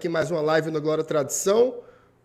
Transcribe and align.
Aqui 0.00 0.08
mais 0.08 0.30
uma 0.30 0.40
live 0.40 0.70
no 0.70 0.80
Glória 0.80 1.04
Tradição. 1.04 1.74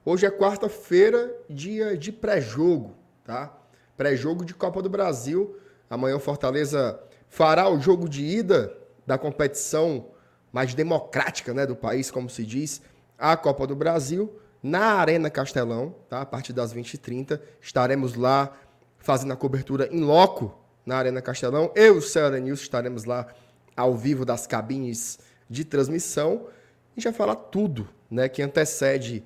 Hoje 0.06 0.26
é 0.26 0.32
quarta-feira, 0.32 1.30
dia 1.50 1.98
de 1.98 2.10
pré-jogo, 2.10 2.96
tá? 3.22 3.54
Pré-jogo 3.98 4.46
de 4.46 4.54
Copa 4.54 4.82
do 4.82 4.90
Brasil. 4.90 5.58
Amanhã 5.90 6.16
o 6.16 6.20
Fortaleza 6.22 6.98
fará 7.28 7.68
o 7.68 7.78
jogo 7.78 8.08
de 8.08 8.24
ida 8.24 8.74
da 9.06 9.18
competição 9.18 10.08
mais 10.54 10.74
democrática, 10.74 11.54
né, 11.54 11.66
do 11.66 11.76
país, 11.76 12.10
como 12.10 12.30
se 12.30 12.46
diz, 12.46 12.82
a 13.18 13.36
Copa 13.36 13.68
do 13.68 13.76
Brasil 13.76 14.40
na 14.64 14.94
Arena 14.94 15.30
Castelão, 15.30 15.94
tá? 16.08 16.22
A 16.22 16.26
partir 16.26 16.54
das 16.54 16.74
20h30 16.74 17.42
estaremos 17.60 18.16
lá 18.16 18.54
fazendo 19.00 19.34
a 19.34 19.36
cobertura 19.36 19.90
em 19.92 20.00
loco 20.00 20.58
na 20.86 20.96
Arena 20.96 21.22
Castelão. 21.22 21.74
Eu 21.76 21.98
o 21.98 22.02
Ceará 22.02 22.40
News 22.40 22.62
estaremos 22.62 23.04
lá 23.04 23.28
ao 23.76 23.94
vivo 23.94 24.24
das 24.24 24.48
cabines 24.48 25.20
de 25.50 25.66
transmissão 25.66 26.48
e 26.96 27.02
já 27.02 27.12
falar 27.12 27.36
tudo 27.36 27.88
né, 28.10 28.30
que 28.30 28.42
antecede 28.42 29.24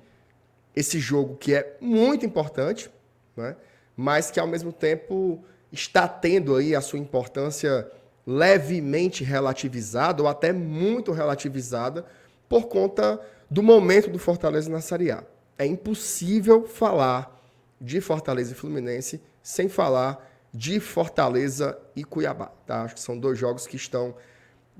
esse 0.74 0.98
jogo 0.98 1.36
que 1.36 1.54
é 1.54 1.76
muito 1.80 2.24
importante, 2.24 2.90
né, 3.36 3.56
mas 3.96 4.30
que 4.30 4.40
ao 4.40 4.46
mesmo 4.46 4.72
tempo 4.72 5.42
está 5.72 6.08
tendo 6.08 6.56
aí 6.56 6.74
a 6.74 6.80
sua 6.80 6.98
importância 6.98 7.90
levemente 8.26 9.24
relativizada 9.24 10.22
ou 10.22 10.28
até 10.28 10.52
muito 10.52 11.12
relativizada 11.12 12.04
por 12.48 12.68
conta 12.68 13.20
do 13.50 13.62
momento 13.62 14.10
do 14.10 14.18
Fortaleza 14.18 14.70
na 14.70 14.80
Série 14.80 15.10
A. 15.10 15.24
É 15.58 15.66
impossível 15.66 16.66
falar 16.66 17.36
de 17.80 18.00
Fortaleza 18.00 18.52
e 18.52 18.54
Fluminense 18.54 19.20
sem 19.42 19.68
falar 19.68 20.28
de 20.52 20.80
Fortaleza 20.80 21.78
e 21.94 22.04
Cuiabá. 22.04 22.52
Tá? 22.66 22.82
Acho 22.82 22.94
que 22.94 23.00
são 23.00 23.18
dois 23.18 23.38
jogos 23.38 23.66
que 23.66 23.76
estão 23.76 24.14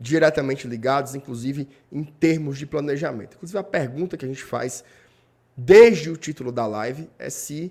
diretamente 0.01 0.67
ligados, 0.67 1.15
inclusive 1.15 1.69
em 1.93 2.03
termos 2.03 2.57
de 2.57 2.67
planejamento. 2.67 3.37
Inclusive, 3.37 3.59
a 3.59 3.63
pergunta 3.63 4.17
que 4.17 4.25
a 4.25 4.29
gente 4.29 4.43
faz 4.43 4.83
desde 5.55 6.09
o 6.09 6.17
título 6.17 6.51
da 6.51 6.67
live 6.67 7.11
é 7.19 7.29
se 7.29 7.71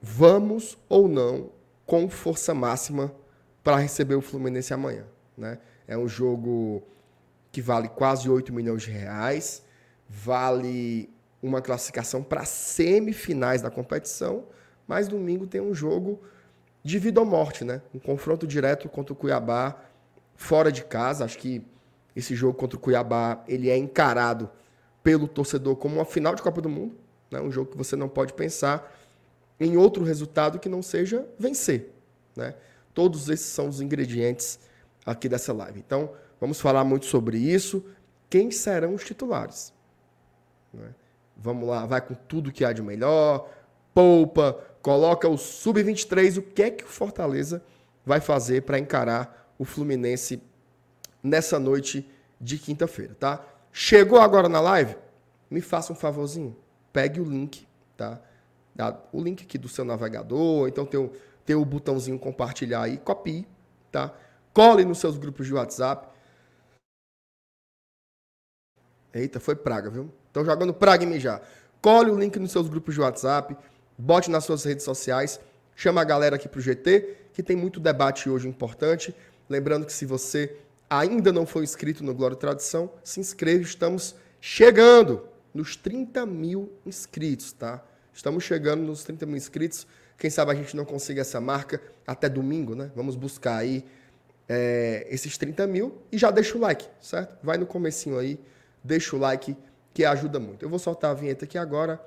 vamos 0.00 0.78
ou 0.88 1.06
não 1.06 1.50
com 1.84 2.08
força 2.08 2.54
máxima 2.54 3.14
para 3.62 3.76
receber 3.76 4.14
o 4.14 4.22
Fluminense 4.22 4.72
amanhã. 4.72 5.04
Né? 5.36 5.58
É 5.86 5.96
um 5.96 6.08
jogo 6.08 6.82
que 7.52 7.60
vale 7.60 7.88
quase 7.88 8.28
8 8.28 8.52
milhões 8.52 8.82
de 8.82 8.90
reais, 8.90 9.62
vale 10.08 11.10
uma 11.42 11.60
classificação 11.60 12.22
para 12.22 12.46
semifinais 12.46 13.60
da 13.60 13.70
competição, 13.70 14.44
mas 14.88 15.06
domingo 15.06 15.46
tem 15.46 15.60
um 15.60 15.74
jogo 15.74 16.20
de 16.82 16.98
vida 16.98 17.20
ou 17.20 17.26
morte, 17.26 17.64
né? 17.64 17.80
Um 17.94 17.98
confronto 17.98 18.46
direto 18.46 18.88
contra 18.88 19.12
o 19.12 19.16
Cuiabá 19.16 19.76
fora 20.44 20.70
de 20.70 20.84
casa. 20.84 21.24
Acho 21.24 21.38
que 21.38 21.64
esse 22.14 22.34
jogo 22.34 22.54
contra 22.54 22.76
o 22.76 22.80
Cuiabá 22.80 23.42
ele 23.48 23.70
é 23.70 23.76
encarado 23.76 24.50
pelo 25.02 25.26
torcedor 25.26 25.76
como 25.76 25.96
uma 25.96 26.04
final 26.04 26.34
de 26.34 26.42
Copa 26.42 26.60
do 26.60 26.68
Mundo. 26.68 26.96
Né? 27.30 27.40
Um 27.40 27.50
jogo 27.50 27.72
que 27.72 27.76
você 27.76 27.96
não 27.96 28.08
pode 28.08 28.34
pensar 28.34 28.94
em 29.58 29.76
outro 29.76 30.04
resultado 30.04 30.58
que 30.58 30.68
não 30.68 30.82
seja 30.82 31.26
vencer. 31.38 31.92
Né? 32.36 32.54
Todos 32.92 33.28
esses 33.28 33.46
são 33.46 33.68
os 33.68 33.80
ingredientes 33.80 34.60
aqui 35.04 35.28
dessa 35.28 35.52
live. 35.52 35.80
Então, 35.80 36.10
vamos 36.40 36.60
falar 36.60 36.84
muito 36.84 37.06
sobre 37.06 37.38
isso. 37.38 37.84
Quem 38.28 38.50
serão 38.50 38.94
os 38.94 39.04
titulares? 39.04 39.72
Né? 40.72 40.94
Vamos 41.36 41.68
lá, 41.68 41.84
vai 41.86 42.00
com 42.00 42.14
tudo 42.14 42.52
que 42.52 42.64
há 42.64 42.72
de 42.72 42.82
melhor, 42.82 43.48
poupa, 43.92 44.58
coloca 44.82 45.28
o 45.28 45.36
sub-23. 45.36 46.38
O 46.38 46.42
que 46.42 46.62
é 46.62 46.70
que 46.70 46.84
o 46.84 46.88
Fortaleza 46.88 47.62
vai 48.04 48.20
fazer 48.20 48.62
para 48.62 48.78
encarar 48.78 49.43
o 49.58 49.64
Fluminense 49.64 50.42
nessa 51.22 51.58
noite 51.58 52.08
de 52.40 52.58
quinta-feira, 52.58 53.14
tá? 53.14 53.44
Chegou 53.72 54.20
agora 54.20 54.48
na 54.48 54.60
live? 54.60 54.96
Me 55.50 55.60
faça 55.60 55.92
um 55.92 55.96
favorzinho. 55.96 56.56
Pegue 56.92 57.20
o 57.20 57.24
link, 57.24 57.66
tá? 57.96 58.20
O 59.12 59.22
link 59.22 59.44
aqui 59.44 59.56
do 59.56 59.68
seu 59.68 59.84
navegador, 59.84 60.68
então 60.68 60.84
tem 60.84 61.00
o, 61.00 61.12
tem 61.44 61.56
o 61.56 61.64
botãozinho 61.64 62.18
compartilhar 62.18 62.82
aí, 62.82 62.98
copie, 62.98 63.46
tá? 63.90 64.12
Cole 64.52 64.84
nos 64.84 64.98
seus 64.98 65.16
grupos 65.16 65.46
de 65.46 65.54
WhatsApp. 65.54 66.08
Eita, 69.12 69.38
foi 69.40 69.54
praga, 69.54 69.90
viu? 69.90 70.12
Estão 70.26 70.44
jogando 70.44 70.74
praga 70.74 71.04
em 71.04 71.06
mim 71.06 71.20
já. 71.20 71.40
Cole 71.80 72.10
o 72.10 72.18
link 72.18 72.38
nos 72.38 72.50
seus 72.50 72.68
grupos 72.68 72.94
de 72.94 73.00
WhatsApp, 73.00 73.56
bote 73.96 74.30
nas 74.30 74.44
suas 74.44 74.64
redes 74.64 74.84
sociais, 74.84 75.40
chama 75.76 76.00
a 76.00 76.04
galera 76.04 76.36
aqui 76.36 76.48
pro 76.48 76.60
GT, 76.60 77.28
que 77.32 77.42
tem 77.42 77.56
muito 77.56 77.78
debate 77.78 78.28
hoje 78.28 78.48
importante. 78.48 79.14
Lembrando 79.48 79.86
que 79.86 79.92
se 79.92 80.06
você 80.06 80.56
ainda 80.88 81.32
não 81.32 81.46
foi 81.46 81.64
inscrito 81.64 82.04
no 82.04 82.14
Glória 82.14 82.34
e 82.34 82.38
Tradição, 82.38 82.90
se 83.02 83.20
inscreva. 83.20 83.62
Estamos 83.62 84.14
chegando 84.40 85.22
nos 85.52 85.76
30 85.76 86.26
mil 86.26 86.72
inscritos, 86.84 87.52
tá? 87.52 87.84
Estamos 88.12 88.44
chegando 88.44 88.82
nos 88.82 89.04
30 89.04 89.26
mil 89.26 89.36
inscritos. 89.36 89.86
Quem 90.18 90.30
sabe 90.30 90.52
a 90.52 90.54
gente 90.54 90.76
não 90.76 90.84
consiga 90.84 91.20
essa 91.20 91.40
marca 91.40 91.80
até 92.06 92.28
domingo, 92.28 92.74
né? 92.74 92.90
Vamos 92.94 93.16
buscar 93.16 93.56
aí 93.56 93.84
é, 94.48 95.06
esses 95.10 95.36
30 95.36 95.66
mil 95.66 95.98
e 96.12 96.18
já 96.18 96.30
deixa 96.30 96.56
o 96.56 96.60
like, 96.60 96.86
certo? 97.00 97.36
Vai 97.42 97.58
no 97.58 97.66
comecinho 97.66 98.18
aí, 98.18 98.38
deixa 98.82 99.16
o 99.16 99.18
like 99.18 99.56
que 99.92 100.04
ajuda 100.04 100.38
muito. 100.38 100.64
Eu 100.64 100.68
vou 100.68 100.78
soltar 100.78 101.10
a 101.10 101.14
vinheta 101.14 101.44
aqui 101.44 101.58
agora 101.58 102.00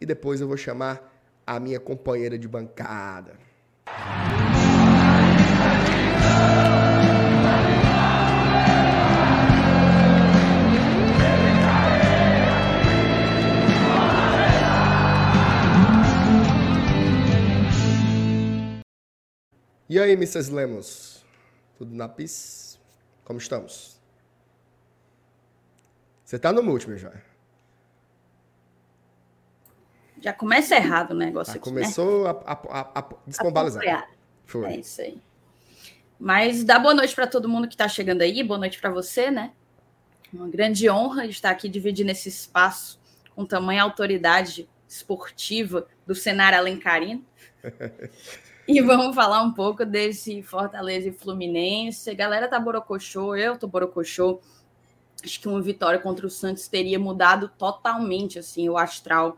e 0.00 0.06
depois 0.06 0.40
eu 0.40 0.48
vou 0.48 0.56
chamar 0.56 1.12
a 1.46 1.60
minha 1.60 1.78
companheira 1.78 2.38
de 2.38 2.48
bancada. 2.48 3.34
E 19.88 19.98
aí, 19.98 20.12
Mrs. 20.12 20.50
Lemos? 20.50 21.24
Tudo 21.76 21.94
na 21.94 22.08
pis? 22.08 22.80
Como 23.22 23.38
estamos? 23.38 24.00
Você 26.24 26.38
tá 26.38 26.52
no 26.52 26.62
mute, 26.62 26.88
meu 26.88 26.96
joia. 26.96 27.22
Já 30.20 30.32
começa 30.32 30.74
errado 30.74 31.10
o 31.10 31.14
negócio 31.14 31.52
Já 31.52 31.58
aqui, 31.58 31.68
começou 31.68 32.24
né? 32.24 32.30
a, 32.46 32.52
a, 32.52 33.00
a. 33.00 34.08
Foi. 34.46 34.72
É 34.72 34.76
isso 34.78 35.02
aí. 35.02 35.20
Mas 36.18 36.64
dá 36.64 36.78
boa 36.78 36.94
noite 36.94 37.14
para 37.14 37.26
todo 37.26 37.48
mundo 37.48 37.68
que 37.68 37.74
está 37.74 37.86
chegando 37.86 38.22
aí. 38.22 38.42
Boa 38.42 38.58
noite 38.58 38.80
para 38.80 38.88
você, 38.88 39.30
né? 39.30 39.52
Uma 40.32 40.48
grande 40.48 40.88
honra 40.88 41.26
estar 41.26 41.50
aqui 41.50 41.68
dividindo 41.68 42.10
esse 42.10 42.30
espaço 42.30 42.98
com 43.34 43.44
tamanha 43.44 43.82
autoridade 43.82 44.66
esportiva 44.88 45.86
do 46.06 46.14
cenário 46.14 46.58
alencarino. 46.58 47.22
E 48.68 48.80
vamos 48.80 49.14
falar 49.14 49.42
um 49.42 49.52
pouco 49.52 49.84
desse 49.84 50.42
Fortaleza 50.42 51.08
e 51.08 51.12
Fluminense. 51.12 52.08
A 52.10 52.14
galera 52.14 52.48
tá 52.48 52.58
borocochô, 52.58 53.36
eu 53.36 53.58
tô 53.58 53.66
borocochô. 53.66 54.40
Acho 55.22 55.38
que 55.38 55.48
uma 55.48 55.60
vitória 55.60 55.98
contra 55.98 56.26
o 56.26 56.30
Santos 56.30 56.66
teria 56.66 56.98
mudado 56.98 57.50
totalmente 57.58 58.38
assim 58.38 58.68
o 58.68 58.78
astral 58.78 59.36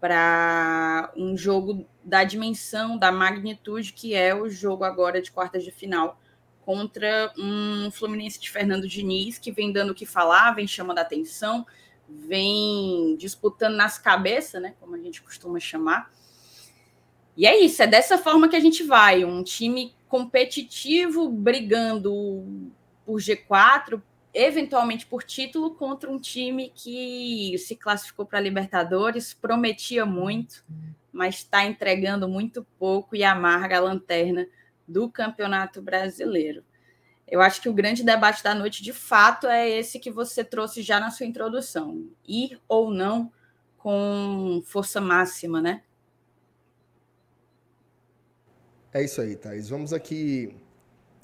para 0.00 1.12
um 1.16 1.36
jogo 1.36 1.86
da 2.02 2.24
dimensão, 2.24 2.98
da 2.98 3.12
magnitude 3.12 3.92
que 3.92 4.14
é 4.14 4.34
o 4.34 4.48
jogo 4.50 4.84
agora 4.84 5.20
de 5.20 5.30
quartas 5.30 5.62
de 5.62 5.70
final 5.70 6.18
contra 6.62 7.32
um 7.38 7.90
Fluminense 7.90 8.40
de 8.40 8.50
Fernando 8.50 8.88
Diniz 8.88 9.38
que 9.38 9.52
vem 9.52 9.72
dando 9.72 9.90
o 9.90 9.94
que 9.94 10.06
falar, 10.06 10.52
vem 10.52 10.66
chamando 10.66 10.98
a 10.98 11.02
atenção, 11.02 11.66
vem 12.08 13.16
disputando 13.18 13.76
nas 13.76 13.98
cabeças, 13.98 14.60
né, 14.60 14.74
como 14.80 14.94
a 14.94 14.98
gente 14.98 15.22
costuma 15.22 15.60
chamar. 15.60 16.10
E 17.36 17.46
é 17.46 17.58
isso, 17.58 17.82
é 17.82 17.86
dessa 17.86 18.16
forma 18.16 18.48
que 18.48 18.56
a 18.56 18.60
gente 18.60 18.82
vai. 18.82 19.24
Um 19.24 19.42
time 19.42 19.94
competitivo, 20.08 21.28
brigando 21.28 22.72
por 23.04 23.20
G4, 23.20 24.00
eventualmente 24.32 25.06
por 25.06 25.22
título, 25.22 25.74
contra 25.74 26.10
um 26.10 26.18
time 26.18 26.70
que 26.74 27.56
se 27.58 27.76
classificou 27.76 28.24
para 28.24 28.40
Libertadores, 28.40 29.34
prometia 29.34 30.06
muito, 30.06 30.64
mas 31.12 31.36
está 31.36 31.64
entregando 31.64 32.28
muito 32.28 32.66
pouco 32.78 33.16
e 33.16 33.24
amarga 33.24 33.78
a 33.78 33.80
lanterna 33.80 34.46
do 34.86 35.08
Campeonato 35.08 35.82
Brasileiro. 35.82 36.64
Eu 37.26 37.40
acho 37.40 37.60
que 37.60 37.68
o 37.68 37.74
grande 37.74 38.04
debate 38.04 38.42
da 38.42 38.54
noite, 38.54 38.82
de 38.82 38.92
fato, 38.92 39.46
é 39.46 39.68
esse 39.68 39.98
que 39.98 40.10
você 40.10 40.44
trouxe 40.44 40.82
já 40.82 41.00
na 41.00 41.10
sua 41.10 41.26
introdução: 41.26 42.08
ir 42.26 42.60
ou 42.68 42.90
não 42.90 43.32
com 43.78 44.62
força 44.64 45.00
máxima, 45.00 45.60
né? 45.60 45.82
É 48.94 49.02
isso 49.02 49.20
aí, 49.20 49.34
Thaís. 49.34 49.68
Vamos 49.68 49.92
aqui 49.92 50.54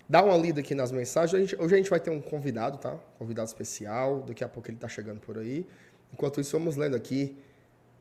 dar 0.08 0.25
uma 0.25 0.37
lida 0.37 0.58
aqui 0.58 0.75
nas 0.75 0.90
mensagens. 0.90 1.32
A 1.32 1.38
gente, 1.38 1.55
hoje 1.55 1.75
a 1.75 1.76
gente 1.76 1.88
vai 1.88 2.00
ter 2.00 2.11
um 2.11 2.20
convidado, 2.20 2.78
tá? 2.78 2.99
Convidado 3.17 3.46
especial. 3.46 4.25
Daqui 4.26 4.43
a 4.43 4.49
pouco 4.49 4.69
ele 4.69 4.76
está 4.76 4.88
chegando 4.88 5.20
por 5.20 5.38
aí. 5.38 5.64
Enquanto 6.12 6.40
isso, 6.40 6.58
vamos 6.58 6.75
lendo 6.75 6.96
aqui 6.96 7.38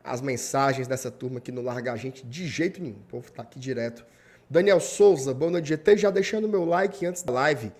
as 0.04 0.21
mensagens 0.21 0.88
dessa 0.88 1.12
turma 1.12 1.39
que 1.39 1.51
não 1.51 1.62
larga 1.62 1.94
a 1.94 1.95
gente 1.95 2.25
de 2.25 2.48
jeito 2.48 2.81
nenhum. 2.81 2.95
O 2.95 3.10
povo 3.12 3.27
está 3.27 3.44
aqui 3.44 3.60
direto. 3.60 4.04
Daniel 4.50 4.80
Souza, 4.80 5.36
boa 5.36 5.51
noite, 5.51 5.68
GT. 5.68 5.98
Já 5.98 6.10
deixando 6.10 6.50
meu 6.50 6.65
like 6.65 7.06
antes 7.06 7.22
da 7.22 7.31
live. 7.31 7.72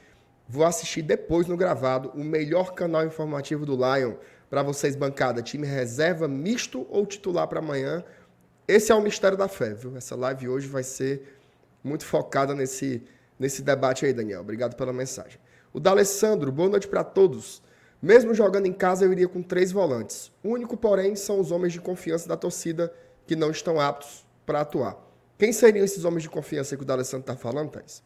Vou 0.48 0.66
assistir 0.66 1.02
depois 1.02 1.48
no 1.48 1.58
gravado 1.58 2.12
o 2.14 2.24
melhor 2.24 2.76
canal 2.76 3.04
informativo 3.04 3.66
do 3.66 3.76
Lion 3.76 4.14
para 4.48 4.62
vocês, 4.62 4.96
bancada. 4.96 5.42
Time 5.42 5.66
reserva, 5.66 6.28
misto 6.28 6.86
ou 6.88 7.04
titular 7.08 7.48
para 7.48 7.58
amanhã? 7.58 8.04
Esse 8.68 8.92
é 8.92 8.96
o 8.96 9.02
mistério 9.02 9.36
da 9.36 9.48
fé, 9.48 9.74
viu? 9.74 9.98
Essa 9.98 10.16
live 10.16 10.48
hoje 10.48 10.68
vai 10.68 10.84
ser 10.84 11.39
muito 11.84 12.06
focada 12.06 12.54
nesse, 12.54 13.04
nesse 13.38 13.62
debate 13.62 14.06
aí, 14.06 14.14
Daniel. 14.14 14.42
Obrigado 14.42 14.76
pela 14.76 14.94
mensagem. 14.94 15.40
O 15.74 15.80
D'Alessandro, 15.80 16.52
boa 16.52 16.70
noite 16.70 16.88
para 16.88 17.04
todos. 17.04 17.62
Mesmo 18.02 18.34
jogando 18.34 18.66
em 18.66 18.74
casa, 18.74 19.06
eu 19.06 19.12
iria 19.12 19.28
com 19.28 19.42
três 19.42 19.72
volantes. 19.72 20.32
O 20.44 20.50
único, 20.50 20.78
porém, 20.78 21.16
são 21.16 21.40
os 21.40 21.52
homens 21.52 21.74
de 21.74 21.82
confiança 21.82 22.28
da 22.28 22.38
torcida 22.38 22.94
que 23.28 23.36
não 23.36 23.52
estão 23.52 23.80
aptos 23.80 24.26
para 24.46 24.62
atuar. 24.62 24.98
Quem 25.38 25.54
seriam 25.54 25.86
esses 25.86 26.06
homens 26.06 26.24
de 26.24 26.30
confiança 26.30 26.76
que 26.76 26.84
o 26.84 26.86
D'Alessandro 26.86 27.22
está 27.22 27.36
falando, 27.36 27.72
Thais? 27.72 28.04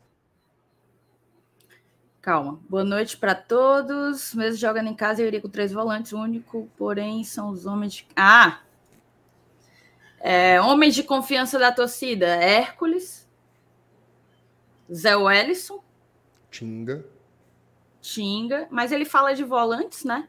Calma. 2.21 2.59
Boa 2.69 2.83
noite 2.83 3.17
para 3.17 3.35
todos. 3.35 4.33
Mesmo 4.33 4.57
jogando 4.57 4.87
em 4.87 4.95
casa, 4.95 5.21
eu 5.21 5.27
iria 5.27 5.41
com 5.41 5.49
três 5.49 5.71
volantes. 5.71 6.13
O 6.13 6.19
único, 6.19 6.69
porém, 6.77 7.23
são 7.23 7.49
os 7.49 7.65
homens 7.65 7.93
de. 7.93 8.07
Ah! 8.15 8.61
É, 10.19 10.61
homens 10.61 10.95
de 10.95 11.03
confiança 11.03 11.59
da 11.59 11.69
torcida: 11.69 12.27
Hércules, 12.27 13.22
Zé 14.91 15.15
Wellison, 15.15 15.83
Tinga. 16.49 17.03
Tinga, 18.01 18.67
mas 18.69 18.91
ele 18.91 19.05
fala 19.05 19.33
de 19.33 19.43
volantes, 19.43 20.03
né? 20.03 20.27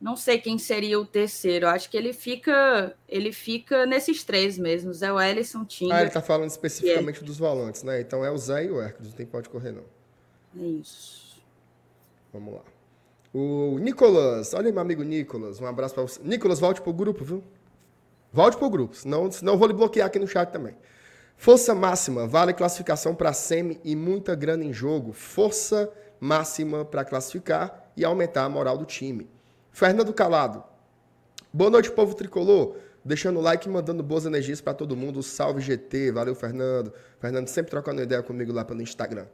Não 0.00 0.16
sei 0.16 0.38
quem 0.38 0.56
seria 0.56 0.98
o 0.98 1.04
terceiro. 1.04 1.68
Acho 1.68 1.90
que 1.90 1.96
ele 1.96 2.14
fica, 2.14 2.96
ele 3.06 3.32
fica 3.32 3.84
nesses 3.84 4.24
três 4.24 4.56
mesmo. 4.56 4.94
Zé 4.94 5.12
Wellison, 5.12 5.64
Tinga. 5.64 5.94
Ah, 5.94 6.00
ele 6.00 6.10
tá 6.10 6.22
falando 6.22 6.48
especificamente 6.48 7.22
dos 7.22 7.38
volantes, 7.38 7.82
né? 7.82 8.00
Então 8.00 8.24
é 8.24 8.30
o 8.30 8.38
Zé 8.38 8.64
e 8.64 8.70
o 8.70 8.80
Hércules, 8.80 9.10
não 9.10 9.16
tem 9.16 9.26
pode 9.26 9.50
correr 9.50 9.72
não. 9.72 9.84
É 10.58 10.66
isso. 10.66 11.42
Vamos 12.32 12.54
lá. 12.54 12.62
O 13.32 13.78
Nicolas, 13.78 14.54
olha 14.54 14.68
aí, 14.68 14.72
meu 14.72 14.80
amigo 14.80 15.02
Nicolas, 15.02 15.60
um 15.60 15.66
abraço 15.66 15.94
para 15.94 16.04
você. 16.04 16.20
Nicolas, 16.22 16.58
volte 16.58 16.80
pro 16.80 16.92
grupo, 16.92 17.24
viu? 17.24 17.44
Volte 18.32 18.56
pro 18.56 18.70
grupo, 18.70 18.96
senão, 18.96 19.30
senão 19.30 19.52
eu 19.52 19.58
vou 19.58 19.68
lhe 19.68 19.74
bloquear 19.74 20.06
aqui 20.06 20.18
no 20.18 20.26
chat 20.26 20.50
também. 20.50 20.74
Força 21.40 21.74
máxima, 21.74 22.26
vale 22.26 22.52
classificação 22.52 23.14
para 23.14 23.32
semi 23.32 23.80
e 23.82 23.96
muita 23.96 24.34
grana 24.34 24.62
em 24.62 24.74
jogo. 24.74 25.14
Força 25.14 25.90
máxima 26.20 26.84
para 26.84 27.02
classificar 27.02 27.90
e 27.96 28.04
aumentar 28.04 28.44
a 28.44 28.48
moral 28.50 28.76
do 28.76 28.84
time. 28.84 29.26
Fernando 29.72 30.12
Calado. 30.12 30.62
Boa 31.50 31.70
noite, 31.70 31.90
povo 31.90 32.14
tricolor. 32.14 32.76
Deixando 33.02 33.38
o 33.38 33.40
like 33.40 33.66
e 33.66 33.72
mandando 33.72 34.02
boas 34.02 34.26
energias 34.26 34.60
para 34.60 34.74
todo 34.74 34.94
mundo. 34.94 35.22
Salve 35.22 35.62
GT. 35.62 36.12
Valeu, 36.12 36.34
Fernando. 36.34 36.92
Fernando 37.18 37.48
sempre 37.48 37.70
trocando 37.70 38.02
ideia 38.02 38.22
comigo 38.22 38.52
lá 38.52 38.62
pelo 38.62 38.82
Instagram. 38.82 39.24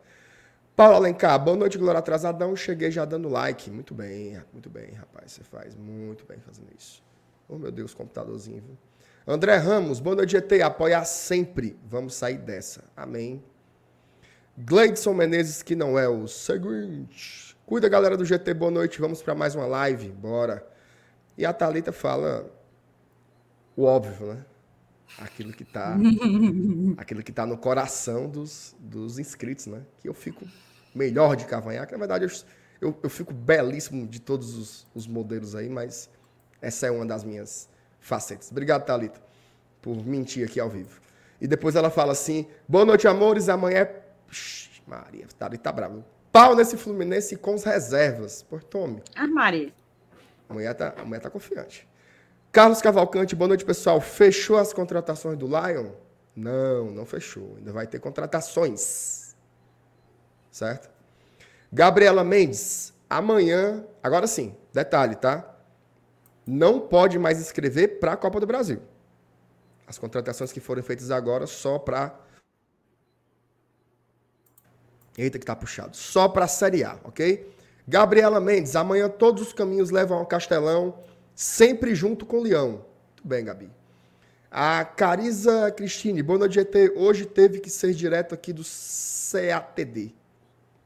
Paulo 0.76 0.94
Alencar, 0.94 1.36
boa 1.42 1.56
noite, 1.56 1.76
Glória 1.76 1.98
Atrasadão. 1.98 2.54
Cheguei 2.54 2.92
já 2.92 3.04
dando 3.04 3.28
like. 3.28 3.68
Muito 3.68 3.96
bem, 3.96 4.40
muito 4.52 4.70
bem, 4.70 4.92
rapaz. 4.92 5.32
Você 5.32 5.42
faz 5.42 5.74
muito 5.74 6.24
bem 6.24 6.38
fazendo 6.38 6.68
isso. 6.78 7.02
Oh, 7.48 7.58
meu 7.58 7.72
Deus, 7.72 7.92
computadorzinho. 7.92 8.62
Viu? 8.62 8.78
André 9.28 9.56
Ramos, 9.56 9.98
boa 9.98 10.14
noite, 10.14 10.30
GT. 10.30 10.62
Apoiar 10.62 11.04
sempre. 11.04 11.76
Vamos 11.84 12.14
sair 12.14 12.38
dessa. 12.38 12.84
Amém. 12.96 13.42
Gleidson 14.56 15.12
Menezes, 15.12 15.64
que 15.64 15.74
não 15.74 15.98
é 15.98 16.08
o 16.08 16.28
seguinte. 16.28 17.56
Cuida, 17.66 17.88
galera 17.88 18.16
do 18.16 18.24
GT, 18.24 18.54
boa 18.54 18.70
noite. 18.70 19.00
Vamos 19.00 19.20
para 19.20 19.34
mais 19.34 19.56
uma 19.56 19.66
live, 19.66 20.10
bora. 20.10 20.64
E 21.36 21.44
a 21.44 21.52
Thalita 21.52 21.90
fala 21.90 22.48
o 23.76 23.82
óbvio, 23.82 24.32
né? 24.32 24.44
Aquilo 25.18 25.52
que 25.52 25.64
tá, 25.64 25.96
aquilo 26.96 27.20
que 27.20 27.32
tá 27.32 27.44
no 27.44 27.58
coração 27.58 28.28
dos, 28.28 28.76
dos 28.78 29.18
inscritos, 29.18 29.66
né? 29.66 29.82
Que 29.98 30.08
eu 30.08 30.14
fico 30.14 30.46
melhor 30.94 31.34
de 31.34 31.46
cavanhaque. 31.46 31.90
Na 31.90 31.98
verdade, 31.98 32.26
eu, 32.26 32.30
eu, 32.80 32.98
eu 33.02 33.10
fico 33.10 33.34
belíssimo 33.34 34.06
de 34.06 34.20
todos 34.20 34.54
os, 34.56 34.86
os, 34.94 35.08
modelos 35.08 35.56
aí, 35.56 35.68
mas 35.68 36.08
essa 36.62 36.86
é 36.86 36.92
uma 36.92 37.04
das 37.04 37.24
minhas 37.24 37.68
facetas. 38.06 38.50
Obrigado, 38.50 38.84
Thalita, 38.84 39.20
por 39.82 39.96
mentir 40.06 40.46
aqui 40.46 40.60
ao 40.60 40.70
vivo. 40.70 41.00
E 41.40 41.46
depois 41.46 41.74
ela 41.74 41.90
fala 41.90 42.12
assim: 42.12 42.46
boa 42.66 42.84
noite, 42.84 43.06
amores. 43.08 43.48
Amanhã 43.48 43.78
é 43.78 44.02
Ixi, 44.30 44.82
Maria, 44.86 45.26
ali, 45.40 45.58
tá 45.58 45.72
bravo. 45.72 46.04
Pau 46.32 46.54
nesse 46.54 46.76
Fluminense 46.76 47.36
com 47.36 47.54
as 47.54 47.64
reservas. 47.64 48.42
Por 48.42 48.62
tome. 48.62 49.02
Ah, 49.14 49.26
Maria. 49.26 49.72
A 50.48 50.54
mulher 50.54 50.74
tá, 50.74 50.94
a 50.96 51.04
mulher 51.04 51.20
tá 51.20 51.30
confiante. 51.30 51.86
Carlos 52.52 52.80
Cavalcante, 52.80 53.34
boa 53.34 53.48
noite, 53.48 53.64
pessoal. 53.64 54.00
Fechou 54.00 54.56
as 54.56 54.72
contratações 54.72 55.36
do 55.36 55.46
Lion? 55.46 55.90
Não, 56.34 56.90
não 56.90 57.04
fechou. 57.04 57.54
Ainda 57.58 57.72
vai 57.72 57.86
ter 57.86 57.98
contratações. 57.98 59.34
Certo? 60.50 60.88
Gabriela 61.72 62.22
Mendes, 62.22 62.94
amanhã. 63.10 63.84
Agora 64.02 64.26
sim, 64.26 64.54
detalhe, 64.72 65.16
tá? 65.16 65.55
Não 66.46 66.80
pode 66.80 67.18
mais 67.18 67.40
escrever 67.40 67.98
para 67.98 68.12
a 68.12 68.16
Copa 68.16 68.38
do 68.38 68.46
Brasil. 68.46 68.80
As 69.86 69.98
contratações 69.98 70.52
que 70.52 70.60
foram 70.60 70.82
feitas 70.82 71.10
agora 71.10 71.46
só 71.46 71.78
para 71.78 72.26
Eita, 75.18 75.38
que 75.38 75.46
tá 75.46 75.56
puxado. 75.56 75.96
Só 75.96 76.28
para 76.28 76.44
a 76.44 76.48
Série 76.48 76.84
A, 76.84 76.98
ok? 77.02 77.50
Gabriela 77.88 78.38
Mendes, 78.38 78.76
amanhã 78.76 79.08
todos 79.08 79.42
os 79.42 79.52
caminhos 79.52 79.90
levam 79.90 80.18
ao 80.18 80.26
Castelão, 80.26 80.98
sempre 81.34 81.94
junto 81.94 82.26
com 82.26 82.38
o 82.38 82.42
Leão. 82.42 82.84
Muito 83.12 83.22
bem, 83.24 83.44
Gabi. 83.44 83.70
A 84.50 84.84
Cariza 84.84 85.70
Cristine, 85.70 86.22
boa 86.22 86.38
noite, 86.38 86.54
GT. 86.54 86.92
Hoje 86.96 87.24
teve 87.24 87.60
que 87.60 87.70
ser 87.70 87.94
direto 87.94 88.34
aqui 88.34 88.52
do 88.52 88.62
CATD. 88.62 90.14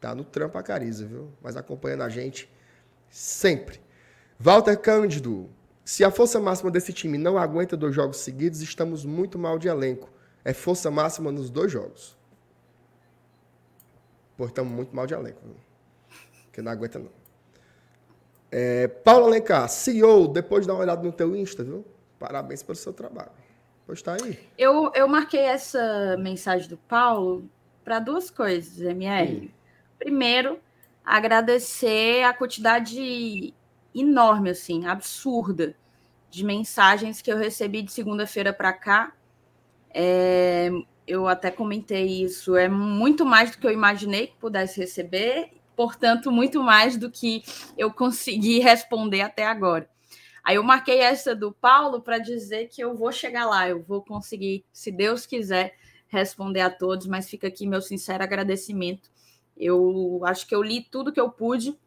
Tá 0.00 0.14
no 0.14 0.24
trampo 0.24 0.56
a 0.58 0.62
Cariza, 0.62 1.04
viu? 1.04 1.28
Mas 1.42 1.56
acompanhando 1.56 2.02
a 2.02 2.08
gente 2.08 2.48
sempre. 3.10 3.80
Walter 4.42 4.74
Cândido, 4.78 5.50
se 5.84 6.02
a 6.02 6.10
força 6.10 6.40
máxima 6.40 6.70
desse 6.70 6.94
time 6.94 7.18
não 7.18 7.36
aguenta 7.36 7.76
dois 7.76 7.94
jogos 7.94 8.16
seguidos, 8.16 8.62
estamos 8.62 9.04
muito 9.04 9.38
mal 9.38 9.58
de 9.58 9.68
elenco. 9.68 10.08
É 10.42 10.54
força 10.54 10.90
máxima 10.90 11.30
nos 11.30 11.50
dois 11.50 11.70
jogos. 11.70 12.16
Pô, 14.38 14.46
estamos 14.46 14.72
muito 14.72 14.96
mal 14.96 15.06
de 15.06 15.12
elenco. 15.12 15.42
Porque 16.44 16.62
não 16.62 16.72
aguenta, 16.72 16.98
não. 16.98 17.10
É, 18.50 18.88
Paulo 18.88 19.26
Alencar, 19.26 19.68
CEO, 19.68 20.26
depois 20.26 20.62
de 20.62 20.68
dar 20.68 20.74
uma 20.74 20.84
olhada 20.84 21.02
no 21.02 21.12
teu 21.12 21.36
Insta, 21.36 21.62
viu? 21.62 21.84
Parabéns 22.18 22.62
pelo 22.62 22.76
seu 22.76 22.94
trabalho. 22.94 23.32
Pois 23.86 24.00
tá 24.00 24.14
aí. 24.14 24.38
Eu, 24.56 24.90
eu 24.94 25.06
marquei 25.06 25.40
essa 25.40 26.16
mensagem 26.18 26.66
do 26.66 26.78
Paulo 26.78 27.46
para 27.84 27.98
duas 27.98 28.30
coisas, 28.30 28.80
MR. 28.80 29.34
Hum. 29.34 29.48
Primeiro, 29.98 30.58
agradecer 31.04 32.22
a 32.22 32.32
quantidade 32.32 33.52
enorme, 33.94 34.50
assim, 34.50 34.86
absurda, 34.86 35.74
de 36.30 36.44
mensagens 36.44 37.20
que 37.20 37.32
eu 37.32 37.36
recebi 37.36 37.82
de 37.82 37.92
segunda-feira 37.92 38.52
para 38.52 38.72
cá. 38.72 39.12
É, 39.92 40.70
eu 41.06 41.26
até 41.26 41.50
comentei 41.50 42.22
isso, 42.22 42.56
é 42.56 42.68
muito 42.68 43.26
mais 43.26 43.50
do 43.50 43.58
que 43.58 43.66
eu 43.66 43.72
imaginei 43.72 44.28
que 44.28 44.36
pudesse 44.36 44.78
receber, 44.78 45.50
portanto, 45.74 46.30
muito 46.30 46.62
mais 46.62 46.96
do 46.96 47.10
que 47.10 47.42
eu 47.76 47.92
consegui 47.92 48.60
responder 48.60 49.22
até 49.22 49.44
agora. 49.44 49.88
Aí 50.42 50.56
eu 50.56 50.62
marquei 50.62 51.00
essa 51.00 51.34
do 51.34 51.52
Paulo 51.52 52.00
para 52.00 52.18
dizer 52.18 52.68
que 52.68 52.82
eu 52.82 52.94
vou 52.94 53.12
chegar 53.12 53.44
lá, 53.46 53.68
eu 53.68 53.82
vou 53.82 54.02
conseguir, 54.02 54.64
se 54.72 54.90
Deus 54.90 55.26
quiser, 55.26 55.74
responder 56.08 56.60
a 56.60 56.70
todos, 56.70 57.06
mas 57.06 57.28
fica 57.28 57.48
aqui 57.48 57.66
meu 57.66 57.82
sincero 57.82 58.22
agradecimento. 58.22 59.10
Eu 59.56 60.20
acho 60.24 60.46
que 60.46 60.54
eu 60.54 60.62
li 60.62 60.82
tudo 60.82 61.12
que 61.12 61.20
eu 61.20 61.30
pude 61.30 61.78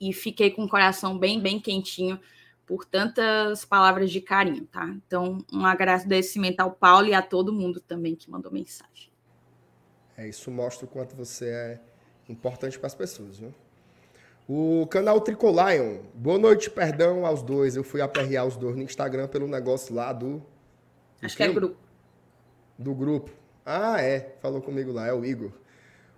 e 0.00 0.12
fiquei 0.12 0.50
com 0.50 0.64
o 0.64 0.68
coração 0.68 1.18
bem, 1.18 1.40
bem 1.40 1.60
quentinho 1.60 2.18
por 2.66 2.84
tantas 2.84 3.64
palavras 3.64 4.10
de 4.10 4.20
carinho, 4.20 4.66
tá? 4.66 4.86
Então, 4.86 5.44
um 5.52 5.66
agradecimento 5.66 6.60
ao 6.60 6.72
Paulo 6.72 7.06
e 7.06 7.14
a 7.14 7.20
todo 7.20 7.52
mundo 7.52 7.80
também 7.80 8.14
que 8.14 8.30
mandou 8.30 8.50
mensagem. 8.50 9.10
É, 10.16 10.28
isso 10.28 10.50
mostra 10.50 10.86
o 10.86 10.88
quanto 10.88 11.14
você 11.14 11.48
é 11.48 11.80
importante 12.28 12.78
para 12.78 12.86
as 12.86 12.94
pessoas, 12.94 13.38
viu? 13.38 13.52
O 14.48 14.86
canal 14.88 15.20
Tricolion, 15.20 16.00
boa 16.14 16.38
noite, 16.38 16.70
perdão 16.70 17.24
aos 17.24 17.42
dois. 17.42 17.76
Eu 17.76 17.82
fui 17.82 18.02
aperrear 18.02 18.46
os 18.46 18.56
dois 18.56 18.76
no 18.76 18.82
Instagram 18.82 19.26
pelo 19.26 19.48
negócio 19.48 19.94
lá 19.94 20.12
do. 20.12 20.42
Acho 21.22 21.34
que 21.34 21.42
é 21.42 21.48
grupo. 21.48 21.76
Do 22.78 22.94
grupo. 22.94 23.30
Ah, 23.64 24.02
é. 24.02 24.36
Falou 24.42 24.60
comigo 24.60 24.92
lá, 24.92 25.06
é 25.06 25.14
o 25.14 25.24
Igor. 25.24 25.50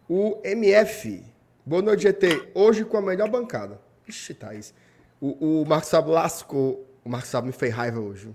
O 0.09 0.40
MF, 0.45 1.25
boa 1.66 1.82
noite, 1.82 2.04
GT. 2.04 2.52
Hoje 2.54 2.85
com 2.85 2.96
a 2.96 3.02
melhor 3.02 3.28
bancada. 3.28 3.80
Ixi, 4.06 4.35
Thaís. 4.35 4.73
O, 5.20 5.62
o 5.62 5.66
Marcos 5.66 5.88
Sabo 5.88 6.12
lascou. 6.12 6.87
O 7.04 7.08
Marcos 7.08 7.30
Sabo 7.30 7.49
me 7.49 7.52
fez 7.52 7.75
raiva 7.75 7.99
hoje. 7.99 8.35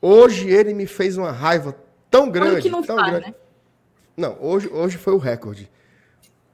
Hoje 0.00 0.50
ele 0.50 0.74
me 0.74 0.86
fez 0.86 1.16
uma 1.16 1.32
raiva 1.32 1.74
tão 2.10 2.30
grande. 2.30 2.62
Que 2.62 2.70
não 2.70 2.82
tão 2.82 2.96
faz, 2.96 3.10
grande. 3.10 3.26
Né? 3.28 3.34
Não, 4.16 4.36
hoje, 4.40 4.68
hoje 4.68 4.98
foi 4.98 5.14
o 5.14 5.18
recorde. 5.18 5.70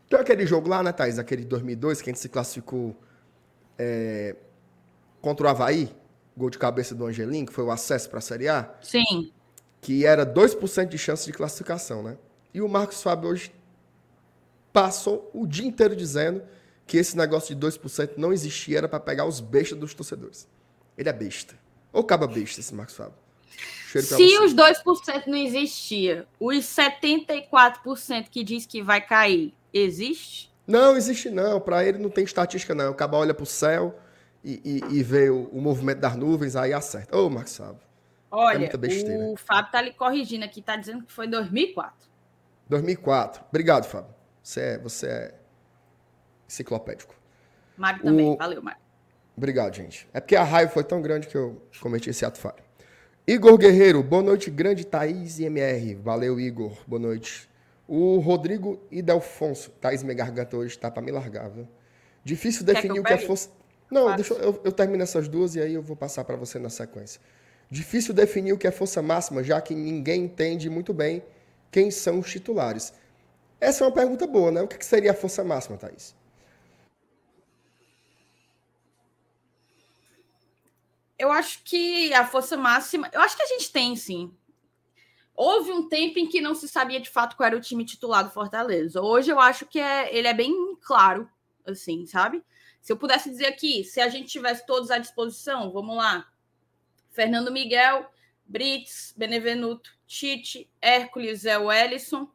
Tem 0.08 0.18
aquele 0.18 0.46
jogo 0.46 0.68
lá, 0.68 0.82
né, 0.82 0.92
Thaís? 0.92 1.18
Aquele 1.18 1.44
2002 1.44 2.00
que 2.00 2.08
a 2.08 2.12
gente 2.12 2.20
se 2.20 2.28
classificou 2.28 2.96
é, 3.76 4.36
contra 5.20 5.46
o 5.46 5.50
Havaí, 5.50 5.94
gol 6.36 6.50
de 6.50 6.58
cabeça 6.58 6.94
do 6.94 7.04
Angelim, 7.04 7.44
que 7.44 7.52
foi 7.52 7.64
o 7.64 7.70
acesso 7.70 8.08
para 8.08 8.18
a 8.18 8.22
Série 8.22 8.48
A. 8.48 8.72
Sim. 8.80 9.32
Que 9.80 10.06
era 10.06 10.24
2% 10.24 10.86
de 10.86 10.98
chance 10.98 11.26
de 11.26 11.32
classificação, 11.32 12.02
né? 12.02 12.16
E 12.54 12.62
o 12.62 12.68
Marcos 12.68 13.02
Fábio 13.02 13.30
hoje 13.30 13.52
passou 14.78 15.28
o 15.34 15.44
dia 15.44 15.66
inteiro 15.66 15.96
dizendo 15.96 16.40
que 16.86 16.96
esse 16.96 17.16
negócio 17.16 17.52
de 17.52 17.66
2% 17.66 18.12
não 18.16 18.32
existia, 18.32 18.78
era 18.78 18.88
para 18.88 19.00
pegar 19.00 19.24
os 19.24 19.40
bestas 19.40 19.76
dos 19.76 19.92
torcedores. 19.92 20.46
Ele 20.96 21.08
é 21.08 21.12
besta. 21.12 21.58
Ou 21.92 22.04
caba 22.04 22.28
besta, 22.28 22.60
esse 22.60 22.72
Marcos 22.72 22.94
Fábio. 22.94 23.14
Se 23.92 24.38
os 24.38 24.54
2% 24.54 25.26
não 25.26 25.36
existia, 25.36 26.28
os 26.38 26.58
74% 26.58 28.28
que 28.30 28.44
diz 28.44 28.66
que 28.66 28.80
vai 28.80 29.00
cair, 29.00 29.52
existe? 29.74 30.54
Não, 30.64 30.96
existe 30.96 31.28
não. 31.28 31.60
Para 31.60 31.84
ele 31.84 31.98
não 31.98 32.08
tem 32.08 32.22
estatística, 32.22 32.72
não. 32.72 32.92
O 32.92 32.94
caba 32.94 33.16
olha 33.16 33.34
para 33.34 33.42
o 33.42 33.46
céu 33.46 33.98
e, 34.44 34.60
e, 34.64 34.98
e, 34.98 35.02
vê 35.02 35.28
o, 35.28 35.48
o, 35.48 35.60
movimento 35.60 35.98
das 35.98 36.14
nuvens, 36.14 36.54
aí 36.54 36.72
acerta. 36.72 37.16
Ô, 37.18 37.28
Marcos 37.28 37.56
Fábio. 37.56 37.80
Olha, 38.30 38.66
é 38.66 39.32
o 39.32 39.36
Fábio 39.36 39.72
tá 39.72 39.82
lhe 39.82 39.92
corrigindo 39.92 40.44
aqui, 40.44 40.62
tá 40.62 40.76
dizendo 40.76 41.04
que 41.04 41.12
foi 41.12 41.26
2004. 41.26 42.06
2004. 42.68 43.42
Obrigado, 43.50 43.84
Fábio. 43.86 44.17
Você 44.48 44.60
é, 44.62 44.78
você 44.78 45.06
é 45.06 45.34
enciclopédico. 46.48 47.14
Mário 47.76 48.02
também. 48.02 48.30
O... 48.30 48.36
Valeu, 48.38 48.62
Mário. 48.62 48.80
Obrigado, 49.36 49.76
gente. 49.76 50.08
É 50.10 50.20
porque 50.20 50.34
a 50.34 50.42
raiva 50.42 50.72
foi 50.72 50.82
tão 50.82 51.02
grande 51.02 51.28
que 51.28 51.36
eu 51.36 51.60
cometi 51.82 52.08
esse 52.08 52.24
ato 52.24 52.38
falho. 52.38 52.56
Igor 53.26 53.58
Guerreiro, 53.58 54.02
boa 54.02 54.22
noite, 54.22 54.50
grande 54.50 54.86
Thaís 54.86 55.38
e 55.38 55.44
MR. 55.44 55.96
Valeu, 55.96 56.40
Igor. 56.40 56.72
Boa 56.86 56.98
noite. 56.98 57.46
O 57.86 58.20
Rodrigo 58.20 58.80
Idelfonso. 58.90 59.70
Thaís, 59.82 60.02
minha 60.02 60.14
garganta 60.14 60.56
hoje 60.56 60.78
tá 60.78 60.90
para 60.90 61.02
me 61.02 61.12
largar, 61.12 61.50
viu? 61.50 61.68
Difícil 62.24 62.64
definir 62.64 63.00
o 63.00 63.04
que 63.04 63.12
é 63.12 63.18
força. 63.18 63.50
Não, 63.90 64.16
deixa 64.16 64.32
eu, 64.32 64.40
eu, 64.40 64.60
eu 64.64 64.72
termino 64.72 65.02
essas 65.02 65.28
duas 65.28 65.56
e 65.56 65.60
aí 65.60 65.74
eu 65.74 65.82
vou 65.82 65.94
passar 65.94 66.24
para 66.24 66.36
você 66.36 66.58
na 66.58 66.70
sequência. 66.70 67.20
Difícil 67.70 68.14
definir 68.14 68.54
o 68.54 68.58
que 68.58 68.66
é 68.66 68.70
força 68.70 69.02
máxima, 69.02 69.44
já 69.44 69.60
que 69.60 69.74
ninguém 69.74 70.24
entende 70.24 70.70
muito 70.70 70.94
bem 70.94 71.22
quem 71.70 71.90
são 71.90 72.18
os 72.20 72.30
titulares. 72.30 72.94
Essa 73.60 73.84
é 73.84 73.86
uma 73.86 73.92
pergunta 73.92 74.26
boa, 74.26 74.50
né? 74.50 74.62
O 74.62 74.68
que 74.68 74.84
seria 74.84 75.10
a 75.10 75.14
força 75.14 75.42
máxima, 75.42 75.76
Thaís? 75.76 76.16
Eu 81.18 81.32
acho 81.32 81.64
que 81.64 82.12
a 82.14 82.24
força 82.24 82.56
máxima. 82.56 83.10
Eu 83.12 83.20
acho 83.20 83.36
que 83.36 83.42
a 83.42 83.46
gente 83.46 83.72
tem, 83.72 83.96
sim. 83.96 84.32
Houve 85.34 85.72
um 85.72 85.88
tempo 85.88 86.18
em 86.18 86.28
que 86.28 86.40
não 86.40 86.54
se 86.54 86.68
sabia 86.68 87.00
de 87.00 87.10
fato 87.10 87.36
qual 87.36 87.46
era 87.48 87.56
o 87.56 87.60
time 87.60 87.84
titular 87.84 88.24
do 88.24 88.30
Fortaleza. 88.30 89.00
Hoje 89.00 89.30
eu 89.30 89.40
acho 89.40 89.66
que 89.66 89.78
é, 89.78 90.14
ele 90.16 90.28
é 90.28 90.34
bem 90.34 90.76
claro, 90.80 91.28
assim, 91.64 92.06
sabe? 92.06 92.42
Se 92.80 92.92
eu 92.92 92.96
pudesse 92.96 93.30
dizer 93.30 93.46
aqui, 93.46 93.84
se 93.84 94.00
a 94.00 94.08
gente 94.08 94.28
tivesse 94.28 94.64
todos 94.66 94.90
à 94.90 94.98
disposição, 94.98 95.70
vamos 95.72 95.96
lá. 95.96 96.26
Fernando 97.10 97.52
Miguel, 97.52 98.10
Brits, 98.46 99.12
Benevenuto, 99.16 99.90
Tite, 100.06 100.70
Hércules, 100.80 101.40
Zé 101.40 101.58
Wellison. 101.58 102.28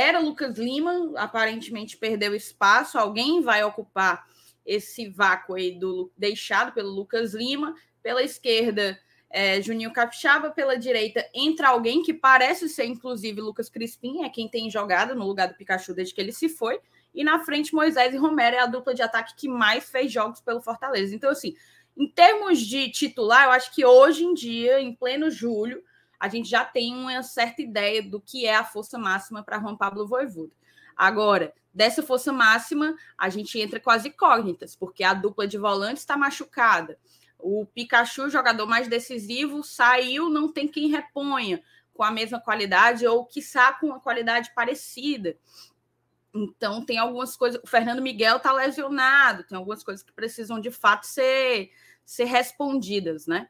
Era 0.00 0.18
Lucas 0.18 0.56
Lima, 0.56 1.12
aparentemente 1.16 1.98
perdeu 1.98 2.34
espaço. 2.34 2.96
Alguém 2.96 3.42
vai 3.42 3.62
ocupar 3.62 4.26
esse 4.64 5.10
vácuo 5.10 5.56
aí 5.56 5.78
do, 5.78 6.10
deixado 6.16 6.72
pelo 6.72 6.90
Lucas 6.90 7.34
Lima. 7.34 7.74
Pela 8.02 8.22
esquerda, 8.22 8.98
é, 9.28 9.60
Juninho 9.60 9.92
Capixaba. 9.92 10.48
Pela 10.48 10.78
direita, 10.78 11.28
entra 11.34 11.68
alguém 11.68 12.02
que 12.02 12.14
parece 12.14 12.66
ser, 12.66 12.86
inclusive, 12.86 13.42
Lucas 13.42 13.68
Crispim, 13.68 14.24
é 14.24 14.30
quem 14.30 14.48
tem 14.48 14.70
jogado 14.70 15.14
no 15.14 15.26
lugar 15.26 15.48
do 15.48 15.54
Pikachu 15.54 15.92
desde 15.92 16.14
que 16.14 16.20
ele 16.22 16.32
se 16.32 16.48
foi. 16.48 16.80
E 17.14 17.22
na 17.22 17.44
frente, 17.44 17.74
Moisés 17.74 18.14
e 18.14 18.16
Romero 18.16 18.56
é 18.56 18.60
a 18.60 18.66
dupla 18.66 18.94
de 18.94 19.02
ataque 19.02 19.34
que 19.36 19.48
mais 19.48 19.90
fez 19.90 20.10
jogos 20.10 20.40
pelo 20.40 20.62
Fortaleza. 20.62 21.14
Então, 21.14 21.28
assim, 21.28 21.54
em 21.94 22.08
termos 22.08 22.58
de 22.58 22.90
titular, 22.90 23.44
eu 23.44 23.50
acho 23.50 23.74
que 23.74 23.84
hoje 23.84 24.24
em 24.24 24.32
dia, 24.32 24.80
em 24.80 24.94
pleno 24.94 25.30
julho, 25.30 25.84
a 26.20 26.28
gente 26.28 26.50
já 26.50 26.66
tem 26.66 26.94
uma 26.94 27.22
certa 27.22 27.62
ideia 27.62 28.02
do 28.02 28.20
que 28.20 28.46
é 28.46 28.54
a 28.54 28.62
força 28.62 28.98
máxima 28.98 29.42
para 29.42 29.58
Juan 29.58 29.74
Pablo 29.74 30.06
Voivoda. 30.06 30.52
Agora, 30.94 31.54
dessa 31.72 32.02
força 32.02 32.30
máxima, 32.30 32.94
a 33.16 33.30
gente 33.30 33.58
entra 33.58 33.80
com 33.80 33.90
as 33.90 34.04
incógnitas, 34.04 34.76
porque 34.76 35.02
a 35.02 35.14
dupla 35.14 35.48
de 35.48 35.56
volantes 35.56 36.02
está 36.02 36.18
machucada. 36.18 36.98
O 37.38 37.64
Pikachu, 37.64 38.28
jogador 38.28 38.66
mais 38.66 38.86
decisivo, 38.86 39.64
saiu, 39.64 40.28
não 40.28 40.52
tem 40.52 40.68
quem 40.68 40.88
reponha 40.88 41.62
com 41.94 42.02
a 42.02 42.10
mesma 42.10 42.38
qualidade 42.38 43.06
ou 43.06 43.24
quiçá 43.24 43.72
com 43.72 43.86
uma 43.86 44.00
qualidade 44.00 44.52
parecida. 44.54 45.38
Então, 46.34 46.84
tem 46.84 46.98
algumas 46.98 47.34
coisas. 47.34 47.58
O 47.64 47.66
Fernando 47.66 48.02
Miguel 48.02 48.36
está 48.36 48.52
lesionado, 48.52 49.44
tem 49.44 49.56
algumas 49.56 49.82
coisas 49.82 50.02
que 50.02 50.12
precisam 50.12 50.60
de 50.60 50.70
fato 50.70 51.04
ser, 51.04 51.70
ser 52.04 52.24
respondidas, 52.24 53.26
né? 53.26 53.48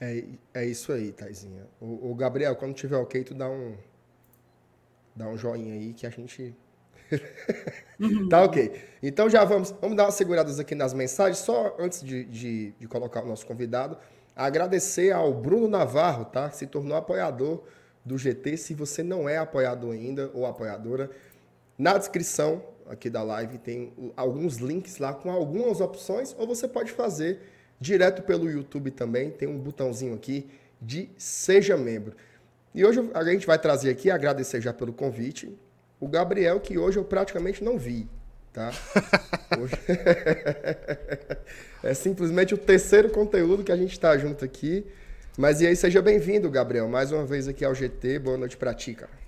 É, 0.00 0.24
é 0.54 0.64
isso 0.64 0.92
aí, 0.92 1.12
Taizinha. 1.12 1.66
O, 1.80 2.10
o, 2.10 2.14
Gabriel, 2.14 2.56
quando 2.56 2.74
tiver 2.74 2.96
ok, 2.96 3.22
tu 3.22 3.34
dá 3.34 3.48
um, 3.48 3.76
dá 5.14 5.28
um 5.28 5.36
joinha 5.36 5.74
aí 5.74 5.92
que 5.92 6.06
a 6.06 6.10
gente. 6.10 6.56
tá 8.30 8.42
ok. 8.42 8.72
Então 9.02 9.28
já 9.28 9.44
vamos, 9.44 9.72
vamos 9.72 9.96
dar 9.96 10.04
umas 10.04 10.14
seguradas 10.14 10.58
aqui 10.58 10.74
nas 10.74 10.94
mensagens, 10.94 11.38
só 11.38 11.76
antes 11.78 12.02
de, 12.02 12.24
de, 12.24 12.70
de 12.72 12.88
colocar 12.88 13.22
o 13.22 13.26
nosso 13.26 13.46
convidado. 13.46 13.98
Agradecer 14.34 15.12
ao 15.12 15.34
Bruno 15.34 15.68
Navarro, 15.68 16.24
tá? 16.24 16.50
Se 16.50 16.66
tornou 16.66 16.96
apoiador 16.96 17.62
do 18.04 18.16
GT. 18.16 18.56
Se 18.56 18.74
você 18.74 19.02
não 19.02 19.28
é 19.28 19.36
apoiador 19.36 19.92
ainda 19.92 20.30
ou 20.32 20.46
apoiadora, 20.46 21.10
na 21.76 21.98
descrição 21.98 22.64
aqui 22.88 23.08
da 23.08 23.22
live 23.22 23.58
tem 23.58 23.92
alguns 24.16 24.56
links 24.56 24.98
lá 24.98 25.14
com 25.14 25.30
algumas 25.30 25.80
opções, 25.80 26.34
ou 26.38 26.46
você 26.46 26.66
pode 26.66 26.90
fazer 26.90 27.40
direto 27.80 28.22
pelo 28.22 28.50
YouTube 28.50 28.90
também. 28.90 29.30
Tem 29.30 29.48
um 29.48 29.58
botãozinho 29.58 30.14
aqui 30.14 30.48
de 30.80 31.08
Seja 31.16 31.76
Membro. 31.76 32.14
E 32.74 32.84
hoje 32.84 33.00
a 33.14 33.24
gente 33.24 33.46
vai 33.46 33.58
trazer 33.58 33.90
aqui, 33.90 34.10
agradecer 34.10 34.60
já 34.60 34.72
pelo 34.72 34.92
convite, 34.92 35.52
o 35.98 36.06
Gabriel, 36.06 36.60
que 36.60 36.78
hoje 36.78 36.98
eu 36.98 37.04
praticamente 37.04 37.64
não 37.64 37.76
vi, 37.76 38.08
tá? 38.52 38.70
Hoje... 39.60 39.74
é 41.82 41.92
simplesmente 41.92 42.54
o 42.54 42.58
terceiro 42.58 43.10
conteúdo 43.10 43.64
que 43.64 43.72
a 43.72 43.76
gente 43.76 43.92
está 43.92 44.16
junto 44.16 44.44
aqui. 44.44 44.86
Mas 45.36 45.60
e 45.60 45.66
aí, 45.66 45.74
seja 45.74 46.00
bem-vindo, 46.00 46.48
Gabriel, 46.48 46.88
mais 46.88 47.12
uma 47.12 47.24
vez 47.24 47.48
aqui 47.48 47.64
ao 47.64 47.74
GT. 47.74 48.20
Boa 48.20 48.38
noite 48.38 48.56
pra 48.56 48.72
ti, 48.72 48.94
cara. 48.94 49.19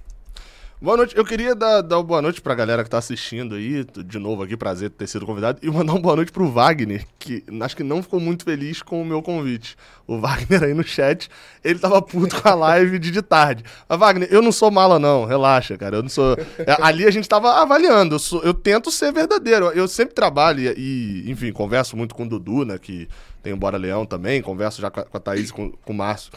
Boa 0.83 0.97
noite. 0.97 1.17
Eu 1.17 1.25
queria 1.25 1.55
dar, 1.55 1.81
dar 1.81 1.99
uma 1.99 2.03
boa 2.03 2.21
noite 2.21 2.41
pra 2.41 2.57
galera 2.57 2.83
que 2.83 2.91
tá 2.91 2.99
assistindo 2.99 3.55
aí, 3.55 3.85
de 4.05 4.19
novo 4.19 4.43
aqui, 4.43 4.57
prazer 4.57 4.91
ter 4.91 5.07
sido 5.07 5.25
convidado, 5.25 5.61
e 5.63 5.71
mandar 5.71 5.93
uma 5.93 6.01
boa 6.01 6.17
noite 6.17 6.33
pro 6.33 6.51
Wagner, 6.51 7.07
que 7.21 7.45
acho 7.61 7.77
que 7.77 7.85
não 7.85 8.03
ficou 8.03 8.19
muito 8.19 8.43
feliz 8.43 8.83
com 8.83 9.01
o 9.01 9.05
meu 9.05 9.23
convite. 9.23 9.77
O 10.09 10.19
Wagner 10.19 10.65
aí 10.65 10.75
no 10.75 10.83
chat, 10.83 11.31
ele 11.63 11.79
tava 11.79 12.03
puto 12.03 12.43
com 12.43 12.49
a 12.49 12.55
live 12.57 12.99
de, 12.99 13.13
de 13.13 13.23
tarde. 13.23 13.63
Mas, 13.89 13.97
Wagner, 13.97 14.29
eu 14.29 14.43
não 14.43 14.51
sou 14.51 14.73
mala, 14.73 14.99
não, 14.99 15.25
relaxa, 15.25 15.79
cara. 15.79 15.99
Eu 15.99 16.03
não 16.03 16.09
sou. 16.09 16.37
É, 16.59 16.77
ali 16.83 17.07
a 17.07 17.13
gente 17.13 17.29
tava 17.29 17.63
avaliando, 17.63 18.17
eu, 18.17 18.19
sou, 18.19 18.43
eu 18.43 18.53
tento 18.53 18.91
ser 18.91 19.13
verdadeiro. 19.13 19.67
Eu 19.67 19.87
sempre 19.87 20.17
trabalho 20.17 20.75
e, 20.77 21.31
enfim, 21.31 21.53
converso 21.53 21.97
muito 21.97 22.13
com 22.13 22.25
o 22.25 22.29
Dudu, 22.29 22.65
né, 22.65 22.77
que 22.77 23.09
tem 23.41 23.53
o 23.53 23.57
Bora 23.57 23.77
Leão 23.77 24.05
também, 24.05 24.43
converso 24.43 24.83
já 24.83 24.91
com 24.91 24.99
a, 24.99 25.05
com 25.05 25.17
a 25.17 25.21
Thaís 25.21 25.53
com, 25.53 25.71
com 25.71 25.93
o 25.93 25.97
Márcio 25.97 26.33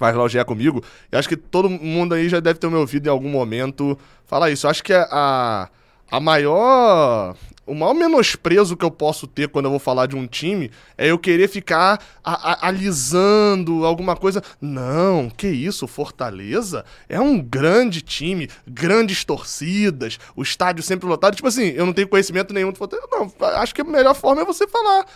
vai 0.00 0.12
elogiar 0.12 0.46
comigo. 0.46 0.82
E 1.12 1.16
acho 1.16 1.28
que 1.28 1.36
todo 1.36 1.68
mundo 1.68 2.14
aí 2.14 2.28
já 2.28 2.40
deve 2.40 2.58
ter 2.58 2.68
me 2.70 2.76
ouvido 2.76 3.06
em 3.06 3.10
algum 3.10 3.28
momento 3.28 3.96
falar 4.24 4.50
isso. 4.50 4.66
Eu 4.66 4.70
acho 4.70 4.82
que 4.82 4.94
a, 4.94 5.68
a 6.10 6.18
maior 6.18 7.36
o 7.66 7.74
maior 7.74 7.94
menosprezo 7.94 8.76
que 8.76 8.84
eu 8.84 8.90
posso 8.90 9.26
ter 9.26 9.48
quando 9.48 9.66
eu 9.66 9.70
vou 9.70 9.78
falar 9.78 10.06
de 10.06 10.16
um 10.16 10.26
time 10.26 10.70
é 10.98 11.08
eu 11.08 11.18
querer 11.18 11.48
ficar 11.48 12.02
a, 12.24 12.52
a, 12.52 12.68
alisando 12.68 13.84
alguma 13.84 14.16
coisa. 14.16 14.42
Não, 14.60 15.30
que 15.30 15.46
isso, 15.46 15.86
Fortaleza 15.86 16.84
é 17.08 17.20
um 17.20 17.38
grande 17.40 18.02
time, 18.02 18.48
grandes 18.66 19.24
torcidas, 19.24 20.18
o 20.34 20.42
estádio 20.42 20.82
sempre 20.82 21.08
lotado. 21.08 21.36
Tipo 21.36 21.48
assim, 21.48 21.68
eu 21.68 21.86
não 21.86 21.92
tenho 21.92 22.08
conhecimento 22.08 22.52
nenhum 22.52 22.72
de 22.72 22.78
Fortaleza. 22.78 23.08
Não, 23.10 23.32
acho 23.56 23.74
que 23.74 23.82
a 23.82 23.84
melhor 23.84 24.14
forma 24.14 24.42
é 24.42 24.44
você 24.44 24.66
falar 24.66 25.06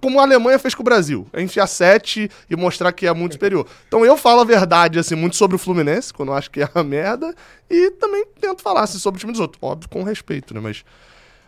como 0.00 0.20
a 0.20 0.22
Alemanha 0.22 0.58
fez 0.58 0.74
com 0.74 0.82
o 0.82 0.84
Brasil, 0.84 1.26
é 1.32 1.42
enfiar 1.42 1.66
sete 1.66 2.30
e 2.48 2.56
mostrar 2.56 2.92
que 2.92 3.06
é 3.06 3.12
muito 3.12 3.32
superior. 3.32 3.66
Então 3.88 4.04
eu 4.06 4.16
falo 4.16 4.40
a 4.40 4.44
verdade, 4.44 4.98
assim, 4.98 5.14
muito 5.14 5.36
sobre 5.36 5.56
o 5.56 5.58
Fluminense, 5.58 6.14
quando 6.14 6.30
eu 6.30 6.34
acho 6.34 6.50
que 6.50 6.62
é 6.62 6.68
a 6.74 6.82
merda, 6.82 7.34
e 7.68 7.90
também 7.92 8.24
tento 8.40 8.62
falar 8.62 8.82
assim, 8.82 8.98
sobre 8.98 9.18
o 9.18 9.20
time 9.20 9.32
dos 9.32 9.40
outros. 9.40 9.60
Óbvio, 9.62 9.88
com 9.90 10.02
respeito, 10.02 10.54
né? 10.54 10.60
Mas 10.60 10.84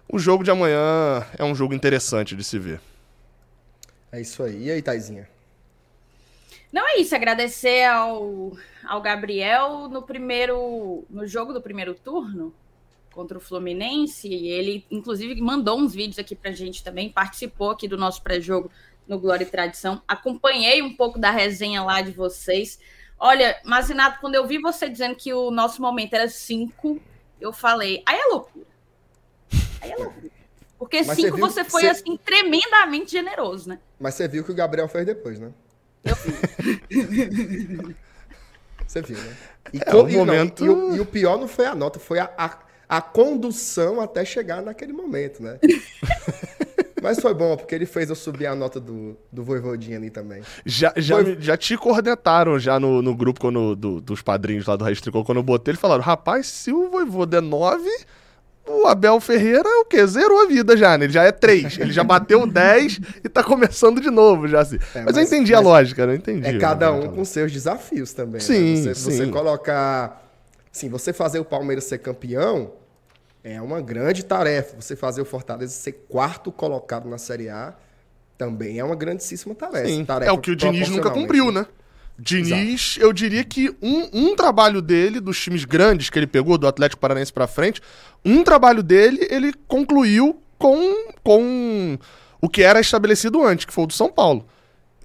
o 0.09 0.19
jogo 0.19 0.43
de 0.43 0.50
amanhã 0.50 1.27
é 1.37 1.45
um 1.45 1.55
jogo 1.55 1.75
interessante 1.75 2.35
de 2.35 2.43
se 2.43 2.59
ver. 2.59 2.81
É 4.11 4.21
isso 4.21 4.43
aí. 4.43 4.65
E 4.65 4.71
aí, 4.71 4.83
Taizinha? 4.83 5.29
Não 6.73 6.87
é 6.87 7.00
isso, 7.00 7.15
agradecer 7.15 7.85
ao, 7.85 8.53
ao 8.87 9.00
Gabriel 9.00 9.88
no 9.88 10.03
primeiro 10.03 11.05
no 11.09 11.27
jogo 11.27 11.53
do 11.53 11.62
primeiro 11.62 11.95
turno 11.95 12.55
contra 13.11 13.38
o 13.38 13.41
Fluminense. 13.41 14.29
Ele, 14.33 14.85
inclusive, 14.91 15.41
mandou 15.41 15.79
uns 15.79 15.95
vídeos 15.95 16.19
aqui 16.19 16.35
pra 16.37 16.53
gente 16.53 16.85
também, 16.85 17.11
participou 17.11 17.71
aqui 17.71 17.88
do 17.88 17.97
nosso 17.97 18.23
pré-jogo 18.23 18.71
no 19.07 19.19
Glória 19.19 19.45
e 19.45 19.50
Tradição. 19.50 20.03
Acompanhei 20.07 20.83
um 20.83 20.95
pouco 20.95 21.19
da 21.19 21.31
resenha 21.31 21.83
lá 21.83 22.03
de 22.03 22.12
vocês. 22.12 22.79
Olha, 23.19 23.59
Mazinato, 23.65 24.21
quando 24.21 24.35
eu 24.35 24.47
vi 24.47 24.59
você 24.59 24.88
dizendo 24.88 25.17
que 25.17 25.33
o 25.33 25.50
nosso 25.50 25.81
momento 25.81 26.15
era 26.15 26.29
cinco, 26.29 27.00
eu 27.41 27.53
falei, 27.53 28.03
aí 28.07 28.17
é 28.17 28.27
loucura. 28.27 28.58
Porque 30.88 31.02
Mas 31.02 31.16
cinco 31.18 31.37
você, 31.37 31.62
você 31.62 31.71
foi, 31.71 31.83
você... 31.83 31.88
assim, 31.88 32.18
tremendamente 32.25 33.12
generoso, 33.12 33.68
né? 33.68 33.78
Mas 34.00 34.14
você 34.14 34.26
viu 34.26 34.42
que 34.42 34.50
o 34.50 34.54
Gabriel 34.54 34.88
fez 34.88 35.04
depois, 35.04 35.38
né? 35.38 35.50
Eu 36.02 36.16
vi. 36.16 37.95
Você 38.87 39.02
viu, 39.02 39.18
né? 39.18 39.37
E, 39.71 39.80
é, 39.85 39.95
o 39.95 40.09
momento... 40.09 40.64
Não, 40.64 40.73
e, 40.73 40.92
o, 40.92 40.97
e, 40.97 41.00
o, 41.00 41.04
pior 41.04 41.38
não 41.38 41.47
foi 41.47 41.66
a 41.66 41.75
nota, 41.75 41.99
foi 41.99 42.18
a, 42.18 42.30
a, 42.38 42.59
a 42.88 43.02
condução 43.02 44.00
até 44.00 44.25
chegar 44.25 44.62
naquele 44.62 44.95
momento, 44.95 45.42
né? 45.42 45.59
Mas 47.02 47.21
foi 47.21 47.35
bom, 47.35 47.54
porque 47.54 47.75
ele 47.75 47.85
fez 47.85 48.09
eu 48.09 48.16
subir 48.16 48.47
a 48.47 48.54
nota 48.54 48.80
do, 48.80 49.14
do 49.30 49.45
Voivodinha 49.45 49.99
ali 49.99 50.09
também. 50.09 50.42
Já, 50.64 50.95
já, 50.97 51.16
já 51.38 51.54
te 51.54 51.76
cornetaram 51.76 52.59
já 52.59 52.80
no, 52.80 53.02
no 53.02 53.14
grupo 53.14 53.40
quando, 53.40 53.76
do, 53.76 54.00
dos 54.00 54.23
padrinhos 54.23 54.66
lá 54.66 54.75
do 54.75 54.85
Raiz 54.85 55.02
Tricô, 55.02 55.23
quando 55.23 55.38
eu 55.38 55.45
botei, 55.45 55.73
eles 55.73 55.80
falaram, 55.80 56.02
rapaz, 56.02 56.47
se 56.47 56.73
o 56.73 56.88
Voivoda 56.88 57.37
é 57.37 57.40
9, 57.42 57.87
o 58.69 58.87
Abel 58.87 59.21
Ferreira 59.21 59.69
o 59.81 59.85
quê? 59.85 60.07
Zerou 60.07 60.43
a 60.43 60.47
vida 60.47 60.77
já, 60.77 60.97
né? 60.97 61.07
Ele 61.07 61.13
já 61.13 61.25
é 61.25 61.33
3. 61.33 61.79
Ele 61.79 61.93
já 61.93 62.05
bateu 62.05 62.47
10 62.47 63.01
e 63.25 63.29
tá 63.29 63.43
começando 63.43 64.01
de 64.01 64.11
novo 64.11 64.47
já, 64.47 64.61
assim. 64.61 64.77
É, 64.95 65.03
mas, 65.03 65.05
mas, 65.07 65.17
eu 65.17 65.23
entendi 65.23 65.53
mas 65.53 65.61
a 65.61 65.63
lógica, 65.65 66.07
né? 66.07 66.15
Entendi. 66.15 66.47
É 66.47 66.59
cada 66.59 66.93
um 66.93 67.09
com 67.09 67.25
seus 67.25 67.51
desafios 67.51 68.13
também. 68.13 68.41
Sim, 68.41 68.83
né? 68.83 68.95
você, 68.95 68.95
sim. 68.95 69.17
Você 69.17 69.27
colocar... 69.27 70.25
Sim, 70.71 70.89
você 70.89 71.13
fazer 71.13 71.39
o 71.39 71.45
Palmeiras 71.45 71.85
ser 71.85 71.99
campeão 71.99 72.73
é 73.43 73.61
uma 73.61 73.81
grande 73.81 74.25
tarefa. 74.25 74.81
Você 74.81 74.95
fazer 74.95 75.21
o 75.21 75.25
Fortaleza 75.25 75.73
ser 75.73 75.93
quarto 76.09 76.53
colocado 76.53 77.09
na 77.09 77.19
Série 77.19 77.49
A 77.49 77.75
também 78.37 78.79
é 78.79 78.85
uma 78.85 78.95
grandíssima 78.95 79.55
tarefa. 79.55 79.89
Sim, 79.89 80.05
tarefa 80.05 80.31
é 80.31 80.33
o 80.33 80.39
que 80.39 80.53
o 80.53 80.57
Diniz 80.57 80.89
nunca 80.89 81.11
cumpriu, 81.11 81.51
né? 81.51 81.67
Diniz, 82.19 82.97
Exato. 82.97 83.01
eu 83.01 83.13
diria 83.13 83.45
que 83.45 83.71
um, 83.81 84.09
um 84.13 84.37
trabalho 84.37 84.83
dele, 84.83 85.21
dos 85.21 85.41
times 85.41 85.65
grandes 85.65 86.11
que 86.11 86.19
ele 86.19 86.27
pegou, 86.27 86.59
do 86.59 86.67
Atlético 86.67 87.01
Paranaense 87.01 87.33
para 87.33 87.47
frente, 87.47 87.81
um 88.25 88.43
trabalho 88.43 88.83
dele 88.83 89.27
ele 89.31 89.53
concluiu 89.69 90.43
com, 90.59 91.13
com 91.23 91.97
o 92.41 92.49
que 92.49 92.63
era 92.63 92.81
estabelecido 92.81 93.45
antes, 93.45 93.65
que 93.65 93.73
foi 93.73 93.85
o 93.85 93.87
do 93.87 93.93
São 93.93 94.11
Paulo. 94.11 94.45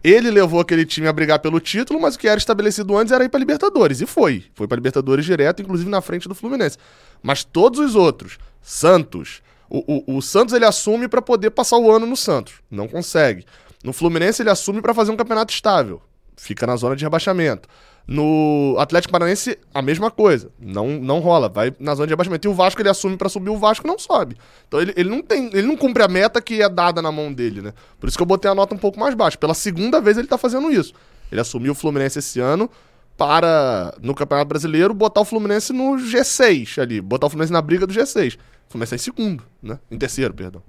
Ele 0.04 0.32
levou 0.32 0.60
aquele 0.60 0.86
time 0.86 1.08
a 1.08 1.14
brigar 1.14 1.40
pelo 1.40 1.60
título, 1.60 2.02
mas 2.02 2.16
o 2.16 2.20
que 2.20 2.28
era 2.28 2.38
estabelecido 2.38 2.98
antes 2.98 3.14
era 3.14 3.24
ir 3.24 3.30
para 3.30 3.40
Libertadores. 3.40 4.02
E 4.02 4.06
foi. 4.06 4.46
Foi 4.54 4.68
para 4.68 4.76
Libertadores 4.76 5.24
direto, 5.24 5.62
inclusive 5.62 5.90
na 5.90 6.02
frente 6.02 6.28
do 6.28 6.36
Fluminense. 6.36 6.78
Mas 7.22 7.44
todos 7.44 7.80
os 7.80 7.96
outros, 7.96 8.38
Santos, 8.62 9.42
o, 9.70 10.14
o, 10.14 10.18
o 10.18 10.22
Santos 10.22 10.54
ele 10.54 10.66
assume 10.66 11.08
para 11.08 11.22
poder 11.22 11.52
passar 11.52 11.78
o 11.78 11.90
ano 11.90 12.06
no 12.06 12.18
Santos. 12.18 12.56
Não 12.70 12.88
consegue. 12.88 13.46
No 13.84 13.94
Fluminense 13.94 14.42
ele 14.42 14.50
assume 14.50 14.82
para 14.82 14.94
fazer 14.94 15.12
um 15.12 15.16
campeonato 15.16 15.54
estável. 15.54 16.02
Fica 16.36 16.66
na 16.66 16.76
zona 16.76 16.96
de 16.96 17.04
rebaixamento. 17.04 17.68
No 18.06 18.76
Atlético 18.80 19.14
Paranaense, 19.14 19.58
a 19.74 19.82
mesma 19.82 20.12
coisa. 20.12 20.52
Não, 20.60 20.88
não 21.00 21.20
rola, 21.20 21.48
vai 21.48 21.74
na 21.80 21.96
zona 21.96 22.08
de 22.08 22.14
abaixamento. 22.14 22.48
E 22.48 22.52
o 22.52 22.54
Vasco 22.54 22.82
ele 22.82 22.90
assume 22.90 23.16
para 23.16 23.30
subir, 23.30 23.50
o 23.50 23.58
Vasco 23.58 23.88
não 23.88 23.98
sobe. 23.98 24.36
Então 24.68 24.82
ele, 24.82 24.94
ele 24.98 25.10
não 25.10 25.22
tem, 25.22 25.50
ele 25.54 25.66
não 25.66 25.78
cumpre 25.78 26.04
a 26.04 26.08
meta 26.08 26.42
que 26.42 26.62
é 26.62 26.68
dada 26.68 27.02
na 27.02 27.12
mão 27.12 27.32
dele, 27.32 27.62
né? 27.62 27.74
Por 28.00 28.10
isso 28.10 28.18
que 28.18 28.22
eu 28.22 28.28
botei 28.28 28.52
a 28.52 28.56
nota 28.56 28.76
um 28.76 28.78
pouco 28.78 29.00
mais 29.00 29.16
baixa. 29.16 29.38
Pela 29.38 29.54
segunda 29.54 30.02
vez 30.02 30.18
ele 30.18 30.28
tá 30.28 30.38
fazendo 30.38 30.70
isso. 30.70 30.94
Ele 31.32 31.40
assumiu 31.40 31.72
o 31.72 31.76
Fluminense 31.76 32.20
esse 32.20 32.40
ano 32.42 32.70
para, 33.18 33.96
no 34.02 34.14
Campeonato 34.14 34.50
Brasileiro, 34.50 34.94
botar 34.94 35.22
o 35.22 35.26
Fluminense 35.26 35.72
no 35.72 35.96
G6 35.96 36.82
ali. 36.82 37.00
Botar 37.00 37.28
o 37.28 37.30
Fluminense 37.30 37.54
na 37.54 37.62
briga 37.62 37.88
do 37.88 37.94
G6. 37.94 38.36
O 38.68 38.72
Fluminense 38.72 38.96
é 38.96 38.98
em 38.98 39.00
segundo, 39.00 39.44
né? 39.62 39.80
Em 39.90 39.98
terceiro, 39.98 40.34
perdão. 40.34 40.62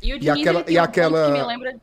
E, 0.00 0.14
o 0.14 0.18
Diniz, 0.18 0.36
e 0.36 0.40
aquela. 0.40 0.64
E 0.68 0.78
aquela... 0.78 1.76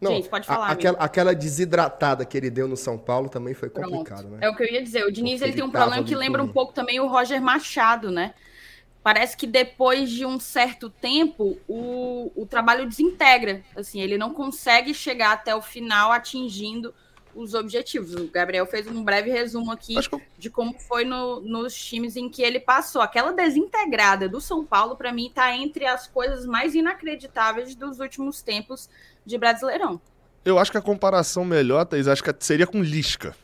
não, 0.00 0.10
Gente, 0.12 0.28
pode 0.28 0.46
falar. 0.46 0.66
A, 0.66 0.72
aquela, 0.72 0.98
aquela, 0.98 1.34
desidratada 1.34 2.24
que 2.24 2.36
ele 2.36 2.50
deu 2.50 2.68
no 2.68 2.76
São 2.76 2.98
Paulo 2.98 3.28
também 3.28 3.54
foi 3.54 3.70
complicado, 3.70 4.28
né? 4.28 4.38
É 4.42 4.50
o 4.50 4.54
que 4.54 4.62
eu 4.62 4.70
ia 4.70 4.82
dizer. 4.82 5.04
O 5.06 5.10
Diniz 5.10 5.40
ele, 5.40 5.50
ele 5.50 5.56
tem 5.56 5.64
um 5.64 5.70
problema 5.70 6.04
que 6.04 6.14
lembra 6.14 6.42
um 6.42 6.48
pouco 6.48 6.72
também 6.72 7.00
o 7.00 7.06
Roger 7.06 7.40
Machado, 7.40 8.10
né? 8.10 8.34
Parece 9.02 9.36
que 9.36 9.46
depois 9.46 10.10
de 10.10 10.26
um 10.26 10.38
certo 10.38 10.90
tempo 10.90 11.56
o, 11.66 12.30
o 12.34 12.44
trabalho 12.44 12.88
desintegra. 12.88 13.62
Assim, 13.74 14.00
ele 14.00 14.18
não 14.18 14.34
consegue 14.34 14.92
chegar 14.92 15.32
até 15.32 15.54
o 15.54 15.62
final 15.62 16.12
atingindo 16.12 16.92
os 17.36 17.54
objetivos. 17.54 18.14
O 18.14 18.28
Gabriel 18.28 18.66
fez 18.66 18.86
um 18.86 19.04
breve 19.04 19.30
resumo 19.30 19.70
aqui 19.70 19.94
eu... 19.94 20.20
de 20.38 20.50
como 20.50 20.74
foi 20.78 21.04
no, 21.04 21.40
nos 21.40 21.74
times 21.74 22.16
em 22.16 22.28
que 22.28 22.42
ele 22.42 22.58
passou. 22.58 23.02
Aquela 23.02 23.32
desintegrada 23.32 24.28
do 24.28 24.40
São 24.40 24.64
Paulo, 24.64 24.96
para 24.96 25.12
mim, 25.12 25.26
está 25.26 25.54
entre 25.54 25.84
as 25.86 26.06
coisas 26.06 26.46
mais 26.46 26.74
inacreditáveis 26.74 27.74
dos 27.74 28.00
últimos 28.00 28.42
tempos 28.42 28.88
de 29.24 29.36
Brasileirão. 29.36 30.00
Eu 30.44 30.58
acho 30.58 30.70
que 30.70 30.78
a 30.78 30.82
comparação 30.82 31.44
melhor, 31.44 31.84
Thaís, 31.84 32.08
acho 32.08 32.22
que 32.22 32.32
seria 32.40 32.66
com 32.66 32.82
Lisca, 32.82 33.36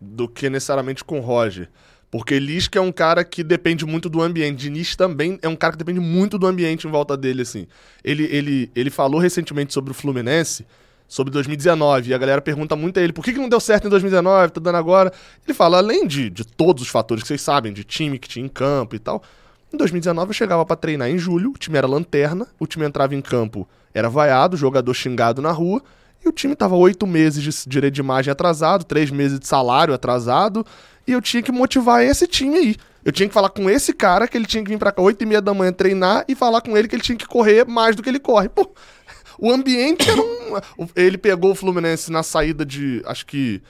do 0.00 0.28
que 0.28 0.50
necessariamente 0.50 1.04
com 1.04 1.20
Roger. 1.20 1.68
Porque 2.10 2.38
Lisca 2.38 2.78
é 2.78 2.82
um 2.82 2.92
cara 2.92 3.24
que 3.24 3.42
depende 3.42 3.84
muito 3.84 4.08
do 4.08 4.22
ambiente. 4.22 4.58
Diniz 4.58 4.96
também 4.96 5.38
é 5.42 5.48
um 5.48 5.56
cara 5.56 5.72
que 5.72 5.78
depende 5.78 6.00
muito 6.00 6.38
do 6.38 6.46
ambiente 6.46 6.86
em 6.86 6.90
volta 6.90 7.16
dele, 7.16 7.42
assim. 7.42 7.66
Ele, 8.02 8.24
ele, 8.24 8.70
ele 8.74 8.90
falou 8.90 9.20
recentemente 9.20 9.74
sobre 9.74 9.90
o 9.90 9.94
Fluminense, 9.94 10.64
sobre 11.08 11.32
2019, 11.32 12.10
e 12.10 12.14
a 12.14 12.18
galera 12.18 12.40
pergunta 12.40 12.74
muito 12.74 12.98
a 12.98 13.02
ele 13.02 13.12
por 13.12 13.24
que, 13.24 13.32
que 13.32 13.38
não 13.38 13.48
deu 13.48 13.60
certo 13.60 13.86
em 13.86 13.90
2019, 13.90 14.52
tá 14.52 14.60
dando 14.60 14.76
agora. 14.76 15.12
Ele 15.46 15.54
fala, 15.54 15.78
além 15.78 16.06
de, 16.06 16.30
de 16.30 16.44
todos 16.44 16.82
os 16.82 16.88
fatores 16.88 17.22
que 17.22 17.28
vocês 17.28 17.42
sabem, 17.42 17.72
de 17.72 17.84
time 17.84 18.18
que 18.18 18.28
tinha 18.28 18.44
em 18.44 18.48
campo 18.48 18.96
e 18.96 18.98
tal, 18.98 19.22
em 19.72 19.76
2019 19.76 20.30
eu 20.30 20.34
chegava 20.34 20.64
para 20.64 20.76
treinar 20.76 21.10
em 21.10 21.18
julho, 21.18 21.50
o 21.50 21.58
time 21.58 21.76
era 21.76 21.86
lanterna, 21.86 22.46
o 22.58 22.66
time 22.66 22.84
entrava 22.84 23.14
em 23.14 23.20
campo 23.20 23.68
era 23.92 24.10
vaiado, 24.10 24.58
jogador 24.58 24.92
xingado 24.92 25.40
na 25.40 25.50
rua, 25.50 25.82
e 26.22 26.28
o 26.28 26.32
time 26.32 26.54
tava 26.54 26.76
oito 26.76 27.06
meses 27.06 27.42
de 27.42 27.50
direito 27.68 27.94
de 27.94 28.00
imagem 28.02 28.30
atrasado, 28.30 28.84
três 28.84 29.10
meses 29.10 29.40
de 29.40 29.46
salário 29.46 29.94
atrasado, 29.94 30.66
e 31.06 31.12
eu 31.12 31.22
tinha 31.22 31.42
que 31.42 31.50
motivar 31.50 32.02
esse 32.02 32.26
time 32.26 32.56
aí. 32.56 32.76
Eu 33.02 33.12
tinha 33.12 33.26
que 33.26 33.32
falar 33.32 33.48
com 33.48 33.70
esse 33.70 33.94
cara 33.94 34.26
que 34.28 34.36
ele 34.36 34.44
tinha 34.44 34.62
que 34.62 34.68
vir 34.68 34.78
pra 34.78 34.92
cá 34.92 35.00
oito 35.00 35.22
e 35.22 35.26
meia 35.26 35.40
da 35.40 35.54
manhã 35.54 35.72
treinar 35.72 36.24
e 36.28 36.34
falar 36.34 36.60
com 36.60 36.76
ele 36.76 36.88
que 36.88 36.96
ele 36.96 37.02
tinha 37.02 37.16
que 37.16 37.26
correr 37.26 37.64
mais 37.64 37.96
do 37.96 38.02
que 38.02 38.08
ele 38.08 38.18
corre. 38.18 38.48
Pô, 38.48 38.68
o 39.38 39.50
ambiente 39.50 40.08
era 40.08 40.20
um... 40.20 40.88
Ele 40.94 41.18
pegou 41.18 41.52
o 41.52 41.54
Fluminense 41.54 42.10
na 42.10 42.22
saída 42.22 42.64
de, 42.64 43.02
acho 43.06 43.26
que, 43.26 43.62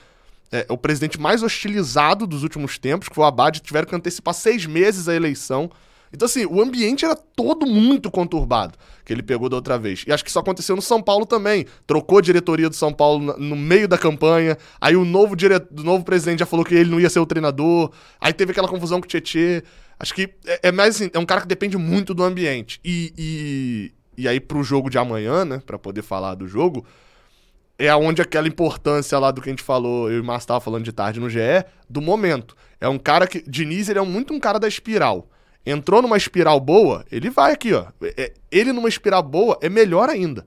é, 0.51 0.65
o 0.69 0.77
presidente 0.77 1.19
mais 1.19 1.43
hostilizado 1.43 2.25
dos 2.25 2.43
últimos 2.43 2.77
tempos, 2.77 3.09
que 3.09 3.15
foi 3.15 3.23
o 3.23 3.27
Abad, 3.27 3.59
tiveram 3.59 3.87
que 3.87 3.95
antecipar 3.95 4.33
seis 4.33 4.65
meses 4.65 5.07
a 5.07 5.15
eleição. 5.15 5.69
Então, 6.11 6.25
assim, 6.25 6.45
o 6.45 6.61
ambiente 6.61 7.03
era 7.03 7.15
todo 7.15 7.65
muito 7.65 8.09
conturbado 8.09 8.77
que 9.03 9.11
ele 9.11 9.21
pegou 9.21 9.49
da 9.49 9.57
outra 9.57 9.77
vez. 9.77 10.03
E 10.07 10.11
acho 10.11 10.23
que 10.23 10.29
isso 10.29 10.39
aconteceu 10.39 10.75
no 10.75 10.81
São 10.81 11.01
Paulo 11.01 11.25
também. 11.25 11.65
Trocou 11.85 12.17
a 12.17 12.21
diretoria 12.21 12.69
do 12.69 12.75
São 12.75 12.93
Paulo 12.93 13.37
no 13.37 13.55
meio 13.55 13.87
da 13.87 13.97
campanha. 13.97 14.57
Aí 14.79 14.95
o 14.95 15.03
novo, 15.03 15.35
dire... 15.35 15.55
o 15.55 15.83
novo 15.83 16.03
presidente 16.03 16.39
já 16.39 16.45
falou 16.45 16.65
que 16.65 16.75
ele 16.75 16.89
não 16.89 16.99
ia 16.99 17.09
ser 17.09 17.19
o 17.19 17.25
treinador. 17.25 17.91
Aí 18.19 18.33
teve 18.33 18.51
aquela 18.51 18.67
confusão 18.67 18.99
com 18.99 19.05
o 19.05 19.07
Tietê. 19.07 19.63
Acho 19.99 20.13
que 20.13 20.29
é, 20.45 20.69
é 20.69 20.71
mais 20.71 20.95
assim, 20.95 21.09
é 21.13 21.19
um 21.19 21.25
cara 21.25 21.41
que 21.41 21.47
depende 21.47 21.77
muito 21.77 22.13
do 22.13 22.23
ambiente. 22.23 22.79
E, 22.83 23.13
e, 23.17 23.91
e 24.17 24.27
aí, 24.27 24.39
pro 24.39 24.63
jogo 24.63 24.89
de 24.89 24.97
amanhã, 24.97 25.45
né, 25.45 25.61
pra 25.65 25.77
poder 25.77 26.01
falar 26.01 26.35
do 26.35 26.47
jogo, 26.47 26.85
é 27.77 27.93
onde 27.95 28.21
aquela 28.21 28.47
importância 28.47 29.17
lá 29.19 29.31
do 29.31 29.41
que 29.41 29.49
a 29.49 29.51
gente 29.51 29.63
falou, 29.63 30.09
eu 30.09 30.17
e 30.17 30.19
o 30.19 30.23
Márcio 30.23 30.47
tava 30.47 30.59
falando 30.59 30.83
de 30.83 30.91
tarde 30.91 31.19
no 31.19 31.29
GE, 31.29 31.39
do 31.89 32.01
momento. 32.01 32.55
É 32.81 32.89
um 32.89 32.97
cara 32.97 33.27
que. 33.27 33.43
Diniz, 33.47 33.89
ele 33.89 33.99
é 33.99 34.01
muito 34.01 34.33
um 34.33 34.39
cara 34.39 34.59
da 34.59 34.67
espiral 34.67 35.29
entrou 35.69 36.01
numa 36.01 36.15
espiral 36.15 36.59
boa, 36.61 37.05
ele 37.11 37.29
vai 37.29 37.51
aqui, 37.51 37.73
ó. 37.73 37.87
É, 38.15 38.33
ele 38.49 38.71
numa 38.71 38.87
espiral 38.87 39.21
boa 39.21 39.57
é 39.61 39.67
melhor 39.67 40.09
ainda. 40.09 40.45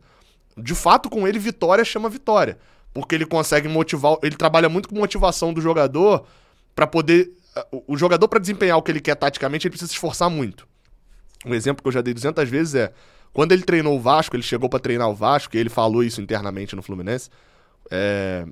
De 0.56 0.74
fato, 0.74 1.10
com 1.10 1.28
ele, 1.28 1.38
vitória 1.38 1.84
chama 1.84 2.08
vitória. 2.08 2.58
Porque 2.94 3.14
ele 3.14 3.26
consegue 3.26 3.68
motivar, 3.68 4.16
ele 4.22 4.34
trabalha 4.34 4.68
muito 4.68 4.88
com 4.88 4.94
motivação 4.94 5.52
do 5.52 5.60
jogador 5.60 6.26
para 6.74 6.86
poder. 6.86 7.30
O 7.86 7.96
jogador, 7.96 8.28
para 8.28 8.38
desempenhar 8.38 8.78
o 8.78 8.82
que 8.82 8.90
ele 8.90 9.00
quer 9.00 9.14
taticamente, 9.14 9.66
ele 9.66 9.72
precisa 9.72 9.88
se 9.88 9.94
esforçar 9.94 10.30
muito. 10.30 10.66
Um 11.44 11.54
exemplo 11.54 11.82
que 11.82 11.88
eu 11.88 11.92
já 11.92 12.00
dei 12.00 12.14
200 12.14 12.48
vezes 12.48 12.74
é. 12.74 12.92
Quando 13.32 13.52
ele 13.52 13.62
treinou 13.62 13.96
o 13.96 14.00
Vasco, 14.00 14.34
ele 14.34 14.42
chegou 14.42 14.68
para 14.68 14.80
treinar 14.80 15.08
o 15.08 15.14
Vasco, 15.14 15.56
e 15.56 15.58
ele 15.58 15.68
falou 15.68 16.02
isso 16.02 16.20
internamente 16.20 16.74
no 16.74 16.82
Fluminense, 16.82 17.30
é, 17.90 18.46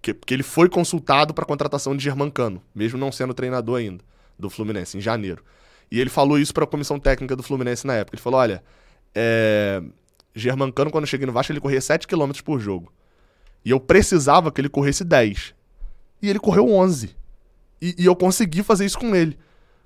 que, 0.00 0.14
que 0.14 0.34
ele 0.34 0.42
foi 0.42 0.68
consultado 0.68 1.34
para 1.34 1.44
contratação 1.44 1.96
de 1.96 2.02
Germancano, 2.02 2.62
mesmo 2.74 2.98
não 2.98 3.12
sendo 3.12 3.34
treinador 3.34 3.78
ainda, 3.78 4.02
do 4.38 4.48
Fluminense, 4.48 4.96
em 4.96 5.00
janeiro. 5.00 5.44
E 5.90 6.00
ele 6.00 6.10
falou 6.10 6.38
isso 6.38 6.52
para 6.52 6.64
a 6.64 6.66
comissão 6.66 6.98
técnica 6.98 7.36
do 7.36 7.42
Fluminense 7.42 7.86
na 7.86 7.94
época. 7.94 8.16
Ele 8.16 8.22
falou: 8.22 8.40
olha, 8.40 8.62
é... 9.14 9.82
Germancano, 10.34 10.90
quando 10.90 11.04
eu 11.04 11.08
cheguei 11.08 11.26
no 11.26 11.32
Vasco, 11.32 11.52
ele 11.52 11.60
corria 11.60 11.80
7 11.80 12.08
km 12.08 12.32
por 12.44 12.58
jogo. 12.58 12.92
E 13.64 13.70
eu 13.70 13.78
precisava 13.78 14.50
que 14.50 14.60
ele 14.60 14.68
corresse 14.68 15.04
10. 15.04 15.54
E 16.20 16.28
ele 16.28 16.40
correu 16.40 16.68
11. 16.68 17.14
E, 17.80 17.94
e 17.98 18.04
eu 18.04 18.16
consegui 18.16 18.62
fazer 18.62 18.84
isso 18.84 18.98
com 18.98 19.14
ele. 19.14 19.38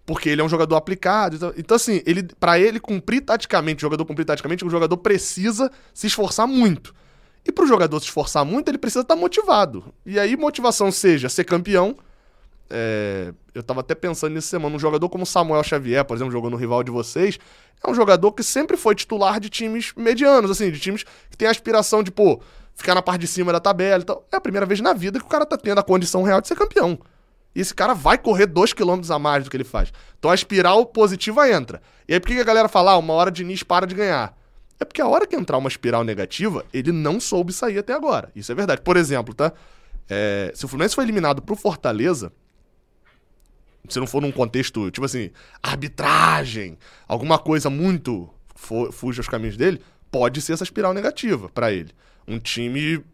Porque 0.09 0.31
ele 0.31 0.41
é 0.41 0.45
um 0.45 0.49
jogador 0.49 0.75
aplicado. 0.77 1.37
Então, 1.37 1.53
então 1.55 1.75
assim, 1.77 2.01
ele 2.07 2.23
para 2.41 2.59
ele 2.59 2.81
cumprir 2.81 3.21
taticamente, 3.21 3.85
o 3.85 3.87
jogador 3.87 4.07
cumprir 4.07 4.25
taticamente, 4.25 4.65
o 4.65 4.71
jogador 4.71 4.97
precisa 4.97 5.71
se 5.93 6.07
esforçar 6.07 6.49
muito. 6.49 6.95
E 7.45 7.53
para 7.53 7.65
o 7.65 7.69
jogador 7.69 8.01
se 8.01 8.07
esforçar 8.07 8.43
muito, 8.43 8.71
ele 8.71 8.79
precisa 8.79 9.03
estar 9.03 9.15
tá 9.15 9.21
motivado. 9.21 9.93
E 10.07 10.19
aí, 10.19 10.35
motivação 10.35 10.91
seja 10.91 11.29
ser 11.29 11.45
campeão 11.45 11.95
é, 12.71 13.33
eu 13.55 13.63
tava 13.63 13.81
até 13.81 13.95
pensando 13.95 14.35
nisso 14.35 14.49
semana. 14.49 14.75
Um 14.75 14.79
jogador 14.79 15.09
como 15.09 15.25
Samuel 15.25 15.63
Xavier, 15.63 16.05
por 16.05 16.17
exemplo, 16.17 16.33
jogou 16.33 16.51
no 16.51 16.57
rival 16.57 16.83
de 16.83 16.91
vocês, 16.91 17.39
é 17.85 17.91
um 17.91 17.95
jogador 17.95 18.33
que 18.33 18.43
sempre 18.43 18.77
foi 18.77 18.95
titular 18.95 19.41
de 19.41 19.49
times 19.49 19.93
medianos, 19.95 20.51
assim, 20.51 20.71
de 20.71 20.79
times 20.79 21.05
que 21.31 21.37
tem 21.37 21.49
a 21.49 21.51
aspiração 21.51 22.03
de, 22.03 22.11
pô, 22.11 22.41
ficar 22.75 22.95
na 22.95 23.03
parte 23.03 23.23
de 23.23 23.27
cima 23.27 23.53
da 23.53 23.61
tabela 23.61 24.03
e 24.03 24.05
tal. 24.07 24.27
É 24.33 24.37
a 24.37 24.41
primeira 24.41 24.67
vez 24.67 24.81
na 24.81 24.93
vida 24.93 25.19
que 25.19 25.25
o 25.25 25.29
cara 25.29 25.47
tá 25.47 25.57
tendo 25.57 25.79
a 25.79 25.83
condição 25.83 26.23
real 26.23 26.41
de 26.41 26.49
ser 26.49 26.57
campeão. 26.57 26.99
E 27.59 27.61
esse 27.61 27.75
cara 27.75 27.93
vai 27.93 28.17
correr 28.17 28.47
dois 28.47 28.73
quilômetros 28.73 29.11
a 29.11 29.19
mais 29.19 29.43
do 29.43 29.51
que 29.51 29.57
ele 29.57 29.65
faz. 29.65 29.93
Então 30.17 30.31
a 30.31 30.35
espiral 30.37 30.87
positiva 30.87 31.51
entra. 31.51 31.83
E 32.07 32.15
aí 32.15 32.21
por 32.21 32.29
que 32.29 32.39
a 32.39 32.45
galera 32.45 32.69
fala, 32.69 32.93
ah, 32.93 32.99
uma 32.99 33.13
hora 33.15 33.33
Diniz 33.33 33.65
para 33.65 33.85
de 33.85 33.97
ganhar? 33.97 34.33
É 34.79 34.85
porque 34.85 35.03
a 35.03 35.09
hora 35.09 35.27
que 35.27 35.35
entrar 35.35 35.59
uma 35.59 35.69
espiral 35.69 36.05
negativa, 36.05 36.65
ele 36.73 36.93
não 36.93 37.19
soube 37.19 37.53
sair 37.53 37.77
até 37.79 37.93
agora. 37.93 38.31
Isso 38.33 38.53
é 38.53 38.55
verdade. 38.55 38.81
Por 38.81 38.97
exemplo, 38.97 39.35
tá? 39.35 39.53
É, 40.09 40.53
se 40.55 40.65
o 40.65 40.69
Fluminense 40.69 40.95
foi 40.95 41.03
eliminado 41.03 41.43
pro 41.43 41.57
Fortaleza, 41.57 42.33
se 43.89 43.99
não 43.99 44.07
for 44.07 44.23
num 44.23 44.31
contexto, 44.31 44.89
tipo 44.93 45.05
assim, 45.05 45.33
arbitragem, 45.61 46.79
alguma 47.09 47.41
coisa 47.41 47.69
muito 47.69 48.31
fuja 48.93 49.19
aos 49.19 49.29
caminhos 49.29 49.57
dele, 49.57 49.83
pode 50.13 50.41
ser 50.41 50.53
essa 50.53 50.63
espiral 50.63 50.95
negativa 50.95 51.49
para 51.49 51.73
ele. 51.73 51.91
Um 52.25 52.39
time, 52.39 53.05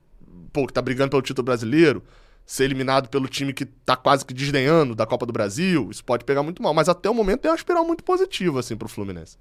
pô, 0.52 0.66
que 0.66 0.72
tá 0.74 0.82
brigando 0.82 1.08
pelo 1.08 1.22
título 1.22 1.46
brasileiro, 1.46 2.02
ser 2.46 2.64
eliminado 2.64 3.08
pelo 3.08 3.26
time 3.26 3.52
que 3.52 3.64
tá 3.64 3.96
quase 3.96 4.24
que 4.24 4.34
desdenhando 4.34 4.94
da 4.94 5.06
Copa 5.06 5.24
do 5.24 5.32
Brasil, 5.32 5.88
isso 5.90 6.04
pode 6.04 6.24
pegar 6.24 6.42
muito 6.42 6.62
mal. 6.62 6.74
Mas 6.74 6.88
até 6.88 7.08
o 7.08 7.14
momento 7.14 7.40
tem 7.40 7.50
uma 7.50 7.56
espiral 7.56 7.84
muito 7.84 8.04
positiva, 8.04 8.60
assim, 8.60 8.76
pro 8.76 8.88
Fluminense. 8.88 9.36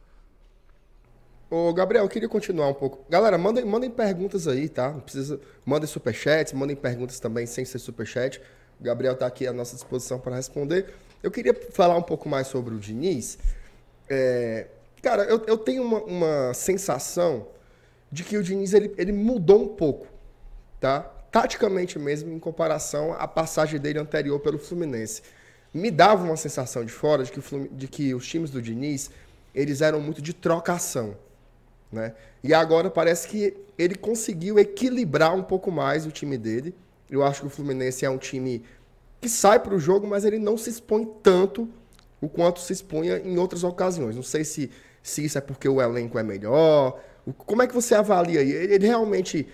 Ô, 1.50 1.72
Gabriel, 1.74 2.06
eu 2.06 2.10
queria 2.10 2.30
continuar 2.30 2.68
um 2.70 2.74
pouco. 2.74 3.06
Galera, 3.10 3.38
mandem, 3.38 3.64
mandem 3.64 3.90
perguntas 3.90 4.48
aí, 4.48 4.68
tá? 4.68 4.90
Não 4.92 5.02
precisa. 5.02 5.40
Mandem 5.66 5.88
superchats, 5.88 6.54
mandem 6.54 6.76
perguntas 6.76 7.20
também 7.20 7.46
sem 7.46 7.64
ser 7.64 7.78
superchat. 7.78 8.42
O 8.80 8.84
Gabriel 8.84 9.16
tá 9.16 9.28
aqui 9.28 9.46
à 9.46 9.54
nossa 9.54 9.76
disposição 9.76 10.20
para 10.20 10.36
responder. 10.36 10.94
Eu 11.22 11.30
queria 11.30 11.54
falar 11.72 11.96
um 11.96 12.02
pouco 12.02 12.28
mais 12.28 12.48
sobre 12.48 12.74
o 12.74 12.80
Diniz. 12.80 13.38
É, 14.10 14.68
cara, 15.02 15.24
eu, 15.26 15.44
eu 15.46 15.58
tenho 15.58 15.84
uma, 15.84 16.02
uma 16.04 16.54
sensação 16.54 17.48
de 18.12 18.24
que 18.24 18.38
o 18.38 18.44
Diniz 18.44 18.74
ele, 18.74 18.94
ele 18.98 19.12
mudou 19.12 19.64
um 19.64 19.68
pouco, 19.68 20.08
tá? 20.80 21.10
Taticamente 21.34 21.98
mesmo, 21.98 22.32
em 22.32 22.38
comparação 22.38 23.12
à 23.14 23.28
passagem 23.28 23.80
dele 23.80 23.98
anterior 23.98 24.40
pelo 24.40 24.60
Fluminense. 24.60 25.24
Me 25.74 25.90
dava 25.90 26.24
uma 26.24 26.38
sensação 26.38 26.86
de 26.86 26.92
fora 26.92 27.24
de 27.24 27.32
que, 27.32 27.42
de 27.72 27.88
que 27.88 28.14
os 28.14 28.28
times 28.28 28.52
do 28.52 28.62
Diniz 28.62 29.10
eles 29.56 29.82
eram 29.82 30.00
muito 30.00 30.22
de 30.22 30.32
trocação. 30.32 31.18
Né? 31.92 32.14
E 32.44 32.54
agora 32.54 32.88
parece 32.88 33.28
que 33.28 33.58
ele 33.80 33.96
conseguiu 33.96 34.60
equilibrar 34.60 35.36
um 35.36 35.42
pouco 35.42 35.72
mais 35.72 36.06
o 36.06 36.12
time 36.12 36.38
dele. 36.38 36.76
Eu 37.10 37.24
acho 37.24 37.42
que 37.42 37.48
o 37.48 37.50
Fluminense 37.50 38.06
é 38.06 38.10
um 38.12 38.20
time 38.20 38.64
que 39.20 39.28
sai 39.28 39.60
para 39.60 39.74
o 39.74 39.80
jogo, 39.80 40.06
mas 40.06 40.26
ele 40.26 40.38
não 40.38 40.56
se 40.56 40.70
expõe 40.70 41.04
tanto 41.24 41.68
o 42.22 42.30
quanto 42.30 42.60
se 42.60 42.74
expunha 42.74 43.18
em 43.18 43.40
outras 43.40 43.64
ocasiões. 43.64 44.16
Não 44.16 44.22
sei 44.22 44.44
se, 44.44 44.70
se 45.02 45.26
isso 45.26 45.40
é 45.40 45.42
porque 45.42 45.68
o 45.68 45.82
elenco 45.82 46.20
é 46.20 46.24
melhor. 46.24 47.02
Como 47.38 47.64
é 47.64 47.68
que 47.68 47.74
você 47.74 47.96
avalia? 47.96 48.42
Ele, 48.42 48.76
ele 48.76 48.86
realmente 48.86 49.48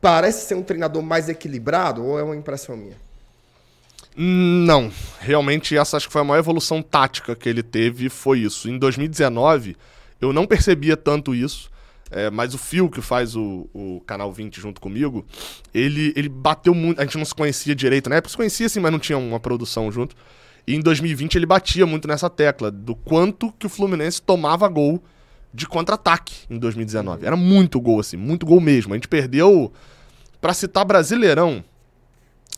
parece 0.00 0.46
ser 0.46 0.54
um 0.54 0.62
treinador 0.62 1.02
mais 1.02 1.28
equilibrado 1.28 2.04
ou 2.04 2.18
é 2.18 2.22
uma 2.22 2.36
impressão 2.36 2.76
minha? 2.76 2.96
Não, 4.16 4.90
realmente 5.20 5.76
essa 5.76 5.96
acho 5.96 6.06
que 6.06 6.12
foi 6.12 6.20
a 6.20 6.24
maior 6.24 6.40
evolução 6.40 6.82
tática 6.82 7.36
que 7.36 7.48
ele 7.48 7.62
teve, 7.62 8.08
foi 8.08 8.40
isso. 8.40 8.68
Em 8.68 8.78
2019, 8.78 9.76
eu 10.20 10.32
não 10.32 10.46
percebia 10.46 10.96
tanto 10.96 11.34
isso, 11.34 11.70
é, 12.10 12.28
mas 12.28 12.52
o 12.52 12.58
Phil, 12.58 12.90
que 12.90 13.00
faz 13.00 13.36
o, 13.36 13.68
o, 13.72 14.02
Canal 14.04 14.32
20 14.32 14.60
junto 14.60 14.80
comigo, 14.80 15.24
ele, 15.72 16.12
ele 16.16 16.28
bateu 16.28 16.74
muito. 16.74 17.00
A 17.00 17.04
gente 17.04 17.16
não 17.16 17.24
se 17.24 17.34
conhecia 17.34 17.74
direito, 17.74 18.10
né? 18.10 18.20
Se 18.26 18.36
conhecia 18.36 18.68
sim, 18.68 18.80
mas 18.80 18.90
não 18.90 18.98
tinha 18.98 19.16
uma 19.16 19.38
produção 19.38 19.92
junto. 19.92 20.16
E 20.66 20.74
em 20.74 20.80
2020 20.80 21.36
ele 21.36 21.46
batia 21.46 21.86
muito 21.86 22.08
nessa 22.08 22.28
tecla 22.28 22.70
do 22.70 22.96
quanto 22.96 23.52
que 23.52 23.66
o 23.66 23.70
Fluminense 23.70 24.20
tomava 24.20 24.68
gol 24.68 25.02
de 25.52 25.66
contra-ataque 25.66 26.46
em 26.48 26.58
2019. 26.58 27.26
Era 27.26 27.36
muito 27.36 27.80
gol, 27.80 28.00
assim, 28.00 28.16
muito 28.16 28.46
gol 28.46 28.60
mesmo. 28.60 28.92
A 28.92 28.96
gente 28.96 29.08
perdeu, 29.08 29.72
para 30.40 30.54
citar 30.54 30.84
Brasileirão, 30.84 31.64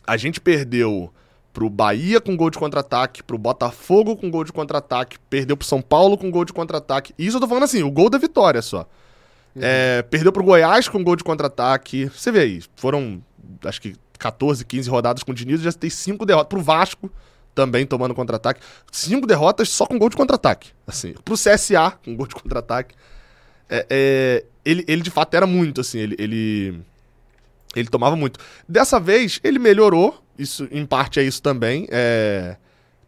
a 0.07 0.16
gente 0.16 0.40
perdeu 0.40 1.12
pro 1.52 1.68
Bahia 1.68 2.20
com 2.20 2.37
gol 2.37 2.50
de 2.50 2.59
contra-ataque, 2.59 3.22
pro 3.22 3.37
Botafogo 3.37 4.16
com 4.16 4.31
gol 4.31 4.44
de 4.44 4.52
contra-ataque, 4.52 5.18
perdeu 5.28 5.57
pro 5.57 5.66
São 5.66 5.83
Paulo 5.83 6.16
com 6.16 6.31
gol 6.31 6.44
de 6.44 6.52
contra-ataque. 6.52 7.14
Isso 7.18 7.37
eu 7.37 7.40
tô 7.40 7.48
falando 7.48 7.64
assim, 7.64 7.83
o 7.83 7.90
gol 7.90 8.09
da 8.09 8.18
vitória 8.18 8.62
só. 8.62 8.88
Uhum. 9.55 9.62
É, 9.62 10.02
perdeu 10.02 10.33
pro 10.33 10.44
Goiás 10.44 10.88
com 10.88 11.02
gol 11.05 11.16
de 11.16 11.24
contra-ataque. 11.24 12.07
Você 12.07 12.33
vê 12.33 12.40
aí, 12.40 12.62
foram 12.74 13.22
acho 13.64 13.81
que 13.81 13.94
14, 14.18 14.64
15 14.64 14.88
rodadas 14.88 15.22
com 15.22 15.33
o 15.33 15.35
Diniz, 15.35 15.61
já 15.61 15.72
tem 15.72 15.90
cinco 15.90 16.24
derrotas 16.24 16.48
pro 16.48 16.62
Vasco 16.62 17.11
também 17.55 17.87
tomando 17.87 18.15
contra-ataque. 18.15 18.61
Cinco 18.91 19.27
derrotas 19.27 19.69
só 19.69 19.87
com 19.87 19.99
gol 19.99 20.09
de 20.09 20.17
contra-ataque. 20.17 20.71
Assim, 20.87 21.15
pro 21.25 21.35
CSA, 21.35 21.93
com 22.05 22.17
gol 22.17 22.27
de 22.27 22.35
contra-ataque. 22.35 22.95
É, 23.69 23.87
é, 23.88 24.45
ele, 24.65 24.85
ele 24.87 25.03
de 25.03 25.11
fato 25.11 25.35
era 25.35 25.47
muito, 25.47 25.81
assim, 25.81 25.99
ele, 25.99 26.17
ele, 26.19 26.81
ele 27.75 27.88
tomava 27.88 28.17
muito. 28.17 28.38
Dessa 28.69 29.01
vez, 29.01 29.41
ele 29.43 29.59
melhorou, 29.59 30.23
isso 30.38 30.69
em 30.71 30.85
parte 30.85 31.21
é 31.21 31.23
isso 31.23 31.43
também. 31.43 31.87
É, 31.91 32.57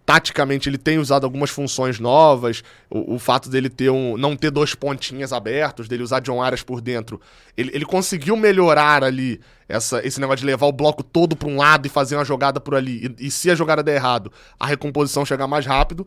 taticamente 0.04 0.68
ele 0.68 0.76
tem 0.76 0.98
usado 0.98 1.24
algumas 1.24 1.50
funções 1.50 1.98
novas, 1.98 2.62
o, 2.90 3.14
o, 3.14 3.18
fato 3.18 3.48
dele 3.48 3.70
ter 3.70 3.90
um, 3.90 4.16
não 4.16 4.36
ter 4.36 4.50
dois 4.50 4.74
pontinhas 4.74 5.32
abertos, 5.32 5.88
dele 5.88 6.02
usar 6.02 6.20
John 6.20 6.42
Arias 6.42 6.62
por 6.62 6.80
dentro, 6.80 7.20
ele, 7.56 7.70
ele 7.72 7.86
conseguiu 7.86 8.36
melhorar 8.36 9.02
ali 9.02 9.40
essa, 9.68 10.06
esse 10.06 10.20
negócio 10.20 10.40
de 10.40 10.46
levar 10.46 10.66
o 10.66 10.72
bloco 10.72 11.02
todo 11.02 11.34
para 11.34 11.48
um 11.48 11.56
lado 11.56 11.86
e 11.86 11.88
fazer 11.88 12.16
uma 12.16 12.24
jogada 12.24 12.60
por 12.60 12.74
ali, 12.74 13.14
e, 13.18 13.26
e, 13.26 13.30
se 13.30 13.50
a 13.50 13.54
jogada 13.54 13.82
der 13.82 13.96
errado, 13.96 14.30
a 14.60 14.66
recomposição 14.66 15.24
chegar 15.24 15.46
mais 15.46 15.64
rápido, 15.64 16.06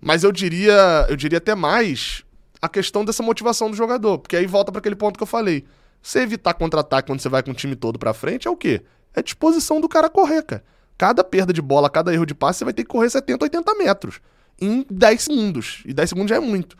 mas 0.00 0.22
eu 0.22 0.32
diria, 0.32 1.06
eu 1.08 1.16
diria 1.16 1.38
até 1.38 1.54
mais 1.54 2.24
a 2.60 2.68
questão 2.68 3.04
dessa 3.04 3.22
motivação 3.22 3.70
do 3.70 3.76
jogador, 3.76 4.18
porque 4.18 4.36
aí 4.36 4.46
volta 4.46 4.70
para 4.70 4.80
aquele 4.80 4.96
ponto 4.96 5.16
que 5.16 5.22
eu 5.22 5.26
falei. 5.26 5.64
Você 6.02 6.20
evitar 6.20 6.54
contra-ataque 6.54 7.08
quando 7.08 7.20
você 7.20 7.28
vai 7.28 7.42
com 7.42 7.50
o 7.50 7.54
time 7.54 7.76
todo 7.76 7.98
para 7.98 8.14
frente 8.14 8.48
é 8.48 8.50
o 8.50 8.56
quê? 8.56 8.82
É 9.14 9.22
disposição 9.22 9.80
do 9.80 9.88
cara 9.88 10.08
correr, 10.08 10.42
cara. 10.42 10.64
Cada 11.00 11.24
perda 11.24 11.50
de 11.50 11.62
bola, 11.62 11.88
cada 11.88 12.12
erro 12.12 12.26
de 12.26 12.34
passe, 12.34 12.58
você 12.58 12.64
vai 12.66 12.74
ter 12.74 12.82
que 12.82 12.90
correr 12.90 13.08
70, 13.08 13.42
80 13.46 13.74
metros 13.76 14.20
em 14.60 14.84
10 14.90 15.22
segundos. 15.22 15.82
E 15.86 15.94
10 15.94 16.10
segundos 16.10 16.28
já 16.28 16.36
é 16.36 16.40
muito. 16.40 16.76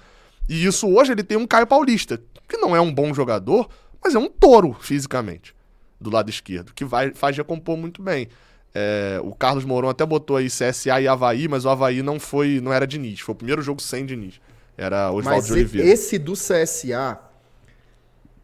E 0.46 0.66
isso 0.66 0.86
hoje 0.90 1.12
ele 1.12 1.22
tem 1.22 1.38
um 1.38 1.46
Caio 1.46 1.66
Paulista, 1.66 2.20
que 2.46 2.58
não 2.58 2.76
é 2.76 2.80
um 2.82 2.92
bom 2.92 3.14
jogador, 3.14 3.70
mas 4.04 4.14
é 4.14 4.18
um 4.18 4.28
touro 4.28 4.76
fisicamente, 4.78 5.54
do 5.98 6.10
lado 6.10 6.28
esquerdo, 6.28 6.74
que 6.74 6.84
vai, 6.84 7.14
faz 7.14 7.34
recompor 7.34 7.78
muito 7.78 8.02
bem. 8.02 8.28
É, 8.74 9.18
o 9.24 9.34
Carlos 9.34 9.64
Mourão 9.64 9.88
até 9.88 10.04
botou 10.04 10.36
aí 10.36 10.48
CSA 10.48 11.00
e 11.00 11.08
Havaí, 11.08 11.48
mas 11.48 11.64
o 11.64 11.70
Havaí 11.70 12.02
não 12.02 12.20
foi, 12.20 12.60
não 12.60 12.74
era 12.74 12.86
Diniz. 12.86 13.20
Foi 13.20 13.32
o 13.32 13.36
primeiro 13.36 13.62
jogo 13.62 13.80
sem 13.80 14.04
Diniz. 14.04 14.38
Era 14.76 15.10
Oswaldo 15.10 15.46
de 15.46 15.52
Oliveira. 15.54 15.88
Esse 15.88 16.18
do 16.18 16.34
CSA, 16.34 17.18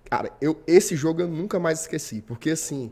cara, 0.08 0.32
eu, 0.40 0.58
esse 0.66 0.96
jogo 0.96 1.20
eu 1.20 1.28
nunca 1.28 1.60
mais 1.60 1.82
esqueci. 1.82 2.22
Porque 2.22 2.48
assim, 2.48 2.90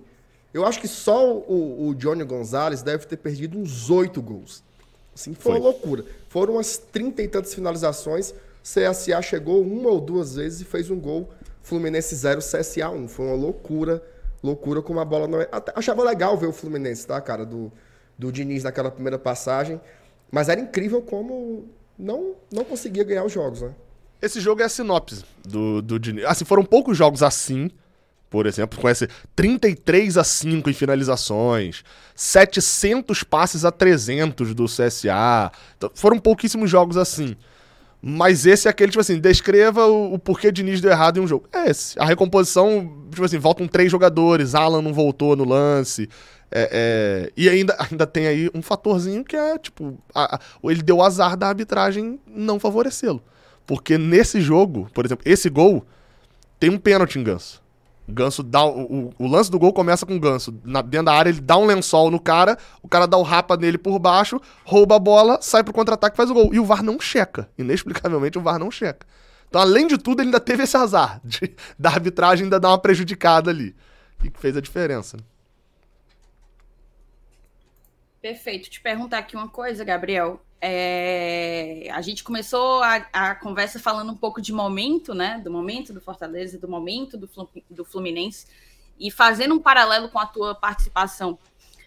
eu 0.55 0.65
acho 0.65 0.81
que 0.81 0.87
só 0.87 1.37
o, 1.37 1.89
o 1.89 1.95
Johnny 1.97 2.23
Gonzalez 2.23 2.81
deve 2.81 3.07
ter 3.07 3.17
perdido 3.17 3.59
uns 3.59 3.91
oito 3.91 4.23
gols. 4.23 4.63
Assim, 5.13 5.35
foi, 5.35 5.43
foi, 5.43 5.61
uma 5.61 5.65
loucura. 5.71 6.05
Foram 6.29 6.55
umas 6.55 6.79
trinta 6.79 7.23
e 7.23 7.29
tantas 7.29 7.53
finalizações. 7.53 8.33
CSA 8.63 9.21
chegou 9.21 9.61
uma 9.61 9.91
ou 9.91 10.01
duas 10.01 10.37
vezes 10.37 10.61
e 10.61 10.65
fez 10.65 10.91
um 10.91 10.99
gol. 10.99 11.29
Fluminense 11.61 12.15
0, 12.15 12.41
CSA 12.41 12.89
1. 12.89 13.09
Foi 13.09 13.27
uma 13.27 13.35
loucura. 13.35 14.01
Loucura 14.41 14.81
como 14.81 15.01
a 15.01 15.05
bola 15.05 15.27
não 15.27 15.41
é. 15.41 15.49
Até 15.51 15.73
achava 15.75 16.05
legal 16.05 16.37
ver 16.37 16.47
o 16.47 16.53
Fluminense, 16.53 17.05
tá, 17.05 17.21
cara? 17.21 17.45
Do, 17.45 17.73
do 18.17 18.31
Diniz 18.31 18.63
naquela 18.63 18.93
primeira 18.93 19.19
passagem. 19.19 19.81
Mas 20.31 20.49
era 20.49 20.61
incrível 20.61 21.03
como 21.03 21.69
não, 21.99 22.37
não 22.53 22.65
conseguia 22.65 23.03
ganhar 23.03 23.25
os 23.25 23.33
jogos, 23.33 23.61
né? 23.61 23.75
Esse 24.23 24.41
jogo 24.41 24.63
é 24.63 24.67
a 24.67 24.69
sinopse 24.69 25.25
do, 25.45 25.83
do 25.83 25.99
Diniz. 25.99 26.25
Assim, 26.27 26.45
foram 26.45 26.65
poucos 26.65 26.97
jogos 26.97 27.25
assim 27.25 27.71
por 28.35 28.47
exemplo, 28.47 28.81
com 28.81 28.89
esse 28.89 29.09
33 29.37 30.19
a 30.19 30.25
5 30.25 30.69
em 30.69 30.73
finalizações, 30.73 31.85
700 32.17 33.23
passes 33.23 33.65
a 33.65 33.71
300 33.71 34.53
do 34.57 34.65
CSA. 34.65 35.53
Então, 35.77 35.89
foram 35.95 36.19
pouquíssimos 36.19 36.69
jogos 36.69 36.97
assim. 36.97 37.37
Mas 38.03 38.45
esse 38.45 38.67
é 38.67 38.71
aquele, 38.73 38.91
tipo 38.91 39.01
assim, 39.01 39.21
descreva 39.21 39.87
o, 39.87 40.15
o 40.15 40.19
porquê 40.19 40.51
Diniz 40.51 40.81
deu 40.81 40.91
errado 40.91 41.19
em 41.19 41.21
um 41.21 41.29
jogo. 41.29 41.49
É 41.53 41.71
esse. 41.71 41.97
A 41.97 42.05
recomposição, 42.05 43.07
tipo 43.09 43.25
assim, 43.25 43.39
voltam 43.39 43.69
três 43.69 43.89
jogadores, 43.89 44.57
Alan 44.57 44.83
não 44.83 44.93
voltou 44.93 45.37
no 45.37 45.45
lance. 45.45 46.09
É, 46.51 46.69
é, 46.73 47.33
e 47.37 47.49
ainda, 47.49 47.77
ainda 47.89 48.05
tem 48.05 48.27
aí 48.27 48.51
um 48.53 48.63
fatorzinho 48.63 49.23
que 49.23 49.37
é, 49.37 49.57
tipo, 49.59 49.97
a, 50.13 50.35
a, 50.35 50.41
ele 50.65 50.83
deu 50.83 51.01
azar 51.01 51.37
da 51.37 51.47
arbitragem 51.47 52.19
não 52.27 52.59
favorecê-lo. 52.59 53.23
Porque 53.65 53.97
nesse 53.97 54.41
jogo, 54.41 54.91
por 54.93 55.05
exemplo, 55.05 55.23
esse 55.25 55.49
gol 55.49 55.87
tem 56.59 56.69
um 56.69 56.79
pênalti 56.79 57.17
em 57.17 57.23
ganso. 57.23 57.63
Ganso 58.09 58.43
dá. 58.43 58.65
O, 58.65 59.15
o, 59.19 59.27
lance 59.27 59.51
do 59.51 59.59
gol 59.59 59.73
começa 59.73 60.05
com 60.05 60.15
o 60.15 60.21
Ganso. 60.21 60.55
Na, 60.65 60.83
dentro 60.83 61.07
da 61.07 61.15
área, 61.15 61.31
ele 61.31 61.41
dá 61.41 61.57
um 61.57 61.65
lençol 61.65 62.11
no 62.11 62.21
cara, 62.21 62.59
o 62.83 62.89
cara 62.89 63.07
dá 63.07 63.17
o 63.17 63.23
rapa 63.23 63.57
nele 63.57 63.79
por 63.79 63.99
baixo, 63.99 64.41
rouba 64.65 64.97
a 64.97 64.99
bola, 64.99 65.39
sai 65.41 65.65
pro 65.65 65.73
contra-ataque 65.73 66.17
faz 66.17 66.31
o 66.31 66.35
gol. 66.35 66.53
E 66.53 66.61
o 66.61 66.65
VAR 66.65 66.83
não 66.83 67.01
checa. 67.01 67.49
Inexplicavelmente, 67.57 68.39
o 68.39 68.43
VAR 68.43 68.59
não 68.59 68.71
checa. 68.71 69.07
Então, 69.49 69.61
além 69.61 69.87
de 69.87 69.97
tudo, 69.97 70.21
ele 70.21 70.29
ainda 70.29 70.41
teve 70.41 70.65
esse 70.65 70.77
azar 70.77 71.21
de, 71.25 71.55
da 71.79 71.91
arbitragem 71.91 72.45
ainda 72.45 72.61
dar 72.61 72.71
uma 72.71 72.79
prejudicada 72.79 73.51
ali. 73.51 73.75
E 74.23 74.31
que 74.31 74.41
fez 74.41 74.57
a 74.57 74.61
diferença. 74.61 75.17
Perfeito. 78.25 78.71
Te 78.71 78.81
perguntar 78.81 79.19
aqui 79.19 79.37
uma 79.37 79.51
coisa, 79.51 79.85
Gabriel. 79.85 80.43
É, 80.59 81.91
a 81.93 82.01
gente 82.01 82.25
começou 82.25 82.83
a, 82.83 83.07
a, 83.13 83.35
conversa 83.35 83.79
falando 83.79 84.11
um 84.11 84.17
pouco 84.17 84.41
de 84.41 84.51
momento, 84.51 85.13
né? 85.13 85.43
Do 85.45 85.51
momento 85.51 85.93
do 85.93 86.01
Fortaleza, 86.01 86.59
do 86.59 86.67
momento 86.67 87.19
do, 87.19 87.85
Fluminense, 87.85 88.47
e 88.99 89.11
fazendo 89.11 89.55
um 89.55 89.59
paralelo 89.59 90.09
com 90.09 90.19
a 90.19 90.25
tua 90.25 90.55
participação 90.55 91.39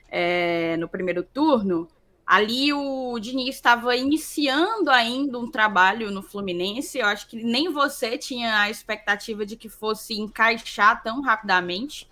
é, 0.09 0.77
no 0.77 0.87
primeiro 0.87 1.23
turno. 1.23 1.87
Ali 2.23 2.71
o 2.71 3.17
Diniz 3.17 3.55
estava 3.55 3.95
iniciando 3.95 4.91
ainda 4.91 5.39
um 5.39 5.49
trabalho 5.49 6.11
no 6.11 6.21
Fluminense. 6.21 6.99
Eu 6.99 7.07
acho 7.07 7.27
que 7.27 7.43
nem 7.43 7.73
você 7.73 8.15
tinha 8.15 8.61
a 8.61 8.69
expectativa 8.69 9.43
de 9.43 9.55
que 9.55 9.69
fosse 9.69 10.13
encaixar 10.13 11.01
tão 11.01 11.19
rapidamente. 11.19 12.07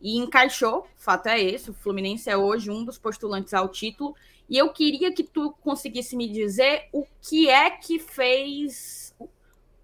E 0.00 0.18
encaixou, 0.18 0.86
fato 0.96 1.26
é 1.26 1.40
esse. 1.40 1.70
O 1.70 1.74
Fluminense 1.74 2.28
é 2.28 2.36
hoje 2.36 2.70
um 2.70 2.84
dos 2.84 2.98
postulantes 2.98 3.54
ao 3.54 3.68
título 3.68 4.14
E 4.48 4.56
eu 4.56 4.72
queria 4.72 5.12
que 5.12 5.24
tu 5.24 5.52
conseguisse 5.60 6.16
me 6.16 6.28
dizer 6.28 6.88
o 6.92 7.06
que 7.22 7.48
é 7.48 7.70
que 7.70 7.98
fez, 7.98 9.14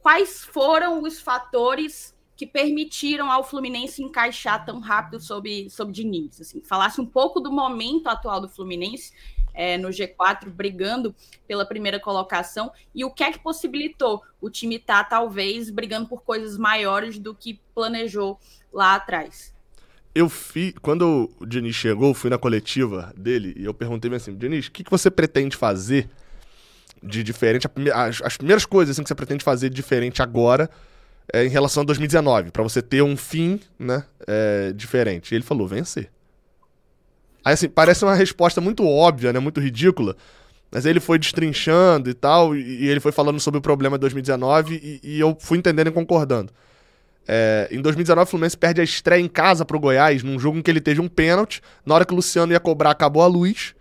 quais 0.01 0.45
foram 0.45 1.03
os 1.03 1.21
fatores 1.21 2.15
que 2.37 2.47
permitiram 2.47 3.31
ao 3.31 3.45
Fluminense 3.45 4.03
encaixar 4.03 4.65
tão 4.65 4.81
rápido 4.81 5.21
sob, 5.21 5.71
sob 5.71 5.93
Diniz. 5.93 6.41
Assim, 6.41 6.61
falasse 6.63 7.01
um 7.01 7.07
pouco 7.07 7.39
do 7.41 7.53
momento 7.53 8.09
atual 8.09 8.41
do 8.41 8.49
Fluminense 8.49 9.13
é, 9.55 9.77
no 9.79 9.89
G4, 9.89 10.51
brigando 10.51 11.15
pela 11.47 11.65
primeira 11.65 12.01
colocação, 12.01 12.73
e 12.95 13.05
o 13.05 13.11
que 13.11 13.23
é 13.23 13.33
que 13.33 13.39
possibilitou 13.39 14.23
o 14.41 14.51
time 14.51 14.77
estar, 14.77 15.05
tá, 15.05 15.11
talvez, 15.19 15.71
brigando 15.71 16.09
por 16.09 16.23
coisas 16.23 16.57
maiores 16.57 17.19
do 17.19 17.35
que 17.35 17.61
planejou 17.75 18.39
lá 18.73 18.95
atrás. 18.95 19.55
Eu 20.15 20.29
fui, 20.29 20.75
quando 20.83 21.31
o 21.41 21.47
Diniz 21.47 21.75
chegou, 21.75 22.13
fui 22.13 22.29
na 22.29 22.39
coletiva 22.39 23.13
dele 23.17 23.55
e 23.57 23.65
eu 23.65 23.73
perguntei 23.73 24.13
assim, 24.15 24.37
Diniz, 24.37 24.67
o 24.67 24.71
que, 24.71 24.85
que 24.85 24.91
você 24.91 25.11
pretende 25.11 25.57
fazer 25.57 26.09
de 27.03 27.23
diferente, 27.23 27.67
as, 27.95 28.23
as 28.23 28.37
primeiras 28.37 28.65
coisas 28.65 28.95
assim, 28.95 29.03
que 29.03 29.09
você 29.09 29.15
pretende 29.15 29.43
fazer 29.43 29.69
de 29.71 29.75
diferente 29.75 30.23
agora 30.23 30.71
é, 31.33 31.45
em 31.45 31.49
relação 31.49 31.83
a 31.83 31.87
2019, 31.87 32.51
para 32.51 32.63
você 32.63 32.81
ter 32.81 33.03
um 33.03 33.17
fim 33.17 33.61
né, 33.79 34.05
é, 34.27 34.73
diferente. 34.73 35.33
E 35.33 35.35
ele 35.35 35.45
falou, 35.45 35.67
vencer. 35.67 36.11
Aí, 37.45 37.55
assim, 37.55 37.69
parece 37.69 38.05
uma 38.05 38.15
resposta 38.15 38.61
muito 38.61 38.87
óbvia, 38.87 39.33
né? 39.33 39.39
Muito 39.39 39.61
ridícula. 39.61 40.17
Mas 40.71 40.87
ele 40.87 41.01
foi 41.01 41.19
destrinchando 41.19 42.09
e 42.09 42.15
tal, 42.15 42.55
e, 42.57 42.85
e 42.85 42.89
ele 42.89 43.01
foi 43.01 43.13
falando 43.13 43.41
sobre 43.41 43.59
o 43.59 43.61
problema 43.61 43.97
de 43.97 44.01
2019, 44.03 44.75
e, 44.75 45.01
e 45.03 45.21
eu 45.21 45.37
fui 45.39 45.59
entendendo 45.59 45.89
e 45.89 45.91
concordando. 45.91 46.53
É, 47.27 47.69
em 47.71 47.81
2019, 47.81 48.27
o 48.27 48.31
Fluminense 48.31 48.57
perde 48.57 48.81
a 48.81 48.85
estreia 48.85 49.21
em 49.21 49.29
casa 49.29 49.65
pro 49.65 49.79
Goiás, 49.79 50.23
num 50.23 50.39
jogo 50.39 50.59
em 50.59 50.63
que 50.63 50.71
ele 50.71 50.81
teve 50.81 51.01
um 51.01 51.09
pênalti. 51.09 51.61
Na 51.85 51.95
hora 51.95 52.05
que 52.05 52.13
o 52.13 52.17
Luciano 52.17 52.53
ia 52.53 52.61
cobrar, 52.61 52.91
acabou 52.91 53.23
a 53.23 53.27
luz. 53.27 53.75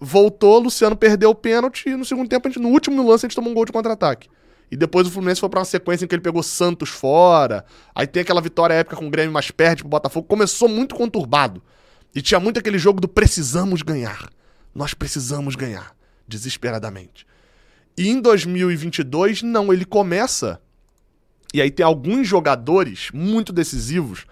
Voltou, 0.00 0.56
o 0.56 0.64
Luciano 0.64 0.96
perdeu 0.96 1.30
o 1.30 1.34
pênalti, 1.34 1.88
e 1.88 1.96
no 1.96 2.04
segundo 2.04 2.28
tempo, 2.28 2.48
gente, 2.48 2.60
no 2.60 2.68
último 2.68 3.06
lance, 3.08 3.24
a 3.24 3.28
gente 3.28 3.36
tomou 3.36 3.50
um 3.50 3.54
gol 3.54 3.64
de 3.64 3.72
contra-ataque. 3.72 4.28
E 4.70 4.76
depois 4.76 5.06
o 5.06 5.10
Fluminense 5.10 5.40
foi 5.40 5.48
pra 5.48 5.60
uma 5.60 5.64
sequência 5.64 6.04
em 6.04 6.08
que 6.08 6.14
ele 6.14 6.22
pegou 6.22 6.42
Santos 6.42 6.88
fora. 6.88 7.64
Aí 7.94 8.06
tem 8.06 8.22
aquela 8.22 8.40
vitória 8.40 8.74
épica 8.74 8.96
com 8.96 9.06
o 9.06 9.10
Grêmio, 9.10 9.32
mas 9.32 9.50
perde 9.50 9.82
pro 9.82 9.90
Botafogo. 9.90 10.26
Começou 10.26 10.68
muito 10.68 10.94
conturbado. 10.94 11.62
E 12.14 12.22
tinha 12.22 12.40
muito 12.40 12.58
aquele 12.58 12.78
jogo 12.78 13.00
do 13.00 13.08
precisamos 13.08 13.82
ganhar. 13.82 14.28
Nós 14.74 14.94
precisamos 14.94 15.54
ganhar, 15.54 15.94
desesperadamente. 16.26 17.26
E 17.96 18.08
em 18.08 18.20
2022, 18.20 19.42
não, 19.42 19.72
ele 19.72 19.84
começa. 19.84 20.60
E 21.54 21.62
aí 21.62 21.70
tem 21.70 21.86
alguns 21.86 22.26
jogadores 22.26 23.10
muito 23.14 23.52
decisivos 23.52 24.26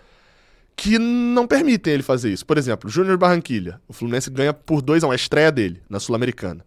que 0.75 0.99
não 0.99 1.47
permitem 1.47 1.95
ele 1.95 2.03
fazer 2.03 2.33
isso. 2.33 2.45
Por 2.45 2.59
exemplo, 2.59 2.91
Júnior 2.91 3.17
Barranquilha. 3.17 3.81
O 3.87 3.93
Fluminense 3.93 4.29
ganha 4.29 4.53
por 4.53 4.83
2 4.83 5.05
a 5.05 5.07
1 5.07 5.09
um, 5.09 5.13
a 5.13 5.15
estreia 5.15 5.53
dele 5.53 5.81
na 5.89 6.01
Sul-Americana. 6.01 6.67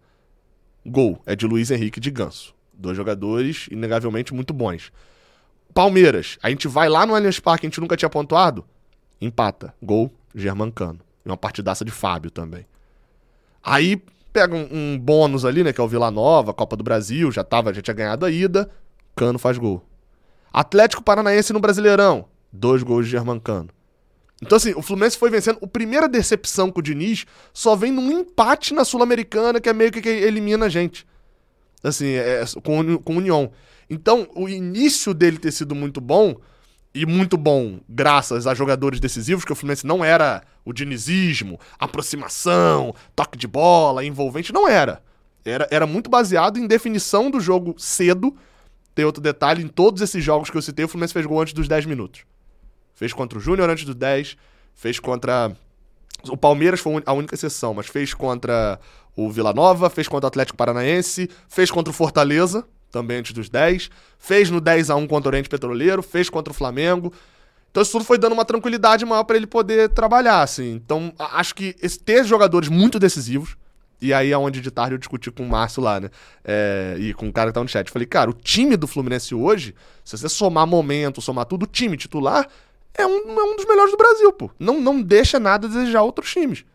Gol 0.86 1.22
é 1.26 1.36
de 1.36 1.46
Luiz 1.46 1.72
Henrique 1.72 2.00
de 2.00 2.10
Ganso. 2.10 2.56
Dois 2.74 2.96
jogadores 2.96 3.68
inegavelmente 3.70 4.34
muito 4.34 4.54
bons. 4.54 4.94
Palmeiras, 5.74 6.38
a 6.42 6.50
gente 6.50 6.70
vai 6.70 6.88
lá 6.88 7.06
no 7.06 7.14
Allianz 7.14 7.38
Parque, 7.42 7.66
a 7.66 7.70
gente 7.70 7.82
nunca 7.82 7.98
tinha 7.98 8.10
pontuado. 8.10 8.64
Empata. 9.20 9.76
Gol, 9.84 10.10
Germancano. 10.34 11.02
E 11.26 11.30
uma 11.30 11.36
partidaça 11.36 11.84
de 11.84 11.92
Fábio 11.92 12.32
também. 12.32 12.66
Aí 13.62 14.02
pega 14.32 14.56
um, 14.56 14.70
um, 14.72 14.98
bônus 14.98 15.44
ali, 15.44 15.66
né? 15.66 15.74
Que 15.74 15.82
é 15.82 15.84
o 15.84 15.88
Vila 15.90 16.10
Nova, 16.10 16.54
Copa 16.54 16.78
do 16.78 16.84
Brasil, 16.84 17.30
já, 17.30 17.44
tava, 17.44 17.74
já 17.74 17.82
tinha 17.82 17.94
ganhado 17.94 18.26
a 18.26 18.32
ida. 18.32 18.72
Cano 19.18 19.38
faz 19.38 19.58
gol. 19.58 19.86
Atlético 20.56 21.04
Paranaense 21.04 21.52
no 21.52 21.60
Brasileirão. 21.60 22.30
Dois 22.50 22.82
gols 22.82 23.04
de 23.04 23.12
Germancano. 23.12 23.68
Então, 24.42 24.56
assim, 24.56 24.74
o 24.74 24.82
Fluminense 24.82 25.18
foi 25.18 25.30
vencendo. 25.30 25.60
A 25.62 25.68
primeira 25.68 26.08
decepção 26.08 26.72
com 26.72 26.80
o 26.80 26.82
Diniz 26.82 27.26
só 27.54 27.76
vem 27.76 27.92
num 27.92 28.10
empate 28.10 28.74
na 28.74 28.86
Sul-Americana, 28.86 29.60
que 29.60 29.68
é 29.68 29.74
meio 29.74 29.92
que, 29.92 30.08
elimina 30.08 30.68
a 30.68 30.70
gente. 30.70 31.06
Assim, 31.84 32.08
é, 32.08 32.42
com, 32.64 32.98
com 33.00 33.18
União. 33.18 33.52
Então, 33.90 34.30
o 34.34 34.48
início 34.48 35.14
dele 35.14 35.38
ter 35.38 35.52
sido 35.52 35.76
muito 35.76 36.00
bom 36.00 36.38
e 36.94 37.06
muito 37.06 37.36
bom 37.36 37.82
graças 37.90 38.48
a 38.48 38.54
jogadores 38.54 39.02
decisivos, 39.02 39.44
que 39.44 39.52
o 39.52 39.56
Fluminense 39.56 39.86
não 39.86 40.06
era 40.06 40.42
o 40.64 40.72
dinizismo, 40.72 41.60
aproximação, 41.78 42.96
toque 43.14 43.38
de 43.38 43.46
bola, 43.46 44.06
envolvente, 44.06 44.54
não 44.54 44.70
era. 44.70 45.04
Era, 45.44 45.68
era 45.70 45.86
muito 45.86 46.10
baseado 46.10 46.58
em 46.58 46.66
definição 46.66 47.30
do 47.30 47.42
jogo 47.42 47.76
cedo. 47.78 48.34
Tem 48.96 49.06
outro 49.06 49.22
detalhe, 49.22 49.62
em 49.62 49.68
todos 49.68 50.02
esses 50.02 50.24
jogos 50.24 50.50
que 50.50 50.58
eu 50.58 50.62
citei, 50.62 50.86
o 50.86 50.88
Fluminense 50.88 51.14
fez 51.14 51.26
gol 51.26 51.42
antes 51.42 51.54
dos 51.54 51.68
10 51.68 51.86
minutos. 51.86 52.22
Fez 52.96 53.12
contra 53.12 53.38
o 53.38 53.42
Júnior 53.42 53.70
antes 53.70 53.84
dos 53.84 53.96
10, 53.96 54.38
fez 54.74 55.00
contra... 55.00 55.56
O 56.30 56.38
Palmeiras 56.38 56.80
foi 56.80 57.04
a 57.06 57.14
única 57.14 57.36
exceção, 57.36 57.74
mas 57.74 57.88
fez 57.88 58.14
contra 58.14 58.80
o 59.16 59.30
Vila 59.30 59.54
Nova, 59.54 59.90
fez 59.90 60.08
contra 60.08 60.26
o 60.26 60.30
Atlético 60.30 60.58
Paranaense, 60.58 61.30
fez 61.48 61.70
contra 61.70 61.92
o 61.92 61.94
Fortaleza, 61.94 62.66
também 62.90 63.18
antes 63.18 63.34
dos 63.34 63.50
10. 63.50 63.90
Fez 64.18 64.50
no 64.50 64.62
10 64.62 64.90
a 64.90 64.96
1 64.96 65.08
contra 65.08 65.28
o 65.28 65.32
Oriente 65.32 65.50
Petroleiro, 65.50 66.02
fez 66.02 66.30
contra 66.30 66.52
o 66.52 66.56
Flamengo. 66.56 67.14
Então 67.70 67.84
isso 67.84 67.92
tudo 67.92 68.06
foi 68.06 68.18
dando 68.18 68.32
uma 68.32 68.46
tranquilidade 68.46 69.06
maior 69.06 69.26
para 69.26 69.36
ele 69.36 69.46
poder 69.46 69.90
trabalhar, 69.90 70.42
assim. 70.42 70.72
Então 70.74 71.14
acho 71.20 71.54
que 71.54 71.76
esse, 71.82 72.00
ter 72.00 72.24
jogadores 72.24 72.70
muito 72.70 72.98
decisivos, 72.98 73.58
e 74.02 74.14
aí 74.14 74.32
é 74.32 74.38
onde 74.38 74.62
de 74.62 74.70
tarde 74.70 74.96
eu 74.96 74.98
discuti 74.98 75.32
com 75.32 75.44
o 75.44 75.50
Márcio 75.50 75.82
lá, 75.82 76.00
né? 76.00 76.10
É, 76.44 76.96
e 77.00 77.14
com 77.14 77.28
o 77.28 77.34
cara 77.34 77.50
que 77.50 77.54
tá 77.54 77.62
no 77.62 77.70
chat. 77.70 77.90
Falei, 77.90 78.06
cara, 78.06 78.30
o 78.30 78.34
time 78.34 78.76
do 78.76 78.88
Fluminense 78.88 79.34
hoje, 79.34 79.74
se 80.04 80.18
você 80.18 80.30
somar 80.30 80.68
momento, 80.68 81.22
somar 81.22 81.46
tudo, 81.46 81.64
o 81.64 81.68
time 81.68 81.98
titular 81.98 82.48
é 82.94 83.06
um, 83.06 83.40
é 83.40 83.44
um 83.44 83.56
dos 83.56 83.66
melhores 83.66 83.92
do 83.92 83.98
Brasil, 83.98 84.32
pô. 84.34 84.52
Não, 84.60 84.80
não 84.80 85.02
deixa 85.02 85.40
nada 85.40 85.68
a 85.68 85.70
desejar 85.70 86.02
outros 86.02 86.32
times. 86.32 86.66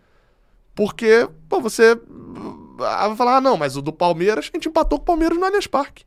Porque, 0.74 1.28
pô, 1.48 1.60
você 1.60 1.98
ah, 2.80 3.08
vai 3.08 3.16
falar, 3.16 3.36
ah, 3.36 3.40
não, 3.40 3.56
mas 3.56 3.76
o 3.76 3.82
do 3.82 3.92
Palmeiras, 3.92 4.50
a 4.52 4.56
gente 4.56 4.68
empatou 4.68 4.98
com 4.98 5.02
o 5.02 5.06
Palmeiras 5.06 5.38
no 5.38 5.44
Allianz 5.44 5.66
Parque. 5.66 6.04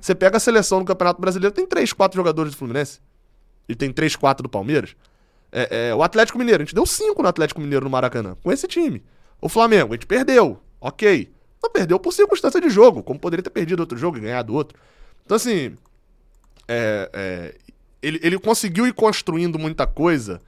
Você 0.00 0.14
pega 0.14 0.36
a 0.36 0.40
seleção 0.40 0.80
do 0.80 0.84
Campeonato 0.84 1.20
Brasileiro, 1.20 1.54
tem 1.54 1.66
3, 1.66 1.92
4 1.92 2.16
jogadores 2.16 2.52
do 2.52 2.58
Fluminense. 2.58 3.00
E 3.68 3.74
tem 3.74 3.92
3, 3.92 4.16
4 4.16 4.42
do 4.42 4.48
Palmeiras. 4.48 4.96
É, 5.52 5.88
é, 5.88 5.94
o 5.94 6.02
Atlético 6.02 6.38
Mineiro, 6.38 6.62
a 6.62 6.64
gente 6.64 6.74
deu 6.74 6.86
5 6.86 7.22
no 7.22 7.28
Atlético 7.28 7.60
Mineiro 7.60 7.84
no 7.84 7.90
Maracanã, 7.90 8.36
com 8.42 8.50
esse 8.50 8.66
time. 8.66 9.02
O 9.42 9.48
Flamengo, 9.48 9.92
a 9.92 9.96
gente 9.96 10.06
perdeu. 10.06 10.62
Ok. 10.80 11.30
Não 11.62 11.70
perdeu 11.70 11.98
por 11.98 12.12
circunstância 12.12 12.60
de 12.60 12.70
jogo, 12.70 13.02
como 13.02 13.20
poderia 13.20 13.42
ter 13.42 13.50
perdido 13.50 13.80
outro 13.80 13.98
jogo 13.98 14.16
e 14.16 14.20
ganhado 14.20 14.54
outro. 14.54 14.78
Então, 15.24 15.36
assim. 15.36 15.76
É, 16.68 17.10
é, 17.12 17.54
ele, 18.00 18.20
ele 18.22 18.38
conseguiu 18.38 18.86
ir 18.86 18.94
construindo 18.94 19.58
muita 19.58 19.86
coisa 19.86 20.40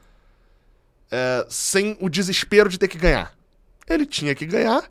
é, 1.10 1.44
sem 1.50 1.96
o 2.00 2.08
desespero 2.08 2.70
de 2.70 2.78
ter 2.78 2.88
que 2.88 2.96
ganhar. 2.96 3.36
Ele 3.86 4.06
tinha 4.06 4.34
que 4.34 4.46
ganhar 4.46 4.88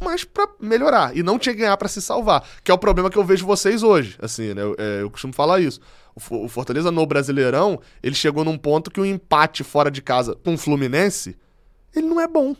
mas 0.00 0.24
para 0.24 0.48
melhorar. 0.60 1.16
E 1.16 1.22
não 1.22 1.38
tinha 1.38 1.54
que 1.54 1.60
ganhar 1.60 1.76
para 1.76 1.88
se 1.88 2.00
salvar. 2.02 2.46
Que 2.62 2.70
é 2.70 2.74
o 2.74 2.78
problema 2.78 3.10
que 3.10 3.16
eu 3.16 3.24
vejo 3.24 3.46
vocês 3.46 3.82
hoje. 3.82 4.16
Assim, 4.20 4.54
né? 4.54 4.62
Eu, 4.62 4.76
é, 4.78 5.02
eu 5.02 5.10
costumo 5.10 5.32
falar 5.32 5.60
isso. 5.60 5.80
O, 6.14 6.44
o, 6.44 6.48
Fortaleza 6.48 6.90
no 6.90 7.06
Brasileirão, 7.06 7.80
ele 8.02 8.14
chegou 8.14 8.44
num 8.44 8.58
ponto 8.58 8.90
que 8.90 9.00
o 9.00 9.06
empate 9.06 9.64
fora 9.64 9.90
de 9.90 10.02
casa 10.02 10.34
com 10.34 10.54
o 10.54 10.58
Fluminense, 10.58 11.36
ele 11.94 12.06
não 12.06 12.20
é 12.20 12.28
bom. 12.28 12.54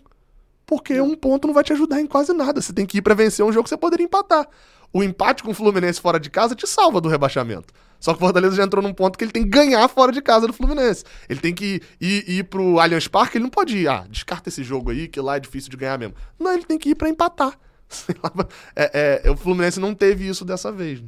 Porque 0.67 1.01
um 1.01 1.15
ponto 1.15 1.47
não 1.47 1.55
vai 1.55 1.63
te 1.63 1.73
ajudar 1.73 2.01
em 2.01 2.07
quase 2.07 2.33
nada. 2.33 2.61
Você 2.61 2.73
tem 2.73 2.85
que 2.85 2.99
ir 2.99 3.03
para 3.03 3.15
vencer 3.15 3.45
um 3.45 3.53
jogo 3.53 3.65
que 3.65 3.71
você 3.71 3.77
poderia 3.77 4.05
empatar. 4.05 4.47
O 4.93 5.03
empate 5.03 5.43
com 5.43 5.53
o 5.53 5.55
Fluminense 5.55 6.01
fora 6.01 6.19
de 6.19 6.29
casa 6.29 6.55
te 6.55 6.67
salva 6.67 7.01
do 7.01 7.09
rebaixamento. 7.09 7.73
Só 8.01 8.13
que 8.13 8.19
o 8.19 8.21
Fortaleza 8.21 8.57
já 8.57 8.65
entrou 8.65 8.83
num 8.83 8.93
ponto 8.93 9.17
que 9.17 9.25
ele 9.25 9.33
tem 9.33 9.45
que 9.45 9.49
ganhar 9.49 9.87
fora 9.89 10.13
de 10.13 10.21
casa 10.21 10.47
do 10.47 10.53
Fluminense. 10.53 11.05
Ele 11.29 11.41
tem 11.41 11.55
que 11.55 11.81
ir, 12.01 12.25
ir, 12.29 12.31
ir 12.39 12.45
pro 12.45 12.79
Allianz 12.79 13.09
Parque, 13.09 13.39
ele 13.39 13.45
não 13.45 13.51
pode 13.51 13.77
ir. 13.77 13.89
Ah, 13.89 14.07
descarta 14.09 14.49
esse 14.49 14.63
jogo 14.63 14.91
aí, 14.91 15.09
que 15.09 15.21
lá 15.21 15.37
é 15.37 15.41
difícil 15.41 15.71
de 15.71 15.77
ganhar 15.77 15.99
mesmo. 15.99 16.15
Não, 16.39 16.53
ele 16.53 16.65
tem 16.65 16.79
que 16.79 16.91
ir 16.91 16.95
para 16.95 17.09
empatar. 17.09 17.59
É, 18.75 19.23
é, 19.25 19.31
o 19.31 19.37
Fluminense 19.37 19.79
não 19.79 19.95
teve 19.95 20.27
isso 20.27 20.45
dessa 20.45 20.73
vez. 20.73 21.01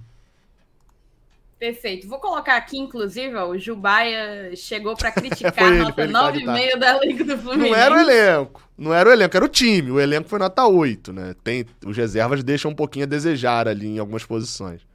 Perfeito. 1.58 2.06
Vou 2.06 2.20
colocar 2.20 2.56
aqui, 2.56 2.78
inclusive, 2.78 3.34
ó, 3.34 3.48
o 3.48 3.58
Jubaia 3.58 4.54
chegou 4.54 4.96
para 4.96 5.10
criticar 5.12 5.64
a 5.64 5.70
nota 5.70 6.06
9,5 6.06 6.78
da 6.78 7.00
Liga 7.00 7.24
do 7.24 7.36
Fluminense. 7.36 7.70
Não 7.70 7.76
era 7.76 7.94
o 7.94 7.98
elenco. 7.98 8.68
Não 8.78 8.94
era 8.94 9.10
o 9.10 9.12
elenco, 9.12 9.36
era 9.36 9.44
o 9.44 9.48
time. 9.48 9.90
O 9.90 9.98
elenco 9.98 10.28
foi 10.28 10.38
nota 10.38 10.64
8, 10.64 11.12
né? 11.12 11.34
Tem, 11.42 11.66
os 11.84 11.96
reservas 11.96 12.44
deixam 12.44 12.70
um 12.70 12.74
pouquinho 12.74 13.06
a 13.06 13.08
desejar 13.08 13.66
ali 13.66 13.88
em 13.88 13.98
algumas 13.98 14.24
posições. 14.24 14.86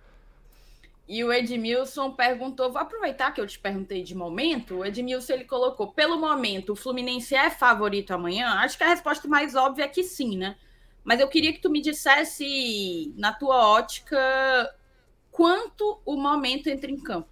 E 1.06 1.22
o 1.22 1.34
Edmilson 1.34 2.12
perguntou, 2.12 2.72
vou 2.72 2.82
aproveitar 2.82 3.32
que 3.32 3.42
eu 3.42 3.46
te 3.46 3.60
perguntei 3.60 4.02
de 4.02 4.16
momento. 4.16 4.78
O 4.78 4.86
Edmilson 4.86 5.34
ele 5.34 5.44
colocou, 5.44 5.92
pelo 5.92 6.18
momento, 6.18 6.72
o 6.72 6.76
Fluminense 6.78 7.36
é 7.36 7.50
favorito 7.50 8.12
amanhã? 8.12 8.48
Acho 8.60 8.78
que 8.78 8.86
a 8.86 8.88
resposta 8.88 9.28
mais 9.28 9.54
óbvia 9.54 9.84
é 9.84 9.88
que 9.90 10.02
sim, 10.02 10.38
né? 10.38 10.56
Mas 11.04 11.20
eu 11.20 11.28
queria 11.28 11.52
que 11.52 11.60
tu 11.60 11.70
me 11.70 11.82
dissesse, 11.82 13.14
na 13.18 13.34
tua 13.34 13.68
ótica, 13.68 14.18
quanto 15.34 16.00
o 16.06 16.16
momento 16.16 16.68
entra 16.70 16.90
em 16.90 16.98
campo. 16.98 17.28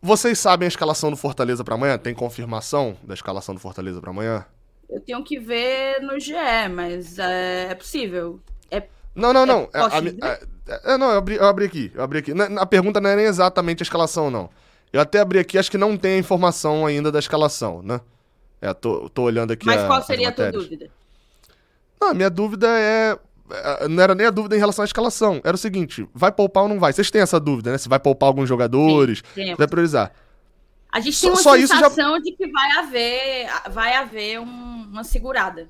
Vocês 0.00 0.38
sabem 0.38 0.66
a 0.66 0.68
escalação 0.68 1.10
do 1.10 1.16
Fortaleza 1.16 1.64
para 1.64 1.74
amanhã? 1.74 1.98
Tem 1.98 2.14
confirmação 2.14 2.96
da 3.02 3.14
escalação 3.14 3.54
do 3.54 3.60
Fortaleza 3.60 4.00
para 4.00 4.10
amanhã? 4.10 4.44
Eu 4.88 5.00
tenho 5.00 5.24
que 5.24 5.40
ver 5.40 6.00
no 6.00 6.20
GE, 6.20 6.34
mas 6.72 7.18
é, 7.18 7.68
é 7.70 7.74
possível. 7.74 8.38
É, 8.70 8.84
não, 9.14 9.32
não, 9.32 9.44
não. 9.44 9.68
É, 9.74 9.80
a, 9.80 9.86
a, 10.28 10.92
é, 10.92 10.98
não, 10.98 11.10
eu 11.10 11.18
abri, 11.18 11.34
eu 11.36 11.44
abri 11.46 11.64
aqui. 11.64 11.90
Eu 11.94 12.02
abri 12.04 12.18
aqui. 12.20 12.34
Na, 12.34 12.44
a 12.62 12.66
pergunta 12.66 13.00
não 13.00 13.10
é 13.10 13.16
nem 13.16 13.24
exatamente 13.24 13.82
a 13.82 13.84
escalação, 13.84 14.30
não. 14.30 14.48
Eu 14.92 15.00
até 15.00 15.18
abri 15.18 15.38
aqui, 15.40 15.58
acho 15.58 15.70
que 15.70 15.78
não 15.78 15.96
tem 15.96 16.14
a 16.14 16.18
informação 16.18 16.86
ainda 16.86 17.10
da 17.10 17.18
escalação, 17.18 17.82
né? 17.82 18.00
É, 18.60 18.72
tô, 18.72 19.08
tô 19.10 19.22
olhando 19.22 19.52
aqui 19.52 19.66
Mas 19.66 19.82
a- 19.82 19.86
qual 19.88 20.02
seria 20.02 20.28
a 20.28 20.32
tua 20.32 20.52
dúvida? 20.52 20.88
Não, 22.00 22.10
a 22.10 22.14
minha 22.14 22.30
dúvida 22.30 22.68
é. 22.68 23.18
Não 23.88 24.02
era 24.02 24.14
nem 24.14 24.26
a 24.26 24.30
dúvida 24.30 24.56
em 24.56 24.58
relação 24.58 24.82
à 24.82 24.86
escalação. 24.86 25.40
Era 25.44 25.54
o 25.54 25.58
seguinte: 25.58 26.08
vai 26.14 26.32
poupar 26.32 26.64
ou 26.64 26.68
não 26.68 26.78
vai? 26.80 26.92
Vocês 26.92 27.10
têm 27.10 27.20
essa 27.22 27.38
dúvida, 27.40 27.72
né? 27.72 27.78
Se 27.78 27.88
vai 27.88 27.98
poupar 27.98 28.28
alguns 28.28 28.48
jogadores, 28.48 29.22
Temos. 29.34 29.56
vai 29.56 29.66
priorizar. 29.66 30.12
A 30.92 31.00
gente 31.00 31.16
Só- 31.16 31.26
tem 31.26 31.30
uma 31.36 31.42
só 31.42 31.56
isso 31.56 31.74
já- 31.76 31.90
sensação 31.90 32.20
de 32.20 32.32
que 32.32 32.46
vai 32.50 32.70
haver, 32.78 33.46
vai 33.70 33.94
haver 33.94 34.40
um- 34.40 34.88
uma 34.90 35.04
segurada. 35.04 35.68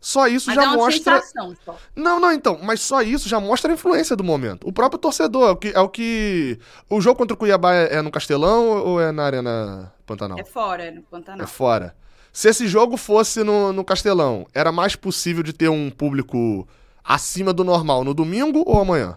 Só 0.00 0.28
isso 0.28 0.46
Mas 0.48 0.56
já 0.56 0.62
é 0.64 0.66
uma 0.68 0.76
mostra. 0.76 1.20
sensação 1.20 1.56
só. 1.64 1.76
Não, 1.96 2.20
não, 2.20 2.30
então, 2.32 2.58
mas 2.62 2.80
só 2.80 3.02
isso 3.02 3.28
já 3.28 3.40
mostra 3.40 3.72
a 3.72 3.74
influência 3.74 4.14
do 4.14 4.22
momento. 4.22 4.66
O 4.68 4.72
próprio 4.72 4.98
torcedor, 5.00 5.48
é 5.48 5.52
o 5.52 5.56
que. 5.56 5.68
É 5.74 5.80
o, 5.80 5.88
que... 5.88 6.58
o 6.88 7.00
jogo 7.00 7.18
contra 7.18 7.34
o 7.34 7.36
Cuiabá 7.36 7.74
é, 7.74 7.96
é 7.96 8.02
no 8.02 8.10
Castelão 8.10 8.68
ou 8.68 9.00
é 9.00 9.10
na 9.10 9.24
Arena 9.24 9.92
Pantanal? 10.06 10.38
É 10.38 10.44
fora, 10.44 10.84
é 10.84 10.90
no 10.92 11.02
Pantanal. 11.02 11.42
É 11.42 11.46
fora. 11.46 11.96
Se 12.36 12.50
esse 12.50 12.68
jogo 12.68 12.98
fosse 12.98 13.42
no, 13.42 13.72
no 13.72 13.82
Castelão, 13.82 14.46
era 14.52 14.70
mais 14.70 14.94
possível 14.94 15.42
de 15.42 15.54
ter 15.54 15.70
um 15.70 15.88
público 15.88 16.68
acima 17.02 17.50
do 17.50 17.64
normal 17.64 18.04
no 18.04 18.12
domingo 18.12 18.62
ou 18.66 18.78
amanhã? 18.78 19.16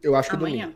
Eu 0.00 0.14
acho 0.14 0.30
que 0.30 0.36
Amanhã. 0.36 0.72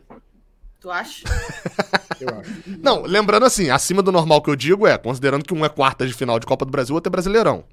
Tu 0.81 0.91
acha? 0.91 1.23
domingo. 1.23 2.03
Eu 2.19 2.39
acho. 2.41 2.51
Não, 2.81 3.03
lembrando 3.03 3.45
assim, 3.45 3.69
acima 3.69 4.01
do 4.01 4.11
normal 4.11 4.41
que 4.41 4.49
eu 4.49 4.55
digo 4.55 4.85
é, 4.85 4.97
considerando 4.97 5.45
que 5.45 5.53
um 5.53 5.63
é 5.63 5.69
quarta 5.69 6.05
de 6.05 6.13
final 6.13 6.37
de 6.39 6.45
Copa 6.45 6.65
do 6.65 6.71
Brasil, 6.71 6.93
outro 6.93 7.09
é 7.09 7.11
Brasileirão. 7.11 7.63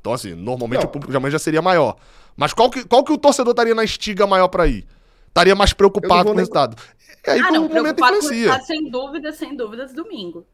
Então, 0.00 0.12
assim, 0.12 0.34
normalmente 0.34 0.80
Não. 0.80 0.88
o 0.88 0.92
público 0.92 1.12
de 1.12 1.16
amanhã 1.16 1.30
já 1.30 1.38
seria 1.38 1.62
maior. 1.62 1.96
Mas 2.36 2.52
qual 2.52 2.68
que, 2.68 2.84
qual 2.84 3.04
que 3.04 3.12
o 3.12 3.18
torcedor 3.18 3.52
estaria 3.52 3.76
na 3.76 3.84
estiga 3.84 4.26
maior 4.26 4.48
pra 4.48 4.66
ir? 4.66 4.84
Estaria 5.28 5.54
mais 5.54 5.70
Eu 5.70 5.74
não 5.74 5.76
preocupado 5.76 6.24
com 6.24 6.34
o 6.34 6.36
resultado. 6.36 6.76
E 7.24 7.30
aí 7.30 7.38
ah, 7.38 7.52
não, 7.52 7.66
o 7.66 7.68
momento 7.68 7.94
preocupado 7.94 8.18
com 8.18 8.24
o 8.24 8.24
influencia. 8.24 8.52
resultado, 8.54 8.66
sem 8.66 8.90
dúvida, 8.90 9.32
sem 9.32 9.56
dúvidas, 9.56 9.94
domingo. 9.94 10.44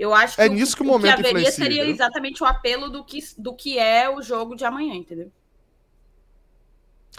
Eu 0.00 0.14
acho 0.14 0.34
que 0.36 0.40
É 0.42 0.48
nisso 0.48 0.74
que 0.74 0.82
o 0.82 0.86
momento 0.86 1.02
que 1.02 1.10
haveria 1.20 1.30
influencia, 1.42 1.62
seria 1.62 1.84
exatamente 1.84 2.42
o 2.42 2.46
apelo 2.46 2.88
do 2.88 3.04
que, 3.04 3.18
do 3.36 3.52
que 3.54 3.78
é 3.78 4.08
o 4.08 4.22
jogo 4.22 4.56
de 4.56 4.64
amanhã, 4.64 4.94
entendeu? 4.94 5.30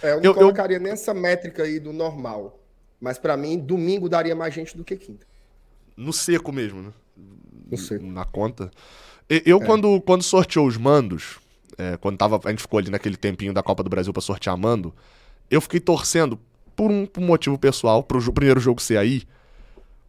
É, 0.01 0.13
eu 0.13 0.15
não 0.15 0.23
Eu- 0.23 0.31
eu- 0.31 0.33
colocaria 0.33 0.79
nessa 0.79 1.13
métrica 1.13 1.61
aí 1.61 1.79
do 1.79 1.93
normal. 1.93 2.59
Mas 2.99 3.19
pra 3.19 3.37
mim, 3.37 3.59
domingo 3.59 4.09
daria 4.09 4.35
mais 4.35 4.51
gente 4.53 4.75
do 4.75 4.83
que 4.83 4.95
quinta. 4.95 5.27
No 5.95 6.11
seco 6.11 6.51
mesmo, 6.51 6.81
né? 6.81 6.91
Não 7.69 7.77
sei. 7.77 7.99
Na 7.99 8.25
conta. 8.25 8.71
Eu, 9.45 9.61
quando, 9.61 10.01
quando 10.01 10.23
sorteou 10.23 10.65
os 10.65 10.75
mandos, 10.75 11.39
é, 11.77 11.97
quando 11.97 12.17
tava, 12.17 12.39
a 12.43 12.49
gente 12.49 12.61
ficou 12.63 12.79
ali 12.79 12.89
naquele 12.89 13.15
tempinho 13.15 13.53
da 13.53 13.61
Copa 13.61 13.83
do 13.83 13.89
Brasil 13.91 14.11
pra 14.11 14.21
sortear 14.23 14.57
mando, 14.57 14.91
eu 15.49 15.61
fiquei 15.61 15.79
torcendo 15.79 16.39
por 16.75 16.89
um, 16.91 17.05
por 17.05 17.21
um 17.21 17.27
motivo 17.27 17.57
pessoal, 17.59 18.03
pro 18.03 18.33
primeiro 18.33 18.59
jogo 18.59 18.81
ser 18.81 18.97
aí, 18.97 19.23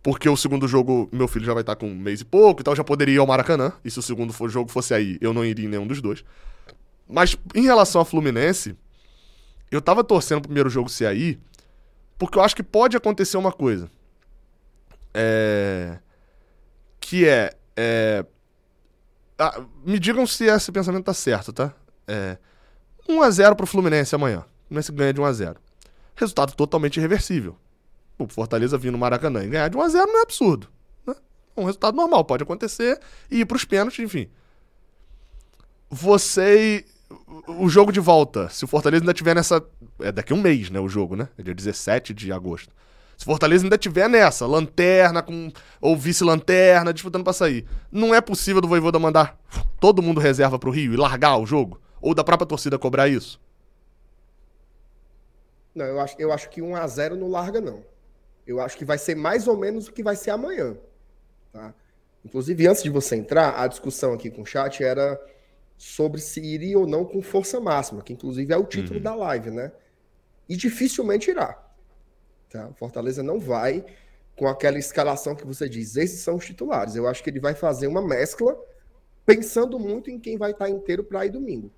porque 0.02 0.28
o 0.28 0.36
segundo 0.36 0.66
jogo, 0.66 1.08
meu 1.12 1.28
filho 1.28 1.44
já 1.44 1.54
vai 1.54 1.62
estar 1.62 1.76
com 1.76 1.86
um 1.86 1.94
mês 1.94 2.20
e 2.20 2.24
pouco, 2.24 2.60
então 2.60 2.72
eu 2.72 2.76
já 2.76 2.84
poderia 2.84 3.14
ir 3.14 3.18
ao 3.18 3.26
Maracanã, 3.26 3.72
e 3.84 3.90
se 3.90 3.98
o 3.98 4.02
segundo 4.02 4.34
jogo 4.48 4.70
fosse 4.70 4.92
aí, 4.92 5.16
eu 5.20 5.32
não 5.32 5.44
iria 5.44 5.64
em 5.64 5.68
nenhum 5.68 5.86
dos 5.86 6.00
dois. 6.00 6.24
Mas 7.08 7.36
em 7.54 7.62
relação 7.62 8.00
ao 8.00 8.04
Fluminense, 8.04 8.76
eu 9.70 9.80
tava 9.80 10.02
torcendo 10.02 10.40
pro 10.40 10.48
primeiro 10.48 10.68
jogo 10.68 10.88
ser 10.88 11.06
aí, 11.06 11.38
porque 12.18 12.36
eu 12.36 12.42
acho 12.42 12.56
que 12.56 12.62
pode 12.62 12.96
acontecer 12.96 13.36
uma 13.36 13.52
coisa. 13.52 13.90
É. 15.14 15.98
Que 17.00 17.26
é. 17.26 17.52
é... 17.76 18.24
ah, 19.38 19.62
me 19.84 19.98
digam 19.98 20.26
se 20.26 20.44
esse 20.44 20.72
pensamento 20.72 21.04
tá 21.04 21.14
certo, 21.14 21.52
tá? 21.52 21.72
É. 22.06 22.38
1x0 23.08 23.56
pro 23.56 23.66
Fluminense 23.66 24.14
amanhã. 24.14 24.40
O 24.40 24.68
Fluminense 24.68 24.92
ganha 24.92 25.12
de 25.12 25.20
1x0. 25.20 25.56
Resultado 26.14 26.54
totalmente 26.54 26.98
irreversível. 26.98 27.56
O 28.18 28.28
Fortaleza 28.28 28.78
vir 28.78 28.92
no 28.92 28.98
Maracanã 28.98 29.44
e 29.44 29.48
ganhar 29.48 29.68
de 29.68 29.76
1x0 29.76 30.06
não 30.06 30.18
é 30.18 30.22
absurdo. 30.22 30.68
Né? 31.06 31.14
É 31.56 31.60
um 31.60 31.64
resultado 31.64 31.96
normal, 31.96 32.24
pode 32.24 32.42
acontecer 32.42 33.00
e 33.30 33.40
ir 33.40 33.46
pros 33.46 33.64
pênaltis, 33.64 33.98
enfim. 33.98 34.28
Você. 35.90 36.84
O 37.46 37.68
jogo 37.68 37.92
de 37.92 38.00
volta, 38.00 38.48
se 38.48 38.64
o 38.64 38.68
Fortaleza 38.68 39.02
ainda 39.02 39.12
tiver 39.12 39.34
nessa. 39.34 39.62
É 40.00 40.10
daqui 40.10 40.32
a 40.32 40.36
um 40.36 40.40
mês, 40.40 40.70
né? 40.70 40.80
O 40.80 40.88
jogo, 40.88 41.14
né? 41.14 41.28
É 41.36 41.42
dia 41.42 41.54
17 41.54 42.14
de 42.14 42.32
agosto. 42.32 42.74
Se 43.16 43.24
o 43.24 43.30
Fortaleza 43.30 43.64
ainda 43.64 43.76
tiver 43.76 44.08
nessa, 44.08 44.46
lanterna 44.46 45.22
com 45.22 45.52
ou 45.80 45.96
vice-lanterna, 45.96 46.92
disputando 46.92 47.22
pra 47.22 47.32
sair, 47.32 47.66
não 47.90 48.14
é 48.14 48.20
possível 48.20 48.60
do 48.60 48.66
Voivoda 48.66 48.98
mandar 48.98 49.38
todo 49.78 50.02
mundo 50.02 50.20
reserva 50.20 50.58
pro 50.58 50.70
Rio 50.70 50.94
e 50.94 50.96
largar 50.96 51.36
o 51.36 51.46
jogo? 51.46 51.80
Ou 52.00 52.14
da 52.14 52.24
própria 52.24 52.46
torcida 52.46 52.78
cobrar 52.78 53.08
isso? 53.08 53.40
Não, 55.74 55.86
eu 55.86 56.00
acho, 56.00 56.16
eu 56.18 56.32
acho 56.32 56.50
que 56.50 56.60
1x0 56.60 57.14
não 57.14 57.30
larga, 57.30 57.60
não. 57.60 57.84
Eu 58.46 58.60
acho 58.60 58.76
que 58.76 58.84
vai 58.84 58.98
ser 58.98 59.14
mais 59.14 59.46
ou 59.46 59.56
menos 59.56 59.88
o 59.88 59.92
que 59.92 60.02
vai 60.02 60.16
ser 60.16 60.30
amanhã. 60.30 60.76
Tá? 61.52 61.74
Inclusive, 62.24 62.66
antes 62.66 62.82
de 62.82 62.90
você 62.90 63.16
entrar, 63.16 63.60
a 63.60 63.66
discussão 63.66 64.12
aqui 64.12 64.30
com 64.30 64.42
o 64.42 64.46
chat 64.46 64.82
era 64.82 65.20
sobre 65.76 66.20
se 66.20 66.40
iria 66.40 66.78
ou 66.78 66.86
não 66.86 67.04
com 67.04 67.20
força 67.20 67.60
máxima, 67.60 68.02
que 68.02 68.12
inclusive 68.12 68.52
é 68.52 68.56
o 68.56 68.64
título 68.64 69.00
da 69.00 69.14
live, 69.14 69.50
né? 69.50 69.72
E 70.48 70.56
dificilmente 70.56 71.30
irá. 71.30 71.60
Tá? 72.48 72.68
O 72.68 72.74
Fortaleza 72.74 73.22
não 73.22 73.40
vai 73.40 73.84
com 74.36 74.46
aquela 74.46 74.78
escalação 74.78 75.34
que 75.34 75.44
você 75.44 75.68
diz, 75.68 75.96
esses 75.96 76.20
são 76.20 76.36
os 76.36 76.44
titulares. 76.44 76.94
Eu 76.94 77.08
acho 77.08 77.22
que 77.22 77.30
ele 77.30 77.40
vai 77.40 77.54
fazer 77.54 77.86
uma 77.86 78.00
mescla 78.00 78.56
pensando 79.26 79.78
muito 79.78 80.10
em 80.10 80.18
quem 80.18 80.36
vai 80.36 80.52
estar 80.52 80.68
inteiro 80.68 81.04
para 81.04 81.26
ir 81.26 81.30
domingo. 81.30 81.70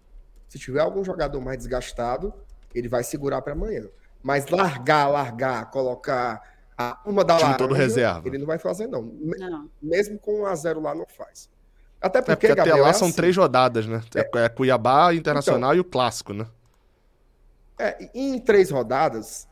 Se 0.49 0.59
tiver 0.59 0.81
algum 0.81 1.03
jogador 1.03 1.41
mais 1.41 1.59
desgastado, 1.59 2.33
ele 2.75 2.89
vai 2.89 3.03
segurar 3.03 3.43
para 3.43 3.53
amanhã. 3.53 3.89
Mas 4.23 4.49
largar, 4.49 5.09
largar, 5.09 5.71
colocar 5.71 6.54
a 6.77 7.01
uma 7.05 7.25
da 7.25 7.35
laranja, 7.35 7.57
todo 7.59 7.75
reserva. 7.75 8.27
ele 8.27 8.39
não 8.39 8.47
vai 8.47 8.59
fazer 8.59 8.87
não. 8.87 9.03
Não. 9.03 9.71
Mesmo 9.83 10.19
com 10.19 10.43
1 10.43 10.47
a 10.47 10.55
0 10.55 10.81
lá 10.81 10.95
não 10.95 11.07
faz. 11.07 11.49
Até 12.01 12.19
É 12.19 12.23
porque, 12.23 12.37
porque 12.37 12.47
até 12.49 12.57
Gabriel, 12.57 12.83
lá 12.85 12.91
é 12.91 12.93
são 12.93 13.09
assim. 13.09 13.17
três 13.17 13.37
rodadas, 13.37 13.87
né? 13.87 14.03
É, 14.15 14.39
é 14.45 14.49
Cuiabá, 14.49 15.15
Internacional 15.15 15.75
e 15.75 15.81
o 15.81 15.85
Clássico, 15.85 16.33
né? 16.33 16.47
É, 17.79 18.09
em 18.15 18.39
três 18.39 18.71
rodadas, 18.71 19.49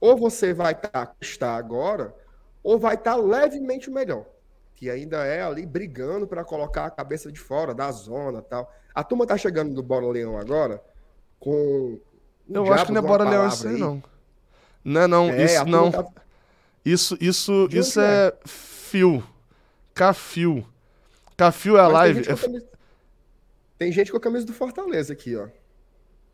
ou 0.00 0.16
você 0.16 0.54
vai 0.54 0.72
estar 0.72 1.14
está 1.20 1.56
agora, 1.56 2.14
ou 2.62 2.78
vai 2.78 2.94
estar 2.94 3.16
levemente 3.16 3.90
melhor. 3.90 4.24
Que 4.74 4.90
ainda 4.90 5.24
é 5.24 5.42
ali 5.42 5.64
brigando 5.66 6.26
para 6.26 6.44
colocar 6.44 6.84
a 6.86 6.90
cabeça 6.90 7.32
de 7.32 7.40
fora 7.40 7.74
da 7.74 7.90
zona 7.90 8.42
tal. 8.42 8.70
A 8.94 9.02
turma 9.02 9.26
tá 9.26 9.36
chegando 9.36 9.74
do 9.74 9.82
Bora 9.82 10.06
Leão 10.06 10.38
agora 10.38 10.82
com. 11.40 11.98
um 12.48 12.54
Eu 12.54 12.72
acho 12.72 12.86
que 12.86 12.92
não 12.92 13.02
é 13.02 13.06
Bora 13.06 13.28
Leão 13.28 13.48
isso 13.48 13.66
aí, 13.66 13.78
não. 13.78 14.02
Não 14.84 15.00
é 15.00 15.06
não, 15.06 15.30
É, 15.30 15.44
isso 15.44 15.64
não. 15.66 15.90
tá- 15.90 16.04
Isso, 16.86 17.18
isso, 17.20 17.66
De 17.68 17.78
isso 17.78 18.00
onde 18.00 18.08
é 18.08 18.34
fio. 18.46 19.24
Cafio. 19.92 20.64
Cafio 21.36 21.76
é 21.76 21.80
a 21.80 21.84
Mas 21.84 21.92
live. 21.92 22.22
Tem 22.22 22.22
gente, 22.22 22.28
com 22.28 22.46
a 22.46 22.48
camisa... 22.48 22.66
tem 23.78 23.92
gente 23.92 24.10
com 24.12 24.16
a 24.16 24.20
camisa 24.20 24.46
do 24.46 24.52
Fortaleza 24.52 25.12
aqui, 25.12 25.36
ó. 25.36 25.48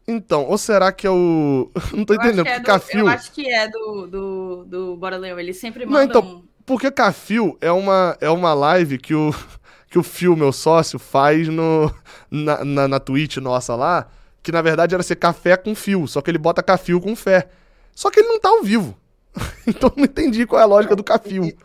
Então, 0.07 0.45
ou 0.45 0.59
será 0.59 0.93
que 0.93 1.07
é 1.07 1.11
o. 1.11 1.71
Não 1.95 2.05
tô 2.05 2.13
Eu 2.13 2.19
entendendo, 2.19 2.47
é 2.47 2.61
do- 2.61 2.67
Cafio. 2.67 3.01
Eu 3.01 3.09
acho 3.09 3.33
que 3.33 3.51
é 3.51 3.67
do, 3.67 4.07
do, 4.07 4.65
do 4.65 4.97
Bora 4.97 5.17
Leão. 5.17 5.41
Ele 5.41 5.55
sempre 5.55 5.87
Não, 5.87 5.93
manda 5.93 6.05
então, 6.05 6.23
um... 6.23 6.45
Porque 6.67 6.91
Cafio 6.91 7.57
é 7.61 7.73
uma, 7.73 8.17
é 8.21 8.29
uma 8.29 8.53
live 8.53 8.99
que 8.99 9.15
o, 9.15 9.35
que 9.89 9.99
o 9.99 10.03
Fio, 10.03 10.37
meu 10.37 10.53
sócio, 10.53 10.99
faz 10.99 11.49
no, 11.49 11.91
na, 12.31 12.63
na, 12.63 12.89
na 12.89 13.01
Twitch 13.01 13.39
nossa 13.39 13.75
lá, 13.75 14.07
que 14.43 14.53
na 14.53 14.61
verdade 14.61 14.95
era 14.95 15.03
ser 15.03 15.17
café 15.17 15.57
com 15.57 15.75
fio, 15.75 16.07
só 16.07 16.21
que 16.21 16.31
ele 16.31 16.39
bota 16.39 16.63
Cafio 16.63 17.01
com 17.01 17.17
fé. 17.17 17.49
Só 17.95 18.11
que 18.11 18.21
ele 18.21 18.29
não 18.29 18.39
tá 18.39 18.49
ao 18.51 18.63
vivo. 18.63 18.97
então 19.67 19.93
não 19.97 20.05
entendi 20.05 20.47
qual 20.47 20.61
é 20.61 20.65
a 20.65 20.67
lógica 20.67 20.95
do 20.97 21.05
Cafio. 21.05 21.45
E, 21.45 21.57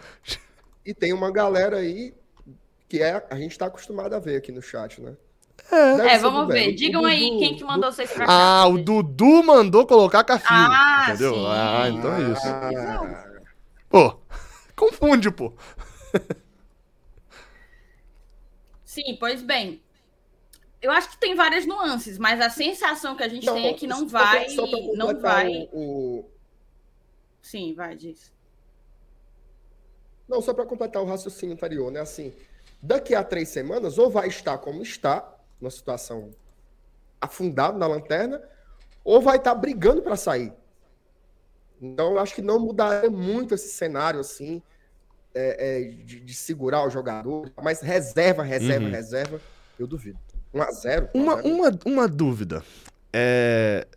e 0.86 0.94
tem 0.94 1.14
uma 1.14 1.32
galera 1.32 1.78
aí 1.78 2.14
que 2.88 3.02
é, 3.02 3.26
a 3.30 3.36
gente 3.36 3.58
tá 3.58 3.66
acostumado 3.66 4.14
a 4.16 4.20
ver 4.20 4.38
aqui 4.38 4.52
no 4.52 4.62
chat, 4.62 5.02
né? 5.02 5.16
É, 5.70 6.12
ser 6.12 6.20
vamos 6.20 6.48
ver. 6.48 6.54
velho. 6.54 6.76
Digam 6.76 7.02
O 7.02 7.06
aí 7.06 7.26
Dudu- 7.30 7.40
quem 7.40 7.56
que 7.58 7.64
mandou 7.66 7.92
vocês 7.92 8.10
pra 8.10 8.26
cá. 8.26 8.32
Ah, 8.62 8.68
o 8.68 8.78
Dudu 8.78 9.44
mandou 9.44 9.86
colocar 9.86 10.24
Cafio. 10.24 10.48
Ah, 10.50 11.08
entendeu? 11.10 11.34
sim. 11.34 11.46
Ah, 11.48 11.90
então 11.90 12.14
é 12.16 12.32
isso. 12.32 12.48
Ah, 12.48 13.26
Pô, 13.90 14.20
confunde, 14.78 15.30
pô. 15.30 15.54
Sim, 18.86 19.18
pois 19.20 19.42
bem. 19.42 19.82
Eu 20.82 20.92
acho 20.92 21.10
que 21.10 21.18
tem 21.18 21.36
várias 21.36 21.66
nuances, 21.66 22.18
mas 22.18 22.40
a 22.40 22.50
sensação 22.50 23.16
que 23.16 23.24
a 23.24 23.28
gente 23.28 23.46
tem 23.46 23.68
é 23.68 23.74
que 23.74 23.88
não 23.88 24.08
vai. 24.08 24.48
só 24.50 24.66
pra 24.68 24.80
Não 24.96 25.20
vai. 25.20 25.68
O, 25.74 26.20
o- 26.20 26.32
Sim, 27.48 27.74
vai, 27.74 27.96
diz. 27.96 28.34
Não, 30.28 30.42
só 30.42 30.54
para 30.54 30.66
completar 30.66 31.02
o 31.02 31.06
raciocínio 31.06 31.54
anterior, 31.54 31.90
né? 31.90 32.02
Assim, 32.02 32.34
daqui 32.82 33.16
a 33.16 33.24
três 33.24 33.48
semanas, 33.48 33.98
ou 33.98 34.10
vai 34.10 34.28
estar 34.28 34.58
como 34.58 34.82
está, 34.82 35.34
numa 35.62 35.72
situação 35.72 36.32
afundado 37.22 37.78
na 37.78 37.88
lanterna, 37.88 38.42
ou 39.02 39.22
vai 39.22 39.38
estar 39.38 39.56
brigando 39.56 40.02
para 40.02 40.18
sair. 40.18 40.52
Então, 41.82 42.12
eu 42.12 42.20
acho 42.20 42.36
que 42.36 42.42
não 42.42 42.60
mudaria 42.60 43.10
muito 43.10 43.56
esse 43.56 43.70
cenário, 43.70 44.20
assim, 44.20 44.62
é, 45.34 45.80
é, 45.80 45.82
de, 46.04 46.20
de 46.20 46.34
segurar 46.34 46.86
o 46.86 46.90
jogador. 46.90 47.50
Mas 47.64 47.80
reserva, 47.80 48.44
reserva, 48.44 48.86
Uhum. 48.88 48.92
reserva, 48.92 49.42
eu 49.80 49.88
duvido. 49.88 50.20
1 50.54 50.62
a 50.62 50.72
0 50.72 51.10
Uma, 51.14 51.36
1 51.36 51.38
a 51.38 51.42
0. 51.42 51.56
uma, 51.56 51.80
uma 51.86 52.08
dúvida. 52.10 52.62
É. 53.14 53.88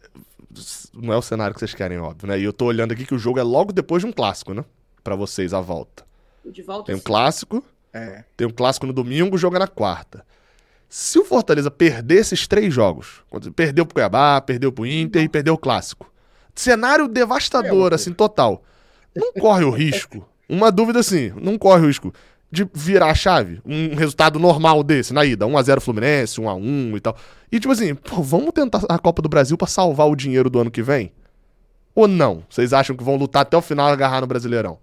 Não 0.95 1.13
é 1.13 1.17
o 1.17 1.23
cenário 1.23 1.55
que 1.55 1.61
vocês 1.61 1.75
querem, 1.75 1.99
óbvio, 1.99 2.29
né? 2.29 2.39
E 2.39 2.45
eu 2.45 2.53
tô 2.53 2.67
olhando 2.67 2.93
aqui 2.93 3.07
que 3.07 3.15
o 3.15 3.19
jogo 3.19 3.39
é 3.39 3.43
logo 3.43 3.73
depois 3.73 4.03
de 4.03 4.09
um 4.09 4.13
clássico, 4.13 4.53
né? 4.53 4.65
Pra 5.03 5.15
vocês, 5.15 5.55
a 5.55 5.61
volta. 5.61 6.05
De 6.45 6.63
volta. 6.63 6.87
Tem 6.87 6.95
um 6.95 6.99
sim. 6.99 7.05
clássico, 7.05 7.65
É. 7.93 8.25
Tem 8.37 8.47
um 8.47 8.53
clássico 8.53 8.87
no 8.87 8.93
domingo, 8.93 9.37
joga 9.37 9.59
na 9.59 9.67
quarta. 9.67 10.25
Se 10.89 11.19
o 11.19 11.25
Fortaleza 11.25 11.71
perder 11.71 12.17
esses 12.17 12.47
três 12.49 12.73
jogos, 12.75 13.23
perdeu 13.55 13.87
pro 13.87 13.95
Cuiabá, 13.95 14.41
perdeu 14.41 14.73
pro 14.73 14.87
Inter 14.87 15.23
e 15.23 15.29
perdeu 15.29 15.55
o 15.55 15.59
clássico. 15.59 16.13
Cenário 16.55 17.07
devastador, 17.09 17.93
É, 17.93 17.95
assim, 17.95 18.13
total. 18.13 18.63
Não 19.15 19.33
corre 19.33 19.65
o 19.65 19.71
risco. 19.71 20.29
Uma 20.49 20.71
dúvida 20.73 20.99
assim, 20.99 21.33
não 21.41 21.57
corre 21.57 21.85
o 21.85 21.87
risco 21.87 22.13
de 22.51 22.69
virar 22.75 23.11
a 23.11 23.15
chave. 23.15 23.61
Um 23.65 23.95
resultado 23.95 24.39
normal 24.39 24.83
desse, 24.83 25.13
na 25.15 25.25
ida. 25.25 25.47
1x0 25.47 25.81
Fluminense, 25.81 26.41
1x1 26.41 26.97
e 26.97 27.01
tal. 27.01 27.17
E 27.53 27.61
tipo 27.61 27.73
assim, 27.73 27.95
pô, 27.95 28.23
vamos 28.23 28.53
tentar 28.53 28.83
a 28.89 28.99
Copa 28.99 29.23
do 29.23 29.29
Brasil 29.29 29.57
pra 29.57 29.67
salvar 29.69 30.09
o 30.09 30.17
dinheiro 30.17 30.51
do 30.51 30.59
ano 30.61 30.71
que 30.71 30.83
vem? 30.83 31.13
Ou 31.95 32.07
não? 32.09 32.45
Vocês 32.49 32.73
acham 32.73 32.97
que 32.97 33.05
vão 33.05 33.17
lutar 33.17 33.43
até 33.43 33.57
o 33.57 33.63
final 33.63 33.89
e 33.89 33.93
agarrar 33.93 34.21
no 34.21 34.27
Brasileirão? 34.27 34.79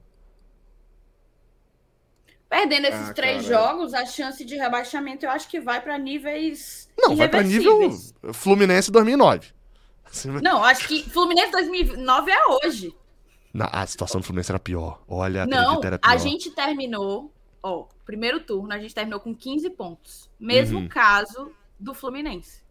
Perdendo 2.49 2.85
esses 2.87 3.09
Ah, 3.09 3.13
três 3.13 3.43
jogos, 3.45 3.93
a 3.93 4.05
chance 4.05 4.43
de 4.45 4.55
rebaixamento 4.55 5.25
eu 5.25 5.29
acho 5.29 5.49
que 5.49 5.59
vai 5.59 5.81
para 5.81 5.97
níveis. 5.97 6.87
Não, 6.97 7.15
vai 7.15 7.27
pra 7.27 7.43
nível. 7.43 7.91
Fluminense 8.33 8.89
2009. 8.89 9.47
Assim, 10.09 10.29
Não, 10.41 10.63
acho 10.63 10.87
que 10.87 11.03
Fluminense 11.09 11.51
2009 11.51 12.31
é 12.31 12.45
hoje. 12.47 12.95
Na- 13.53 13.65
a 13.71 13.85
situação 13.85 14.21
do 14.21 14.23
Fluminense 14.25 14.51
era 14.51 14.59
pior. 14.59 15.01
Olha, 15.07 15.45
Não, 15.45 15.83
era 15.83 15.99
pior. 15.99 16.09
a 16.09 16.15
gente 16.15 16.49
terminou, 16.51 17.33
ó, 17.61 17.85
primeiro 18.05 18.39
turno, 18.39 18.71
a 18.73 18.79
gente 18.79 18.93
terminou 18.95 19.19
com 19.19 19.33
15 19.35 19.69
pontos. 19.71 20.29
Mesmo 20.39 20.79
Uhum. 20.79 20.87
caso 20.87 21.51
do 21.79 21.93
Fluminense. 21.93 22.61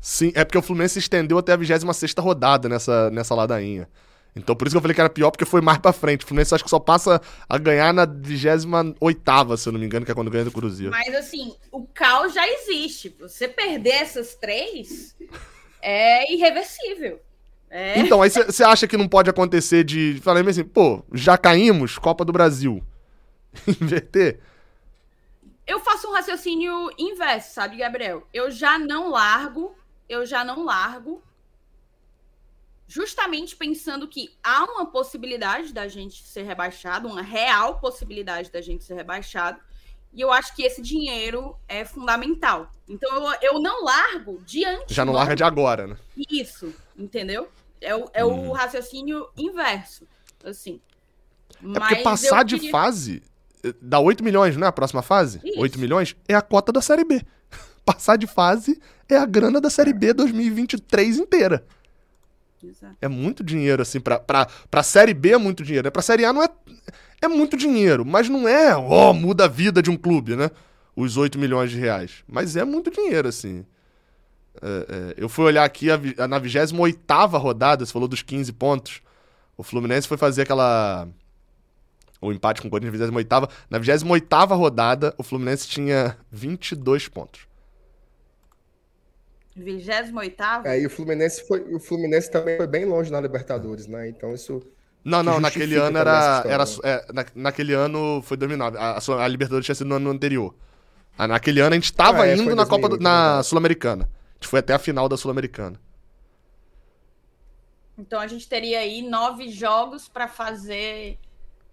Sim, 0.00 0.32
é 0.34 0.44
porque 0.44 0.58
o 0.58 0.62
Fluminense 0.62 0.94
se 0.94 0.98
estendeu 1.00 1.38
até 1.38 1.52
a 1.52 1.56
26ª 1.58 2.20
rodada 2.22 2.68
nessa, 2.68 3.10
nessa 3.10 3.34
ladainha. 3.34 3.88
Então 4.36 4.54
por 4.54 4.66
isso 4.68 4.74
que 4.74 4.76
eu 4.76 4.82
falei 4.82 4.94
que 4.94 5.00
era 5.00 5.10
pior, 5.10 5.30
porque 5.32 5.44
foi 5.44 5.60
mais 5.60 5.78
pra 5.78 5.92
frente. 5.92 6.24
O 6.24 6.28
Fluminense 6.28 6.54
acho 6.54 6.62
que 6.62 6.70
só 6.70 6.78
passa 6.78 7.20
a 7.48 7.58
ganhar 7.58 7.92
na 7.92 8.06
28ª, 8.06 9.56
se 9.56 9.68
eu 9.68 9.72
não 9.72 9.80
me 9.80 9.86
engano, 9.86 10.06
que 10.06 10.12
é 10.12 10.14
quando 10.14 10.30
ganha 10.30 10.44
do 10.44 10.52
Cruzeiro. 10.52 10.92
Mas 10.92 11.12
assim, 11.14 11.56
o 11.72 11.84
caos 11.86 12.32
já 12.34 12.46
existe. 12.46 13.14
Você 13.20 13.48
perder 13.48 13.90
essas 14.02 14.36
três 14.36 15.16
é 15.82 16.32
irreversível. 16.32 17.20
É. 17.70 17.98
Então, 17.98 18.22
aí 18.22 18.30
você 18.30 18.64
acha 18.64 18.86
que 18.86 18.96
não 18.96 19.08
pode 19.08 19.28
acontecer 19.28 19.84
de. 19.84 20.18
Falei 20.22 20.42
assim, 20.48 20.64
pô, 20.64 21.02
já 21.12 21.36
caímos, 21.36 21.98
Copa 21.98 22.24
do 22.24 22.32
Brasil. 22.32 22.82
Inverter? 23.66 24.40
Eu 25.66 25.80
faço 25.80 26.08
um 26.08 26.12
raciocínio 26.12 26.90
inverso, 26.98 27.52
sabe, 27.54 27.76
Gabriel? 27.76 28.26
Eu 28.32 28.50
já 28.50 28.78
não 28.78 29.10
largo, 29.10 29.76
eu 30.08 30.24
já 30.24 30.42
não 30.42 30.64
largo, 30.64 31.22
justamente 32.86 33.54
pensando 33.54 34.08
que 34.08 34.34
há 34.42 34.64
uma 34.64 34.86
possibilidade 34.86 35.74
da 35.74 35.86
gente 35.86 36.22
ser 36.26 36.42
rebaixado, 36.44 37.06
uma 37.06 37.20
real 37.20 37.78
possibilidade 37.78 38.50
da 38.50 38.62
gente 38.62 38.82
ser 38.82 38.94
rebaixado, 38.94 39.60
e 40.10 40.22
eu 40.22 40.32
acho 40.32 40.56
que 40.56 40.62
esse 40.62 40.80
dinheiro 40.80 41.54
é 41.68 41.84
fundamental. 41.84 42.72
Então 42.88 43.14
eu, 43.14 43.38
eu 43.42 43.60
não 43.60 43.84
largo 43.84 44.40
diante. 44.46 44.94
Já 44.94 45.04
não 45.04 45.12
larga 45.12 45.36
de 45.36 45.44
agora, 45.44 45.86
né? 45.86 45.98
Isso, 46.30 46.74
entendeu? 46.96 47.50
É 47.78 47.94
o, 47.94 48.10
é 48.14 48.24
Hum. 48.24 48.48
o 48.48 48.52
raciocínio 48.52 49.28
inverso, 49.36 50.08
assim. 50.42 50.80
É 51.62 51.78
porque 51.78 51.96
passar 51.96 52.42
de 52.42 52.70
fase 52.70 53.22
dá 53.80 53.98
8 54.00 54.22
milhões, 54.24 54.56
né? 54.56 54.66
A 54.66 54.72
próxima 54.72 55.02
fase? 55.02 55.40
Isso. 55.44 55.60
8 55.60 55.78
milhões 55.78 56.16
é 56.28 56.34
a 56.34 56.42
cota 56.42 56.72
da 56.72 56.80
Série 56.80 57.04
B. 57.04 57.20
Passar 57.84 58.16
de 58.16 58.26
fase 58.26 58.80
é 59.08 59.16
a 59.16 59.24
grana 59.26 59.60
da 59.60 59.70
Série 59.70 59.92
B 59.92 60.12
2023 60.12 61.18
inteira. 61.18 61.64
Exato. 62.62 62.96
É 63.00 63.06
muito 63.08 63.42
dinheiro, 63.44 63.80
assim, 63.82 64.00
pra, 64.00 64.18
pra, 64.18 64.46
pra 64.70 64.82
Série 64.82 65.14
B 65.14 65.30
é 65.32 65.38
muito 65.38 65.62
dinheiro. 65.62 65.86
né? 65.86 65.90
Pra 65.90 66.02
Série 66.02 66.24
A 66.24 66.32
não 66.32 66.42
é. 66.42 66.48
É 67.20 67.28
muito 67.28 67.56
dinheiro, 67.56 68.04
mas 68.04 68.28
não 68.28 68.46
é, 68.48 68.76
ó, 68.76 69.12
muda 69.12 69.44
a 69.44 69.48
vida 69.48 69.82
de 69.82 69.90
um 69.90 69.96
clube, 69.96 70.36
né? 70.36 70.50
Os 70.94 71.16
8 71.16 71.38
milhões 71.38 71.70
de 71.70 71.78
reais. 71.78 72.22
Mas 72.28 72.56
é 72.56 72.64
muito 72.64 72.90
dinheiro, 72.90 73.28
assim. 73.28 73.64
É, 74.60 74.66
é, 74.66 75.14
eu 75.16 75.28
fui 75.28 75.44
olhar 75.44 75.64
aqui 75.64 75.88
a- 75.90 76.26
na 76.28 76.38
28 76.38 77.36
rodada, 77.38 77.84
você 77.86 77.92
falou 77.92 78.08
dos 78.08 78.22
15 78.22 78.52
pontos. 78.52 79.00
O 79.56 79.62
Fluminense 79.62 80.06
foi 80.08 80.16
fazer 80.16 80.42
aquela. 80.42 81.08
O 82.20 82.32
empate 82.32 82.60
com 82.60 82.68
o 82.68 82.70
Corinthians 82.70 82.98
na 83.00 83.06
28. 83.16 83.48
Na 83.70 83.78
28 83.78 84.54
rodada, 84.56 85.14
o 85.16 85.22
Fluminense 85.22 85.68
tinha 85.68 86.16
22 86.30 87.06
pontos. 87.08 87.46
28 89.56 90.12
Aí 90.66 90.86
o 90.86 90.90
Fluminense 90.90 91.46
foi, 91.46 91.60
o 91.74 91.80
Fluminense 91.80 92.30
também 92.30 92.56
foi 92.56 92.66
bem 92.66 92.84
longe 92.84 93.10
na 93.10 93.20
Libertadores, 93.20 93.86
né? 93.86 94.08
Então 94.08 94.32
isso 94.32 94.62
Não, 95.04 95.22
não, 95.22 95.36
Que 95.36 95.40
naquele 95.40 95.76
ano 95.76 95.98
era. 95.98 96.42
era 96.46 96.64
história, 96.64 96.90
é, 97.08 97.12
na- 97.12 97.26
naquele 97.34 97.72
ano 97.72 98.20
foi 98.22 98.36
2009. 98.36 98.76
A, 98.78 98.98
a, 98.98 99.24
a 99.24 99.28
Libertadores 99.28 99.64
tinha 99.64 99.74
sido 99.74 99.88
no 99.88 99.96
ano 99.96 100.10
anterior. 100.10 100.54
Ah, 101.16 101.26
naquele 101.26 101.60
ano 101.60 101.72
a 101.72 101.74
gente 101.78 101.92
tava 101.92 102.22
Ah, 102.22 102.28
é, 102.28 102.36
indo 102.36 102.54
na 102.54 102.64
Copa 102.66 102.82
do- 102.88 102.98
2008, 102.98 103.02
na 103.02 103.24
verdade. 103.26 103.46
Sul-Americana. 103.48 104.04
A 104.04 104.34
gente 104.34 104.48
foi 104.48 104.60
até 104.60 104.74
a 104.74 104.78
final 104.78 105.08
da 105.08 105.16
Sul-Americana. 105.16 105.80
Então 107.96 108.20
a 108.20 108.26
gente 108.28 108.48
teria 108.48 108.78
aí 108.78 109.02
nove 109.02 109.48
jogos 109.50 110.08
para 110.08 110.28
fazer 110.28 111.18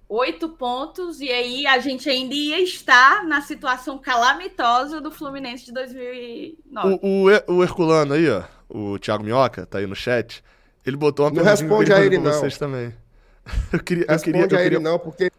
oito 0.08 0.50
pontos, 0.50 1.20
e 1.20 1.30
aí 1.30 1.66
a 1.66 1.80
gente 1.80 2.10
ainda 2.10 2.34
ia 2.34 2.62
estar 2.62 3.24
na 3.26 3.42
situação 3.42 3.98
calamitosa 3.98 5.02
do 5.02 5.12
Fluminense 5.12 5.66
de 5.66 5.72
2009. 5.74 7.00
O, 7.02 7.28
o, 7.28 7.56
o 7.58 7.64
Herculano 7.64 8.14
aí, 8.14 8.30
ó, 8.30 8.44
o 8.70 9.00
Thiago 9.00 9.24
Minhoca, 9.24 9.66
tá 9.66 9.80
aí 9.80 9.88
no 9.88 9.96
chat. 9.96 10.44
Ele 10.86 10.96
botou 10.96 11.26
uma 11.26 11.32
Não 11.32 11.40
eu 11.42 11.46
responde 11.46 11.92
a 11.92 12.00
ele, 12.00 12.20
pra 12.20 12.32
não. 12.32 12.40
vocês 12.40 12.58
também. 12.58 12.94
Eu 13.72 13.80
queria. 13.80 14.06
Eu 14.06 14.10
responde 14.10 14.24
queria, 14.24 14.42
eu 14.42 14.58
a 14.58 14.62
ele 14.62 14.76
queria... 14.76 14.80
não, 14.80 14.98
porque 14.98 15.32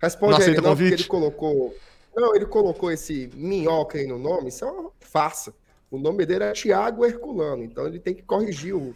responde 0.00 0.32
Não 0.32 0.38
a 0.38 0.44
ele 0.44 0.60
não, 0.60 0.76
porque 0.76 0.94
ele 0.94 1.04
colocou 1.04 1.76
Não, 2.14 2.36
ele 2.36 2.46
colocou 2.46 2.92
esse 2.92 3.28
minhoca 3.34 3.98
aí 3.98 4.06
no 4.06 4.16
nome, 4.16 4.48
isso 4.48 4.64
é 4.64 4.70
uma 4.70 4.92
farsa. 5.00 5.52
O 5.90 5.98
nome 5.98 6.24
dele 6.24 6.44
é 6.44 6.52
Thiago 6.52 7.04
Herculano, 7.04 7.64
então 7.64 7.86
ele 7.86 7.98
tem 7.98 8.14
que 8.14 8.22
corrigir 8.22 8.76
o, 8.76 8.94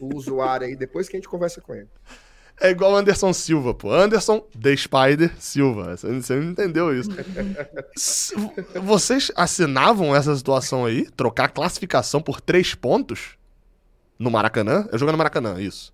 o 0.00 0.16
usuário 0.16 0.66
aí 0.66 0.74
depois 0.74 1.08
que 1.08 1.16
a 1.16 1.18
gente 1.18 1.28
conversa 1.28 1.60
com 1.60 1.72
ele. 1.72 1.88
É 2.58 2.70
igual 2.70 2.92
o 2.92 2.96
Anderson 2.96 3.32
Silva, 3.34 3.74
pô. 3.74 3.92
Anderson 3.92 4.40
The 4.60 4.74
Spider 4.76 5.32
Silva. 5.38 5.96
Você 5.96 6.08
você 6.20 6.34
não 6.36 6.50
entendeu 6.50 6.98
isso. 6.98 7.10
Vocês 8.82 9.30
assinavam 9.36 10.16
essa 10.16 10.34
situação 10.34 10.86
aí? 10.86 11.10
Trocar 11.10 11.44
a 11.44 11.48
classificação 11.48 12.22
por 12.22 12.40
três 12.40 12.74
pontos? 12.74 13.36
No 14.18 14.30
Maracanã? 14.30 14.88
Eu 14.90 14.98
jogo 14.98 15.12
no 15.12 15.18
Maracanã, 15.18 15.60
isso. 15.60 15.92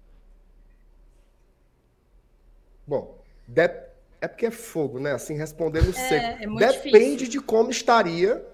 Bom, 2.86 3.18
de- 3.46 3.70
é 4.20 4.28
porque 4.28 4.46
é 4.46 4.50
fogo, 4.52 5.00
né? 5.00 5.12
Assim, 5.12 5.34
respondendo 5.36 5.92
seco. 5.92 6.42
é 6.42 6.46
muito 6.46 6.58
Depende 6.60 7.16
difícil. 7.24 7.28
de 7.28 7.40
como 7.40 7.70
estaria 7.70 8.44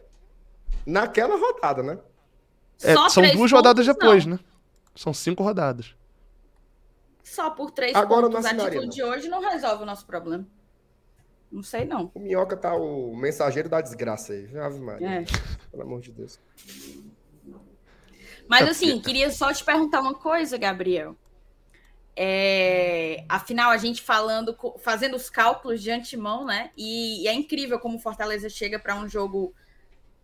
naquela 0.87 1.37
rodada, 1.37 1.83
né? 1.83 1.99
É, 2.83 2.95
Só 2.95 3.09
são 3.11 3.23
três 3.23 3.37
duas 3.37 3.53
rodadas 3.53 3.85
pontos, 3.87 3.99
depois, 4.01 4.25
não. 4.27 4.37
né? 4.37 4.41
São 4.95 5.13
cinco 5.13 5.43
rodadas. 5.43 5.95
Só 7.29 7.51
por 7.51 7.71
três 7.71 7.95
Agora 7.95 8.29
pontos 8.29 8.45
a 8.45 8.55
título 8.55 8.89
de 8.89 9.03
hoje 9.03 9.29
não 9.29 9.41
resolve 9.41 9.83
o 9.83 9.87
nosso 9.87 10.07
problema. 10.07 10.47
Não 11.51 11.63
sei, 11.63 11.85
não. 11.85 12.11
O 12.15 12.21
minhoca 12.21 12.57
tá 12.57 12.75
o 12.75 13.15
mensageiro 13.17 13.69
da 13.69 13.81
desgraça 13.81 14.33
aí. 14.33 14.59
Ave 14.59 14.81
Maria, 14.81 15.21
É. 15.21 15.25
pelo 15.71 15.83
amor 15.83 16.01
de 16.01 16.13
Deus. 16.13 16.39
Mas 18.47 18.69
assim, 18.69 19.01
queria 19.01 19.31
só 19.31 19.53
te 19.53 19.63
perguntar 19.63 20.01
uma 20.01 20.15
coisa, 20.15 20.57
Gabriel. 20.57 21.17
É, 22.17 23.25
afinal, 23.29 23.71
a 23.71 23.77
gente 23.77 24.03
falando, 24.03 24.57
fazendo 24.79 25.15
os 25.15 25.31
cálculos 25.31 25.83
de 25.83 25.91
antemão, 25.91 26.45
né? 26.45 26.71
E, 26.77 27.23
e 27.23 27.29
é 27.29 27.33
incrível 27.33 27.79
como 27.79 27.97
o 27.97 28.01
Fortaleza 28.01 28.49
chega 28.49 28.79
para 28.79 28.97
um 28.97 29.09
jogo 29.09 29.55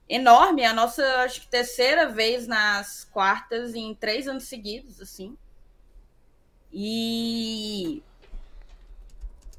enorme, 0.09 0.62
é 0.62 0.66
a 0.66 0.72
nossa, 0.72 1.02
acho 1.22 1.42
que 1.42 1.48
terceira 1.48 2.09
vez 2.09 2.46
nas 2.46 3.05
quartas 3.05 3.74
em 3.74 3.94
três 3.94 4.26
anos 4.26 4.44
seguidos, 4.44 5.00
assim. 5.00 5.36
E 6.75 8.03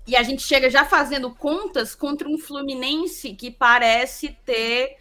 e 0.08 0.16
a 0.16 0.22
gente 0.22 0.44
chega 0.44 0.70
já 0.70 0.86
fazendo 0.86 1.34
contas 1.34 1.96
contra 1.96 2.28
um 2.30 2.38
Fluminense 2.38 3.34
que 3.34 3.50
parece 3.50 4.38
ter 4.46 4.98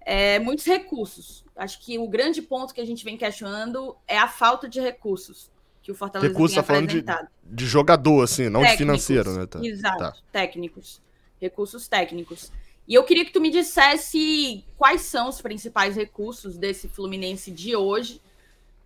é, 0.00 0.38
muitos 0.38 0.64
recursos. 0.64 1.44
Acho 1.54 1.78
que 1.80 1.98
o 1.98 2.08
grande 2.08 2.40
ponto 2.40 2.72
que 2.72 2.80
a 2.80 2.86
gente 2.86 3.04
vem 3.04 3.18
questionando 3.18 3.94
é 4.08 4.16
a 4.16 4.26
falta 4.26 4.66
de 4.66 4.80
recursos 4.80 5.50
que 5.84 5.92
o 5.92 5.94
Fortaleza 5.94 6.32
Recurso 6.32 6.54
tem 6.54 6.62
tá 6.62 6.66
falando 6.66 6.88
de, 6.88 7.04
de 7.44 7.66
jogador, 7.66 8.22
assim, 8.22 8.48
não 8.48 8.62
de 8.62 8.68
Técnicos. 8.68 9.06
financeiro, 9.06 9.38
né? 9.38 9.46
Tá. 9.46 9.60
Exato, 9.62 9.98
Tá. 9.98 10.16
técnicos. 10.32 11.00
Recursos 11.38 11.86
técnicos. 11.86 12.50
E 12.88 12.94
eu 12.94 13.04
queria 13.04 13.22
que 13.22 13.32
tu 13.32 13.40
me 13.40 13.50
dissesse 13.50 14.64
quais 14.78 15.02
são 15.02 15.28
os 15.28 15.42
principais 15.42 15.94
recursos 15.94 16.56
desse 16.56 16.88
Fluminense 16.88 17.50
de 17.50 17.76
hoje, 17.76 18.18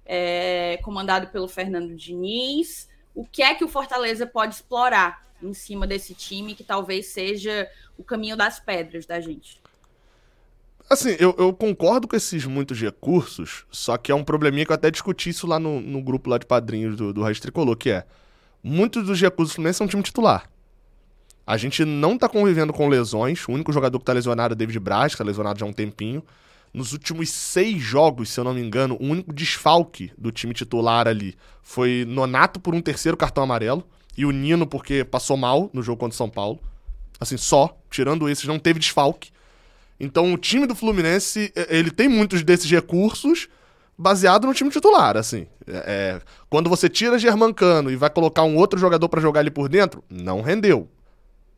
é, 0.08 0.78
comandado 0.82 1.28
pelo 1.28 1.46
Fernando 1.46 1.94
Diniz. 1.94 2.88
O 3.14 3.24
que 3.24 3.42
é 3.42 3.54
que 3.54 3.64
o 3.64 3.68
Fortaleza 3.68 4.26
pode 4.26 4.54
explorar 4.54 5.22
em 5.42 5.52
cima 5.52 5.86
desse 5.86 6.14
time 6.14 6.54
que 6.54 6.64
talvez 6.64 7.08
seja 7.08 7.68
o 7.98 8.02
caminho 8.02 8.36
das 8.36 8.58
pedras 8.58 9.04
da 9.04 9.20
gente? 9.20 9.60
Assim, 10.88 11.14
eu, 11.20 11.34
eu 11.38 11.52
concordo 11.52 12.08
com 12.08 12.16
esses 12.16 12.46
muitos 12.46 12.80
recursos, 12.80 13.66
só 13.70 13.98
que 13.98 14.10
é 14.10 14.14
um 14.14 14.24
probleminha 14.24 14.64
que 14.64 14.72
eu 14.72 14.74
até 14.74 14.90
discuti 14.90 15.28
isso 15.28 15.46
lá 15.46 15.58
no, 15.58 15.80
no 15.82 16.02
grupo 16.02 16.30
lá 16.30 16.38
de 16.38 16.46
padrinhos 16.46 16.96
do, 16.96 17.12
do 17.12 17.40
Tricolor, 17.40 17.76
que 17.76 17.90
é, 17.90 18.06
muitos 18.62 19.04
dos 19.06 19.20
recursos 19.20 19.52
do 19.52 19.56
Fluminense 19.56 19.76
são 19.76 19.86
time 19.86 20.02
titular. 20.02 20.50
A 21.46 21.56
gente 21.58 21.84
não 21.84 22.16
tá 22.16 22.28
convivendo 22.28 22.72
com 22.72 22.88
lesões. 22.88 23.46
O 23.48 23.52
único 23.52 23.72
jogador 23.72 23.98
que 23.98 24.04
tá 24.04 24.12
lesionado 24.12 24.52
é 24.52 24.54
o 24.54 24.56
David 24.56 24.78
Braz, 24.80 25.12
que 25.12 25.18
tá 25.18 25.24
lesionado 25.24 25.58
já 25.58 25.64
há 25.64 25.68
um 25.68 25.72
tempinho. 25.72 26.22
Nos 26.72 26.92
últimos 26.92 27.30
seis 27.30 27.80
jogos, 27.80 28.30
se 28.30 28.38
eu 28.38 28.44
não 28.44 28.54
me 28.54 28.60
engano, 28.60 28.96
o 29.00 29.04
único 29.04 29.32
desfalque 29.32 30.12
do 30.18 30.30
time 30.30 30.52
titular 30.52 31.08
ali 31.08 31.34
foi 31.62 32.04
Nonato 32.06 32.60
por 32.60 32.74
um 32.74 32.80
terceiro 32.80 33.16
cartão 33.16 33.42
amarelo 33.44 33.84
e 34.16 34.26
o 34.26 34.30
Nino 34.30 34.66
porque 34.66 35.04
passou 35.04 35.36
mal 35.36 35.70
no 35.72 35.82
jogo 35.82 36.00
contra 36.00 36.14
o 36.14 36.16
São 36.16 36.28
Paulo. 36.28 36.60
Assim, 37.20 37.36
só. 37.36 37.76
Tirando 37.90 38.28
esses, 38.28 38.44
não 38.44 38.58
teve 38.58 38.78
desfalque. 38.78 39.30
Então, 39.98 40.32
o 40.32 40.38
time 40.38 40.66
do 40.66 40.74
Fluminense, 40.74 41.52
ele 41.68 41.90
tem 41.90 42.08
muitos 42.08 42.42
desses 42.42 42.70
recursos 42.70 43.48
baseado 43.96 44.46
no 44.46 44.54
time 44.54 44.70
titular, 44.70 45.16
assim. 45.16 45.46
É, 45.66 45.76
é 45.76 46.20
quando 46.48 46.70
você 46.70 46.88
tira 46.88 47.18
Germancano 47.18 47.90
e 47.90 47.96
vai 47.96 48.08
colocar 48.10 48.44
um 48.44 48.56
outro 48.56 48.78
jogador 48.78 49.08
para 49.08 49.20
jogar 49.20 49.40
ali 49.40 49.50
por 49.50 49.68
dentro, 49.68 50.04
não 50.08 50.40
rendeu. 50.40 50.88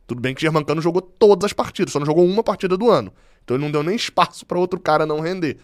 Tudo 0.07 0.19
bem 0.19 0.33
que 0.33 0.41
Germancano 0.41 0.81
jogou 0.81 1.01
todas 1.01 1.45
as 1.45 1.53
partidas, 1.53 1.93
só 1.93 1.99
não 1.99 2.05
jogou 2.05 2.25
uma 2.25 2.43
partida 2.43 2.75
do 2.75 2.89
ano. 2.89 3.13
Então 3.43 3.57
ele 3.57 3.63
não 3.63 3.71
deu 3.71 3.83
nem 3.83 3.95
espaço 3.95 4.45
para 4.45 4.59
outro 4.59 4.79
cara 4.79 5.05
não 5.05 5.19
render. 5.19 5.57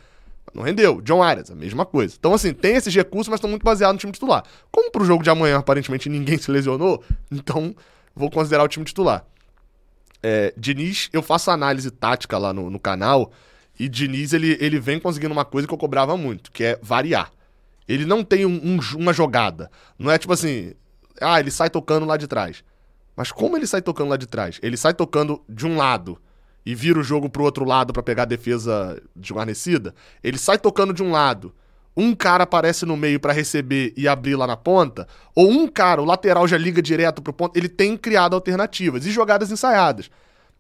Não 0.53 0.63
rendeu. 0.63 1.01
John 1.01 1.21
Arias, 1.21 1.51
a 1.51 1.55
mesma 1.55 1.85
coisa. 1.85 2.15
Então, 2.17 2.33
assim, 2.33 2.53
tem 2.53 2.75
esses 2.75 2.93
recursos, 2.93 3.27
mas 3.27 3.37
estão 3.37 3.49
muito 3.49 3.63
baseados 3.63 3.95
no 3.95 3.99
time 3.99 4.11
titular. 4.11 4.43
Como 4.71 4.91
pro 4.91 5.05
jogo 5.05 5.23
de 5.23 5.29
amanhã, 5.29 5.57
aparentemente, 5.57 6.09
ninguém 6.09 6.37
se 6.37 6.49
lesionou, 6.49 7.03
então 7.31 7.75
vou 8.15 8.29
considerar 8.31 8.63
o 8.63 8.67
time 8.67 8.85
titular. 8.85 9.25
É, 10.23 10.53
Diniz, 10.57 11.09
eu 11.13 11.21
faço 11.21 11.51
análise 11.51 11.91
tática 11.91 12.37
lá 12.37 12.53
no, 12.53 12.69
no 12.69 12.79
canal, 12.79 13.31
e 13.79 13.87
Diniz, 13.87 14.33
ele, 14.33 14.57
ele 14.59 14.79
vem 14.79 14.99
conseguindo 14.99 15.33
uma 15.33 15.45
coisa 15.45 15.67
que 15.67 15.73
eu 15.73 15.77
cobrava 15.77 16.17
muito, 16.17 16.51
que 16.51 16.63
é 16.63 16.79
variar. 16.81 17.31
Ele 17.87 18.05
não 18.05 18.23
tem 18.23 18.45
um, 18.45 18.55
um, 18.55 18.79
uma 18.95 19.13
jogada. 19.13 19.69
Não 19.97 20.11
é 20.11 20.17
tipo 20.17 20.33
assim, 20.33 20.73
ah, 21.21 21.39
ele 21.39 21.51
sai 21.51 21.69
tocando 21.69 22.05
lá 22.05 22.17
de 22.17 22.27
trás. 22.27 22.63
Mas 23.15 23.31
como 23.31 23.55
ele 23.55 23.65
sai 23.65 23.81
tocando 23.81 24.09
lá 24.09 24.17
de 24.17 24.27
trás? 24.27 24.59
Ele 24.61 24.75
sai 24.75 24.93
tocando 24.93 25.41
de 25.47 25.65
um 25.65 25.77
lado 25.77 26.19
e 26.67 26.75
vira 26.75 26.99
o 26.99 27.03
jogo 27.03 27.29
pro 27.29 27.45
outro 27.45 27.63
lado 27.63 27.93
para 27.93 28.03
pegar 28.03 28.23
a 28.23 28.25
defesa 28.25 29.01
desguarnecida. 29.15 29.95
Ele 30.21 30.37
sai 30.37 30.57
tocando 30.57 30.93
de 30.93 31.01
um 31.01 31.11
lado. 31.11 31.53
Um 31.95 32.13
cara 32.13 32.43
aparece 32.43 32.85
no 32.85 32.97
meio 32.97 33.21
para 33.21 33.31
receber 33.31 33.93
e 33.95 34.05
abrir 34.05 34.35
lá 34.35 34.45
na 34.45 34.57
ponta, 34.57 35.07
ou 35.33 35.49
um 35.49 35.65
cara, 35.65 36.01
o 36.01 36.05
lateral 36.05 36.45
já 36.45 36.57
liga 36.57 36.81
direto 36.81 37.21
pro 37.21 37.31
ponto. 37.31 37.57
Ele 37.57 37.69
tem 37.69 37.95
criado 37.95 38.35
alternativas 38.35 39.05
e 39.05 39.11
jogadas 39.11 39.49
ensaiadas. 39.49 40.11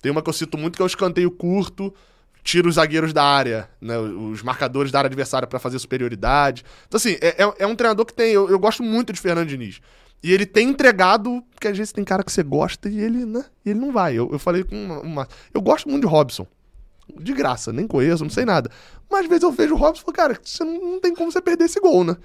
Tem 0.01 0.09
uma 0.09 0.21
que 0.21 0.29
eu 0.29 0.33
cito 0.33 0.57
muito 0.57 0.77
que 0.77 0.81
é 0.81 0.85
o 0.85 0.87
escanteio 0.87 1.29
curto, 1.29 1.93
tira 2.41 2.69
os 2.69 2.75
zagueiros 2.75 3.11
da 3.11 3.25
área, 3.25 3.69
né, 3.81 3.97
os 3.97 4.41
marcadores 4.41 4.93
da 4.93 4.99
área 4.99 5.09
adversária 5.09 5.45
para 5.45 5.59
fazer 5.59 5.77
superioridade. 5.77 6.63
Então, 6.87 6.97
assim, 6.97 7.17
é, 7.19 7.43
é, 7.43 7.53
é, 7.59 7.67
um 7.67 7.75
treinador 7.75 8.05
que 8.05 8.13
tem. 8.13 8.31
Eu, 8.31 8.49
eu 8.49 8.57
gosto 8.57 8.81
muito 8.81 9.11
de 9.11 9.19
Fernando 9.19 9.49
Diniz. 9.49 9.81
E 10.21 10.33
ele 10.33 10.45
tem 10.45 10.69
entregado, 10.69 11.43
porque 11.51 11.67
às 11.67 11.77
vezes 11.77 11.93
tem 11.93 12.03
cara 12.03 12.23
que 12.23 12.31
você 12.31 12.43
gosta 12.43 12.89
e 12.89 12.99
ele, 12.99 13.25
né? 13.25 13.45
E 13.65 13.69
ele 13.69 13.79
não 13.79 13.91
vai. 13.91 14.15
Eu, 14.15 14.29
eu 14.31 14.39
falei 14.39 14.63
com 14.63 14.75
uma, 14.75 14.99
uma, 14.99 15.27
Eu 15.53 15.61
gosto 15.61 15.87
muito 15.87 16.01
de 16.05 16.07
Robson. 16.07 16.47
De 17.19 17.33
graça, 17.33 17.71
nem 17.71 17.87
conheço, 17.87 18.23
não 18.23 18.29
sei 18.29 18.43
nada. 18.43 18.69
Mas 19.09 19.21
às 19.21 19.27
vezes 19.27 19.43
eu 19.43 19.51
vejo 19.51 19.75
o 19.75 19.77
Robson 19.77 20.01
e 20.01 20.05
falo, 20.05 20.15
cara, 20.15 20.39
você 20.41 20.63
não, 20.63 20.93
não 20.93 20.99
tem 20.99 21.15
como 21.15 21.31
você 21.31 21.41
perder 21.41 21.65
esse 21.65 21.79
gol, 21.79 22.03
né? 22.03 22.17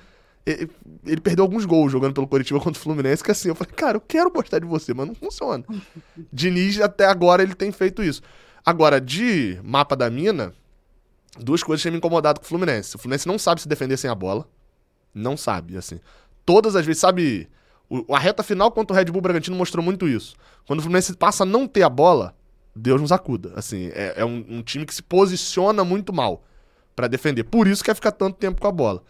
Ele, 0.44 0.68
ele, 1.06 1.20
perdeu 1.20 1.44
alguns 1.44 1.64
gols 1.64 1.92
jogando 1.92 2.14
pelo 2.14 2.26
Curitiba 2.26 2.58
contra 2.58 2.80
o 2.80 2.82
Fluminense, 2.82 3.22
que 3.22 3.30
assim, 3.30 3.48
eu 3.48 3.54
falei, 3.54 3.72
cara, 3.72 3.96
eu 3.96 4.00
quero 4.00 4.28
gostar 4.28 4.58
de 4.58 4.66
você, 4.66 4.92
mas 4.92 5.06
não 5.06 5.14
funciona. 5.14 5.64
Diniz, 6.32 6.80
até 6.80 7.06
agora, 7.06 7.42
ele 7.42 7.54
tem 7.54 7.70
feito 7.70 8.02
isso. 8.02 8.22
Agora, 8.66 9.00
de 9.00 9.60
mapa 9.62 9.94
da 9.94 10.10
mina, 10.10 10.52
duas 11.38 11.62
coisas 11.62 11.82
têm 11.82 11.92
me 11.92 11.98
incomodado 11.98 12.40
com 12.40 12.46
o 12.46 12.48
Fluminense. 12.48 12.96
O 12.96 12.98
Fluminense 12.98 13.28
não 13.28 13.38
sabe 13.38 13.60
se 13.60 13.68
defender 13.68 13.96
sem 13.96 14.10
a 14.10 14.14
bola. 14.14 14.48
Não 15.14 15.36
sabe, 15.36 15.76
assim. 15.76 16.00
Todas 16.44 16.74
as 16.74 16.84
vezes, 16.84 17.00
sabe 17.00 17.48
o, 17.92 18.14
a 18.14 18.18
reta 18.18 18.42
final 18.42 18.72
contra 18.72 18.94
o 18.94 18.96
Red 18.96 19.06
Bull 19.06 19.20
Bragantino 19.20 19.54
mostrou 19.54 19.84
muito 19.84 20.08
isso. 20.08 20.34
Quando 20.66 20.78
o 20.78 20.82
Fluminense 20.82 21.14
passa 21.14 21.42
a 21.42 21.46
não 21.46 21.68
ter 21.68 21.82
a 21.82 21.90
bola, 21.90 22.34
Deus 22.74 23.00
nos 23.00 23.12
acuda. 23.12 23.52
Assim, 23.54 23.90
é, 23.92 24.14
é 24.16 24.24
um, 24.24 24.44
um, 24.48 24.62
time 24.62 24.86
que 24.86 24.94
se 24.94 25.02
posiciona 25.02 25.84
muito 25.84 26.10
mal 26.10 26.42
para 26.96 27.06
defender. 27.06 27.44
Por 27.44 27.66
isso 27.66 27.84
quer 27.84 27.94
ficar 27.94 28.12
tanto 28.12 28.38
tempo 28.38 28.60
com 28.60 28.66
a 28.66 28.72
bola. 28.72 29.02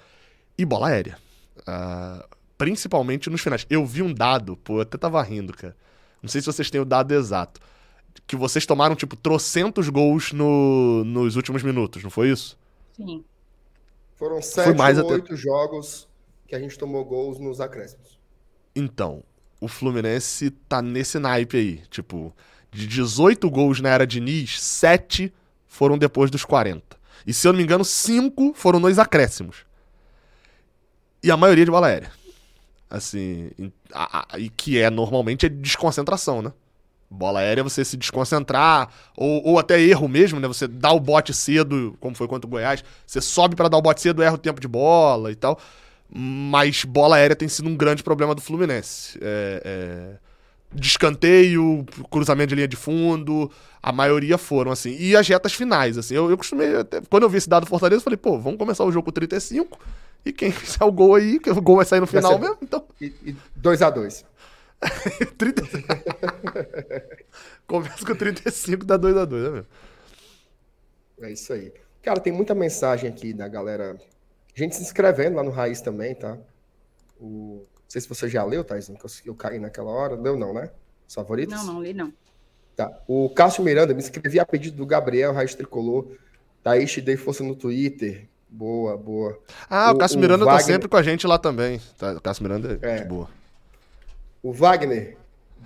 E 0.59 0.65
bola 0.65 0.89
aérea. 0.89 1.17
Uh, 1.61 2.27
principalmente 2.59 3.31
nos 3.31 3.41
finais. 3.41 3.65
Eu 3.71 3.87
vi 3.87 4.03
um 4.03 4.13
dado, 4.13 4.57
pô, 4.57 4.79
eu 4.79 4.81
até 4.81 4.99
tava 4.99 5.23
rindo, 5.23 5.53
cara. 5.53 5.77
Não 6.21 6.29
sei 6.29 6.41
se 6.41 6.47
vocês 6.47 6.69
têm 6.69 6.81
o 6.81 6.85
dado 6.85 7.15
exato. 7.15 7.61
Que 8.27 8.35
vocês 8.35 8.67
tomaram, 8.67 8.97
tipo, 8.97 9.15
trocentos 9.15 9.89
gols 9.89 10.33
no, 10.33 11.05
nos 11.05 11.37
últimos 11.37 11.63
minutos, 11.63 12.03
não 12.03 12.11
foi 12.11 12.31
isso? 12.31 12.59
Sim. 12.97 13.25
Foram 14.17 14.43
sete 14.43 15.01
ou 15.01 15.11
oito 15.11 15.37
jogos 15.37 16.09
que 16.47 16.55
a 16.55 16.59
gente 16.59 16.77
tomou 16.79 17.05
gols 17.05 17.39
nos 17.39 17.61
acréscimos. 17.61 18.22
Então, 18.75 19.23
o 19.61 19.69
Fluminense 19.69 20.51
tá 20.69 20.83
nesse 20.83 21.19
naipe 21.19 21.57
aí. 21.57 21.83
Tipo, 21.91 22.35
de 22.71 22.87
18 22.87 23.49
gols 23.51 23.81
na 23.81 23.91
era 23.91 24.07
de 24.07 24.21
Nis, 24.21 24.61
7 24.61 25.33
foram 25.67 25.99
depois 25.99 26.31
dos 26.31 26.45
40. 26.45 26.97
E 27.27 27.33
se 27.33 27.47
eu 27.47 27.53
não 27.53 27.59
me 27.59 27.63
engano, 27.63 27.85
5 27.85 28.55
foram 28.55 28.81
nos 28.81 28.99
acréscimos. 28.99 29.65
E 31.23 31.31
a 31.31 31.37
maioria 31.37 31.65
de 31.65 31.71
bola 31.71 31.87
aérea. 31.87 32.11
Assim, 32.91 33.51
e 34.37 34.51
que 34.51 34.79
é 34.79 34.91
normalmente 34.91 35.47
é 35.47 35.49
desconcentração, 35.49 36.43
né? 36.43 36.53
Bola 37.09 37.41
aérea 37.41 37.63
você 37.63 37.85
se 37.85 37.97
desconcentrar, 37.97 38.89
ou, 39.17 39.47
ou 39.47 39.59
até 39.59 39.81
erro 39.81 40.09
mesmo, 40.09 40.41
né? 40.41 40.49
Você 40.49 40.67
dá 40.67 40.91
o 40.93 41.01
bote 41.01 41.33
cedo, 41.33 41.97
como 42.01 42.17
foi 42.17 42.27
contra 42.27 42.47
o 42.47 42.51
Goiás, 42.51 42.83
você 43.07 43.21
sobe 43.21 43.55
para 43.55 43.69
dar 43.69 43.77
o 43.77 43.83
bote 43.83 44.01
cedo, 44.01 44.23
erra 44.23 44.35
o 44.35 44.39
tempo 44.39 44.61
de 44.61 44.69
bola 44.69 45.31
e 45.31 45.35
tal. 45.35 45.59
Mas 46.15 46.85
bola 46.85 47.17
aérea 47.17 47.35
tem 47.35 47.49
sido 47.49 47.69
um 47.69 47.77
grande 47.77 48.03
problema 48.03 48.35
do 48.35 48.43
Fluminense. 48.43 49.19
É, 49.23 49.63
é, 49.65 50.17
descanteio, 50.71 51.87
cruzamento 52.11 52.51
de 52.51 52.55
linha 52.57 52.69
de 52.69 52.77
fundo, 52.77 53.51
a 53.83 53.91
maioria 53.93 54.37
foram, 54.37 54.71
assim. 54.71 54.95
E 54.99 55.17
as 55.17 55.27
retas 55.27 55.55
finais, 55.55 55.97
assim. 55.97 56.15
Eu, 56.15 56.31
eu 56.31 56.37
costumei. 56.37 56.77
Até, 56.77 57.01
quando 57.09 57.23
eu 57.23 57.31
vi 57.31 57.39
esse 57.39 57.49
dado 57.49 57.65
do 57.65 57.69
Fortaleza, 57.69 58.01
eu 58.01 58.05
falei, 58.05 58.19
pô, 58.19 58.39
vamos 58.39 58.59
começar 58.59 58.85
o 58.85 58.93
jogo 58.93 59.07
com 59.07 59.13
35. 59.13 59.79
E 60.25 60.33
quem 60.33 60.53
fizer 60.53 60.85
o 60.85 60.93
gol 60.93 61.15
aí, 61.15 61.39
que 61.39 61.51
o 61.51 61.63
gol 61.63 61.77
vai 61.77 61.87
sair 61.87 62.01
no 62.01 62.07
final 62.07 62.39
mesmo, 62.39 62.59
então. 62.61 62.85
E 63.01 63.35
2x2. 63.59 64.25
35. 65.39 65.87
Começa 67.67 68.05
com 68.05 68.15
35, 68.15 68.85
dá 68.85 68.99
2x2, 68.99 69.31
né, 69.31 69.51
meu? 69.51 69.67
É 71.23 71.33
isso 71.33 71.53
aí. 71.53 71.73
Cara, 72.03 72.21
tem 72.21 72.33
muita 72.33 72.55
mensagem 72.55 73.09
aqui 73.09 73.33
da 73.33 73.49
galera 73.49 73.97
Gente 74.55 74.77
se 74.77 74.83
inscrevendo 74.83 75.37
lá 75.37 75.43
no 75.43 75.51
Raiz 75.51 75.81
também, 75.81 76.15
tá? 76.15 76.37
O... 77.21 77.63
Não 77.63 77.89
sei 77.89 78.01
se 78.01 78.09
você 78.09 78.29
já 78.29 78.45
leu, 78.45 78.65
Thaisinho, 78.65 78.99
que 78.99 79.05
eu, 79.05 79.11
eu 79.27 79.35
caí 79.35 79.59
naquela 79.59 79.91
hora. 79.91 80.15
Leu 80.15 80.37
não, 80.37 80.53
né? 80.53 80.71
Os 81.07 81.15
favoritos? 81.15 81.55
Não, 81.55 81.75
não 81.75 81.83
li 81.83 81.93
não. 81.93 82.13
Tá. 82.77 82.91
O 83.07 83.29
Cássio 83.31 83.63
Miranda 83.63 83.93
me 83.93 84.01
inscrevi 84.01 84.41
a 84.41 84.47
pedido 84.47 84.77
do 84.77 84.87
Gabriel 84.87 85.33
Raiz 85.33 85.55
Tricolor. 85.55 86.07
Thaís, 86.63 86.91
te 86.91 87.01
dei 87.01 87.17
força 87.17 87.43
no 87.45 87.55
Twitter. 87.55 88.29
Boa, 88.49 88.97
boa. 88.97 89.39
Ah, 89.69 89.91
o, 89.91 89.95
o 89.95 89.99
Cássio 89.99 90.19
Miranda 90.19 90.45
o 90.45 90.47
tá 90.47 90.53
Wagner... 90.53 90.67
tá 90.67 90.73
sempre 90.73 90.89
com 90.89 90.97
a 90.97 91.03
gente 91.03 91.27
lá 91.27 91.39
também. 91.39 91.81
Tá, 91.99 92.13
o 92.13 92.21
Cássio 92.21 92.43
Miranda 92.43 92.79
é, 92.83 92.99
é. 92.99 93.05
boa. 93.05 93.29
O 94.43 94.53
Wagner. 94.53 95.17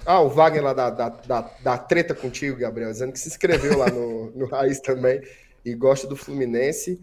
Ah, 0.05 0.21
o 0.21 0.29
Wagner 0.29 0.63
lá 0.63 0.73
da, 0.73 0.91
da, 0.91 1.09
da, 1.09 1.41
da, 1.63 1.79
treta 1.79 2.15
contigo, 2.15 2.59
Gabriel, 2.59 2.91
dizendo 2.91 3.13
que 3.13 3.19
se 3.19 3.29
inscreveu 3.29 3.79
lá 3.79 3.91
no, 3.91 4.31
no 4.33 4.47
Raiz 4.47 4.79
também 4.81 5.23
e 5.65 5.75
gosta 5.75 6.07
do 6.07 6.15
Fluminense 6.15 7.01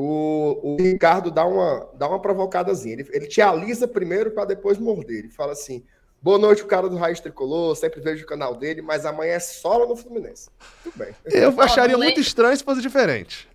o, 0.00 0.60
o 0.62 0.76
Ricardo 0.76 1.28
dá 1.28 1.44
uma, 1.44 1.88
dá 1.94 2.06
uma 2.08 2.22
provocadazinha. 2.22 2.94
Ele, 2.94 3.08
ele 3.12 3.26
te 3.26 3.42
alisa 3.42 3.88
primeiro 3.88 4.30
para 4.30 4.44
depois 4.44 4.78
morder. 4.78 5.18
Ele 5.18 5.28
fala 5.28 5.52
assim: 5.52 5.84
boa 6.22 6.38
noite, 6.38 6.62
o 6.62 6.66
cara 6.66 6.88
do 6.88 6.96
Raiz 6.96 7.18
Tricolor, 7.18 7.74
sempre 7.74 8.00
vejo 8.00 8.22
o 8.24 8.26
canal 8.28 8.54
dele, 8.54 8.80
mas 8.80 9.04
amanhã 9.04 9.32
é 9.32 9.40
solo 9.40 9.88
no 9.88 9.96
Fluminense. 9.96 10.50
Tudo 10.84 10.96
bem. 10.96 11.12
Eu 11.24 11.60
acharia 11.60 11.96
muito 11.96 12.20
estranho 12.20 12.56
se 12.56 12.62
fosse 12.62 12.80
diferente. 12.80 13.48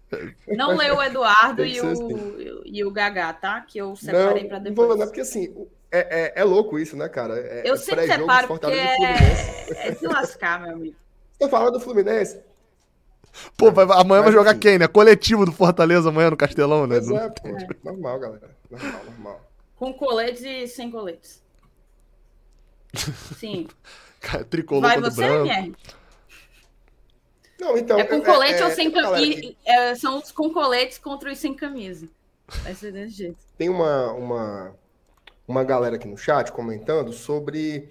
Não 0.46 0.76
leu 0.76 0.98
o 0.98 1.02
Eduardo 1.02 1.66
e 1.66 1.80
o, 1.80 1.90
assim. 1.90 2.62
e 2.66 2.84
o 2.84 2.92
Gagá, 2.92 3.32
tá? 3.32 3.62
Que 3.62 3.78
eu 3.78 3.96
separei 3.96 4.44
para 4.44 4.60
depois. 4.60 4.90
Não, 4.90 4.98
não, 4.98 5.06
porque 5.06 5.22
assim, 5.22 5.66
é, 5.90 6.34
é, 6.36 6.42
é, 6.42 6.44
louco 6.44 6.78
isso, 6.78 6.98
né, 6.98 7.08
cara? 7.08 7.40
É, 7.40 7.62
eu 7.64 7.76
é 7.76 7.78
sempre 7.78 8.06
separo 8.06 8.48
porque 8.50 8.68
é, 8.68 9.88
é 9.88 9.96
se 9.96 10.06
lascar, 10.06 10.62
meu 10.62 10.74
amigo. 10.74 10.96
Você 11.32 11.40
tá 11.40 11.50
falando 11.50 11.74
do 11.74 11.80
Fluminense? 11.80 12.42
Pô, 13.58 13.72
vai, 13.72 13.86
amanhã 13.86 14.22
Mas, 14.22 14.24
vai 14.24 14.32
jogar 14.32 14.52
assim, 14.52 14.60
quem, 14.60 14.78
né? 14.78 14.88
Coletivo 14.88 15.46
do 15.46 15.52
Fortaleza 15.52 16.10
amanhã 16.10 16.30
no 16.30 16.38
Castelão, 16.38 16.86
né? 16.86 16.98
Exato, 16.98 17.42
é. 17.48 17.68
normal, 17.84 18.20
galera. 18.20 18.50
Normal, 18.70 19.06
normal. 19.06 19.42
Com 19.76 19.94
coletes 19.94 20.44
e 20.44 20.68
sem 20.68 20.92
coletes. 20.92 21.42
Sim. 23.38 23.68
Tricolor 24.50 24.84
vai 24.84 25.02
você, 25.02 25.22
branco. 25.22 25.78
Não, 27.60 27.78
então, 27.78 28.00
é 28.00 28.04
com 28.04 28.22
colete 28.22 28.62
é, 28.62 28.66
ou 28.66 28.72
sem 28.72 28.92
camisa? 28.92 29.56
É, 29.66 29.96
são 29.96 30.18
os 30.18 30.32
com 30.32 30.52
coletes 30.52 30.98
contra 30.98 31.32
os 31.32 31.38
sem 31.38 31.54
camisa. 31.54 32.08
Vai 32.64 32.76
ser 32.76 32.92
desse 32.92 33.16
jeito. 33.16 33.38
Tem 33.58 33.70
uma, 33.70 34.12
uma, 34.12 34.76
uma 35.48 35.64
galera 35.64 35.96
aqui 35.96 36.08
no 36.08 36.18
chat 36.18 36.52
comentando 36.52 37.14
sobre 37.14 37.90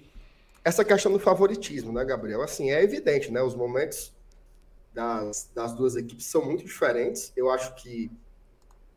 essa 0.64 0.84
questão 0.84 1.12
do 1.12 1.18
favoritismo, 1.18 1.92
né, 1.92 2.04
Gabriel? 2.04 2.42
Assim, 2.42 2.70
é 2.70 2.82
evidente, 2.82 3.30
né? 3.30 3.42
Os 3.42 3.54
momentos 3.54 4.11
das, 4.92 5.50
das 5.54 5.72
duas 5.72 5.96
equipes 5.96 6.26
são 6.26 6.44
muito 6.44 6.64
diferentes. 6.64 7.32
Eu 7.36 7.50
acho 7.50 7.74
que. 7.74 8.10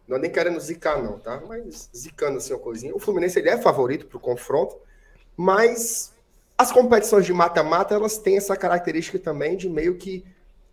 Não 0.07 0.17
é 0.17 0.19
nem 0.19 0.31
querendo 0.31 0.59
zicar, 0.59 1.01
não, 1.01 1.17
tá? 1.17 1.41
Mas 1.47 1.89
zicando 1.95 2.37
assim 2.37 2.53
uma 2.53 2.59
coisinha. 2.59 2.95
O 2.95 2.99
Fluminense 2.99 3.39
ele 3.39 3.49
é 3.49 3.57
favorito 3.57 4.05
para 4.05 4.17
o 4.17 4.21
confronto, 4.21 4.77
mas 5.35 6.13
as 6.57 6.71
competições 6.71 7.25
de 7.25 7.33
mata-mata, 7.33 7.95
elas 7.95 8.17
têm 8.17 8.37
essa 8.37 8.55
característica 8.55 9.17
também 9.17 9.57
de 9.57 9.67
meio 9.67 9.97
que, 9.97 10.23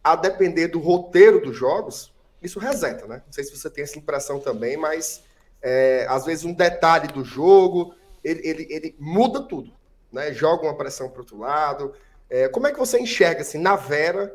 a 0.05 0.15
depender 0.17 0.69
do 0.69 0.79
roteiro 0.79 1.41
dos 1.41 1.57
jogos, 1.57 2.13
isso 2.43 2.59
reseta, 2.59 3.07
né? 3.07 3.23
Não 3.25 3.33
sei 3.33 3.45
se 3.45 3.57
você 3.57 3.71
tem 3.71 3.85
essa 3.85 3.99
impressão 3.99 4.41
também, 4.41 4.77
mas 4.77 5.23
é, 5.63 6.07
às 6.09 6.25
vezes 6.25 6.45
um 6.45 6.53
detalhe 6.53 7.09
do 7.09 7.25
jogo, 7.25 7.95
ele, 8.23 8.47
ele, 8.47 8.67
ele 8.69 8.97
muda 8.99 9.43
tudo, 9.43 9.73
né? 10.13 10.33
Joga 10.33 10.65
uma 10.65 10.77
pressão 10.77 11.09
para 11.09 11.21
outro 11.21 11.39
lado. 11.39 11.95
É, 12.29 12.49
como 12.49 12.67
é 12.67 12.73
que 12.73 12.79
você 12.79 12.99
enxerga, 12.99 13.43
assim, 13.43 13.59
na 13.59 13.77
Vera, 13.77 14.35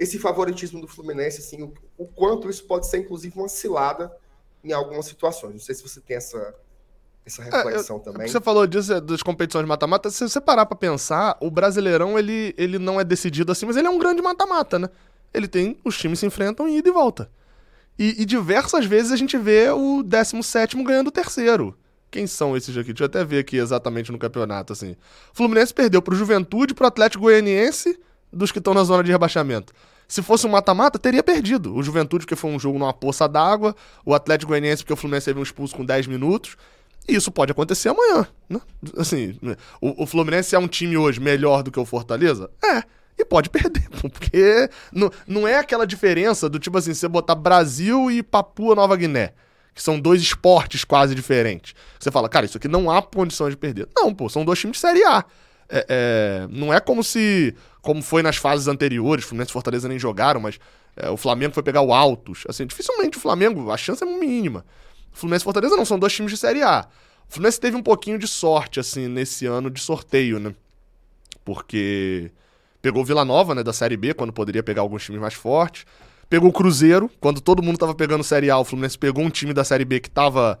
esse 0.00 0.18
favoritismo 0.18 0.80
do 0.80 0.88
Fluminense, 0.88 1.40
assim, 1.40 1.62
o, 1.62 1.74
o 1.98 2.06
quanto 2.06 2.48
isso 2.48 2.64
pode 2.64 2.86
ser, 2.86 2.96
inclusive, 2.96 3.38
uma 3.38 3.50
cilada 3.50 4.10
em 4.64 4.72
algumas 4.72 5.04
situações? 5.04 5.52
Não 5.52 5.60
sei 5.60 5.74
se 5.74 5.82
você 5.82 6.00
tem 6.00 6.16
essa, 6.16 6.54
essa 7.24 7.42
reflexão 7.42 7.96
é, 7.96 7.98
eu, 7.98 8.02
também. 8.02 8.26
Você 8.26 8.40
falou 8.40 8.66
disso, 8.66 8.94
é, 8.94 9.00
das 9.00 9.22
competições 9.22 9.62
de 9.62 9.68
mata-mata. 9.68 10.08
Se 10.08 10.26
você 10.26 10.40
parar 10.40 10.64
pra 10.64 10.74
pensar, 10.74 11.36
o 11.38 11.50
Brasileirão, 11.50 12.18
ele, 12.18 12.54
ele 12.56 12.78
não 12.78 12.98
é 12.98 13.04
decidido 13.04 13.52
assim, 13.52 13.66
mas 13.66 13.76
ele 13.76 13.88
é 13.88 13.90
um 13.90 13.98
grande 13.98 14.22
mata-mata, 14.22 14.78
né? 14.78 14.88
Ele 15.34 15.46
tem, 15.46 15.78
os 15.84 15.98
times 15.98 16.18
se 16.18 16.24
enfrentam 16.24 16.66
em 16.66 16.78
ida 16.78 16.88
e 16.88 16.92
volta. 16.92 17.30
E, 17.98 18.22
e 18.22 18.24
diversas 18.24 18.86
vezes 18.86 19.12
a 19.12 19.16
gente 19.16 19.36
vê 19.36 19.68
o 19.68 20.02
17 20.02 20.82
ganhando 20.82 21.08
o 21.08 21.12
terceiro. 21.12 21.76
Quem 22.10 22.26
são 22.26 22.56
esses 22.56 22.74
aqui? 22.74 22.94
Deixa 22.94 23.04
eu 23.04 23.06
até 23.06 23.22
ver 23.22 23.40
aqui 23.40 23.58
exatamente 23.58 24.10
no 24.10 24.18
campeonato, 24.18 24.72
assim. 24.72 24.92
O 25.30 25.36
Fluminense 25.36 25.74
perdeu 25.74 26.00
pro 26.00 26.16
Juventude, 26.16 26.72
pro 26.72 26.86
Atlético 26.86 27.24
Goianiense, 27.24 28.00
dos 28.32 28.52
que 28.52 28.58
estão 28.58 28.74
na 28.74 28.84
zona 28.84 29.02
de 29.02 29.10
rebaixamento. 29.10 29.72
Se 30.06 30.22
fosse 30.22 30.44
um 30.46 30.50
mata-mata, 30.50 30.98
teria 30.98 31.22
perdido. 31.22 31.74
O 31.74 31.82
Juventude, 31.82 32.24
porque 32.24 32.34
foi 32.34 32.50
um 32.50 32.58
jogo 32.58 32.78
numa 32.78 32.92
poça 32.92 33.28
d'água. 33.28 33.76
O 34.04 34.12
Atlético 34.12 34.50
Goianiense, 34.50 34.82
porque 34.82 34.92
o 34.92 34.96
Fluminense 34.96 35.26
teve 35.26 35.38
um 35.38 35.42
expulso 35.42 35.76
com 35.76 35.84
10 35.84 36.08
minutos. 36.08 36.56
E 37.08 37.14
isso 37.14 37.30
pode 37.30 37.52
acontecer 37.52 37.88
amanhã, 37.88 38.26
né? 38.48 38.60
Assim, 38.96 39.38
o, 39.80 40.02
o, 40.02 40.06
Fluminense 40.06 40.54
é 40.54 40.58
um 40.58 40.68
time 40.68 40.96
hoje 40.96 41.20
melhor 41.20 41.62
do 41.62 41.70
que 41.70 41.78
o 41.78 41.84
Fortaleza? 41.84 42.50
É. 42.62 42.82
E 43.16 43.24
pode 43.24 43.50
perder, 43.50 43.88
porque 44.00 44.68
não, 44.92 45.10
não 45.26 45.46
é 45.46 45.58
aquela 45.58 45.86
diferença 45.86 46.48
do 46.48 46.58
tipo 46.58 46.76
assim, 46.78 46.94
você 46.94 47.06
botar 47.06 47.34
Brasil 47.34 48.10
e 48.10 48.22
Papua 48.22 48.74
Nova 48.74 48.96
Guiné, 48.96 49.32
que 49.74 49.82
são 49.82 50.00
dois 50.00 50.20
esportes 50.22 50.84
quase 50.84 51.14
diferentes. 51.14 51.74
Você 51.98 52.10
fala, 52.10 52.28
cara, 52.28 52.46
isso 52.46 52.56
aqui 52.56 52.68
não 52.68 52.90
há 52.90 53.02
condição 53.02 53.48
de 53.50 53.56
perder. 53.56 53.88
Não, 53.94 54.14
pô, 54.14 54.28
são 54.28 54.44
dois 54.44 54.58
times 54.58 54.76
de 54.76 54.80
Série 54.80 55.04
A. 55.04 55.24
É, 55.70 55.86
é, 55.88 56.48
não 56.50 56.74
é 56.74 56.80
como 56.80 57.04
se, 57.04 57.54
como 57.80 58.02
foi 58.02 58.22
nas 58.22 58.36
fases 58.36 58.66
anteriores, 58.66 59.24
Fluminense 59.24 59.50
e 59.50 59.52
Fortaleza 59.52 59.88
nem 59.88 59.98
jogaram, 59.98 60.40
mas 60.40 60.58
é, 60.96 61.08
o 61.08 61.16
Flamengo 61.16 61.54
foi 61.54 61.62
pegar 61.62 61.80
o 61.80 61.94
Altos. 61.94 62.44
Assim, 62.48 62.66
dificilmente 62.66 63.16
o 63.16 63.20
Flamengo, 63.20 63.70
a 63.70 63.76
chance 63.76 64.02
é 64.02 64.06
mínima. 64.06 64.64
Fluminense 65.12 65.42
e 65.42 65.44
Fortaleza 65.44 65.76
não, 65.76 65.84
são 65.84 65.98
dois 65.98 66.12
times 66.12 66.32
de 66.32 66.38
Série 66.38 66.62
A. 66.62 66.86
O 67.28 67.32
Fluminense 67.32 67.60
teve 67.60 67.76
um 67.76 67.82
pouquinho 67.82 68.18
de 68.18 68.26
sorte, 68.26 68.80
assim, 68.80 69.06
nesse 69.06 69.46
ano 69.46 69.70
de 69.70 69.80
sorteio, 69.80 70.40
né? 70.40 70.54
Porque 71.44 72.32
pegou 72.82 73.02
o 73.02 73.04
Vila 73.04 73.24
Nova, 73.24 73.54
né, 73.54 73.62
da 73.62 73.72
Série 73.72 73.96
B, 73.96 74.14
quando 74.14 74.32
poderia 74.32 74.62
pegar 74.62 74.82
alguns 74.82 75.04
times 75.04 75.20
mais 75.20 75.34
fortes. 75.34 75.84
Pegou 76.28 76.48
o 76.48 76.52
Cruzeiro, 76.52 77.10
quando 77.20 77.40
todo 77.40 77.62
mundo 77.62 77.78
tava 77.78 77.94
pegando 77.94 78.24
Série 78.24 78.50
A, 78.50 78.58
o 78.58 78.64
Fluminense 78.64 78.98
pegou 78.98 79.24
um 79.24 79.30
time 79.30 79.52
da 79.52 79.64
Série 79.64 79.84
B 79.84 80.00
que 80.00 80.10
tava 80.10 80.58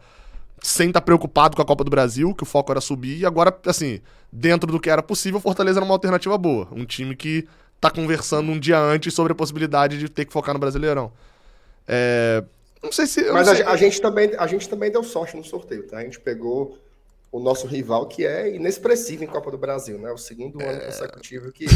sem 0.62 0.88
estar 0.88 1.00
tá 1.00 1.04
preocupado 1.04 1.56
com 1.56 1.62
a 1.62 1.64
Copa 1.64 1.84
do 1.84 1.90
Brasil, 1.90 2.34
que 2.34 2.42
o 2.42 2.46
foco 2.46 2.70
era 2.72 2.80
subir, 2.80 3.18
e 3.18 3.26
agora, 3.26 3.56
assim, 3.66 4.00
dentro 4.30 4.70
do 4.70 4.78
que 4.78 4.90
era 4.90 5.02
possível, 5.02 5.38
o 5.38 5.42
Fortaleza 5.42 5.78
era 5.78 5.84
uma 5.84 5.94
alternativa 5.94 6.36
boa. 6.36 6.68
Um 6.72 6.84
time 6.84 7.16
que 7.16 7.46
tá 7.80 7.90
conversando 7.90 8.50
um 8.50 8.58
dia 8.58 8.78
antes 8.78 9.14
sobre 9.14 9.32
a 9.32 9.34
possibilidade 9.34 9.98
de 9.98 10.08
ter 10.08 10.24
que 10.24 10.32
focar 10.32 10.54
no 10.54 10.60
Brasileirão. 10.60 11.12
É, 11.88 12.44
não 12.82 12.92
sei 12.92 13.06
se. 13.06 13.30
Mas 13.30 13.48
sei. 13.48 13.62
A, 13.62 13.70
a, 13.70 13.76
gente 13.76 14.00
também, 14.00 14.30
a 14.38 14.46
gente 14.46 14.68
também 14.68 14.90
deu 14.90 15.02
sorte 15.02 15.36
no 15.36 15.44
sorteio, 15.44 15.86
tá? 15.86 15.98
A 15.98 16.02
gente 16.02 16.20
pegou 16.20 16.78
o 17.32 17.40
nosso 17.40 17.66
rival, 17.66 18.06
que 18.06 18.26
é 18.26 18.54
inexpressivo 18.54 19.24
em 19.24 19.26
Copa 19.26 19.50
do 19.50 19.58
Brasil, 19.58 19.98
né? 19.98 20.10
O 20.10 20.18
segundo 20.18 20.60
é... 20.60 20.68
ano 20.68 20.84
consecutivo 20.86 21.52
que, 21.52 21.66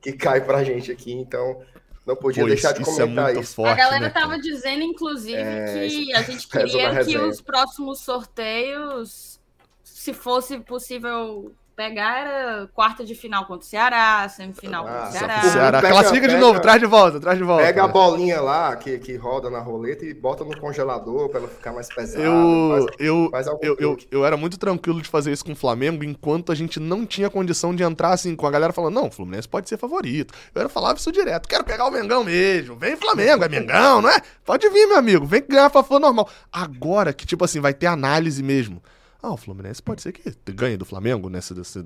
que 0.00 0.12
cai 0.12 0.40
pra 0.44 0.64
gente 0.64 0.90
aqui, 0.90 1.12
então 1.12 1.60
não 2.06 2.14
podia 2.14 2.44
pois, 2.44 2.54
deixar 2.54 2.72
de 2.72 2.82
é 2.82 2.84
comentar 2.84 3.30
isso. 3.30 3.38
É 3.38 3.42
isso. 3.42 3.54
Forte, 3.54 3.72
a 3.72 3.74
galera 3.74 4.04
né, 4.04 4.10
tava 4.10 4.38
dizendo, 4.38 4.82
inclusive, 4.82 5.36
é... 5.36 5.88
que 5.88 6.14
a 6.14 6.22
gente 6.22 6.46
queria 6.48 7.04
que 7.04 7.18
os 7.18 7.40
próximos 7.40 8.00
sorteios, 8.00 9.40
se 9.82 10.14
fosse 10.14 10.58
possível 10.60 11.52
pegar 11.76 12.20
era 12.20 12.66
quarta 12.68 13.04
de 13.04 13.14
final 13.14 13.44
contra 13.44 13.60
o 13.60 13.68
Ceará, 13.68 14.26
semifinal 14.30 14.86
ah, 14.86 14.90
contra 14.90 15.08
o 15.08 15.12
Ceará. 15.12 15.42
Ceará. 15.42 15.82
Pega, 15.82 15.92
Classifica 15.92 16.28
de 16.28 16.36
novo, 16.38 16.58
traz 16.58 16.80
de 16.80 16.86
volta, 16.86 17.20
traz 17.20 17.36
de 17.36 17.44
volta. 17.44 17.64
Pega 17.64 17.84
a 17.84 17.88
bolinha 17.88 18.40
lá 18.40 18.74
que, 18.76 18.98
que 18.98 19.14
roda 19.14 19.50
na 19.50 19.60
roleta 19.60 20.04
e 20.06 20.14
bota 20.14 20.42
no 20.42 20.58
congelador 20.58 21.28
para 21.28 21.40
ela 21.40 21.48
ficar 21.48 21.74
mais 21.74 21.86
pesada. 21.88 22.24
Eu, 22.24 22.86
faz, 22.88 22.96
eu, 22.98 23.28
faz 23.30 23.46
eu, 23.46 23.76
eu, 23.78 23.96
eu, 24.10 24.24
era 24.24 24.38
muito 24.38 24.58
tranquilo 24.58 25.02
de 25.02 25.08
fazer 25.08 25.30
isso 25.32 25.44
com 25.44 25.52
o 25.52 25.56
Flamengo 25.56 26.02
enquanto 26.02 26.50
a 26.50 26.54
gente 26.54 26.80
não 26.80 27.04
tinha 27.04 27.28
condição 27.28 27.74
de 27.74 27.82
entrar 27.82 28.12
assim 28.12 28.34
com 28.34 28.46
a 28.46 28.50
galera 28.50 28.72
falando, 28.72 28.94
não, 28.94 29.08
o 29.08 29.10
Fluminense 29.10 29.46
pode 29.46 29.68
ser 29.68 29.76
favorito. 29.76 30.32
Eu 30.54 30.60
era 30.60 30.68
falava 30.70 30.98
isso 30.98 31.12
direto, 31.12 31.46
quero 31.46 31.62
pegar 31.62 31.84
o 31.86 31.90
Mengão 31.90 32.24
mesmo. 32.24 32.74
Vem 32.76 32.96
Flamengo, 32.96 33.44
é 33.44 33.48
Mengão, 33.50 34.00
não 34.00 34.08
é? 34.08 34.22
Pode 34.46 34.66
vir, 34.70 34.86
meu 34.86 34.96
amigo, 34.96 35.26
vem 35.26 35.44
ganhar 35.46 35.68
for 35.68 36.00
normal. 36.00 36.26
Agora 36.50 37.12
que, 37.12 37.26
tipo 37.26 37.44
assim, 37.44 37.60
vai 37.60 37.74
ter 37.74 37.86
análise 37.86 38.42
mesmo. 38.42 38.82
Ah, 39.22 39.32
o 39.32 39.36
Fluminense 39.36 39.82
pode 39.82 40.02
ser 40.02 40.12
que 40.12 40.30
ganhe 40.52 40.76
do 40.76 40.84
Flamengo 40.84 41.28
nessa. 41.28 41.54
nessa 41.54 41.84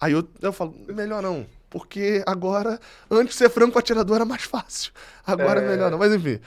aí 0.00 0.12
eu, 0.12 0.28
eu 0.40 0.52
falo, 0.52 0.74
melhor 0.88 1.22
não. 1.22 1.46
Porque 1.68 2.22
agora, 2.26 2.78
antes 3.10 3.34
de 3.34 3.38
ser 3.38 3.50
franco 3.50 3.78
atirador 3.78 4.16
era 4.16 4.24
mais 4.24 4.42
fácil. 4.42 4.92
Agora 5.26 5.60
é, 5.60 5.68
melhor 5.68 5.90
não. 5.90 5.98
Mas 5.98 6.14
enfim. 6.14 6.40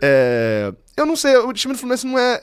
É, 0.00 0.72
eu 0.96 1.06
não 1.06 1.16
sei, 1.16 1.36
o 1.36 1.52
time 1.52 1.72
do 1.72 1.78
Fluminense 1.78 2.06
não 2.06 2.18
é. 2.18 2.42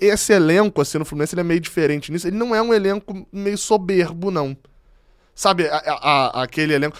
Esse 0.00 0.32
elenco, 0.32 0.80
assim, 0.80 0.98
no 0.98 1.04
Fluminense, 1.04 1.34
ele 1.34 1.40
é 1.40 1.44
meio 1.44 1.60
diferente 1.60 2.10
nisso. 2.10 2.26
Ele 2.26 2.36
não 2.36 2.54
é 2.54 2.62
um 2.62 2.72
elenco 2.72 3.26
meio 3.32 3.58
soberbo, 3.58 4.30
não. 4.30 4.56
Sabe, 5.34 5.68
a, 5.68 5.76
a, 5.76 6.42
aquele 6.42 6.74
elenco. 6.74 6.96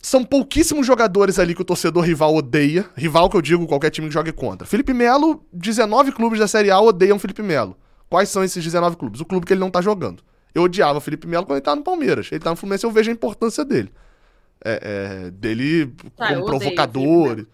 São 0.00 0.22
pouquíssimos 0.22 0.86
jogadores 0.86 1.36
ali 1.38 1.52
que 1.52 1.62
o 1.62 1.64
torcedor 1.64 2.04
rival 2.04 2.34
odeia. 2.34 2.88
Rival 2.94 3.28
que 3.28 3.36
eu 3.36 3.42
digo, 3.42 3.66
qualquer 3.66 3.90
time 3.90 4.06
que 4.06 4.14
jogue 4.14 4.30
contra. 4.30 4.66
Felipe 4.66 4.94
Melo, 4.94 5.44
19 5.52 6.12
clubes 6.12 6.38
da 6.38 6.46
Série 6.46 6.70
A 6.70 6.80
odeiam 6.80 7.18
Felipe 7.18 7.42
Melo. 7.42 7.76
Quais 8.08 8.28
são 8.28 8.44
esses 8.44 8.62
19 8.62 8.96
clubes? 8.96 9.20
O 9.20 9.24
clube 9.24 9.46
que 9.46 9.52
ele 9.52 9.60
não 9.60 9.70
tá 9.70 9.80
jogando. 9.80 10.22
Eu 10.54 10.62
odiava 10.62 10.98
o 10.98 11.00
Felipe 11.00 11.26
Melo 11.26 11.44
quando 11.44 11.56
ele 11.58 11.64
tava 11.64 11.76
no 11.76 11.82
Palmeiras. 11.82 12.28
Ele 12.30 12.40
tá 12.40 12.50
no 12.50 12.56
Fluminense, 12.56 12.84
eu 12.84 12.90
vejo 12.90 13.10
a 13.10 13.12
importância 13.12 13.64
dele. 13.64 13.92
É, 14.64 15.26
é, 15.26 15.30
dele 15.30 15.92
ah, 16.18 16.28
como 16.34 16.46
provocador. 16.46 17.46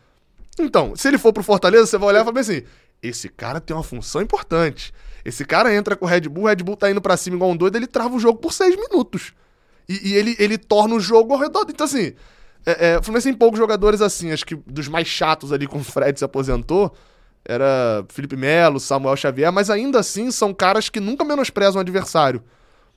Então, 0.59 0.95
se 0.95 1.09
ele 1.09 1.19
for 1.19 1.33
pro 1.33 1.43
Fortaleza, 1.43 1.87
você 1.87 1.99
vai 1.99 2.11
olhar 2.11 2.23
e 2.23 2.25
falar 2.25 2.41
assim: 2.41 2.63
esse 3.03 3.29
cara 3.29 3.61
tem 3.61 3.75
uma 3.75 3.83
função 3.83 4.23
importante. 4.23 4.95
Esse 5.25 5.45
cara 5.45 5.75
entra 5.75 5.97
com 5.97 6.05
o 6.05 6.09
Red 6.09 6.23
Bull, 6.23 6.45
o 6.45 6.47
Red 6.47 6.57
Bull 6.57 6.77
tá 6.77 6.91
indo 6.91 7.01
pra 7.01 7.17
cima 7.17 7.37
igual 7.37 7.51
um 7.51 7.57
doido, 7.57 7.77
ele 7.77 7.87
trava 7.87 8.15
o 8.15 8.21
jogo 8.21 8.39
por 8.39 8.53
seis 8.53 8.77
minutos. 8.77 9.33
E, 9.89 10.11
e 10.11 10.15
ele, 10.15 10.37
ele 10.39 10.59
torna 10.59 10.95
o 10.95 11.01
jogo 11.01 11.33
ao 11.33 11.41
redor. 11.41 11.67
Então, 11.69 11.85
assim, 11.85 12.13
é, 12.65 12.91
é, 12.91 12.99
o 12.99 13.03
Fluminense 13.03 13.29
tem 13.29 13.37
poucos 13.37 13.59
jogadores 13.59 14.01
assim, 14.01 14.31
acho 14.31 14.47
que 14.47 14.55
dos 14.55 14.87
mais 14.89 15.09
chatos 15.09 15.53
ali, 15.53 15.67
com 15.67 15.79
o 15.79 15.85
Fred 15.85 16.19
se 16.19 16.25
aposentou 16.25 16.95
era 17.45 18.05
Felipe 18.09 18.37
Melo, 18.37 18.79
Samuel 18.79 19.17
Xavier, 19.17 19.53
mas 19.53 19.69
ainda 19.69 19.99
assim 19.99 20.31
são 20.31 20.55
caras 20.55 20.89
que 20.89 21.01
nunca 21.01 21.25
menosprezam 21.25 21.79
o 21.79 21.81
adversário. 21.81 22.43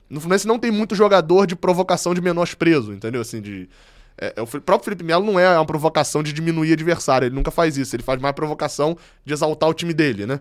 No 0.08 0.20
Fluminense 0.20 0.46
não 0.46 0.58
tem 0.58 0.70
muito 0.70 0.94
jogador 0.94 1.46
de 1.46 1.56
provocação 1.56 2.14
de 2.14 2.20
menosprezo, 2.20 2.92
entendeu? 2.92 3.20
Assim, 3.20 3.40
de. 3.40 3.68
É, 4.16 4.34
é 4.36 4.42
o 4.42 4.46
próprio 4.46 4.84
Felipe 4.84 5.04
Melo 5.04 5.26
não 5.26 5.38
é 5.38 5.58
uma 5.58 5.66
provocação 5.66 6.22
de 6.22 6.32
diminuir 6.32 6.72
adversário, 6.72 7.26
ele 7.26 7.34
nunca 7.34 7.50
faz 7.50 7.76
isso, 7.76 7.94
ele 7.94 8.02
faz 8.02 8.20
mais 8.20 8.34
provocação 8.34 8.96
de 9.24 9.32
exaltar 9.32 9.68
o 9.68 9.74
time 9.74 9.92
dele, 9.92 10.26
né? 10.26 10.40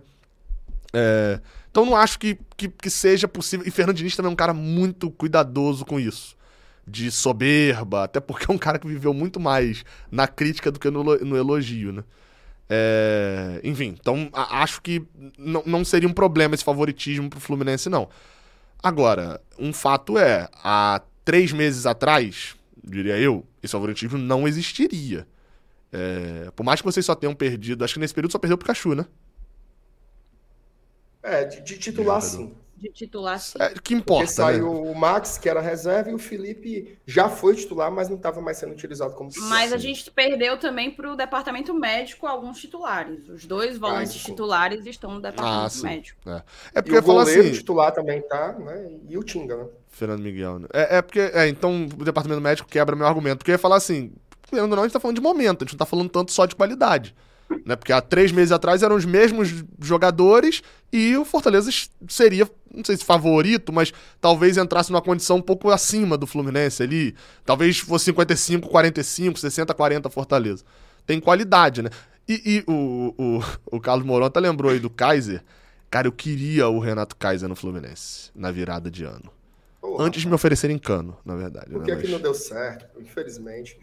É, 0.93 1.41
então 1.69 1.85
não 1.85 1.95
acho 1.95 2.17
que, 2.19 2.37
que, 2.55 2.69
que, 2.69 2.89
seja 2.89 3.27
possível. 3.27 3.67
E 3.67 3.71
Fernando 3.71 3.97
Diniz 3.97 4.15
também 4.15 4.29
é 4.29 4.33
um 4.33 4.35
cara 4.35 4.53
muito 4.53 5.11
cuidadoso 5.11 5.83
com 5.83 5.99
isso. 5.99 6.37
De 6.87 7.09
soberba, 7.11 8.03
até 8.03 8.19
porque 8.19 8.49
é 8.49 8.53
um 8.53 8.57
cara 8.57 8.77
que 8.77 8.87
viveu 8.87 9.13
muito 9.13 9.39
mais 9.39 9.83
na 10.11 10.27
crítica 10.27 10.71
do 10.71 10.79
que 10.79 10.89
no, 10.89 11.03
no 11.03 11.35
elogio, 11.35 11.91
né? 11.91 12.03
É, 12.69 13.61
enfim, 13.63 13.95
então 13.99 14.29
acho 14.33 14.81
que 14.81 15.05
não, 15.37 15.61
não 15.65 15.85
seria 15.85 16.09
um 16.09 16.13
problema 16.13 16.55
esse 16.55 16.63
favoritismo 16.63 17.29
pro 17.29 17.39
Fluminense, 17.39 17.89
não. 17.89 18.09
Agora, 18.81 19.41
um 19.59 19.71
fato 19.71 20.17
é, 20.17 20.49
há 20.63 21.01
três 21.23 21.51
meses 21.51 21.85
atrás, 21.85 22.55
diria 22.83 23.17
eu, 23.17 23.45
esse 23.61 23.71
favoritismo 23.71 24.17
não 24.17 24.47
existiria. 24.47 25.27
É, 25.91 26.51
por 26.55 26.63
mais 26.63 26.81
que 26.81 26.85
vocês 26.85 27.05
só 27.05 27.15
tenham 27.15 27.35
perdido, 27.35 27.83
acho 27.83 27.93
que 27.93 27.99
nesse 27.99 28.13
período 28.13 28.31
só 28.31 28.39
perdeu 28.39 28.55
o 28.55 28.57
Pikachu, 28.57 28.95
né? 28.95 29.05
É, 31.23 31.45
de, 31.45 31.61
de 31.61 31.77
titular 31.77 32.21
sim 32.21 32.53
de 32.75 32.89
titular. 32.89 33.39
Sim. 33.39 33.57
É, 33.59 33.73
que 33.81 33.93
importa. 33.93 34.25
Porque 34.25 34.33
saiu 34.33 34.73
né? 34.73 34.91
o 34.91 34.95
Max, 34.95 35.37
que 35.37 35.47
era 35.47 35.61
reserva, 35.61 36.09
e 36.09 36.13
o 36.13 36.19
Felipe 36.19 36.97
já 37.05 37.29
foi 37.29 37.55
titular, 37.55 37.91
mas 37.91 38.09
não 38.09 38.17
estava 38.17 38.41
mais 38.41 38.57
sendo 38.57 38.73
utilizado 38.73 39.13
como 39.13 39.29
titular. 39.29 39.49
Mas 39.49 39.73
a 39.73 39.77
gente 39.77 40.09
perdeu 40.11 40.57
também 40.57 40.91
para 40.91 41.11
o 41.11 41.15
departamento 41.15 41.73
médico 41.73 42.27
alguns 42.27 42.59
titulares. 42.59 43.27
Os 43.29 43.45
dois 43.45 43.77
volantes 43.77 44.21
ah, 44.21 44.25
titulares 44.25 44.85
estão 44.85 45.13
no 45.13 45.21
departamento 45.21 45.79
ah, 45.79 45.83
médico. 45.83 46.29
É, 46.29 46.43
é 46.75 46.81
porque 46.81 46.95
e 46.95 46.99
o 46.99 47.03
goleiro 47.03 47.41
assim... 47.41 47.51
titular 47.51 47.91
também 47.91 48.21
tá, 48.21 48.53
né? 48.53 48.91
E 49.07 49.17
o 49.17 49.23
Tinga, 49.23 49.55
né? 49.55 49.65
Fernando 49.87 50.21
Miguel. 50.21 50.59
Né? 50.59 50.67
É, 50.73 50.97
é 50.97 51.01
porque. 51.01 51.19
É, 51.19 51.47
então 51.47 51.85
o 51.85 52.03
departamento 52.03 52.41
médico 52.41 52.67
quebra 52.67 52.95
meu 52.95 53.07
argumento. 53.07 53.37
Porque 53.37 53.51
eu 53.51 53.55
ia 53.55 53.59
falar 53.59 53.77
assim, 53.77 54.11
não, 54.51 54.79
a 54.79 54.83
gente 54.83 54.93
tá 54.93 54.99
falando 54.99 55.15
de 55.15 55.21
momento, 55.21 55.63
a 55.63 55.65
gente 55.65 55.73
não 55.73 55.79
tá 55.79 55.85
falando 55.85 56.09
tanto 56.09 56.31
só 56.31 56.45
de 56.45 56.55
qualidade. 56.55 57.15
Né? 57.65 57.75
Porque 57.75 57.93
há 57.93 58.01
três 58.01 58.31
meses 58.31 58.51
atrás 58.51 58.83
eram 58.83 58.95
os 58.95 59.05
mesmos 59.05 59.63
jogadores 59.79 60.61
e 60.91 61.15
o 61.17 61.25
Fortaleza 61.25 61.69
seria, 62.07 62.49
não 62.73 62.83
sei 62.83 62.97
se 62.97 63.05
favorito, 63.05 63.73
mas 63.73 63.93
talvez 64.21 64.57
entrasse 64.57 64.91
numa 64.91 65.01
condição 65.01 65.37
um 65.37 65.41
pouco 65.41 65.69
acima 65.69 66.17
do 66.17 66.27
Fluminense 66.27 66.83
ali. 66.83 67.15
Talvez 67.45 67.79
fosse 67.79 68.05
55, 68.05 68.67
45, 68.67 69.39
60, 69.39 69.73
40 69.73 70.09
Fortaleza. 70.09 70.63
Tem 71.05 71.19
qualidade, 71.19 71.81
né? 71.81 71.89
E, 72.27 72.63
e 72.67 72.71
o, 72.71 73.13
o, 73.17 73.43
o 73.77 73.79
Carlos 73.79 74.05
Moronta 74.05 74.39
lembrou 74.39 74.71
aí 74.71 74.79
do 74.79 74.89
Kaiser. 74.89 75.43
Cara, 75.89 76.07
eu 76.07 76.11
queria 76.11 76.67
o 76.67 76.79
Renato 76.79 77.15
Kaiser 77.15 77.47
no 77.47 77.55
Fluminense 77.55 78.31
na 78.35 78.51
virada 78.51 78.89
de 78.89 79.03
ano. 79.03 79.31
Antes 79.99 80.21
de 80.21 80.27
me 80.27 80.33
oferecerem 80.33 80.77
cano, 80.79 81.17
na 81.23 81.35
verdade. 81.35 81.69
Por 81.69 81.79
né? 81.79 81.85
que, 81.85 81.91
é 81.91 81.95
Mas... 81.95 82.05
que 82.05 82.11
não 82.11 82.19
deu 82.19 82.33
certo? 82.33 82.99
Infelizmente. 82.99 83.79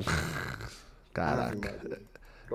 Caraca. 1.12 2.00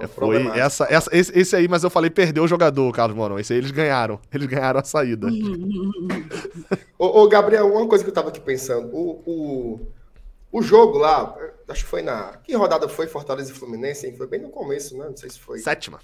Ah, 0.01 0.07
foi 0.07 0.47
essa, 0.59 0.85
essa, 0.89 1.09
esse, 1.15 1.37
esse, 1.37 1.55
aí, 1.55 1.67
mas 1.67 1.83
eu 1.83 1.89
falei 1.89 2.09
perdeu 2.09 2.43
o 2.43 2.47
jogador, 2.47 2.91
Carlos 2.91 3.15
Morão. 3.15 3.39
Esse 3.39 3.53
aí 3.53 3.59
eles 3.59 3.71
ganharam. 3.71 4.19
Eles 4.33 4.47
ganharam 4.47 4.79
a 4.79 4.83
saída. 4.83 5.27
ô, 6.97 7.21
ô, 7.21 7.27
Gabriel, 7.27 7.71
uma 7.73 7.87
coisa 7.87 8.03
que 8.03 8.09
eu 8.09 8.13
tava 8.13 8.29
aqui 8.29 8.39
pensando. 8.39 8.87
O, 8.93 9.21
o, 9.25 9.87
o 10.51 10.61
jogo 10.61 10.97
lá, 10.97 11.35
acho 11.67 11.83
que 11.83 11.89
foi 11.89 12.01
na. 12.01 12.37
Que 12.43 12.55
rodada 12.55 12.87
foi 12.87 13.07
Fortaleza 13.07 13.51
e 13.51 13.55
Fluminense? 13.55 14.07
Hein? 14.07 14.15
Foi 14.17 14.27
bem 14.27 14.41
no 14.41 14.49
começo, 14.49 14.97
né? 14.97 15.05
Não 15.05 15.17
sei 15.17 15.29
se 15.29 15.39
foi. 15.39 15.59
Sétima. 15.59 15.99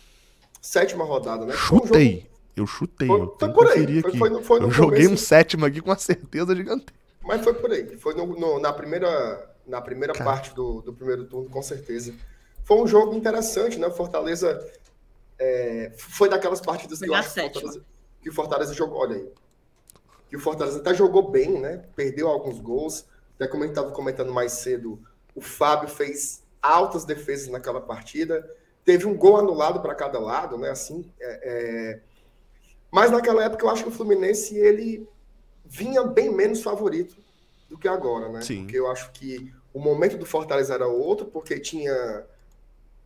Sétima 0.62 1.04
rodada, 1.04 1.46
né? 1.46 1.54
Chutei. 1.54 2.08
Um 2.08 2.12
jogo... 2.12 2.30
Eu 2.56 2.68
chutei. 2.68 3.08
Foi, 3.08 3.22
eu 3.22 3.36
foi 3.40 3.54
por 3.54 3.68
aí. 3.68 4.02
Foi, 4.02 4.18
foi, 4.18 4.30
no, 4.30 4.44
foi 4.44 4.60
no 4.60 4.68
eu 4.68 4.72
joguei 4.72 5.08
um 5.08 5.16
sétimo 5.16 5.66
aqui 5.66 5.82
com 5.82 5.90
uma 5.90 5.98
certeza 5.98 6.56
gigante. 6.56 6.88
Mas 7.24 7.42
foi 7.44 7.54
por 7.54 7.72
aí. 7.72 7.98
Foi 7.98 8.14
no, 8.14 8.26
no, 8.26 8.60
na 8.60 8.74
primeira, 8.74 9.50
na 9.66 9.80
primeira 9.82 10.14
parte 10.14 10.54
do, 10.54 10.82
do 10.82 10.94
primeiro 10.94 11.26
turno, 11.26 11.50
com 11.50 11.62
certeza. 11.62 12.14
Foi 12.70 12.78
um 12.78 12.86
jogo 12.86 13.16
interessante, 13.16 13.80
né? 13.80 13.90
Fortaleza 13.90 14.64
é, 15.40 15.92
foi 15.98 16.30
daquelas 16.30 16.62
partidas 16.62 17.00
que 17.00 17.10
eu 17.10 17.16
acho 17.16 17.34
que 17.34 17.42
Fortaleza, 17.42 17.86
que 18.22 18.30
o 18.30 18.32
Fortaleza 18.32 18.74
jogou. 18.76 19.00
Olha 19.00 19.16
aí. 19.16 19.28
Que 20.30 20.36
o 20.36 20.40
Fortaleza 20.40 20.78
até 20.78 20.94
jogou 20.94 21.32
bem, 21.32 21.60
né? 21.60 21.84
Perdeu 21.96 22.28
alguns 22.28 22.60
gols. 22.60 23.08
Até 23.34 23.48
como 23.48 23.64
a 23.64 23.66
gente 23.66 23.76
estava 23.76 23.92
comentando 23.92 24.32
mais 24.32 24.52
cedo, 24.52 25.02
o 25.34 25.42
Fábio 25.42 25.90
fez 25.90 26.44
altas 26.62 27.06
defesas 27.06 27.48
naquela 27.48 27.82
partida. 27.82 28.48
Teve 28.86 29.08
um 29.08 29.18
gol 29.18 29.38
anulado 29.38 29.82
para 29.82 29.96
cada 29.96 30.20
lado, 30.20 30.56
né? 30.56 30.70
Assim, 30.70 31.12
é, 31.20 31.40
é... 31.42 32.00
Mas 32.92 33.10
naquela 33.10 33.44
época 33.44 33.66
eu 33.66 33.70
acho 33.72 33.82
que 33.82 33.90
o 33.90 33.92
Fluminense 33.92 34.56
ele 34.56 35.10
vinha 35.66 36.04
bem 36.04 36.32
menos 36.32 36.62
favorito 36.62 37.18
do 37.68 37.80
que 37.80 37.88
agora, 37.88 38.30
né? 38.30 38.42
Sim. 38.42 38.62
Porque 38.62 38.78
eu 38.78 38.92
acho 38.92 39.12
que 39.12 39.52
o 39.74 39.80
momento 39.80 40.20
do 40.20 40.26
Fortaleza 40.28 40.76
era 40.76 40.86
outro, 40.86 41.26
porque 41.26 41.60
tinha 41.60 42.28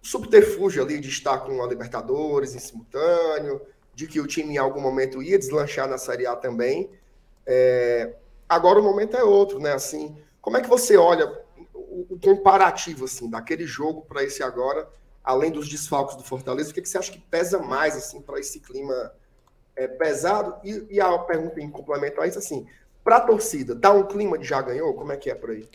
subterfúgio 0.04 0.84
ali 0.84 1.00
de 1.00 1.08
estar 1.08 1.40
com 1.40 1.64
a 1.64 1.68
Libertadores 1.68 2.54
em 2.54 2.60
simultâneo, 2.60 3.62
de 3.96 4.06
que 4.06 4.20
o 4.20 4.28
time 4.28 4.56
em 4.56 4.58
algum 4.58 4.82
momento 4.82 5.24
ia 5.24 5.40
deslanchar 5.40 5.88
na 5.88 5.98
Série 5.98 6.28
A 6.28 6.36
também. 6.36 6.92
É, 7.46 8.14
agora 8.48 8.80
o 8.80 8.84
momento 8.84 9.16
é 9.16 9.24
outro, 9.24 9.60
né? 9.60 9.72
Assim, 9.72 10.16
como 10.42 10.58
é 10.58 10.62
que 10.62 10.68
você 10.68 10.98
olha 10.98 11.32
o, 11.74 12.08
o 12.10 12.20
comparativo 12.20 13.06
assim 13.06 13.30
daquele 13.30 13.66
jogo 13.66 14.02
para 14.02 14.24
esse 14.24 14.44
agora, 14.44 14.90
além 15.24 15.52
dos 15.52 15.70
desfalques 15.70 16.18
do 16.18 16.24
Fortaleza? 16.24 16.72
O 16.72 16.74
que, 16.74 16.82
que 16.82 16.90
você 16.90 16.98
acha 16.98 17.12
que 17.12 17.20
pesa 17.20 17.60
mais 17.60 17.96
assim 17.96 18.22
para 18.22 18.40
esse 18.40 18.60
clima 18.60 19.14
é, 19.74 19.88
pesado? 19.88 20.56
E, 20.66 20.86
e, 20.90 21.00
a 21.00 21.18
pergunta 21.20 21.62
em 21.62 21.70
complemento 21.70 22.20
a 22.20 22.28
isso 22.28 22.40
assim, 22.40 22.68
para 23.06 23.18
a 23.18 23.22
torcida, 23.22 23.74
tá 23.74 23.92
um 23.92 24.04
clima 24.06 24.38
de 24.38 24.46
já 24.46 24.62
ganhou? 24.62 24.94
Como 24.96 25.14
é 25.14 25.18
que 25.18 25.30
é 25.30 25.36
por 25.36 25.52
aí? 25.52 25.66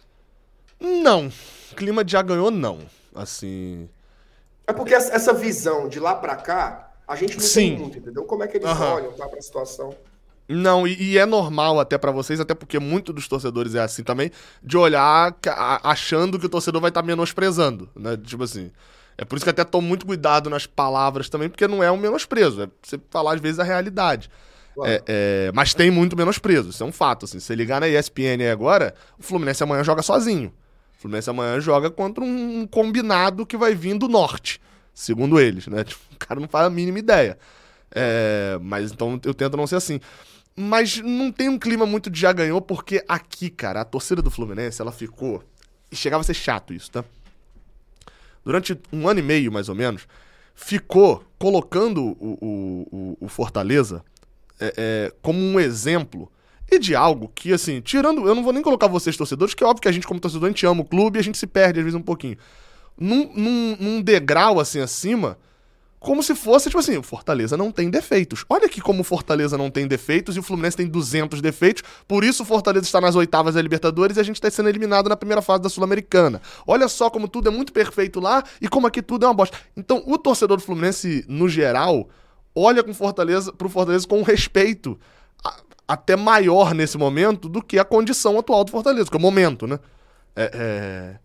Não, 0.78 1.32
clima 1.74 2.04
de 2.04 2.12
já 2.12 2.20
ganhou 2.20 2.50
não. 2.50 2.80
Assim, 3.14 3.88
é 4.68 4.72
porque 4.74 4.92
essa 4.92 5.32
visão 5.32 5.88
de 5.88 5.98
lá 5.98 6.14
para 6.14 6.36
cá, 6.36 6.90
a 7.08 7.16
gente 7.16 7.38
não 7.38 7.40
Sim. 7.40 7.70
tem 7.70 7.78
muito, 7.78 7.98
entendeu? 7.98 8.24
Como 8.24 8.44
é 8.44 8.46
que 8.46 8.58
eles 8.58 8.68
uhum. 8.68 8.92
olham 8.92 9.12
tá, 9.12 9.26
para 9.26 9.38
a 9.38 9.42
situação? 9.42 9.94
Não, 10.46 10.86
e, 10.86 11.12
e, 11.12 11.18
é 11.18 11.24
normal 11.24 11.80
até 11.80 11.96
para 11.96 12.12
vocês, 12.12 12.38
até 12.38 12.54
porque 12.54 12.78
muito 12.78 13.10
dos 13.10 13.26
torcedores 13.26 13.74
é 13.74 13.80
assim 13.80 14.02
também, 14.02 14.30
de 14.62 14.76
olhar 14.76 15.34
achando 15.82 16.38
que 16.38 16.44
o 16.44 16.48
torcedor 16.50 16.82
vai 16.82 16.90
estar 16.90 17.00
tá 17.00 17.06
menosprezando, 17.06 17.88
né? 17.96 18.16
Tipo 18.16 18.44
assim. 18.44 18.70
É 19.16 19.24
por 19.24 19.36
isso 19.36 19.44
que 19.44 19.50
até 19.50 19.64
tomo 19.64 19.88
muito 19.88 20.06
cuidado 20.06 20.48
nas 20.48 20.64
palavras 20.64 21.28
também, 21.28 21.48
porque 21.48 21.66
não 21.66 21.82
é 21.82 21.90
um 21.90 21.96
menosprezo, 21.96 22.62
é 22.62 22.68
você 22.80 23.00
falar 23.10 23.34
às 23.34 23.40
vezes 23.40 23.58
a 23.58 23.64
realidade. 23.64 24.30
É, 24.84 25.02
é, 25.06 25.52
mas 25.52 25.74
tem 25.74 25.90
muito 25.90 26.16
menosprezo, 26.16 26.70
isso 26.70 26.84
é 26.84 26.86
um 26.86 26.92
fato. 26.92 27.24
Assim, 27.24 27.40
se 27.40 27.46
você 27.46 27.54
ligar 27.54 27.80
na 27.80 27.88
ESPN 27.88 28.52
agora, 28.52 28.94
o 29.18 29.22
Fluminense 29.22 29.62
amanhã 29.62 29.82
joga 29.82 30.02
sozinho. 30.02 30.52
O 30.98 31.00
Fluminense 31.00 31.30
amanhã 31.30 31.60
joga 31.60 31.90
contra 31.90 32.24
um 32.24 32.66
combinado 32.66 33.46
que 33.46 33.56
vai 33.56 33.72
vir 33.72 33.96
do 33.96 34.08
norte, 34.08 34.60
segundo 34.92 35.38
eles, 35.38 35.68
né? 35.68 35.84
Tipo, 35.86 36.00
o 36.12 36.16
cara 36.18 36.40
não 36.40 36.48
faz 36.48 36.66
a 36.66 36.70
mínima 36.70 36.98
ideia. 36.98 37.38
É, 37.94 38.58
mas 38.60 38.90
então 38.90 39.20
eu 39.24 39.32
tento 39.32 39.56
não 39.56 39.66
ser 39.66 39.76
assim. 39.76 40.00
Mas 40.56 40.98
não 40.98 41.30
tem 41.30 41.48
um 41.48 41.58
clima 41.58 41.86
muito 41.86 42.10
de 42.10 42.18
já 42.18 42.32
ganhou, 42.32 42.60
porque 42.60 43.04
aqui, 43.08 43.48
cara, 43.48 43.80
a 43.80 43.84
torcida 43.84 44.20
do 44.20 44.30
Fluminense, 44.30 44.82
ela 44.82 44.90
ficou. 44.90 45.42
E 45.90 45.94
chegava 45.94 46.20
a 46.20 46.24
ser 46.24 46.34
chato 46.34 46.74
isso, 46.74 46.90
tá? 46.90 47.04
Durante 48.44 48.76
um 48.92 49.08
ano 49.08 49.20
e 49.20 49.22
meio, 49.22 49.52
mais 49.52 49.68
ou 49.68 49.76
menos, 49.76 50.08
ficou 50.52 51.24
colocando 51.38 52.02
o, 52.04 52.38
o, 52.40 52.88
o, 52.90 53.18
o 53.20 53.28
Fortaleza 53.28 54.04
é, 54.58 54.74
é, 54.76 55.12
como 55.22 55.38
um 55.38 55.60
exemplo 55.60 56.30
e 56.70 56.78
de 56.78 56.94
algo 56.94 57.30
que, 57.34 57.52
assim, 57.52 57.80
tirando. 57.80 58.26
Eu 58.26 58.34
não 58.34 58.42
vou 58.42 58.52
nem 58.52 58.62
colocar 58.62 58.86
vocês 58.86 59.16
torcedores, 59.16 59.54
que 59.54 59.64
é 59.64 59.66
óbvio 59.66 59.82
que 59.82 59.88
a 59.88 59.92
gente, 59.92 60.06
como 60.06 60.20
torcedor, 60.20 60.46
a 60.46 60.50
gente 60.50 60.66
ama 60.66 60.82
o 60.82 60.84
clube 60.84 61.18
e 61.18 61.20
a 61.20 61.24
gente 61.24 61.38
se 61.38 61.46
perde 61.46 61.80
às 61.80 61.84
vezes 61.84 61.98
um 61.98 62.02
pouquinho. 62.02 62.36
Num, 62.98 63.30
num, 63.34 63.76
num 63.78 64.02
degrau 64.02 64.60
assim 64.60 64.80
acima, 64.80 65.38
como 66.00 66.22
se 66.22 66.34
fosse, 66.34 66.68
tipo 66.68 66.78
assim, 66.78 66.96
o 66.96 67.02
Fortaleza 67.02 67.56
não 67.56 67.72
tem 67.72 67.90
defeitos. 67.90 68.44
Olha 68.48 68.66
aqui 68.66 68.80
como 68.80 69.00
o 69.00 69.04
Fortaleza 69.04 69.58
não 69.58 69.70
tem 69.70 69.86
defeitos 69.86 70.36
e 70.36 70.38
o 70.38 70.42
Fluminense 70.42 70.76
tem 70.76 70.86
200 70.86 71.40
defeitos, 71.40 71.82
por 72.06 72.22
isso 72.22 72.42
o 72.42 72.46
Fortaleza 72.46 72.86
está 72.86 73.00
nas 73.00 73.16
oitavas 73.16 73.54
da 73.54 73.62
Libertadores 73.62 74.16
e 74.16 74.20
a 74.20 74.22
gente 74.22 74.36
está 74.36 74.50
sendo 74.50 74.68
eliminado 74.68 75.08
na 75.08 75.16
primeira 75.16 75.42
fase 75.42 75.62
da 75.62 75.68
Sul-Americana. 75.68 76.40
Olha 76.66 76.88
só 76.88 77.10
como 77.10 77.26
tudo 77.26 77.48
é 77.48 77.52
muito 77.52 77.72
perfeito 77.72 78.20
lá 78.20 78.44
e 78.60 78.68
como 78.68 78.86
aqui 78.86 79.02
tudo 79.02 79.24
é 79.24 79.28
uma 79.28 79.34
bosta. 79.34 79.56
Então, 79.76 80.02
o 80.06 80.16
torcedor 80.16 80.56
do 80.56 80.62
Fluminense, 80.62 81.24
no 81.28 81.48
geral, 81.48 82.08
olha 82.54 82.82
com 82.82 82.94
Fortaleza, 82.94 83.52
pro 83.52 83.68
Fortaleza 83.68 84.06
com 84.06 84.22
respeito 84.22 84.98
até 85.88 86.14
maior 86.14 86.74
nesse 86.74 86.98
momento 86.98 87.48
do 87.48 87.62
que 87.62 87.78
a 87.78 87.84
condição 87.84 88.38
atual 88.38 88.62
do 88.62 88.70
Fortaleza, 88.70 89.08
que 89.10 89.16
é 89.16 89.18
o 89.18 89.22
momento, 89.22 89.66
né? 89.66 89.80
É, 90.36 90.50
é... 90.54 91.18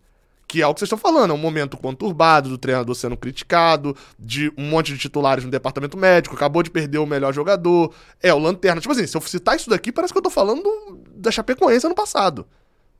Que 0.46 0.62
é 0.62 0.66
o 0.66 0.72
que 0.72 0.80
vocês 0.80 0.86
estão 0.86 0.98
falando, 0.98 1.32
é 1.32 1.34
um 1.34 1.38
momento 1.38 1.76
conturbado 1.76 2.48
do 2.48 2.56
treinador 2.56 2.94
sendo 2.94 3.16
criticado, 3.16 3.96
de 4.18 4.52
um 4.56 4.68
monte 4.68 4.92
de 4.92 4.98
titulares 4.98 5.44
no 5.44 5.50
departamento 5.50 5.96
médico, 5.96 6.34
acabou 6.34 6.62
de 6.62 6.70
perder 6.70 6.98
o 6.98 7.06
melhor 7.06 7.32
jogador, 7.34 7.92
é 8.22 8.32
o 8.32 8.38
Lanterna. 8.38 8.80
Tipo 8.80 8.92
assim, 8.92 9.06
se 9.06 9.16
eu 9.16 9.20
citar 9.20 9.56
isso 9.56 9.68
daqui, 9.68 9.90
parece 9.90 10.12
que 10.12 10.18
eu 10.18 10.22
tô 10.22 10.30
falando 10.30 11.02
da 11.14 11.30
Chapecoense 11.30 11.86
ano 11.86 11.94
passado. 11.94 12.46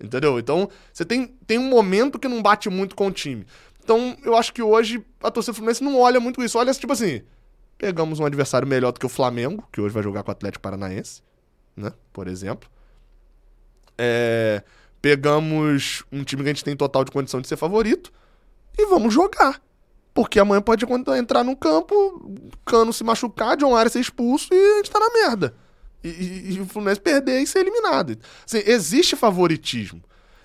Entendeu? 0.02 0.38
Então, 0.38 0.68
você 0.92 1.04
tem, 1.04 1.28
tem 1.46 1.58
um 1.58 1.68
momento 1.68 2.18
que 2.18 2.28
não 2.28 2.42
bate 2.42 2.68
muito 2.68 2.96
com 2.96 3.06
o 3.06 3.12
time. 3.12 3.46
Então, 3.82 4.16
eu 4.24 4.34
acho 4.34 4.52
que 4.52 4.62
hoje 4.62 5.04
a 5.22 5.30
torcida 5.30 5.54
Fluminense 5.54 5.84
não 5.84 5.98
olha 6.00 6.18
muito 6.18 6.42
isso. 6.42 6.58
Olha, 6.58 6.72
tipo 6.74 6.92
assim, 6.92 7.22
pegamos 7.78 8.18
um 8.18 8.26
adversário 8.26 8.66
melhor 8.66 8.90
do 8.90 8.98
que 8.98 9.06
o 9.06 9.10
Flamengo, 9.10 9.66
que 9.70 9.80
hoje 9.80 9.94
vai 9.94 10.02
jogar 10.02 10.22
com 10.22 10.30
o 10.30 10.32
Atlético 10.32 10.62
Paranaense 10.62 11.22
né? 11.76 11.92
Por 12.12 12.28
exemplo. 12.28 12.68
É, 13.96 14.62
pegamos 15.00 16.02
um 16.10 16.24
time 16.24 16.42
que 16.42 16.48
a 16.48 16.52
gente 16.52 16.64
tem 16.64 16.76
total 16.76 17.04
de 17.04 17.12
condição 17.12 17.40
de 17.40 17.46
ser 17.46 17.56
favorito 17.56 18.12
e 18.76 18.86
vamos 18.86 19.12
jogar. 19.12 19.62
Porque 20.12 20.38
amanhã 20.38 20.62
pode 20.62 20.86
entrar 21.18 21.42
no 21.42 21.56
campo, 21.56 22.38
Cano 22.64 22.92
se 22.92 23.02
machucar, 23.02 23.56
John 23.56 23.74
Arias 23.74 23.92
ser 23.92 24.00
expulso 24.00 24.48
e 24.52 24.56
a 24.56 24.76
gente 24.76 24.90
tá 24.90 25.00
na 25.00 25.10
merda. 25.10 25.54
E, 26.02 26.08
e, 26.08 26.54
e 26.54 26.60
o 26.60 26.66
Fluminense 26.66 27.00
perder 27.00 27.40
e 27.40 27.46
ser 27.46 27.60
eliminado. 27.60 28.16
Assim, 28.46 28.62
existe 28.64 29.16
favoritismo. 29.16 30.02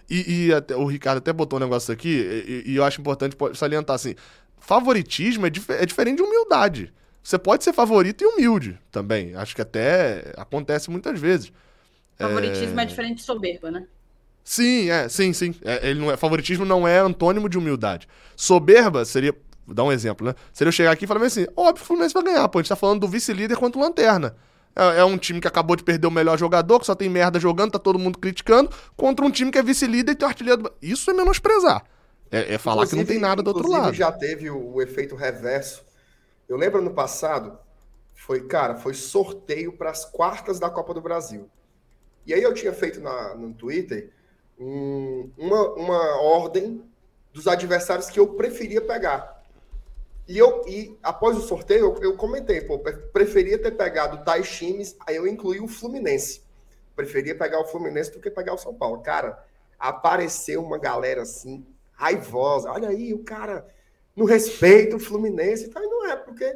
E, 0.10 0.48
e 0.48 0.54
até, 0.54 0.76
o 0.76 0.86
Ricardo 0.86 1.20
até 1.20 1.32
botou 1.32 1.58
um 1.58 1.62
negócio 1.62 1.94
aqui, 1.94 2.64
e, 2.66 2.76
eu 2.76 2.84
acho 2.84 3.00
importante 3.00 3.38
salientar 3.54 3.96
assim: 3.96 4.16
favoritismo 4.58 5.46
é, 5.46 5.50
dif 5.52 5.70
é 5.70 5.86
diferente 5.86 6.18
de 6.18 6.24
humildade. 6.24 6.92
Você 7.24 7.38
pode 7.38 7.64
ser 7.64 7.74
favorito 7.74 8.24
e 8.24 8.28
humilde 8.28 8.80
também. 8.92 9.36
Acho 9.36 9.56
que 9.56 9.62
até 9.62 10.34
acontece 10.38 10.90
muitas 10.90 11.20
vezes. 11.20 11.52
Favoritismo 12.18 12.80
é, 12.80 12.84
é 12.84 12.86
diferente 12.86 13.18
de 13.18 13.24
soberba, 13.24 13.72
né? 13.72 13.86
Sim, 14.44 14.90
é, 14.90 15.08
sim, 15.08 15.32
sim. 15.32 15.54
É, 15.64 15.90
ele 15.90 16.00
não 16.00 16.12
é, 16.12 16.18
favoritismo 16.18 16.66
não 16.66 16.88
é 16.88 16.98
antônimo 16.98 17.48
de 17.48 17.58
humildade. 17.58 18.08
Soberba 18.36 19.06
seria. 19.06 19.34
Vou 19.66 19.76
dar 19.76 19.84
um 19.84 19.92
exemplo, 19.92 20.26
né? 20.26 20.34
Seria 20.52 20.70
eu 20.70 20.72
chegar 20.74 20.92
aqui 20.92 21.06
e 21.06 21.08
falar 21.08 21.24
assim: 21.24 21.46
óbvio 21.56 21.76
que 21.76 21.82
o 21.84 21.86
Fluminense 21.86 22.14
vai 22.14 22.24
ganhar, 22.24 22.48
pô. 22.50 22.58
A 22.58 22.62
gente 22.62 22.70
tá 22.70 22.76
falando 22.76 23.02
do 23.02 23.08
vice-líder 23.08 23.58
contra 23.58 23.80
o 23.80 23.84
Lanterna. 23.84 24.36
É, 24.76 25.02
é, 25.02 25.06
um 25.06 25.18
time 25.18 25.40
que 25.40 25.48
acabou 25.48 25.76
de 25.76 25.84
perder 25.84 26.08
o 26.08 26.12
melhor 26.12 26.38
jogador, 26.38 26.80
que 26.80 26.86
só 26.86 26.96
tem 26.96 27.08
merda 27.08 27.40
jogando, 27.40 27.72
tá 27.72 27.80
todo 27.80 28.00
mundo 28.00 28.18
criticando, 28.18 28.72
contra 28.98 29.26
um 29.26 29.30
time 29.30 29.52
que 29.52 29.58
é 29.58 29.64
vice-líder 29.64 30.14
e 30.14 30.16
tem 30.16 30.28
artilheiro. 30.28 30.64
Do... 30.64 30.74
Isso 30.82 31.12
é 31.12 31.14
menosprezar. 31.14 31.84
É, 32.32 32.56
é 32.56 32.58
falar 32.58 32.84
inclusive, 32.84 33.06
que 33.06 33.14
não 33.14 33.22
tem 33.22 33.22
nada 33.22 33.44
do 33.44 33.48
outro 33.50 33.70
lado. 33.70 33.94
já 33.94 34.12
teve 34.12 34.50
o, 34.50 34.76
o 34.76 34.82
efeito 34.82 35.16
reverso 35.16 35.84
eu 36.50 36.58
lembro 36.58 36.82
no 36.82 36.94
passado, 36.94 37.58
foi, 38.16 38.48
cara, 38.48 38.76
foi 38.76 38.96
sorteio 38.96 39.78
para 39.78 39.92
as 39.92 40.04
quartas 40.04 40.60
da 40.60 40.70
Copa 40.70 40.94
do 40.94 41.02
Brasil. 41.02 41.50
E 42.26 42.34
aí 42.34 42.42
eu 42.42 42.54
tinha 42.54 42.74
feito 42.74 43.00
na, 43.00 43.36
no 43.36 43.54
Twitter 43.54 44.12
um, 44.60 45.32
uma, 45.38 45.74
uma 45.76 46.22
ordem 46.22 46.84
dos 47.32 47.48
adversários 47.48 48.10
que 48.10 48.20
eu 48.20 48.34
preferia 48.34 48.82
pegar. 48.82 49.44
E, 50.28 50.38
eu, 50.38 50.64
e 50.68 50.98
após 51.02 51.38
o 51.38 51.42
sorteio, 51.42 51.86
eu, 51.86 52.04
eu 52.04 52.18
comentei, 52.18 52.62
pô, 52.62 52.78
preferia 52.78 53.58
ter 53.58 53.72
pegado 53.72 54.24
tais 54.24 54.50
times, 54.50 54.96
aí 55.08 55.16
eu 55.16 55.26
incluí 55.28 55.60
o 55.60 55.68
Fluminense. 55.68 56.44
Preferia 56.96 57.36
pegar 57.36 57.62
o 57.62 57.66
Fluminense 57.66 58.12
do 58.12 58.20
que 58.20 58.30
pegar 58.30 58.54
o 58.54 58.58
São 58.58 58.74
Paulo. 58.74 59.02
Cara, 59.02 59.44
apareceu 59.80 60.64
uma 60.64 60.78
galera 60.78 61.22
assim, 61.22 61.66
raivosa. 61.94 62.72
Olha 62.72 62.90
aí, 62.90 63.14
o 63.14 63.24
cara 63.24 63.68
não 64.20 64.26
respeita 64.26 64.98
o 64.98 65.00
Fluminense. 65.00 65.66
Então, 65.66 65.82
não 65.82 66.06
é, 66.06 66.16
porque, 66.16 66.54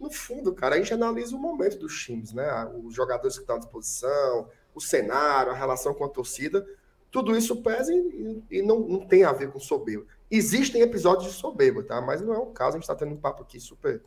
no 0.00 0.10
fundo, 0.10 0.52
cara, 0.54 0.74
a 0.74 0.78
gente 0.78 0.94
analisa 0.94 1.36
o 1.36 1.38
momento 1.38 1.78
dos 1.78 2.02
times, 2.02 2.32
né? 2.32 2.48
Os 2.82 2.94
jogadores 2.94 3.36
que 3.36 3.42
estão 3.42 3.56
à 3.56 3.58
disposição, 3.58 4.48
o 4.74 4.80
cenário, 4.80 5.52
a 5.52 5.54
relação 5.54 5.92
com 5.92 6.04
a 6.04 6.08
torcida. 6.08 6.66
Tudo 7.10 7.36
isso 7.36 7.62
pesa 7.62 7.92
e, 7.92 8.42
e 8.50 8.62
não, 8.62 8.80
não 8.80 9.06
tem 9.06 9.22
a 9.24 9.32
ver 9.32 9.50
com 9.50 9.60
soberba. 9.60 10.06
Existem 10.30 10.80
episódios 10.80 11.30
de 11.30 11.38
soberba, 11.38 11.82
tá? 11.82 12.00
Mas 12.00 12.22
não 12.22 12.32
é 12.32 12.38
o 12.38 12.46
caso, 12.46 12.70
a 12.70 12.80
gente 12.80 12.84
está 12.84 12.94
tendo 12.94 13.12
um 13.12 13.20
papo 13.20 13.42
aqui 13.42 13.60
super 13.60 14.00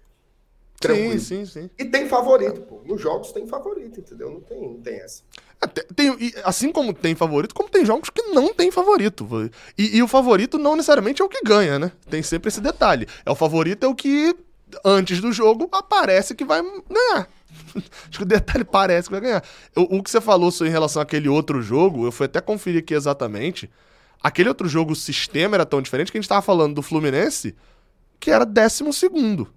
tranquilo. 0.80 1.20
Sim, 1.20 1.46
sim, 1.46 1.62
sim. 1.62 1.70
E 1.78 1.86
tem 1.86 2.10
favorito, 2.10 2.64
pô. 2.64 2.82
Nos 2.84 3.00
jogos 3.00 3.32
tem 3.32 3.46
favorito, 3.46 4.00
entendeu? 4.00 4.32
Não 4.32 4.42
tem, 4.42 4.60
não 4.60 4.82
tem 4.82 4.96
essa. 4.96 5.22
Tem, 5.68 6.16
assim 6.44 6.72
como 6.72 6.94
tem 6.94 7.16
favorito, 7.16 7.54
como 7.54 7.70
tem 7.70 7.86
jogos 7.86 8.10
que 8.10 8.22
não 8.24 8.54
tem 8.54 8.72
favorito. 8.72 9.28
E, 9.78 9.98
e, 9.98 10.04
o 10.04 10.08
favorito 10.08 10.58
não 10.58 10.76
necessariamente 10.76 11.22
é 11.22 11.26
o 11.26 11.30
que 11.30 11.42
ganha, 11.44 11.80
né? 11.80 11.92
Tem 12.10 12.22
sempre 12.24 12.50
esse 12.50 12.62
detalhe. 12.62 13.08
É 13.26 13.32
o 13.32 13.36
favorito 13.36 13.86
é 13.86 13.88
o 13.88 13.96
que, 13.96 14.36
antes 14.84 15.22
do 15.22 15.32
jogo, 15.32 15.70
aparece 15.72 16.36
que 16.36 16.46
vai 16.46 16.62
ganhar. 16.62 17.28
Acho 18.10 18.18
que 18.18 18.24
o 18.24 18.26
detalhe 18.26 18.64
parece 18.66 19.08
que 19.08 19.14
vai 19.14 19.22
ganhar. 19.22 19.44
O, 19.76 19.98
o 19.98 20.04
que 20.04 20.10
você 20.10 20.22
falou 20.22 20.52
em 20.62 20.70
relação 20.70 21.02
àquele 21.02 21.30
outro 21.30 21.62
jogo, 21.62 22.06
eu 22.06 22.12
fui 22.12 22.26
até 22.26 22.42
conferir 22.42 22.80
aqui 22.80 22.94
exatamente. 22.94 23.70
Aquele 24.22 24.50
outro 24.50 24.68
jogo, 24.68 24.94
o 24.94 24.96
sistema 24.96 25.56
era 25.56 25.66
tão 25.66 25.82
diferente 25.82 26.12
que 26.12 26.18
a 26.18 26.22
gente 26.22 26.30
tava 26.30 26.42
falando 26.42 26.76
do 26.76 26.82
Fluminense, 26.82 27.56
que 28.20 28.32
era 28.32 28.46
décimo 28.46 28.92
segundo. 28.92 29.48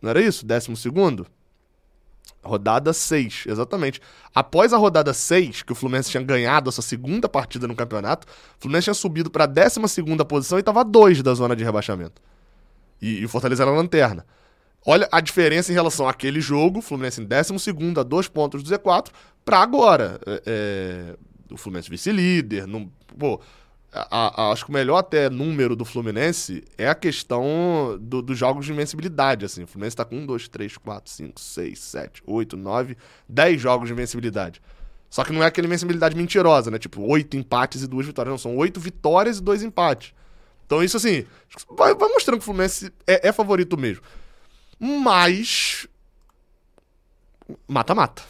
Não 0.00 0.10
era 0.10 0.20
isso? 0.20 0.46
Décimo 0.46 0.76
segundo? 0.76 1.26
Rodada 2.46 2.92
6, 2.92 3.44
exatamente. 3.46 4.00
Após 4.34 4.72
a 4.72 4.76
rodada 4.76 5.12
6, 5.12 5.62
que 5.62 5.72
o 5.72 5.74
Fluminense 5.74 6.10
tinha 6.10 6.22
ganhado 6.22 6.68
essa 6.68 6.82
segunda 6.82 7.28
partida 7.28 7.66
no 7.66 7.74
campeonato, 7.74 8.26
o 8.26 8.60
Fluminense 8.60 8.84
tinha 8.84 8.94
subido 8.94 9.30
para 9.30 9.44
a 9.44 9.46
12 9.46 9.80
posição 10.28 10.58
e 10.58 10.60
estava 10.60 10.80
a 10.80 10.84
2 10.84 11.22
da 11.22 11.34
zona 11.34 11.54
de 11.54 11.64
rebaixamento. 11.64 12.20
E, 13.00 13.20
e, 13.20 13.24
o 13.24 13.28
Fortaleza 13.28 13.62
era 13.62 13.70
a 13.70 13.74
lanterna. 13.74 14.24
Olha 14.84 15.08
a 15.10 15.20
diferença 15.20 15.72
em 15.72 15.74
relação 15.74 16.08
àquele 16.08 16.40
jogo, 16.40 16.80
Fluminense 16.80 17.20
em 17.20 17.24
12 17.24 17.98
a 17.98 18.02
dois 18.02 18.28
pontos 18.28 18.62
do 18.62 18.70
Z4, 18.70 19.08
para 19.44 19.58
agora. 19.58 20.20
É, 20.26 20.42
é, 20.46 21.16
o 21.52 21.56
Fluminense 21.56 21.90
vice-líder. 21.90 22.66
Pô, 23.18 23.40
a, 24.10 24.42
a, 24.42 24.52
acho 24.52 24.64
que 24.64 24.70
o 24.70 24.74
melhor 24.74 24.98
até 24.98 25.30
número 25.30 25.74
do 25.74 25.84
Fluminense 25.84 26.64
é 26.76 26.88
a 26.88 26.94
questão 26.94 27.98
do, 28.00 28.20
dos 28.20 28.36
jogos 28.36 28.66
de 28.66 28.72
invencibilidade. 28.72 29.44
Assim. 29.44 29.62
O 29.62 29.66
Fluminense 29.66 29.94
está 29.94 30.04
com 30.04 30.16
1, 30.16 30.26
2, 30.26 30.48
3, 30.48 30.76
4, 30.76 31.12
5, 31.12 31.40
6, 31.40 31.78
7, 31.78 32.22
8, 32.26 32.56
9, 32.56 32.96
10 33.28 33.60
jogos 33.60 33.88
de 33.88 33.94
invencibilidade. 33.94 34.60
Só 35.08 35.24
que 35.24 35.32
não 35.32 35.42
é 35.42 35.46
aquela 35.46 35.66
invencibilidade 35.66 36.16
mentirosa, 36.16 36.70
né? 36.70 36.78
Tipo, 36.78 37.02
8 37.02 37.36
empates 37.36 37.82
e 37.82 37.86
2 37.86 38.06
vitórias. 38.06 38.30
Não, 38.32 38.38
são 38.38 38.56
8 38.56 38.78
vitórias 38.78 39.38
e 39.38 39.42
2 39.42 39.62
empates. 39.62 40.12
Então 40.66 40.82
isso, 40.82 40.96
assim, 40.96 41.24
vai, 41.70 41.94
vai 41.94 42.08
mostrando 42.08 42.38
que 42.38 42.42
o 42.42 42.44
Fluminense 42.44 42.92
é, 43.06 43.28
é 43.28 43.32
favorito 43.32 43.76
mesmo. 43.78 44.02
Mas. 44.78 45.86
Mata-mata. 47.66 48.22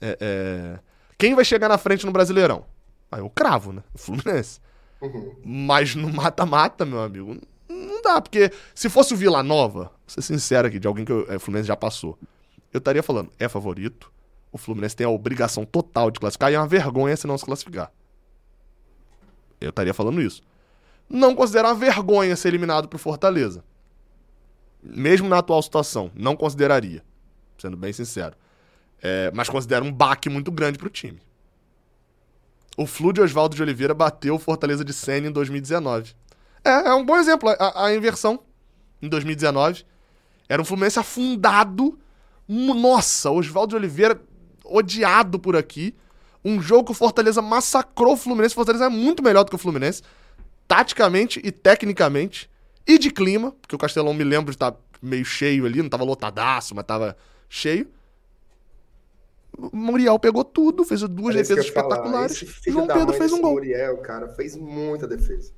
É, 0.00 0.18
é... 0.20 0.78
Quem 1.18 1.34
vai 1.34 1.44
chegar 1.44 1.68
na 1.68 1.76
frente 1.76 2.06
no 2.06 2.12
Brasileirão? 2.12 2.64
Aí 3.12 3.20
eu 3.20 3.30
cravo, 3.30 3.72
né? 3.72 3.82
O 3.94 3.98
Fluminense. 3.98 4.60
Uhum. 5.00 5.36
Mas 5.44 5.94
no 5.94 6.12
mata-mata, 6.12 6.84
meu 6.84 7.00
amigo, 7.00 7.36
não 7.68 8.02
dá. 8.02 8.20
Porque 8.20 8.50
se 8.74 8.88
fosse 8.88 9.14
o 9.14 9.16
Vila 9.16 9.42
Nova, 9.42 9.84
vou 9.84 9.92
ser 10.06 10.22
sincero 10.22 10.68
aqui, 10.68 10.78
de 10.78 10.86
alguém 10.86 11.04
que 11.04 11.12
o 11.12 11.32
é, 11.32 11.38
Fluminense 11.38 11.68
já 11.68 11.76
passou, 11.76 12.18
eu 12.72 12.78
estaria 12.78 13.02
falando, 13.02 13.30
é 13.38 13.48
favorito. 13.48 14.12
O 14.50 14.58
Fluminense 14.58 14.96
tem 14.96 15.06
a 15.06 15.10
obrigação 15.10 15.64
total 15.64 16.10
de 16.10 16.18
classificar 16.18 16.50
e 16.50 16.54
é 16.54 16.58
uma 16.58 16.66
vergonha 16.66 17.16
se 17.16 17.26
não 17.26 17.36
se 17.36 17.44
classificar. 17.44 17.92
Eu 19.60 19.70
estaria 19.70 19.92
falando 19.92 20.22
isso. 20.22 20.42
Não 21.08 21.34
considero 21.34 21.68
uma 21.68 21.74
vergonha 21.74 22.36
ser 22.36 22.48
eliminado 22.48 22.88
pro 22.88 22.98
Fortaleza. 22.98 23.64
Mesmo 24.82 25.28
na 25.28 25.38
atual 25.38 25.60
situação, 25.62 26.10
não 26.14 26.36
consideraria. 26.36 27.02
Sendo 27.58 27.76
bem 27.76 27.92
sincero. 27.92 28.36
É, 29.02 29.30
mas 29.34 29.48
considero 29.48 29.84
um 29.84 29.92
baque 29.92 30.28
muito 30.28 30.50
grande 30.50 30.78
pro 30.78 30.88
time. 30.88 31.20
O 32.78 32.86
Flu 32.86 33.12
de 33.12 33.20
Oswaldo 33.20 33.56
de 33.56 33.62
Oliveira 33.62 33.92
bateu 33.92 34.36
o 34.36 34.38
Fortaleza 34.38 34.84
de 34.84 34.92
Senna 34.92 35.26
em 35.26 35.32
2019. 35.32 36.14
É, 36.64 36.70
é 36.70 36.94
um 36.94 37.04
bom 37.04 37.16
exemplo. 37.16 37.48
A, 37.48 37.86
a, 37.86 37.92
inversão 37.92 38.38
em 39.02 39.08
2019 39.08 39.84
era 40.48 40.62
um 40.62 40.64
Fluminense 40.64 40.96
afundado. 40.96 41.98
Nossa, 42.46 43.32
Oswaldo 43.32 43.70
de 43.70 43.74
Oliveira 43.76 44.22
odiado 44.64 45.40
por 45.40 45.56
aqui. 45.56 45.92
Um 46.44 46.62
jogo 46.62 46.84
que 46.84 46.90
o 46.92 46.94
Fortaleza 46.94 47.42
massacrou 47.42 48.12
o 48.12 48.16
Fluminense. 48.16 48.54
O 48.54 48.54
Fortaleza 48.54 48.84
é 48.84 48.88
muito 48.88 49.24
melhor 49.24 49.42
do 49.42 49.50
que 49.50 49.56
o 49.56 49.58
Fluminense. 49.58 50.00
Taticamente 50.68 51.40
e 51.42 51.50
tecnicamente. 51.50 52.48
E 52.86 52.96
de 52.96 53.10
clima, 53.10 53.50
porque 53.60 53.74
o 53.74 53.78
Castelão 53.78 54.14
me 54.14 54.22
lembro 54.22 54.52
de 54.52 54.56
estar 54.56 54.72
meio 55.02 55.24
cheio 55.24 55.66
ali, 55.66 55.78
não 55.78 55.86
estava 55.86 56.04
lotadaço, 56.04 56.76
mas 56.76 56.84
estava 56.84 57.16
cheio. 57.48 57.90
Muriel 59.72 60.18
pegou 60.18 60.44
tudo, 60.44 60.84
fez 60.84 61.02
duas 61.02 61.34
é 61.34 61.38
defesas 61.38 61.64
espetaculares. 61.64 62.44
João 62.66 62.86
Pedro 62.86 63.12
fez 63.14 63.32
um 63.32 63.40
gol. 63.40 63.52
Muriel, 63.52 63.98
cara, 63.98 64.28
fez 64.28 64.56
muita 64.56 65.06
defesa. 65.06 65.52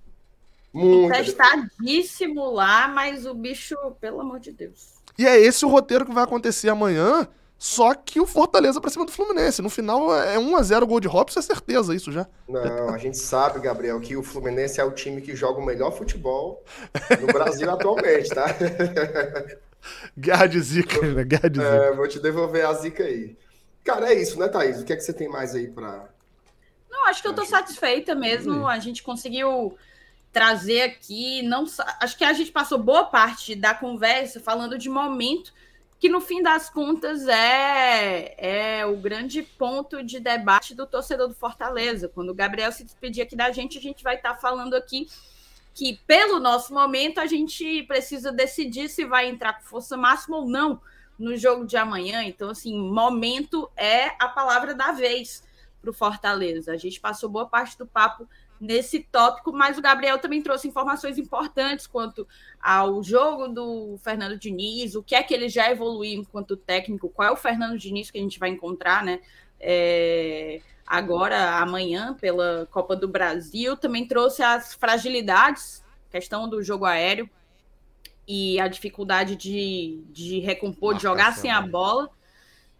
Muita 0.73 1.17
Testadíssimo 1.17 2.35
defesa. 2.35 2.55
lá, 2.55 2.89
mas 2.89 3.27
o 3.27 3.35
bicho, 3.35 3.77
pelo 4.01 4.21
amor 4.21 4.41
de 4.41 4.53
Deus. 4.53 4.95
E 5.19 5.27
é 5.27 5.39
esse 5.39 5.65
o 5.65 5.69
roteiro 5.69 6.07
que 6.07 6.15
vai 6.15 6.25
acontecer 6.25 6.69
amanhã, 6.69 7.29
só 7.59 7.93
que 7.93 8.19
o 8.19 8.27
Fortaleza 8.27 8.81
pra 8.81 8.89
cima 8.89 9.05
do 9.05 9.13
Fluminense. 9.13 9.61
No 9.61 9.69
final 9.69 10.17
é 10.17 10.39
1x0 10.39 10.87
gol 10.87 11.01
de 11.01 11.09
Robson, 11.09 11.41
é 11.41 11.43
certeza 11.43 11.95
isso 11.95 12.11
já. 12.11 12.27
Não, 12.49 12.89
a 12.89 12.97
gente 12.97 13.19
sabe, 13.19 13.61
Gabriel, 13.61 14.01
que 14.01 14.17
o 14.17 14.23
Fluminense 14.23 14.81
é 14.81 14.85
o 14.85 14.93
time 14.93 15.21
que 15.21 15.37
joga 15.37 15.61
o 15.61 15.67
melhor 15.67 15.91
futebol 15.91 16.65
no 17.21 17.27
Brasil 17.27 17.69
atualmente, 17.71 18.31
tá? 18.31 18.47
Guerra 20.17 20.47
de 20.47 20.61
zica, 20.61 21.01
né? 21.07 21.25
Guerra 21.25 21.51
de 21.51 21.61
zica. 21.61 21.75
É, 21.75 21.93
vou 21.95 22.09
te 22.09 22.19
devolver 22.19 22.65
a 22.65 22.73
zica 22.75 23.05
aí. 23.05 23.37
Cara, 23.85 24.13
é 24.13 24.21
isso, 24.21 24.39
né, 24.39 24.49
Thaís? 24.49 24.81
O 24.81 24.85
que 24.85 24.93
é 24.93 24.97
que 24.97 25.03
você 25.03 25.13
tem 25.13 25.29
mais 25.29 25.55
aí 25.55 25.69
para. 25.69 26.09
Não, 26.91 27.07
acho 27.07 27.23
que 27.23 27.29
eu 27.29 27.35
tô 27.35 27.45
satisfeita 27.45 28.15
mesmo. 28.15 28.67
A 28.67 28.79
gente 28.79 29.03
conseguiu 29.03 29.77
trazer 30.33 30.83
aqui. 30.83 31.43
não 31.43 31.65
Acho 32.01 32.17
que 32.17 32.25
a 32.25 32.33
gente 32.33 32.53
passou 32.53 32.79
boa 32.79 33.05
parte 33.05 33.55
da 33.55 33.75
conversa 33.75 34.41
falando 34.41 34.79
de 34.79 34.89
momento 34.89 35.53
que 36.01 36.09
no 36.09 36.21
fim 36.21 36.43
das 36.43 36.71
contas 36.71 37.29
é, 37.29 38.35
é 38.81 38.87
o 38.87 38.97
grande 38.97 39.43
ponto 39.43 40.03
de 40.03 40.19
debate 40.19 40.75
do 40.75 40.87
torcedor 40.87 41.29
do 41.29 41.35
Fortaleza. 41.35 42.09
Quando 42.09 42.31
o 42.31 42.35
Gabriel 42.35 42.73
se 42.73 42.83
despedir 42.83 43.23
aqui 43.23 43.37
da 43.37 43.53
gente, 43.53 43.77
a 43.77 43.83
gente 43.83 44.03
vai 44.03 44.17
estar 44.17 44.35
tá 44.35 44.41
falando 44.41 44.75
aqui 44.75 45.09
que, 45.75 46.01
pelo 46.07 46.41
nosso 46.41 46.73
momento, 46.73 47.21
a 47.21 47.27
gente 47.27 47.83
precisa 47.83 48.33
decidir 48.33 48.89
se 48.89 49.05
vai 49.05 49.29
entrar 49.29 49.53
com 49.53 49.65
força 49.65 49.95
máxima 49.95 50.39
ou 50.39 50.49
não 50.49 50.81
no 51.21 51.37
jogo 51.37 51.67
de 51.67 51.77
amanhã. 51.77 52.25
Então, 52.25 52.51
assim, 52.51 52.77
momento 52.77 53.71
é 53.77 54.07
a 54.19 54.27
palavra 54.27 54.75
da 54.75 54.91
vez 54.91 55.45
para 55.81 55.91
o 55.91 55.95
Fortaleza. 55.95 56.73
A 56.73 56.77
gente 56.77 56.99
passou 56.99 57.29
boa 57.29 57.47
parte 57.47 57.77
do 57.79 57.87
papo 57.87 58.27
nesse 58.61 59.01
tópico, 59.01 59.53
mas 59.53 59.79
o 59.79 59.83
Gabriel 59.83 60.19
também 60.19 60.43
trouxe 60.43 60.69
informações 60.69 61.19
importantes 61.19 61.87
quanto 61.87 62.27
ao 62.61 63.03
jogo 63.03 63.49
do 63.49 63.97
Fernando 64.03 64.39
Diniz, 64.39 64.95
o 64.95 65.03
que 65.03 65.15
é 65.15 65.23
que 65.23 65.33
ele 65.33 65.49
já 65.49 65.71
evoluiu 65.71 66.21
enquanto 66.21 66.57
técnico, 66.57 67.09
qual 67.09 67.29
é 67.29 67.33
o 67.33 67.37
Fernando 67.37 67.79
Diniz 67.79 68.11
que 68.11 68.19
a 68.19 68.23
gente 68.23 68.39
vai 68.39 68.51
encontrar, 68.51 69.03
né? 69.03 69.21
É, 69.59 70.61
agora, 70.87 71.59
amanhã, 71.59 72.15
pela 72.15 72.67
Copa 72.71 72.95
do 72.95 73.09
Brasil, 73.09 73.77
também 73.77 74.07
trouxe 74.07 74.43
as 74.43 74.75
fragilidades, 74.75 75.83
questão 76.11 76.49
do 76.49 76.63
jogo 76.63 76.85
aéreo, 76.85 77.31
e 78.33 78.61
a 78.61 78.69
dificuldade 78.69 79.35
de, 79.35 80.05
de 80.09 80.39
recompor, 80.39 80.95
de 80.95 81.03
jogar 81.03 81.35
sem 81.35 81.51
a 81.51 81.61
bola. 81.61 82.09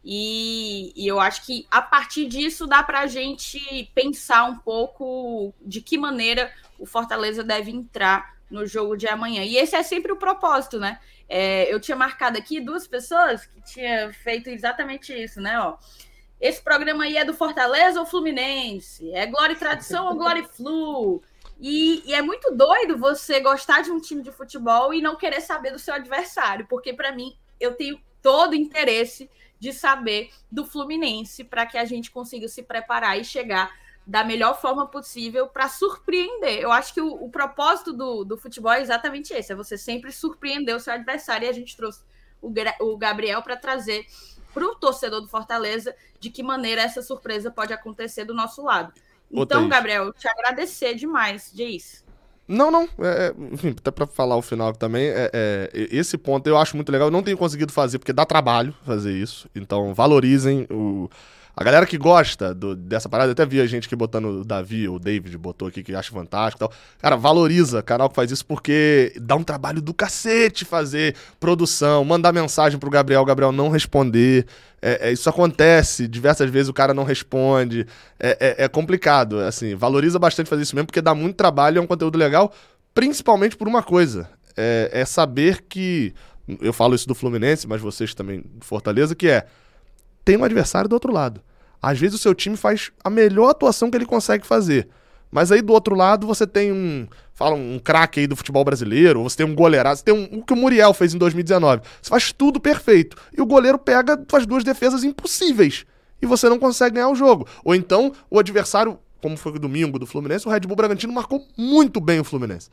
E, 0.05 0.93
e, 0.95 1.09
eu 1.09 1.19
acho 1.19 1.45
que 1.45 1.67
a 1.69 1.83
partir 1.83 2.27
disso 2.27 2.69
dá 2.69 2.85
para 2.85 3.01
a 3.01 3.09
gente 3.09 3.91
pensar 3.93 4.45
um 4.45 4.57
pouco 4.57 5.53
de 5.61 5.81
que 5.81 5.99
maneira 5.99 6.53
o 6.79 6.87
Fortaleza 6.87 7.43
deve 7.43 7.73
entrar 7.73 8.37
no 8.49 8.65
jogo 8.65 8.97
de 8.97 9.09
amanhã. 9.09 9.43
E 9.43 9.57
esse 9.57 9.75
é 9.75 9.83
sempre 9.83 10.13
o 10.13 10.17
propósito, 10.17 10.79
né? 10.79 11.01
É, 11.29 11.73
eu 11.73 11.81
tinha 11.81 11.97
marcado 11.97 12.39
aqui 12.39 12.61
duas 12.61 12.87
pessoas 12.87 13.45
que 13.45 13.61
tinham 13.63 14.13
feito 14.13 14.49
exatamente 14.51 15.13
isso, 15.13 15.41
né? 15.41 15.59
Ó, 15.59 15.77
esse 16.41 16.63
programa 16.63 17.03
aí 17.03 17.17
é 17.17 17.25
do 17.25 17.35
Fortaleza 17.35 17.99
ou 17.99 18.07
Fluminense? 18.07 19.13
É 19.13 19.27
Glória 19.27 19.55
e 19.55 19.59
Tradição 19.59 20.07
ou 20.07 20.15
Glória 20.15 20.43
e 20.43 20.57
Flu? 20.57 21.21
E, 21.61 22.03
e, 22.07 22.15
é 22.15 22.23
muito 22.23 22.51
doido 22.57 22.97
você 22.97 23.39
gostar 23.41 23.83
de 23.83 23.91
um 23.91 24.01
time 24.01 24.23
de 24.23 24.33
futebol 24.33 24.95
e 24.95 25.03
não 25.03 25.15
querer 25.15 25.43
saber 25.43 25.71
do 25.71 25.79
seu 25.79 25.93
adversário, 25.93 26.67
porque 26.67 26.93
para 26.93 27.13
mim 27.13 27.37
eu 27.61 27.75
tenho 27.75 28.01
todo 28.23 28.53
o 28.53 28.57
interesse 28.57 29.31
de 29.59 29.73
saber 29.73 30.31
do 30.51 30.65
Fluminense 30.65 31.45
para 31.45 31.67
que 31.67 31.77
a 31.77 31.85
gente 31.85 32.11
consiga 32.11 32.49
se 32.49 32.63
preparar 32.63 33.21
e 33.21 33.25
chegar 33.25 33.71
da 34.07 34.25
melhor 34.25 34.59
forma 34.59 34.87
possível 34.87 35.47
para 35.47 35.69
surpreender. 35.69 36.61
Eu 36.61 36.73
acho 36.73 36.95
que 36.95 37.01
o, 37.01 37.13
o 37.13 37.31
propósito 37.31 37.93
do, 37.93 38.25
do 38.25 38.39
futebol 38.39 38.73
é 38.73 38.81
exatamente 38.81 39.35
esse: 39.35 39.53
é 39.53 39.55
você 39.55 39.77
sempre 39.77 40.11
surpreender 40.11 40.75
o 40.75 40.81
seu 40.81 40.95
adversário. 40.95 41.47
E 41.47 41.51
a 41.51 41.53
gente 41.53 41.77
trouxe 41.77 42.01
o, 42.41 42.51
o 42.81 42.97
Gabriel 42.97 43.43
para 43.43 43.57
trazer 43.57 44.07
para 44.53 44.65
o 44.65 44.75
torcedor 44.75 45.21
do 45.21 45.29
Fortaleza 45.29 45.95
de 46.19 46.31
que 46.31 46.43
maneira 46.43 46.83
essa 46.83 47.03
surpresa 47.03 47.51
pode 47.51 47.73
acontecer 47.73 48.25
do 48.25 48.35
nosso 48.35 48.63
lado. 48.63 48.93
Então, 49.33 49.69
Gabriel, 49.69 50.13
te 50.13 50.29
agradecer 50.29 50.95
demais, 50.95 51.51
Diz. 51.55 52.05
Não, 52.51 52.69
não. 52.69 52.89
É, 52.99 53.29
é, 53.29 53.35
enfim, 53.53 53.75
até 53.79 53.93
pra 53.93 54.09
falar 54.09 54.37
o 54.37 54.43
final 54.43 54.73
também, 54.73 55.07
é, 55.07 55.31
é, 55.33 55.71
esse 55.73 56.19
ponto 56.19 56.49
eu 56.49 56.59
acho 56.59 56.75
muito 56.75 56.91
legal. 56.91 57.07
Eu 57.07 57.13
não 57.13 57.23
tenho 57.23 57.39
conseguido 57.39 57.73
fazer 57.73 58.01
porque 58.01 58.13
dá 58.13 58.27
trabalho 58.27 58.75
fazer 58.85 59.13
isso. 59.13 59.49
Então, 59.55 59.95
valorizem 59.95 60.67
o. 60.69 61.09
A 61.57 61.65
galera 61.65 61.85
que 61.85 61.99
gosta 61.99 62.55
do, 62.55 62.75
dessa 62.75 63.09
parada, 63.09 63.33
até 63.33 63.45
vi 63.45 63.61
a 63.61 63.67
gente 63.67 63.89
que 63.89 63.97
botando 63.97 64.27
o 64.27 64.45
Davi, 64.45 64.89
o 64.89 64.99
David 64.99 65.37
botou 65.37 65.69
aqui 65.69 65.83
que 65.83 65.95
acha 65.95 66.11
fantástico 66.11 66.65
e 66.65 66.69
tal. 66.69 66.77
Cara, 66.99 67.17
valoriza 67.17 67.83
canal 67.83 68.09
que 68.09 68.15
faz 68.15 68.31
isso 68.31 68.47
porque 68.47 69.13
dá 69.21 69.37
um 69.37 69.43
trabalho 69.43 69.83
do 69.83 69.93
cacete 69.93 70.65
fazer 70.65 71.15
produção, 71.39 72.05
mandar 72.05 72.33
mensagem 72.33 72.79
pro 72.79 72.89
Gabriel, 72.89 73.23
o 73.23 73.25
Gabriel 73.25 73.53
não 73.53 73.69
responder. 73.69 74.47
É, 74.83 75.09
é, 75.09 75.13
isso 75.13 75.29
acontece, 75.29 76.09
diversas 76.09 76.49
vezes 76.51 76.69
o 76.69 76.73
cara 76.73 76.95
não 76.95 77.05
responde. 77.05 77.87
É, 78.19 78.37
é, 78.41 78.65
é, 78.65 78.69
complicado, 78.69 79.41
assim, 79.41 79.75
valoriza 79.75 80.19
bastante 80.19 80.49
fazer 80.49 80.63
isso 80.63 80.75
mesmo, 80.75 80.87
porque 80.87 81.03
dá 81.03 81.15
muito 81.15 81.37
trabalho, 81.37 81.79
é 81.79 81.81
um 81.83 81.87
conteúdo 81.87 82.17
legal, 82.17 82.53
principalmente 82.95 83.57
por 83.57 83.69
uma 83.69 83.83
coisa. 83.83 84.29
É, 84.57 84.91
é 84.93 85.05
saber 85.05 85.63
que. 85.69 86.15
Eu 86.61 86.73
falo 86.73 86.95
isso 86.97 87.07
do 87.07 87.15
Fluminense, 87.15 87.69
mas 87.69 87.81
vocês 87.81 88.13
também 88.13 88.41
do 88.41 88.65
Fortaleza, 88.65 89.15
que 89.15 89.29
é. 89.29 89.47
Tem 90.25 90.37
um 90.37 90.45
adversário 90.45 90.89
do 90.89 90.93
outro 90.93 91.13
lado. 91.13 91.41
Às 91.83 91.99
vezes 91.99 92.15
o 92.17 92.19
seu 92.19 92.35
time 92.35 92.57
faz 92.57 92.91
a 93.03 93.09
melhor 93.09 93.51
atuação 93.51 93.91
que 93.91 93.97
ele 93.97 94.07
consegue 94.07 94.47
fazer. 94.47 94.89
Mas 95.31 95.53
aí 95.53 95.63
do 95.63 95.73
outro 95.73 95.95
lado 95.95 96.27
você 96.27 96.47
tem 96.47 96.73
um. 96.73 97.07
Fala 97.33 97.55
um 97.55 97.79
craque 97.79 98.21
aí 98.21 98.27
do 98.27 98.37
futebol 98.37 98.63
brasileiro, 98.65 99.23
você 99.23 99.39
tem 99.39 99.47
um 99.47 99.55
goleirado, 99.55 99.97
você 99.97 100.05
tem 100.05 100.13
um, 100.13 100.41
o 100.41 100.45
que 100.45 100.53
o 100.53 100.57
Muriel 100.57 100.93
fez 100.93 101.15
em 101.15 101.19
2019. 101.19 101.83
Você 102.03 102.11
faz 102.11 102.33
tudo 102.33 102.61
perfeito. 102.61 103.17
E 103.35 103.41
o 103.41 103.47
goleiro 103.47 103.79
pega, 103.79 104.23
faz 104.29 104.45
duas 104.45 104.63
defesas 104.63 105.05
impossíveis. 105.05 105.87
E 106.21 106.27
você 106.27 106.51
não 106.51 106.59
consegue 106.59 106.97
ganhar 106.97 107.09
o 107.09 107.15
jogo. 107.15 107.47
Ou 107.65 107.75
então, 107.75 108.13
o 108.29 108.39
adversário, 108.39 108.99
como 109.23 109.39
foi 109.39 109.53
o 109.53 109.59
domingo 109.59 109.99
do 109.99 110.07
Fluminense, 110.07 110.47
o 110.47 110.51
Red 110.51 110.61
Bull 110.61 110.77
Bragantino 110.77 111.15
marcou 111.15 111.47
muito 111.57 111.99
bem 111.99 112.21
o 112.21 112.25
Fluminense. 112.25 112.69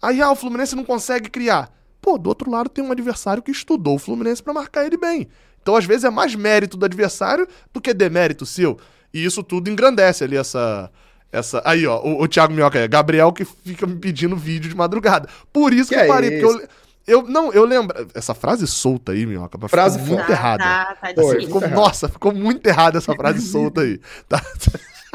Aí, 0.00 0.22
ah, 0.22 0.30
o 0.30 0.36
Fluminense 0.36 0.74
não 0.74 0.84
consegue 0.84 1.28
criar. 1.28 1.70
Pô, 2.00 2.16
do 2.16 2.28
outro 2.28 2.50
lado 2.50 2.70
tem 2.70 2.82
um 2.82 2.92
adversário 2.92 3.42
que 3.42 3.50
estudou 3.50 3.96
o 3.96 3.98
Fluminense 3.98 4.42
para 4.42 4.54
marcar 4.54 4.86
ele 4.86 4.96
bem. 4.96 5.28
Então, 5.66 5.74
às 5.74 5.84
vezes, 5.84 6.04
é 6.04 6.10
mais 6.10 6.32
mérito 6.36 6.76
do 6.76 6.84
adversário 6.84 7.48
do 7.72 7.80
que 7.80 7.92
demérito 7.92 8.46
seu. 8.46 8.78
E 9.12 9.24
isso 9.24 9.42
tudo 9.42 9.68
engrandece 9.68 10.22
ali 10.22 10.36
essa, 10.36 10.88
essa, 11.32 11.60
aí, 11.64 11.84
ó, 11.88 12.00
o, 12.04 12.22
o 12.22 12.28
Thiago 12.28 12.52
Minhoca 12.52 12.78
é 12.78 12.86
Gabriel 12.86 13.32
que 13.32 13.44
fica 13.44 13.84
me 13.84 13.96
pedindo 13.96 14.36
vídeo 14.36 14.70
de 14.70 14.76
madrugada. 14.76 15.28
Por 15.52 15.72
isso 15.72 15.88
que, 15.88 15.96
que 15.96 16.02
eu 16.02 16.06
parei, 16.06 16.28
é 16.28 16.40
porque 16.40 16.62
eu, 16.62 16.68
eu. 17.04 17.22
Não, 17.22 17.52
eu 17.52 17.64
lembro. 17.64 17.96
Essa 18.14 18.32
frase 18.32 18.64
solta 18.64 19.10
aí, 19.10 19.26
Minhoca, 19.26 19.58
frase 19.66 19.98
ficou 19.98 20.14
muito 20.14 20.28
tá, 20.28 20.32
errada. 20.32 20.62
Tá, 20.62 20.96
tá 21.00 21.14
Pô, 21.20 21.30
ficou, 21.30 21.68
nossa, 21.68 22.08
ficou 22.08 22.32
muito 22.32 22.64
errada 22.64 22.98
essa 22.98 23.12
frase 23.16 23.40
solta 23.40 23.80
aí. 23.80 24.00
Tá. 24.28 24.40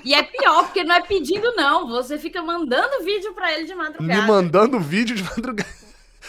E 0.03 0.13
é 0.13 0.23
pior, 0.23 0.63
porque 0.65 0.83
não 0.83 0.95
é 0.95 1.01
pedindo, 1.01 1.53
não. 1.55 1.87
Você 1.87 2.17
fica 2.17 2.41
mandando 2.41 3.05
vídeo 3.05 3.33
para 3.33 3.53
ele 3.53 3.67
de 3.67 3.75
madrugada. 3.75 4.21
Me 4.21 4.27
mandando 4.27 4.79
vídeo 4.81 5.15
de 5.15 5.23
madrugada. 5.23 5.69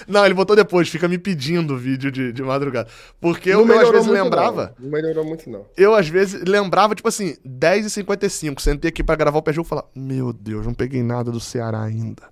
Não, 0.06 0.24
ele 0.24 0.34
botou 0.34 0.56
depois, 0.56 0.88
fica 0.88 1.06
me 1.08 1.18
pedindo 1.18 1.76
vídeo 1.76 2.10
de, 2.10 2.32
de 2.32 2.42
madrugada. 2.42 2.88
Porque 3.20 3.50
eu, 3.50 3.66
eu 3.66 3.80
às 3.80 3.90
vezes 3.90 4.06
lembrava. 4.08 4.74
Não. 4.78 4.86
não 4.86 4.92
melhorou 4.92 5.24
muito, 5.24 5.48
não. 5.48 5.66
Eu, 5.76 5.94
às 5.94 6.08
vezes, 6.08 6.42
lembrava, 6.46 6.94
tipo 6.94 7.08
assim, 7.08 7.36
10h55, 7.46 8.60
sentei 8.60 8.88
aqui 8.88 9.02
pra 9.02 9.16
gravar 9.16 9.38
o 9.38 9.42
pé-jogo 9.42 9.66
e 9.66 9.68
falar: 9.68 9.84
Meu 9.94 10.32
Deus, 10.32 10.66
não 10.66 10.74
peguei 10.74 11.02
nada 11.02 11.30
do 11.30 11.40
Ceará 11.40 11.82
ainda. 11.82 12.22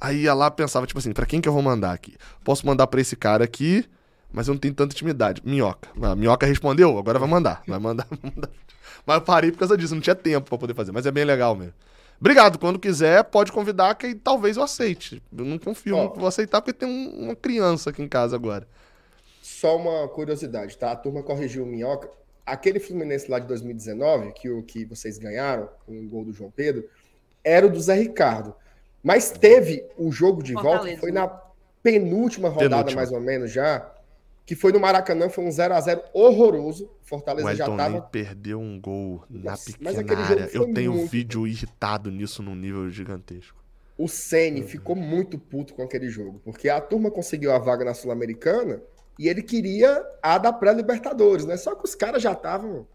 Aí 0.00 0.22
ia 0.22 0.34
lá 0.34 0.50
pensava, 0.50 0.86
tipo 0.86 0.98
assim, 0.98 1.12
pra 1.12 1.26
quem 1.26 1.40
que 1.40 1.48
eu 1.48 1.52
vou 1.52 1.62
mandar 1.62 1.92
aqui? 1.92 2.16
Posso 2.44 2.66
mandar 2.66 2.86
pra 2.86 3.00
esse 3.00 3.16
cara 3.16 3.44
aqui, 3.44 3.84
mas 4.32 4.46
eu 4.46 4.54
não 4.54 4.60
tenho 4.60 4.74
tanta 4.74 4.94
intimidade. 4.94 5.40
Minhoca. 5.44 5.88
A 6.02 6.14
minhoca 6.14 6.46
respondeu, 6.46 6.98
agora 6.98 7.18
vai 7.18 7.28
mandar. 7.28 7.62
Vai 7.66 7.78
mandar, 7.78 8.06
vai 8.10 8.32
mandar. 8.34 8.50
Mas 9.06 9.16
eu 9.16 9.22
parei 9.22 9.50
por 9.52 9.58
causa 9.58 9.76
disso, 9.76 9.94
não 9.94 10.02
tinha 10.02 10.14
tempo 10.14 10.48
pra 10.48 10.58
poder 10.58 10.74
fazer. 10.74 10.92
Mas 10.92 11.06
é 11.06 11.10
bem 11.10 11.24
legal 11.24 11.56
mesmo. 11.56 11.74
Obrigado. 12.20 12.58
Quando 12.58 12.78
quiser, 12.78 13.24
pode 13.24 13.52
convidar 13.52 13.94
que 13.94 14.14
talvez 14.14 14.56
eu 14.56 14.62
aceite. 14.62 15.22
Eu 15.36 15.44
não 15.44 15.58
confio 15.58 15.96
oh. 15.96 16.10
que 16.10 16.18
vou 16.18 16.28
aceitar 16.28 16.60
porque 16.60 16.72
tem 16.72 16.88
um, 16.88 17.26
uma 17.26 17.36
criança 17.36 17.90
aqui 17.90 18.02
em 18.02 18.08
casa 18.08 18.36
agora. 18.36 18.66
Só 19.42 19.76
uma 19.76 20.08
curiosidade, 20.08 20.76
tá? 20.76 20.92
A 20.92 20.96
turma 20.96 21.22
corrigiu 21.22 21.64
o 21.64 21.66
Minhoca. 21.66 22.10
Aquele 22.44 22.78
Fluminense 22.78 23.30
lá 23.30 23.38
de 23.38 23.46
2019, 23.46 24.32
que, 24.32 24.48
o, 24.48 24.62
que 24.62 24.84
vocês 24.84 25.18
ganharam, 25.18 25.68
com 25.84 25.98
o 25.98 26.08
gol 26.08 26.24
do 26.24 26.32
João 26.32 26.50
Pedro, 26.50 26.88
era 27.42 27.66
o 27.66 27.70
do 27.70 27.80
Zé 27.80 27.94
Ricardo. 27.94 28.54
Mas 29.02 29.30
teve 29.30 29.84
o 29.96 30.10
jogo 30.10 30.42
de 30.42 30.52
Fortaleza. 30.52 30.84
volta, 30.84 31.00
foi 31.00 31.12
na 31.12 31.28
penúltima 31.82 32.48
rodada, 32.48 32.68
penúltima. 32.68 32.96
mais 32.96 33.12
ou 33.12 33.20
menos, 33.20 33.52
já 33.52 33.88
que 34.46 34.54
foi 34.54 34.72
no 34.72 34.78
Maracanã, 34.78 35.28
foi 35.28 35.44
um 35.44 35.50
0 35.50 35.74
a 35.74 35.80
0 35.80 36.02
horroroso. 36.14 36.88
Fortaleza 37.02 37.50
o 37.50 37.54
já 37.54 37.66
tava. 37.66 38.00
perdeu 38.00 38.60
um 38.60 38.80
gol 38.80 39.24
na 39.28 39.56
pequena 39.56 40.24
área. 40.24 40.48
Eu 40.52 40.72
tenho 40.72 40.92
um 40.92 41.04
vídeo 41.04 41.40
bom. 41.40 41.46
irritado 41.48 42.12
nisso 42.12 42.44
num 42.44 42.54
nível 42.54 42.88
gigantesco. 42.88 43.60
O 43.98 44.06
Ceni 44.06 44.60
uhum. 44.60 44.68
ficou 44.68 44.94
muito 44.94 45.36
puto 45.36 45.74
com 45.74 45.82
aquele 45.82 46.08
jogo, 46.08 46.40
porque 46.44 46.68
a 46.68 46.80
turma 46.80 47.10
conseguiu 47.10 47.52
a 47.52 47.58
vaga 47.58 47.84
na 47.84 47.94
Sul-Americana 47.94 48.80
e 49.18 49.28
ele 49.28 49.42
queria 49.42 50.04
a 50.22 50.38
da 50.38 50.52
pré-Libertadores, 50.52 51.44
né? 51.44 51.56
Só 51.56 51.74
que 51.74 51.84
os 51.84 51.94
caras 51.94 52.22
já 52.22 52.32
estavam. 52.32 52.86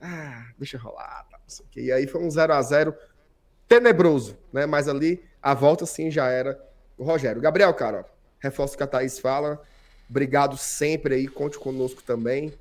Ah, 0.00 0.46
deixa 0.58 0.78
rolar. 0.78 1.26
Tá, 1.30 1.38
e 1.76 1.92
aí 1.92 2.06
foi 2.06 2.22
um 2.22 2.30
0 2.30 2.54
a 2.54 2.62
0 2.62 2.94
tenebroso, 3.68 4.38
né? 4.50 4.64
Mas 4.64 4.88
ali 4.88 5.22
a 5.42 5.52
volta 5.52 5.84
sim 5.84 6.10
já 6.10 6.28
era 6.28 6.58
o 6.96 7.04
Rogério. 7.04 7.42
Gabriel, 7.42 7.74
cara, 7.74 8.06
reforço 8.38 8.74
o 8.74 8.76
que 8.78 8.82
a 8.82 8.86
Thaís 8.86 9.18
fala. 9.18 9.60
Obrigado 10.08 10.56
sempre 10.56 11.14
aí, 11.14 11.28
conte 11.28 11.58
conosco 11.58 12.02
também. 12.02 12.52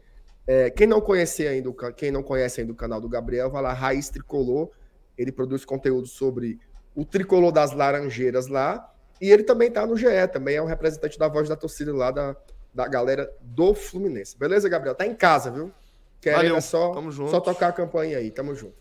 É, 0.47 0.69
quem 0.69 0.85
não 0.87 1.01
conhece 1.01 1.47
ainda, 1.47 1.71
quem 1.95 2.11
não 2.11 2.21
conhece 2.21 2.61
ainda 2.61 2.73
o 2.73 2.75
canal 2.75 3.01
do 3.01 3.09
Gabriel, 3.09 3.49
vai 3.49 3.61
lá, 3.61 3.73
Raiz 3.73 4.09
Tricolor. 4.09 4.69
Ele 5.17 5.31
produz 5.31 5.63
conteúdo 5.63 6.07
sobre 6.07 6.59
o 6.93 7.03
tricolor 7.03 7.51
das 7.51 7.71
Laranjeiras 7.71 8.47
lá. 8.47 8.91
E 9.21 9.31
ele 9.31 9.43
também 9.43 9.71
tá 9.71 9.85
no 9.85 9.95
GE, 9.95 10.05
também 10.31 10.57
é 10.57 10.61
um 10.61 10.65
representante 10.65 11.17
da 11.17 11.27
voz 11.27 11.47
da 11.47 11.55
torcida 11.55 11.93
lá 11.93 12.11
da, 12.11 12.35
da 12.73 12.87
galera 12.87 13.31
do 13.41 13.73
Fluminense. 13.73 14.37
Beleza, 14.37 14.67
Gabriel? 14.67 14.93
Tá 14.93 15.05
em 15.05 15.15
casa, 15.15 15.49
viu? 15.49 15.71
Querendo 16.19 16.37
valeu, 16.37 16.55
é 16.57 16.61
só, 16.61 16.93
só 17.29 17.39
tocar 17.39 17.69
a 17.69 17.71
campanha 17.71 18.17
aí. 18.17 18.29
Tamo 18.29 18.53
junto. 18.55 18.75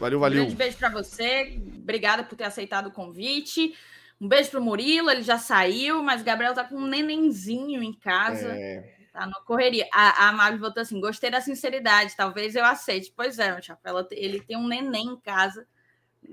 Valeu, 0.00 0.18
valeu. 0.18 0.42
Um 0.42 0.46
grande 0.46 0.56
beijo 0.56 0.78
para 0.78 0.90
você. 0.90 1.60
Obrigada 1.76 2.24
por 2.24 2.36
ter 2.36 2.44
aceitado 2.44 2.88
o 2.88 2.90
convite. 2.90 3.74
Um 4.20 4.26
beijo 4.28 4.50
pro 4.50 4.62
Murilo, 4.62 5.10
ele 5.10 5.22
já 5.22 5.38
saiu, 5.38 6.02
mas 6.02 6.20
o 6.20 6.24
Gabriel 6.24 6.54
tá 6.54 6.64
com 6.64 6.74
um 6.74 6.86
nenenzinho 6.86 7.82
em 7.82 7.92
casa. 7.92 8.48
É... 8.48 8.98
Tá 9.12 9.26
na 9.26 9.40
correria. 9.44 9.88
A, 9.92 10.28
a 10.28 10.32
Mavi 10.32 10.58
botou 10.58 10.80
assim: 10.80 11.00
gostei 11.00 11.30
da 11.30 11.40
sinceridade, 11.40 12.16
talvez 12.16 12.54
eu 12.54 12.64
aceite. 12.64 13.12
Pois 13.16 13.38
é, 13.38 13.60
Chapéu, 13.62 14.06
ele 14.10 14.40
tem 14.40 14.56
um 14.56 14.66
neném 14.66 15.06
em 15.06 15.20
casa. 15.20 15.66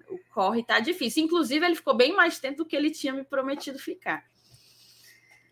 O 0.10 0.20
corre 0.34 0.64
tá 0.64 0.80
difícil. 0.80 1.24
Inclusive, 1.24 1.66
ele 1.66 1.76
ficou 1.76 1.96
bem 1.96 2.16
mais 2.16 2.40
tempo 2.40 2.58
do 2.58 2.66
que 2.66 2.76
ele 2.76 2.92
tinha 2.92 3.14
me 3.14 3.24
prometido 3.24 3.80
ficar. 3.80 4.24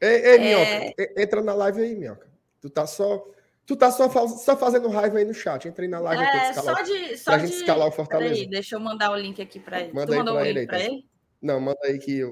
Ei, 0.01 0.25
ei 0.25 0.35
é... 0.35 0.39
Minhoca, 0.39 1.21
entra 1.21 1.41
na 1.41 1.53
live 1.53 1.81
aí, 1.81 1.95
Minhoca. 1.95 2.27
Tu 2.59 2.69
tá 2.69 2.85
só. 2.85 3.23
Tu 3.65 3.77
tá 3.77 3.89
só, 3.91 4.09
só 4.27 4.57
fazendo 4.57 4.89
raiva 4.89 5.19
aí 5.19 5.25
no 5.25 5.33
chat. 5.33 5.67
Entrei 5.67 5.87
na 5.87 5.99
live 5.99 6.21
é, 6.21 6.27
aqui 6.27 6.55
só 6.55 6.81
de, 6.81 7.17
só 7.17 7.31
pra 7.31 7.37
de... 7.37 7.47
gente 7.47 7.59
escalar 7.59 7.87
o 7.87 7.91
Fortaleza. 7.91 8.33
Peraí, 8.33 8.49
deixa 8.49 8.75
eu 8.75 8.79
mandar 8.79 9.11
o 9.11 9.15
link 9.15 9.41
aqui 9.41 9.59
para 9.59 9.81
ele. 9.81 9.93
Manda 9.93 10.11
tu 10.11 10.17
mandou 10.17 10.35
o 10.35 10.43
link 10.43 10.67
para 10.67 10.79
ele? 10.81 11.12
Não, 11.43 11.59
manda 11.59 11.79
aí 11.83 11.99
que 11.99 12.23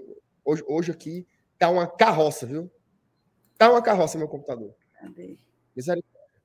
hoje, 0.46 0.64
hoje 0.66 0.92
aqui 0.94 1.28
tá 1.60 1.70
uma 1.70 1.86
carroça, 1.86 2.46
viu? 2.46 2.72
Tá 3.58 3.70
uma 3.70 3.82
carroça 3.82 4.18
meu 4.18 4.30
computador. 4.30 4.74
Cadê? 4.94 5.38
Misericórdia. 5.76 6.42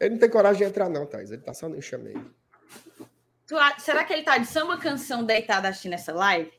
Ele 0.00 0.10
não 0.10 0.18
tem 0.18 0.30
coragem 0.30 0.62
de 0.62 0.68
entrar, 0.68 0.88
não, 0.88 1.06
Thais. 1.06 1.30
Ele 1.30 1.42
tá 1.42 1.52
só 1.52 1.68
no 1.68 1.76
enxame 1.76 2.14
Será 3.78 4.04
que 4.04 4.12
ele 4.14 4.22
tá 4.22 4.38
de 4.38 4.46
samba 4.46 4.78
canção 4.78 5.22
deitado 5.22 5.66
assistindo 5.66 5.92
essa 5.94 6.14
live? 6.14 6.52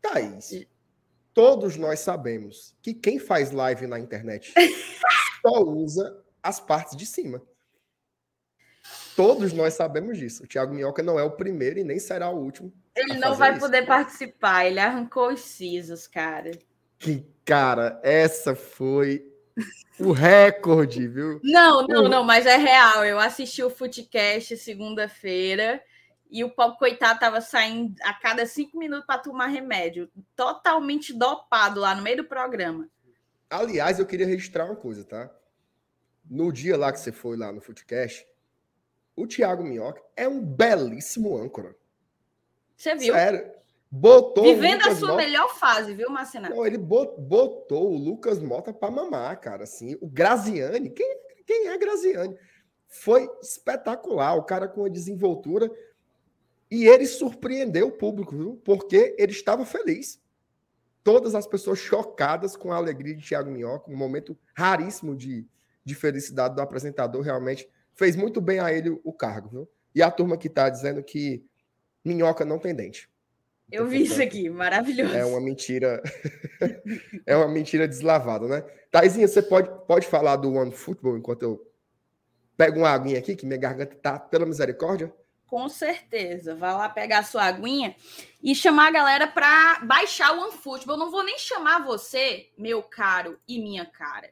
Thaís, 0.00 0.66
todos 1.34 1.76
nós 1.76 2.00
sabemos 2.00 2.74
que 2.80 2.94
quem 2.94 3.18
faz 3.18 3.50
live 3.50 3.86
na 3.86 3.98
internet 3.98 4.52
só 5.42 5.62
usa 5.62 6.24
as 6.42 6.60
partes 6.60 6.96
de 6.96 7.04
cima. 7.04 7.42
Todos 9.20 9.52
nós 9.52 9.74
sabemos 9.74 10.16
disso. 10.16 10.44
O 10.44 10.46
Thiago 10.46 10.72
Minhoca 10.72 11.02
não 11.02 11.18
é 11.18 11.22
o 11.22 11.30
primeiro 11.30 11.78
e 11.78 11.84
nem 11.84 11.98
será 11.98 12.30
o 12.30 12.38
último. 12.42 12.72
Ele 12.96 13.18
não 13.18 13.34
vai 13.34 13.50
isso. 13.50 13.60
poder 13.60 13.84
participar, 13.84 14.64
ele 14.64 14.80
arrancou 14.80 15.30
os 15.30 15.40
sisos, 15.40 16.06
cara. 16.06 16.52
Que 16.98 17.26
cara, 17.44 18.00
essa 18.02 18.54
foi 18.54 19.30
o 19.98 20.12
recorde, 20.12 21.06
viu? 21.06 21.38
Não, 21.44 21.86
não, 21.86 22.08
não, 22.08 22.24
mas 22.24 22.46
é 22.46 22.56
real. 22.56 23.04
Eu 23.04 23.18
assisti 23.18 23.62
o 23.62 23.68
Footcast 23.68 24.56
segunda-feira 24.56 25.82
e 26.30 26.42
o 26.42 26.48
pobre 26.48 26.78
coitado 26.78 27.20
tava 27.20 27.42
saindo 27.42 27.94
a 28.02 28.14
cada 28.14 28.46
cinco 28.46 28.78
minutos 28.78 29.04
para 29.04 29.20
tomar 29.20 29.48
remédio, 29.48 30.10
totalmente 30.34 31.12
dopado 31.12 31.78
lá 31.78 31.94
no 31.94 32.00
meio 32.00 32.16
do 32.16 32.24
programa. 32.24 32.88
Aliás, 33.50 33.98
eu 33.98 34.06
queria 34.06 34.26
registrar 34.26 34.64
uma 34.64 34.76
coisa, 34.76 35.04
tá? 35.04 35.30
No 36.24 36.50
dia 36.50 36.78
lá 36.78 36.90
que 36.90 37.00
você 37.00 37.12
foi 37.12 37.36
lá 37.36 37.52
no 37.52 37.60
Footcast, 37.60 38.29
o 39.16 39.26
Thiago 39.26 39.62
Minhoca 39.62 40.02
é 40.16 40.28
um 40.28 40.44
belíssimo 40.44 41.36
âncora. 41.36 41.74
Você 42.76 42.94
viu? 42.94 43.14
Sério. 43.14 43.50
Botou 43.90 44.44
Vivendo 44.44 44.86
a 44.86 44.94
sua 44.94 45.08
Mota... 45.08 45.22
melhor 45.22 45.48
fase, 45.56 45.92
viu, 45.94 46.08
Marcelo? 46.08 46.48
Não, 46.48 46.64
ele 46.64 46.78
botou 46.78 47.92
o 47.92 47.96
Lucas 47.96 48.40
Mota 48.40 48.72
para 48.72 48.90
mamar, 48.90 49.40
cara. 49.40 49.64
Assim, 49.64 49.96
o 50.00 50.06
Graziani, 50.06 50.90
quem, 50.90 51.18
quem 51.44 51.66
é 51.66 51.76
Graziani? 51.76 52.36
Foi 52.86 53.28
espetacular, 53.42 54.36
o 54.36 54.44
cara 54.44 54.68
com 54.68 54.84
a 54.84 54.88
desenvoltura. 54.88 55.68
E 56.70 56.86
ele 56.86 57.04
surpreendeu 57.04 57.88
o 57.88 57.92
público, 57.92 58.36
viu? 58.36 58.62
Porque 58.64 59.16
ele 59.18 59.32
estava 59.32 59.66
feliz. 59.66 60.22
Todas 61.02 61.34
as 61.34 61.46
pessoas 61.46 61.80
chocadas 61.80 62.56
com 62.56 62.72
a 62.72 62.76
alegria 62.76 63.16
de 63.16 63.26
Thiago 63.26 63.50
Minhoca, 63.50 63.90
um 63.90 63.96
momento 63.96 64.38
raríssimo 64.54 65.16
de, 65.16 65.44
de 65.84 65.94
felicidade 65.96 66.54
do 66.54 66.62
apresentador, 66.62 67.22
realmente 67.22 67.68
fez 67.94 68.16
muito 68.16 68.40
bem 68.40 68.60
a 68.60 68.72
ele 68.72 68.90
o 69.04 69.12
cargo, 69.12 69.48
viu? 69.48 69.68
E 69.94 70.02
a 70.02 70.10
turma 70.10 70.36
que 70.36 70.46
está 70.46 70.68
dizendo 70.68 71.02
que 71.02 71.44
Minhoca 72.04 72.44
não 72.44 72.58
tem 72.58 72.74
dente. 72.74 73.08
Eu 73.70 73.86
vi 73.86 74.02
isso 74.02 74.20
aqui, 74.20 74.50
maravilhoso. 74.50 75.14
É 75.14 75.24
uma 75.24 75.40
mentira. 75.40 76.02
é 77.24 77.36
uma 77.36 77.48
mentira 77.48 77.86
deslavada, 77.86 78.48
né? 78.48 78.64
Taizinha, 78.90 79.28
você 79.28 79.40
pode, 79.40 79.70
pode 79.86 80.06
falar 80.06 80.36
do 80.36 80.52
One 80.52 80.72
Football 80.72 81.16
enquanto 81.16 81.42
eu 81.42 81.72
pego 82.56 82.80
uma 82.80 82.90
aguinha 82.90 83.18
aqui, 83.18 83.36
que 83.36 83.46
minha 83.46 83.58
garganta 83.58 83.94
tá 83.94 84.18
pela 84.18 84.44
misericórdia? 84.44 85.12
Com 85.46 85.68
certeza. 85.68 86.54
Vai 86.54 86.72
lá 86.72 86.88
pegar 86.88 87.20
a 87.20 87.22
sua 87.22 87.44
aguinha 87.44 87.94
e 88.42 88.54
chamar 88.54 88.88
a 88.88 88.92
galera 88.92 89.26
para 89.28 89.80
baixar 89.84 90.36
o 90.36 90.42
OneFootball. 90.42 90.96
Eu 90.96 91.00
não 91.00 91.10
vou 91.10 91.24
nem 91.24 91.38
chamar 91.38 91.84
você, 91.84 92.48
meu 92.58 92.82
caro 92.82 93.38
e 93.46 93.60
minha 93.60 93.86
cara, 93.86 94.30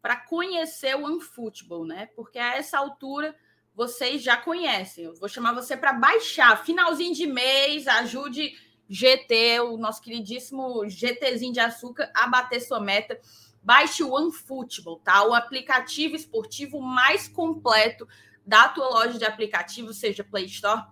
para 0.00 0.16
conhecer 0.16 0.96
o 0.96 1.04
OneFootball, 1.04 1.84
né? 1.84 2.08
Porque 2.16 2.38
a 2.38 2.56
essa 2.56 2.78
altura 2.78 3.34
vocês 3.74 4.22
já 4.22 4.36
conhecem. 4.36 5.04
Eu 5.04 5.14
vou 5.14 5.28
chamar 5.28 5.54
você 5.54 5.76
para 5.76 5.92
baixar. 5.92 6.64
Finalzinho 6.64 7.14
de 7.14 7.26
mês, 7.26 7.86
ajude 7.86 8.52
GT, 8.88 9.60
o 9.60 9.76
nosso 9.76 10.02
queridíssimo 10.02 10.88
GTzinho 10.88 11.52
de 11.52 11.60
açúcar, 11.60 12.10
a 12.14 12.26
bater 12.26 12.60
sua 12.60 12.80
meta. 12.80 13.18
Baixe 13.62 14.02
o 14.02 14.12
OneFootball, 14.12 14.98
tá? 15.00 15.22
O 15.24 15.34
aplicativo 15.34 16.16
esportivo 16.16 16.80
mais 16.80 17.28
completo 17.28 18.08
da 18.44 18.68
tua 18.68 18.88
loja 18.88 19.18
de 19.18 19.24
aplicativos, 19.24 19.98
seja 19.98 20.24
Play 20.24 20.46
Store, 20.46 20.82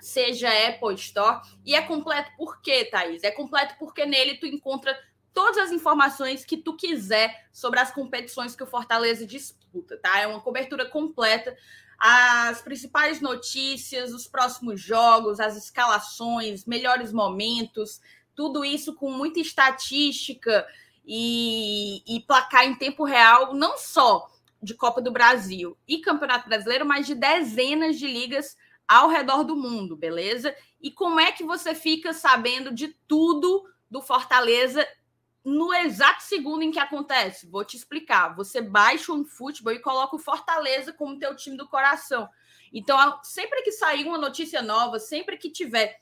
seja 0.00 0.48
Apple 0.68 0.94
Store. 0.94 1.40
E 1.64 1.74
é 1.74 1.82
completo 1.82 2.30
por 2.36 2.62
quê, 2.62 2.84
Thaís? 2.84 3.22
É 3.24 3.30
completo 3.30 3.74
porque 3.78 4.06
nele 4.06 4.38
tu 4.38 4.46
encontra 4.46 4.98
todas 5.32 5.58
as 5.58 5.72
informações 5.72 6.44
que 6.44 6.56
tu 6.56 6.74
quiser 6.74 7.48
sobre 7.52 7.80
as 7.80 7.90
competições 7.90 8.54
que 8.54 8.62
o 8.62 8.66
Fortaleza 8.66 9.26
disputa, 9.26 9.96
tá? 9.96 10.20
É 10.20 10.26
uma 10.26 10.40
cobertura 10.40 10.86
completa 10.86 11.56
as 11.98 12.62
principais 12.62 13.20
notícias, 13.20 14.12
os 14.12 14.28
próximos 14.28 14.80
jogos, 14.80 15.40
as 15.40 15.56
escalações, 15.56 16.64
melhores 16.64 17.12
momentos, 17.12 18.00
tudo 18.36 18.64
isso 18.64 18.94
com 18.94 19.10
muita 19.10 19.40
estatística 19.40 20.64
e, 21.04 22.02
e 22.06 22.20
placar 22.20 22.64
em 22.64 22.76
tempo 22.76 23.04
real, 23.04 23.52
não 23.52 23.76
só 23.76 24.30
de 24.62 24.74
Copa 24.74 25.02
do 25.02 25.10
Brasil 25.10 25.76
e 25.88 25.98
Campeonato 25.98 26.48
Brasileiro, 26.48 26.86
mas 26.86 27.06
de 27.06 27.16
dezenas 27.16 27.98
de 27.98 28.06
ligas 28.06 28.56
ao 28.86 29.08
redor 29.08 29.42
do 29.42 29.56
mundo, 29.56 29.96
beleza? 29.96 30.54
E 30.80 30.92
como 30.92 31.18
é 31.18 31.32
que 31.32 31.42
você 31.42 31.74
fica 31.74 32.12
sabendo 32.12 32.72
de 32.72 32.88
tudo 33.08 33.64
do 33.90 34.00
Fortaleza 34.00 34.86
no 35.44 35.72
exato 35.72 36.22
segundo 36.22 36.62
em 36.62 36.70
que 36.70 36.78
acontece, 36.78 37.46
vou 37.46 37.64
te 37.64 37.76
explicar. 37.76 38.34
Você 38.36 38.60
baixa 38.60 39.12
o 39.12 39.24
futebol 39.24 39.72
e 39.72 39.80
coloca 39.80 40.16
o 40.16 40.18
Fortaleza 40.18 40.92
como 40.92 41.18
teu 41.18 41.34
time 41.34 41.56
do 41.56 41.68
coração. 41.68 42.28
Então, 42.72 43.18
sempre 43.22 43.62
que 43.62 43.72
sair 43.72 44.04
uma 44.04 44.18
notícia 44.18 44.60
nova, 44.60 44.98
sempre 44.98 45.36
que 45.36 45.50
tiver 45.50 46.00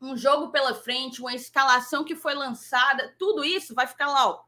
um 0.00 0.16
jogo 0.16 0.50
pela 0.50 0.74
frente, 0.74 1.20
uma 1.20 1.34
escalação 1.34 2.04
que 2.04 2.16
foi 2.16 2.34
lançada, 2.34 3.14
tudo 3.18 3.44
isso 3.44 3.74
vai 3.74 3.86
ficar 3.86 4.06
lá, 4.06 4.28
ó, 4.28 4.42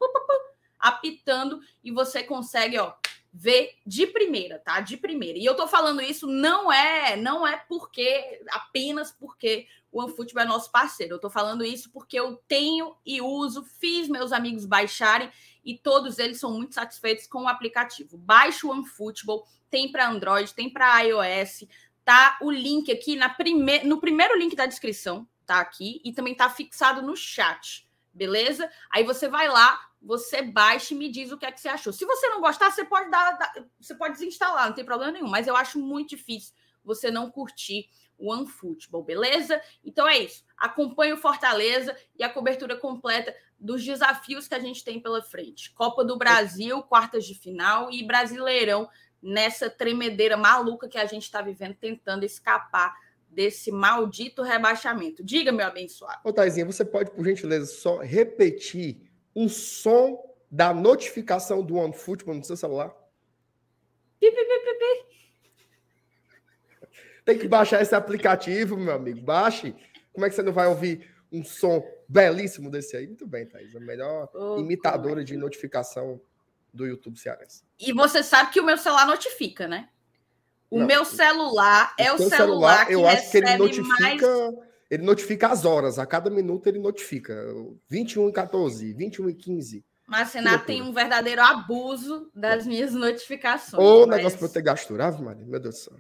apitando 0.79 1.61
e 1.85 1.93
você 1.93 2.23
consegue, 2.23 2.79
ó, 2.79 2.95
ver 3.33 3.79
de 3.87 4.07
primeira, 4.07 4.59
tá? 4.59 4.81
De 4.81 4.97
primeira. 4.97 5.39
E 5.39 5.45
eu 5.45 5.57
tô 5.57 5.67
falando 5.67 6.03
isso 6.03 6.27
não 6.27 6.71
é, 6.71 7.17
não 7.17 7.47
é 7.47 7.57
porque 7.57 8.43
apenas 8.51 9.11
porque 9.11 9.67
o 9.91 10.03
OneFootball 10.03 10.43
é 10.43 10.47
nosso 10.47 10.71
parceiro. 10.71 11.15
Eu 11.15 11.17
estou 11.17 11.31
falando 11.31 11.65
isso 11.65 11.91
porque 11.91 12.19
eu 12.19 12.37
tenho 12.47 12.95
e 13.07 13.23
uso, 13.23 13.65
fiz 13.65 14.09
meus 14.09 14.33
amigos 14.33 14.67
baixarem 14.67 15.31
e 15.65 15.79
todos 15.79 16.19
eles 16.19 16.39
são 16.39 16.53
muito 16.53 16.75
satisfeitos 16.75 17.27
com 17.27 17.45
o 17.45 17.49
aplicativo. 17.49 18.19
Baixe 18.19 18.67
o 18.67 18.71
OneFootball, 18.71 19.47
tem 19.71 19.91
para 19.91 20.09
Android, 20.09 20.53
tem 20.53 20.69
para 20.69 21.01
iOS, 21.01 21.65
tá 22.05 22.39
o 22.43 22.51
link 22.51 22.93
aqui 22.93 23.17
na 23.17 23.29
prime... 23.29 23.85
no 23.85 23.99
primeiro 24.01 24.37
link 24.39 24.55
da 24.55 24.67
descrição, 24.67 25.27
tá 25.47 25.61
aqui, 25.61 26.01
e 26.05 26.13
também 26.13 26.35
tá 26.35 26.51
fixado 26.51 27.01
no 27.01 27.17
chat, 27.17 27.89
beleza? 28.13 28.71
Aí 28.91 29.05
você 29.05 29.29
vai 29.29 29.49
lá, 29.49 29.79
você 30.01 30.43
baixa 30.43 30.95
e 30.95 30.97
me 30.97 31.11
diz 31.11 31.31
o 31.31 31.39
que 31.39 31.47
é 31.47 31.53
que 31.53 31.61
você 31.61 31.69
achou. 31.69 31.93
Se 31.93 32.05
você 32.05 32.29
não 32.29 32.41
gostar, 32.41 32.71
você 32.71 32.85
pode 32.85 33.11
dar, 33.11 33.37
você 33.81 33.95
pode 33.95 34.15
desinstalar, 34.15 34.67
não 34.67 34.75
tem 34.75 34.85
problema 34.85 35.13
nenhum, 35.13 35.29
mas 35.29 35.47
eu 35.47 35.57
acho 35.57 35.79
muito 35.79 36.11
difícil 36.11 36.55
você 36.85 37.11
não 37.11 37.31
curtir 37.31 37.89
One 38.19 38.47
Football, 38.47 39.05
beleza? 39.05 39.61
Então 39.85 40.07
é 40.09 40.19
isso. 40.19 40.45
Acompanhe 40.57 41.13
o 41.13 41.17
Fortaleza 41.17 41.97
e 42.17 42.23
a 42.23 42.29
cobertura 42.29 42.77
completa 42.77 43.35
dos 43.59 43.85
desafios 43.85 44.49
que 44.49 44.55
a 44.55 44.61
gente 44.61 44.85
tem 44.85 45.01
pela 45.01 45.23
frente. 45.23 45.73
Copa 45.73 46.05
do 46.05 46.17
Brasil, 46.17 46.83
quartas 46.83 47.25
de 47.25 47.35
final 47.35 47.91
e 47.91 48.05
Brasileirão 48.05 48.89
nessa 49.21 49.71
tremedeira 49.71 50.37
maluca 50.37 50.89
que 50.89 50.99
a 50.99 51.07
gente 51.07 51.23
está 51.23 51.41
vivendo, 51.41 51.75
tentando 51.75 52.25
escapar 52.25 52.93
desse 53.33 53.73
maldito 53.73 54.43
rebaixamento. 54.43 55.25
Diga, 55.25 55.51
meu 55.51 55.67
abençoado. 55.67 56.21
Ô, 56.25 56.33
Taizinha, 56.33 56.67
você 56.67 56.85
pode, 56.85 57.11
por 57.11 57.25
gentileza, 57.25 57.67
só 57.67 57.99
repetir 57.99 59.11
o 59.35 59.49
som 59.49 60.23
da 60.51 60.75
notificação 60.75 61.63
do 61.63 61.77
OneFootball 61.77 62.35
no 62.35 62.45
seu 62.45 62.57
celular? 62.57 62.91
Pi, 64.21 64.31
pi, 64.31 64.37
pi, 64.37 64.79
pi. 64.79 65.13
Tem 67.25 67.39
que 67.39 67.49
baixar 67.49 67.81
esse 67.81 67.95
aplicativo, 67.95 68.77
meu 68.77 68.95
amigo. 68.95 69.21
Baixe. 69.21 69.75
Como 70.13 70.27
é 70.27 70.29
que 70.29 70.35
você 70.35 70.43
não 70.43 70.53
vai 70.53 70.67
ouvir 70.67 71.11
um 71.31 71.45
som 71.45 71.83
belíssimo 72.09 72.71
desse 72.71 72.97
aí? 72.97 73.07
Muito 73.07 73.27
bem, 73.27 73.47
Thaís. 73.47 73.75
A 73.75 73.81
melhor 73.81 74.29
oh, 74.35 74.59
imitadora 74.59 75.25
de 75.25 75.37
notificação 75.37 76.21
do 76.73 76.87
YouTube 76.87 77.19
cearense. 77.19 77.65
E 77.79 77.93
você 77.93 78.23
sabe 78.23 78.51
que 78.51 78.61
o 78.61 78.65
meu 78.65 78.77
celular 78.77 79.07
notifica, 79.07 79.67
né? 79.69 79.89
O 80.73 80.79
não, 80.79 80.87
meu 80.87 81.05
celular 81.05 81.95
é 81.99 82.11
o 82.11 82.17
celular, 82.17 82.37
celular 82.37 82.87
que 82.87 82.95
eu 82.95 83.07
acho 83.07 83.31
que 83.31 83.37
ele 83.37 83.57
notifica, 83.59 84.01
mais... 84.01 84.55
ele 84.91 85.03
notifica 85.03 85.49
as 85.49 85.67
horas, 85.67 85.99
a 85.99 86.07
cada 86.07 86.31
minuto 86.31 86.67
ele 86.67 86.79
notifica. 86.79 87.37
21 87.91 88.31
e 88.31 88.33
14, 88.33 88.95
21 88.95 89.29
e 89.29 89.35
15. 89.35 89.85
Mas 90.09 90.33
Renato 90.33 90.65
tem 90.65 90.81
um 90.81 90.91
verdadeiro 90.91 91.43
abuso 91.43 92.31
das 92.35 92.67
minhas 92.67 92.95
notificações. 92.95 93.85
Ô, 93.85 94.07
mas... 94.07 94.17
negócio 94.17 94.39
para 94.39 94.49
eu 94.49 94.53
ter 94.53 94.63
gastura, 94.63 95.09
Ave 95.09 95.23
Maria, 95.23 95.45
meu 95.45 95.61
Deus 95.61 95.75
do 95.75 95.79
céu. 95.79 95.99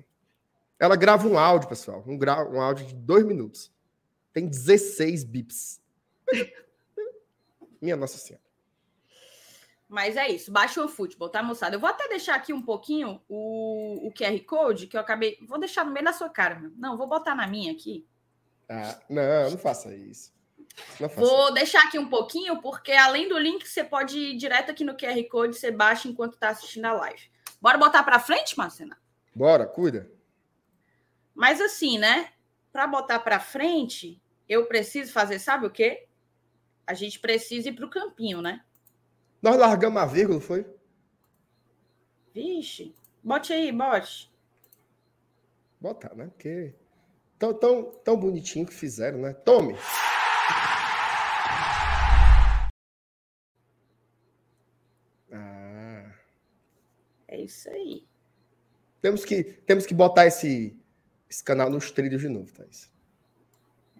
Ela 0.81 0.97
grava 0.97 1.29
um 1.29 1.39
áudio, 1.39 1.69
pessoal. 1.69 2.03
Um, 2.07 2.17
gra... 2.17 2.43
um 2.49 2.59
áudio 2.59 2.87
de 2.87 2.95
dois 2.95 3.27
minutos. 3.27 3.71
Tem 4.33 4.47
16 4.49 5.23
bips. 5.25 5.83
Minha 7.79 7.95
Nossa 7.95 8.17
Senhora. 8.17 8.42
Mas 9.93 10.17
é 10.17 10.27
isso. 10.27 10.51
Baixa 10.51 10.83
o 10.83 10.89
futebol, 10.89 11.29
tá, 11.29 11.43
moçada? 11.43 11.77
Eu 11.77 11.81
vou 11.81 11.91
até 11.91 12.09
deixar 12.09 12.35
aqui 12.35 12.51
um 12.51 12.63
pouquinho 12.63 13.21
o, 13.29 14.09
o 14.09 14.11
QR 14.11 14.41
Code, 14.47 14.87
que 14.87 14.97
eu 14.97 15.01
acabei. 15.03 15.37
Vou 15.47 15.59
deixar 15.59 15.85
no 15.85 15.93
meio 15.93 16.07
da 16.07 16.15
sua 16.15 16.31
cara, 16.31 16.59
meu. 16.59 16.73
Não, 16.79 16.97
vou 16.97 17.07
botar 17.07 17.35
na 17.35 17.47
minha 17.47 17.71
aqui. 17.71 18.09
Ah, 18.71 18.99
não, 19.07 19.51
não 19.51 19.59
faça 19.59 19.95
isso. 19.95 20.33
Não 20.99 21.11
faça 21.11 21.21
vou 21.21 21.45
isso. 21.45 21.53
deixar 21.53 21.85
aqui 21.85 21.99
um 21.99 22.09
pouquinho, 22.09 22.63
porque 22.63 22.93
além 22.93 23.29
do 23.29 23.37
link, 23.37 23.69
você 23.69 23.85
pode 23.85 24.19
ir 24.19 24.39
direto 24.39 24.71
aqui 24.71 24.83
no 24.83 24.97
QR 24.97 25.23
Code, 25.31 25.57
você 25.57 25.71
baixa 25.71 26.09
enquanto 26.09 26.39
tá 26.39 26.49
assistindo 26.49 26.87
a 26.87 26.95
live. 26.95 27.31
Bora 27.61 27.77
botar 27.77 28.03
para 28.03 28.19
frente, 28.19 28.57
Marcena? 28.57 28.97
Bora, 29.35 29.67
cuida. 29.67 30.11
Mas 31.35 31.61
assim, 31.61 31.99
né? 31.99 32.31
Para 32.73 32.87
botar 32.87 33.19
para 33.19 33.39
frente, 33.39 34.19
eu 34.49 34.65
preciso 34.65 35.13
fazer, 35.13 35.39
sabe 35.39 35.67
o 35.67 35.71
quê? 35.71 36.07
A 36.87 36.95
gente 36.95 37.21
precisa 37.21 37.69
ir 37.69 37.75
para 37.75 37.85
o 37.85 37.91
campinho, 37.91 38.41
né? 38.41 38.65
Nós 39.43 39.57
largamos 39.57 40.01
a 40.01 40.07
vírgula, 40.07 40.41
foi? 40.41 40.65
Vixe, 42.33 42.95
bote 43.25 43.53
aí, 43.53 43.73
bote. 43.73 44.33
Botar, 45.81 46.15
né? 46.15 46.29
Porque 46.29 46.73
tão, 47.41 47.53
tão, 47.53 47.91
tão 48.05 48.17
bonitinho 48.17 48.65
que 48.65 48.73
fizeram, 48.73 49.19
né? 49.19 49.33
Tome! 49.33 49.75
Ah. 55.33 56.13
É 57.27 57.41
isso 57.41 57.69
aí. 57.69 58.07
Temos 59.01 59.25
que, 59.25 59.43
temos 59.43 59.85
que 59.85 59.93
botar 59.93 60.27
esse, 60.27 60.81
esse 61.29 61.43
canal 61.43 61.69
nos 61.69 61.91
trilhos 61.91 62.21
de 62.21 62.29
novo, 62.29 62.53
Thaís. 62.53 62.93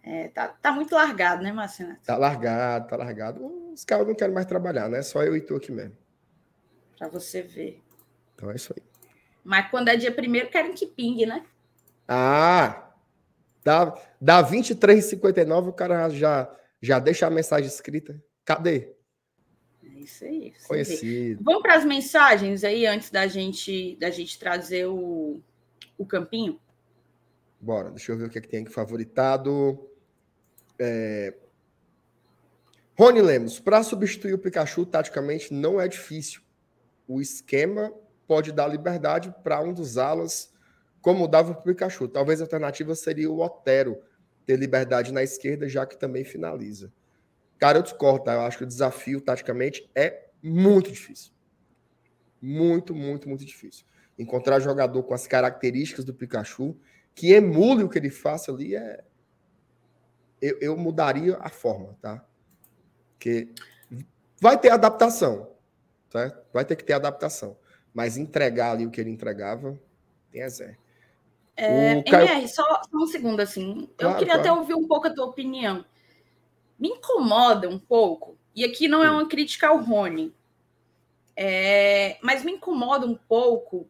É, 0.05 0.29
tá, 0.29 0.49
tá 0.49 0.71
muito 0.71 0.95
largado, 0.95 1.43
né, 1.43 1.53
Marcelo? 1.53 1.97
Tá 2.05 2.17
largado, 2.17 2.87
tá 2.87 2.97
largado. 2.97 3.62
Os 3.73 3.85
caras 3.85 4.07
não 4.07 4.15
querem 4.15 4.35
mais 4.35 4.47
trabalhar, 4.47 4.89
né? 4.89 5.03
Só 5.03 5.23
eu 5.23 5.37
e 5.37 5.41
tu 5.41 5.57
aqui 5.57 5.73
mesmo. 5.73 5.97
Para 6.99 7.09
você 7.09 7.43
ver. 7.43 7.81
Então 8.35 8.51
é 8.51 8.57
isso 8.57 8.75
aí. 8.77 8.83
Mas 9.43 9.71
quando 9.71 9.89
é 9.89 9.97
dia 9.97 10.13
primeiro, 10.13 10.51
querem 10.51 10.75
que 10.75 10.87
pingue, 10.87 11.27
né? 11.27 11.45
Ah! 12.07 12.93
Dá, 13.65 13.95
dá 14.21 14.43
23h59, 14.43 15.69
o 15.69 15.73
cara 15.73 16.09
já, 16.11 16.51
já 16.81 16.99
deixa 16.99 17.27
a 17.27 17.31
mensagem 17.31 17.69
escrita. 17.69 18.23
Cadê? 18.45 18.93
É 19.83 19.87
isso 20.01 20.25
aí. 20.25 20.53
Conhecido. 20.67 21.43
Vamos 21.45 21.63
para 21.63 21.77
as 21.77 21.85
mensagens 21.85 22.65
aí 22.65 22.87
antes 22.87 23.11
da 23.11 23.27
gente 23.27 23.97
da 23.97 24.11
gente 24.11 24.39
trazer 24.39 24.87
o, 24.87 25.41
o 25.97 26.05
campinho? 26.05 26.61
Bora, 27.61 27.91
deixa 27.91 28.11
eu 28.11 28.19
ver 28.19 28.25
o 28.25 28.31
que, 28.31 28.39
é 28.39 28.41
que 28.41 28.49
tem 28.49 28.63
aqui 28.63 28.73
favoritado. 28.73 29.89
É... 30.79 31.33
Rony 33.03 33.21
Lemos, 33.21 33.59
para 33.59 33.83
substituir 33.83 34.33
o 34.33 34.39
Pikachu, 34.39 34.87
taticamente 34.87 35.53
não 35.53 35.81
é 35.81 35.89
difícil. 35.89 36.41
O 37.09 37.21
esquema 37.21 37.93
pode 38.29 38.53
dar 38.53 38.69
liberdade 38.69 39.35
para 39.43 39.61
um 39.61 39.73
dos 39.73 39.99
alas, 39.99 40.55
como 41.01 41.27
dava 41.27 41.51
o 41.51 41.61
Pikachu. 41.61 42.07
Talvez 42.07 42.41
a 42.41 42.45
alternativa 42.45 42.95
seria 42.95 43.29
o 43.29 43.41
Otero 43.41 44.01
ter 44.47 44.57
liberdade 44.57 45.13
na 45.13 45.21
esquerda, 45.21 45.69
já 45.69 45.85
que 45.85 45.99
também 45.99 46.23
finaliza. 46.23 46.93
Cara, 47.59 47.79
eu 47.79 47.83
discordo, 47.83 48.23
tá? 48.23 48.35
Eu 48.35 48.43
acho 48.43 48.59
que 48.59 48.63
o 48.63 48.69
desafio, 48.69 49.21
taticamente, 49.21 49.91
é 49.97 50.29
muito 50.41 50.93
difícil. 50.93 51.33
Muito, 52.41 52.95
muito, 52.95 53.29
muito 53.29 53.45
difícil. 53.45 53.85
Encontrar 54.17 54.61
jogador 54.61 55.03
com 55.03 55.13
as 55.13 55.27
características 55.27 56.05
do 56.05 56.15
Pikachu 56.15 56.77
que 57.17 57.33
emule 57.33 57.83
o 57.83 57.89
que 57.89 57.99
ele 57.99 58.11
faça 58.11 58.53
ali 58.53 58.77
é. 58.77 59.03
Eu, 60.41 60.57
eu 60.61 60.77
mudaria 60.77 61.37
a 61.41 61.49
forma, 61.49 61.99
tá? 62.01 62.25
Porque 63.23 63.49
vai 64.41 64.59
ter 64.59 64.71
adaptação, 64.71 65.49
certo? 66.11 66.45
Vai 66.53 66.65
ter 66.65 66.75
que 66.75 66.83
ter 66.83 66.95
adaptação. 66.95 67.57
Mas 67.95 68.17
entregar 68.17 68.73
ali 68.73 68.85
o 68.85 68.91
que 68.91 69.01
ele 69.01 69.11
entregava, 69.11 69.79
tem 70.33 70.43
a 70.43 70.49
zé. 70.49 70.77
É, 71.55 72.03
Caio... 72.03 72.27
MR, 72.27 72.49
só, 72.49 72.65
só, 72.65 72.97
um 72.97 73.07
segundo, 73.07 73.39
assim. 73.39 73.89
Claro, 73.97 74.15
eu 74.15 74.19
queria 74.19 74.35
claro. 74.35 74.51
até 74.51 74.53
ouvir 74.61 74.75
um 74.75 74.89
pouco 74.89 75.07
a 75.07 75.15
tua 75.15 75.27
opinião. 75.27 75.85
Me 76.77 76.89
incomoda 76.89 77.69
um 77.69 77.79
pouco, 77.79 78.37
e 78.57 78.65
aqui 78.65 78.89
não 78.89 79.05
é 79.05 79.11
uma 79.11 79.29
crítica 79.29 79.69
ao 79.69 79.81
Rony, 79.81 80.35
é, 81.37 82.19
mas 82.23 82.43
me 82.43 82.53
incomoda 82.53 83.07
um 83.07 83.15
pouco 83.15 83.89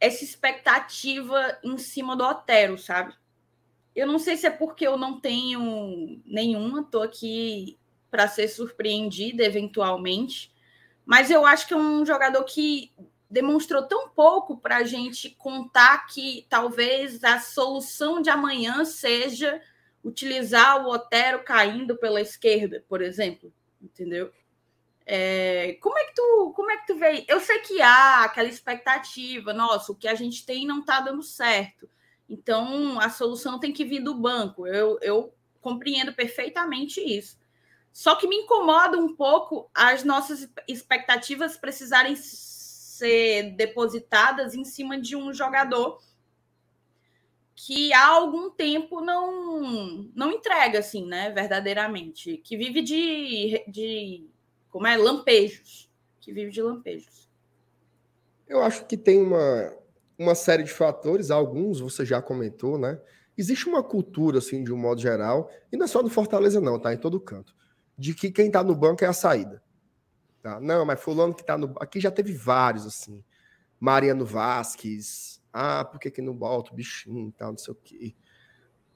essa 0.00 0.24
expectativa 0.24 1.58
em 1.62 1.76
cima 1.76 2.16
do 2.16 2.24
Otero, 2.24 2.78
sabe? 2.78 3.14
Eu 3.94 4.06
não 4.06 4.18
sei 4.18 4.38
se 4.38 4.46
é 4.46 4.50
porque 4.50 4.86
eu 4.86 4.96
não 4.96 5.20
tenho 5.20 6.22
nenhuma, 6.24 6.84
tô 6.84 7.02
aqui 7.02 7.78
para 8.14 8.28
ser 8.28 8.46
surpreendida 8.46 9.42
eventualmente, 9.42 10.54
mas 11.04 11.32
eu 11.32 11.44
acho 11.44 11.66
que 11.66 11.74
é 11.74 11.76
um 11.76 12.06
jogador 12.06 12.44
que 12.44 12.92
demonstrou 13.28 13.82
tão 13.82 14.08
pouco 14.08 14.56
para 14.56 14.76
a 14.76 14.84
gente 14.84 15.30
contar 15.30 16.06
que 16.06 16.46
talvez 16.48 17.24
a 17.24 17.40
solução 17.40 18.22
de 18.22 18.30
amanhã 18.30 18.84
seja 18.84 19.60
utilizar 20.04 20.86
o 20.86 20.90
Otero 20.90 21.42
caindo 21.42 21.96
pela 21.96 22.20
esquerda, 22.20 22.84
por 22.88 23.02
exemplo, 23.02 23.52
entendeu? 23.82 24.30
É, 25.04 25.76
como 25.80 25.98
é 25.98 26.04
que 26.04 26.14
tu 26.14 26.52
como 26.54 26.70
é 26.70 26.76
que 26.76 26.86
tu 26.86 26.96
vê? 26.96 27.24
Eu 27.26 27.40
sei 27.40 27.58
que 27.58 27.82
há 27.82 28.22
aquela 28.22 28.48
expectativa, 28.48 29.52
nossa, 29.52 29.90
o 29.90 29.96
que 29.96 30.06
a 30.06 30.14
gente 30.14 30.46
tem 30.46 30.64
não 30.64 30.78
está 30.78 31.00
dando 31.00 31.22
certo. 31.24 31.90
Então 32.28 33.00
a 33.00 33.10
solução 33.10 33.58
tem 33.58 33.72
que 33.72 33.84
vir 33.84 34.04
do 34.04 34.14
banco. 34.14 34.68
Eu, 34.68 35.00
eu 35.02 35.34
compreendo 35.60 36.14
perfeitamente 36.14 37.00
isso. 37.00 37.42
Só 37.94 38.16
que 38.16 38.26
me 38.26 38.34
incomoda 38.34 38.98
um 38.98 39.14
pouco 39.14 39.70
as 39.72 40.02
nossas 40.02 40.50
expectativas 40.66 41.56
precisarem 41.56 42.16
ser 42.16 43.54
depositadas 43.56 44.52
em 44.52 44.64
cima 44.64 45.00
de 45.00 45.14
um 45.14 45.32
jogador 45.32 46.02
que 47.54 47.92
há 47.92 48.08
algum 48.08 48.50
tempo 48.50 49.00
não 49.00 50.10
não 50.12 50.32
entrega 50.32 50.80
assim, 50.80 51.06
né, 51.06 51.30
verdadeiramente, 51.30 52.36
que 52.38 52.56
vive 52.56 52.82
de, 52.82 53.64
de 53.68 54.28
como 54.70 54.88
é? 54.88 54.96
Lampejos. 54.96 55.88
Que 56.20 56.32
vive 56.32 56.50
de 56.50 56.60
lampejos. 56.60 57.30
Eu 58.48 58.60
acho 58.60 58.86
que 58.86 58.96
tem 58.96 59.22
uma, 59.22 59.72
uma 60.18 60.34
série 60.34 60.64
de 60.64 60.72
fatores, 60.72 61.30
alguns 61.30 61.78
você 61.78 62.04
já 62.04 62.20
comentou, 62.20 62.76
né? 62.76 63.00
Existe 63.38 63.68
uma 63.68 63.84
cultura, 63.84 64.38
assim, 64.38 64.64
de 64.64 64.72
um 64.72 64.76
modo 64.76 65.00
geral, 65.00 65.48
e 65.70 65.76
não 65.76 65.84
é 65.84 65.88
só 65.88 66.02
no 66.02 66.10
Fortaleza, 66.10 66.60
não, 66.60 66.78
tá? 66.80 66.92
Em 66.92 66.98
todo 66.98 67.20
canto, 67.20 67.54
de 67.96 68.14
que 68.14 68.30
quem 68.30 68.50
tá 68.50 68.62
no 68.62 68.74
banco 68.74 69.04
é 69.04 69.08
a 69.08 69.12
saída. 69.12 69.62
Tá? 70.42 70.60
Não, 70.60 70.84
mas 70.84 71.00
fulano 71.00 71.34
que 71.34 71.44
tá 71.44 71.56
no. 71.56 71.74
Aqui 71.80 72.00
já 72.00 72.10
teve 72.10 72.32
vários, 72.32 72.86
assim. 72.86 73.24
Mariano 73.80 74.24
Vasquez. 74.24 75.42
Ah, 75.52 75.84
por 75.84 76.00
que, 76.00 76.10
que 76.10 76.20
não 76.20 76.34
bota 76.34 76.72
o 76.72 76.74
bichinho 76.74 77.32
tal, 77.36 77.50
não 77.52 77.58
sei 77.58 77.72
o 77.72 77.76
quê. 77.76 78.14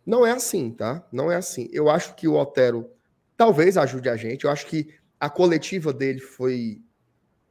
Não 0.04 0.26
é 0.26 0.32
assim, 0.32 0.70
tá? 0.70 1.06
Não 1.12 1.30
é 1.30 1.36
assim. 1.36 1.68
Eu 1.72 1.88
acho 1.88 2.14
que 2.14 2.26
o 2.26 2.34
Otero 2.34 2.90
talvez 3.36 3.76
ajude 3.76 4.08
a 4.08 4.16
gente. 4.16 4.44
Eu 4.44 4.50
acho 4.50 4.66
que 4.66 4.94
a 5.20 5.30
coletiva 5.30 5.92
dele 5.92 6.20
foi 6.20 6.82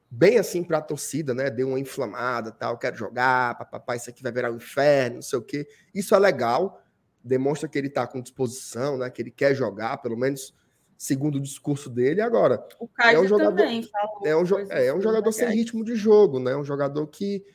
bem 0.09 0.37
assim 0.37 0.63
para 0.63 0.79
a 0.79 0.81
torcida, 0.81 1.33
né? 1.33 1.49
Deu 1.49 1.69
uma 1.69 1.79
inflamada, 1.79 2.51
tal, 2.51 2.77
quero 2.77 2.95
jogar, 2.95 3.57
papapá, 3.57 3.95
isso 3.95 4.09
aqui 4.09 4.23
vai 4.23 4.31
virar 4.31 4.51
um 4.51 4.55
inferno, 4.55 5.15
não 5.15 5.21
sei 5.21 5.39
o 5.39 5.41
quê. 5.41 5.67
Isso 5.93 6.15
é 6.15 6.19
legal, 6.19 6.81
demonstra 7.23 7.67
que 7.67 7.77
ele 7.77 7.87
está 7.87 8.07
com 8.07 8.21
disposição, 8.21 8.97
né? 8.97 9.09
Que 9.09 9.21
ele 9.21 9.31
quer 9.31 9.53
jogar, 9.53 9.97
pelo 9.97 10.17
menos 10.17 10.53
segundo 10.97 11.35
o 11.35 11.41
discurso 11.41 11.89
dele. 11.89 12.21
Agora, 12.21 12.65
o 12.79 12.87
Kaiser 12.87 13.19
é 13.19 13.21
um 13.21 13.27
jogador, 13.27 13.55
também 13.55 13.83
falou 13.83 14.21
é 14.25 14.35
um, 14.35 14.71
é, 14.71 14.85
é 14.87 14.93
um 14.93 15.01
jogador 15.01 15.31
sem 15.31 15.49
ritmo 15.49 15.83
de 15.83 15.95
jogo, 15.95 16.39
né? 16.39 16.55
Um 16.55 16.63
jogador 16.63 17.05
que 17.07 17.45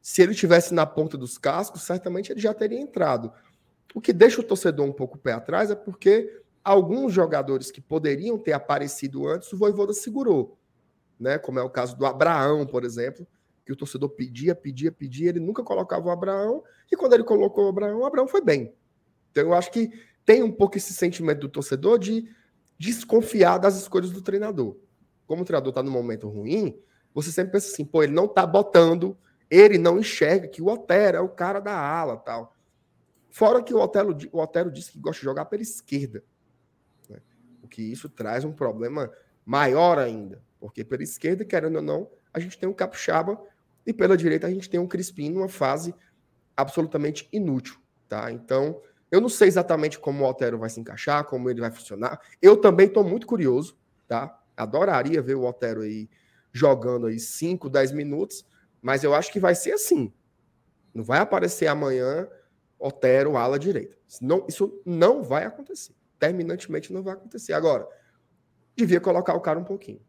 se 0.00 0.20
ele 0.20 0.34
tivesse 0.34 0.74
na 0.74 0.84
ponta 0.84 1.16
dos 1.16 1.38
cascos, 1.38 1.82
certamente 1.82 2.30
ele 2.30 2.40
já 2.40 2.52
teria 2.52 2.80
entrado. 2.80 3.32
O 3.94 4.00
que 4.00 4.12
deixa 4.12 4.40
o 4.40 4.44
torcedor 4.44 4.86
um 4.86 4.92
pouco 4.92 5.16
pé 5.16 5.32
atrás 5.32 5.70
é 5.70 5.74
porque 5.74 6.42
alguns 6.62 7.12
jogadores 7.12 7.70
que 7.70 7.80
poderiam 7.80 8.38
ter 8.38 8.52
aparecido 8.52 9.26
antes, 9.26 9.52
o 9.52 9.56
Voivoda 9.56 9.92
segurou, 9.92 10.58
né? 11.18 11.38
Como 11.38 11.58
é 11.58 11.62
o 11.62 11.70
caso 11.70 11.96
do 11.96 12.04
Abraão, 12.04 12.66
por 12.66 12.84
exemplo, 12.84 13.26
que 13.64 13.72
o 13.72 13.76
torcedor 13.76 14.10
pedia, 14.10 14.54
pedia, 14.54 14.90
pedia, 14.90 15.28
ele 15.28 15.40
nunca 15.40 15.62
colocava 15.62 16.08
o 16.08 16.10
Abraão, 16.10 16.62
e 16.90 16.96
quando 16.96 17.14
ele 17.14 17.24
colocou 17.24 17.66
o 17.66 17.68
Abraão, 17.68 18.00
o 18.00 18.06
Abraão 18.06 18.26
foi 18.26 18.42
bem. 18.42 18.74
Então 19.30 19.44
eu 19.44 19.54
acho 19.54 19.70
que 19.70 19.90
tem 20.24 20.42
um 20.42 20.52
pouco 20.52 20.76
esse 20.76 20.92
sentimento 20.92 21.40
do 21.40 21.48
torcedor 21.48 21.98
de 21.98 22.28
desconfiar 22.82 23.58
das 23.58 23.76
escolhas 23.76 24.10
do 24.10 24.22
treinador. 24.22 24.76
Como 25.26 25.42
o 25.42 25.44
treinador 25.44 25.70
está 25.70 25.82
num 25.82 25.90
momento 25.90 26.28
ruim, 26.28 26.78
você 27.14 27.30
sempre 27.30 27.52
pensa 27.52 27.72
assim, 27.72 27.84
pô, 27.84 28.02
ele 28.02 28.12
não 28.12 28.24
está 28.24 28.46
botando, 28.46 29.16
ele 29.50 29.78
não 29.78 29.98
enxerga 29.98 30.48
que 30.48 30.62
o 30.62 30.66
Otero 30.66 31.16
é 31.16 31.20
o 31.20 31.28
cara 31.28 31.60
da 31.60 31.78
ala, 31.78 32.16
tal. 32.16 32.56
Fora 33.30 33.62
que 33.62 33.72
o 33.72 33.78
Otero, 33.78 34.16
o 34.32 34.38
Otero 34.40 34.70
disse 34.70 34.92
que 34.92 34.98
gosta 34.98 35.20
de 35.20 35.24
jogar 35.24 35.44
pela 35.44 35.62
esquerda 35.62 36.24
que 37.72 37.82
isso 37.82 38.08
traz 38.08 38.44
um 38.44 38.52
problema 38.52 39.10
maior 39.46 39.98
ainda, 39.98 40.42
porque 40.60 40.84
pela 40.84 41.02
esquerda, 41.02 41.42
querendo 41.42 41.76
ou 41.76 41.82
não, 41.82 42.10
a 42.32 42.38
gente 42.38 42.58
tem 42.58 42.68
um 42.68 42.74
Capixaba 42.74 43.42
e 43.86 43.92
pela 43.94 44.16
direita 44.16 44.46
a 44.46 44.50
gente 44.50 44.68
tem 44.68 44.78
um 44.78 44.86
Crispim 44.86 45.30
numa 45.30 45.48
fase 45.48 45.94
absolutamente 46.54 47.26
inútil, 47.32 47.80
tá? 48.06 48.30
Então, 48.30 48.80
eu 49.12 49.20
não 49.20 49.28
sei 49.28 49.46
exatamente 49.46 50.00
como 50.00 50.24
o 50.24 50.28
Otero 50.28 50.58
vai 50.58 50.68
se 50.68 50.80
encaixar, 50.80 51.24
como 51.24 51.48
ele 51.48 51.60
vai 51.60 51.70
funcionar. 51.70 52.20
Eu 52.40 52.56
também 52.56 52.86
estou 52.86 53.04
muito 53.04 53.26
curioso, 53.26 53.78
tá? 54.08 54.42
Adoraria 54.56 55.22
ver 55.22 55.36
o 55.36 55.44
Otero 55.44 55.82
aí 55.82 56.10
jogando 56.52 57.06
aí 57.06 57.20
5, 57.20 57.70
10 57.70 57.92
minutos, 57.92 58.44
mas 58.80 59.04
eu 59.04 59.14
acho 59.14 59.30
que 59.30 59.38
vai 59.38 59.54
ser 59.54 59.72
assim. 59.72 60.12
Não 60.92 61.04
vai 61.04 61.20
aparecer 61.20 61.68
amanhã 61.68 62.26
Otero 62.76 63.36
ala 63.36 63.58
direita. 63.58 63.96
Não, 64.20 64.44
isso 64.48 64.82
não 64.84 65.22
vai 65.22 65.44
acontecer 65.44 65.94
terminantemente 66.22 66.92
não 66.92 67.02
vai 67.02 67.14
acontecer. 67.14 67.52
Agora, 67.52 67.84
devia 68.76 69.00
colocar 69.00 69.34
o 69.34 69.40
cara 69.40 69.58
um 69.58 69.64
pouquinho. 69.64 70.00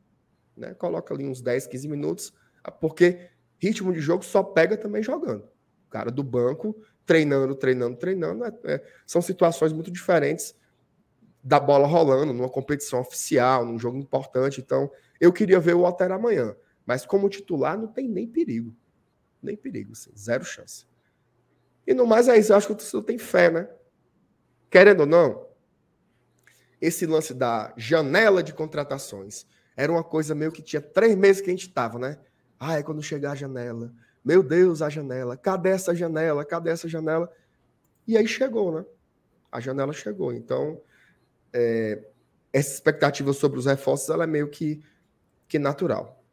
Né? 0.56 0.72
Coloca 0.76 1.12
ali 1.12 1.26
uns 1.26 1.42
10, 1.42 1.66
15 1.66 1.88
minutos, 1.88 2.32
porque 2.80 3.32
ritmo 3.58 3.92
de 3.92 4.00
jogo 4.00 4.24
só 4.24 4.44
pega 4.44 4.78
também 4.78 5.02
jogando. 5.02 5.46
O 5.88 5.90
cara 5.90 6.12
do 6.12 6.22
banco, 6.22 6.80
treinando, 7.06 7.56
treinando, 7.56 7.98
treinando. 7.98 8.46
É, 8.46 8.54
é, 8.66 8.84
são 9.06 9.22
situações 9.22 9.74
muito 9.74 9.92
diferentes 9.92 10.56
da 11.44 11.60
bola 11.60 11.86
rolando 11.86 12.34
numa 12.34 12.50
competição 12.50 13.02
oficial, 13.02 13.66
num 13.66 13.78
jogo 13.78 13.98
importante. 13.98 14.62
Então, 14.62 14.90
eu 15.20 15.32
queria 15.34 15.60
ver 15.60 15.76
o 15.76 15.86
Alter 15.86 16.12
amanhã. 16.12 16.56
Mas 16.86 17.06
como 17.06 17.30
titular, 17.30 17.78
não 17.78 17.88
tem 17.88 18.08
nem 18.08 18.28
perigo. 18.28 18.76
Nem 19.42 19.56
perigo, 19.56 19.92
assim, 19.92 20.12
zero 20.18 20.44
chance. 20.46 20.86
E 21.86 21.94
no 21.94 22.08
mais 22.08 22.28
é 22.30 22.38
isso, 22.38 22.54
eu 22.54 22.58
acho 22.58 22.68
que 22.68 22.74
o 22.74 22.78
torcedor 22.78 23.04
tem 23.04 23.18
fé, 23.18 23.52
né? 23.52 23.70
Querendo 24.70 25.02
ou 25.02 25.06
não, 25.06 25.46
esse 26.80 27.06
lance 27.06 27.34
da 27.34 27.74
janela 27.78 28.42
de 28.42 28.54
contratações. 28.54 29.46
Era 29.76 29.92
uma 29.92 30.04
coisa 30.04 30.34
meio 30.34 30.52
que 30.52 30.62
tinha 30.62 30.82
três 30.82 31.16
meses 31.16 31.42
que 31.42 31.50
a 31.50 31.54
gente 31.54 31.68
estava, 31.68 32.00
né? 32.00 32.20
Ah, 32.60 32.78
é 32.78 32.84
quando 32.84 33.02
chegar 33.02 33.32
a 33.32 33.36
janela. 33.36 33.94
Meu 34.24 34.42
Deus, 34.42 34.82
a 34.82 34.90
janela. 34.90 35.36
Cadê 35.36 35.70
essa 35.70 35.94
janela? 35.94 36.46
Cadê 36.46 36.70
essa 36.70 36.88
janela? 36.88 37.32
E 38.08 38.18
aí 38.18 38.28
chegou, 38.28 38.72
né? 38.72 38.86
A 39.52 39.60
janela 39.60 39.92
chegou. 39.92 40.32
Então, 40.34 40.82
é, 41.52 42.04
essa 42.52 42.74
expectativa 42.74 43.34
sobre 43.34 43.60
os 43.60 43.66
reforços 43.66 44.10
ela 44.10 44.24
é 44.24 44.28
meio 44.28 44.50
que, 44.50 44.84
que 45.48 45.60
natural. 45.60 46.24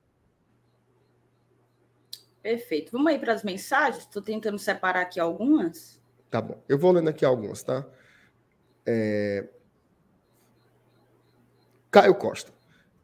Perfeito. 2.43 2.93
Vamos 2.93 3.09
aí 3.09 3.19
para 3.19 3.35
as 3.35 3.43
mensagens? 3.43 4.05
Estou 4.05 4.23
tentando 4.23 4.59
separar 4.59 5.03
aqui 5.03 5.19
algumas. 5.19 6.01
Tá 6.31 6.41
bom. 6.41 6.63
Eu 6.69 6.79
vou 6.79 6.93
lendo 6.93 7.09
aqui 7.09 7.25
algumas, 7.25 7.63
tá? 7.63 7.87
É... 8.87 9.49
Caio 11.91 12.15
Costa. 12.15 12.53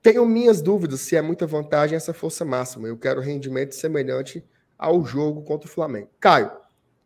Tenho 0.01 0.25
minhas 0.25 0.63
dúvidas 0.63 1.01
se 1.01 1.17
é 1.17 1.23
muita 1.23 1.47
vantagem 1.47 1.97
essa 1.97 2.15
força 2.15 2.45
máxima. 2.45 2.87
Eu 2.87 2.97
quero 2.97 3.21
rendimento 3.21 3.75
semelhante 3.75 4.47
ao 4.79 5.05
jogo 5.05 5.43
contra 5.43 5.69
o 5.69 5.73
Flamengo. 5.73 6.11
Caio, 6.21 6.51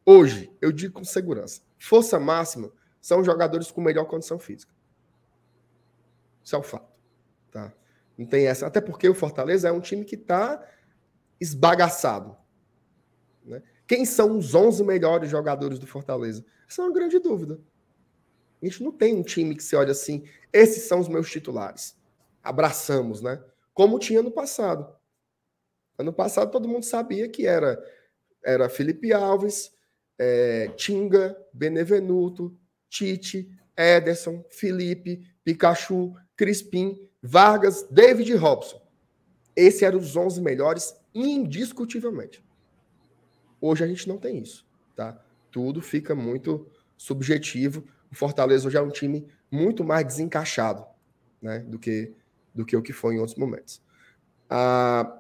hoje, 0.05 0.53
eu 0.61 0.73
digo 0.73 0.95
com 0.95 1.05
segurança: 1.05 1.63
força 1.79 2.19
máxima 2.19 2.73
são 3.01 3.25
jogadores 3.25 3.71
com 3.71 3.81
melhor 3.81 4.05
condição 4.05 4.39
física. 4.39 4.73
Isso 6.43 6.57
é 6.57 6.59
o 6.59 6.63
fato. 6.63 6.91
Tá? 7.51 7.73
Não 8.17 8.27
tem 8.27 8.47
essa. 8.47 8.67
Até 8.67 8.81
porque 8.81 9.09
o 9.09 9.15
Fortaleza 9.15 9.69
é 9.69 9.73
um 9.73 9.81
time 9.81 10.05
que 10.05 10.15
está 10.15 10.63
esbagaçado. 11.41 12.37
Né? 13.45 13.63
Quem 13.87 14.05
são 14.05 14.37
os 14.37 14.55
11 14.55 14.85
melhores 14.85 15.31
jogadores 15.31 15.79
do 15.79 15.87
Fortaleza? 15.87 16.45
Essa 16.69 16.83
é 16.83 16.85
uma 16.85 16.93
grande 16.93 17.19
dúvida. 17.19 17.61
A 18.63 18.67
gente 18.67 18.83
não 18.85 18.93
tem 18.93 19.17
um 19.17 19.23
time 19.23 19.57
que 19.57 19.65
se 19.65 19.75
olha 19.75 19.93
assim, 19.93 20.25
esses 20.53 20.85
são 20.85 21.01
os 21.01 21.09
meus 21.09 21.31
titulares. 21.31 21.97
Abraçamos, 22.43 23.23
né? 23.23 23.43
Como 23.73 23.99
tinha 23.99 24.23
no 24.23 24.31
passado. 24.31 24.95
Ano 26.01 26.13
passado 26.13 26.51
todo 26.51 26.69
mundo 26.69 26.85
sabia 26.85 27.29
que 27.29 27.47
era 27.47 27.83
era 28.43 28.69
Felipe 28.71 29.13
Alves, 29.13 29.71
é, 30.19 30.69
Tinga, 30.77 31.37
Benevenuto, 31.53 32.57
Tite, 32.89 33.51
Ederson, 33.77 34.45
Felipe, 34.49 35.27
Pikachu, 35.45 36.15
Crispim, 36.37 36.99
Vargas, 37.23 37.87
David 37.91 38.35
Robson. 38.35 38.81
Esses 39.55 39.83
eram 39.83 39.99
os 39.99 40.17
11 40.17 40.41
melhores 40.41 40.97
indiscutivelmente. 41.15 42.43
Hoje 43.61 43.85
a 43.85 43.87
gente 43.87 44.09
não 44.09 44.17
tem 44.17 44.39
isso, 44.39 44.67
tá? 44.97 45.23
Tudo 45.51 45.83
fica 45.83 46.15
muito 46.15 46.67
subjetivo. 46.97 47.85
O 48.11 48.15
Fortaleza 48.15 48.67
hoje 48.67 48.77
é 48.79 48.81
um 48.81 48.91
time 48.91 49.29
muito 49.51 49.85
mais 49.85 50.07
desencaixado, 50.07 50.87
né, 51.43 51.59
do 51.61 51.79
que 51.79 52.15
do 52.53 52.65
que 52.65 52.77
o 52.77 52.83
que 52.83 52.93
foi 52.93 53.15
em 53.15 53.19
outros 53.19 53.37
momentos. 53.37 53.81
A 54.49 55.20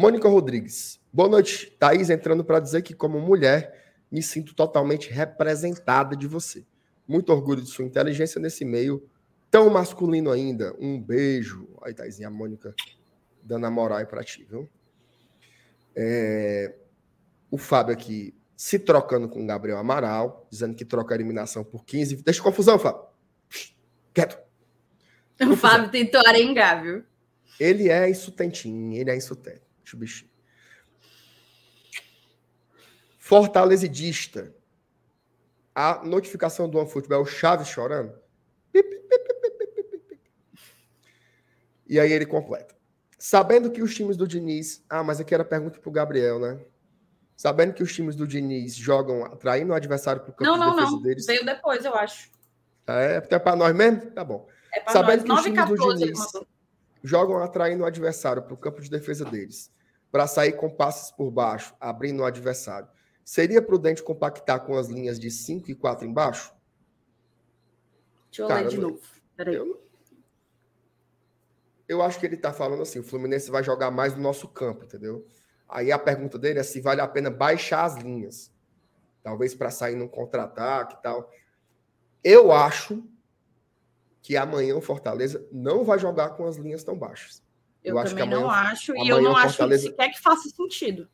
Mônica 0.00 0.26
Rodrigues. 0.26 0.98
Boa 1.12 1.28
noite, 1.28 1.76
Thaís, 1.78 2.08
entrando 2.08 2.42
para 2.42 2.58
dizer 2.58 2.80
que 2.80 2.94
como 2.94 3.20
mulher 3.20 3.92
me 4.10 4.22
sinto 4.22 4.54
totalmente 4.54 5.10
representada 5.10 6.16
de 6.16 6.26
você. 6.26 6.64
Muito 7.06 7.30
orgulho 7.30 7.60
de 7.60 7.68
sua 7.68 7.84
inteligência 7.84 8.40
nesse 8.40 8.64
meio 8.64 9.06
tão 9.50 9.68
masculino 9.68 10.30
ainda. 10.30 10.74
Um 10.80 10.98
beijo. 10.98 11.68
Aí, 11.82 11.92
Thaisinha, 11.92 12.28
a 12.28 12.30
Mônica 12.30 12.74
dando 13.42 13.66
a 13.66 13.70
moral 13.70 13.98
aí 13.98 14.06
para 14.06 14.24
ti, 14.24 14.42
viu? 14.48 14.66
É, 15.94 16.74
o 17.50 17.58
Fábio 17.58 17.92
aqui 17.92 18.34
se 18.56 18.78
trocando 18.78 19.28
com 19.28 19.44
o 19.44 19.46
Gabriel 19.46 19.76
Amaral, 19.76 20.48
dizendo 20.50 20.74
que 20.74 20.84
troca 20.86 21.14
a 21.14 21.16
eliminação 21.16 21.62
por 21.62 21.84
15. 21.84 22.22
Deixa 22.22 22.42
confusão, 22.42 22.78
Fábio. 22.78 23.04
Quieto. 24.14 24.38
O. 25.42 25.54
Fábio 25.54 25.90
tentou 25.90 26.22
arengar, 26.26 26.82
viu? 26.82 27.04
Ele 27.60 27.90
é 27.90 28.08
insutentinho, 28.08 28.94
ele 28.94 29.10
é 29.10 29.16
insutente. 29.16 29.68
Deixa 29.90 29.96
o 29.96 29.98
bichinho. 29.98 30.30
Fortalezidista. 33.18 34.54
A 35.74 36.04
notificação 36.04 36.68
do 36.68 36.78
OneFootball, 36.78 37.24
Chaves 37.26 37.68
chorando. 37.68 38.18
E 41.88 41.98
aí 41.98 42.12
ele 42.12 42.26
completa. 42.26 42.74
Sabendo 43.18 43.70
que 43.70 43.82
os 43.82 43.94
times 43.94 44.16
do 44.16 44.26
Diniz. 44.26 44.84
Ah, 44.88 45.02
mas 45.02 45.20
aqui 45.20 45.34
era 45.34 45.44
pergunta 45.44 45.80
para 45.80 45.88
o 45.88 45.92
Gabriel, 45.92 46.38
né? 46.38 46.60
Sabendo 47.36 47.72
que 47.72 47.82
os 47.82 47.92
times 47.92 48.14
do 48.14 48.28
Diniz 48.28 48.76
jogam 48.76 49.24
atraindo 49.24 49.72
o 49.72 49.74
adversário 49.74 50.22
para 50.22 50.30
o 50.30 50.34
campo 50.34 50.50
não, 50.50 50.56
não, 50.56 50.70
de 50.70 50.76
defesa 50.76 50.92
não. 50.92 51.02
deles. 51.02 51.26
Veio 51.26 51.44
depois, 51.44 51.84
eu 51.84 51.94
acho. 51.94 52.30
É, 52.86 53.16
até 53.16 53.38
para 53.38 53.56
nós 53.56 53.74
mesmo? 53.74 54.10
Tá 54.12 54.22
bom. 54.22 54.46
É 54.72 54.88
Sabendo 54.92 55.26
nós. 55.26 55.42
que 55.42 55.50
os 55.50 55.56
times 55.56 55.78
14, 55.78 55.82
do 55.82 55.98
Diniz 55.98 56.32
jogam 57.02 57.42
atraindo 57.42 57.82
o 57.82 57.86
adversário 57.86 58.42
para 58.42 58.54
o 58.54 58.56
campo 58.56 58.80
de 58.80 58.90
defesa 58.90 59.24
deles, 59.24 59.70
para 60.10 60.26
sair 60.26 60.52
com 60.52 60.68
passes 60.68 61.10
por 61.10 61.30
baixo, 61.30 61.74
abrindo 61.80 62.20
o 62.20 62.24
adversário. 62.24 62.88
Seria 63.24 63.62
prudente 63.62 64.02
compactar 64.02 64.64
com 64.64 64.76
as 64.76 64.88
linhas 64.88 65.18
de 65.18 65.30
5 65.30 65.70
e 65.70 65.74
4 65.74 66.06
embaixo? 66.06 66.52
Deixa 68.26 68.42
eu 68.42 68.48
Cara, 68.48 68.62
ler 68.62 68.68
de 68.68 68.78
novo. 68.78 69.00
Peraí. 69.36 69.54
Eu, 69.54 69.82
eu 71.88 72.02
acho 72.02 72.18
que 72.18 72.26
ele 72.26 72.34
está 72.36 72.52
falando 72.52 72.82
assim: 72.82 72.98
o 72.98 73.04
Fluminense 73.04 73.50
vai 73.50 73.62
jogar 73.62 73.90
mais 73.90 74.14
no 74.14 74.22
nosso 74.22 74.48
campo, 74.48 74.84
entendeu? 74.84 75.26
Aí 75.68 75.92
a 75.92 75.98
pergunta 75.98 76.38
dele 76.38 76.58
é 76.58 76.62
se 76.62 76.80
vale 76.80 77.00
a 77.00 77.06
pena 77.06 77.30
baixar 77.30 77.84
as 77.84 77.96
linhas. 77.96 78.52
Talvez 79.22 79.54
para 79.54 79.70
sair 79.70 79.94
num 79.94 80.08
contra-ataque 80.08 80.96
e 80.96 81.02
tal. 81.02 81.30
Eu 82.24 82.52
acho 82.52 83.04
que 84.22 84.36
amanhã 84.36 84.76
o 84.76 84.80
Fortaleza 84.80 85.46
não 85.50 85.84
vai 85.84 85.98
jogar 85.98 86.30
com 86.30 86.46
as 86.46 86.56
linhas 86.56 86.82
tão 86.82 86.98
baixas. 86.98 87.42
Eu, 87.82 87.96
eu 87.96 88.04
também 88.04 88.24
amanhã, 88.24 88.40
não 88.40 88.50
acho, 88.50 88.96
e 88.96 89.08
eu 89.08 89.22
não 89.22 89.36
acho 89.36 89.56
Fortaleza, 89.56 89.82
sequer 89.84 90.10
que 90.10 90.20
faça 90.20 90.48
sentido. 90.48 91.08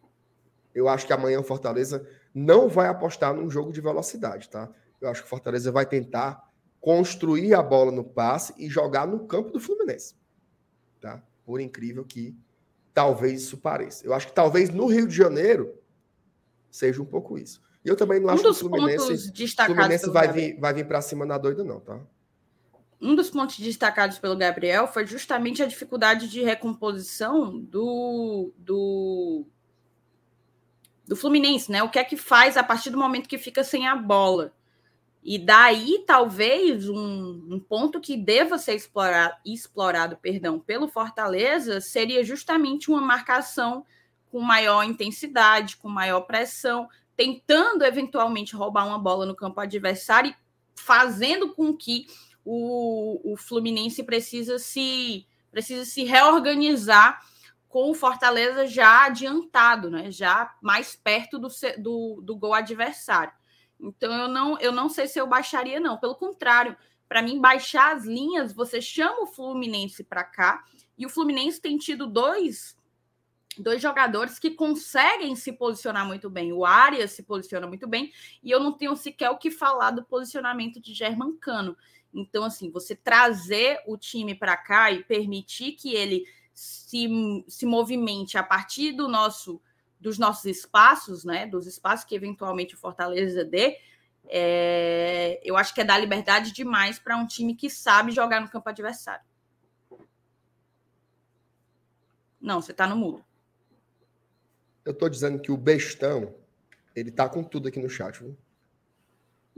Eu 0.75 0.89
acho 0.89 1.07
que 1.07 1.13
amanhã 1.13 1.41
o 1.41 1.45
Fortaleza 1.45 2.07
não 2.35 2.69
vai 2.69 2.89
apostar 2.89 3.35
num 3.35 3.51
jogo 3.51 3.73
de 3.73 3.81
velocidade, 3.81 4.49
tá? 4.49 4.69
Eu 5.01 5.09
acho 5.09 5.23
que 5.23 5.27
o 5.27 5.31
Fortaleza 5.31 5.71
vai 5.71 5.87
tentar 5.87 6.51
construir 6.81 7.55
a 7.55 7.63
bola 7.63 7.91
no 7.91 8.05
passe 8.05 8.55
e 8.59 8.69
jogar 8.69 9.07
no 9.07 9.27
campo 9.27 9.51
do 9.51 9.61
Fluminense 9.61 10.15
tá? 11.07 11.23
Por 11.45 11.61
incrível 11.61 12.05
que 12.05 12.37
talvez 12.93 13.43
isso 13.43 13.59
pareça. 13.59 14.05
Eu 14.05 14.13
acho 14.13 14.27
que 14.27 14.33
talvez 14.33 14.71
no 14.71 14.87
Rio 14.87 15.07
de 15.07 15.15
Janeiro 15.15 15.75
seja 16.71 17.01
um 17.01 17.07
pouco 17.07 17.39
isso. 17.39 17.63
E 17.85 17.89
eu 17.89 17.97
também 17.97 18.19
não 18.19 18.29
um 18.29 18.31
acho 18.31 18.43
que 18.43 18.49
o 18.49 18.55
Fluminense, 18.55 19.33
Fluminense 19.65 20.11
vai, 20.11 20.33
vir, 20.33 20.59
vai 20.59 20.75
vir 20.75 20.87
para 20.87 21.01
cima 21.01 21.25
na 21.25 21.39
doida, 21.39 21.63
não, 21.63 21.79
tá? 21.81 22.01
Um 23.01 23.15
dos 23.15 23.29
pontos 23.29 23.59
destacados 23.59 24.19
pelo 24.19 24.37
Gabriel 24.37 24.89
foi 24.89 25.07
justamente 25.07 25.63
a 25.63 25.67
dificuldade 25.67 26.29
de 26.29 26.43
recomposição 26.43 27.59
do, 27.59 28.53
do, 28.57 29.47
do 31.07 31.15
Fluminense, 31.15 31.71
né? 31.71 31.83
O 31.83 31.91
que 31.91 31.99
é 31.99 32.05
que 32.05 32.17
faz 32.17 32.57
a 32.57 32.63
partir 32.63 32.91
do 32.91 32.99
momento 32.99 33.29
que 33.29 33.37
fica 33.37 33.63
sem 33.63 33.87
a 33.87 33.95
bola? 33.95 34.53
E 35.29 35.39
daí, 35.39 36.05
talvez, 36.07 36.89
um, 36.89 37.47
um, 37.51 37.59
ponto 37.59 38.01
que 38.01 38.17
deva 38.17 38.59
ser 38.59 38.77
explorado, 38.77 39.35
explorado 39.45 40.17
perdão, 40.17 40.61
pelo 40.61 40.87
Fortaleza 40.87 41.81
seria 41.81 42.23
justamente 42.23 42.89
uma 42.89 43.01
marcação 43.01 43.85
com 44.31 44.41
maior 44.41 44.85
intensidade, 44.85 45.79
com 45.79 45.89
maior 45.89 46.21
pressão, 46.21 46.89
tentando 47.17 47.85
eventualmente 47.85 48.55
roubar 48.55 48.87
uma 48.87 49.01
bola 49.01 49.27
no 49.27 49.35
campo 49.35 49.59
adversário 49.59 50.31
e 50.31 50.81
fazendo 50.81 51.53
com 51.55 51.77
que 51.77 52.07
o, 52.49 53.33
o 53.33 53.37
Fluminense 53.37 54.05
precisa 54.05 54.57
se, 54.57 55.27
precisa 55.51 55.85
se 55.85 56.05
reorganizar 56.05 57.21
com 57.69 57.91
o 57.91 57.95
Fortaleza 57.95 58.67
já 58.67 59.05
adiantado, 59.05 59.91
né? 59.91 60.11
já 60.13 60.55
mais 60.63 60.95
perto 60.95 61.39
do, 61.39 61.49
do, 61.79 62.21
do 62.23 62.37
gol 62.37 62.55
adversário. 62.55 63.33
Então 63.81 64.13
eu 64.15 64.29
não, 64.29 64.59
eu 64.61 64.71
não 64.71 64.89
sei 64.89 65.09
se 65.09 65.21
eu 65.21 65.27
baixaria, 65.27 65.81
não. 65.81 65.99
Pelo 65.99 66.15
contrário, 66.15 66.77
para 67.09 67.21
mim, 67.21 67.41
baixar 67.41 67.97
as 67.97 68.05
linhas, 68.05 68.53
você 68.53 68.81
chama 68.81 69.23
o 69.23 69.27
Fluminense 69.27 70.05
para 70.05 70.25
cá, 70.25 70.65
e 70.97 71.05
o 71.05 71.11
Fluminense 71.11 71.61
tem 71.61 71.77
tido 71.77 72.07
dois, 72.07 72.77
dois 73.59 73.83
jogadores 73.83 74.39
que 74.39 74.53
conseguem 74.53 75.37
se 75.37 75.53
posicionar 75.53 76.07
muito 76.07 76.31
bem. 76.31 76.53
O 76.53 76.65
Arias 76.65 77.11
se 77.11 77.23
posiciona 77.23 77.67
muito 77.67 77.87
bem, 77.87 78.13
e 78.43 78.51
eu 78.51 78.61
não 78.61 78.73
tenho 78.73 78.97
sequer 78.97 79.31
o 79.31 79.37
que 79.37 79.51
falar 79.51 79.91
do 79.91 80.05
posicionamento 80.05 80.81
de 80.81 80.95
German 80.95 81.37
Cano. 81.37 81.77
Então, 82.17 82.45
assim, 82.45 82.71
você 82.71 82.97
trazer 82.97 83.81
o 83.87 83.97
time 83.97 84.35
para 84.35 84.57
cá 84.57 84.91
e 84.91 85.05
permitir 85.05 85.73
que 85.73 85.95
ele 85.95 86.25
se, 86.55 87.07
se 87.47 87.67
movimente 87.67 88.39
a 88.39 88.43
partir 88.43 88.93
do 88.93 89.07
nosso 89.07 89.61
dos 89.99 90.19
nossos 90.19 90.45
espaços, 90.45 91.25
né, 91.25 91.47
dos 91.47 91.67
espaços 91.67 92.05
que 92.05 92.15
eventualmente 92.15 92.75
o 92.75 92.79
Fortaleza 92.79 93.43
dê, 93.43 93.79
é, 94.27 95.41
eu 95.43 95.57
acho 95.57 95.75
que 95.75 95.81
é 95.81 95.85
dar 95.85 95.99
liberdade 95.99 96.53
demais 96.53 96.99
para 96.99 97.17
um 97.17 97.27
time 97.27 97.55
que 97.55 97.71
sabe 97.71 98.13
jogar 98.13 98.41
no 98.41 98.49
campo 98.49 98.69
adversário. 98.69 99.25
Não, 102.39 102.61
você 102.61 102.73
está 102.73 102.87
no 102.87 102.95
mudo. 102.95 103.25
Eu 104.85 104.93
estou 104.93 105.09
dizendo 105.09 105.41
que 105.41 105.51
o 105.51 105.57
bestão, 105.57 106.35
ele 106.95 107.11
tá 107.11 107.29
com 107.29 107.43
tudo 107.43 107.69
aqui 107.69 107.81
no 107.81 107.89
chat, 107.89 108.21
viu? 108.21 108.37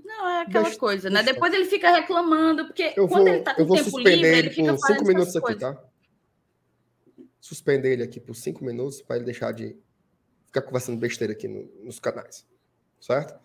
Não, 0.08 0.28
é 0.28 0.42
aquela 0.42 0.64
Best... 0.64 0.78
coisa, 0.78 1.10
né? 1.10 1.22
Depois 1.22 1.52
ele 1.52 1.66
fica 1.66 1.90
reclamando, 1.90 2.64
porque 2.66 2.94
eu 2.96 3.06
quando 3.06 3.24
vou, 3.24 3.34
ele 3.34 3.42
tá 3.42 3.54
com 3.54 3.66
tempo 3.66 3.98
livre, 3.98 4.12
ele, 4.12 4.38
ele 4.38 4.50
fica 4.50 4.72
por 4.74 4.86
cinco 4.86 5.04
minutos 5.04 5.36
aqui, 5.36 5.46
coisas. 5.46 5.60
tá? 5.60 5.84
Suspender 7.38 7.92
ele 7.92 8.02
aqui 8.02 8.18
por 8.18 8.34
cinco 8.34 8.64
minutos 8.64 9.02
para 9.02 9.16
ele 9.16 9.26
deixar 9.26 9.52
de 9.52 9.76
ficar 10.46 10.62
conversando 10.62 10.98
besteira 10.98 11.34
aqui 11.34 11.46
no, 11.46 11.70
nos 11.84 12.00
canais, 12.00 12.46
certo? 12.98 13.38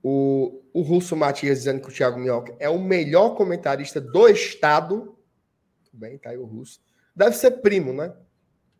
O, 0.00 0.62
o 0.72 0.82
Russo 0.82 1.16
Matias 1.16 1.58
dizendo 1.58 1.80
que 1.80 1.88
o 1.88 1.92
Thiago 1.92 2.20
Minhoca 2.20 2.54
é 2.60 2.68
o 2.68 2.78
melhor 2.78 3.34
comentarista 3.34 4.00
do 4.00 4.28
estado. 4.28 5.18
Tudo 5.84 5.98
bem, 5.98 6.16
tá 6.16 6.30
aí 6.30 6.38
o 6.38 6.44
Russo. 6.44 6.80
Deve 7.14 7.34
ser 7.34 7.62
primo, 7.62 7.92
né? 7.92 8.14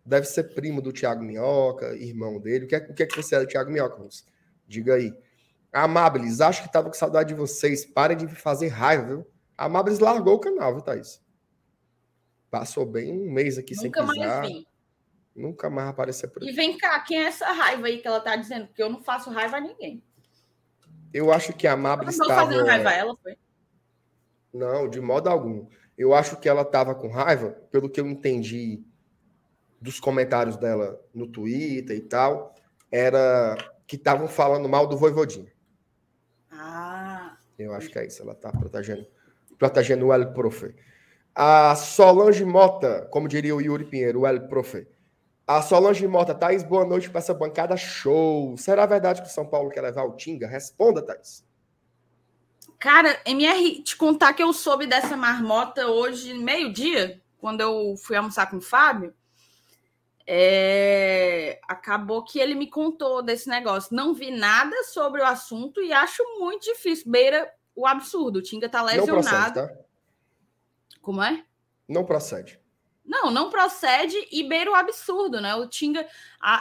deve 0.07 0.27
ser 0.27 0.45
primo 0.55 0.81
do 0.81 0.93
Thiago 0.93 1.25
Minhoca, 1.25 1.97
irmão 1.97 2.39
dele. 2.39 2.67
O 2.67 2.69
que 2.69 2.77
é, 2.77 2.79
o 2.79 2.95
que, 2.95 3.03
é 3.03 3.07
que 3.07 3.17
você 3.17 3.35
é 3.35 3.41
do 3.41 3.47
Thiago 3.47 3.73
Minhoca, 3.73 4.01
Rússia? 4.01 4.25
Diga 4.67 4.95
aí. 4.95 5.13
Amabilis, 5.85 6.41
acho 6.41 6.63
que 6.63 6.73
tava 6.73 6.89
com 6.89 6.95
saudade 6.95 7.29
de 7.31 7.35
vocês. 7.35 7.85
Parem 7.85 8.17
de 8.17 8.29
fazer 8.29 8.69
raiva, 8.69 9.07
viu? 9.07 9.27
A 9.57 9.67
Amabilis 9.67 9.99
largou 9.99 10.35
o 10.35 10.39
canal, 10.39 10.73
viu, 10.73 10.83
Thaís? 10.83 11.23
Passou 12.51 12.87
bem 12.87 13.13
um 13.13 13.31
mês 13.31 13.59
aqui 13.59 13.75
Nunca 13.75 14.07
sem 14.07 14.13
pisar. 14.15 14.41
Mais 14.41 14.49
vim. 14.49 14.67
Nunca 15.35 15.69
mais 15.69 15.89
apareceu 15.89 16.31
por 16.31 16.43
aqui. 16.43 16.51
E 16.51 16.55
vem 16.55 16.79
cá, 16.79 16.99
quem 17.01 17.19
é 17.19 17.25
essa 17.25 17.47
raiva 17.53 17.87
aí 17.87 17.99
que 17.99 18.09
ela 18.09 18.21
tá 18.21 18.37
dizendo? 18.37 18.67
Porque 18.69 18.83
eu 18.83 18.89
não 18.89 19.03
faço 19.03 19.31
raiva 19.31 19.59
a 19.59 19.61
ninguém. 19.61 20.03
Eu 21.13 21.33
acho 21.33 21.53
que 21.53 21.67
a 21.67 21.73
Amabilis 21.73 22.15
estava... 22.15 22.41
Não 22.41 22.47
fazendo 22.49 22.67
raiva 22.67 22.89
a 22.89 22.95
ela, 22.95 23.17
foi? 23.23 23.37
Não, 24.53 24.89
de 24.89 25.01
modo 25.01 25.29
algum. 25.29 25.67
Eu 25.99 26.15
acho 26.15 26.39
que 26.39 26.49
ela 26.49 26.63
estava 26.63 26.95
com 26.95 27.09
raiva, 27.09 27.51
pelo 27.71 27.91
que 27.91 28.01
eu 28.01 28.07
entendi 28.07 28.83
dos 29.81 30.01
comentários 30.01 30.57
dela 30.57 30.99
no 31.13 31.27
Twitter 31.27 31.97
e 31.97 32.01
tal, 32.01 32.55
era 32.91 33.57
que 33.87 33.97
estavam 33.97 34.27
falando 34.27 34.69
mal 34.69 34.87
do 34.87 34.97
Voivodinha. 34.97 35.53
Ah. 36.69 37.37
Eu 37.57 37.73
acho 37.73 37.89
que 37.89 37.99
é 37.99 38.07
isso. 38.07 38.23
Ela 38.23 38.33
está 38.33 38.51
protegendo, 38.51 39.07
protegendo 39.59 40.07
o 40.07 40.13
El 40.13 40.33
Profe. 40.33 40.75
A 41.35 41.77
Solange 41.77 42.45
Mota, 42.45 43.07
como 43.11 43.29
diria 43.29 43.55
o 43.55 43.61
Yuri 43.61 43.85
Pinheiro, 43.85 44.21
o 44.21 44.27
El 44.27 44.49
Profe. 44.49 44.89
A 45.47 45.63
Solange 45.63 46.07
Mota, 46.09 46.35
Thaís, 46.35 46.65
boa 46.65 46.85
noite 46.85 47.09
para 47.09 47.21
essa 47.21 47.33
bancada 47.33 47.77
show. 47.77 48.57
Será 48.57 48.85
verdade 48.85 49.23
que 49.23 49.29
o 49.29 49.31
São 49.31 49.47
Paulo 49.47 49.71
quer 49.71 49.81
levar 49.81 50.05
o 50.05 50.17
Tinga? 50.17 50.49
Responda, 50.49 51.03
Thaís. 51.03 51.47
Cara, 52.79 53.21
MR, 53.25 53.83
te 53.83 53.97
contar 53.97 54.35
que 54.35 54.43
eu 54.43 54.53
soube 54.53 54.87
dessa 54.87 55.17
marmota 55.17 55.87
hoje, 55.87 56.35
meio-dia, 56.35 57.23
quando 57.39 57.61
eu 57.61 57.95
fui 57.97 58.17
almoçar 58.17 58.51
com 58.51 58.57
o 58.57 58.61
Fábio. 58.61 59.15
É... 60.27 61.61
Acabou 61.69 62.25
que 62.25 62.39
ele 62.39 62.55
me 62.55 62.69
contou 62.69 63.23
desse 63.23 63.49
negócio. 63.49 63.95
Não 63.95 64.13
vi 64.13 64.31
nada 64.31 64.85
sobre 64.85 65.21
o 65.21 65.27
assunto 65.27 65.81
e 65.81 65.93
acho 65.93 66.23
muito 66.39 66.65
difícil. 66.65 67.11
Beira 67.11 67.53
o 67.75 67.87
absurdo. 67.87 68.39
O 68.39 68.43
Tinga 68.43 68.69
tá 68.69 68.83
lesionado. 68.83 69.15
Não 69.15 69.23
procede, 69.23 69.55
tá? 69.55 69.85
Como 71.01 71.23
é? 71.23 71.45
Não 71.89 72.05
procede. 72.05 72.61
Não, 73.05 73.31
não 73.31 73.49
procede 73.51 74.17
e 74.33 74.43
beira 74.43 74.71
o 74.71 74.75
absurdo, 74.75 75.41
né? 75.41 75.55
O 75.55 75.69
Tinga, 75.69 76.07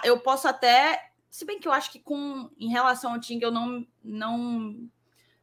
eu 0.03 0.19
posso 0.19 0.47
até, 0.47 1.11
se 1.31 1.43
bem 1.43 1.59
que 1.59 1.67
eu 1.67 1.71
acho 1.71 1.91
que 1.91 1.99
com 1.99 2.51
em 2.59 2.69
relação 2.69 3.13
ao 3.13 3.19
Tinga 3.19 3.47
eu 3.47 3.51
não 3.51 3.87
não 4.03 4.87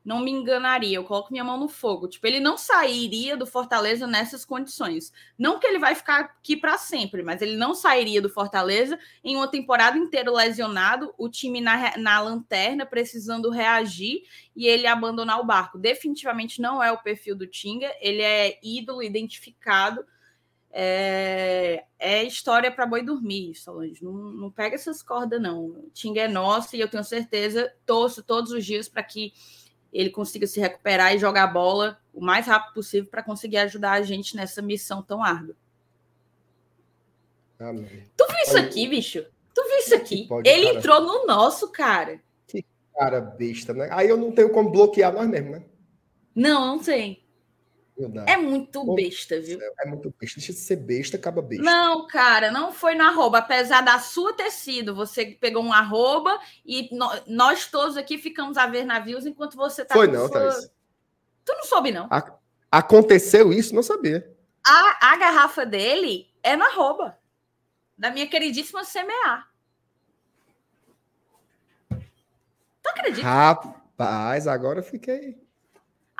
não 0.04 0.20
me 0.20 0.30
enganaria, 0.30 0.96
eu 0.96 1.04
coloco 1.04 1.32
minha 1.32 1.44
mão 1.44 1.58
no 1.58 1.68
fogo. 1.68 2.08
Tipo, 2.08 2.26
ele 2.26 2.40
não 2.40 2.56
sairia 2.58 3.36
do 3.36 3.46
Fortaleza 3.46 4.06
nessas 4.06 4.44
condições. 4.44 5.12
Não 5.38 5.58
que 5.60 5.66
ele 5.66 5.78
vai 5.78 5.94
ficar 5.94 6.20
aqui 6.20 6.56
para 6.56 6.76
sempre, 6.76 7.22
mas 7.22 7.40
ele 7.40 7.56
não 7.56 7.74
sairia 7.74 8.20
do 8.20 8.28
Fortaleza 8.28 8.98
em 9.22 9.36
uma 9.36 9.48
temporada 9.48 9.96
inteira 9.96 10.30
lesionado, 10.30 11.14
o 11.16 11.28
time 11.28 11.60
na, 11.60 11.96
na 11.96 12.20
lanterna 12.20 12.84
precisando 12.84 13.50
reagir 13.50 14.22
e 14.56 14.66
ele 14.66 14.86
abandonar 14.86 15.40
o 15.40 15.44
barco. 15.44 15.78
Definitivamente 15.78 16.60
não 16.60 16.82
é 16.82 16.90
o 16.90 17.02
perfil 17.02 17.36
do 17.36 17.46
Tinga, 17.46 17.92
ele 18.00 18.22
é 18.22 18.58
ídolo 18.62 19.02
identificado. 19.02 20.04
É, 20.74 21.84
é 21.98 22.24
história 22.24 22.72
para 22.72 22.86
boi 22.86 23.02
dormir, 23.02 23.54
Solange. 23.54 24.02
Não, 24.02 24.12
não 24.12 24.50
pega 24.50 24.74
essas 24.74 25.02
cordas, 25.02 25.40
não. 25.40 25.66
O 25.66 25.90
Tinga 25.92 26.22
é 26.22 26.28
nosso 26.28 26.74
e 26.74 26.80
eu 26.80 26.88
tenho 26.88 27.04
certeza, 27.04 27.70
torço 27.84 28.22
todos 28.22 28.50
os 28.52 28.64
dias 28.64 28.88
para 28.88 29.02
que 29.02 29.34
ele 29.92 30.10
consiga 30.10 30.46
se 30.46 30.58
recuperar 30.58 31.14
e 31.14 31.18
jogar 31.18 31.46
bola 31.48 31.98
o 32.12 32.20
mais 32.20 32.46
rápido 32.46 32.74
possível 32.74 33.10
para 33.10 33.22
conseguir 33.22 33.58
ajudar 33.58 33.92
a 33.92 34.02
gente 34.02 34.34
nessa 34.34 34.62
missão 34.62 35.02
tão 35.02 35.22
árdua. 35.22 35.54
Amém. 37.58 38.04
Tu 38.16 38.26
viu 38.26 38.38
isso 38.44 38.58
aqui, 38.58 38.88
bicho? 38.88 39.24
Tu 39.54 39.62
viu 39.68 39.78
isso 39.78 39.94
aqui? 39.94 40.26
Pode, 40.26 40.48
ele 40.48 40.66
cara. 40.66 40.78
entrou 40.78 41.00
no 41.00 41.26
nosso, 41.26 41.70
cara. 41.70 42.20
Que 42.46 42.64
cara 42.94 43.20
besta, 43.20 43.72
né? 43.72 43.88
Aí 43.92 44.08
eu 44.08 44.16
não 44.16 44.32
tenho 44.32 44.50
como 44.50 44.70
bloquear 44.70 45.12
nós 45.12 45.28
mesmo, 45.28 45.50
né? 45.50 45.62
Não, 46.34 46.66
não 46.66 46.82
É 48.26 48.36
muito 48.36 48.94
besta, 48.94 49.38
viu? 49.40 49.60
É 49.78 49.86
muito 49.86 50.12
besta. 50.18 50.40
Deixa 50.40 50.52
de 50.52 50.58
ser 50.58 50.76
besta, 50.76 51.16
acaba 51.16 51.42
besta. 51.42 51.62
Não, 51.62 52.06
cara, 52.06 52.50
não 52.50 52.72
foi 52.72 52.94
no 52.94 53.04
arroba. 53.04 53.38
Apesar 53.38 53.82
da 53.82 53.98
sua 53.98 54.32
ter 54.32 54.50
sido, 54.50 54.94
você 54.94 55.26
pegou 55.26 55.62
um 55.62 55.72
arroba 55.72 56.38
e 56.64 56.88
nós 57.26 57.66
todos 57.66 57.96
aqui 57.96 58.16
ficamos 58.16 58.56
a 58.56 58.66
ver 58.66 58.84
navios 58.84 59.26
enquanto 59.26 59.56
você 59.56 59.84
tá 59.84 59.94
Foi 59.94 60.06
não, 60.06 60.26
sua... 60.26 60.30
Thaís. 60.30 60.70
Tu 61.44 61.52
não 61.52 61.64
soube, 61.64 61.92
não? 61.92 62.08
A... 62.10 62.38
Aconteceu 62.70 63.52
isso? 63.52 63.74
Não 63.74 63.82
sabia. 63.82 64.34
A, 64.64 65.12
a 65.12 65.16
garrafa 65.16 65.66
dele 65.66 66.32
é 66.42 66.56
no 66.56 66.64
arroba. 66.64 67.18
Da 67.98 68.10
minha 68.10 68.26
queridíssima 68.26 68.82
CMA. 68.84 69.46
Tu 72.82 72.88
acredita? 72.88 73.26
Rapaz, 73.26 74.46
agora 74.46 74.78
eu 74.78 74.84
fiquei... 74.84 75.41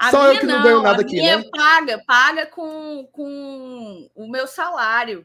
A 0.03 0.11
Só 0.11 0.33
eu 0.33 0.41
que 0.41 0.47
não, 0.47 0.57
não 0.57 0.63
ganho 0.65 0.83
nada 0.83 1.01
aqui, 1.01 1.15
minha 1.15 1.37
né? 1.37 1.45
paga, 1.49 2.03
paga 2.05 2.47
com, 2.47 3.09
com 3.13 4.11
o 4.17 4.29
meu 4.29 4.49
salário. 4.49 5.25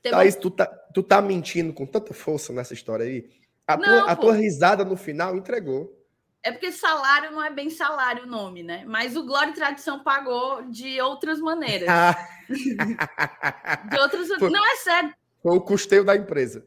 Teve 0.00 0.14
Thaís, 0.14 0.36
tu 0.36 0.52
tá, 0.52 0.66
tu 0.94 1.02
tá 1.02 1.20
mentindo 1.20 1.72
com 1.72 1.84
tanta 1.84 2.14
força 2.14 2.52
nessa 2.52 2.74
história 2.74 3.04
aí. 3.04 3.28
A, 3.66 3.76
não, 3.76 3.84
tua, 3.84 4.12
a 4.12 4.14
tua 4.14 4.34
risada 4.34 4.84
no 4.84 4.96
final 4.96 5.34
entregou. 5.34 6.00
É 6.44 6.52
porque 6.52 6.70
salário 6.70 7.32
não 7.32 7.42
é 7.42 7.50
bem 7.50 7.68
salário 7.68 8.22
o 8.22 8.28
nome, 8.28 8.62
né? 8.62 8.84
Mas 8.86 9.16
o 9.16 9.24
Glória 9.24 9.50
e 9.50 9.54
Tradição 9.54 10.04
pagou 10.04 10.62
de 10.70 11.00
outras 11.00 11.40
maneiras. 11.40 11.88
de 12.48 13.98
outras 13.98 14.28
Foi, 14.28 14.48
Não, 14.48 14.64
é 14.64 14.76
sério. 14.76 15.12
Foi 15.42 15.56
o 15.56 15.60
custeio 15.60 16.04
da 16.04 16.14
empresa. 16.14 16.64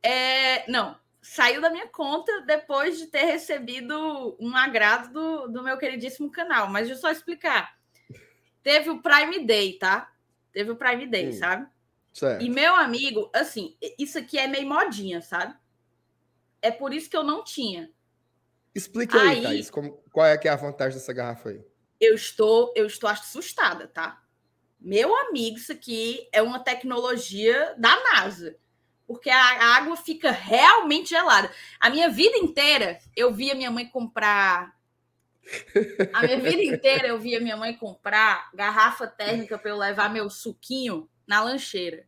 É, 0.00 0.70
não, 0.70 0.96
saiu 1.24 1.60
da 1.60 1.70
minha 1.70 1.88
conta 1.88 2.42
depois 2.42 2.98
de 2.98 3.06
ter 3.06 3.24
recebido 3.24 4.36
um 4.38 4.54
agrado 4.54 5.10
do, 5.10 5.48
do 5.48 5.62
meu 5.62 5.78
queridíssimo 5.78 6.30
canal. 6.30 6.68
Mas 6.68 6.86
deixa 6.86 6.98
eu 6.98 7.00
só 7.00 7.10
explicar. 7.10 7.76
Teve 8.62 8.90
o 8.90 9.00
Prime 9.00 9.46
Day, 9.46 9.78
tá? 9.78 10.12
Teve 10.52 10.70
o 10.70 10.76
Prime 10.76 11.06
Day, 11.06 11.30
hum, 11.30 11.32
sabe? 11.32 11.66
Certo. 12.12 12.44
E 12.44 12.50
meu 12.50 12.74
amigo, 12.74 13.30
assim, 13.34 13.74
isso 13.98 14.18
aqui 14.18 14.38
é 14.38 14.46
meio 14.46 14.68
modinha, 14.68 15.22
sabe? 15.22 15.54
É 16.60 16.70
por 16.70 16.92
isso 16.92 17.08
que 17.08 17.16
eu 17.16 17.24
não 17.24 17.42
tinha. 17.42 17.90
Explica 18.74 19.18
aí, 19.18 19.28
aí 19.28 19.42
Thaís, 19.42 19.70
como, 19.70 19.92
qual 20.12 20.26
é 20.26 20.36
que 20.36 20.46
é 20.46 20.50
a 20.50 20.56
vantagem 20.56 20.98
dessa 20.98 21.12
garrafa 21.12 21.48
aí? 21.48 21.64
Eu 21.98 22.14
estou, 22.14 22.72
eu 22.76 22.86
estou 22.86 23.08
assustada, 23.08 23.88
tá? 23.88 24.22
Meu 24.78 25.16
amigo, 25.16 25.56
isso 25.56 25.72
aqui 25.72 26.28
é 26.32 26.42
uma 26.42 26.58
tecnologia 26.58 27.74
da 27.78 27.96
NASA 28.12 28.58
porque 29.06 29.30
a 29.30 29.76
água 29.76 29.96
fica 29.96 30.30
realmente 30.30 31.10
gelada. 31.10 31.50
A 31.78 31.90
minha 31.90 32.08
vida 32.08 32.36
inteira 32.38 32.98
eu 33.16 33.32
via 33.32 33.54
minha 33.54 33.70
mãe 33.70 33.86
comprar. 33.86 34.74
A 36.12 36.22
minha 36.22 36.40
vida 36.40 36.62
inteira 36.62 37.08
eu 37.08 37.18
via 37.18 37.40
minha 37.40 37.56
mãe 37.56 37.76
comprar 37.76 38.50
garrafa 38.54 39.06
térmica 39.06 39.58
para 39.58 39.70
eu 39.70 39.76
levar 39.76 40.08
meu 40.08 40.30
suquinho 40.30 41.08
na 41.26 41.42
lancheira. 41.42 42.06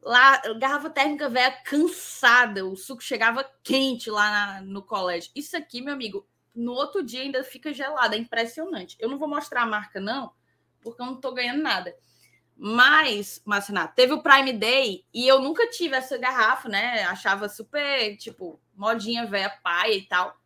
Lá, 0.00 0.40
garrafa 0.58 0.90
térmica 0.90 1.28
velha 1.28 1.50
cansada, 1.64 2.64
o 2.64 2.76
suco 2.76 3.02
chegava 3.02 3.48
quente 3.62 4.10
lá 4.10 4.30
na, 4.30 4.60
no 4.62 4.82
colégio. 4.82 5.30
Isso 5.34 5.56
aqui, 5.56 5.82
meu 5.82 5.92
amigo, 5.92 6.26
no 6.54 6.72
outro 6.72 7.02
dia 7.02 7.22
ainda 7.22 7.44
fica 7.44 7.72
gelado, 7.72 8.14
é 8.14 8.18
impressionante. 8.18 8.96
Eu 8.98 9.08
não 9.08 9.18
vou 9.18 9.28
mostrar 9.28 9.62
a 9.62 9.66
marca, 9.66 10.00
não, 10.00 10.32
porque 10.80 11.00
eu 11.00 11.06
não 11.06 11.14
estou 11.14 11.32
ganhando 11.34 11.62
nada. 11.62 11.94
Mas, 12.60 13.40
Marcinato, 13.44 13.94
teve 13.94 14.12
o 14.12 14.22
Prime 14.22 14.52
Day 14.52 15.06
e 15.14 15.28
eu 15.28 15.40
nunca 15.40 15.70
tive 15.70 15.94
essa 15.94 16.18
garrafa, 16.18 16.68
né? 16.68 17.04
Achava 17.04 17.48
super, 17.48 18.16
tipo, 18.16 18.60
modinha 18.74 19.24
velha 19.26 19.48
paia 19.62 19.94
e 19.94 20.02
tal. 20.02 20.36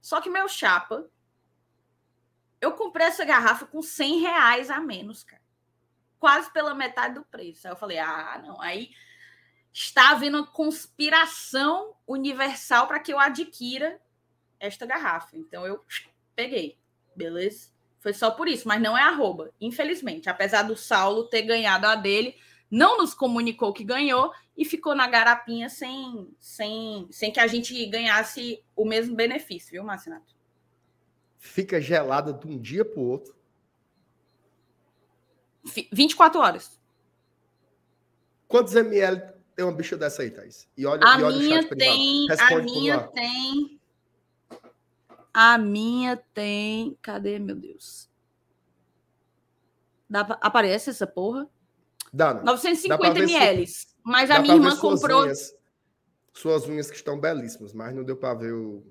Só 0.00 0.20
que 0.20 0.28
meu 0.28 0.48
chapa, 0.48 1.08
eu 2.60 2.72
comprei 2.72 3.06
essa 3.06 3.24
garrafa 3.24 3.66
com 3.66 3.80
100 3.80 4.18
reais 4.18 4.68
a 4.68 4.80
menos, 4.80 5.22
cara. 5.22 5.40
Quase 6.18 6.52
pela 6.52 6.74
metade 6.74 7.14
do 7.14 7.24
preço. 7.24 7.68
Aí 7.68 7.72
eu 7.72 7.76
falei, 7.76 7.98
ah, 7.98 8.42
não. 8.44 8.60
Aí 8.60 8.90
está 9.72 10.10
havendo 10.10 10.38
uma 10.38 10.46
conspiração 10.46 11.94
universal 12.04 12.88
para 12.88 12.98
que 12.98 13.12
eu 13.12 13.20
adquira 13.20 14.02
esta 14.58 14.84
garrafa. 14.84 15.36
Então 15.36 15.64
eu 15.64 15.84
peguei, 16.34 16.76
beleza? 17.14 17.70
Foi 18.00 18.14
só 18.14 18.30
por 18.30 18.48
isso, 18.48 18.66
mas 18.66 18.80
não 18.80 18.96
é 18.96 19.02
arroba, 19.02 19.52
infelizmente. 19.60 20.28
Apesar 20.28 20.62
do 20.62 20.74
Saulo 20.74 21.28
ter 21.28 21.42
ganhado 21.42 21.86
a 21.86 21.94
dele, 21.94 22.34
não 22.70 22.96
nos 22.96 23.12
comunicou 23.12 23.74
que 23.74 23.84
ganhou 23.84 24.32
e 24.56 24.64
ficou 24.64 24.94
na 24.94 25.06
garapinha 25.06 25.68
sem, 25.68 26.34
sem, 26.38 27.06
sem 27.10 27.30
que 27.30 27.38
a 27.38 27.46
gente 27.46 27.86
ganhasse 27.86 28.64
o 28.74 28.86
mesmo 28.86 29.14
benefício, 29.14 29.72
viu, 29.72 29.84
Marcinato? 29.84 30.34
Fica 31.38 31.80
gelada 31.80 32.32
de 32.32 32.46
um 32.46 32.58
dia 32.58 32.84
para 32.84 33.00
o 33.00 33.06
outro. 33.06 33.34
24 35.92 36.40
horas. 36.40 36.80
Quantos 38.48 38.74
ml 38.74 39.22
tem 39.54 39.64
uma 39.64 39.74
bicha 39.74 39.96
dessa 39.96 40.22
aí, 40.22 40.30
Thaís? 40.30 40.68
E 40.76 40.86
olha, 40.86 41.06
a 41.06 41.20
e 41.20 41.22
olha 41.22 41.36
minha 41.36 41.68
tem, 41.68 42.26
a 42.30 42.62
minha 42.62 42.98
tem 43.08 43.79
a 45.42 45.56
minha 45.56 46.18
tem. 46.34 46.98
Cadê, 47.00 47.38
meu 47.38 47.56
Deus? 47.56 48.10
Dá 50.08 50.22
pra... 50.22 50.38
Aparece 50.38 50.90
essa 50.90 51.06
porra? 51.06 51.48
Dá, 52.12 52.34
não. 52.34 52.44
950 52.44 53.20
ml. 53.20 53.64
Mas 54.02 54.30
a 54.30 54.38
minha 54.38 54.56
irmã 54.56 54.76
comprou. 54.76 55.22
Unhas, 55.22 55.56
suas 56.34 56.68
unhas 56.68 56.90
que 56.90 56.96
estão 56.96 57.18
belíssimas, 57.18 57.72
mas 57.72 57.94
não 57.94 58.04
deu 58.04 58.18
para 58.18 58.34
ver 58.34 58.52
o. 58.52 58.84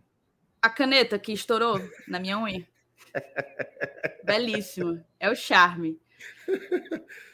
A 0.60 0.72
caneta 0.72 1.20
que 1.20 1.32
estourou 1.32 1.80
na 2.08 2.20
minha 2.20 2.40
unha. 2.40 2.68
Belíssima. 4.26 5.06
É 5.20 5.30
o 5.30 5.36
charme. 5.36 6.02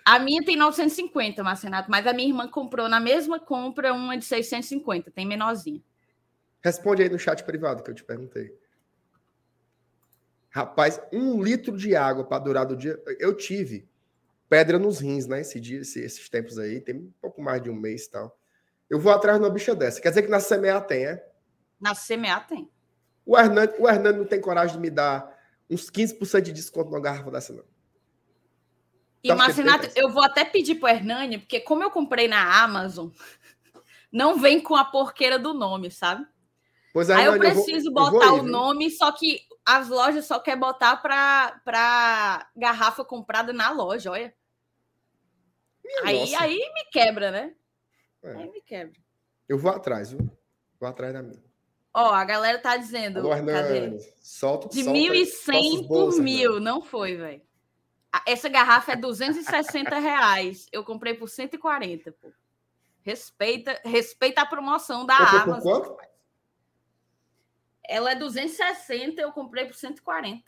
A 0.03 0.19
minha 0.19 0.43
tem 0.43 0.57
950, 0.57 1.41
Marcenato, 1.41 1.89
mas 1.89 2.05
a 2.05 2.11
minha 2.11 2.27
irmã 2.27 2.49
comprou 2.49 2.89
na 2.89 2.99
mesma 2.99 3.39
compra 3.39 3.93
uma 3.93 4.17
de 4.17 4.25
650, 4.25 5.09
tem 5.09 5.25
menorzinha. 5.25 5.81
Responde 6.61 7.01
aí 7.01 7.09
no 7.09 7.17
chat 7.17 7.43
privado 7.43 7.81
que 7.81 7.89
eu 7.89 7.95
te 7.95 8.03
perguntei. 8.03 8.64
Rapaz, 10.55 11.01
um 11.11 11.43
litro 11.43 11.75
de 11.75 11.97
água 11.97 12.23
para 12.23 12.39
durar 12.39 12.65
do 12.65 12.77
dia. 12.77 12.97
Eu 13.19 13.35
tive 13.35 13.89
pedra 14.47 14.79
nos 14.79 15.01
rins, 15.01 15.27
né? 15.27 15.41
Esse 15.41 15.59
dia, 15.59 15.81
esses 15.81 16.29
tempos 16.29 16.57
aí, 16.57 16.79
tem 16.79 16.95
um 16.95 17.13
pouco 17.21 17.41
mais 17.41 17.61
de 17.61 17.69
um 17.69 17.75
mês 17.75 18.05
e 18.05 18.11
tal. 18.11 18.39
Eu 18.89 18.97
vou 18.97 19.11
atrás 19.11 19.37
de 19.37 19.43
uma 19.43 19.51
bicha 19.51 19.75
dessa. 19.75 19.99
Quer 19.99 20.07
dizer 20.07 20.21
que 20.21 20.29
na 20.29 20.39
CMA 20.39 20.79
tem, 20.79 21.07
é? 21.07 21.27
Na 21.77 21.93
CMA 21.93 22.39
tem. 22.47 22.71
O 23.25 23.37
Hernando, 23.37 23.73
o 23.79 23.89
Hernando 23.89 24.19
não 24.19 24.25
tem 24.25 24.39
coragem 24.39 24.77
de 24.77 24.81
me 24.81 24.89
dar 24.89 25.37
uns 25.69 25.91
15% 25.91 26.39
de 26.39 26.53
desconto 26.53 26.89
numa 26.89 27.01
garrafa 27.01 27.31
dessa, 27.31 27.51
não. 27.51 27.65
E, 29.21 29.33
Marcinato, 29.33 29.89
eu 29.93 30.09
vou 30.09 30.23
até 30.23 30.45
pedir 30.45 30.75
pro 30.75 30.87
Hernani, 30.87 31.39
porque 31.39 31.59
como 31.59 31.83
eu 31.83 31.91
comprei 31.91 32.29
na 32.29 32.63
Amazon, 32.63 33.09
não 34.09 34.39
vem 34.39 34.61
com 34.61 34.77
a 34.77 34.85
porqueira 34.85 35.37
do 35.37 35.53
nome, 35.53 35.91
sabe? 35.91 36.25
Pois 36.93 37.09
é, 37.09 37.15
Aí 37.15 37.25
eu 37.25 37.37
preciso 37.37 37.89
eu 37.89 37.93
vou, 37.93 38.09
botar 38.09 38.27
eu 38.27 38.35
o 38.35 38.43
nome, 38.43 38.89
só 38.89 39.11
que 39.11 39.41
as 39.65 39.89
lojas 39.89 40.25
só 40.25 40.39
quer 40.39 40.55
botar 40.55 40.97
para 40.97 42.49
garrafa 42.55 43.03
comprada 43.03 43.51
na 43.51 43.71
loja, 43.71 44.11
olha. 44.11 44.33
aí, 46.03 46.35
aí 46.35 46.57
me 46.73 46.85
quebra, 46.91 47.31
né? 47.31 47.55
É. 48.23 48.35
Aí 48.35 48.51
me 48.51 48.61
quebra. 48.61 48.99
Eu 49.49 49.57
vou 49.57 49.71
atrás, 49.71 50.11
viu? 50.11 50.29
Vou 50.79 50.87
atrás 50.87 51.13
da 51.13 51.23
minha. 51.23 51.43
Ó, 51.93 52.13
a 52.13 52.25
galera 52.25 52.59
tá 52.59 52.77
dizendo. 52.77 53.19
Alô, 53.19 53.29
cadê? 53.29 53.97
Solta, 54.21 54.67
De 54.69 54.83
solta, 54.83 54.99
1.100 54.99 55.87
por 55.87 56.19
mil. 56.19 56.59
Não 56.59 56.81
foi, 56.81 57.15
velho. 57.15 57.41
Essa 58.25 58.49
garrafa 58.49 58.93
é 58.93 58.95
260 58.95 59.97
reais. 59.97 60.67
Eu 60.71 60.83
comprei 60.83 61.13
por 61.13 61.29
140, 61.29 62.11
pô. 62.13 62.31
Respeita, 63.01 63.79
respeita 63.85 64.41
a 64.41 64.45
promoção 64.45 65.05
da 65.05 65.15
Amazon. 65.15 65.61
Por 65.61 65.61
quanto? 65.61 66.14
Ela 67.87 68.11
é 68.11 68.15
260, 68.15 69.21
eu 69.21 69.31
comprei 69.31 69.65
por 69.65 69.75
140. 69.75 70.43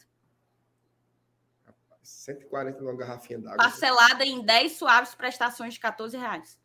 140 2.01 2.80
numa 2.80 2.95
garrafinha 2.95 3.39
d'água. 3.39 3.57
Parcelada 3.57 4.23
em 4.23 4.41
10 4.41 4.72
suaves 4.73 5.14
prestações 5.14 5.73
de 5.73 5.80
14 5.80 6.15
reais. 6.18 6.57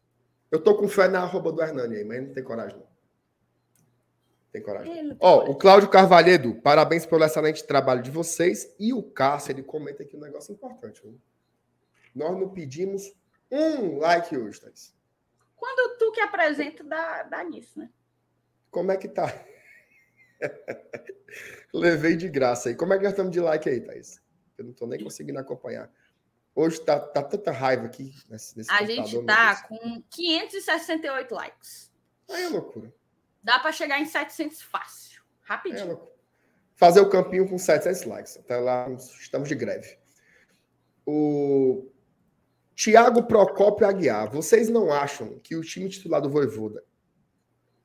Eu 0.51 0.63
tô 0.63 0.77
com 0.77 0.87
fé 0.89 1.09
na 1.09 1.23
arroba 1.23 1.51
do 1.51 1.63
Hernani 1.63 1.97
aí, 1.97 2.05
mas 2.05 2.23
não 2.27 2.35
tem 2.35 2.45
coragem 2.45 2.79
não. 2.79 2.93
Tem 4.53 4.63
coragem. 4.63 5.17
Ó, 5.19 5.39
oh, 5.39 5.53
o 5.53 5.57
Cláudio 5.57 5.89
Carvalhedo, 5.89 6.55
parabéns 6.57 7.07
pelo 7.07 7.25
excelente 7.25 7.67
trabalho 7.67 8.03
de 8.03 8.11
vocês. 8.11 8.75
E 8.79 8.93
o 8.93 9.03
Cássio, 9.03 9.53
ele 9.53 9.63
comenta 9.63 10.03
aqui 10.03 10.15
um 10.15 10.21
negócio 10.21 10.53
importante. 10.53 11.01
Viu? 11.01 11.19
Nós 12.15 12.39
não 12.39 12.51
pedimos 12.51 13.11
um 13.51 13.99
like 13.99 14.37
hoje, 14.37 14.61
Thaís. 14.61 14.95
Quando 15.57 15.97
tu 15.97 16.13
que 16.13 16.21
apresenta, 16.21 16.85
dá, 16.85 17.23
dá 17.23 17.45
nisso, 17.45 17.79
né? 17.79 17.89
Como 18.71 18.93
é 18.93 18.97
que 18.99 19.09
tá? 19.09 19.33
Levei 21.73 22.17
de 22.17 22.29
graça 22.29 22.69
aí. 22.69 22.75
Como 22.75 22.93
é 22.93 22.97
que 22.97 23.05
nós 23.05 23.13
estamos 23.13 23.33
de 23.33 23.41
like 23.41 23.69
aí, 23.69 23.81
Thaís? 23.81 24.21
Eu 24.59 24.67
não 24.67 24.73
tô 24.73 24.87
nem 24.87 25.03
conseguindo 25.03 25.39
acompanhar. 25.39 25.91
Hoje 26.55 26.81
tá, 26.81 27.01
tá 27.01 27.23
tanta 27.23 27.51
raiva 27.51 27.87
aqui 27.87 28.15
nesse, 28.29 28.57
nesse 28.57 28.71
A 28.71 28.85
gente 28.85 29.25
tá 29.25 29.63
com 29.63 30.03
568 30.11 31.35
likes. 31.35 31.91
Aí 32.31 32.45
é 32.45 32.49
loucura. 32.49 32.93
Dá 33.43 33.59
para 33.59 33.73
chegar 33.73 33.99
em 33.99 34.05
700 34.05 34.61
fácil. 34.63 35.23
Rapidinho. 35.41 35.93
É 35.93 36.13
Fazer 36.77 37.01
o 37.01 37.09
campinho 37.09 37.49
com 37.49 37.59
700 37.59 38.05
likes. 38.05 38.37
Até 38.37 38.57
lá 38.57 38.91
estamos 38.91 39.49
de 39.49 39.55
greve. 39.55 39.99
O 41.07 41.91
Tiago 42.75 43.23
Procópio 43.25 43.87
Aguiar. 43.87 44.31
Vocês 44.31 44.69
não 44.69 44.93
acham 44.93 45.39
que 45.39 45.57
o 45.57 45.63
time 45.63 45.89
titular 45.89 46.21
do 46.21 46.31
Voivoda... 46.31 46.85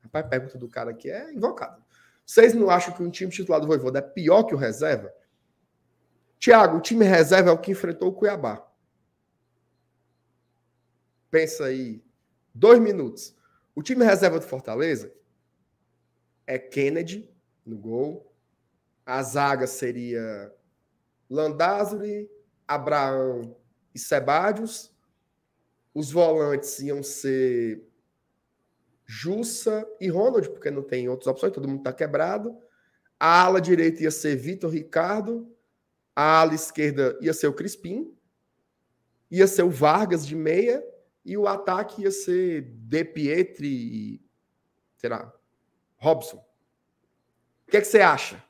Rapaz, 0.02 0.26
pergunta 0.28 0.58
do 0.58 0.68
cara 0.68 0.90
aqui 0.90 1.10
é 1.10 1.32
invocado. 1.32 1.82
Vocês 2.28 2.52
não 2.52 2.68
acham 2.68 2.92
que 2.92 3.02
o 3.02 3.10
time 3.10 3.32
titular 3.32 3.58
do 3.58 3.66
Voivoda 3.66 4.00
é 4.00 4.02
pior 4.02 4.42
que 4.42 4.54
o 4.54 4.58
reserva? 4.58 5.10
Tiago, 6.38 6.76
o 6.76 6.80
time 6.80 7.02
reserva 7.02 7.48
é 7.48 7.52
o 7.52 7.58
que 7.58 7.70
enfrentou 7.70 8.10
o 8.10 8.12
Cuiabá. 8.12 8.70
Pensa 11.30 11.64
aí. 11.64 12.04
Dois 12.54 12.78
minutos. 12.78 13.34
O 13.74 13.82
time 13.82 14.04
reserva 14.04 14.38
do 14.38 14.44
Fortaleza 14.44 15.10
é 16.46 16.58
Kennedy 16.58 17.34
no 17.64 17.78
gol. 17.78 18.30
A 19.06 19.22
zaga 19.22 19.66
seria 19.66 20.54
Landázuri, 21.30 22.30
Abraão 22.66 23.56
e 23.94 23.98
Sebadios. 23.98 24.94
Os 25.94 26.12
volantes 26.12 26.78
iam 26.80 27.02
ser 27.02 27.87
Jussa 29.10 29.88
e 29.98 30.08
Ronald, 30.08 30.50
porque 30.50 30.70
não 30.70 30.82
tem 30.82 31.08
outras 31.08 31.28
opções, 31.28 31.50
todo 31.50 31.66
mundo 31.66 31.78
está 31.78 31.94
quebrado. 31.94 32.54
A 33.18 33.42
ala 33.42 33.58
direita 33.58 34.02
ia 34.02 34.10
ser 34.10 34.36
Vitor 34.36 34.70
Ricardo. 34.70 35.50
A 36.14 36.42
ala 36.42 36.54
esquerda 36.54 37.18
ia 37.22 37.32
ser 37.32 37.46
o 37.46 37.54
Crispim. 37.54 38.14
Ia 39.30 39.46
ser 39.46 39.62
o 39.62 39.70
Vargas 39.70 40.26
de 40.26 40.36
meia. 40.36 40.84
E 41.24 41.38
o 41.38 41.48
ataque 41.48 42.02
ia 42.02 42.10
ser 42.10 42.62
De 42.62 43.02
Pietri 43.02 43.66
e, 43.68 44.22
sei 44.96 45.08
lá, 45.08 45.32
Robson. 45.96 46.36
O 47.66 47.70
que, 47.70 47.78
é 47.78 47.80
que 47.80 47.86
você 47.86 48.00
acha? 48.00 48.42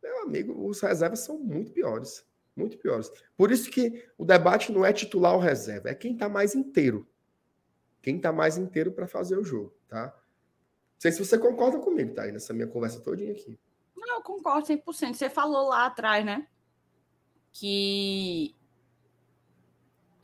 Meu 0.00 0.22
amigo, 0.22 0.66
os 0.68 0.80
reservas 0.80 1.20
são 1.20 1.36
muito 1.36 1.72
piores. 1.72 2.24
Muito 2.54 2.78
piores. 2.78 3.10
Por 3.36 3.50
isso 3.50 3.70
que 3.70 4.04
o 4.16 4.24
debate 4.24 4.72
não 4.72 4.84
é 4.84 4.92
titular 4.92 5.34
ou 5.34 5.40
reserva, 5.40 5.90
é 5.90 5.94
quem 5.94 6.14
está 6.14 6.28
mais 6.28 6.54
inteiro. 6.54 7.06
Quem 8.06 8.18
está 8.18 8.32
mais 8.32 8.56
inteiro 8.56 8.92
para 8.92 9.08
fazer 9.08 9.36
o 9.36 9.42
jogo, 9.42 9.74
tá? 9.88 10.04
Não 10.04 11.00
sei 11.00 11.10
se 11.10 11.18
você 11.18 11.36
concorda 11.36 11.80
comigo, 11.80 12.14
tá? 12.14 12.22
Aí 12.22 12.30
nessa 12.30 12.54
minha 12.54 12.68
conversa 12.68 13.00
todinha 13.00 13.32
aqui. 13.32 13.58
Não, 13.96 14.18
eu 14.18 14.22
concordo 14.22 14.64
100%. 14.64 15.14
Você 15.14 15.28
falou 15.28 15.70
lá 15.70 15.86
atrás, 15.86 16.24
né? 16.24 16.46
Que 17.50 18.54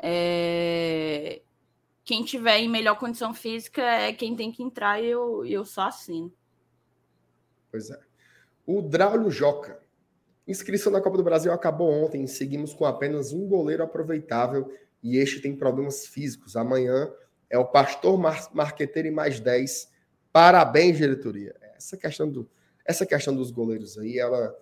é... 0.00 1.42
quem 2.04 2.24
tiver 2.24 2.58
em 2.58 2.68
melhor 2.68 2.96
condição 3.00 3.34
física 3.34 3.82
é 3.82 4.12
quem 4.12 4.36
tem 4.36 4.52
que 4.52 4.62
entrar 4.62 5.02
e 5.02 5.08
eu, 5.08 5.44
eu 5.44 5.64
só 5.64 5.88
assino. 5.88 6.32
Pois 7.68 7.90
é. 7.90 7.98
O 8.64 8.80
Draulio 8.80 9.28
Joca. 9.28 9.82
Inscrição 10.46 10.92
na 10.92 11.00
Copa 11.00 11.16
do 11.16 11.24
Brasil 11.24 11.52
acabou 11.52 11.90
ontem. 11.90 12.28
Seguimos 12.28 12.72
com 12.72 12.84
apenas 12.84 13.32
um 13.32 13.48
goleiro 13.48 13.82
aproveitável 13.82 14.72
e 15.02 15.16
este 15.16 15.40
tem 15.40 15.56
problemas 15.56 16.06
físicos. 16.06 16.54
Amanhã 16.54 17.12
é 17.52 17.58
o 17.58 17.66
Pastor 17.66 18.18
Mar 18.18 18.48
Marqueteiro 18.54 19.06
e 19.06 19.10
mais 19.10 19.38
10. 19.38 19.92
Parabéns, 20.32 20.96
diretoria. 20.96 21.54
Essa 21.76 21.98
questão, 21.98 22.28
do, 22.28 22.50
essa 22.82 23.04
questão 23.04 23.36
dos 23.36 23.50
goleiros 23.50 23.98
aí, 23.98 24.18
ela 24.18 24.58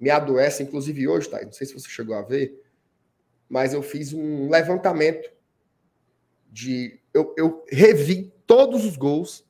me 0.00 0.08
adoece, 0.08 0.62
inclusive 0.62 1.06
hoje, 1.06 1.28
tá? 1.28 1.44
Não 1.44 1.52
sei 1.52 1.66
se 1.66 1.74
você 1.74 1.88
chegou 1.88 2.16
a 2.16 2.22
ver, 2.22 2.64
mas 3.46 3.74
eu 3.74 3.82
fiz 3.82 4.14
um 4.14 4.48
levantamento 4.48 5.30
de. 6.50 6.98
Eu, 7.12 7.34
eu 7.36 7.62
revi 7.68 8.32
todos 8.46 8.86
os 8.86 8.96
gols 8.96 9.46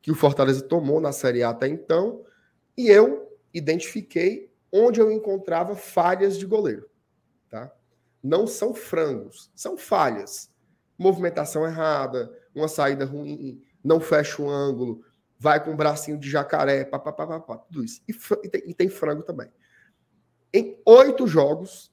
que 0.00 0.10
o 0.10 0.16
Fortaleza 0.16 0.62
tomou 0.62 1.00
na 1.00 1.12
Série 1.12 1.44
A 1.44 1.50
até 1.50 1.68
então, 1.68 2.24
e 2.76 2.88
eu 2.88 3.38
identifiquei 3.54 4.50
onde 4.72 5.00
eu 5.00 5.12
encontrava 5.12 5.76
falhas 5.76 6.36
de 6.36 6.44
goleiro. 6.44 6.90
Tá? 7.48 7.72
Não 8.20 8.48
são 8.48 8.74
frangos, 8.74 9.52
são 9.54 9.76
falhas. 9.76 10.51
Movimentação 11.02 11.66
errada, 11.66 12.32
uma 12.54 12.68
saída 12.68 13.04
ruim, 13.04 13.60
não 13.82 14.00
fecha 14.00 14.40
o 14.40 14.48
ângulo, 14.48 15.04
vai 15.38 15.62
com 15.62 15.72
um 15.72 15.76
bracinho 15.76 16.16
de 16.16 16.30
jacaré, 16.30 16.84
papapá, 16.84 17.58
tudo 17.58 17.84
isso. 17.84 18.00
E, 18.08 18.12
e, 18.44 18.48
tem, 18.48 18.62
e 18.70 18.74
tem 18.74 18.88
frango 18.88 19.24
também. 19.24 19.50
Em 20.54 20.80
oito 20.86 21.26
jogos, 21.26 21.92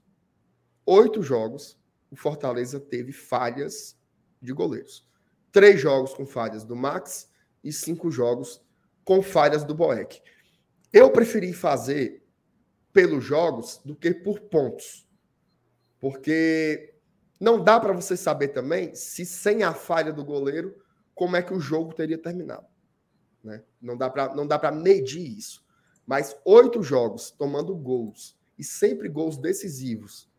oito 0.85 1.23
jogos, 1.23 1.79
o 2.11 2.15
Fortaleza 2.15 2.79
teve 2.79 3.11
falhas 3.11 3.97
de 4.41 4.53
goleiros. 4.53 5.07
Três 5.51 5.81
jogos 5.81 6.13
com 6.13 6.25
falhas 6.25 6.63
do 6.63 6.75
Max 6.75 7.29
e 7.63 7.73
cinco 7.73 8.11
jogos 8.11 8.61
com 9.03 9.21
falhas 9.23 9.63
do 9.63 9.73
Boeck. 9.73 10.21
Eu 10.93 11.11
preferi 11.11 11.53
fazer 11.53 12.23
pelos 12.93 13.23
jogos 13.23 13.81
do 13.83 13.95
que 13.95 14.13
por 14.13 14.39
pontos. 14.41 15.07
Porque 15.99 16.93
não 17.39 17.63
dá 17.63 17.79
para 17.79 17.93
você 17.93 18.17
saber 18.17 18.49
também 18.49 18.93
se 18.93 19.25
sem 19.25 19.63
a 19.63 19.73
falha 19.73 20.11
do 20.11 20.25
goleiro 20.25 20.75
como 21.15 21.35
é 21.35 21.41
que 21.41 21.53
o 21.53 21.59
jogo 21.59 21.93
teria 21.93 22.17
terminado, 22.17 22.67
né? 23.43 23.63
Não 23.81 23.95
dá 23.95 24.09
para 24.59 24.71
medir 24.71 25.37
isso. 25.37 25.65
Mas 26.05 26.35
oito 26.43 26.81
jogos 26.81 27.31
tomando 27.31 27.75
gols 27.75 28.37
e 28.57 28.63
sempre 28.63 29.07
gols 29.07 29.37
decisivos 29.37 30.29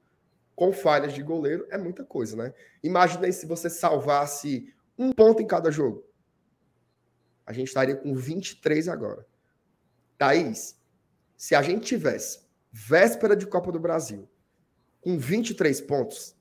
com 0.55 0.73
falhas 0.73 1.15
de 1.15 1.23
goleiro 1.23 1.67
é 1.71 1.79
muita 1.79 2.05
coisa, 2.05 2.37
né? 2.37 2.53
Imagina 2.83 3.31
se 3.33 3.47
você 3.47 3.71
salvasse 3.71 4.75
um 4.99 5.13
ponto 5.13 5.41
em 5.41 5.47
cada 5.47 5.71
jogo. 5.71 6.05
A 7.47 7.53
gente 7.53 7.69
estaria 7.69 7.97
com 7.97 8.15
23 8.15 8.89
agora. 8.89 9.27
Thaís, 10.19 10.79
se 11.37 11.55
a 11.55 11.63
gente 11.63 11.87
tivesse 11.87 12.41
véspera 12.71 13.35
de 13.35 13.47
Copa 13.47 13.73
do 13.73 13.81
Brasil 13.81 14.29
com 15.01 15.19
23 15.19 15.81
pontos, 15.81 16.37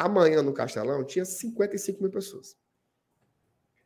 amanhã 0.00 0.42
no 0.42 0.54
Castelão 0.54 1.04
tinha 1.04 1.24
55 1.24 2.02
mil 2.02 2.10
pessoas. 2.10 2.56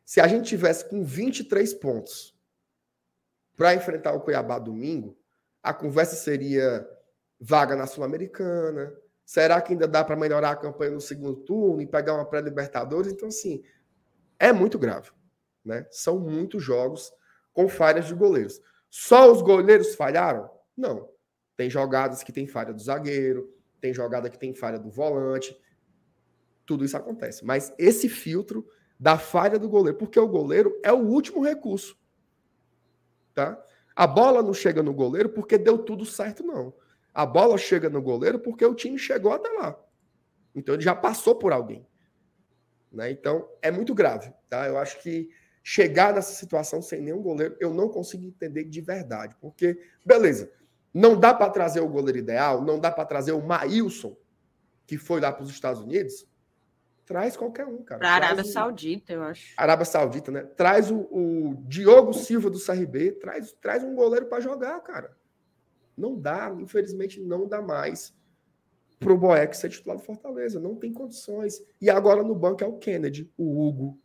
Se 0.05 0.21
a 0.21 0.29
gente 0.29 0.49
tivesse 0.49 0.89
com 0.89 1.03
23 1.03 1.75
pontos 1.75 2.39
para 3.57 3.75
enfrentar 3.75 4.13
o 4.13 4.21
Cuiabá 4.21 4.59
domingo, 4.59 5.19
a 5.63 5.73
conversa 5.73 6.15
seria 6.15 6.89
vaga 7.41 7.75
na 7.75 7.87
Sul-Americana. 7.87 8.95
Será 9.25 9.61
que 9.61 9.73
ainda 9.73 9.89
dá 9.89 10.05
para 10.05 10.17
melhorar 10.17 10.51
a 10.51 10.57
campanha 10.57 10.93
no 10.93 11.01
segundo 11.01 11.37
turno 11.37 11.81
e 11.81 11.87
pegar 11.87 12.15
uma 12.15 12.27
pré-Libertadores? 12.27 13.11
Então, 13.11 13.29
assim, 13.29 13.65
é 14.39 14.53
muito 14.53 14.79
grave. 14.79 15.11
Né? 15.65 15.87
São 15.91 16.19
muitos 16.19 16.63
jogos 16.63 17.11
com 17.53 17.67
falhas 17.69 18.07
de 18.07 18.15
goleiros. 18.15 18.61
Só 18.91 19.33
os 19.33 19.41
goleiros 19.41 19.95
falharam? 19.95 20.51
Não. 20.77 21.09
Tem 21.57 21.71
jogadas 21.71 22.23
que 22.23 22.33
tem 22.33 22.47
falha 22.47 22.73
do 22.73 22.83
zagueiro, 22.83 23.53
tem 23.81 23.95
jogada 23.95 24.29
que 24.29 24.39
tem 24.39 24.55
falha 24.55 24.79
do 24.79 24.91
volante. 24.91 25.57
Tudo 26.67 26.85
isso 26.85 26.97
acontece. 26.97 27.45
Mas 27.45 27.73
esse 27.79 28.09
filtro 28.09 28.67
da 28.99 29.19
falha 29.19 29.59
do 29.59 29.69
goleiro, 29.69 29.99
porque 29.99 30.19
o 30.19 30.29
goleiro 30.29 30.79
é 30.83 30.93
o 30.93 30.99
último 30.99 31.43
recurso. 31.43 31.99
Tá? 33.35 33.63
A 33.95 34.07
bola 34.07 34.43
não 34.43 34.55
chega 34.55 34.83
no 34.83 34.93
goleiro 34.93 35.29
porque 35.29 35.59
deu 35.59 35.79
tudo 35.79 36.05
certo, 36.05 36.43
não. 36.43 36.75
A 37.13 37.25
bola 37.25 37.57
chega 37.59 37.89
no 37.89 38.03
goleiro 38.03 38.39
porque 38.39 38.65
o 38.65 38.75
time 38.75 38.99
chegou 38.99 39.33
até 39.33 39.49
lá. 39.51 39.79
Então 40.55 40.75
ele 40.75 40.83
já 40.83 40.95
passou 40.95 41.37
por 41.37 41.53
alguém. 41.53 41.87
Né? 42.91 43.11
Então 43.11 43.49
é 43.61 43.71
muito 43.71 43.95
grave. 43.95 44.33
Tá? 44.49 44.67
Eu 44.67 44.79
acho 44.79 45.01
que 45.03 45.31
chegar 45.63 46.13
nessa 46.13 46.35
situação 46.35 46.83
sem 46.83 47.01
nenhum 47.01 47.23
goleiro, 47.23 47.57
eu 47.59 47.73
não 47.73 47.89
consigo 47.89 48.25
entender 48.25 48.65
de 48.65 48.81
verdade. 48.81 49.35
Porque, 49.41 49.81
beleza, 50.05 50.51
não 50.93 51.19
dá 51.19 51.33
para 51.33 51.51
trazer 51.51 51.81
o 51.81 51.89
goleiro 51.89 52.19
ideal, 52.19 52.63
não 52.63 52.79
dá 52.79 52.91
para 52.91 53.07
trazer 53.07 53.33
o 53.33 53.45
Maílson, 53.45 54.17
que 54.87 54.99
foi 54.99 55.21
lá 55.21 55.33
para 55.33 55.43
os 55.43 55.51
Estados 55.51 55.81
Unidos. 55.81 56.27
Traz 57.07 57.37
qualquer 57.37 57.67
um, 57.67 57.83
cara. 57.83 57.99
Para 57.99 58.11
a 58.11 58.15
Arábia 58.15 58.45
o... 58.45 58.47
Saudita, 58.47 59.13
eu 59.13 59.23
acho. 59.23 59.53
Arábia 59.57 59.85
Saudita, 59.85 60.31
né? 60.31 60.43
Traz 60.43 60.91
o, 60.91 61.01
o 61.11 61.55
Diogo 61.67 62.15
Silva 62.15 62.49
do 62.49 62.59
CRB, 62.59 63.13
traz, 63.13 63.53
traz 63.61 63.85
um 63.85 63.95
goleiro 63.95 64.27
para 64.27 64.41
jogar, 64.41 64.81
cara. 64.81 65.15
Não 65.97 66.19
dá, 66.19 66.55
infelizmente 66.59 67.21
não 67.21 67.47
dá 67.47 67.61
mais 67.61 68.15
pro 68.99 69.19
Boeck 69.19 69.55
ser 69.57 69.69
titular 69.69 69.99
do 69.99 70.03
Fortaleza. 70.03 70.59
Não 70.59 70.75
tem 70.75 70.93
condições. 70.93 71.63
E 71.81 71.91
agora 71.91 72.23
no 72.23 72.35
banco 72.35 72.65
é 72.65 72.67
o 72.67 72.79
Kennedy, 72.79 73.31
o 73.37 73.61
Hugo. 73.61 74.01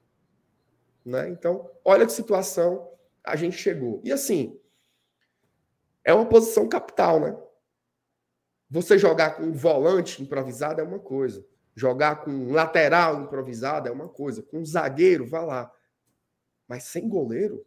Né? 1.05 1.29
Então, 1.29 1.69
olha 1.83 2.05
que 2.05 2.11
situação 2.11 2.91
a 3.23 3.35
gente 3.35 3.55
chegou. 3.55 4.01
E 4.03 4.11
assim, 4.11 4.59
é 6.03 6.13
uma 6.13 6.25
posição 6.25 6.67
capital, 6.67 7.19
né? 7.19 7.37
Você 8.69 8.97
jogar 8.97 9.37
com 9.37 9.43
um 9.43 9.53
volante 9.53 10.21
improvisado 10.21 10.81
é 10.81 10.83
uma 10.83 10.99
coisa. 10.99 11.45
Jogar 11.79 12.25
com 12.25 12.29
um 12.29 12.51
lateral 12.51 13.21
improvisado 13.21 13.87
é 13.87 13.91
uma 13.91 14.09
coisa. 14.09 14.43
Com 14.43 14.59
um 14.59 14.65
zagueiro, 14.65 15.25
vá 15.25 15.39
lá. 15.39 15.71
Mas 16.67 16.83
sem 16.83 17.07
goleiro, 17.07 17.65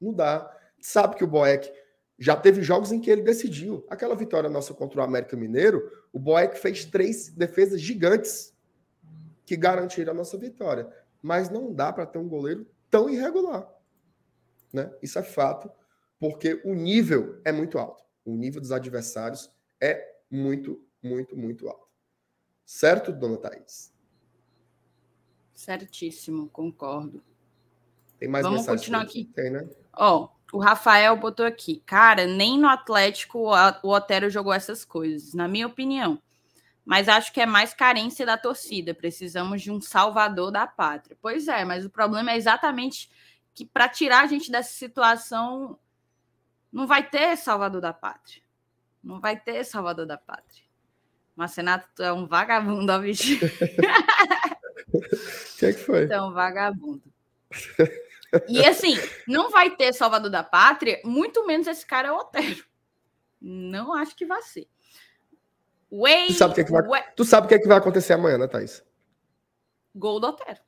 não 0.00 0.10
dá. 0.10 0.50
Sabe 0.80 1.14
que 1.14 1.22
o 1.22 1.26
Boeck 1.26 1.70
já 2.18 2.34
teve 2.34 2.62
jogos 2.62 2.92
em 2.92 3.00
que 3.00 3.10
ele 3.10 3.20
decidiu. 3.20 3.86
Aquela 3.90 4.16
vitória 4.16 4.48
nossa 4.48 4.72
contra 4.72 5.02
o 5.02 5.04
América 5.04 5.36
Mineiro, 5.36 5.92
o 6.14 6.18
Boeck 6.18 6.58
fez 6.58 6.86
três 6.86 7.28
defesas 7.28 7.78
gigantes 7.78 8.54
que 9.44 9.54
garantiram 9.54 10.12
a 10.12 10.16
nossa 10.16 10.38
vitória. 10.38 10.90
Mas 11.20 11.50
não 11.50 11.74
dá 11.74 11.92
para 11.92 12.06
ter 12.06 12.18
um 12.18 12.28
goleiro 12.28 12.66
tão 12.90 13.10
irregular. 13.10 13.70
Né? 14.72 14.90
Isso 15.02 15.18
é 15.18 15.22
fato 15.22 15.70
porque 16.18 16.58
o 16.64 16.74
nível 16.74 17.38
é 17.44 17.52
muito 17.52 17.78
alto. 17.78 18.02
O 18.24 18.34
nível 18.34 18.62
dos 18.62 18.72
adversários 18.72 19.50
é 19.78 20.02
muito, 20.30 20.82
muito, 21.02 21.36
muito 21.36 21.68
alto. 21.68 21.83
Certo, 22.64 23.12
dona 23.12 23.36
Thaís? 23.36 23.92
Certíssimo, 25.54 26.48
concordo. 26.48 27.22
Tem 28.18 28.28
mais 28.28 28.44
Vamos 28.44 28.66
continuar 28.66 29.02
aqui. 29.02 29.24
Tem, 29.26 29.50
né? 29.50 29.68
Ó, 29.92 30.28
o 30.52 30.58
Rafael 30.58 31.16
botou 31.16 31.44
aqui. 31.44 31.82
Cara, 31.86 32.26
nem 32.26 32.58
no 32.58 32.68
Atlético 32.68 33.50
o 33.82 33.88
Otero 33.88 34.30
jogou 34.30 34.52
essas 34.52 34.84
coisas, 34.84 35.34
na 35.34 35.48
minha 35.48 35.66
opinião. 35.66 36.20
Mas 36.84 37.08
acho 37.08 37.32
que 37.32 37.40
é 37.40 37.46
mais 37.46 37.72
carência 37.72 38.26
da 38.26 38.36
torcida. 38.36 38.94
Precisamos 38.94 39.62
de 39.62 39.70
um 39.70 39.80
salvador 39.80 40.50
da 40.50 40.66
pátria. 40.66 41.16
Pois 41.20 41.48
é, 41.48 41.64
mas 41.64 41.84
o 41.84 41.90
problema 41.90 42.32
é 42.32 42.36
exatamente 42.36 43.10
que 43.54 43.64
para 43.64 43.88
tirar 43.88 44.24
a 44.24 44.26
gente 44.26 44.50
dessa 44.50 44.72
situação, 44.72 45.78
não 46.72 46.86
vai 46.86 47.08
ter 47.08 47.36
Salvador 47.36 47.80
da 47.80 47.92
Pátria. 47.92 48.42
Não 49.02 49.20
vai 49.20 49.38
ter 49.38 49.64
Salvador 49.64 50.06
da 50.06 50.18
Pátria. 50.18 50.63
Marcenato, 51.36 51.88
tu 51.94 52.02
é 52.02 52.12
um 52.12 52.26
vagabundo, 52.26 52.92
ó, 52.92 52.98
bicho. 52.98 53.38
O 54.94 55.58
que, 55.58 55.66
é 55.66 55.72
que 55.72 55.80
foi? 55.80 56.06
Tu 56.06 56.12
é 56.12 56.22
um 56.22 56.32
vagabundo. 56.32 57.02
E 58.48 58.64
assim, 58.64 58.94
não 59.26 59.50
vai 59.50 59.74
ter 59.74 59.92
Salvador 59.92 60.30
da 60.30 60.42
Pátria, 60.42 61.00
muito 61.04 61.46
menos 61.46 61.66
esse 61.66 61.86
cara 61.86 62.08
é 62.08 62.12
o 62.12 62.16
Otero. 62.16 62.64
Não 63.40 63.94
acho 63.94 64.16
que 64.16 64.26
vai 64.26 64.42
ser. 64.42 64.68
Way, 65.90 66.28
tu, 66.28 66.34
sabe 66.34 66.52
o 66.52 66.54
que, 66.54 66.60
é 66.60 66.64
que 66.64 66.72
vai, 66.72 66.82
way... 66.82 67.02
tu 67.14 67.24
sabe 67.24 67.46
o 67.46 67.48
que, 67.48 67.54
é 67.54 67.58
que 67.58 67.68
vai 67.68 67.78
acontecer 67.78 68.14
amanhã, 68.14 68.38
né, 68.38 68.48
Thaís? 68.48 68.82
Gol 69.94 70.18
do 70.18 70.28
Otero. 70.28 70.60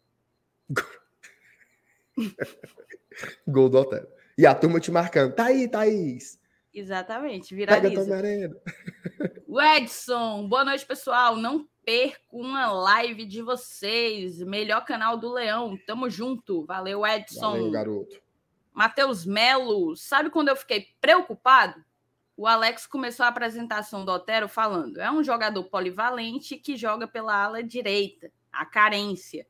Gol 3.47 3.69
do 3.69 3.79
Otero. 3.79 4.07
E 4.39 4.47
a 4.47 4.55
turma 4.55 4.79
te 4.79 4.91
marcando. 4.91 5.35
Tá 5.35 5.47
aí, 5.47 5.69
Thaís. 5.69 6.39
Exatamente, 6.73 7.55
viraliza. 7.55 8.05
Pega 8.05 8.63
o 9.57 9.63
Edson, 9.63 10.47
boa 10.47 10.67
noite, 10.67 10.85
pessoal. 10.85 11.35
Não 11.35 11.67
perco 11.83 12.39
uma 12.39 12.71
live 12.71 13.25
de 13.25 13.41
vocês. 13.41 14.39
Melhor 14.43 14.85
canal 14.85 15.17
do 15.17 15.33
Leão. 15.33 15.79
Tamo 15.87 16.11
junto. 16.11 16.67
Valeu, 16.67 17.07
Edson. 17.07 17.53
Valeu, 17.53 17.71
garoto. 17.71 18.23
Matheus 18.75 19.25
Melo, 19.25 19.97
sabe 19.97 20.29
quando 20.29 20.49
eu 20.49 20.57
fiquei 20.57 20.89
preocupado? 21.01 21.83
O 22.37 22.47
Alex 22.47 22.87
começou 22.87 23.25
a 23.25 23.31
apresentação 23.31 24.05
do 24.05 24.13
Otero 24.13 24.47
falando: 24.47 25.01
é 25.01 25.11
um 25.11 25.25
jogador 25.25 25.65
polivalente 25.65 26.59
que 26.59 26.77
joga 26.77 27.09
pela 27.09 27.43
ala 27.43 27.63
direita, 27.63 28.31
a 28.53 28.67
carência. 28.67 29.47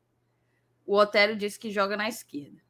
O 0.85 0.95
Otero 0.95 1.35
disse 1.35 1.59
que 1.59 1.69
joga 1.69 1.97
na 1.97 2.07
esquerda. 2.07 2.61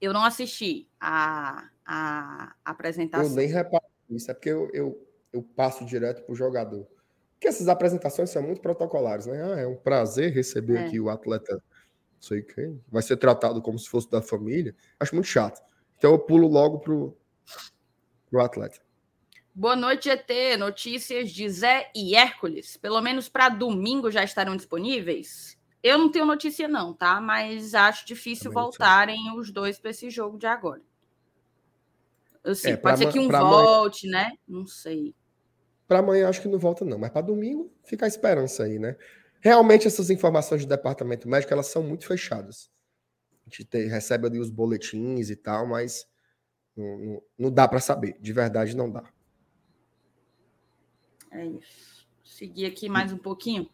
Eu 0.00 0.14
não 0.14 0.24
assisti 0.24 0.88
a, 0.98 1.68
a 1.84 2.54
apresentação. 2.64 3.28
Eu 3.28 3.36
nem 3.36 3.48
reparo 3.48 3.84
isso, 4.08 4.30
é 4.30 4.34
porque 4.34 4.48
eu, 4.48 4.70
eu, 4.72 5.09
eu 5.32 5.42
passo 5.42 5.84
direto 5.84 6.22
para 6.22 6.32
o 6.32 6.36
jogador. 6.36 6.86
Porque 7.34 7.48
essas 7.48 7.68
apresentações 7.68 8.30
são 8.30 8.42
muito 8.42 8.60
protocolares, 8.60 9.26
né? 9.26 9.42
Ah, 9.42 9.60
é 9.60 9.66
um 9.66 9.76
prazer 9.76 10.32
receber 10.32 10.76
é. 10.76 10.86
aqui 10.86 11.00
o 11.00 11.08
atleta, 11.08 11.54
não 11.54 12.20
sei 12.20 12.42
quem, 12.42 12.78
vai 12.88 13.02
ser 13.02 13.16
tratado 13.16 13.62
como 13.62 13.78
se 13.78 13.88
fosse 13.88 14.10
da 14.10 14.20
família. 14.20 14.74
Acho 14.98 15.14
muito 15.14 15.28
chato. 15.28 15.62
Então 15.96 16.12
eu 16.12 16.18
pulo 16.18 16.48
logo 16.48 16.80
pro, 16.80 17.16
pro 18.30 18.42
atleta. 18.42 18.80
Boa 19.54 19.74
noite, 19.74 20.08
ET. 20.08 20.28
Notícias 20.58 21.30
de 21.30 21.48
Zé 21.48 21.90
e 21.94 22.14
Hércules. 22.14 22.76
Pelo 22.76 23.00
menos 23.00 23.28
para 23.28 23.48
domingo 23.48 24.10
já 24.10 24.22
estarão 24.22 24.56
disponíveis? 24.56 25.58
Eu 25.82 25.98
não 25.98 26.10
tenho 26.10 26.26
notícia, 26.26 26.68
não, 26.68 26.92
tá? 26.92 27.20
Mas 27.20 27.74
acho 27.74 28.06
difícil 28.06 28.50
Também 28.50 28.64
voltarem 28.64 29.38
os 29.38 29.50
dois 29.50 29.78
para 29.78 29.90
esse 29.90 30.10
jogo 30.10 30.38
de 30.38 30.46
agora. 30.46 30.82
Assim, 32.44 32.70
é, 32.70 32.76
pode 32.76 32.98
ser 32.98 33.12
que 33.12 33.18
um 33.18 33.28
volte, 33.28 34.06
né? 34.06 34.32
Não 34.46 34.66
sei. 34.66 35.14
Para 35.90 35.98
amanhã 35.98 36.28
acho 36.28 36.40
que 36.40 36.46
não 36.46 36.56
volta, 36.56 36.84
não. 36.84 36.96
Mas 37.00 37.10
para 37.10 37.20
domingo 37.20 37.68
fica 37.82 38.04
a 38.04 38.08
esperança 38.08 38.62
aí, 38.62 38.78
né? 38.78 38.96
Realmente 39.40 39.88
essas 39.88 40.08
informações 40.08 40.64
do 40.64 40.68
departamento 40.68 41.28
médico 41.28 41.52
elas 41.52 41.66
são 41.66 41.82
muito 41.82 42.06
fechadas. 42.06 42.70
A 43.44 43.50
gente 43.50 43.88
recebe 43.88 44.28
ali 44.28 44.38
os 44.38 44.50
boletins 44.50 45.30
e 45.30 45.34
tal, 45.34 45.66
mas 45.66 46.06
não, 46.76 46.96
não, 46.96 47.22
não 47.36 47.50
dá 47.50 47.66
para 47.66 47.80
saber. 47.80 48.16
De 48.20 48.32
verdade, 48.32 48.76
não 48.76 48.88
dá. 48.88 49.02
É 51.32 51.44
isso. 51.44 52.08
Seguir 52.22 52.66
aqui 52.66 52.88
mais 52.88 53.12
um 53.12 53.18
pouquinho. 53.18 53.68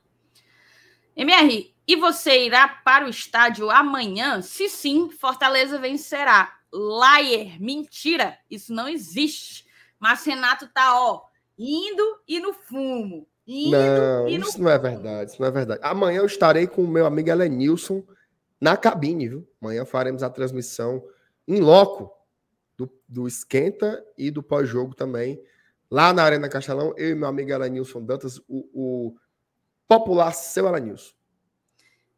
MR, 1.14 1.76
e 1.86 1.96
você 1.96 2.46
irá 2.46 2.66
para 2.66 3.04
o 3.04 3.10
estádio 3.10 3.70
amanhã? 3.70 4.40
Se 4.40 4.70
sim, 4.70 5.10
Fortaleza 5.10 5.78
vencerá. 5.78 6.56
Liar, 6.72 7.60
mentira, 7.60 8.38
isso 8.50 8.72
não 8.72 8.88
existe. 8.88 9.66
Mas 9.98 10.24
Renato 10.24 10.66
tá, 10.68 10.98
ó, 10.98 11.25
indo 11.58 12.20
e 12.26 12.40
no 12.40 12.52
fumo. 12.52 13.26
Indo 13.46 13.76
não, 13.76 14.28
e 14.28 14.38
no 14.38 14.44
isso 14.44 14.54
fumo. 14.54 14.64
não 14.64 14.70
é 14.72 14.78
verdade, 14.78 15.30
isso 15.30 15.40
não 15.40 15.48
é 15.48 15.50
verdade. 15.50 15.80
Amanhã 15.82 16.18
eu 16.18 16.26
estarei 16.26 16.66
com 16.66 16.82
o 16.82 16.88
meu 16.88 17.06
amigo 17.06 17.30
Elenilson 17.30 18.02
na 18.60 18.76
cabine, 18.76 19.28
viu? 19.28 19.48
Amanhã 19.60 19.84
faremos 19.84 20.22
a 20.22 20.30
transmissão 20.30 21.02
em 21.46 21.60
loco 21.60 22.12
do, 22.76 22.90
do 23.08 23.28
esquenta 23.28 24.04
e 24.18 24.30
do 24.30 24.42
pós-jogo 24.42 24.94
também 24.94 25.40
lá 25.90 26.12
na 26.12 26.22
Arena 26.22 26.48
Castelão, 26.48 26.94
eu 26.96 27.10
e 27.10 27.14
meu 27.14 27.28
amigo 27.28 27.50
Elenilson 27.50 28.04
Dantas, 28.04 28.38
o, 28.48 28.68
o 28.74 29.16
popular 29.86 30.32
seu 30.32 30.66
Elenilson. 30.66 31.14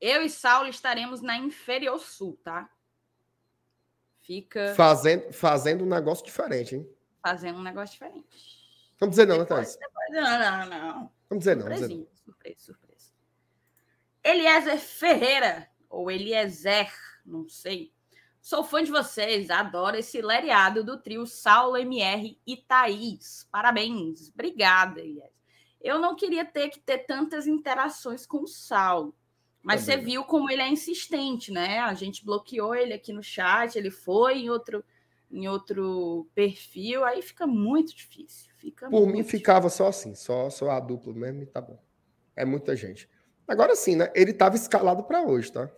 Eu 0.01 0.23
e 0.23 0.31
Saulo 0.31 0.69
estaremos 0.69 1.21
na 1.21 1.37
Inferior 1.37 1.99
Sul, 1.99 2.39
tá? 2.43 2.71
Fica. 4.21 4.75
Fazendo, 4.75 5.33
fazendo 5.33 5.85
um 5.85 5.89
negócio 5.89 6.25
diferente, 6.25 6.77
hein? 6.77 6.89
Fazendo 7.23 7.59
um 7.59 7.63
negócio 7.63 7.95
diferente. 7.95 8.58
Vamos 8.99 9.17
dizer 9.17 9.27
não, 9.27 9.45
Thais? 9.45 9.79
Não, 10.11 10.39
não, 10.39 10.67
não. 10.67 11.13
Vamos 11.29 11.45
dizer 11.45 11.57
não. 11.57 11.69
Dizer 11.69 11.89
não. 11.89 12.07
Surpresa, 12.13 12.59
surpresa. 12.59 13.13
Eliezer 14.25 14.79
Ferreira, 14.79 15.69
ou 15.89 16.11
Eliezer, 16.11 16.93
não 17.25 17.49
sei. 17.49 17.93
Sou 18.41 18.65
fã 18.65 18.83
de 18.83 18.91
vocês, 18.91 19.51
adoro 19.51 19.97
esse 19.97 20.21
lereado 20.21 20.83
do 20.83 20.99
trio 20.99 21.27
Saulo, 21.27 21.77
MR 21.77 22.39
e 22.47 22.57
Thaís. 22.57 23.47
Parabéns. 23.51 24.31
Obrigada, 24.31 25.01
Eliezer. 25.01 25.33
Eu 25.81 25.99
não 25.99 26.17
queria 26.17 26.45
ter 26.45 26.71
que 26.71 26.81
ter 26.81 26.99
tantas 26.99 27.47
interações 27.47 28.27
com 28.27 28.43
o 28.43 28.49
Saulo. 28.49 29.15
Mas 29.63 29.83
você 29.83 29.97
viu 29.97 30.25
como 30.25 30.51
ele 30.51 30.63
é 30.63 30.69
insistente, 30.69 31.53
né? 31.53 31.81
A 31.81 31.95
gente 31.95 32.25
bloqueou 32.25 32.75
ele 32.75 32.95
aqui 32.95 33.13
no 33.13 33.23
chat, 33.23 33.77
ele 33.77 33.91
foi 33.91 34.39
em 34.39 34.51
outro, 34.51 34.85
em 35.31 35.47
outro 35.47 36.29
perfil, 36.35 37.05
aí 37.05 37.21
fica 37.21 37.47
muito 37.47 37.95
difícil. 37.95 38.48
Fica 38.59 38.91
Por 38.91 39.07
mim 39.07 39.19
difícil. 39.19 39.39
ficava 39.39 39.71
só 39.71 39.87
assim, 39.87 40.15
só, 40.15 40.51
só 40.51 40.71
a 40.71 40.81
dupla 40.81 41.15
mesmo 41.15 41.43
e 41.43 41.47
tá 41.47 41.61
bom. 41.61 41.81
É 42.35 42.45
muita 42.45 42.75
gente. 42.77 43.09
Agora 43.47 43.75
sim, 43.75 43.97
né? 43.97 44.11
Ele 44.15 44.33
estava 44.33 44.57
escalado 44.57 45.05
para 45.05 45.23
hoje, 45.23 45.51
tá? 45.51 45.71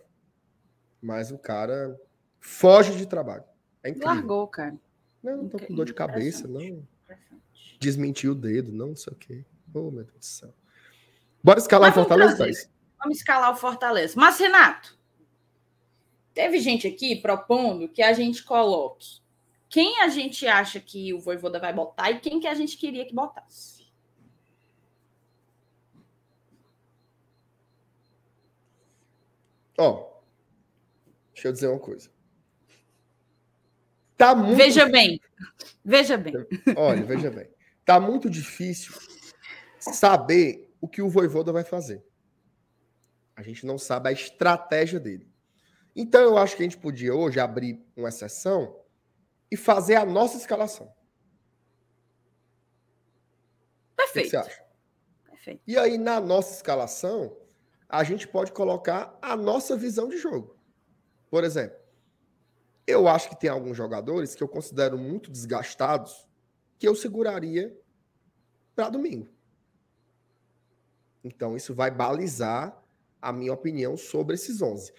Mas 1.01 1.31
o 1.31 1.37
cara 1.37 1.97
foge 2.39 2.95
de 2.97 3.05
trabalho. 3.05 3.43
É 3.83 3.89
incrível. 3.89 4.09
Largou, 4.09 4.47
cara. 4.47 4.75
Não, 5.23 5.37
não 5.37 5.49
tô 5.49 5.59
com 5.59 5.73
dor 5.73 5.85
de 5.85 5.93
cabeça, 5.93 6.47
não. 6.47 6.85
Desmentiu 7.79 8.33
o 8.33 8.35
dedo, 8.35 8.71
não, 8.71 8.87
não 8.89 8.95
sei 8.95 9.13
o 9.13 9.15
quê. 9.15 9.45
Oh, 9.73 9.89
meu 9.91 10.03
Deus 10.03 10.17
do 10.17 10.25
céu. 10.25 10.53
Bora 11.43 11.59
escalar 11.59 11.91
o 11.91 11.93
Fortaleza. 11.93 12.69
Vamos 12.99 13.17
escalar 13.17 13.51
o 13.51 13.55
Fortaleza. 13.55 14.13
Mas, 14.17 14.37
Renato, 14.37 14.97
teve 16.33 16.59
gente 16.59 16.87
aqui 16.87 17.15
propondo 17.15 17.87
que 17.87 18.01
a 18.01 18.13
gente 18.13 18.43
coloque 18.43 19.20
quem 19.71 20.01
a 20.01 20.09
gente 20.09 20.45
acha 20.45 20.81
que 20.81 21.13
o 21.13 21.19
Voivoda 21.19 21.57
vai 21.57 21.73
botar 21.73 22.11
e 22.11 22.19
quem 22.19 22.41
que 22.41 22.47
a 22.47 22.53
gente 22.53 22.75
queria 22.77 23.05
que 23.05 23.15
botasse. 23.15 23.89
Ó, 29.77 29.89
oh, 29.89 30.23
deixa 31.33 31.47
eu 31.47 31.53
dizer 31.53 31.67
uma 31.69 31.79
coisa. 31.79 32.11
Tá 34.17 34.35
muito... 34.35 34.57
Veja 34.57 34.85
bem, 34.87 35.21
veja 35.83 36.17
bem. 36.17 36.33
Olha, 36.75 37.03
veja 37.03 37.31
bem. 37.31 37.49
Tá 37.85 37.97
muito 37.97 38.29
difícil 38.29 38.93
saber 39.79 40.69
o 40.81 40.87
que 40.87 41.01
o 41.01 41.09
Voivoda 41.09 41.53
vai 41.53 41.63
fazer. 41.63 42.05
A 43.37 43.41
gente 43.41 43.65
não 43.65 43.77
sabe 43.77 44.09
a 44.09 44.11
estratégia 44.11 44.99
dele. 44.99 45.31
Então 45.95 46.21
eu 46.21 46.37
acho 46.37 46.57
que 46.57 46.61
a 46.61 46.65
gente 46.65 46.77
podia 46.77 47.15
hoje 47.15 47.39
abrir 47.39 47.81
uma 47.95 48.09
exceção 48.09 48.80
e 49.51 49.57
fazer 49.57 49.95
a 49.95 50.05
nossa 50.05 50.37
escalação. 50.37 50.91
Perfeito. 53.95 54.27
O 54.27 54.29
que 54.29 54.29
você 54.29 54.37
acha? 54.37 54.65
Perfeito. 55.29 55.61
E 55.67 55.77
aí, 55.77 55.97
na 55.97 56.21
nossa 56.21 56.55
escalação, 56.55 57.37
a 57.89 58.03
gente 58.03 58.27
pode 58.27 58.53
colocar 58.53 59.17
a 59.21 59.35
nossa 59.35 59.75
visão 59.75 60.07
de 60.07 60.17
jogo. 60.17 60.57
Por 61.29 61.43
exemplo, 61.43 61.77
eu 62.87 63.07
acho 63.07 63.29
que 63.29 63.39
tem 63.39 63.49
alguns 63.49 63.75
jogadores 63.75 64.33
que 64.33 64.41
eu 64.41 64.47
considero 64.47 64.97
muito 64.97 65.29
desgastados 65.29 66.27
que 66.79 66.87
eu 66.87 66.95
seguraria 66.95 67.77
para 68.75 68.89
domingo. 68.89 69.29
Então, 71.23 71.55
isso 71.55 71.75
vai 71.75 71.91
balizar 71.91 72.81
a 73.21 73.31
minha 73.31 73.53
opinião 73.53 73.95
sobre 73.95 74.35
esses 74.35 74.61
11. 74.61 74.91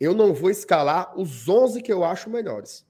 Eu 0.00 0.14
não 0.14 0.32
vou 0.32 0.50
escalar 0.50 1.18
os 1.18 1.48
11 1.48 1.82
que 1.82 1.92
eu 1.92 2.02
acho 2.02 2.30
melhores. 2.30 2.87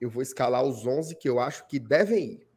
Eu 0.00 0.10
vou 0.10 0.22
escalar 0.22 0.62
os 0.62 0.86
11 0.86 1.16
que 1.16 1.28
eu 1.28 1.38
acho 1.40 1.66
que 1.66 1.78
devem 1.78 2.32
ir. 2.32 2.48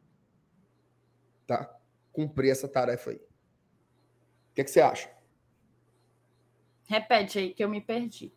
Tá? 1.46 1.74
Cumprir 2.12 2.50
essa 2.50 2.68
tarefa 2.68 3.10
aí. 3.10 3.16
O 3.16 4.54
que, 4.54 4.60
é 4.60 4.64
que 4.64 4.70
você 4.70 4.80
acha? 4.80 5.10
Repete 6.86 7.38
aí 7.38 7.54
que 7.54 7.62
eu 7.62 7.68
me 7.68 7.80
perdi. 7.80 8.32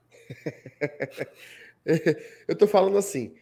eu 2.47 2.57
tô 2.57 2.67
falando 2.67 2.97
assim. 2.97 3.35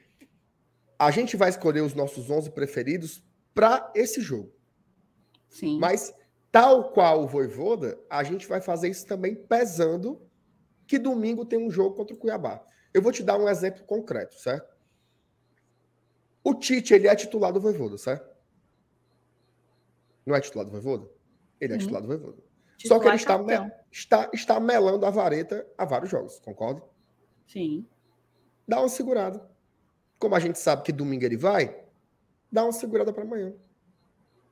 A 0.97 1.11
gente 1.11 1.37
vai 1.37 1.49
escolher 1.49 1.81
os 1.81 1.93
nossos 1.93 2.29
11 2.29 2.51
preferidos 2.51 3.23
para 3.53 3.91
esse 3.95 4.21
jogo. 4.21 4.53
Sim. 5.47 5.79
Mas 5.79 6.13
Tal 6.51 6.91
qual 6.91 7.23
o 7.23 7.27
Voivoda, 7.27 7.99
a 8.09 8.23
gente 8.23 8.47
vai 8.47 8.59
fazer 8.59 8.89
isso 8.89 9.05
também 9.05 9.35
pesando 9.35 10.19
que 10.87 10.97
domingo 10.97 11.45
tem 11.45 11.59
um 11.59 11.69
jogo 11.69 11.95
contra 11.95 12.15
o 12.15 12.19
Cuiabá. 12.19 12.63
Eu 12.91 13.03
vou 13.03 13.11
te 13.11 13.21
dar 13.21 13.37
um 13.37 13.47
exemplo 13.47 13.83
concreto, 13.83 14.33
certo? 14.33 14.75
O 16.49 16.55
Tite, 16.55 16.95
ele 16.95 17.07
é 17.07 17.15
titular 17.15 17.53
do 17.53 17.61
Voivoda, 17.61 17.95
certo? 17.95 18.27
Não 20.25 20.35
é 20.35 20.41
titular 20.41 20.65
do 20.65 20.71
Voivoda? 20.71 21.07
Ele 21.61 21.73
é 21.73 21.75
uhum. 21.75 21.79
titular 21.79 22.01
do 22.01 22.07
Voivoda. 22.07 22.37
Titular 22.75 22.97
Só 22.97 23.03
que 23.03 23.07
ele 23.07 23.15
está, 23.15 23.37
me, 23.37 23.71
está, 23.91 24.29
está 24.33 24.59
melando 24.59 25.05
a 25.05 25.11
vareta 25.11 25.67
a 25.77 25.85
vários 25.85 26.09
jogos, 26.09 26.39
concorda? 26.39 26.81
Sim. 27.45 27.85
Dá 28.67 28.79
uma 28.79 28.89
segurada. 28.89 29.47
Como 30.17 30.33
a 30.33 30.39
gente 30.39 30.57
sabe 30.57 30.81
que 30.81 30.91
domingo 30.91 31.23
ele 31.23 31.37
vai, 31.37 31.83
dá 32.51 32.63
uma 32.63 32.71
segurada 32.71 33.13
para 33.13 33.21
amanhã. 33.21 33.53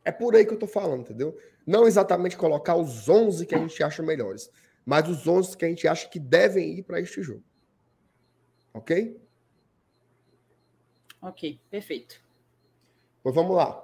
É 0.05 0.11
por 0.11 0.35
aí 0.35 0.45
que 0.45 0.53
eu 0.53 0.59
tô 0.59 0.67
falando, 0.67 1.01
entendeu? 1.01 1.35
Não 1.65 1.87
exatamente 1.87 2.37
colocar 2.37 2.75
os 2.75 3.09
11 3.09 3.43
que 3.47 3.55
a 3.55 3.57
gente 3.57 3.81
acha 3.81 4.03
melhores, 4.03 4.51
mas 4.85 5.09
os 5.09 5.27
11 5.27 5.57
que 5.57 5.65
a 5.65 5.67
gente 5.67 5.87
acha 5.87 6.07
que 6.07 6.19
devem 6.19 6.77
ir 6.77 6.83
para 6.83 7.01
este 7.01 7.23
jogo. 7.23 7.43
Ok? 8.71 9.19
Ok, 11.21 11.59
perfeito. 11.69 12.21
Pois 13.23 13.35
vamos 13.35 13.55
lá. 13.55 13.83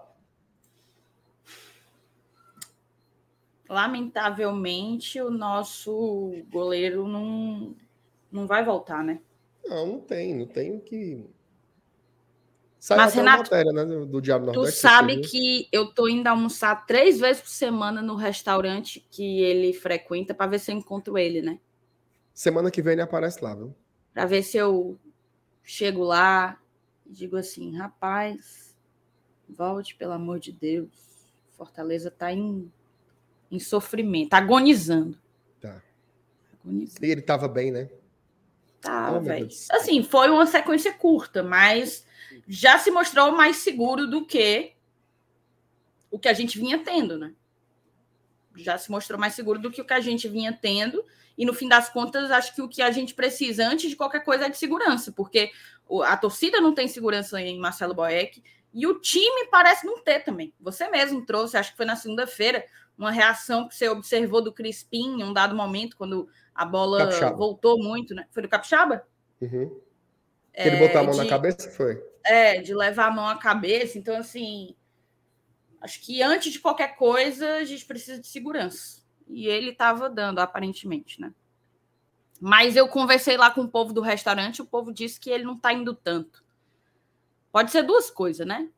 Lamentavelmente, 3.67 5.19
o 5.21 5.31
nosso 5.31 6.31
goleiro 6.51 7.07
não, 7.07 7.75
não 8.31 8.45
vai 8.45 8.63
voltar, 8.63 9.03
né? 9.03 9.21
Não, 9.65 9.87
não 9.87 9.99
tem. 9.99 10.35
Não 10.35 10.45
tem 10.45 10.79
que 10.79 11.27
Sai 12.83 12.97
Mas, 12.97 13.13
Renato, 13.13 13.43
matéria, 13.43 13.71
né, 13.71 13.85
do 13.85 14.19
Diário 14.19 14.45
Nordeste. 14.45 14.75
Tu 14.75 14.81
sabe 14.81 15.21
que 15.21 15.69
eu 15.71 15.93
tô 15.93 16.05
indo 16.05 16.27
almoçar 16.27 16.85
três 16.85 17.17
vezes 17.17 17.41
por 17.41 17.47
semana 17.47 18.01
no 18.01 18.13
restaurante 18.13 19.07
que 19.09 19.39
ele 19.41 19.71
frequenta 19.71 20.33
para 20.33 20.47
ver 20.47 20.59
se 20.59 20.69
eu 20.69 20.75
encontro 20.75 21.17
ele, 21.17 21.41
né? 21.41 21.61
Semana 22.33 22.69
que 22.69 22.81
vem 22.81 22.91
ele 22.91 23.01
aparece 23.01 23.41
lá, 23.41 23.55
viu? 23.55 23.73
Para 24.13 24.25
ver 24.25 24.43
se 24.43 24.57
eu 24.57 24.99
chego 25.63 26.03
lá 26.03 26.59
digo 27.13 27.37
assim, 27.37 27.77
rapaz, 27.77 28.75
volte, 29.47 29.95
pelo 29.95 30.13
amor 30.13 30.39
de 30.39 30.51
Deus. 30.51 30.89
Fortaleza 31.55 32.09
tá 32.09 32.33
em, 32.33 32.71
em 33.51 33.59
sofrimento, 33.59 34.31
tá 34.31 34.37
agonizando. 34.37 35.17
Tá. 35.61 35.81
Agonizando. 36.59 37.05
E 37.05 37.09
ele 37.09 37.21
tava 37.21 37.47
bem, 37.47 37.71
né? 37.71 37.89
Tá, 38.81 39.13
oh, 39.13 39.21
velho. 39.21 39.47
Assim, 39.71 40.03
foi 40.03 40.29
uma 40.29 40.45
sequência 40.45 40.91
curta, 40.91 41.41
mas 41.41 42.05
já 42.47 42.77
se 42.79 42.91
mostrou 42.91 43.31
mais 43.31 43.57
seguro 43.57 44.07
do 44.07 44.25
que 44.25 44.73
o 46.11 46.19
que 46.19 46.27
a 46.27 46.33
gente 46.33 46.59
vinha 46.59 46.83
tendo, 46.83 47.17
né? 47.17 47.33
Já 48.55 48.77
se 48.77 48.91
mostrou 48.91 49.19
mais 49.19 49.33
seguro 49.33 49.59
do 49.59 49.71
que 49.71 49.81
o 49.81 49.85
que 49.85 49.93
a 49.93 50.01
gente 50.01 50.27
vinha 50.27 50.51
tendo. 50.51 51.03
E 51.37 51.45
no 51.45 51.53
fim 51.53 51.67
das 51.67 51.89
contas, 51.89 52.29
acho 52.31 52.53
que 52.53 52.61
o 52.61 52.67
que 52.67 52.81
a 52.81 52.91
gente 52.91 53.13
precisa 53.13 53.67
antes 53.67 53.89
de 53.89 53.95
qualquer 53.95 54.23
coisa 54.23 54.45
é 54.45 54.49
de 54.49 54.57
segurança, 54.57 55.11
porque 55.11 55.51
a 56.05 56.15
torcida 56.15 56.61
não 56.61 56.73
tem 56.73 56.87
segurança 56.87 57.41
em 57.41 57.59
Marcelo 57.59 57.93
Boeck 57.93 58.43
e 58.73 58.87
o 58.87 58.99
time 58.99 59.47
parece 59.51 59.85
não 59.85 59.99
ter 59.99 60.23
também. 60.23 60.53
Você 60.59 60.87
mesmo 60.89 61.25
trouxe, 61.25 61.57
acho 61.57 61.71
que 61.71 61.77
foi 61.77 61.85
na 61.85 61.95
segunda-feira, 61.95 62.65
uma 62.97 63.11
reação 63.11 63.67
que 63.67 63.75
você 63.75 63.87
observou 63.89 64.41
do 64.41 64.53
Crispim 64.53 65.19
em 65.19 65.23
um 65.23 65.33
dado 65.33 65.55
momento, 65.55 65.97
quando 65.97 66.27
a 66.53 66.65
bola 66.65 66.99
Capixaba. 66.99 67.35
voltou 67.35 67.77
muito, 67.77 68.13
né? 68.13 68.27
Foi 68.31 68.43
do 68.43 68.49
Capixaba? 68.49 69.05
Uhum. 69.41 69.79
É, 70.53 70.67
ele 70.67 70.77
botou 70.77 71.01
a 71.01 71.03
mão 71.03 71.11
de... 71.11 71.17
na 71.17 71.27
cabeça, 71.27 71.69
foi? 71.71 72.03
É, 72.23 72.61
de 72.61 72.73
levar 72.73 73.07
a 73.07 73.11
mão 73.11 73.27
à 73.27 73.37
cabeça. 73.37 73.97
Então, 73.97 74.15
assim, 74.15 74.75
acho 75.81 75.99
que 76.01 76.21
antes 76.21 76.51
de 76.53 76.59
qualquer 76.59 76.95
coisa, 76.95 77.55
a 77.55 77.63
gente 77.63 77.85
precisa 77.85 78.19
de 78.19 78.27
segurança. 78.27 79.02
E 79.33 79.47
ele 79.47 79.71
estava 79.71 80.09
dando, 80.09 80.39
aparentemente, 80.39 81.19
né? 81.19 81.33
Mas 82.39 82.75
eu 82.75 82.87
conversei 82.87 83.37
lá 83.37 83.49
com 83.49 83.61
o 83.61 83.67
povo 83.67 83.93
do 83.93 84.01
restaurante, 84.01 84.61
o 84.61 84.65
povo 84.65 84.93
disse 84.93 85.19
que 85.19 85.29
ele 85.29 85.43
não 85.43 85.55
está 85.55 85.73
indo 85.73 85.93
tanto. 85.93 86.43
Pode 87.51 87.71
ser 87.71 87.83
duas 87.83 88.11
coisas, 88.11 88.45
né? 88.45 88.69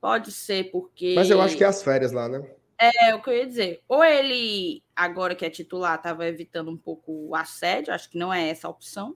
Pode 0.00 0.32
ser 0.32 0.70
porque. 0.70 1.14
Mas 1.14 1.30
eu 1.30 1.40
acho 1.40 1.56
que 1.56 1.64
é 1.64 1.66
as 1.66 1.82
férias 1.82 2.12
lá, 2.12 2.28
né? 2.28 2.50
É, 2.78 3.14
o 3.14 3.22
que 3.22 3.28
eu 3.28 3.36
ia 3.36 3.46
dizer. 3.46 3.82
Ou 3.86 4.02
ele, 4.02 4.82
agora 4.96 5.34
que 5.34 5.44
é 5.44 5.50
titular, 5.50 5.96
estava 5.96 6.26
evitando 6.26 6.70
um 6.70 6.76
pouco 6.76 7.28
o 7.28 7.36
assédio, 7.36 7.92
acho 7.92 8.08
que 8.08 8.16
não 8.16 8.32
é 8.32 8.48
essa 8.48 8.66
a 8.66 8.70
opção. 8.70 9.14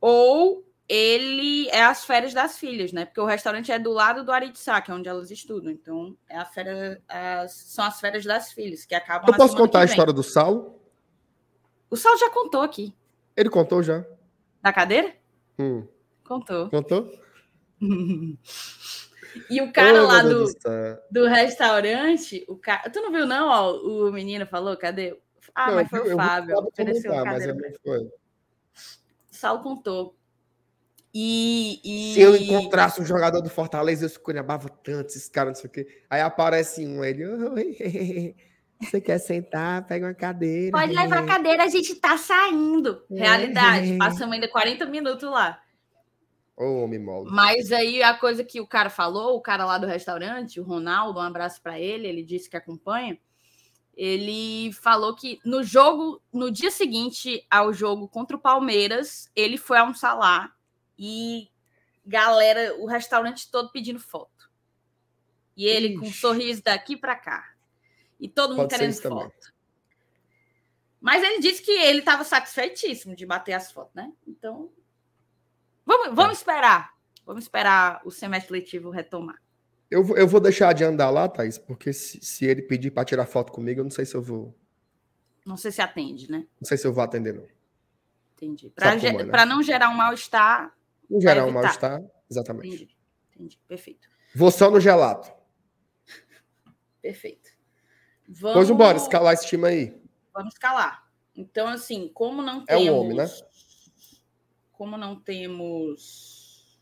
Ou 0.00 0.64
ele 0.92 1.68
é 1.68 1.84
as 1.84 2.04
férias 2.04 2.34
das 2.34 2.58
filhas, 2.58 2.92
né? 2.92 3.04
Porque 3.04 3.20
o 3.20 3.24
restaurante 3.24 3.70
é 3.70 3.78
do 3.78 3.92
lado 3.92 4.24
do 4.24 4.32
Aritsá, 4.32 4.80
que 4.80 4.90
é 4.90 4.94
onde 4.94 5.08
elas 5.08 5.30
estudam. 5.30 5.70
Então, 5.70 6.16
é 6.28 6.36
a 6.36 6.44
férias, 6.44 6.98
as, 7.06 7.52
são 7.52 7.84
as 7.84 8.00
férias 8.00 8.24
das 8.24 8.52
filhas, 8.52 8.84
que 8.84 8.92
acabam 8.92 9.28
Eu 9.28 9.36
posso 9.36 9.56
contar 9.56 9.82
a 9.82 9.84
história 9.84 10.12
do 10.12 10.24
Saulo? 10.24 10.80
O 11.88 11.96
Saulo 11.96 12.18
já 12.18 12.28
contou 12.30 12.62
aqui. 12.62 12.92
Ele 13.36 13.48
contou 13.48 13.84
já. 13.84 14.04
Da 14.60 14.72
cadeira? 14.72 15.14
Hum. 15.56 15.86
Contou. 16.24 16.68
Contou? 16.68 17.08
e 19.48 19.62
o 19.62 19.72
cara 19.72 20.02
oh, 20.02 20.06
lá 20.08 20.22
do, 20.24 20.44
do 21.08 21.28
restaurante, 21.28 22.44
o 22.48 22.56
cara. 22.56 22.90
Tu 22.90 23.00
não 23.00 23.12
viu, 23.12 23.26
não? 23.26 23.48
Ó, 23.48 24.08
o 24.08 24.10
menino 24.10 24.44
falou, 24.44 24.76
cadê? 24.76 25.16
Ah, 25.54 25.68
não, 25.68 25.76
mas 25.76 25.88
foi 25.88 26.00
o 26.00 26.16
Fábio. 26.16 26.58
Ofereceu 26.58 27.12
comentar, 27.12 27.32
mas 27.32 27.46
não 27.46 27.56
foi. 27.84 28.00
O 28.00 28.10
Saulo 29.30 29.62
contou 29.62 30.19
e, 31.12 31.80
e, 31.84 32.14
Se 32.14 32.20
eu 32.20 32.36
encontrasse 32.36 33.00
um 33.00 33.04
jogador 33.04 33.40
do 33.40 33.50
Fortaleza, 33.50 34.04
eu 34.04 34.06
esculhambava 34.06 34.68
tanto 34.68 35.08
esses 35.08 35.28
caras, 35.28 35.54
não 35.54 35.60
sei 35.60 35.68
o 35.68 35.72
quê. 35.72 36.02
Aí 36.08 36.20
aparece 36.20 36.86
um, 36.86 37.02
ele. 37.02 37.26
Oi, 37.26 38.36
você 38.80 39.00
quer 39.00 39.18
sentar? 39.18 39.84
Pega 39.86 40.06
uma 40.06 40.14
cadeira. 40.14 40.70
Pode 40.70 40.92
levar 40.92 41.18
a 41.18 41.26
cadeira, 41.26 41.64
a 41.64 41.68
gente 41.68 41.96
tá 41.96 42.16
saindo. 42.16 43.02
Realidade. 43.10 43.96
Passamos 43.98 44.34
ainda 44.34 44.48
40 44.48 44.86
minutos 44.86 45.28
lá. 45.28 45.60
Ô, 46.56 46.84
oh, 46.84 46.86
me 46.86 46.98
molda. 46.98 47.30
Mas 47.30 47.72
aí 47.72 48.02
a 48.02 48.14
coisa 48.14 48.44
que 48.44 48.60
o 48.60 48.66
cara 48.66 48.90
falou, 48.90 49.36
o 49.36 49.40
cara 49.40 49.64
lá 49.64 49.78
do 49.78 49.86
restaurante, 49.86 50.60
o 50.60 50.64
Ronaldo, 50.64 51.18
um 51.18 51.22
abraço 51.22 51.60
para 51.60 51.80
ele, 51.80 52.06
ele 52.06 52.22
disse 52.22 52.48
que 52.48 52.56
acompanha. 52.56 53.18
Ele 53.96 54.70
falou 54.74 55.16
que 55.16 55.40
no 55.44 55.64
jogo, 55.64 56.22
no 56.32 56.50
dia 56.50 56.70
seguinte 56.70 57.44
ao 57.50 57.72
jogo 57.72 58.06
contra 58.06 58.36
o 58.36 58.40
Palmeiras, 58.40 59.28
ele 59.34 59.56
foi 59.56 59.78
almoçar 59.78 60.14
lá 60.14 60.52
e 61.02 61.50
galera, 62.04 62.76
o 62.76 62.84
restaurante 62.84 63.50
todo 63.50 63.72
pedindo 63.72 63.98
foto. 63.98 64.50
E 65.56 65.64
ele 65.64 65.88
Ixi. 65.88 65.98
com 65.98 66.06
um 66.06 66.12
sorriso 66.12 66.62
daqui 66.62 66.94
para 66.94 67.16
cá. 67.16 67.54
E 68.20 68.28
todo 68.28 68.50
mundo 68.50 68.68
Pode 68.68 68.74
querendo 68.74 68.94
foto. 68.94 69.14
Também. 69.14 69.32
Mas 71.00 71.22
ele 71.22 71.40
disse 71.40 71.62
que 71.62 71.70
ele 71.70 72.00
estava 72.00 72.22
satisfeitíssimo 72.22 73.16
de 73.16 73.24
bater 73.24 73.54
as 73.54 73.72
fotos, 73.72 73.94
né? 73.94 74.12
Então, 74.26 74.70
vamos, 75.86 76.14
vamos 76.14 76.32
é. 76.32 76.32
esperar. 76.34 76.92
Vamos 77.24 77.44
esperar 77.44 78.02
o 78.04 78.10
semestre 78.10 78.52
letivo 78.52 78.90
retomar. 78.90 79.40
Eu, 79.90 80.06
eu 80.16 80.28
vou 80.28 80.40
deixar 80.40 80.74
de 80.74 80.84
andar 80.84 81.08
lá, 81.08 81.28
Thaís, 81.28 81.56
porque 81.56 81.94
se, 81.94 82.20
se 82.20 82.44
ele 82.44 82.60
pedir 82.60 82.90
para 82.90 83.06
tirar 83.06 83.24
foto 83.24 83.50
comigo, 83.52 83.80
eu 83.80 83.84
não 83.84 83.90
sei 83.90 84.04
se 84.04 84.14
eu 84.14 84.22
vou. 84.22 84.54
Não 85.46 85.56
sei 85.56 85.72
se 85.72 85.80
atende, 85.80 86.30
né? 86.30 86.46
Não 86.60 86.68
sei 86.68 86.76
se 86.76 86.86
eu 86.86 86.92
vou 86.92 87.02
atender, 87.02 87.34
não. 87.34 87.48
Entendi. 88.34 88.70
Para 88.70 88.94
é, 88.94 89.24
né? 89.24 89.44
não 89.46 89.62
gerar 89.62 89.88
um 89.88 89.94
mal-estar, 89.94 90.74
no 91.10 91.20
geral, 91.20 91.48
um 91.48 91.52
mal-estar. 91.52 92.02
Exatamente. 92.30 92.68
Entendi. 92.68 92.96
Entendi. 93.34 93.60
Perfeito. 93.66 94.08
Vou 94.34 94.50
só 94.50 94.70
no 94.70 94.78
gelato. 94.78 95.32
Perfeito. 97.02 97.50
Vamos... 98.28 98.54
Pois 98.54 98.70
embora, 98.70 98.96
escalar 98.96 99.34
esse 99.34 99.46
time 99.46 99.66
aí. 99.66 100.02
Vamos 100.32 100.54
escalar. 100.54 101.10
Então, 101.34 101.66
assim, 101.66 102.08
como 102.14 102.40
não 102.42 102.64
temos. 102.64 102.86
É 102.86 102.90
o 102.90 102.96
homem, 102.96 103.16
né? 103.16 103.26
Como 104.72 104.96
não 104.96 105.20
temos 105.20 106.80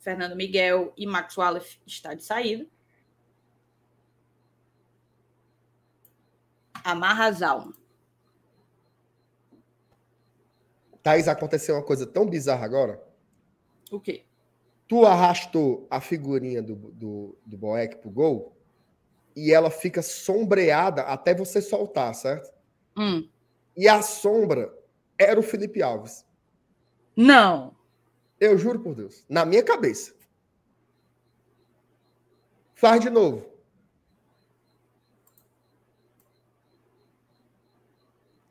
Fernando 0.00 0.34
Miguel 0.34 0.92
e 0.96 1.06
Max 1.06 1.36
Wallace 1.38 1.78
está 1.86 2.14
de 2.14 2.24
saída. 2.24 2.66
Amarra 6.84 7.26
as 7.26 7.42
almas. 7.42 7.80
Thaís, 11.02 11.28
aconteceu 11.28 11.76
uma 11.76 11.84
coisa 11.84 12.06
tão 12.06 12.26
bizarra 12.26 12.64
agora. 12.64 13.11
O 13.92 14.00
quê? 14.00 14.24
Tu 14.88 15.04
arrastou 15.04 15.86
a 15.90 16.00
figurinha 16.00 16.62
do, 16.62 16.74
do, 16.74 17.38
do 17.44 17.58
Boeck 17.58 17.96
pro 17.96 18.10
gol 18.10 18.56
e 19.36 19.52
ela 19.52 19.70
fica 19.70 20.02
sombreada 20.02 21.02
até 21.02 21.34
você 21.34 21.60
soltar, 21.60 22.14
certo? 22.14 22.52
Hum. 22.96 23.28
E 23.76 23.86
a 23.86 24.02
sombra 24.02 24.74
era 25.18 25.38
o 25.38 25.42
Felipe 25.42 25.82
Alves. 25.82 26.26
Não. 27.14 27.76
Eu 28.40 28.56
juro 28.56 28.80
por 28.80 28.94
Deus. 28.94 29.24
Na 29.28 29.44
minha 29.44 29.62
cabeça. 29.62 30.14
Faz 32.74 33.00
de 33.00 33.10
novo. 33.10 33.46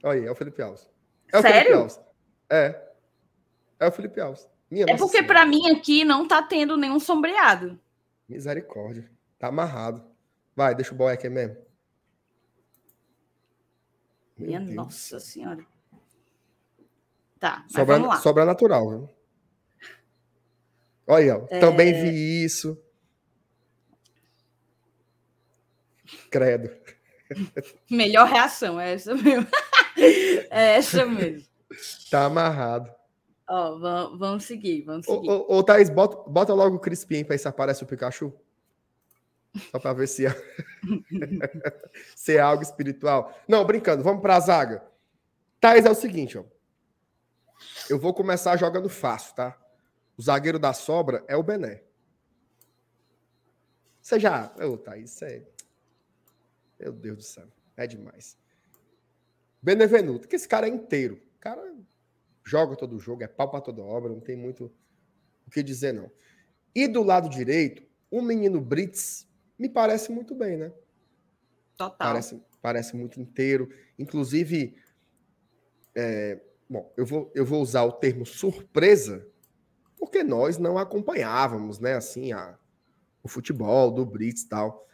Olha 0.03 0.21
aí, 0.21 0.25
é 0.25 0.31
o 0.31 0.35
Felipe 0.35 0.61
Alves. 0.61 0.87
É 1.31 1.37
o 1.37 1.41
Sério? 1.41 1.61
Felipe 1.61 1.73
Alves. 1.73 1.99
É. 2.49 2.91
É 3.79 3.87
o 3.87 3.91
Felipe 3.91 4.21
Alves. 4.21 4.50
Minha 4.71 4.85
é 4.87 4.95
porque 4.95 5.21
para 5.21 5.45
mim 5.45 5.69
aqui 5.69 6.05
não 6.05 6.25
tá 6.25 6.41
tendo 6.41 6.77
nenhum 6.77 6.97
sombreado. 6.97 7.77
Misericórdia. 8.27 9.11
Tá 9.37 9.47
amarrado. 9.47 10.01
Vai, 10.55 10.73
deixa 10.73 10.93
o 10.93 10.97
boy 10.97 11.13
aqui 11.13 11.27
mesmo. 11.29 11.57
Minha 14.37 14.61
nossa 14.61 15.19
senhora. 15.19 15.65
Tá, 17.37 17.65
sobra, 17.67 17.95
vamos 17.95 18.07
lá. 18.07 18.17
Sobra 18.21 18.45
natural, 18.45 18.89
viu? 18.89 19.09
Olha, 21.05 21.45
é... 21.49 21.59
também 21.59 21.91
vi 21.91 22.45
isso. 22.45 22.81
Credo. 26.29 26.71
Melhor 27.89 28.27
reação, 28.27 28.79
é 28.79 28.93
essa 28.93 29.13
mesmo. 29.15 29.47
é 30.49 30.75
essa 30.77 31.05
mesmo. 31.05 31.45
Tá 32.09 32.25
amarrado. 32.25 33.00
Ó, 33.53 33.77
vamos, 33.77 34.17
vamos 34.17 34.43
seguir, 34.45 34.83
vamos 34.83 35.05
seguir. 35.05 35.29
Ô, 35.29 35.45
ô, 35.49 35.57
ô 35.57 35.63
Thaís, 35.63 35.89
bota, 35.89 36.29
bota 36.29 36.53
logo 36.53 36.77
o 36.77 36.79
Crispim 36.79 37.25
para 37.25 37.33
ver 37.33 37.37
se 37.37 37.49
aparece 37.49 37.83
o 37.83 37.85
Pikachu. 37.85 38.31
Só 39.69 39.77
para 39.77 39.91
ver 39.91 40.07
se 40.07 40.25
é... 40.25 40.29
se 42.15 42.37
é 42.37 42.39
algo 42.39 42.63
espiritual. 42.63 43.37
Não, 43.45 43.65
brincando, 43.65 44.05
vamos 44.05 44.21
para 44.21 44.37
a 44.37 44.39
zaga. 44.39 44.81
Thaís, 45.59 45.85
é 45.85 45.89
o 45.89 45.95
seguinte, 45.95 46.37
ó. 46.37 46.45
Eu 47.89 47.99
vou 47.99 48.13
começar 48.13 48.55
jogando 48.55 48.87
fácil, 48.87 49.35
tá? 49.35 49.59
O 50.17 50.21
zagueiro 50.21 50.57
da 50.57 50.71
sobra 50.71 51.21
é 51.27 51.35
o 51.35 51.43
Bené. 51.43 51.83
Você 54.01 54.17
já. 54.17 54.49
Ô, 54.65 54.77
Thaís, 54.77 55.11
isso 55.11 55.25
é. 55.25 55.43
Meu 56.79 56.93
Deus 56.93 57.17
do 57.17 57.23
céu. 57.23 57.47
É 57.75 57.85
demais. 57.85 58.37
Benevenuto, 59.61 60.29
que 60.29 60.37
esse 60.37 60.47
cara 60.47 60.67
é 60.67 60.69
inteiro. 60.69 61.21
O 61.35 61.39
cara 61.41 61.61
joga 62.43 62.75
todo 62.75 62.95
o 62.95 62.99
jogo, 62.99 63.23
é 63.23 63.27
pau 63.27 63.49
para 63.49 63.61
toda 63.61 63.81
obra, 63.81 64.11
não 64.11 64.19
tem 64.19 64.35
muito 64.35 64.71
o 65.45 65.51
que 65.51 65.61
dizer, 65.61 65.93
não. 65.93 66.11
E 66.73 66.87
do 66.87 67.03
lado 67.03 67.29
direito, 67.29 67.83
o 68.09 68.21
menino 68.21 68.59
Brits 68.59 69.27
me 69.57 69.69
parece 69.69 70.11
muito 70.11 70.33
bem, 70.33 70.57
né? 70.57 70.71
Total. 71.77 71.95
Parece, 71.97 72.41
parece 72.61 72.95
muito 72.95 73.19
inteiro. 73.19 73.69
Inclusive, 73.97 74.75
é, 75.95 76.39
bom, 76.69 76.91
eu 76.95 77.05
vou, 77.05 77.31
eu 77.35 77.45
vou 77.45 77.61
usar 77.61 77.83
o 77.83 77.91
termo 77.91 78.25
surpresa, 78.25 79.27
porque 79.97 80.23
nós 80.23 80.57
não 80.57 80.77
acompanhávamos, 80.77 81.79
né, 81.79 81.95
assim, 81.95 82.31
a, 82.31 82.57
o 83.21 83.27
futebol 83.27 83.91
do 83.91 84.05
Brits 84.05 84.43
e 84.43 84.49
tal. 84.49 84.87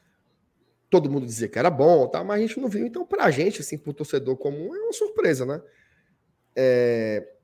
Todo 0.89 1.09
mundo 1.09 1.25
dizia 1.25 1.47
que 1.49 1.59
era 1.59 1.69
bom, 1.69 2.07
tal, 2.07 2.23
mas 2.23 2.37
a 2.37 2.41
gente 2.41 2.59
não 2.59 2.69
viu. 2.69 2.85
Então, 2.85 3.05
para 3.05 3.25
a 3.25 3.31
gente, 3.31 3.61
assim, 3.61 3.77
para 3.77 3.91
o 3.91 3.93
torcedor 3.93 4.37
comum, 4.37 4.73
é 4.73 4.79
uma 4.79 4.93
surpresa, 4.93 5.45
né? 5.45 5.61
É, 6.55 7.36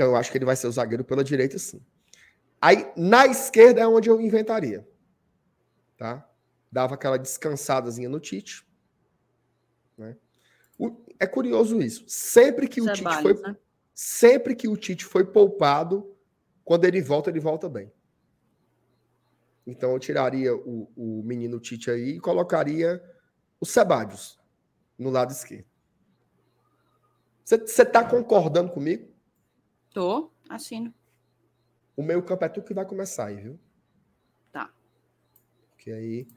então 0.00 0.12
eu 0.12 0.16
acho 0.16 0.32
que 0.32 0.38
ele 0.38 0.46
vai 0.46 0.56
ser 0.56 0.66
o 0.66 0.72
zagueiro 0.72 1.04
pela 1.04 1.22
direita, 1.22 1.58
sim. 1.58 1.84
Aí 2.58 2.90
na 2.96 3.26
esquerda 3.26 3.82
é 3.82 3.86
onde 3.86 4.08
eu 4.08 4.18
inventaria. 4.18 4.88
Tá? 5.94 6.26
Dava 6.72 6.94
aquela 6.94 7.18
descansadazinha 7.18 8.08
no 8.08 8.18
Tite. 8.18 8.66
Né? 9.98 10.16
O, 10.78 11.04
é 11.18 11.26
curioso 11.26 11.78
isso. 11.82 12.02
Sempre 12.08 12.66
que 12.66 12.80
o 12.80 12.90
Tite 12.90 13.20
foi 13.20 13.34
né? 13.42 13.54
sempre 13.92 14.56
que 14.56 14.68
o 14.68 14.74
Tite 14.74 15.04
foi 15.04 15.22
poupado, 15.22 16.16
quando 16.64 16.86
ele 16.86 17.02
volta, 17.02 17.28
ele 17.28 17.38
volta 17.38 17.68
bem. 17.68 17.92
Então 19.66 19.92
eu 19.92 19.98
tiraria 19.98 20.56
o, 20.56 20.90
o 20.96 21.22
menino 21.22 21.60
Tite 21.60 21.90
aí 21.90 22.12
e 22.12 22.20
colocaria 22.20 23.04
o 23.60 23.66
Sebadios 23.66 24.40
no 24.98 25.10
lado 25.10 25.30
esquerdo. 25.30 25.66
Você 27.44 27.82
está 27.82 28.02
concordando 28.02 28.72
comigo? 28.72 29.09
Tô, 29.92 30.30
assino. 30.48 30.94
O 31.96 32.02
meio 32.02 32.22
campo 32.22 32.44
é 32.44 32.48
tu 32.48 32.62
que 32.62 32.72
vai 32.72 32.84
começar 32.84 33.26
aí, 33.26 33.36
viu? 33.36 33.58
Tá. 34.52 34.72
Porque 35.70 35.90
aí. 35.90 36.28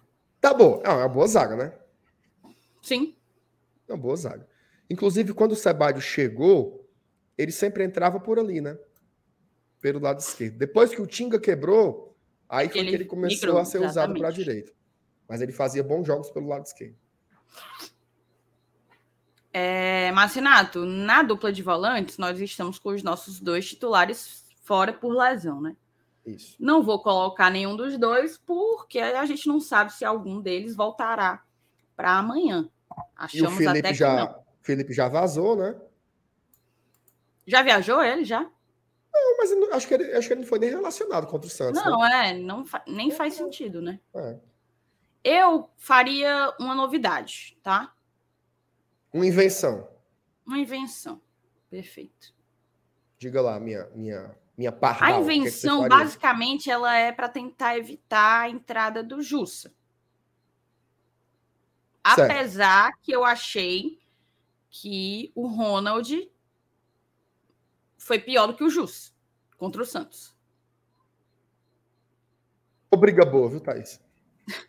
Tá 0.41 0.53
bom. 0.53 0.81
É 0.83 0.89
uma 0.89 1.07
boa 1.07 1.27
zaga, 1.27 1.55
né? 1.55 1.79
Sim. 2.81 3.15
É 3.87 3.93
uma 3.93 3.97
boa 3.97 4.15
zaga. 4.15 4.47
Inclusive, 4.89 5.33
quando 5.33 5.53
o 5.53 5.55
Sebadio 5.55 6.01
chegou, 6.01 6.89
ele 7.37 7.51
sempre 7.51 7.83
entrava 7.83 8.19
por 8.19 8.39
ali, 8.39 8.59
né? 8.59 8.77
Pelo 9.79 9.99
lado 9.99 10.19
esquerdo. 10.19 10.57
Depois 10.57 10.93
que 10.93 11.01
o 11.01 11.07
Tinga 11.07 11.39
quebrou, 11.39 12.17
aí 12.49 12.69
foi 12.69 12.81
ele 12.81 12.89
que 12.89 12.95
ele 12.95 13.05
começou 13.05 13.57
a 13.57 13.65
ser 13.65 13.77
exatamente. 13.77 13.89
usado 13.89 14.19
para 14.19 14.27
a 14.27 14.31
direita. 14.31 14.73
Mas 15.27 15.41
ele 15.41 15.51
fazia 15.51 15.83
bons 15.83 16.05
jogos 16.05 16.29
pelo 16.29 16.47
lado 16.47 16.65
esquerdo. 16.65 16.97
É, 19.55 20.11
Marcinato, 20.13 20.83
na 20.83 21.21
dupla 21.21 21.51
de 21.53 21.61
volantes, 21.61 22.17
nós 22.17 22.39
estamos 22.41 22.79
com 22.79 22.89
os 22.89 23.03
nossos 23.03 23.39
dois 23.39 23.69
titulares 23.69 24.43
fora 24.63 24.91
por 24.91 25.15
lesão, 25.15 25.61
né? 25.61 25.75
Isso. 26.25 26.55
Não 26.59 26.81
vou 26.81 27.01
colocar 27.03 27.51
nenhum 27.51 27.75
dos 27.75 27.97
dois, 27.97 28.37
porque 28.37 28.97
a 28.97 29.25
gente 29.25 29.47
não 29.47 29.59
sabe 29.59 29.93
se 29.93 30.03
algum 30.03 30.41
deles 30.41 30.75
voltará 30.75 31.43
para 31.95 32.17
amanhã. 32.17 32.67
Achamos 33.15 33.59
e 33.59 33.67
o 33.67 33.71
Felipe 33.71 33.93
já, 33.93 34.39
Felipe 34.61 34.93
já 34.93 35.07
vazou, 35.07 35.55
né? 35.55 35.75
Já 37.45 37.61
viajou 37.61 38.01
ele, 38.01 38.23
já? 38.23 38.41
Não, 39.13 39.37
mas 39.37 39.51
não, 39.51 39.73
acho, 39.73 39.87
que 39.87 39.93
ele, 39.93 40.13
acho 40.13 40.27
que 40.27 40.33
ele 40.33 40.41
não 40.41 40.47
foi 40.47 40.59
nem 40.59 40.69
relacionado 40.69 41.27
contra 41.27 41.47
o 41.47 41.51
Santos. 41.51 41.83
Não, 41.83 41.99
né? 41.99 42.29
é, 42.29 42.33
não, 42.33 42.65
nem 42.87 43.11
faz 43.11 43.35
sentido, 43.35 43.81
né? 43.81 43.99
É. 44.15 44.37
Eu 45.23 45.69
faria 45.77 46.53
uma 46.59 46.73
novidade, 46.73 47.57
tá? 47.61 47.92
Uma 49.13 49.25
invenção. 49.27 49.87
Uma 50.45 50.57
invenção. 50.57 51.21
Perfeito. 51.69 52.33
Diga 53.17 53.41
lá, 53.41 53.59
minha, 53.59 53.87
minha, 53.93 54.35
minha 54.57 54.71
parte. 54.71 55.03
A 55.03 55.11
é 55.11 55.19
invenção, 55.19 55.83
que 55.83 55.89
que 55.89 55.89
basicamente, 55.89 56.69
ela 56.69 56.93
é 56.95 57.11
para 57.11 57.29
tentar 57.29 57.77
evitar 57.77 58.41
a 58.41 58.49
entrada 58.49 59.03
do 59.03 59.21
Jussa. 59.21 59.73
Certo. 62.05 62.31
Apesar 62.31 62.99
que 63.01 63.11
eu 63.11 63.23
achei 63.23 63.99
que 64.69 65.31
o 65.35 65.47
Ronald 65.47 66.29
foi 67.97 68.19
pior 68.19 68.47
do 68.47 68.55
que 68.55 68.63
o 68.63 68.69
Jus 68.69 69.15
contra 69.57 69.81
o 69.81 69.85
Santos. 69.85 70.35
Obriga 72.91 73.25
boa, 73.25 73.49
viu, 73.49 73.61
Thaís? 73.61 74.01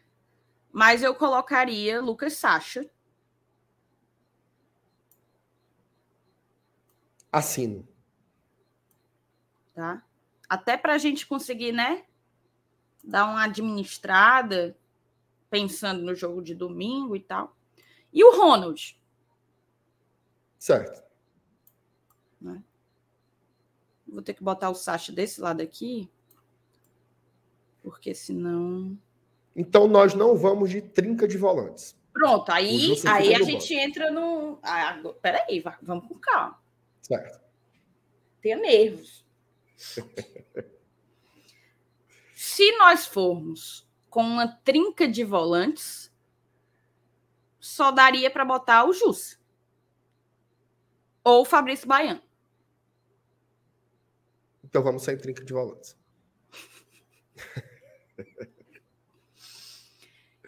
Mas 0.72 1.02
eu 1.02 1.14
colocaria 1.14 2.00
Lucas 2.00 2.34
Sacha. 2.34 2.88
Assino. 7.34 7.86
Tá? 9.74 10.04
Até 10.48 10.76
para 10.76 10.94
a 10.94 10.98
gente 10.98 11.26
conseguir, 11.26 11.72
né? 11.72 12.04
Dar 13.02 13.24
uma 13.24 13.42
administrada, 13.44 14.76
pensando 15.50 16.02
no 16.02 16.14
jogo 16.14 16.40
de 16.40 16.54
domingo 16.54 17.16
e 17.16 17.20
tal. 17.20 17.56
E 18.12 18.22
o 18.22 18.36
Ronald. 18.36 18.96
Certo. 20.58 21.02
Né? 22.40 22.62
Vou 24.06 24.22
ter 24.22 24.34
que 24.34 24.44
botar 24.44 24.70
o 24.70 24.74
Sacha 24.74 25.10
desse 25.10 25.40
lado 25.40 25.60
aqui, 25.60 26.08
porque 27.82 28.14
senão. 28.14 28.96
Então 29.56 29.88
nós 29.88 30.14
não 30.14 30.36
vamos 30.36 30.70
de 30.70 30.80
trinca 30.80 31.26
de 31.26 31.36
volantes. 31.36 31.96
Pronto, 32.12 32.48
aí, 32.52 32.94
aí 33.08 33.34
a 33.34 33.42
gente 33.42 33.74
entra 33.74 34.08
no. 34.08 34.60
Ah, 34.62 34.96
peraí, 35.20 35.60
vamos 35.82 36.06
com 36.06 36.14
calma. 36.14 36.63
Certo. 37.04 37.40
Tenha 38.40 38.56
nervos. 38.56 39.24
Se 42.34 42.72
nós 42.78 43.06
formos 43.06 43.86
com 44.08 44.22
uma 44.22 44.48
trinca 44.48 45.06
de 45.06 45.22
volantes, 45.22 46.10
só 47.60 47.90
daria 47.90 48.30
para 48.30 48.44
botar 48.44 48.84
o 48.86 48.92
Jus. 48.92 49.38
Ou 51.22 51.42
o 51.42 51.44
Fabrício 51.44 51.86
Baiano. 51.86 52.22
Então 54.62 54.82
vamos 54.82 55.02
sair 55.02 55.18
trinca 55.18 55.44
de 55.44 55.52
volantes. 55.52 55.96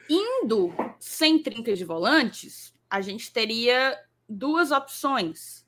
Indo 0.09 0.73
sem 0.99 1.43
trinca 1.43 1.75
de 1.75 1.85
volantes, 1.85 2.75
a 2.89 3.03
gente 3.03 3.33
teria 3.33 4.03
duas 4.29 4.71
opções. 4.71 5.66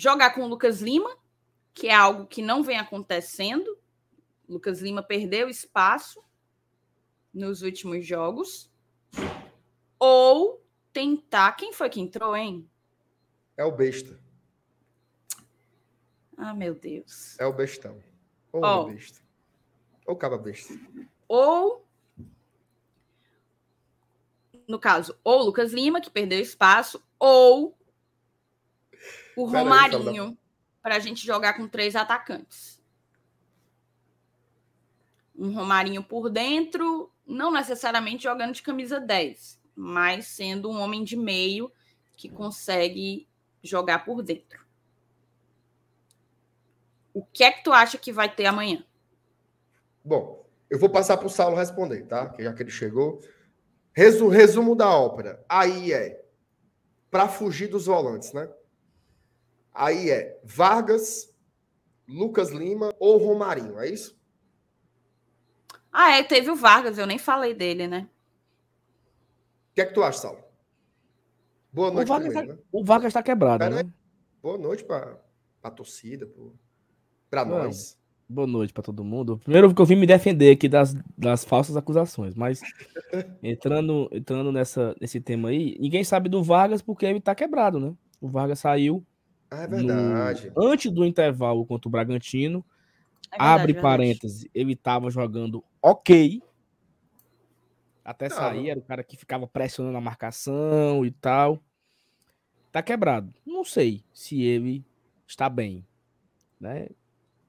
Jogar 0.00 0.32
com 0.32 0.42
o 0.42 0.46
Lucas 0.46 0.80
Lima, 0.80 1.10
que 1.74 1.88
é 1.88 1.94
algo 1.94 2.24
que 2.24 2.40
não 2.40 2.62
vem 2.62 2.78
acontecendo. 2.78 3.76
Lucas 4.48 4.80
Lima 4.80 5.02
perdeu 5.02 5.48
espaço 5.48 6.22
nos 7.34 7.62
últimos 7.62 8.06
jogos. 8.06 8.70
Ou 9.98 10.64
tentar. 10.92 11.50
Quem 11.56 11.72
foi 11.72 11.90
que 11.90 12.00
entrou, 12.00 12.36
hein? 12.36 12.70
É 13.56 13.64
o 13.64 13.72
besta. 13.72 14.16
Ah, 16.36 16.54
meu 16.54 16.76
Deus. 16.76 17.36
É 17.40 17.44
o 17.44 17.52
bestão. 17.52 18.00
Ou 18.52 18.62
oh. 18.64 18.82
o 18.82 18.92
besta. 18.92 19.20
Ou 20.06 20.14
caba 20.14 20.38
besta. 20.38 20.78
Ou, 21.26 21.84
no 24.68 24.78
caso, 24.78 25.18
ou 25.24 25.42
Lucas 25.42 25.72
Lima, 25.72 26.00
que 26.00 26.08
perdeu 26.08 26.38
espaço, 26.38 27.02
ou 27.18 27.76
o 29.38 29.44
Romarinho, 29.44 30.36
para 30.82 30.96
a 30.96 30.98
gente 30.98 31.24
jogar 31.24 31.54
com 31.54 31.68
três 31.68 31.94
atacantes. 31.94 32.82
Um 35.36 35.54
Romarinho 35.54 36.02
por 36.02 36.28
dentro, 36.28 37.12
não 37.24 37.52
necessariamente 37.52 38.24
jogando 38.24 38.52
de 38.52 38.62
camisa 38.62 38.98
10, 38.98 39.60
mas 39.76 40.26
sendo 40.26 40.68
um 40.68 40.80
homem 40.80 41.04
de 41.04 41.16
meio 41.16 41.70
que 42.16 42.28
consegue 42.28 43.28
jogar 43.62 44.04
por 44.04 44.22
dentro. 44.22 44.66
O 47.14 47.24
que 47.24 47.44
é 47.44 47.52
que 47.52 47.62
tu 47.62 47.72
acha 47.72 47.96
que 47.96 48.12
vai 48.12 48.32
ter 48.32 48.46
amanhã? 48.46 48.84
Bom, 50.04 50.44
eu 50.68 50.78
vou 50.80 50.88
passar 50.88 51.16
para 51.16 51.26
o 51.26 51.30
Saulo 51.30 51.56
responder, 51.56 52.06
tá? 52.06 52.34
Já 52.38 52.52
que 52.52 52.62
ele 52.62 52.70
chegou. 52.70 53.20
Resumo, 53.92 54.30
resumo 54.30 54.74
da 54.74 54.90
ópera. 54.90 55.44
Aí 55.48 55.92
é 55.92 56.24
para 57.08 57.28
fugir 57.28 57.68
dos 57.68 57.86
volantes, 57.86 58.32
né? 58.32 58.48
Aí 59.78 60.10
é 60.10 60.40
Vargas, 60.42 61.32
Lucas 62.08 62.50
Lima 62.50 62.92
ou 62.98 63.16
Romarinho, 63.16 63.78
é 63.78 63.88
isso? 63.88 64.18
Ah, 65.92 66.10
é, 66.16 66.24
teve 66.24 66.50
o 66.50 66.56
Vargas, 66.56 66.98
eu 66.98 67.06
nem 67.06 67.16
falei 67.16 67.54
dele, 67.54 67.86
né? 67.86 68.08
O 69.70 69.74
que 69.76 69.80
é 69.80 69.86
que 69.86 69.94
tu 69.94 70.02
acha, 70.02 70.18
Saulo? 70.18 70.42
Boa 71.72 71.92
noite, 71.92 72.08
o 72.08 72.08
Vargas, 72.08 72.32
primeiro, 72.32 72.48
tá, 72.48 72.60
né? 72.60 72.68
o 72.72 72.84
Vargas 72.84 73.12
tá 73.12 73.22
quebrado, 73.22 73.70
né? 73.70 73.88
Boa 74.42 74.58
noite 74.58 74.82
para 74.82 75.16
a 75.62 75.70
torcida, 75.70 76.26
pro 76.26 76.58
para 77.30 77.44
nós. 77.44 77.96
Boa 78.28 78.48
noite 78.48 78.72
para 78.72 78.82
todo 78.82 79.04
mundo. 79.04 79.38
Primeiro 79.38 79.72
que 79.72 79.80
eu 79.80 79.86
vim 79.86 79.94
me 79.94 80.08
defender 80.08 80.50
aqui 80.50 80.68
das, 80.68 80.92
das 81.16 81.44
falsas 81.44 81.76
acusações, 81.76 82.34
mas 82.34 82.60
entrando, 83.40 84.08
entrando 84.10 84.50
nessa, 84.50 84.96
nesse 85.00 85.20
tema 85.20 85.50
aí, 85.50 85.76
ninguém 85.78 86.02
sabe 86.02 86.28
do 86.28 86.42
Vargas 86.42 86.82
porque 86.82 87.06
ele 87.06 87.20
tá 87.20 87.32
quebrado, 87.32 87.78
né? 87.78 87.94
O 88.20 88.26
Vargas 88.26 88.58
saiu. 88.58 89.06
Ah, 89.50 89.62
é 89.62 89.66
verdade. 89.66 90.52
No, 90.54 90.68
antes 90.68 90.90
do 90.90 91.04
intervalo 91.04 91.64
contra 91.64 91.88
o 91.88 91.90
Bragantino. 91.90 92.64
É 93.30 93.36
verdade, 93.36 93.60
abre 93.60 93.72
verdade. 93.74 93.82
parênteses, 93.82 94.48
ele 94.54 94.74
tava 94.74 95.10
jogando 95.10 95.62
ok. 95.82 96.42
Até 98.04 98.30
sair, 98.30 98.70
era 98.70 98.80
o 98.80 98.82
cara 98.82 99.04
que 99.04 99.18
ficava 99.18 99.46
pressionando 99.46 99.98
a 99.98 100.00
marcação 100.00 101.04
e 101.04 101.10
tal. 101.10 101.60
Tá 102.72 102.82
quebrado. 102.82 103.34
Não 103.44 103.64
sei 103.64 104.02
se 104.14 104.42
ele 104.42 104.82
está 105.26 105.48
bem. 105.50 105.86
Né? 106.58 106.88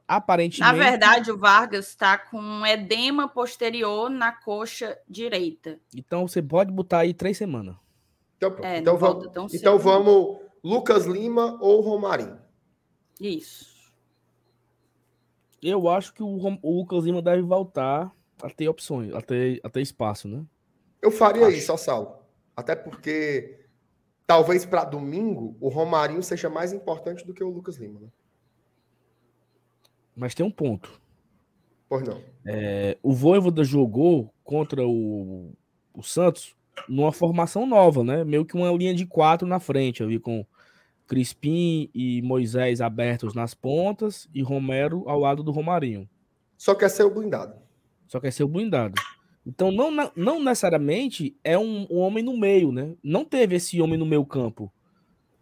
Aparentemente. 0.06 0.60
Na 0.60 0.74
verdade, 0.74 1.32
o 1.32 1.38
Vargas 1.38 1.88
está 1.88 2.18
com 2.18 2.42
um 2.42 2.66
edema 2.66 3.28
posterior 3.28 4.10
na 4.10 4.34
coxa 4.34 4.98
direita. 5.08 5.80
Então 5.96 6.28
você 6.28 6.42
pode 6.42 6.72
botar 6.72 7.00
aí 7.00 7.14
três 7.14 7.38
semanas. 7.38 7.76
Então, 8.36 8.58
é, 8.62 8.80
então, 8.80 8.98
vamos, 8.98 9.54
então 9.54 9.78
vamos 9.78 10.40
Lucas 10.64 11.06
Lima 11.06 11.58
ou 11.62 11.82
Romarinho. 11.82 12.40
Isso. 13.20 13.70
Eu 15.62 15.90
acho 15.90 16.14
que 16.14 16.24
o, 16.24 16.58
o, 16.62 16.78
Lucas 16.78 17.04
Lima 17.04 17.22
deve 17.22 17.42
voltar 17.42 18.14
a 18.42 18.50
ter 18.50 18.70
opções, 18.70 19.14
a 19.14 19.22
ter, 19.22 19.60
a 19.64 19.70
ter 19.70 19.82
espaço, 19.82 20.28
né? 20.28 20.46
Eu 21.02 21.12
faria 21.12 21.48
acho. 21.48 21.58
isso, 21.58 21.78
Sal. 21.78 22.26
Até 22.56 22.76
porque 22.76 23.66
talvez 24.26 24.66
para 24.66 24.86
domingo 24.86 25.58
o 25.60 25.70
Romarinho 25.70 26.24
seja 26.24 26.50
mais 26.50 26.72
importante 26.72 27.26
do 27.26 27.34
que 27.34 27.44
o 27.44 27.50
Lucas 27.50 27.78
Lima, 27.78 28.00
né? 28.00 28.08
Mas 30.16 30.36
tem 30.36 30.46
um 30.46 30.52
ponto. 30.52 31.02
Pois 31.88 32.04
não. 32.04 32.22
É, 32.46 32.98
o 33.02 33.14
Voivoda 33.14 33.64
jogou 33.64 34.34
contra 34.44 34.86
o, 34.86 35.54
o 35.94 36.04
Santos 36.04 36.56
numa 36.88 37.12
formação 37.12 37.66
nova, 37.66 38.04
né? 38.04 38.24
Meio 38.24 38.46
que 38.46 38.56
uma 38.56 38.72
linha 38.72 38.94
de 38.94 39.06
quatro 39.06 39.48
na 39.48 39.60
frente, 39.60 40.04
ali 40.04 40.20
com 40.20 40.46
Crispim 41.08 41.90
e 41.94 42.22
Moisés 42.22 42.82
abertos 42.82 43.34
nas 43.34 43.54
pontas 43.54 44.30
e 44.34 44.42
Romero 44.42 45.04
ao 45.08 45.20
lado 45.20 45.42
do 45.44 45.52
Romarinho. 45.52 46.08
Só 46.58 46.76
quer 46.76 46.90
ser 46.90 47.04
o 47.04 47.10
blindado. 47.10 47.56
Só 48.08 48.20
quer 48.20 48.32
ser 48.32 48.44
o 48.44 48.48
blindado. 48.48 49.02
Então, 49.46 49.72
não, 49.72 49.90
não 50.16 50.44
necessariamente 50.44 51.36
é 51.44 51.58
um, 51.58 51.88
um 51.90 51.98
homem 51.98 52.24
no 52.24 52.38
meio, 52.38 52.72
né? 52.72 52.96
Não 53.04 53.26
teve 53.26 53.56
esse 53.56 53.82
homem 53.82 53.98
no 53.98 54.06
meio 54.06 54.26
campo. 54.26 54.72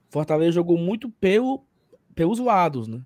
Fortaleza 0.09 0.53
jogou 0.53 0.77
muito 0.77 1.09
pelo, 1.09 1.65
pelos 2.15 2.39
lados, 2.39 2.87
né? 2.87 3.01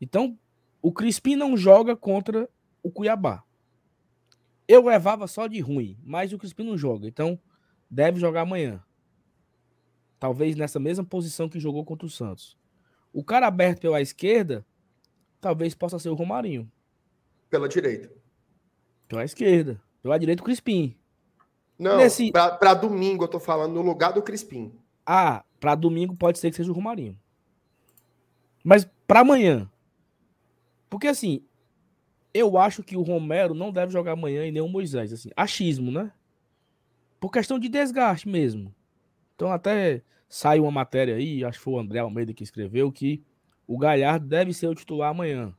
Então, 0.00 0.38
o 0.82 0.92
Crispim 0.92 1.36
não 1.36 1.56
joga 1.56 1.96
contra 1.96 2.48
o 2.82 2.90
Cuiabá. 2.90 3.42
Eu 4.72 4.84
levava 4.84 5.26
só 5.26 5.48
de 5.48 5.58
ruim, 5.58 5.98
mas 6.04 6.32
o 6.32 6.38
Crispim 6.38 6.62
não 6.62 6.78
joga, 6.78 7.08
então 7.08 7.36
deve 7.90 8.20
jogar 8.20 8.42
amanhã. 8.42 8.80
Talvez 10.16 10.54
nessa 10.54 10.78
mesma 10.78 11.02
posição 11.04 11.48
que 11.48 11.58
jogou 11.58 11.84
contra 11.84 12.06
o 12.06 12.10
Santos. 12.10 12.56
O 13.12 13.24
cara 13.24 13.48
aberto 13.48 13.80
pela 13.80 14.00
esquerda, 14.00 14.64
talvez 15.40 15.74
possa 15.74 15.98
ser 15.98 16.08
o 16.08 16.14
Romarinho. 16.14 16.70
Pela 17.48 17.68
direita. 17.68 18.12
Pela 19.08 19.24
esquerda. 19.24 19.82
Pela 20.02 20.16
direita, 20.18 20.40
o 20.40 20.44
Crispim. 20.44 20.96
Não, 21.76 21.96
Nesse- 21.96 22.30
pra, 22.30 22.52
pra 22.56 22.72
domingo 22.72 23.24
eu 23.24 23.28
tô 23.28 23.40
falando 23.40 23.74
no 23.74 23.82
lugar 23.82 24.12
do 24.12 24.22
Crispim. 24.22 24.72
Ah, 25.04 25.44
pra 25.58 25.74
domingo 25.74 26.14
pode 26.14 26.38
ser 26.38 26.50
que 26.50 26.56
seja 26.56 26.70
o 26.70 26.74
Romarinho. 26.74 27.18
Mas 28.62 28.88
pra 29.04 29.20
amanhã. 29.20 29.68
Porque 30.88 31.08
assim, 31.08 31.42
eu 32.32 32.56
acho 32.56 32.82
que 32.82 32.96
o 32.96 33.02
Romero 33.02 33.54
não 33.54 33.72
deve 33.72 33.92
jogar 33.92 34.12
amanhã 34.12 34.46
e 34.46 34.52
nem 34.52 34.62
o 34.62 34.68
Moisés. 34.68 35.12
Assim, 35.12 35.30
achismo, 35.36 35.90
né? 35.90 36.12
Por 37.18 37.30
questão 37.30 37.58
de 37.58 37.68
desgaste 37.68 38.28
mesmo. 38.28 38.74
Então 39.34 39.50
até 39.52 40.02
saiu 40.28 40.64
uma 40.64 40.70
matéria 40.70 41.16
aí, 41.16 41.44
acho 41.44 41.58
que 41.58 41.64
foi 41.64 41.74
o 41.74 41.78
André 41.78 41.98
Almeida 41.98 42.32
que 42.32 42.44
escreveu, 42.44 42.92
que 42.92 43.22
o 43.66 43.76
Galhardo 43.76 44.26
deve 44.26 44.52
ser 44.52 44.68
o 44.68 44.74
titular 44.74 45.10
amanhã. 45.10 45.54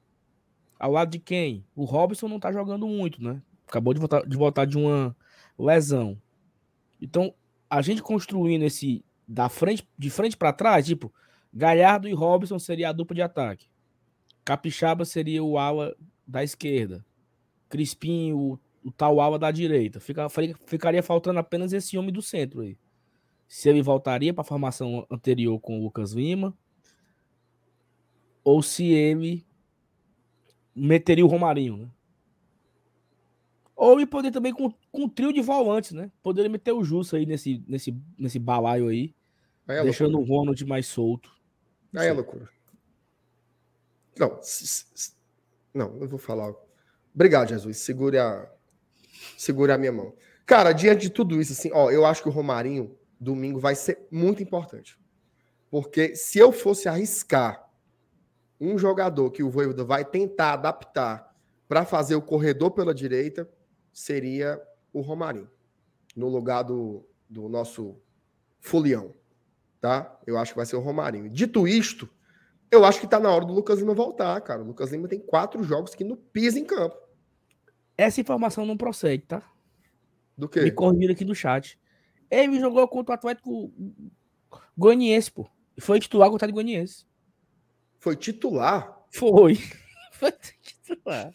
Ao 0.79 0.91
lado 0.91 1.11
de 1.11 1.19
quem? 1.19 1.65
O 1.75 1.83
Robson 1.83 2.27
não 2.27 2.39
tá 2.39 2.51
jogando 2.51 2.87
muito, 2.87 3.21
né? 3.23 3.41
Acabou 3.67 3.93
de 3.93 3.99
voltar 3.99 4.25
de, 4.25 4.37
voltar 4.37 4.65
de 4.65 4.77
uma 4.77 5.15
lesão. 5.57 6.19
Então, 6.99 7.33
a 7.69 7.81
gente 7.81 8.01
construindo 8.01 8.63
esse 8.63 9.03
da 9.27 9.47
frente, 9.47 9.87
de 9.97 10.09
frente 10.09 10.35
para 10.35 10.51
trás, 10.51 10.85
tipo, 10.85 11.13
Galhardo 11.53 12.07
e 12.07 12.13
Robson 12.13 12.57
seria 12.59 12.89
a 12.89 12.91
dupla 12.91 13.15
de 13.15 13.21
ataque. 13.21 13.67
Capixaba 14.43 15.05
seria 15.05 15.43
o 15.43 15.57
ala 15.57 15.95
da 16.31 16.43
esquerda. 16.43 17.05
Crispim, 17.69 18.31
o, 18.31 18.57
o 18.83 18.91
tal 18.91 19.19
ala 19.19 19.37
da 19.37 19.51
direita. 19.51 19.99
Fica, 19.99 20.27
ficaria 20.65 21.03
faltando 21.03 21.39
apenas 21.39 21.73
esse 21.73 21.97
homem 21.97 22.11
do 22.11 22.21
centro 22.21 22.61
aí. 22.61 22.77
Se 23.47 23.67
ele 23.67 23.81
voltaria 23.81 24.33
para 24.33 24.41
a 24.41 24.45
formação 24.45 25.05
anterior 25.11 25.59
com 25.59 25.79
o 25.79 25.83
Lucas 25.83 26.13
Lima, 26.13 26.57
ou 28.43 28.63
se 28.63 28.85
ele 28.85 29.45
meteria 30.73 31.25
o 31.25 31.29
Romarinho, 31.29 31.77
né? 31.77 31.89
Ou 33.75 33.99
ele 33.99 34.05
poder 34.05 34.31
também 34.31 34.53
com, 34.53 34.71
com 34.91 35.03
um 35.03 35.09
trio 35.09 35.33
de 35.33 35.41
volantes, 35.41 35.91
né? 35.91 36.11
Poderia 36.23 36.49
meter 36.49 36.71
o 36.71 36.83
Justo 36.83 37.15
aí 37.15 37.25
nesse, 37.25 37.63
nesse, 37.67 37.93
nesse 38.17 38.39
balaio 38.39 38.87
aí, 38.87 39.13
é 39.67 39.83
deixando 39.83 40.13
loucura. 40.13 40.33
o 40.33 40.37
Ronald 40.37 40.65
mais 40.65 40.87
solto. 40.87 41.31
Aí 41.95 42.07
é 42.07 42.13
loucura. 42.13 42.47
Não, 44.17 44.39
não, 45.73 45.97
eu 45.99 46.07
vou 46.07 46.19
falar. 46.19 46.53
Obrigado, 47.13 47.49
Jesus. 47.49 47.77
Segure 47.77 48.17
a, 48.17 48.49
segure 49.37 49.71
a 49.71 49.77
minha 49.77 49.91
mão. 49.91 50.13
Cara, 50.45 50.71
diante 50.73 51.03
de 51.03 51.09
tudo 51.09 51.39
isso, 51.39 51.53
assim, 51.53 51.69
ó, 51.73 51.91
eu 51.91 52.05
acho 52.05 52.21
que 52.21 52.29
o 52.29 52.31
Romarinho, 52.31 52.97
domingo, 53.19 53.59
vai 53.59 53.75
ser 53.75 54.07
muito 54.11 54.41
importante. 54.41 54.99
Porque 55.69 56.15
se 56.15 56.39
eu 56.39 56.51
fosse 56.51 56.89
arriscar 56.89 57.69
um 58.59 58.77
jogador 58.77 59.31
que 59.31 59.43
o 59.43 59.49
Voivoda 59.49 59.83
vai 59.83 60.03
tentar 60.03 60.53
adaptar 60.53 61.35
para 61.67 61.85
fazer 61.85 62.15
o 62.15 62.21
corredor 62.21 62.71
pela 62.71 62.93
direita, 62.93 63.49
seria 63.93 64.61
o 64.91 65.01
Romarinho, 65.01 65.49
no 66.15 66.27
lugar 66.27 66.63
do, 66.63 67.05
do 67.29 67.47
nosso 67.47 67.97
Fulião 68.59 69.13
tá? 69.81 70.15
Eu 70.27 70.37
acho 70.37 70.53
que 70.53 70.57
vai 70.57 70.65
ser 70.65 70.75
o 70.75 70.79
Romarinho. 70.79 71.27
Dito 71.27 71.67
isto, 71.67 72.07
eu 72.71 72.85
acho 72.85 72.99
que 72.99 73.07
tá 73.07 73.19
na 73.19 73.29
hora 73.29 73.45
do 73.45 73.53
Lucas 73.53 73.79
Lima 73.79 73.93
voltar, 73.93 74.39
cara. 74.41 74.61
O 74.61 74.67
Lucas 74.67 74.91
Lima 74.91 75.07
tem 75.07 75.19
quatro 75.19 75.61
jogos 75.63 75.93
que 75.93 76.03
não 76.03 76.15
pisa 76.15 76.57
em 76.57 76.63
campo. 76.65 76.97
Essa 77.97 78.21
informação 78.21 78.65
não 78.65 78.77
procede, 78.77 79.23
tá? 79.27 79.43
Do 80.37 80.47
Me 80.47 80.53
quê? 80.53 80.71
corrigiram 80.71 81.13
aqui 81.13 81.25
no 81.25 81.35
chat. 81.35 81.77
Ele 82.29 82.59
jogou 82.59 82.87
contra 82.87 83.11
o 83.11 83.15
Atlético 83.15 83.71
Goianiense, 84.77 85.29
pô. 85.29 85.47
E 85.77 85.81
Foi 85.81 85.99
titular 85.99 86.29
contra 86.29 86.49
o 86.49 86.53
Goianiense. 86.53 87.05
Foi 87.99 88.15
titular? 88.15 89.05
Foi. 89.11 89.55
Foi 90.13 90.31
titular. 90.31 91.33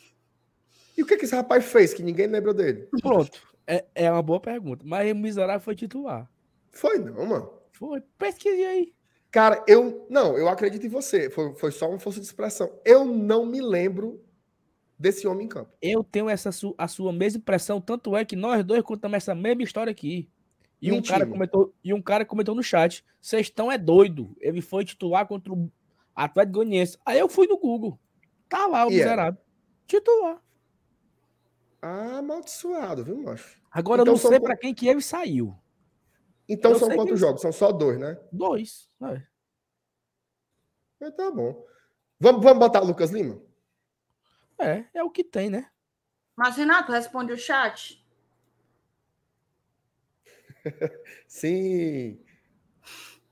E 0.97 1.03
o 1.03 1.07
que, 1.07 1.17
que 1.17 1.27
esse 1.27 1.37
rapaz 1.37 1.65
fez 1.65 1.93
que 1.93 2.03
ninguém 2.03 2.27
lembra 2.27 2.55
dele? 2.55 2.89
Pronto. 3.03 3.39
É, 3.67 3.85
é 3.95 4.11
uma 4.11 4.23
boa 4.23 4.41
pergunta. 4.41 4.85
Mas 4.87 5.13
o 5.13 5.15
miserável 5.15 5.61
foi 5.61 5.75
titular. 5.75 6.31
Foi 6.73 6.99
não, 6.99 7.27
mano. 7.27 7.53
Foi. 7.73 8.01
Pesquise 8.17 8.65
aí. 8.65 8.96
Cara, 9.37 9.63
eu. 9.69 10.07
Não, 10.09 10.35
eu 10.39 10.49
acredito 10.49 10.87
em 10.87 10.89
você. 10.89 11.29
Foi, 11.29 11.55
foi 11.57 11.71
só 11.71 11.91
uma 11.91 11.99
força 11.99 12.19
de 12.19 12.25
expressão. 12.25 12.73
Eu 12.87 13.05
não 13.05 13.45
me 13.45 13.61
lembro 13.61 14.25
desse 14.99 15.27
homem 15.29 15.45
em 15.45 15.49
campo. 15.51 15.75
Eu 15.83 16.03
tenho 16.03 16.27
essa 16.31 16.51
su- 16.51 16.75
a 16.79 16.89
sua 16.89 17.13
mesma 17.13 17.37
impressão, 17.41 17.79
tanto 17.79 18.17
é 18.17 18.25
que 18.25 18.35
nós 18.35 18.65
dois 18.65 18.83
contamos 18.83 19.19
essa 19.19 19.35
mesma 19.35 19.63
história 19.63 19.91
aqui. 19.91 20.27
E 20.81 20.91
um, 20.91 21.03
cara 21.03 21.27
comentou, 21.27 21.75
e 21.85 21.93
um 21.93 22.01
cara 22.01 22.25
comentou 22.25 22.55
no 22.55 22.63
chat: 22.63 23.05
vocês 23.21 23.43
estão 23.49 23.71
é 23.71 23.77
doido. 23.77 24.35
Ele 24.41 24.63
foi 24.63 24.87
titular 24.87 25.27
contra 25.27 25.53
o 25.53 25.71
Atlético 26.15 26.55
Goianiense. 26.55 26.97
Aí 27.05 27.19
eu 27.19 27.29
fui 27.29 27.47
no 27.47 27.59
Google. 27.59 28.01
Tá 28.49 28.67
lá 28.67 28.87
o 28.87 28.91
E 28.91 28.95
era? 29.01 29.11
miserável. 29.11 29.41
Titular. 29.87 30.41
Ah, 31.83 32.21
amaldiçoado, 32.21 33.05
viu, 33.05 33.23
macho? 33.23 33.61
Agora 33.71 34.01
Então 34.01 34.15
eu 34.15 34.17
não 34.17 34.19
são 34.23 34.31
sei 34.31 34.41
qu- 34.41 34.47
pra 34.47 34.57
quem 34.57 34.73
que 34.73 34.89
ele 34.89 35.03
saiu. 35.03 35.55
Então 36.49 36.73
Eu 36.73 36.79
são 36.79 36.89
que 36.89 36.95
quantos 36.95 37.19
jogos? 37.19 37.41
São 37.43 37.53
só 37.53 37.73
dois, 37.73 37.99
né? 37.99 38.19
Dois. 38.33 38.89
É. 39.03 39.23
Mas 41.01 41.15
tá 41.15 41.31
bom. 41.31 41.65
Vamos, 42.19 42.43
vamos 42.43 42.59
botar 42.59 42.83
o 42.83 42.87
Lucas 42.87 43.11
Lima? 43.11 43.41
É, 44.59 44.85
é 44.95 45.03
o 45.03 45.11
que 45.11 45.23
tem, 45.25 45.51
né? 45.51 45.71
Mas, 46.35 46.57
Renato, 46.57 46.93
responde 46.93 47.33
o 47.33 47.37
chat. 47.39 48.03
Sim. 51.29 52.19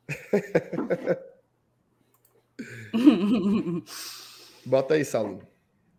Bota 4.66 4.94
aí, 4.94 5.04
Saulo. 5.04 5.46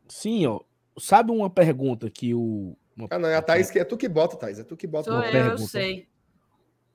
Sim, 0.07 0.45
ó. 0.47 0.61
Sabe 0.97 1.31
uma 1.31 1.49
pergunta 1.49 2.09
que 2.09 2.33
o. 2.33 2.77
uma- 2.95 3.07
Ah, 3.11 3.19
não, 3.19 3.27
é 3.29 3.35
a 3.35 3.41
Thaís 3.41 3.69
que 3.69 3.77
é 3.79 3.83
tu 3.83 3.97
que 3.97 4.07
bota, 4.07 4.37
Thaís. 4.37 4.59
É 4.59 4.63
tu 4.63 4.77
que 4.77 4.87
bota. 4.87 5.11
Sou 5.11 5.19
uma 5.19 5.25
eu, 5.25 5.37
eu 5.37 5.43
pergunta. 5.43 5.67
sei. 5.67 6.07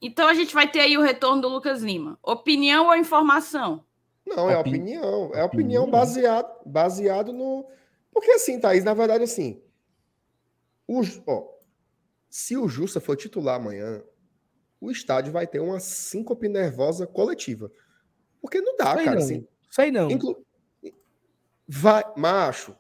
Então 0.01 0.29
a 0.29 0.35
gente 0.35 0.55
vai 0.55 0.71
ter 0.71 0.81
aí 0.81 0.97
o 0.97 1.03
retorno 1.03 1.43
do 1.43 1.49
Lucas 1.49 1.83
Lima. 1.83 2.19
Opinião 2.23 2.87
ou 2.87 2.97
informação? 2.97 3.85
Não, 4.27 4.49
é 4.51 4.57
Opini- 4.59 4.79
opinião. 4.79 5.31
É 5.35 5.45
opinião 5.45 5.83
Opinião. 5.85 5.91
baseado, 5.91 6.51
baseado 6.65 7.33
no. 7.33 7.67
Porque 8.13 8.31
assim, 8.33 8.59
Thaís, 8.59 8.85
na 8.85 8.95
verdade, 8.95 9.25
assim. 9.25 9.63
O, 10.87 11.01
ó, 11.27 11.49
se 12.29 12.57
o 12.57 12.69
Justa 12.69 13.01
for 13.01 13.17
titular 13.17 13.57
amanhã, 13.57 14.03
o 14.81 14.91
estádio 14.91 15.33
vai 15.33 15.47
ter 15.47 15.61
uma 15.61 15.79
síncope 15.81 16.49
nervosa 16.49 17.07
coletiva. 17.07 17.71
Porque 18.41 18.61
não 18.61 18.77
dá, 18.77 18.95
Sei 18.97 19.05
cara. 19.05 19.17
não. 19.17 19.23
Assim, 19.25 19.47
Sei 19.69 19.91
não. 19.93 20.11
Inclu... 20.11 20.45
Vai, 21.69 22.03
macho, 22.17 22.75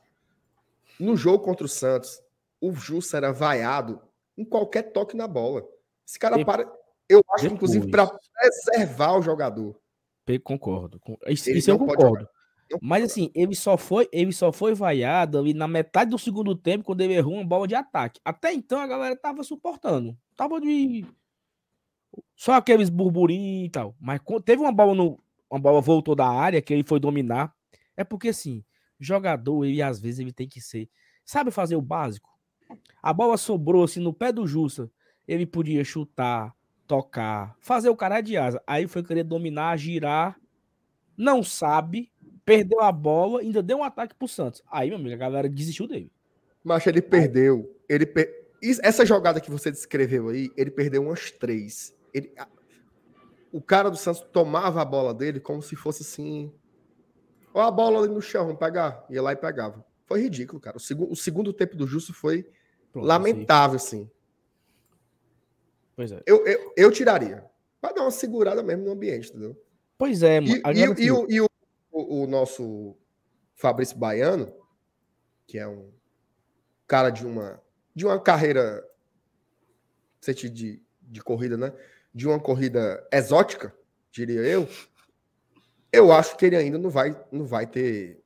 no 0.98 1.16
jogo 1.16 1.44
contra 1.44 1.64
o 1.64 1.68
Santos, 1.68 2.20
o 2.60 2.72
Jussa 2.72 3.16
era 3.18 3.32
vaiado 3.32 4.01
em 4.36 4.44
qualquer 4.44 4.90
toque 4.92 5.16
na 5.16 5.28
bola. 5.28 5.64
Esse 6.06 6.18
cara 6.18 6.36
De- 6.36 6.44
para. 6.44 6.70
Eu 7.11 7.24
acho 7.35 7.49
que, 7.49 7.55
inclusive, 7.55 7.87
Depois. 7.87 8.09
para 8.09 8.20
preservar 8.35 9.19
o 9.19 9.23
jogador. 9.23 9.77
Concordo. 10.45 11.01
Isso, 11.27 11.51
isso 11.51 11.70
eu 11.73 11.78
concordo. 11.78 12.28
Mas 12.81 13.03
assim, 13.03 13.32
ele 13.35 13.57
só 13.57 13.77
foi, 13.77 14.09
ele 14.12 14.32
só 14.32 14.53
foi 14.53 14.74
vaiado 14.74 15.37
ali 15.37 15.53
na 15.53 15.66
metade 15.66 16.11
do 16.11 16.19
segundo 16.19 16.55
tempo 16.55 16.85
quando 16.85 17.01
ele 17.01 17.15
errou 17.15 17.35
uma 17.35 17.45
bola 17.45 17.66
de 17.66 17.74
ataque. 17.74 18.20
Até 18.24 18.53
então 18.53 18.78
a 18.78 18.87
galera 18.87 19.16
tava 19.16 19.43
suportando. 19.43 20.16
Tava 20.37 20.61
de 20.61 21.05
só 22.37 22.53
aqueles 22.53 22.89
burburinhos 22.89 23.66
e 23.66 23.70
tal. 23.70 23.97
Mas 23.99 24.20
teve 24.45 24.62
uma 24.62 24.70
bola 24.70 24.95
no 24.95 25.19
uma 25.51 25.59
bola 25.59 25.81
voltou 25.81 26.15
da 26.15 26.28
área 26.28 26.62
que 26.62 26.73
ele 26.73 26.85
foi 26.85 27.01
dominar. 27.01 27.53
É 27.97 28.05
porque 28.05 28.28
assim, 28.28 28.65
jogador 29.01 29.65
ele 29.65 29.82
às 29.82 29.99
vezes 30.01 30.20
ele 30.20 30.32
tem 30.32 30.49
que 30.49 30.61
ser, 30.61 30.89
sabe 31.24 31.51
fazer 31.51 31.74
o 31.74 31.82
básico? 31.82 32.31
A 33.03 33.12
bola 33.12 33.37
sobrou 33.37 33.82
assim 33.82 33.99
no 33.99 34.15
pé 34.15 34.31
do 34.31 34.47
Jussa, 34.47 34.89
ele 35.27 35.45
podia 35.45 35.82
chutar, 35.82 36.55
tocar, 36.90 37.56
fazer 37.60 37.88
o 37.88 37.94
cara 37.94 38.20
de 38.20 38.36
asa. 38.36 38.60
Aí 38.66 38.88
foi 38.88 39.04
querer 39.04 39.22
dominar, 39.22 39.76
girar, 39.76 40.36
não 41.16 41.40
sabe, 41.40 42.10
perdeu 42.44 42.80
a 42.80 42.90
bola, 42.90 43.42
ainda 43.42 43.62
deu 43.62 43.78
um 43.78 43.84
ataque 43.84 44.12
pro 44.12 44.26
Santos. 44.26 44.60
Aí, 44.68 44.88
meu 44.88 44.98
amigo, 44.98 45.14
a 45.14 45.18
galera 45.18 45.48
desistiu 45.48 45.86
dele. 45.86 46.10
Macho, 46.64 46.88
ele 46.88 47.00
perdeu. 47.00 47.72
Ele 47.88 48.04
per... 48.04 48.28
Essa 48.82 49.06
jogada 49.06 49.40
que 49.40 49.52
você 49.52 49.70
descreveu 49.70 50.30
aí, 50.30 50.50
ele 50.56 50.72
perdeu 50.72 51.02
umas 51.04 51.30
três. 51.30 51.94
Ele... 52.12 52.34
O 53.52 53.62
cara 53.62 53.88
do 53.88 53.96
Santos 53.96 54.22
tomava 54.32 54.82
a 54.82 54.84
bola 54.84 55.14
dele 55.14 55.38
como 55.38 55.62
se 55.62 55.76
fosse 55.76 56.02
assim. 56.02 56.52
Ó, 57.54 57.62
a 57.62 57.70
bola 57.70 58.00
ali 58.00 58.12
no 58.12 58.20
chão, 58.20 58.46
vamos 58.46 58.58
pegar. 58.58 59.06
Ia 59.08 59.22
lá 59.22 59.32
e 59.32 59.36
pegava. 59.36 59.84
Foi 60.06 60.20
ridículo, 60.20 60.60
cara. 60.60 60.76
O, 60.76 60.80
segu... 60.80 61.06
o 61.08 61.14
segundo 61.14 61.52
tempo 61.52 61.76
do 61.76 61.86
Justo 61.86 62.12
foi 62.12 62.50
Pronto, 62.92 63.06
lamentável, 63.06 63.76
assim. 63.76 64.02
assim. 64.02 64.10
Pois 65.96 66.12
é. 66.12 66.22
Eu, 66.26 66.46
eu, 66.46 66.72
eu 66.76 66.90
tiraria. 66.92 67.44
Pra 67.80 67.92
dar 67.92 68.02
uma 68.02 68.10
segurada 68.10 68.62
mesmo 68.62 68.84
no 68.84 68.92
ambiente, 68.92 69.30
entendeu? 69.30 69.60
Pois 69.96 70.22
é, 70.22 70.40
mano. 70.40 70.52
E, 70.54 70.60
e- 70.80 70.84
e 71.06 71.10
o, 71.10 71.26
e 71.30 71.40
o- 71.40 71.48
o- 71.92 72.22
o 72.22 72.26
nosso 72.26 72.96
Fabrício 73.54 73.96
Baiano, 73.96 74.52
que 75.46 75.58
é 75.58 75.66
um 75.66 75.90
cara 76.86 77.10
de 77.10 77.26
uma, 77.26 77.62
de 77.94 78.04
uma 78.06 78.20
carreira 78.20 78.86
sentido 80.20 80.54
de, 80.54 80.82
de 81.02 81.22
corrida, 81.22 81.56
né? 81.56 81.72
De 82.14 82.26
uma 82.26 82.38
corrida 82.40 83.06
exótica, 83.12 83.74
diria 84.10 84.40
eu. 84.40 84.68
Eu 85.92 86.12
acho 86.12 86.36
que 86.36 86.46
ele 86.46 86.56
ainda 86.56 86.78
não 86.78 86.90
vai, 86.90 87.18
não 87.32 87.44
vai 87.46 87.66
ter 87.66 88.22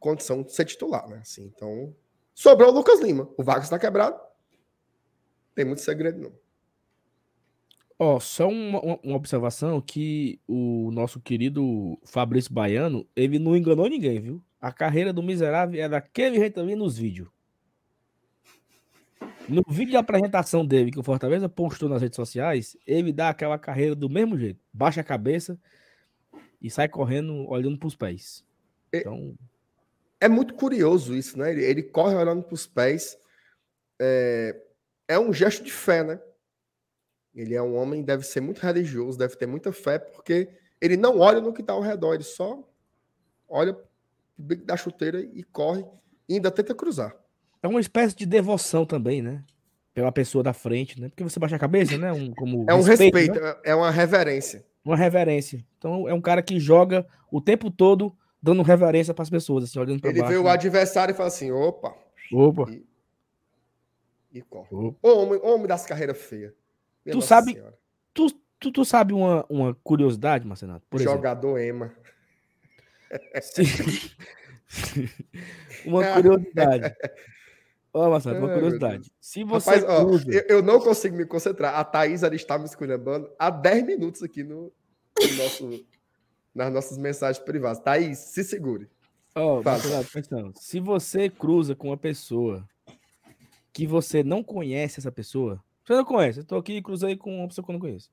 condição 0.00 0.42
de 0.42 0.52
ser 0.52 0.64
titular, 0.64 1.08
né? 1.08 1.18
Assim, 1.22 1.44
então, 1.44 1.94
sobrou 2.34 2.70
o 2.70 2.74
Lucas 2.74 3.00
Lima. 3.00 3.28
O 3.36 3.42
Vargas 3.42 3.64
está 3.64 3.78
quebrado. 3.78 4.18
Tem 5.54 5.64
muito 5.64 5.82
segredo, 5.82 6.18
não. 6.20 6.32
Ó, 8.04 8.18
só 8.18 8.48
uma, 8.48 8.80
uma- 8.80 9.14
observação 9.16 9.80
que 9.80 10.40
o 10.48 10.90
nosso 10.90 11.20
querido 11.20 11.96
Fabrício 12.04 12.52
Baiano, 12.52 13.06
ele 13.14 13.38
não 13.38 13.56
enganou 13.56 13.88
ninguém, 13.88 14.18
viu? 14.20 14.42
A 14.60 14.72
carreira 14.72 15.12
do 15.12 15.22
miserável 15.22 15.80
é 15.80 15.88
daquele 15.88 16.34
jeito 16.36 16.58
ali 16.58 16.74
nos 16.74 16.98
vídeos. 16.98 17.28
No 19.48 19.62
vídeo 19.68 19.90
de 19.92 19.96
apresentação 19.96 20.66
dele, 20.66 20.90
que 20.90 20.98
o 20.98 21.02
Fortaleza 21.04 21.48
postou 21.48 21.88
nas 21.88 22.02
redes 22.02 22.16
sociais, 22.16 22.76
ele 22.84 23.12
dá 23.12 23.28
aquela 23.28 23.56
carreira 23.56 23.94
do 23.94 24.10
mesmo 24.10 24.36
jeito. 24.36 24.58
Baixa 24.72 25.00
a 25.00 25.04
cabeça 25.04 25.56
e 26.60 26.68
sai 26.68 26.88
correndo, 26.88 27.48
olhando 27.48 27.78
pros 27.78 27.94
pés. 27.94 28.44
E- 28.92 28.98
Então, 28.98 29.36
É 30.20 30.28
muito 30.28 30.54
curioso 30.54 31.14
isso, 31.14 31.38
né? 31.38 31.52
Ele, 31.52 31.64
ele 31.64 31.82
corre 31.84 32.16
olhando 32.16 32.42
para 32.42 32.54
os 32.54 32.66
pés. 32.66 33.16
É, 34.00 34.60
é 35.06 35.18
um 35.20 35.32
gesto 35.32 35.62
de 35.64 35.70
fé, 35.70 36.02
né? 36.02 36.20
Ele 37.34 37.54
é 37.54 37.62
um 37.62 37.74
homem, 37.76 38.02
deve 38.02 38.24
ser 38.24 38.40
muito 38.40 38.58
religioso, 38.60 39.18
deve 39.18 39.36
ter 39.36 39.46
muita 39.46 39.72
fé, 39.72 39.98
porque 39.98 40.48
ele 40.80 40.96
não 40.96 41.18
olha 41.18 41.40
no 41.40 41.52
que 41.52 41.60
está 41.62 41.72
ao 41.72 41.80
redor, 41.80 42.14
ele 42.14 42.22
só 42.24 42.62
olha 43.48 43.72
pro 43.72 43.84
bico 44.36 44.64
da 44.64 44.76
chuteira 44.76 45.20
e 45.20 45.42
corre 45.42 45.84
e 46.28 46.34
ainda 46.34 46.50
tenta 46.50 46.74
cruzar. 46.74 47.14
é 47.62 47.68
uma 47.68 47.80
espécie 47.80 48.14
de 48.16 48.26
devoção 48.26 48.84
também, 48.84 49.22
né? 49.22 49.44
Pela 49.94 50.10
pessoa 50.10 50.42
da 50.42 50.52
frente, 50.52 51.00
né? 51.00 51.08
Porque 51.08 51.22
você 51.22 51.38
baixa 51.38 51.56
a 51.56 51.58
cabeça, 51.58 51.96
né? 51.98 52.12
Um, 52.12 52.32
como 52.34 52.64
É 52.68 52.74
um 52.74 52.80
respeito, 52.82 53.40
né? 53.40 53.54
é- 53.64 53.70
é 53.70 53.74
uma 53.74 53.90
reverência. 53.90 54.64
uma 54.84 54.96
reverência. 54.96 55.64
Então 55.78 56.08
é 56.08 56.14
um 56.14 56.20
cara 56.20 56.42
que 56.42 56.58
joga 56.58 57.06
o 57.30 57.40
tempo 57.40 57.70
todo 57.70 58.14
dando 58.42 58.62
reverência 58.62 59.14
para 59.14 59.22
as 59.22 59.30
pessoas, 59.30 59.64
assim, 59.64 59.78
olhando 59.78 60.00
para 60.00 60.10
Ele 60.10 60.20
baixo. 60.20 60.32
vê 60.32 60.38
o 60.38 60.48
adversário 60.48 61.12
e 61.12 61.16
fala 61.16 61.28
assim: 61.28 61.52
opa, 61.52 61.94
Opa. 62.32 62.64
e 64.32 64.40
corre. 64.42 64.68
opa. 64.74 65.08
Homem, 65.08 65.40
homem 65.42 65.66
das 65.66 65.84
carreiras 65.86 66.18
feias. 66.18 66.52
Minha 67.04 67.12
Tu 67.12 67.16
Nossa 67.16 67.26
sabe- 67.28 67.52
Senhora. 67.54 67.78
Tu, 68.14 68.30
tu, 68.58 68.72
tu 68.72 68.84
sabe 68.84 69.12
uma, 69.12 69.44
uma 69.48 69.74
curiosidade, 69.82 70.46
Marcenato? 70.46 70.86
Por 70.88 71.00
exemplo, 71.00 71.16
Jogador 71.16 71.58
Ema. 71.58 71.92
se- 73.40 74.12
uma 75.84 76.12
curiosidade. 76.14 76.94
Ó, 77.94 78.08
Marcelo, 78.08 78.38
uma 78.38 78.48
curiosidade. 78.54 79.12
Se 79.20 79.44
você 79.44 79.70
Rapaz, 79.70 79.84
ó, 79.84 80.04
cruza... 80.06 80.30
eu, 80.32 80.42
eu 80.56 80.62
não 80.62 80.80
consigo 80.80 81.14
me 81.16 81.26
concentrar. 81.26 81.74
A 81.74 81.84
Thaís 81.84 82.22
ela 82.22 82.34
está 82.34 82.58
me 82.58 82.64
esculhambando 82.64 83.30
há 83.38 83.50
10 83.50 83.84
minutos 83.84 84.22
aqui 84.22 84.42
no, 84.42 84.72
no 85.20 85.34
nosso, 85.36 85.84
nas 86.54 86.72
nossas 86.72 86.96
mensagens 86.96 87.44
privadas. 87.44 87.80
Thaís, 87.80 88.18
se 88.18 88.42
segure. 88.44 88.88
Ó, 89.34 89.62
Fala. 89.62 89.76
Marcelo, 89.76 90.00
atenção. 90.00 90.52
Se 90.56 90.80
você 90.80 91.28
cruza 91.28 91.74
com 91.74 91.88
uma 91.88 91.96
pessoa 91.98 92.66
que 93.74 93.86
você 93.86 94.22
não 94.22 94.42
conhece 94.42 94.98
essa 95.00 95.12
pessoa, 95.12 95.62
você 95.84 95.94
não 95.94 96.04
conhece, 96.04 96.40
eu 96.40 96.44
tô 96.44 96.56
aqui 96.56 96.74
e 96.74 96.82
cruzei 96.82 97.16
com 97.16 97.38
uma 97.38 97.48
pessoa 97.48 97.64
que 97.64 97.70
eu 97.70 97.74
não 97.74 97.80
conheço. 97.80 98.10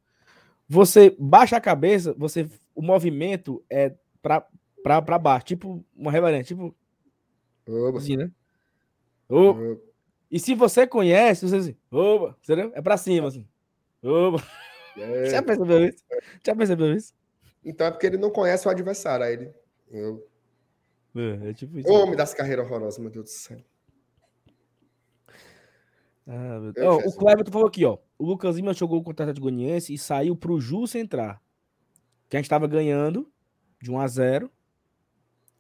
Você 0.68 1.16
baixa 1.18 1.58
a 1.58 1.62
cabeça, 1.62 2.14
você 2.18 2.48
o 2.76 2.82
movimento 2.82 3.64
é 3.70 3.94
pra, 4.22 4.46
pra, 4.84 5.02
pra 5.02 5.18
baixo, 5.20 5.46
tipo 5.48 5.84
uma 5.96 6.12
reverência, 6.12 6.56
tipo 6.56 6.76
Oba, 7.68 7.98
assim, 8.00 8.18
né? 8.18 8.32
Ô, 9.28 9.50
oba. 9.50 9.82
E 10.32 10.40
se 10.40 10.54
você 10.54 10.86
conhece, 10.86 11.48
você 11.48 11.56
assim, 11.56 11.76
oba, 11.91 12.38
entendeu? 12.44 12.72
É 12.76 12.82
pra 12.82 12.98
cima, 12.98 13.28
assim. 13.28 13.48
Oba. 14.04 14.44
É, 14.98 15.30
Já 15.30 15.41
percebeu 15.41 15.88
isso? 15.88 16.04
Já 16.46 16.56
percebeu 16.56 16.94
isso? 16.96 17.14
Então 17.64 17.88
é 17.88 17.91
porque 17.91 18.08
ele 18.08 18.18
não 18.18 18.30
conhece 18.30 18.68
o 18.68 18.72
adversário. 18.72 19.26
Aí 19.26 19.34
ele. 19.34 19.54
Eu, 19.90 20.28
É, 21.16 21.50
é 21.50 21.54
tipo 21.54 21.78
isso. 21.80 21.90
homem 21.91 22.16
das 22.16 22.34
carreiras 22.34 22.66
horrorosas, 22.66 23.00
meu 23.00 23.10
Deus 23.10 23.26
do 23.26 23.30
céu. 23.30 23.60
Ah, 26.28 26.60
o. 27.06 27.14
Cleber 27.14 27.50
falou 27.50 27.68
aqui, 27.68 27.86
ó. 27.86 27.98
O 28.18 28.26
Lucas 28.26 28.56
Lima 28.56 28.74
jogou 28.74 29.04
contra 29.04 29.24
o 29.24 29.26
Atlético 29.26 29.46
Goianiense 29.50 29.94
e 29.94 29.98
saiu 29.98 30.36
pro 30.36 30.60
Jus 30.60 30.94
entrar. 30.96 31.41
Que 32.30 32.38
a 32.38 32.40
gente 32.40 32.50
tava 32.50 32.68
ganhando 32.68 33.32
de 33.82 33.90
1 33.91 34.00
a 34.00 34.08
0 34.08 34.52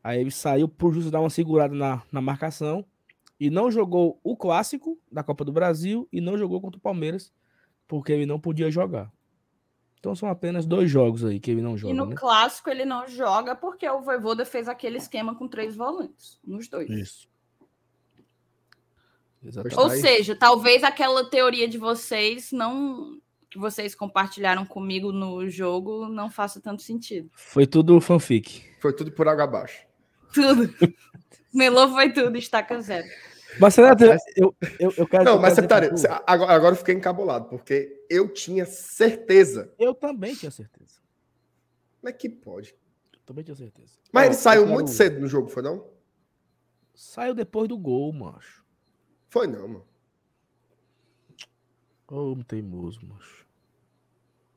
Aí 0.03 0.19
ele 0.21 0.31
saiu 0.31 0.67
pro 0.67 0.91
Jus 0.91 1.09
dar 1.11 1.19
uma 1.19 1.29
segurada 1.29 1.73
na, 1.75 2.01
na 2.11 2.21
marcação. 2.21 2.85
E 3.39 3.49
não 3.49 3.71
jogou 3.71 4.19
o 4.23 4.35
clássico 4.35 4.99
da 5.11 5.23
Copa 5.23 5.45
do 5.45 5.51
Brasil 5.51 6.07
e 6.11 6.19
não 6.19 6.37
jogou 6.37 6.59
contra 6.59 6.77
o 6.77 6.81
Palmeiras, 6.81 7.31
porque 7.87 8.11
ele 8.11 8.25
não 8.25 8.39
podia 8.39 8.69
jogar. 8.69 9.11
Então 9.97 10.13
são 10.15 10.29
apenas 10.29 10.65
dois 10.65 10.89
jogos 10.91 11.23
aí 11.23 11.39
que 11.39 11.51
ele 11.51 11.61
não 11.61 11.75
E 11.75 11.77
joga, 11.77 11.93
no 11.93 12.05
né? 12.07 12.15
clássico 12.15 12.69
ele 12.69 12.83
não 12.85 13.07
joga 13.07 13.55
porque 13.55 13.87
o 13.89 14.01
Voivoda 14.01 14.45
fez 14.45 14.67
aquele 14.67 14.97
esquema 14.97 15.35
com 15.35 15.47
três 15.47 15.75
volantes, 15.75 16.39
nos 16.45 16.67
dois. 16.67 16.89
Isso. 16.89 17.28
Exatamente. 19.43 19.79
Ou 19.79 19.89
seja, 19.89 20.35
talvez 20.35 20.83
aquela 20.83 21.29
teoria 21.29 21.67
de 21.67 21.77
vocês 21.77 22.51
não 22.51 23.19
que 23.49 23.57
vocês 23.57 23.95
compartilharam 23.95 24.63
comigo 24.63 25.11
no 25.11 25.49
jogo 25.49 26.07
não 26.07 26.29
faça 26.29 26.61
tanto 26.61 26.83
sentido. 26.83 27.31
Foi 27.33 27.65
tudo 27.65 27.99
fanfic. 27.99 28.63
Foi 28.79 28.93
tudo 28.93 29.11
por 29.11 29.27
água 29.27 29.45
abaixo. 29.45 29.85
Tudo. 30.33 30.71
Melô 31.51 31.89
foi 31.89 32.13
tudo, 32.13 32.37
estaca 32.37 32.79
zero. 32.79 33.07
Mas, 33.59 33.75
Renato, 33.75 34.03
eu, 34.03 34.17
eu, 34.35 34.55
eu, 34.79 34.93
eu 34.97 35.07
quero. 35.07 35.23
Não, 35.23 35.39
mas 35.39 35.55
secretário, 35.55 35.91
agora, 36.27 36.53
agora 36.53 36.73
eu 36.73 36.77
fiquei 36.77 36.93
encabulado, 36.93 37.45
porque 37.49 38.05
eu 38.07 38.31
tinha 38.31 38.65
certeza. 38.65 39.73
Eu 39.79 39.95
também 39.95 40.35
tinha 40.35 40.51
certeza. 40.51 40.99
Como 41.99 42.09
é 42.09 42.13
que 42.13 42.29
pode? 42.29 42.75
Eu 43.11 43.19
também 43.25 43.43
tinha 43.43 43.55
certeza. 43.55 43.93
Mas 44.13 44.25
ele 44.25 44.35
saiu 44.35 44.67
muito 44.67 44.91
cedo 44.91 45.19
no 45.19 45.27
jogo, 45.27 45.49
foi 45.49 45.63
não? 45.63 45.89
Saiu 46.93 47.33
depois 47.33 47.67
do 47.67 47.77
gol, 47.77 48.13
macho. 48.13 48.63
Foi 49.29 49.47
não, 49.47 49.67
mano. 49.67 49.85
Ô, 52.11 52.31
oh, 52.31 52.43
teimoso, 52.43 52.99
macho. 53.05 53.45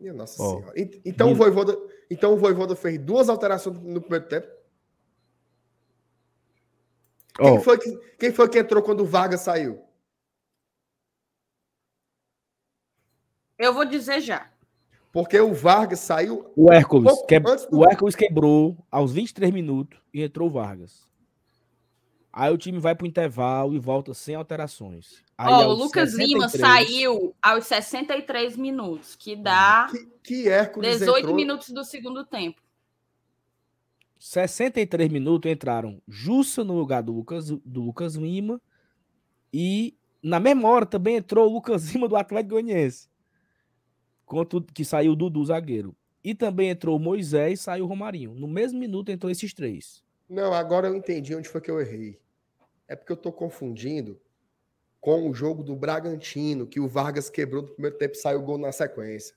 Minha 0.01 0.15
Nossa 0.15 0.43
Ó, 0.43 0.57
Senhora. 0.57 0.81
E- 0.81 1.01
Então, 1.05 1.31
o 1.33 1.35
Voivoda, 1.35 1.77
então 2.11 2.33
o 2.33 2.37
Voivoda 2.37 2.75
fez 2.75 2.99
duas 2.99 3.29
alterações 3.29 3.79
no 3.79 4.01
primeiro 4.01 4.27
tempo. 4.29 4.49
Quem, 7.35 7.59
Ó, 7.59 7.61
foi 7.61 7.79
que, 7.79 7.97
quem 8.19 8.33
foi 8.33 8.49
que 8.49 8.59
entrou 8.59 8.83
quando 8.83 9.01
o 9.01 9.07
Vargas 9.07 9.41
saiu? 9.43 9.83
Eu 13.59 13.73
vou 13.73 13.85
dizer 13.85 14.21
já. 14.21 14.51
Porque 15.13 15.39
o 15.39 15.53
Vargas 15.53 16.01
saiu. 16.01 16.51
o 16.57 16.73
Hércules, 16.73 17.13
pouco 17.13 17.27
que- 17.27 17.39
do 17.39 17.79
o. 17.79 17.85
Hércules 17.89 18.17
quebrou 18.17 18.77
aos 18.91 19.13
23 19.13 19.53
minutos 19.53 20.01
e 20.13 20.23
entrou 20.23 20.49
o 20.49 20.51
Vargas. 20.51 21.07
Aí 22.33 22.53
o 22.53 22.57
time 22.57 22.79
vai 22.79 22.95
pro 22.95 23.07
intervalo 23.07 23.75
e 23.75 23.79
volta 23.79 24.15
sem 24.15 24.35
alterações. 24.35 25.23
Aí, 25.37 25.53
Ó, 25.53 25.59
o 25.59 25.71
aos 25.71 25.79
Lucas 25.79 26.15
Lima 26.15 26.49
63, 26.49 26.89
saiu 26.89 27.35
aos 27.43 27.67
63 27.67 28.57
minutos, 28.57 29.15
que 29.17 29.37
dá 29.37 29.89
Que, 29.91 30.07
que 30.23 30.49
Hércules 30.49 30.99
18 30.99 31.19
entrou. 31.19 31.37
minutos 31.37 31.69
do 31.71 31.85
segundo 31.85 32.25
tempo. 32.25 32.63
63 34.19 35.11
minutos 35.11 35.51
entraram 35.51 36.01
Jussa 36.07 36.63
no 36.63 36.75
lugar 36.75 37.03
do 37.03 37.13
Lucas, 37.13 37.51
do 37.51 37.83
Lucas 37.83 38.15
Lima 38.15 38.61
e 39.53 39.97
na 40.23 40.39
mesma 40.39 40.69
hora 40.69 40.87
também 40.87 41.17
entrou 41.17 41.51
o 41.51 41.53
Lucas 41.53 41.91
Lima 41.93 42.09
do 42.09 42.17
Atlético 42.17 42.55
Goianiense. 42.55 43.09
Quanto 44.25 44.63
que 44.63 44.85
saiu 44.85 45.13
o 45.13 45.17
Dudu 45.17 45.45
zagueiro. 45.45 45.95
E 46.25 46.35
também 46.35 46.71
entrou 46.71 46.97
o 46.97 47.01
Moisés 47.01 47.59
e 47.59 47.63
saiu 47.65 47.85
o 47.85 47.89
Romarinho. 47.89 48.33
No 48.33 48.47
mesmo 48.47 48.79
minuto 48.79 49.11
entrou 49.11 49.31
esses 49.31 49.53
três. 49.53 50.03
Não, 50.29 50.55
agora 50.55 50.87
eu 50.87 50.95
entendi 50.95 51.35
onde 51.35 51.49
foi 51.49 51.61
que 51.61 51.71
eu 51.71 51.81
errei. 51.81 52.22
É 52.89 52.97
porque 52.97 53.13
eu 53.13 53.17
tô 53.17 53.33
confundindo 53.33 54.21
com 55.01 55.29
o 55.29 55.35
jogo 55.35 55.63
do 55.63 55.75
Bragantino, 55.75 56.67
que 56.67 56.79
o 56.79 56.87
Vargas 56.89 57.29
quebrou 57.29 57.63
no 57.63 57.73
primeiro 57.73 57.99
tempo 57.99 58.15
e 58.15 58.19
saiu 58.19 58.41
o 58.41 58.43
gol 58.43 58.59
na 58.59 58.71
sequência. 58.71 59.35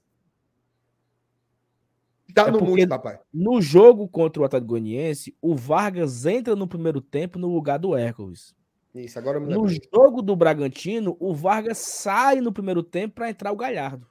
Tá 2.33 2.47
É 2.47 2.51
no 2.51 2.59
mute, 2.59 2.87
papai. 2.87 3.19
No 3.33 3.61
jogo 3.61 4.07
contra 4.07 4.41
o 4.41 4.45
Atlético 4.45 4.69
Goianiense, 4.69 5.35
o 5.41 5.55
Vargas 5.55 6.25
entra 6.25 6.55
no 6.55 6.67
primeiro 6.67 7.01
tempo 7.01 7.39
no 7.39 7.47
lugar 7.47 7.79
do 7.79 7.95
Hércules. 7.95 8.55
Isso, 8.93 9.17
agora 9.19 9.37
eu 9.37 9.41
me 9.41 9.53
No 9.53 9.67
jogo 9.67 10.21
do 10.21 10.35
Bragantino, 10.35 11.17
o 11.19 11.33
Vargas 11.33 11.77
sai 11.77 12.41
no 12.41 12.51
primeiro 12.51 12.81
tempo 12.81 13.15
para 13.15 13.29
entrar 13.29 13.51
o 13.51 13.57
Galhardo. 13.57 14.07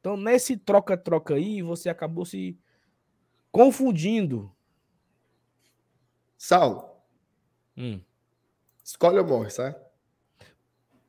Então, 0.00 0.16
nesse 0.16 0.56
troca-troca 0.56 1.34
aí, 1.34 1.62
você 1.62 1.88
acabou 1.88 2.24
se 2.24 2.58
confundindo. 3.52 4.50
Saulo, 6.38 6.89
Hum, 7.76 8.00
escolhe 8.84 9.18
ou 9.18 9.26
morre, 9.26 9.50
certo? 9.50 9.80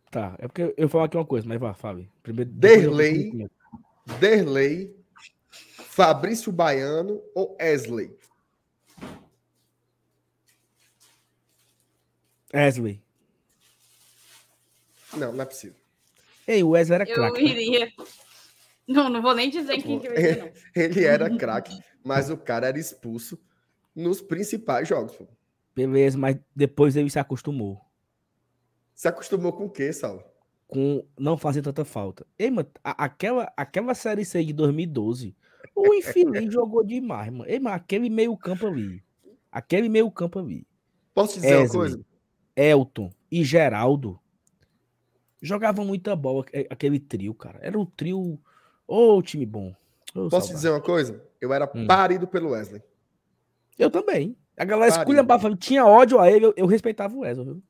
tá, 0.09 0.35
é 0.39 0.47
porque 0.47 0.61
eu 0.77 0.87
vou 0.87 0.89
falar 0.89 1.05
aqui 1.05 1.17
uma 1.17 1.25
coisa, 1.25 1.47
mas 1.47 1.59
vá, 1.59 1.73
Fábio. 1.73 2.09
Primeiro, 2.21 2.51
eu- 2.51 2.55
Derlei. 2.57 3.31
Derlei, 4.19 4.95
Fabrício 5.51 6.51
Baiano 6.51 7.21
ou 7.33 7.55
Wesley? 7.59 8.15
Wesley. 12.53 13.01
Não, 15.15 15.31
não 15.33 15.41
é 15.41 15.45
possível. 15.45 15.75
Ei, 16.47 16.63
o 16.63 16.69
Wesley 16.69 16.95
era 16.95 17.09
Eu 17.09 17.15
craque. 17.15 17.43
né? 17.43 17.49
iria. 17.49 17.93
Não, 18.87 19.09
não 19.09 19.21
vou 19.21 19.33
nem 19.33 19.49
dizer 19.49 19.81
quem 19.81 19.99
que 19.99 20.07
eu 20.07 20.13
ia, 20.19 20.37
não. 20.45 20.51
Ele 20.75 21.05
era 21.05 21.29
craque, 21.37 21.77
mas 22.03 22.29
o 22.29 22.37
cara 22.37 22.67
era 22.67 22.79
expulso 22.79 23.39
nos 23.95 24.21
principais 24.21 24.87
jogos. 24.87 25.15
Pô. 25.15 25.27
Beleza, 25.75 26.17
mas 26.17 26.37
depois 26.55 26.95
ele 26.95 27.09
se 27.09 27.17
acostumou 27.19 27.81
Se 28.93 29.07
acostumou 29.07 29.53
com 29.53 29.65
o 29.65 29.69
quê, 29.69 29.91
Saulo? 29.93 30.23
com 30.67 31.03
não 31.19 31.37
fazer 31.37 31.61
tanta 31.61 31.83
falta. 31.83 32.25
Ei, 32.39 32.49
mano, 32.49 32.69
a- 32.83 33.03
aquela, 33.05 33.51
aquela 33.57 33.93
série 33.93 34.23
C 34.23 34.41
de 34.43 34.53
2012, 34.53 35.35
o 35.75 35.93
Infinito 35.95 36.49
jogou 36.51 36.81
demais, 36.83 37.29
mano. 37.31 37.45
Ei, 37.49 37.59
mano, 37.59 37.75
aquele 37.75 38.09
meio 38.09 38.37
campo 38.37 38.67
ali. 38.67 39.03
Aquele 39.51 39.89
meio 39.89 40.09
campo 40.09 40.39
ali. 40.39 40.65
Posso 41.13 41.33
te 41.33 41.41
dizer 41.41 41.55
uma 41.55 41.61
Wesley, 41.63 41.77
coisa? 41.77 42.05
Elton 42.55 43.11
e 43.29 43.43
Geraldo 43.43 44.17
jogavam 45.41 45.83
muita 45.85 46.15
bola, 46.15 46.41
aque- 46.41 46.67
aquele 46.69 46.99
trio, 46.99 47.33
cara. 47.33 47.59
Era 47.61 47.77
o 47.77 47.85
trio. 47.85 48.39
Ô, 48.87 49.21
time 49.21 49.45
bom. 49.45 49.75
Ô, 50.15 50.29
Posso 50.29 50.29
te 50.29 50.29
saudade. 50.31 50.53
dizer 50.53 50.69
uma 50.69 50.81
coisa? 50.81 51.21
Eu 51.39 51.51
era 51.53 51.69
Hum. 51.75 51.85
parido 51.87 52.27
pelo 52.27 52.51
Wesley. 52.51 52.81
Eu 53.81 53.89
também. 53.89 54.37
A 54.55 54.63
galera 54.63 54.91
esculhambava, 54.91 55.55
tinha 55.55 55.83
ódio 55.83 56.19
a 56.19 56.31
ele, 56.31 56.45
eu, 56.45 56.53
eu 56.55 56.65
respeitava 56.67 57.15
o 57.15 57.21
Wesley, 57.21 57.45
viu? 57.45 57.63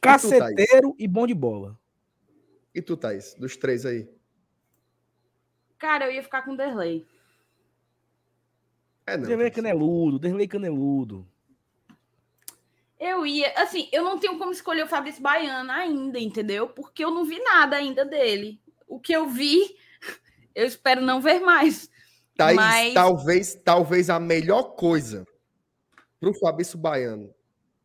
Caceteiro 0.00 0.92
e 0.98 1.06
bom 1.06 1.24
de 1.24 1.34
bola. 1.34 1.78
E 2.74 2.82
tu, 2.82 2.96
Thaís? 2.96 3.34
Dos 3.34 3.56
três 3.56 3.86
aí? 3.86 4.08
Cara, 5.78 6.06
eu 6.06 6.12
ia 6.12 6.22
ficar 6.24 6.42
com 6.42 6.52
o 6.52 6.56
Derlei. 6.56 7.06
É, 9.06 9.16
não. 9.16 9.28
Derlei 9.28 9.50
Thaís. 9.50 9.54
caneludo, 9.54 10.18
Derlei 10.18 10.48
caneludo. 10.48 11.24
Eu 12.98 13.24
ia, 13.24 13.52
assim, 13.56 13.88
eu 13.92 14.02
não 14.02 14.18
tenho 14.18 14.36
como 14.36 14.50
escolher 14.50 14.84
o 14.84 14.88
Fabrício 14.88 15.22
Baiano 15.22 15.70
ainda, 15.70 16.18
entendeu? 16.18 16.68
Porque 16.68 17.04
eu 17.04 17.12
não 17.12 17.24
vi 17.24 17.38
nada 17.38 17.76
ainda 17.76 18.04
dele. 18.04 18.60
O 18.88 18.98
que 18.98 19.12
eu 19.12 19.28
vi, 19.28 19.76
eu 20.56 20.66
espero 20.66 21.00
não 21.00 21.20
ver 21.20 21.38
mais. 21.38 21.88
Thaís, 22.36 22.56
Mas- 22.56 22.94
talvez, 22.94 23.54
talvez 23.54 24.10
a 24.10 24.18
melhor 24.18 24.74
coisa 24.74 25.24
pro 26.26 26.34
Fabrício 26.40 26.76
Baiano 26.76 27.32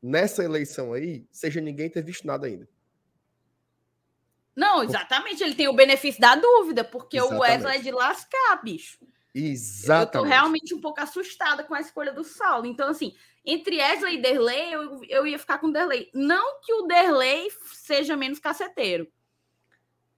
nessa 0.02 0.44
eleição 0.44 0.94
aí 0.94 1.28
seja 1.32 1.62
ninguém 1.62 1.90
ter 1.90 2.04
visto 2.04 2.26
nada 2.26 2.48
ainda. 2.48 2.68
Não, 4.56 4.84
exatamente, 4.84 5.44
ele 5.44 5.56
tem 5.56 5.68
o 5.68 5.76
benefício 5.76 6.20
da 6.20 6.36
dúvida, 6.36 6.84
porque 6.84 7.18
o 7.22 7.26
Exatamente. 7.26 7.52
Wesley 7.52 7.78
é 7.78 7.82
de 7.82 7.92
lascar, 7.92 8.62
bicho. 8.64 8.98
Eu 9.02 9.08
tô 9.42 9.48
Exatamente. 9.48 10.30
realmente 10.30 10.76
um 10.76 10.82
pouco 10.82 11.00
assustada 11.00 11.64
com 11.64 11.74
a 11.74 11.80
escolha 11.80 12.12
do 12.12 12.24
Saulo. 12.24 12.66
Então, 12.66 12.90
assim, 12.90 13.16
entre 13.46 13.78
Wesley 13.78 14.18
e 14.18 14.22
Derlei, 14.22 14.76
eu, 14.76 15.04
eu 15.06 15.26
ia 15.26 15.40
ficar 15.40 15.58
com 15.60 15.68
o 15.68 15.72
Derlei. 15.72 16.10
Não 16.14 16.60
que 16.62 16.74
o 16.74 16.86
Derlei 16.86 17.48
seja 17.74 18.18
menos 18.18 18.40
caceteiro, 18.40 19.08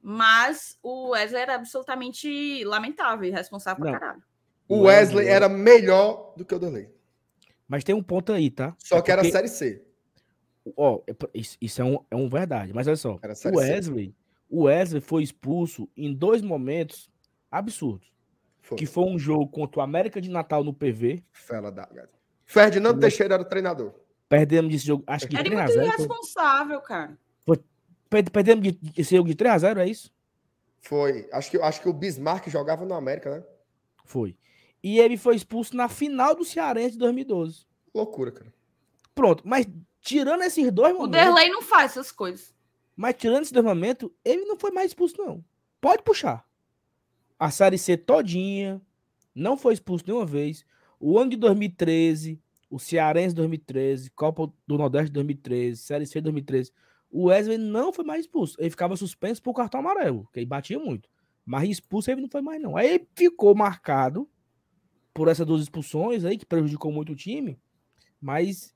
mas 0.02 0.80
o 0.82 1.10
Wesley 1.10 1.42
era 1.42 1.56
absolutamente 1.56 2.64
lamentável 2.64 3.26
e 3.28 3.32
responsável 3.32 3.84
Não. 3.84 3.92
pra 3.92 4.00
caralho. 4.00 4.24
O 4.68 4.84
Wesley 4.84 5.28
era 5.28 5.48
melhor 5.48 6.34
do 6.36 6.44
que 6.44 6.56
o 6.56 6.60
Derlei. 6.60 6.93
Mas 7.74 7.84
tem 7.84 7.96
um 7.96 8.04
ponto 8.04 8.32
aí, 8.32 8.52
tá? 8.52 8.76
Só 8.78 8.98
É 8.98 9.02
que 9.02 9.12
era 9.12 9.24
porque- 9.24 9.32
Série 9.32 9.48
C. 9.48 9.82
Ó, 10.78 11.02
é 11.08 11.16
isso, 11.34 11.58
isso 11.60 11.82
é, 11.82 11.84
um, 11.84 11.98
é 12.12 12.16
um 12.16 12.30
verdade. 12.30 12.72
Mas 12.72 12.86
olha 12.86 12.96
só. 12.96 13.18
Era 13.20 13.34
O. 13.52 13.58
Wesley, 13.58 14.16
o 14.48 14.64
Wesley 14.66 15.02
foi 15.02 15.24
expulso 15.24 15.90
em 15.98 16.14
dois 16.14 16.44
momentos 16.44 17.10
absurdos. 17.50 18.14
Foi. 18.62 18.78
Que 18.78 18.86
foi 18.86 19.06
um 19.06 19.18
jogo 19.18 19.48
contra 19.48 19.80
o 19.80 19.84
América 19.84 20.22
de 20.22 20.30
Natal 20.30 20.64
no 20.64 20.72
PV. 20.72 21.24
Fela 21.32 21.72
da. 21.72 21.90
Ferdinando 22.46 22.94
Não. 22.94 23.00
Teixeira 23.02 23.34
era 23.34 23.42
o 23.42 23.46
treinador. 23.46 23.92
Perdemos 24.30 24.72
esse 24.76 24.86
jogo, 24.86 25.04
acho 25.08 25.28
que 25.28 25.36
Era 25.36 25.44
3 25.44 25.60
a 25.60 25.64
muito 25.64 25.74
0 25.74 25.86
irresponsável, 25.88 26.80
cara. 26.82 27.18
Per- 28.08 28.30
Perdemos 28.30 28.64
de, 28.64 28.72
de- 28.74 29.02
esse 29.02 29.16
jogo 29.16 29.28
de 29.28 29.34
3 29.34 29.52
a 29.56 29.58
0 29.58 29.80
é 29.80 29.88
isso? 29.88 30.14
Foi. 30.80 31.28
Acho 31.34 31.50
que, 31.50 31.58
acho 31.58 31.82
que 31.82 31.90
o 31.90 31.94
Bismarck 31.94 32.48
jogava 32.52 32.86
no 32.86 32.94
América, 32.94 33.32
né? 33.40 33.44
Foi. 34.06 34.38
E 34.84 35.00
ele 35.00 35.16
foi 35.16 35.36
expulso 35.36 35.76
na 35.76 35.88
final 35.88 36.36
do 36.36 36.44
Cearense 36.44 36.92
de 36.92 36.98
2012. 36.98 37.66
Loucura, 37.96 38.32
cara. 38.32 38.54
Pronto, 39.16 39.44
mas 39.46 39.66
tirando 40.02 40.44
esses 40.44 40.72
dois 40.72 40.94
O 40.94 41.00
momentos, 41.00 41.12
Derlei 41.20 41.50
não 41.50 41.62
faz 41.62 41.92
essas 41.92 42.12
coisas. 42.12 42.54
mas 42.96 43.16
tirando 43.16 43.44
esses 43.44 43.52
dois 43.52 43.66
momentos, 43.66 44.10
ele 44.26 44.44
não 44.46 44.58
foi 44.58 44.72
mais 44.72 44.88
expulso 44.92 45.16
não. 45.18 45.44
Pode 45.80 46.04
puxar. 46.04 46.46
A 47.40 47.50
Série 47.50 47.78
C 47.78 47.96
todinha, 47.96 48.82
não 49.34 49.58
foi 49.58 49.74
expulso 49.74 50.04
nenhuma 50.06 50.26
vez. 50.26 50.66
O 51.00 51.18
ano 51.18 51.32
de 51.32 51.38
2013, 51.38 52.42
o 52.70 52.80
Cearense 52.80 53.36
2013, 53.36 54.10
Copa 54.12 54.52
do 54.68 54.78
Nordeste 54.78 55.12
2013, 55.12 55.82
Série 55.82 56.06
C 56.06 56.20
2013, 56.20 56.72
o 57.10 57.26
Wesley 57.26 57.58
não 57.58 57.94
foi 57.94 58.04
mais 58.04 58.22
expulso. 58.22 58.58
Ele 58.60 58.70
ficava 58.70 58.96
suspenso 58.98 59.42
por 59.42 59.54
cartão 59.54 59.80
amarelo, 59.80 60.28
que 60.34 60.40
ele 60.40 60.46
batia 60.46 60.80
muito. 60.80 61.08
Mas 61.46 61.70
expulso 61.70 62.10
ele 62.10 62.22
não 62.22 62.30
foi 62.30 62.42
mais 62.42 62.62
não. 62.62 62.76
Aí 62.76 62.96
ele 62.96 63.08
ficou 63.16 63.54
marcado 63.54 64.28
por 65.14 65.28
essas 65.28 65.46
duas 65.46 65.62
expulsões 65.62 66.26
aí, 66.26 66.38
que 66.38 66.46
prejudicou 66.46 66.92
muito 66.92 67.12
o 67.14 67.16
time, 67.16 67.60
mas 68.20 68.74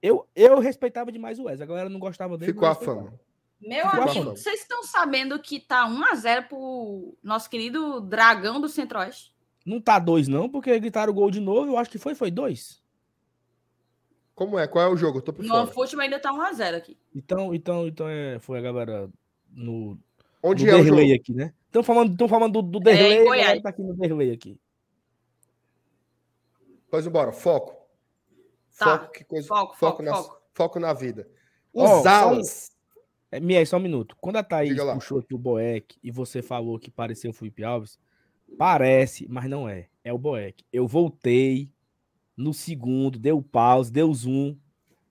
eu, 0.00 0.26
eu 0.34 0.58
respeitava 0.58 1.12
demais 1.12 1.38
o 1.38 1.44
Wesley. 1.44 1.64
A 1.64 1.68
galera 1.68 1.88
não 1.88 1.98
gostava 2.00 2.38
dele. 2.38 2.52
Ficou 2.52 2.68
a 2.68 2.74
fama. 2.74 3.12
Meu 3.60 3.88
Ficou 3.88 4.02
amigo, 4.02 4.30
vocês 4.36 4.60
estão 4.60 4.82
sabendo 4.84 5.38
que 5.38 5.58
tá 5.58 5.88
1x0 5.88 6.48
pro 6.48 7.16
nosso 7.22 7.48
querido 7.48 8.00
Dragão 8.00 8.60
do 8.60 8.68
Centro-Oeste? 8.68 9.32
Não 9.64 9.80
tá 9.80 9.98
dois, 9.98 10.28
não, 10.28 10.48
porque 10.48 10.78
gritaram 10.78 11.10
o 11.10 11.14
gol 11.14 11.30
de 11.30 11.40
novo. 11.40 11.72
Eu 11.72 11.78
acho 11.78 11.90
que 11.90 11.98
foi, 11.98 12.14
foi 12.14 12.30
dois. 12.30 12.82
Como 14.34 14.58
é? 14.58 14.66
Qual 14.66 14.84
é 14.84 14.88
o 14.92 14.96
jogo? 14.96 15.18
Eu 15.18 15.22
tô 15.22 15.32
por 15.32 15.42
No 15.42 15.48
fora. 15.48 15.66
futebol 15.68 16.02
ainda 16.02 16.18
tá 16.20 16.30
1x0 16.32 16.74
aqui. 16.76 16.98
Então, 17.14 17.54
então, 17.54 17.86
então 17.86 18.08
é, 18.08 18.38
foi 18.38 18.58
a 18.58 18.62
galera 18.62 19.08
no, 19.50 19.98
Onde 20.42 20.66
no 20.66 20.70
é 20.70 20.74
o 20.74 20.78
jogo? 20.84 20.96
Derlei 20.96 21.14
aqui, 21.14 21.32
né? 21.32 21.54
Estão 21.66 21.82
falando, 21.82 22.14
tão 22.16 22.28
falando 22.28 22.60
do, 22.60 22.62
do 22.62 22.80
Derlei, 22.80 23.20
a 23.20 23.24
galera 23.24 23.24
Goiás. 23.24 23.62
tá 23.62 23.68
aqui 23.70 23.82
no 23.82 23.94
Derlei 23.94 24.32
aqui. 24.32 24.60
Pois 26.94 27.06
embora, 27.08 27.32
foco. 27.32 27.74
Tá. 28.78 28.98
Foco, 29.00 29.12
que 29.12 29.24
coisa. 29.24 29.48
Foco, 29.48 29.74
foco, 29.74 29.76
foco, 29.96 30.02
na, 30.04 30.14
foco. 30.14 30.42
foco 30.54 30.78
na 30.78 30.92
vida. 30.92 31.28
Os 31.72 31.88
só 31.90 32.02
um- 32.02 32.08
alas. 32.08 32.70
É, 33.32 33.40
Mier, 33.40 33.66
só 33.66 33.78
um 33.78 33.80
minuto. 33.80 34.16
Quando 34.20 34.36
a 34.36 34.44
Thaís 34.44 34.80
puxou 34.80 35.18
aqui 35.18 35.34
o 35.34 35.38
Boeck 35.38 35.98
e 36.00 36.08
você 36.12 36.40
falou 36.40 36.78
que 36.78 36.92
parecia 36.92 37.28
o 37.28 37.32
Felipe 37.32 37.64
Alves, 37.64 37.98
parece, 38.56 39.26
mas 39.28 39.50
não 39.50 39.68
é. 39.68 39.88
É 40.04 40.12
o 40.12 40.18
Boeck. 40.18 40.64
Eu 40.72 40.86
voltei 40.86 41.68
no 42.36 42.54
segundo, 42.54 43.18
deu 43.18 43.42
pause, 43.42 43.90
deu 43.90 44.14
zoom. 44.14 44.56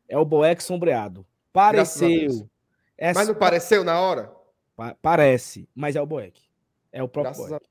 É 0.08 0.18
o 0.18 0.24
Boeck 0.24 0.64
sombreado. 0.64 1.26
Pareceu. 1.52 2.50
É 2.98 3.14
Mas 3.14 3.28
não 3.28 3.34
só- 3.34 3.40
pareceu 3.42 3.84
na 3.84 4.00
hora? 4.00 4.32
pa- 4.74 4.96
parece, 5.02 5.68
mas 5.76 5.98
é 5.98 6.02
o 6.02 6.06
Boeck. 6.06 6.42
É 6.94 7.04
o 7.04 7.10
próprio 7.10 7.36
Boeck. 7.36 7.66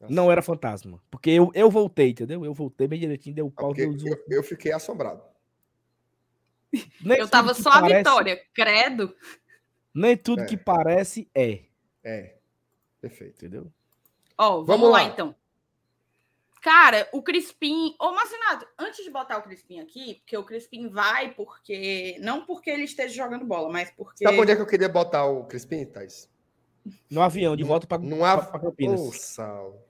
A 0.00 0.06
Não 0.08 0.30
era 0.30 0.40
fantasma. 0.42 1.00
Porque 1.10 1.30
eu, 1.30 1.50
eu 1.54 1.70
voltei, 1.70 2.10
entendeu? 2.10 2.44
Eu 2.44 2.54
voltei 2.54 2.86
bem 2.88 2.98
direitinho, 3.00 3.34
deu 3.34 3.50
pau, 3.50 3.68
Porque 3.68 3.82
deu 3.86 3.98
zoom. 3.98 4.08
eu, 4.08 4.24
eu 4.28 4.42
fiquei 4.42 4.72
assombrado. 4.72 5.22
Nem 7.04 7.18
Eu 7.18 7.28
tava 7.28 7.52
só 7.54 7.68
a 7.70 7.80
parece- 7.80 7.98
vitória, 7.98 8.42
credo. 8.54 9.14
Nem 9.94 10.16
tudo 10.16 10.42
É. 10.42 10.46
que 10.46 10.56
parece 10.56 11.28
é, 11.34 11.64
É. 12.04 12.36
Perfeito. 13.00 13.36
entendeu? 13.44 13.72
Ó, 14.38 14.62
vamos, 14.62 14.66
Vamos 14.66 14.90
lá. 14.90 15.02
lá. 15.02 15.04
então. 15.04 15.34
Cara, 16.62 17.08
o 17.12 17.22
Crispim. 17.22 17.94
Ô, 17.98 18.12
Marcinato, 18.12 18.66
antes 18.78 19.02
de 19.02 19.10
botar 19.10 19.38
o 19.38 19.42
Crispim 19.42 19.80
aqui, 19.80 20.16
porque 20.16 20.36
o 20.36 20.44
Crispim 20.44 20.88
vai 20.90 21.32
porque. 21.34 22.18
Não 22.20 22.44
porque 22.44 22.68
ele 22.70 22.84
esteja 22.84 23.14
jogando 23.14 23.46
bola, 23.46 23.70
mas 23.70 23.90
porque. 23.90 24.22
Sabe 24.24 24.38
onde 24.38 24.52
é 24.52 24.56
que 24.56 24.60
eu 24.62 24.66
queria 24.66 24.88
botar 24.88 25.24
o 25.24 25.44
Crispim, 25.46 25.86
Thaís? 25.86 26.28
No 27.10 27.22
avião, 27.22 27.56
de 27.56 27.64
volta 27.64 27.86
para 27.86 28.02
Não 28.02 28.24
há. 28.24 28.44
Campinas. 28.58 29.00
Ô, 29.00 29.10
Saulo. 29.12 29.82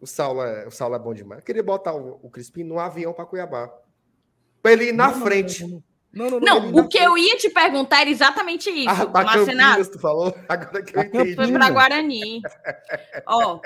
O 0.00 0.06
Saulo, 0.06 0.42
é, 0.42 0.66
o 0.66 0.70
Saulo 0.70 0.94
é 0.94 0.98
bom 0.98 1.12
demais. 1.12 1.40
Eu 1.40 1.44
queria 1.46 1.62
botar 1.62 1.94
o, 1.94 2.18
o 2.22 2.30
Crispim 2.30 2.64
num 2.64 2.78
avião 2.78 3.12
para 3.12 3.26
Cuiabá. 3.26 3.70
Pra 4.62 4.72
ele 4.72 4.86
ir 4.88 4.92
na 4.92 5.08
Não, 5.08 5.18
não, 5.18 5.26
frente. 5.26 5.64
Não, 6.12 6.30
não, 6.30 6.30
não. 6.30 6.40
Não, 6.40 6.68
ele 6.68 6.80
o 6.80 6.88
que 6.88 6.98
eu 6.98 7.16
ia 7.18 7.36
te 7.36 7.50
perguntar 7.50 8.00
era 8.00 8.10
exatamente 8.10 8.68
isso, 8.70 8.88
Ah. 8.90 9.24
Campinas, 9.24 9.88
tu 9.88 9.98
falou? 9.98 10.34
Agora 10.48 10.82
que 10.82 10.96
eu 10.96 11.02
entendi. 11.02 11.34
Foi 11.34 11.52
pra 11.52 11.70
Guarani. 11.70 12.40
Ó, 13.26 13.60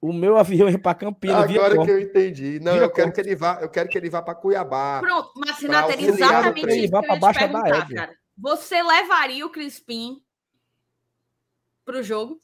O 0.00 0.12
meu 0.12 0.36
avião 0.36 0.68
ia 0.68 0.78
para 0.78 0.94
Campinas. 0.94 1.46
via 1.46 1.56
Agora 1.58 1.70
que 1.72 1.76
Corte. 1.78 1.90
eu 1.92 2.00
entendi. 2.00 2.60
Não, 2.60 2.76
eu 2.76 2.90
quero 2.90 3.12
que 3.12 3.20
ele 3.20 3.34
vá, 3.36 3.58
eu 3.62 3.68
quero 3.68 3.88
que 3.88 3.96
ele 3.96 4.10
vá 4.10 4.20
para 4.22 4.34
Cuiabá. 4.34 5.00
pronto, 5.00 5.30
Marcinato, 5.36 5.92
era 5.92 6.02
exatamente 6.02 6.66
o 6.66 6.68
isso 6.70 6.80
que 6.82 6.88
vá 6.88 6.98
eu 6.98 7.02
pra 7.02 7.14
ia 7.14 7.18
te 7.18 7.20
Baixa 7.22 7.40
da 7.48 7.62
perguntar, 7.62 7.76
Égua. 7.84 7.94
cara. 7.94 8.16
Você 8.38 8.82
levaria 8.82 9.46
o 9.46 9.50
Crispim 9.50 10.20
pro 11.84 12.02
jogo? 12.02 12.38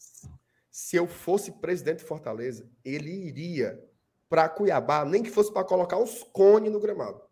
Se 0.84 0.96
eu 0.96 1.06
fosse 1.06 1.52
presidente 1.52 1.98
de 1.98 2.04
Fortaleza, 2.04 2.68
ele 2.84 3.08
iria 3.08 3.80
para 4.28 4.48
Cuiabá, 4.48 5.04
nem 5.04 5.22
que 5.22 5.30
fosse 5.30 5.52
para 5.52 5.62
colocar 5.64 5.96
os 5.96 6.24
cones 6.24 6.72
no 6.72 6.80
gramado. 6.80 7.22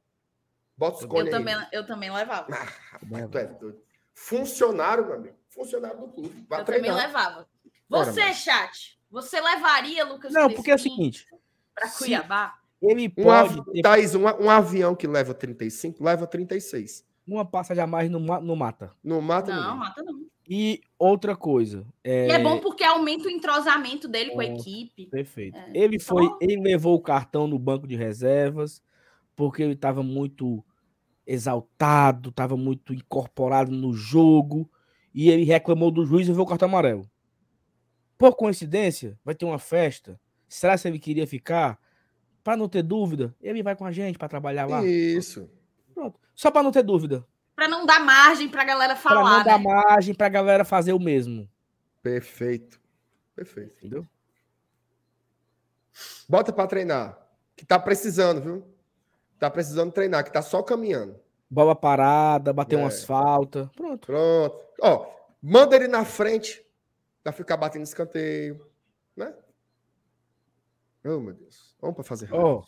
Bota 0.77 0.99
os 0.99 1.03
Eu 1.03 1.09
cones 1.09 1.35
aí. 1.35 1.41
também, 1.45 1.67
eu 1.73 1.85
também 1.85 2.13
levava. 2.13 2.47
Ah, 2.55 2.69
rapaz, 2.93 3.29
tu 3.29 3.39
é 3.39 3.45
doido. 3.47 3.83
Funcionário, 4.15 5.05
meu 5.05 5.15
amigo. 5.17 5.37
Funcionário 5.49 5.99
do 5.99 6.07
clube. 6.13 6.47
Eu 6.49 6.65
também 6.65 6.81
treinar. 6.81 6.97
levava. 7.09 7.49
Bora, 7.89 8.13
Você, 8.13 8.21
mano. 8.21 8.35
chat, 8.35 9.01
você 9.11 9.41
levaria 9.41 10.05
Lucas 10.05 10.33
Não, 10.33 10.49
porque 10.49 10.71
é 10.71 10.77
o 10.77 10.79
seguinte: 10.79 11.27
pra 11.75 11.89
se- 11.89 11.99
Cuiabá? 12.05 12.57
ele 12.81 13.09
Um, 13.19 13.25
pode 13.25 13.59
av... 13.59 13.65
ter 13.73 13.83
Thaís, 13.83 14.15
um, 14.15 14.23
um 14.23 14.49
avião 14.49 14.95
que 14.95 15.09
leva 15.09 15.35
35, 15.35 16.05
leva 16.05 16.25
36. 16.25 17.05
uma 17.27 17.45
passagem 17.45 17.83
a 17.83 17.87
mais 17.89 18.09
no 18.09 18.21
mata. 18.21 18.95
Não 19.03 19.21
mata 19.21 19.51
Não, 19.53 19.61
ninguém. 19.63 19.79
mata 19.81 20.03
não. 20.05 20.30
E 20.53 20.81
outra 20.99 21.37
coisa. 21.37 21.87
É... 22.03 22.27
E 22.27 22.31
é 22.33 22.43
bom 22.43 22.59
porque 22.59 22.83
aumenta 22.83 23.29
o 23.29 23.31
entrosamento 23.31 24.09
dele 24.09 24.33
com 24.33 24.41
a 24.41 24.45
equipe. 24.45 25.07
Perfeito. 25.07 25.57
É. 25.57 25.71
Ele 25.73 26.01
foi, 26.01 26.29
ele 26.41 26.61
levou 26.61 26.97
o 26.97 27.01
cartão 27.01 27.47
no 27.47 27.57
banco 27.57 27.87
de 27.87 27.95
reservas, 27.95 28.83
porque 29.37 29.63
ele 29.63 29.75
estava 29.75 30.03
muito 30.03 30.65
exaltado, 31.25 32.31
estava 32.31 32.57
muito 32.57 32.93
incorporado 32.93 33.71
no 33.71 33.93
jogo, 33.93 34.69
e 35.15 35.31
ele 35.31 35.45
reclamou 35.45 35.89
do 35.89 36.05
juiz 36.05 36.27
e 36.27 36.31
levou 36.31 36.45
o 36.45 36.49
cartão 36.49 36.69
amarelo. 36.69 37.09
Por 38.19 38.35
coincidência, 38.35 39.17
vai 39.25 39.37
ter 39.37 39.45
uma 39.45 39.59
festa. 39.59 40.21
Será 40.49 40.77
que 40.77 40.89
ele 40.89 40.99
queria 40.99 41.29
ficar? 41.29 41.79
Para 42.43 42.57
não 42.57 42.69
ter 42.69 42.83
dúvida, 42.83 43.37
ele 43.41 43.63
vai 43.63 43.77
com 43.77 43.85
a 43.85 43.93
gente 43.93 44.19
para 44.19 44.29
trabalhar 44.29 44.67
lá. 44.67 44.85
Isso. 44.85 45.49
Pronto. 45.95 46.19
Só 46.35 46.51
para 46.51 46.65
não 46.65 46.73
ter 46.73 46.83
dúvida. 46.83 47.25
Para 47.61 47.69
não 47.69 47.85
dar 47.85 48.01
margem 48.01 48.49
para 48.49 48.63
a 48.63 48.65
galera 48.65 48.97
falar. 48.97 49.21
Para 49.21 49.31
não 49.31 49.39
né? 49.39 49.45
dar 49.45 49.59
margem 49.59 50.15
para 50.15 50.27
a 50.29 50.31
galera 50.31 50.65
fazer 50.65 50.95
o 50.95 50.99
mesmo. 50.99 51.47
Perfeito. 52.03 52.81
Perfeito. 53.37 53.77
Entendeu? 53.77 54.09
Bota 56.27 56.55
para 56.55 56.67
treinar. 56.67 57.19
Que 57.55 57.67
tá 57.67 57.79
precisando, 57.79 58.41
viu? 58.41 58.75
Tá 59.39 59.51
precisando 59.51 59.93
treinar, 59.93 60.25
que 60.25 60.33
tá 60.33 60.41
só 60.41 60.63
caminhando. 60.63 61.21
Bola 61.51 61.77
parada, 61.77 62.51
bater 62.51 62.79
é. 62.79 62.79
umas 62.79 63.05
faltas. 63.05 63.69
Pronto. 63.77 64.07
Pronto. 64.07 64.59
Ó, 64.81 65.13
manda 65.43 65.77
ele 65.77 65.87
na 65.87 66.07
frente 66.07 66.65
para 67.23 67.31
ficar 67.31 67.59
batendo 67.59 67.83
escanteio, 67.83 68.67
né? 69.15 69.35
Oh, 71.05 71.21
meu 71.21 71.35
Deus. 71.35 71.77
Vamos 71.79 71.95
para 71.95 72.05
fazer. 72.05 72.33
Oh, 72.33 72.65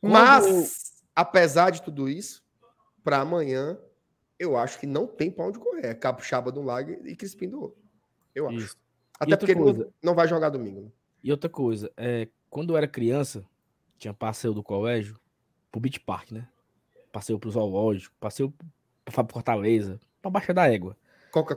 Mas, 0.00 1.02
apesar 1.16 1.70
de 1.70 1.82
tudo 1.82 2.08
isso, 2.08 2.44
para 3.02 3.18
amanhã, 3.18 3.76
eu 4.40 4.56
acho 4.56 4.80
que 4.80 4.86
não 4.86 5.06
tem 5.06 5.30
para 5.30 5.44
onde 5.44 5.58
correr. 5.58 5.86
É 5.88 5.94
Capixaba 5.94 6.50
do 6.50 6.62
lado 6.62 6.90
e 7.06 7.14
Crispim 7.14 7.50
do 7.50 7.60
outro. 7.60 7.78
Eu 8.34 8.48
acho. 8.48 8.56
Isso. 8.56 8.76
Até 9.20 9.36
porque 9.36 9.54
coisa, 9.54 9.82
ele 9.82 9.90
não 10.02 10.14
vai 10.14 10.26
jogar 10.26 10.48
domingo. 10.48 10.80
Né? 10.80 10.90
E 11.22 11.30
outra 11.30 11.50
coisa, 11.50 11.92
é, 11.94 12.26
quando 12.48 12.72
eu 12.72 12.76
era 12.78 12.88
criança, 12.88 13.44
tinha 13.98 14.14
passeio 14.14 14.54
do 14.54 14.62
colégio 14.62 15.20
pro 15.70 15.78
Beach 15.78 16.00
Park, 16.00 16.32
né? 16.32 16.48
Passeio 17.12 17.38
pro 17.38 17.50
zoológico, 17.50 18.16
passeio 18.18 18.54
pra 19.04 19.12
Fortaleza, 19.28 20.00
pra 20.22 20.30
Baixa 20.30 20.54
da 20.54 20.66
Égua. 20.66 20.96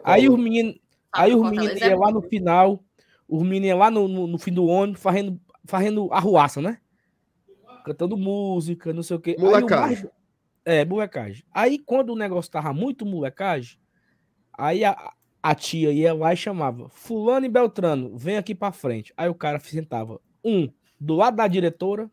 Aí 0.03 0.27
os 0.27 0.38
meninos 0.38 0.77
aí 1.11 1.34
os 1.34 1.49
meninos 1.49 1.80
iam 1.80 1.99
lá 1.99 2.11
no 2.11 2.22
final, 2.22 2.84
os 3.30 3.41
meninos 3.43 3.69
iam 3.69 3.77
lá 3.77 3.89
no, 3.89 4.10
no, 4.10 4.27
no, 4.27 4.38
fim 4.38 4.51
do 4.51 4.65
ônibus 4.65 5.01
fazendo, 5.01 5.39
fazendo 5.64 6.11
arruaça, 6.11 6.61
né? 6.61 6.80
Cantando 7.85 8.18
música, 8.18 8.91
não 8.91 9.03
sei 9.03 9.15
o 9.15 9.19
quê. 9.22 9.38
Molecagem. 9.39 10.10
É, 10.65 10.85
molecagem. 10.85 11.44
Aí 11.52 11.77
quando 11.77 12.11
o 12.11 12.15
negócio 12.15 12.52
tava 12.52 12.73
muito 12.73 13.06
molecagem, 13.06 13.77
aí 14.53 14.85
a, 14.85 15.14
a 15.41 15.53
tia 15.56 15.91
ia 15.91 16.14
lá 16.14 16.34
e 16.34 16.38
chamava 16.38 16.88
Fulano 16.90 17.45
e 17.45 17.49
Beltrano, 17.49 18.18
vem 18.18 18.38
aqui 18.38 18.56
pra 18.56 18.72
frente. 18.72 19.14
Aí 19.18 19.27
o 19.27 19.35
cara 19.35 19.60
sentava 19.60 20.22
um 20.44 20.69
do 20.99 21.15
lado 21.15 21.35
da 21.35 21.48
diretora 21.48 22.10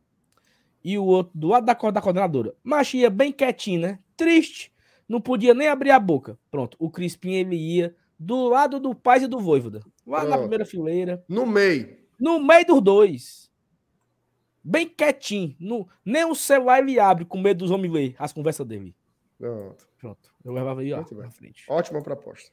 e 0.82 0.98
o 0.98 1.04
outro 1.04 1.32
do 1.38 1.48
lado 1.48 1.64
da, 1.64 1.74
da 1.74 2.00
coordenadora. 2.00 2.54
Mas 2.62 2.92
ia 2.94 3.08
bem 3.08 3.32
quietinho, 3.32 3.82
né? 3.82 3.98
Triste. 4.16 4.72
Não 5.08 5.20
podia 5.20 5.54
nem 5.54 5.68
abrir 5.68 5.90
a 5.90 5.98
boca. 5.98 6.38
Pronto. 6.50 6.76
O 6.78 6.90
Crispim 6.90 7.32
ele 7.32 7.56
ia 7.56 7.94
do 8.18 8.48
lado 8.48 8.78
do 8.78 8.94
pai 8.94 9.22
e 9.22 9.26
do 9.26 9.40
Voivoda. 9.40 9.80
Lá 10.06 10.20
Pronto. 10.20 10.30
na 10.30 10.38
primeira 10.38 10.64
fileira. 10.64 11.24
No 11.28 11.46
meio. 11.46 11.96
No 12.18 12.38
meio 12.38 12.66
dos 12.66 12.80
dois. 12.80 13.49
Bem 14.62 14.88
quietinho. 14.88 15.56
No, 15.58 15.88
nem 16.04 16.24
o 16.24 16.34
celular 16.34 16.80
ele 16.80 17.00
abre 17.00 17.24
com 17.24 17.38
medo 17.38 17.58
dos 17.58 17.70
homens 17.70 17.92
ler 17.92 18.16
as 18.18 18.32
conversas 18.32 18.66
dele. 18.66 18.94
Pronto. 19.38 19.88
Pronto. 19.98 20.34
Eu 20.44 20.52
levava 20.52 20.80
aí, 20.82 20.92
ó, 20.92 21.04
na 21.12 21.30
frente. 21.30 21.64
Ótima 21.68 22.02
proposta. 22.02 22.52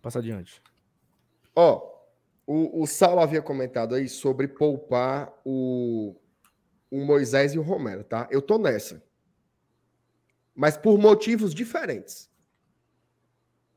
Passa 0.00 0.18
adiante. 0.18 0.62
Ó, 1.54 1.92
o, 2.46 2.82
o 2.82 2.86
Saulo 2.86 3.20
havia 3.20 3.42
comentado 3.42 3.94
aí 3.94 4.08
sobre 4.08 4.48
poupar 4.48 5.32
o, 5.44 6.16
o 6.90 7.04
Moisés 7.04 7.54
e 7.54 7.58
o 7.58 7.62
Romero, 7.62 8.02
tá? 8.02 8.26
Eu 8.30 8.40
tô 8.40 8.58
nessa. 8.58 9.02
Mas 10.54 10.76
por 10.76 10.98
motivos 10.98 11.54
diferentes. 11.54 12.30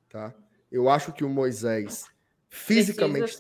Tá? 0.10 0.34
Eu 0.72 0.90
acho 0.90 1.14
que 1.14 1.24
o 1.24 1.30
Moisés 1.30 2.06
fisicamente 2.48 3.38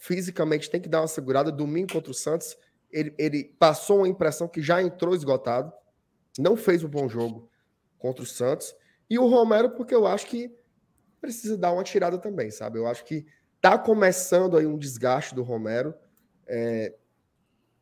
fisicamente 0.00 0.70
tem 0.70 0.80
que 0.80 0.88
dar 0.88 1.02
uma 1.02 1.06
segurada. 1.06 1.52
Domingo 1.52 1.92
contra 1.92 2.10
o 2.10 2.14
Santos, 2.14 2.56
ele, 2.90 3.14
ele 3.18 3.44
passou 3.58 3.98
uma 3.98 4.08
impressão 4.08 4.48
que 4.48 4.62
já 4.62 4.82
entrou 4.82 5.14
esgotado, 5.14 5.70
não 6.38 6.56
fez 6.56 6.82
um 6.82 6.88
bom 6.88 7.08
jogo 7.08 7.48
contra 7.98 8.24
o 8.24 8.26
Santos. 8.26 8.74
E 9.08 9.18
o 9.18 9.28
Romero, 9.28 9.70
porque 9.70 9.94
eu 9.94 10.06
acho 10.06 10.26
que 10.26 10.50
precisa 11.20 11.56
dar 11.56 11.72
uma 11.72 11.84
tirada 11.84 12.18
também, 12.18 12.50
sabe? 12.50 12.78
Eu 12.78 12.86
acho 12.86 13.04
que 13.04 13.26
tá 13.60 13.78
começando 13.78 14.56
aí 14.56 14.66
um 14.66 14.78
desgaste 14.78 15.34
do 15.34 15.42
Romero 15.42 15.94
é, 16.46 16.94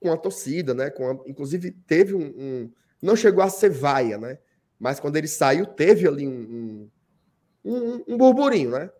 com 0.01 0.13
a 0.13 0.17
torcida, 0.17 0.75
né? 0.75 0.91
Com 0.91 1.09
a, 1.09 1.13
inclusive 1.25 1.71
teve 1.71 2.15
um, 2.15 2.27
um, 2.37 2.73
não 3.01 3.15
chegou 3.15 3.45
a 3.45 3.49
ser 3.49 3.71
vaia, 3.71 4.19
né? 4.19 4.39
Mas 4.77 4.99
quando 4.99 5.17
ele 5.17 5.29
saiu 5.29 5.67
teve 5.67 6.09
ali 6.09 6.27
um, 6.27 6.91
um, 7.65 8.05
um 8.09 8.19
burburinho, 8.19 8.71
né? 8.71 8.91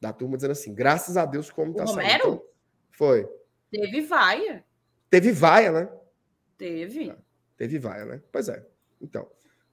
Da 0.00 0.12
turma 0.12 0.36
dizendo 0.36 0.52
assim, 0.52 0.74
graças 0.74 1.16
a 1.16 1.24
Deus 1.24 1.50
como 1.50 1.74
tá 1.74 1.84
Romero? 1.84 2.08
saindo. 2.08 2.26
Então, 2.26 2.42
foi. 2.90 3.28
Teve 3.70 4.00
vaia. 4.02 4.64
Teve 5.10 5.32
vaia, 5.32 5.72
né? 5.72 5.88
Teve. 6.56 7.14
teve 7.56 7.78
vaia, 7.78 8.04
né? 8.04 8.22
Pois 8.30 8.48
é. 8.48 8.64
Então, 9.00 9.28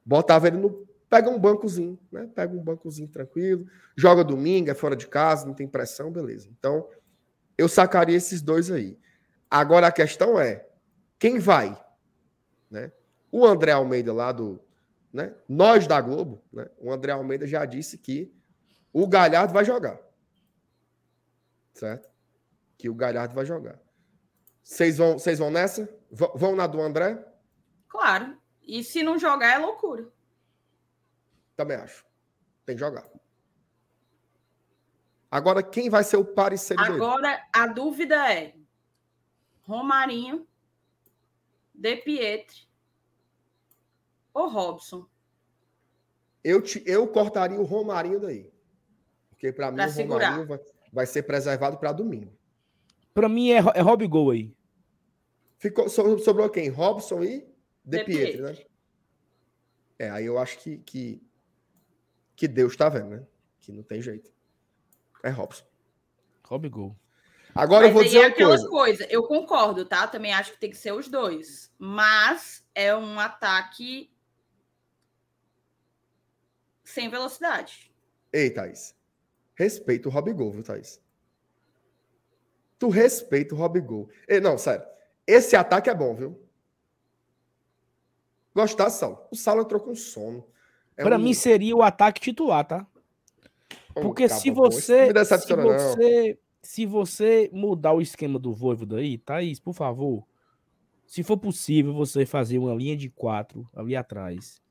botava 0.06 0.48
ele 0.48 0.58
no 0.58 0.88
Pega 1.14 1.30
um 1.30 1.38
bancozinho, 1.38 2.00
né? 2.12 2.28
Pega 2.34 2.56
um 2.56 2.64
bancozinho 2.64 3.08
tranquilo, 3.08 3.68
joga 3.96 4.24
domingo, 4.24 4.72
é 4.72 4.74
fora 4.74 4.96
de 4.96 5.06
casa, 5.06 5.46
não 5.46 5.54
tem 5.54 5.68
pressão, 5.68 6.12
beleza. 6.12 6.50
Então, 6.58 6.90
eu 7.56 7.70
sacaria 7.70 8.18
esses 8.18 8.42
dois 8.42 8.72
aí. 8.72 8.98
Agora 9.48 9.86
a 9.86 9.92
questão 9.92 10.40
é, 10.40 10.66
quem 11.20 11.38
vai? 11.38 11.80
Né? 12.68 12.92
O 13.32 13.46
André 13.46 13.74
Almeida 13.74 14.12
lá 14.12 14.32
do, 14.32 14.60
né? 15.14 15.36
Nós 15.48 15.86
da 15.86 16.02
Globo, 16.02 16.42
né? 16.52 16.68
O 16.80 16.92
André 16.92 17.12
Almeida 17.12 17.46
já 17.46 17.64
disse 17.64 17.96
que 18.00 18.34
o 18.92 19.08
Galhardo 19.08 19.54
vai 19.54 19.64
jogar. 19.64 20.00
Certo? 21.74 22.10
Que 22.78 22.90
o 22.90 22.96
Galhardo 22.96 23.34
vai 23.34 23.46
jogar. 23.46 23.80
Vocês 24.64 24.98
vão, 24.98 25.14
vocês 25.14 25.40
vão 25.40 25.52
nessa? 25.52 25.84
V 26.10 26.28
vão 26.36 26.56
na 26.56 26.68
do 26.68 26.82
André? 26.82 27.24
Claro. 27.88 28.38
E 28.62 28.84
se 28.84 29.04
não 29.04 29.20
jogar 29.20 29.54
é 29.54 29.58
loucura. 29.58 30.12
Também 31.56 31.78
acho. 31.78 32.06
Tem 32.66 32.76
que 32.76 32.80
jogar. 32.80 33.06
Agora, 35.30 35.64
quem 35.64 35.90
vai 35.90 36.04
ser 36.04 36.18
o 36.18 36.26
parecer 36.26 36.80
Agora, 36.80 37.44
a 37.52 37.68
dúvida 37.68 38.32
é 38.32 38.56
Romarinho, 39.64 40.48
De 41.74 41.96
Pietri 41.98 42.68
ou 44.34 44.48
Robson? 44.48 45.08
Eu, 46.44 46.62
te, 46.62 46.84
eu 46.86 47.08
cortaria 47.08 47.60
o 47.60 47.64
Romarinho 47.64 48.20
daí. 48.20 48.54
Porque 49.30 49.52
para 49.52 49.72
mim 49.72 49.82
o 49.82 50.08
Romarinho 50.08 50.48
vai, 50.48 50.60
vai 50.94 51.06
ser 51.08 51.24
preservado 51.24 51.78
para 51.78 51.92
domingo. 51.92 52.32
Para 53.14 53.28
mim 53.28 53.50
é, 53.52 53.58
é 53.58 53.82
Rob 53.82 54.08
Gol 54.08 54.30
aí. 54.32 54.56
Ficou, 55.58 55.90
sobrou 55.90 56.50
quem? 56.50 56.70
Robson 56.70 57.24
e 57.24 57.40
De, 57.84 57.98
De 57.98 58.04
Pietri, 58.04 58.38
Pietri, 58.38 58.42
né? 58.42 58.66
É, 59.98 60.10
aí 60.10 60.26
eu 60.26 60.38
acho 60.38 60.60
que, 60.60 60.78
que 60.78 61.22
que 62.36 62.48
Deus 62.48 62.74
está 62.74 62.90
vendo, 62.90 63.10
né? 63.10 63.28
Que 63.60 63.72
não 63.72 63.84
tem 63.84 64.02
jeito. 64.02 64.32
É 65.24 65.30
Robson. 65.30 65.66
Rob 66.44 66.68
Gol. 66.70 66.96
Agora 67.56 67.82
mas 67.82 67.90
eu 67.90 67.94
vou 67.94 68.04
dizer 68.04 68.18
é 68.18 68.28
uma 68.28 68.36
coisa. 68.36 68.70
coisa. 68.70 69.08
Eu 69.10 69.24
concordo, 69.24 69.86
tá? 69.86 70.08
Também 70.08 70.34
acho 70.34 70.54
que 70.54 70.60
tem 70.60 70.70
que 70.70 70.78
ser 70.78 70.92
os 70.92 71.08
dois. 71.08 71.72
Mas 71.78 72.66
é 72.74 72.96
um 72.96 73.20
ataque 73.20 74.12
sem 76.84 77.10
velocidade. 77.10 77.94
Ei, 78.32 78.50
Thaís. 78.50 78.96
Respeita 79.56 80.10
o 80.10 80.12
Rob 80.12 80.32
Gol, 80.34 80.52
viu, 80.52 80.64
Thaís? 80.64 81.02
Tu 82.80 82.90
respeita 82.90 83.54
o 83.56 83.58
Rob 83.58 83.80
Gol. 83.82 84.10
Ei, 84.28 84.40
não, 84.40 84.58
sério. 84.58 84.86
Esse 85.26 85.56
ataque 85.56 85.90
é 85.90 85.96
bom, 85.96 86.16
viu? 86.16 86.40
Gostar, 88.54 88.90
Sal. 88.90 89.28
O 89.32 89.36
Sal 89.36 89.62
entrou 89.62 89.82
com 89.82 89.96
sono. 89.96 90.46
É 90.98 91.04
para 91.04 91.18
um... 91.18 91.20
mim 91.20 91.34
seria 91.34 91.76
o 91.76 91.82
ataque 91.82 92.22
titular, 92.22 92.66
tá? 92.66 92.86
Porque 93.94 94.28
se 94.28 94.50
você, 94.50 95.12
se 95.26 95.56
você 95.56 96.40
se 96.64 96.86
você 96.86 97.50
mudar 97.52 97.92
o 97.92 98.02
esquema 98.02 98.40
do 98.40 98.54
Voivoda 98.54 98.98
aí, 98.98 99.18
Thaís, 99.18 99.60
por 99.60 99.74
favor, 99.74 100.26
se 101.06 101.22
for 101.22 101.38
possível 101.38 101.94
você 101.94 102.26
fazer 102.26 102.58
uma 102.58 102.74
linha 102.74 102.96
de 102.96 103.10
quatro 103.10 103.70
ali 103.76 103.96
atrás, 103.96 104.62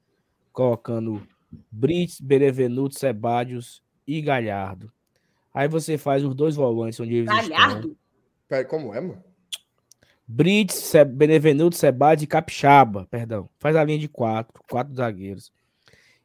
colocando 0.53 1.27
Brits, 1.71 2.19
Benevenuto, 2.19 2.99
Sebadios 2.99 3.82
e 4.07 4.21
Galhardo. 4.21 4.93
Aí 5.55 5.69
você 5.69 5.99
faz 5.99 6.25
os 6.25 6.35
dois 6.35 6.57
volantes 6.57 6.99
onde 7.01 7.17
eles 7.17 7.27
Galhardo? 7.27 7.89
estão. 7.89 7.97
Pera, 8.49 8.65
como 8.65 8.95
é, 8.95 9.01
mano? 9.01 9.23
Brits, 10.27 10.93
Benevenuto, 11.09 11.77
Sebadios 11.77 12.25
e 12.25 12.27
Capixaba, 12.27 13.07
perdão. 13.11 13.49
Faz 13.59 13.77
a 13.77 13.85
linha 13.85 13.99
de 13.99 14.09
quatro, 14.09 14.63
quatro 14.69 14.95
zagueiros. 14.95 15.53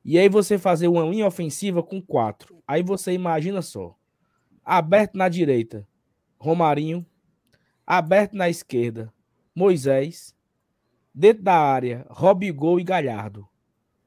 E 0.03 0.17
aí 0.17 0.29
você 0.29 0.57
fazer 0.57 0.87
uma 0.87 1.03
linha 1.03 1.27
ofensiva 1.27 1.83
com 1.83 2.01
quatro. 2.01 2.63
Aí 2.65 2.81
você 2.81 3.11
imagina 3.11 3.61
só. 3.61 3.95
Aberto 4.63 5.17
na 5.17 5.27
direita, 5.27 5.85
Romarinho. 6.39 7.05
Aberto 7.85 8.33
na 8.33 8.49
esquerda, 8.49 9.13
Moisés. 9.53 10.33
Dentro 11.13 11.43
da 11.43 11.55
área, 11.55 12.05
Robigol 12.09 12.79
e 12.79 12.83
Galhardo. 12.83 13.47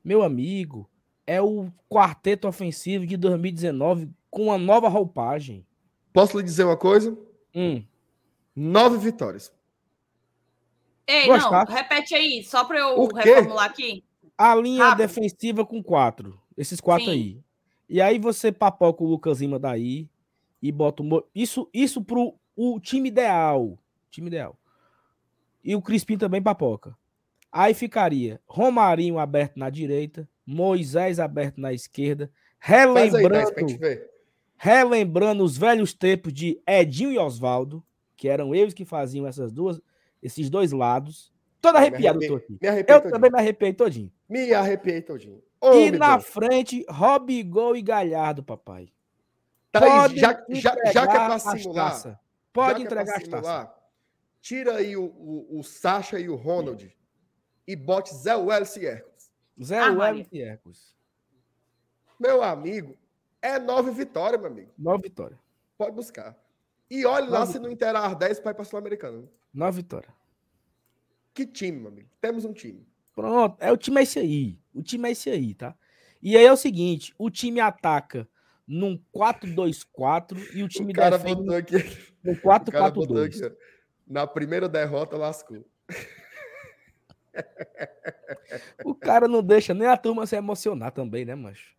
Meu 0.02 0.22
amigo, 0.22 0.90
é 1.31 1.40
o 1.40 1.70
quarteto 1.89 2.48
ofensivo 2.48 3.07
de 3.07 3.16
2019 3.16 4.11
com 4.28 4.47
uma 4.47 4.59
nova 4.59 4.89
roupagem. 4.89 5.65
Posso 6.12 6.36
lhe 6.36 6.43
dizer 6.43 6.65
uma 6.65 6.77
coisa? 6.77 7.16
Hum. 7.55 7.85
Nove 8.57 8.98
vitórias. 8.98 9.52
Ei, 11.07 11.28
Gostar. 11.28 11.69
não, 11.69 11.73
repete 11.73 12.16
aí, 12.16 12.43
só 12.43 12.65
para 12.65 12.81
eu 12.81 13.07
reformular 13.07 13.66
aqui. 13.66 14.02
A 14.36 14.57
linha 14.57 14.86
Rápido. 14.86 15.07
defensiva 15.07 15.65
com 15.65 15.81
quatro. 15.81 16.36
Esses 16.57 16.81
quatro 16.81 17.05
Sim. 17.05 17.12
aí. 17.12 17.40
E 17.89 18.01
aí 18.01 18.19
você 18.19 18.51
papoca 18.51 19.05
o 19.05 19.07
Lucas 19.07 19.40
Lima 19.40 19.57
daí 19.57 20.11
e 20.61 20.73
bota 20.73 21.01
o. 21.01 21.24
Isso, 21.32 21.70
isso 21.73 22.02
pro 22.02 22.35
o 22.57 22.81
time 22.81 23.09
ideal. 23.09 23.78
Time 24.11 24.27
ideal. 24.27 24.59
E 25.62 25.77
o 25.77 25.82
Crispim 25.82 26.19
também 26.19 26.43
papoca. 26.43 26.97
Aí 27.52 27.73
ficaria 27.73 28.40
Romarinho 28.48 29.16
aberto 29.19 29.57
na 29.59 29.70
direita, 29.70 30.28
Moisés 30.47 31.19
aberto 31.21 31.61
na 31.61 31.73
esquerda, 31.73 32.31
Faz 32.61 33.15
aí, 33.15 33.23
relembrando, 33.23 33.55
relembrando 34.57 35.45
os 35.45 35.57
velhos 35.57 35.95
tempos 35.95 36.33
de 36.33 36.61
Edinho 36.67 37.11
e 37.11 37.19
Oswaldo, 37.19 37.83
que 38.17 38.29
eram 38.29 38.55
eles 38.55 38.75
que 38.75 38.85
faziam 38.85 39.27
essas 39.27 39.51
duas, 39.51 39.81
esses 40.23 40.51
dois 40.51 40.73
lados. 40.73 41.33
Todo 41.61 41.77
arrepiado 41.77 42.19
me 42.19 42.27
arrepiei, 42.27 42.37
aqui. 42.37 42.59
me 42.61 42.69
arrepiei 42.69 42.97
Eu 42.97 43.01
todinho. 43.01 43.15
também 43.15 43.31
me 43.31 43.39
arrepiei 43.39 43.73
todinho. 43.73 44.12
Me 44.29 44.53
arrepiei 44.53 45.03
todinho. 45.03 45.43
E 45.62 45.67
Homem 45.67 45.91
na 45.93 46.17
bom. 46.17 46.23
frente, 46.23 46.85
Robigol 46.89 47.77
e 47.77 47.83
Galhardo, 47.83 48.43
papai. 48.43 48.89
Thaís, 49.73 50.12
já, 50.19 50.45
já, 50.51 50.77
já 50.93 51.07
que 51.07 51.17
é 51.17 51.25
pra 51.27 51.39
simular, 51.39 51.91
taças. 51.91 52.17
Pode 52.53 52.83
é 52.83 52.85
entregar 52.85 53.17
as 53.17 53.23
taças. 53.23 53.29
simular, 53.31 53.75
tira 54.41 54.77
aí 54.77 54.97
o, 54.97 55.05
o, 55.05 55.59
o 55.61 55.62
Sacha 55.62 56.19
e 56.19 56.29
o 56.29 56.35
Ronald 56.37 56.95
e 57.67 57.77
bote 57.77 58.15
Zé 58.15 58.35
Welles 58.37 58.77
e. 58.77 59.05
Zé 59.62 59.81
Maria. 59.81 59.99
Welles 59.99 60.28
e 60.32 60.41
Hércules. 60.43 60.95
Meu 62.19 62.43
amigo, 62.43 62.97
é 63.41 63.59
nove 63.59 63.91
vitórias, 63.93 64.41
meu 64.41 64.51
amigo. 64.51 64.70
Nove 64.78 65.05
vitórias. 65.05 65.39
Pode 65.78 65.93
buscar. 65.95 66.37
E 66.91 67.07
olhe 67.07 67.28
lá 67.28 67.41
Nove 67.41 67.53
se 67.53 67.59
não 67.59 67.70
interar 67.70 68.15
10 68.15 68.41
para 68.41 68.51
ir 68.51 68.55
para 68.55 68.65
Sul-Americano. 68.65 69.28
Nove 69.53 69.82
vitórias. 69.82 70.12
Que 71.32 71.47
time, 71.47 71.78
meu 71.78 71.89
amigo. 71.89 72.09
Temos 72.20 72.45
um 72.45 72.53
time. 72.53 72.87
Pronto. 73.15 73.57
É, 73.61 73.70
o 73.73 73.77
time 73.77 74.01
é 74.01 74.03
esse 74.03 74.19
aí. 74.19 74.59
O 74.74 74.82
time 74.82 75.09
é 75.09 75.12
esse 75.12 75.31
aí, 75.31 75.55
tá? 75.55 75.74
E 76.23 76.37
aí 76.37 76.45
é 76.45 76.53
o 76.53 76.57
seguinte: 76.57 77.15
o 77.16 77.31
time 77.31 77.61
ataca 77.61 78.28
num 78.66 79.01
4-2-4 79.15 80.55
e 80.55 80.62
o 80.62 80.69
time 80.69 80.93
o 80.93 80.95
cara 80.97 81.16
defende 81.16 81.37
botou 81.43 81.57
aqui. 81.57 81.74
no 82.23 82.32
O 82.32 82.73
cara 82.73 82.91
botou 82.91 83.16
4-4-2. 83.16 83.24
aqui. 83.27 83.45
ó. 83.45 83.51
Na 84.07 84.27
primeira 84.27 84.69
derrota, 84.69 85.16
lascou. 85.16 85.65
O 88.85 88.94
cara 88.94 89.28
não 89.28 89.43
deixa 89.43 89.73
nem 89.74 89.86
a 89.89 89.97
turma 89.97 90.27
se 90.27 90.36
emocionar 90.36 90.90
também, 90.93 91.24
né, 91.24 91.35
macho? 91.35 91.74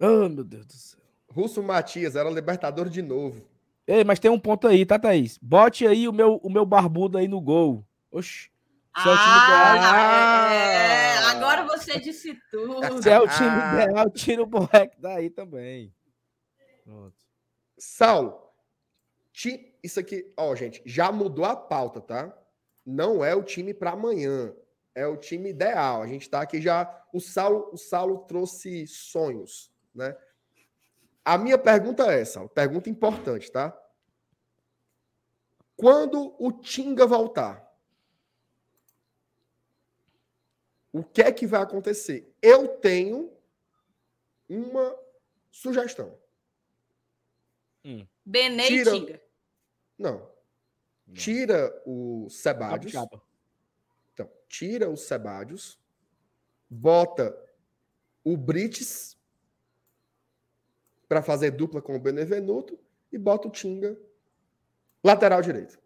Oh, 0.00 0.28
meu 0.28 0.44
Deus 0.44 0.66
do 0.66 0.72
céu. 0.72 1.00
Russo 1.28 1.62
Matias 1.62 2.16
era 2.16 2.30
Libertador 2.30 2.88
de 2.88 3.02
novo. 3.02 3.46
Ei, 3.86 4.02
mas 4.04 4.18
tem 4.18 4.30
um 4.30 4.38
ponto 4.38 4.66
aí, 4.66 4.84
tá, 4.86 4.98
Thaís? 4.98 5.38
Bote 5.40 5.86
aí 5.86 6.08
o 6.08 6.12
meu, 6.12 6.36
o 6.42 6.50
meu 6.50 6.64
barbudo 6.66 7.18
aí 7.18 7.28
no 7.28 7.40
gol. 7.40 7.86
Oxi. 8.10 8.50
Se 8.98 9.08
é 9.08 9.12
o 9.12 9.16
time 9.16 9.36
ideal, 9.36 9.76
Ah, 9.78 10.52
é, 10.54 11.18
Ah! 11.18 11.30
agora 11.32 11.64
você 11.66 12.00
disse 12.00 12.34
tudo. 12.50 13.02
se 13.02 13.10
é 13.10 13.20
o 13.20 13.28
time 13.28 13.48
Ah. 13.48 13.84
ideal, 13.84 14.10
tira 14.10 14.42
o 14.42 14.46
moleque 14.48 14.96
daí 14.98 15.28
também. 15.28 15.92
Pronto. 16.82 17.14
Saulo, 17.78 18.40
ti- 19.32 19.74
isso 19.82 20.00
aqui, 20.00 20.32
ó, 20.36 20.54
gente, 20.54 20.82
já 20.86 21.12
mudou 21.12 21.44
a 21.44 21.54
pauta, 21.54 22.00
tá? 22.00 22.34
Não 22.86 23.24
é 23.24 23.34
o 23.34 23.42
time 23.42 23.74
para 23.74 23.90
amanhã, 23.90 24.54
é 24.94 25.04
o 25.06 25.16
time 25.16 25.50
ideal. 25.50 26.02
A 26.02 26.06
gente 26.06 26.30
tá 26.30 26.40
aqui 26.40 26.62
já. 26.62 27.04
O 27.12 27.20
Saulo, 27.20 27.70
o 27.72 27.76
Saulo 27.76 28.18
trouxe 28.26 28.86
sonhos, 28.86 29.72
né? 29.92 30.16
A 31.24 31.36
minha 31.36 31.58
pergunta 31.58 32.06
é 32.06 32.20
essa, 32.20 32.46
pergunta 32.48 32.88
importante, 32.88 33.50
tá? 33.50 33.76
Quando 35.76 36.36
o 36.38 36.52
Tinga 36.52 37.04
voltar, 37.06 37.66
o 40.92 41.02
que 41.02 41.20
é 41.20 41.32
que 41.32 41.46
vai 41.46 41.60
acontecer? 41.62 42.32
Eu 42.40 42.68
tenho 42.78 43.32
uma 44.48 44.96
sugestão. 45.50 46.16
Benê 48.24 48.66
Tira- 48.68 48.96
e 48.96 49.00
Tinga. 49.00 49.22
Não. 49.98 50.35
Tira 51.12 51.82
o 51.86 52.28
Sebadios. 52.28 52.92
Então, 54.12 54.30
tira 54.48 54.90
o 54.90 54.96
Sebadios, 54.96 55.78
bota 56.68 57.36
o 58.24 58.36
Brites 58.36 59.16
para 61.08 61.22
fazer 61.22 61.52
dupla 61.52 61.80
com 61.80 61.94
o 61.94 62.00
Benevenuto 62.00 62.78
e 63.12 63.18
bota 63.18 63.48
o 63.48 63.50
Tinga 63.50 63.96
lateral 65.02 65.40
direito. 65.40 65.78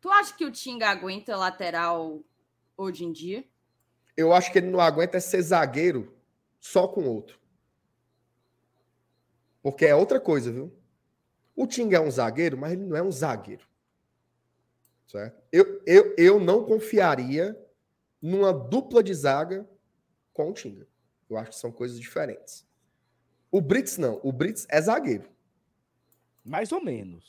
Tu 0.00 0.10
acha 0.10 0.34
que 0.34 0.44
o 0.44 0.50
Tinga 0.50 0.88
aguenta 0.88 1.36
lateral 1.36 2.20
hoje 2.76 3.04
em 3.04 3.12
dia? 3.12 3.44
Eu 4.16 4.32
acho 4.32 4.50
que 4.50 4.58
ele 4.58 4.70
não 4.70 4.80
aguenta 4.80 5.20
ser 5.20 5.42
zagueiro 5.42 6.16
só 6.58 6.88
com 6.88 7.04
outro. 7.04 7.38
Porque 9.62 9.86
é 9.86 9.94
outra 9.94 10.18
coisa, 10.18 10.50
viu? 10.50 10.79
O 11.62 11.66
Tinga 11.66 11.98
é 11.98 12.00
um 12.00 12.10
zagueiro, 12.10 12.56
mas 12.56 12.72
ele 12.72 12.84
não 12.86 12.96
é 12.96 13.02
um 13.02 13.12
zagueiro. 13.12 13.66
Certo? 15.06 15.42
Eu, 15.52 15.82
eu, 15.84 16.14
eu 16.16 16.40
não 16.40 16.64
confiaria 16.64 17.54
numa 18.22 18.52
dupla 18.52 19.02
de 19.02 19.12
zaga 19.12 19.68
com 20.32 20.48
o 20.50 20.52
Tinga. 20.54 20.86
Eu 21.28 21.36
acho 21.36 21.50
que 21.50 21.56
são 21.56 21.70
coisas 21.70 22.00
diferentes. 22.00 22.66
O 23.50 23.60
Brits 23.60 23.98
não. 23.98 24.20
O 24.22 24.32
Brits 24.32 24.66
é 24.70 24.80
zagueiro. 24.80 25.28
Mais 26.44 26.72
ou 26.72 26.82
menos. 26.82 27.28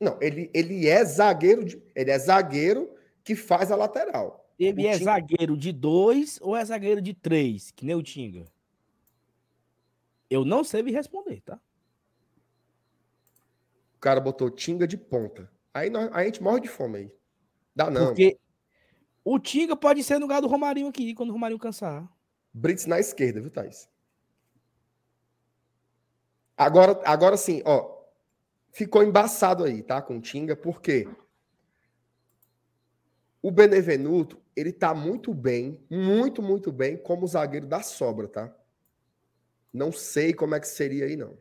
Não, 0.00 0.16
ele, 0.22 0.50
ele 0.54 0.88
é 0.88 1.04
zagueiro, 1.04 1.64
de- 1.64 1.82
ele 1.94 2.10
é 2.10 2.18
zagueiro 2.18 2.90
que 3.22 3.34
faz 3.36 3.70
a 3.70 3.76
lateral. 3.76 4.48
Ele 4.58 4.84
O 4.84 4.86
é 4.88 4.92
Tinga- 4.92 5.04
zagueiro 5.04 5.56
de 5.58 5.72
dois 5.72 6.38
ou 6.40 6.56
é 6.56 6.64
zagueiro 6.64 7.02
de 7.02 7.12
três, 7.12 7.70
que 7.70 7.84
nem 7.84 7.94
o 7.96 8.02
Tinga? 8.02 8.46
Eu 10.30 10.44
não 10.44 10.64
sei 10.64 10.82
me 10.82 10.90
responder, 10.92 11.40
tá? 11.42 11.60
O 13.98 14.00
cara 14.00 14.20
botou 14.20 14.48
Tinga 14.48 14.86
de 14.86 14.96
ponta. 14.96 15.50
Aí 15.74 15.90
nós- 15.90 16.08
a 16.12 16.24
gente 16.24 16.40
morre 16.40 16.60
de 16.60 16.68
fome 16.68 16.98
aí. 16.98 17.12
Dá 17.74 17.90
não. 17.90 18.06
Porque 18.06 18.38
o 19.24 19.40
Tinga 19.40 19.74
pode 19.74 20.04
ser 20.04 20.14
no 20.14 20.20
lugar 20.20 20.40
do 20.40 20.46
Romarinho 20.46 20.86
aqui, 20.86 21.12
quando 21.14 21.30
o 21.30 21.32
Romarinho 21.32 21.58
cansar. 21.58 22.08
Brits 22.54 22.86
na 22.86 23.00
esquerda, 23.00 23.40
viu, 23.40 23.50
Thaís? 23.50 23.88
Agora, 26.56 27.00
agora 27.04 27.36
sim, 27.36 27.60
ó. 27.64 27.98
Ficou 28.70 29.02
embaçado 29.02 29.64
aí, 29.64 29.82
tá? 29.82 30.00
Com 30.00 30.18
o 30.18 30.20
Tinga, 30.20 30.54
porque 30.54 31.08
o 33.42 33.50
Benevenuto, 33.50 34.40
ele 34.54 34.72
tá 34.72 34.94
muito 34.94 35.34
bem, 35.34 35.84
muito, 35.90 36.40
muito 36.40 36.70
bem 36.70 36.96
como 36.96 37.26
zagueiro 37.26 37.66
da 37.66 37.82
sobra, 37.82 38.28
tá? 38.28 38.54
Não 39.72 39.90
sei 39.90 40.32
como 40.32 40.54
é 40.54 40.60
que 40.60 40.68
seria 40.68 41.06
aí, 41.06 41.16
não. 41.16 41.36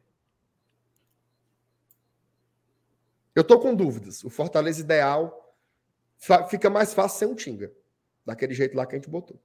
Eu 3.37 3.43
tô 3.43 3.59
com 3.59 3.75
dúvidas. 3.75 4.23
O 4.23 4.31
Fortaleza 4.31 4.81
ideal 4.81 5.55
fica 6.49 6.71
mais 6.71 6.91
fácil 6.91 7.19
sem 7.19 7.27
um 7.27 7.35
Tinga. 7.35 7.71
Daquele 8.25 8.51
jeito 8.55 8.75
lá 8.75 8.83
que 8.83 8.95
a 8.95 8.97
gente 8.97 9.11
botou. 9.11 9.39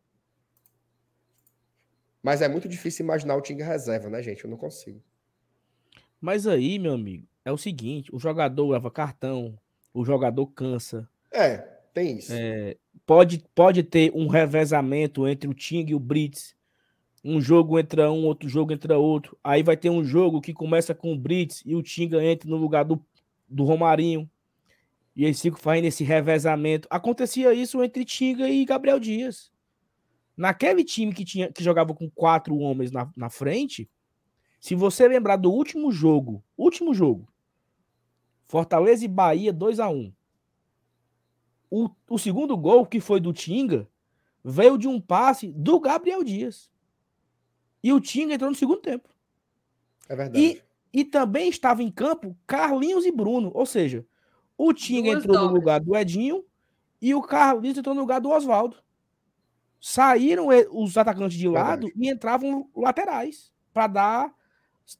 Mas 2.22 2.40
é 2.40 2.48
muito 2.48 2.66
difícil 2.66 3.04
imaginar 3.04 3.36
o 3.36 3.42
Tinga 3.42 3.66
reserva, 3.66 4.08
né, 4.08 4.22
gente? 4.22 4.44
Eu 4.44 4.50
não 4.50 4.56
consigo. 4.56 4.98
Mas 6.18 6.46
aí, 6.46 6.78
meu 6.78 6.94
amigo, 6.94 7.28
é 7.44 7.52
o 7.52 7.58
seguinte: 7.58 8.08
o 8.14 8.18
jogador 8.18 8.70
leva 8.70 8.90
cartão, 8.90 9.58
o 9.92 10.06
jogador 10.06 10.46
cansa. 10.46 11.06
É, 11.30 11.58
tem 11.92 12.16
isso. 12.16 12.32
Pode, 13.04 13.44
pode 13.54 13.82
ter 13.82 14.10
um 14.14 14.26
revezamento 14.26 15.28
entre 15.28 15.50
o 15.50 15.52
Ting 15.52 15.84
e 15.90 15.94
o 15.94 16.00
Brits. 16.00 16.56
Um 17.22 17.42
jogo 17.42 17.78
entra 17.78 18.10
um, 18.10 18.24
outro 18.24 18.48
jogo 18.48 18.72
entra 18.72 18.96
outro. 18.96 19.36
Aí 19.44 19.62
vai 19.62 19.76
ter 19.76 19.90
um 19.90 20.02
jogo 20.02 20.40
que 20.40 20.54
começa 20.54 20.94
com 20.94 21.12
o 21.12 21.18
Brits 21.18 21.62
e 21.66 21.76
o 21.76 21.82
Tinga 21.82 22.24
entra 22.24 22.48
no 22.48 22.56
lugar 22.56 22.84
do, 22.84 23.04
do 23.52 23.64
Romarinho. 23.64 24.28
E 25.14 25.24
eles 25.24 25.40
ficam 25.40 25.58
fazendo 25.58 25.84
esse 25.84 26.04
revezamento. 26.04 26.88
Acontecia 26.90 27.52
isso 27.52 27.82
entre 27.82 28.04
Tinga 28.04 28.48
e 28.48 28.64
Gabriel 28.64 28.98
Dias. 28.98 29.52
Naquele 30.36 30.82
time 30.82 31.12
que, 31.12 31.24
tinha, 31.24 31.52
que 31.52 31.62
jogava 31.62 31.94
com 31.94 32.10
quatro 32.10 32.56
homens 32.56 32.90
na, 32.90 33.10
na 33.14 33.28
frente, 33.28 33.88
se 34.58 34.74
você 34.74 35.06
lembrar 35.06 35.36
do 35.36 35.52
último 35.52 35.92
jogo, 35.92 36.42
último 36.56 36.94
jogo, 36.94 37.28
Fortaleza 38.46 39.04
e 39.04 39.08
Bahia 39.08 39.52
2 39.52 39.80
a 39.80 39.88
1 39.88 40.12
o, 41.74 41.88
o 42.06 42.18
segundo 42.18 42.54
gol, 42.54 42.84
que 42.84 43.00
foi 43.00 43.18
do 43.18 43.32
Tinga, 43.32 43.88
veio 44.44 44.76
de 44.76 44.86
um 44.86 45.00
passe 45.00 45.50
do 45.50 45.80
Gabriel 45.80 46.22
Dias. 46.22 46.70
E 47.82 47.94
o 47.94 47.98
Tinga 47.98 48.34
entrou 48.34 48.50
no 48.50 48.56
segundo 48.56 48.82
tempo. 48.82 49.08
É 50.06 50.14
verdade. 50.14 50.38
E, 50.38 50.62
e 50.92 51.04
também 51.04 51.48
estava 51.48 51.82
em 51.82 51.90
campo 51.90 52.36
Carlinhos 52.46 53.06
e 53.06 53.12
Bruno. 53.12 53.50
Ou 53.54 53.64
seja, 53.64 54.06
o 54.56 54.72
Tinga 54.72 55.12
Duas 55.12 55.24
entrou 55.24 55.48
no 55.48 55.54
lugar 55.54 55.80
do 55.80 55.96
Edinho 55.96 56.44
e 57.00 57.14
o 57.14 57.22
Carlinhos 57.22 57.78
entrou 57.78 57.94
no 57.94 58.02
lugar 58.02 58.20
do 58.20 58.30
Oswaldo. 58.30 58.76
Saíram 59.80 60.48
os 60.70 60.96
atacantes 60.96 61.36
de 61.36 61.48
lado 61.48 61.86
Verdade. 61.86 62.06
e 62.06 62.10
entravam 62.10 62.70
laterais 62.76 63.52
para 63.72 63.86
dar 63.86 64.34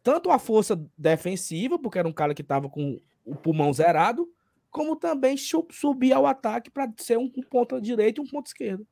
tanto 0.02 0.30
a 0.30 0.38
força 0.38 0.80
defensiva, 0.96 1.78
porque 1.78 1.98
era 1.98 2.08
um 2.08 2.12
cara 2.12 2.34
que 2.34 2.42
estava 2.42 2.68
com 2.68 3.00
o 3.24 3.36
pulmão 3.36 3.72
zerado, 3.72 4.28
como 4.70 4.96
também 4.96 5.36
subir 5.36 6.12
ao 6.12 6.26
ataque 6.26 6.70
para 6.70 6.90
ser 6.96 7.18
um, 7.18 7.30
um 7.36 7.42
ponta 7.42 7.80
direito 7.80 8.20
e 8.20 8.24
um 8.24 8.26
ponta 8.26 8.48
esquerdo. 8.48 8.86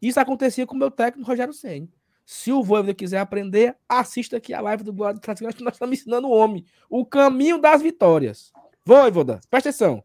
Isso 0.00 0.18
acontecia 0.18 0.66
com 0.66 0.74
o 0.74 0.78
meu 0.78 0.90
técnico 0.90 1.28
Rogério 1.28 1.52
Senni. 1.52 1.92
Se 2.24 2.50
o 2.52 2.62
Voivoda 2.62 2.94
quiser 2.94 3.18
aprender, 3.18 3.76
assista 3.88 4.38
aqui 4.38 4.54
a 4.54 4.60
live 4.60 4.82
do 4.82 4.92
Glória 4.92 5.14
do 5.14 5.20
Traficante, 5.20 5.56
que 5.56 5.64
nós 5.64 5.74
estamos 5.74 5.98
ensinando 5.98 6.26
o 6.26 6.30
homem 6.30 6.64
o 6.88 7.04
caminho 7.04 7.60
das 7.60 7.82
vitórias. 7.82 8.52
Voivoda, 8.84 9.40
presta 9.50 9.68
atenção. 9.68 10.02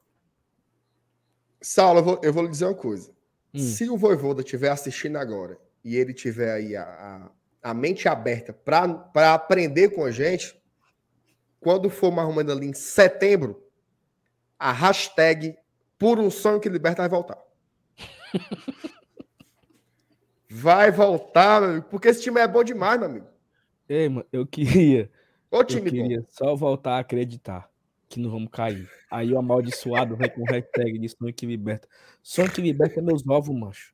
Saulo, 1.61 1.99
eu 1.99 2.03
vou, 2.03 2.19
eu 2.23 2.33
vou 2.33 2.43
lhe 2.43 2.49
dizer 2.49 2.65
uma 2.65 2.75
coisa. 2.75 3.11
Hum. 3.53 3.59
Se 3.59 3.89
o 3.89 3.97
Voivoda 3.97 4.41
estiver 4.41 4.69
assistindo 4.69 5.17
agora 5.17 5.57
e 5.83 5.95
ele 5.95 6.13
tiver 6.13 6.51
aí 6.51 6.75
a, 6.75 6.83
a, 6.83 7.71
a 7.71 7.73
mente 7.73 8.07
aberta 8.07 8.53
para 8.53 9.33
aprender 9.33 9.89
com 9.89 10.03
a 10.03 10.11
gente, 10.11 10.61
quando 11.59 11.89
for 11.89 12.11
mais 12.11 12.27
ou 12.27 12.35
menos 12.35 12.51
ali 12.51 12.67
em 12.67 12.73
setembro, 12.73 13.61
a 14.57 14.71
hashtag 14.71 15.55
por 15.97 16.19
um 16.19 16.29
sonho 16.29 16.59
que 16.59 16.69
liberta 16.69 17.01
vai 17.01 17.09
voltar. 17.09 17.37
vai 20.49 20.91
voltar, 20.91 21.61
meu 21.61 21.69
amigo, 21.69 21.87
porque 21.89 22.07
esse 22.07 22.21
time 22.21 22.39
é 22.41 22.47
bom 22.47 22.63
demais, 22.63 22.99
meu 22.99 23.09
amigo. 23.09 23.27
Ei, 23.87 24.09
mano, 24.09 24.25
eu 24.31 24.45
queria, 24.45 25.09
Ô 25.51 25.57
eu 25.57 25.63
time 25.63 25.89
queria 25.89 26.25
só 26.29 26.55
voltar 26.55 26.95
a 26.95 26.99
acreditar 26.99 27.69
que 28.09 28.19
não 28.19 28.31
vamos 28.31 28.49
cair. 28.51 28.89
Aí 29.09 29.31
o 29.31 29.37
amaldiçoado 29.37 30.15
vem 30.17 30.29
com 30.29 30.43
hashtag 30.43 30.97
de 30.97 31.09
sonho 31.09 31.33
que 31.33 31.45
liberta. 31.45 31.87
Sonho 32.23 32.51
que 32.51 32.61
liberta 32.61 32.99
é 32.99 33.03
meus 33.03 33.25
ovos, 33.27 33.55
macho. 33.55 33.93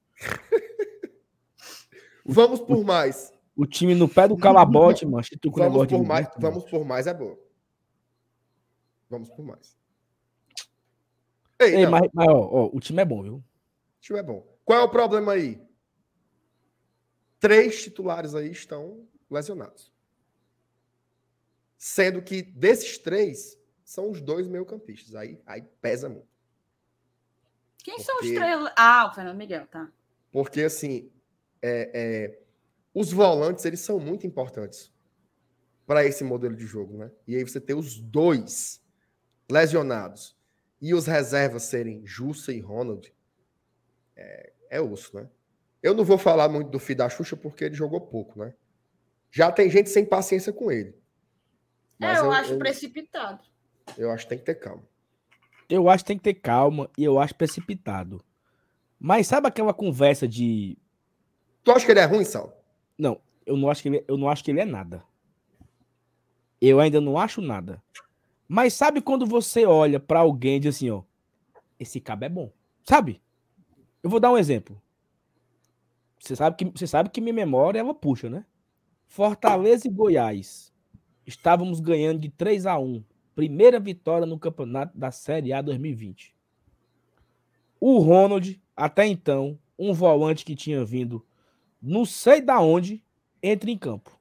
bom. 2.25 2.33
Vamos 2.33 2.61
por 2.61 2.83
mais. 2.83 3.33
O 3.55 3.65
time 3.65 3.93
no 3.93 4.07
pé 4.07 4.27
do 4.27 4.37
calabote, 4.37 5.05
macho. 5.05 5.37
Tu 5.39 5.51
com 5.51 5.59
Vamos 5.59 5.87
por 5.87 6.03
mais. 6.05 6.25
liberta, 6.25 6.39
Vamos 6.39 6.63
por 6.63 6.85
mais 6.85 7.07
é 7.07 7.13
bom. 7.13 7.37
Vamos 9.09 9.29
por 9.29 9.45
mais. 9.45 9.77
Ei, 11.59 11.75
Ei, 11.75 11.87
mas, 11.87 12.09
mas, 12.13 12.27
ó, 12.27 12.33
ó, 12.33 12.69
o 12.73 12.79
time 12.79 13.01
é 13.01 13.05
bom, 13.05 13.21
viu? 13.21 13.35
o 13.35 13.43
time 14.01 14.19
é 14.19 14.23
bom. 14.23 14.45
Qual 14.65 14.79
é 14.79 14.83
o 14.83 14.89
problema 14.89 15.33
aí? 15.33 15.61
Três 17.45 17.83
titulares 17.83 18.33
aí 18.33 18.49
estão 18.51 19.07
lesionados. 19.29 19.93
Sendo 21.77 22.19
que 22.23 22.41
desses 22.41 22.97
três 22.97 23.55
são 23.83 24.09
os 24.09 24.19
dois 24.19 24.47
meio-campistas. 24.47 25.13
Aí, 25.13 25.39
aí 25.45 25.61
pesa 25.79 26.09
muito. 26.09 26.27
Quem 27.83 27.99
são 27.99 28.15
os 28.15 28.21
Porque- 28.21 28.35
três? 28.35 28.73
Ah, 28.75 29.07
o 29.11 29.13
Fernando 29.13 29.37
Miguel, 29.37 29.67
tá. 29.67 29.91
Porque, 30.31 30.61
assim, 30.63 31.11
é, 31.61 31.91
é, 31.93 32.39
os 32.91 33.11
volantes, 33.11 33.63
eles 33.63 33.79
são 33.79 33.99
muito 33.99 34.25
importantes 34.25 34.91
para 35.85 36.03
esse 36.03 36.23
modelo 36.23 36.55
de 36.55 36.65
jogo, 36.65 36.97
né? 36.97 37.11
E 37.27 37.35
aí 37.35 37.43
você 37.43 37.61
ter 37.61 37.75
os 37.75 37.99
dois 37.99 38.81
lesionados 39.47 40.35
e 40.81 40.95
os 40.95 41.05
reservas 41.05 41.61
serem 41.61 42.03
Jussa 42.07 42.51
e 42.51 42.59
Ronald, 42.59 43.13
é, 44.15 44.51
é 44.71 44.81
osso, 44.81 45.15
né? 45.15 45.29
Eu 45.85 45.93
não 45.93 46.03
vou 46.03 46.17
falar 46.17 46.49
muito 46.49 46.71
do 46.71 46.79
filho 46.79 46.97
da 46.97 47.07
Xuxa 47.07 47.37
porque 47.37 47.65
ele 47.65 47.75
jogou 47.75 48.01
pouco, 48.01 48.39
né? 48.39 48.55
Já 49.29 49.51
tem 49.51 49.69
gente 49.69 49.87
sem 49.87 50.03
paciência 50.03 50.51
com 50.51 50.71
ele. 50.71 50.95
É, 52.01 52.17
eu, 52.17 52.31
acho 52.31 52.53
eu, 52.53 52.57
precipitado. 52.57 53.43
eu 53.95 54.09
acho 54.09 54.23
que 54.23 54.29
tem 54.29 54.39
que 54.39 54.45
ter 54.45 54.55
calma. 54.55 54.81
Eu 55.69 55.87
acho 55.87 56.03
que 56.03 56.07
tem 56.07 56.17
que 56.17 56.23
ter 56.23 56.33
calma 56.33 56.89
e 56.97 57.03
eu 57.03 57.19
acho 57.19 57.35
precipitado. 57.35 58.19
Mas 58.99 59.27
sabe 59.27 59.47
aquela 59.47 59.75
conversa 59.75 60.27
de. 60.27 60.75
Tu 61.63 61.71
acha 61.71 61.85
que 61.85 61.91
ele 61.91 61.99
é 61.99 62.05
ruim, 62.05 62.25
Sal? 62.25 62.59
Não, 62.97 63.21
eu 63.45 63.55
não 63.55 63.69
acho 63.69 63.83
que 63.83 63.89
ele, 63.89 64.03
eu 64.07 64.17
não 64.17 64.27
acho 64.27 64.43
que 64.43 64.49
ele 64.49 64.61
é 64.61 64.65
nada. 64.65 65.03
Eu 66.59 66.79
ainda 66.79 66.99
não 66.99 67.15
acho 67.15 67.41
nada. 67.41 67.79
Mas 68.47 68.73
sabe 68.73 69.01
quando 69.01 69.23
você 69.23 69.67
olha 69.67 69.99
pra 69.99 70.21
alguém 70.21 70.57
e 70.57 70.61
diz 70.61 70.77
assim, 70.77 70.89
ó, 70.89 71.03
esse 71.79 72.01
cabo 72.01 72.25
é 72.25 72.29
bom. 72.29 72.51
Sabe? 72.83 73.21
Eu 74.01 74.09
vou 74.09 74.19
dar 74.19 74.31
um 74.31 74.37
exemplo. 74.37 74.81
Você 76.19 76.35
sabe 76.35 76.55
que 76.57 76.65
você 76.65 76.87
sabe 76.87 77.09
que 77.09 77.21
minha 77.21 77.33
memória 77.33 77.79
ela 77.79 77.93
puxa, 77.93 78.29
né? 78.29 78.45
Fortaleza 79.07 79.87
e 79.87 79.91
Goiás. 79.91 80.73
Estávamos 81.25 81.79
ganhando 81.79 82.19
de 82.19 82.29
3 82.29 82.65
a 82.65 82.77
1. 82.77 83.03
Primeira 83.35 83.79
vitória 83.79 84.25
no 84.25 84.39
campeonato 84.39 84.97
da 84.97 85.11
Série 85.11 85.53
A 85.53 85.61
2020. 85.61 86.35
O 87.79 87.99
Ronald, 87.99 88.61
até 88.75 89.05
então, 89.05 89.59
um 89.77 89.93
volante 89.93 90.45
que 90.45 90.55
tinha 90.55 90.83
vindo 90.85 91.25
não 91.87 92.03
sei 92.03 92.41
da 92.41 92.59
onde, 92.59 93.03
entra 93.43 93.69
em 93.69 93.77
campo. 93.77 94.19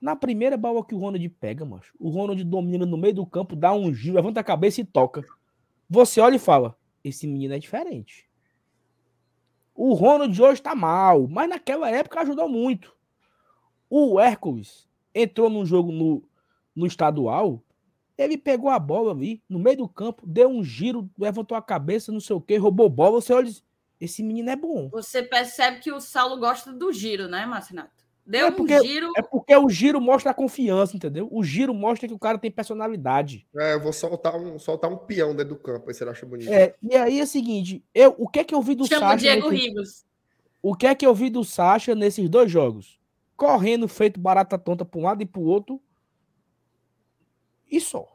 Na 0.00 0.14
primeira 0.14 0.56
bola 0.56 0.84
que 0.84 0.94
o 0.94 0.98
Ronald 0.98 1.28
pega, 1.30 1.64
macho, 1.64 1.92
o 1.98 2.08
Ronald 2.08 2.44
domina 2.44 2.86
no 2.86 2.96
meio 2.96 3.14
do 3.14 3.26
campo, 3.26 3.56
dá 3.56 3.72
um 3.72 3.92
giro, 3.92 4.14
levanta 4.14 4.38
a 4.38 4.44
cabeça 4.44 4.80
e 4.80 4.84
toca. 4.84 5.24
Você 5.88 6.20
olha 6.20 6.36
e 6.36 6.38
fala: 6.38 6.78
esse 7.02 7.26
menino 7.26 7.54
é 7.54 7.58
diferente. 7.58 8.28
O 9.74 9.92
Ronald 9.94 10.40
hoje 10.40 10.62
tá 10.62 10.74
mal, 10.74 11.26
mas 11.26 11.48
naquela 11.48 11.90
época 11.90 12.20
ajudou 12.20 12.48
muito. 12.48 12.94
O 13.90 14.20
Hércules 14.20 14.88
entrou 15.14 15.50
num 15.50 15.66
jogo 15.66 15.90
no, 15.90 16.22
no 16.74 16.86
estadual, 16.86 17.62
ele 18.16 18.38
pegou 18.38 18.70
a 18.70 18.78
bola 18.78 19.12
ali, 19.12 19.42
no 19.48 19.58
meio 19.58 19.78
do 19.78 19.88
campo, 19.88 20.24
deu 20.24 20.48
um 20.48 20.62
giro, 20.62 21.10
levantou 21.18 21.56
a 21.56 21.62
cabeça, 21.62 22.12
não 22.12 22.20
sei 22.20 22.36
o 22.36 22.40
que, 22.40 22.56
roubou 22.56 22.88
bola. 22.88 23.20
Você 23.20 23.32
olha 23.32 23.50
esse 24.00 24.22
menino 24.22 24.50
é 24.50 24.56
bom. 24.56 24.88
Você 24.90 25.22
percebe 25.22 25.80
que 25.80 25.92
o 25.92 26.00
Saulo 26.00 26.38
gosta 26.38 26.72
do 26.72 26.92
giro, 26.92 27.28
né, 27.28 27.46
Marcinato? 27.46 28.03
Deu 28.26 28.46
É 28.46 28.50
porque- 28.50 28.78
um 28.80 28.82
giro. 28.84 29.12
É 29.16 29.22
porque 29.22 29.54
o 29.54 29.68
giro 29.68 30.00
mostra 30.00 30.30
a 30.30 30.34
confiança, 30.34 30.96
entendeu? 30.96 31.28
O 31.30 31.44
giro 31.44 31.74
mostra 31.74 32.08
que 32.08 32.14
o 32.14 32.18
cara 32.18 32.38
tem 32.38 32.50
personalidade. 32.50 33.46
É, 33.54 33.74
eu 33.74 33.80
vou 33.82 33.92
soltar 33.92 34.34
um, 34.36 34.58
soltar 34.58 34.90
um 34.90 34.96
peão 34.96 35.34
dentro 35.36 35.54
do 35.54 35.60
campo, 35.60 35.88
aí 35.88 35.94
você 35.94 36.04
acha 36.04 36.24
bonito. 36.24 36.50
É, 36.50 36.74
e 36.82 36.96
aí 36.96 37.20
é 37.20 37.22
o 37.22 37.26
seguinte, 37.26 37.84
eu, 37.94 38.14
o 38.18 38.26
que 38.26 38.40
é 38.40 38.44
que 38.44 38.54
eu 38.54 38.62
vi 38.62 38.74
do 38.74 38.86
Chama 38.86 39.06
o 39.06 39.10
Sacha? 39.10 39.16
Diego 39.18 39.50
nesse- 39.50 39.66
Ribas. 39.68 40.06
o 40.62 40.74
que 40.74 40.86
é 40.86 40.94
que 40.94 41.06
eu 41.06 41.14
vi 41.14 41.28
do 41.28 41.44
Sacha 41.44 41.94
nesses 41.94 42.28
dois 42.30 42.50
jogos? 42.50 42.98
Correndo, 43.36 43.86
feito 43.88 44.18
barata 44.18 44.56
tonta 44.58 44.84
para 44.86 44.98
um 45.00 45.02
lado 45.04 45.22
e 45.22 45.26
para 45.26 45.40
o 45.40 45.44
outro. 45.44 45.78
E 47.70 47.80
só. 47.80 48.08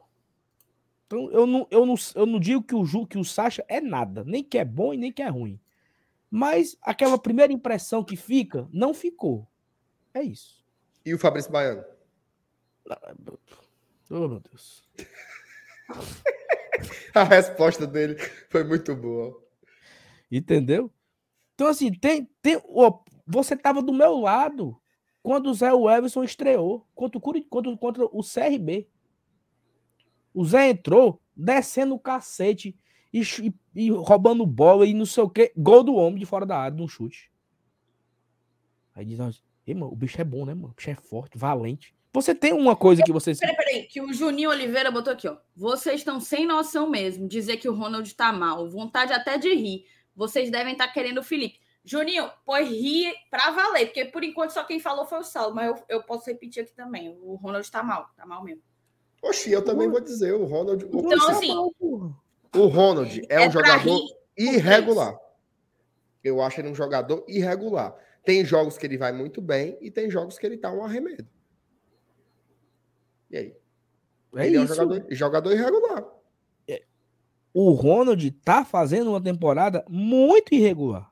Então, 1.06 1.30
eu 1.30 1.46
não, 1.46 1.66
eu 1.70 1.84
não, 1.86 1.94
eu 2.14 2.26
não 2.26 2.40
digo 2.40 2.62
que 2.62 2.74
o, 2.74 2.84
Ju, 2.84 3.06
que 3.06 3.18
o 3.18 3.24
Sacha 3.24 3.64
é 3.68 3.80
nada, 3.80 4.24
nem 4.24 4.42
que 4.42 4.56
é 4.58 4.64
bom 4.64 4.94
e 4.94 4.96
nem 4.96 5.12
que 5.12 5.22
é 5.22 5.28
ruim. 5.28 5.60
Mas 6.30 6.76
aquela 6.82 7.18
primeira 7.18 7.52
impressão 7.52 8.02
que 8.04 8.16
fica, 8.16 8.68
não 8.72 8.94
ficou. 8.94 9.46
É 10.14 10.22
isso. 10.22 10.64
E 11.04 11.14
o 11.14 11.18
Fabrício 11.18 11.50
Baiano? 11.50 11.84
Oh, 14.10 14.28
meu 14.28 14.40
Deus. 14.40 14.82
A 17.14 17.24
resposta 17.24 17.86
dele 17.86 18.16
foi 18.48 18.64
muito 18.64 18.94
boa. 18.96 19.40
Entendeu? 20.30 20.90
Então, 21.54 21.66
assim, 21.68 21.92
tem. 21.92 22.28
tem 22.40 22.60
ó, 22.68 23.00
você 23.26 23.56
tava 23.56 23.82
do 23.82 23.92
meu 23.92 24.18
lado 24.20 24.80
quando 25.22 25.48
o 25.50 25.54
Zé 25.54 25.68
Everson 25.68 26.24
estreou 26.24 26.86
contra 26.94 27.18
o, 27.18 27.20
Curi- 27.20 27.44
contra, 27.44 27.76
contra 27.76 28.04
o 28.04 28.22
CRB. 28.22 28.88
O 30.32 30.44
Zé 30.44 30.70
entrou 30.70 31.20
descendo 31.36 31.94
o 31.94 31.98
cacete 31.98 32.76
e, 33.12 33.20
e- 33.22 33.54
e 33.74 33.90
roubando 33.90 34.46
bola 34.46 34.86
e 34.86 34.94
não 34.94 35.04
sei 35.04 35.22
o 35.22 35.28
quê. 35.30 35.52
Gol 35.56 35.82
do 35.84 35.94
homem 35.94 36.18
de 36.18 36.26
fora 36.26 36.46
da 36.46 36.56
área, 36.58 36.76
de 36.76 36.82
um 36.82 36.88
chute. 36.88 37.30
Aí 38.94 39.04
diz, 39.04 39.18
nós, 39.60 39.68
"Ei, 39.68 39.74
mano, 39.74 39.92
o 39.92 39.96
bicho 39.96 40.20
é 40.20 40.24
bom, 40.24 40.44
né, 40.44 40.54
mano? 40.54 40.68
O 40.68 40.74
bicho 40.74 40.90
é 40.90 40.94
forte, 40.94 41.36
valente. 41.38 41.94
Você 42.12 42.34
tem 42.34 42.52
uma 42.52 42.74
coisa 42.74 43.02
que 43.02 43.12
você. 43.12 43.34
Peraí, 43.36 43.56
peraí, 43.56 43.82
que 43.84 44.00
o 44.00 44.12
Juninho 44.12 44.50
Oliveira 44.50 44.90
botou 44.90 45.12
aqui, 45.12 45.28
ó. 45.28 45.36
Vocês 45.54 46.00
estão 46.00 46.18
sem 46.18 46.44
noção 46.44 46.90
mesmo. 46.90 47.28
Dizer 47.28 47.56
que 47.58 47.68
o 47.68 47.74
Ronald 47.74 48.12
tá 48.16 48.32
mal. 48.32 48.68
Vontade 48.68 49.12
até 49.12 49.38
de 49.38 49.54
rir. 49.54 49.84
Vocês 50.16 50.50
devem 50.50 50.72
estar 50.72 50.88
querendo 50.88 51.18
o 51.18 51.22
Felipe. 51.22 51.60
Juninho, 51.84 52.28
pois 52.44 52.68
ri 52.68 53.12
pra 53.30 53.52
valer, 53.52 53.86
porque 53.86 54.04
por 54.04 54.22
enquanto 54.22 54.50
só 54.50 54.64
quem 54.64 54.78
falou 54.80 55.06
foi 55.06 55.20
o 55.20 55.24
Saulo, 55.24 55.54
mas 55.54 55.68
eu, 55.68 55.82
eu 55.88 56.02
posso 56.02 56.26
repetir 56.26 56.62
aqui 56.62 56.72
também. 56.72 57.16
O 57.22 57.36
Ronald 57.36 57.70
tá 57.70 57.82
mal, 57.82 58.08
tá 58.16 58.26
mal 58.26 58.44
mesmo. 58.44 58.62
Oxi, 59.22 59.50
eu 59.52 59.64
também 59.64 59.88
vou 59.88 60.00
dizer, 60.00 60.32
o 60.32 60.44
Ronald. 60.44 60.84
O, 60.84 60.98
Então, 60.98 61.28
assim, 61.28 61.52
o 61.52 62.66
Ronald 62.66 63.22
é, 63.28 63.40
um 63.40 63.50
pra 63.50 63.50
jogador 63.50 63.78
rir, 63.78 64.16
irregular. 64.36 65.18
Eu 66.22 66.42
acho 66.42 66.60
ele 66.60 66.68
um 66.68 66.74
jogador 66.74 67.24
irregular. 67.28 67.94
Tem 68.24 68.44
jogos 68.44 68.76
que 68.76 68.86
ele 68.86 68.98
vai 68.98 69.12
muito 69.12 69.40
bem 69.40 69.78
e 69.80 69.90
tem 69.90 70.10
jogos 70.10 70.38
que 70.38 70.46
ele 70.46 70.58
tá 70.58 70.70
um 70.72 70.84
arremedo. 70.84 71.28
E 73.30 73.36
aí? 73.36 73.56
É 74.36 74.46
ele 74.46 74.56
é 74.56 74.60
um 74.60 74.64
isso. 74.64 74.74
jogador, 74.74 75.06
jogador 75.10 75.52
irregular. 75.52 76.20
O 77.52 77.72
Ronald 77.72 78.30
tá 78.44 78.64
fazendo 78.64 79.10
uma 79.10 79.20
temporada 79.20 79.84
muito 79.88 80.54
irregular. 80.54 81.10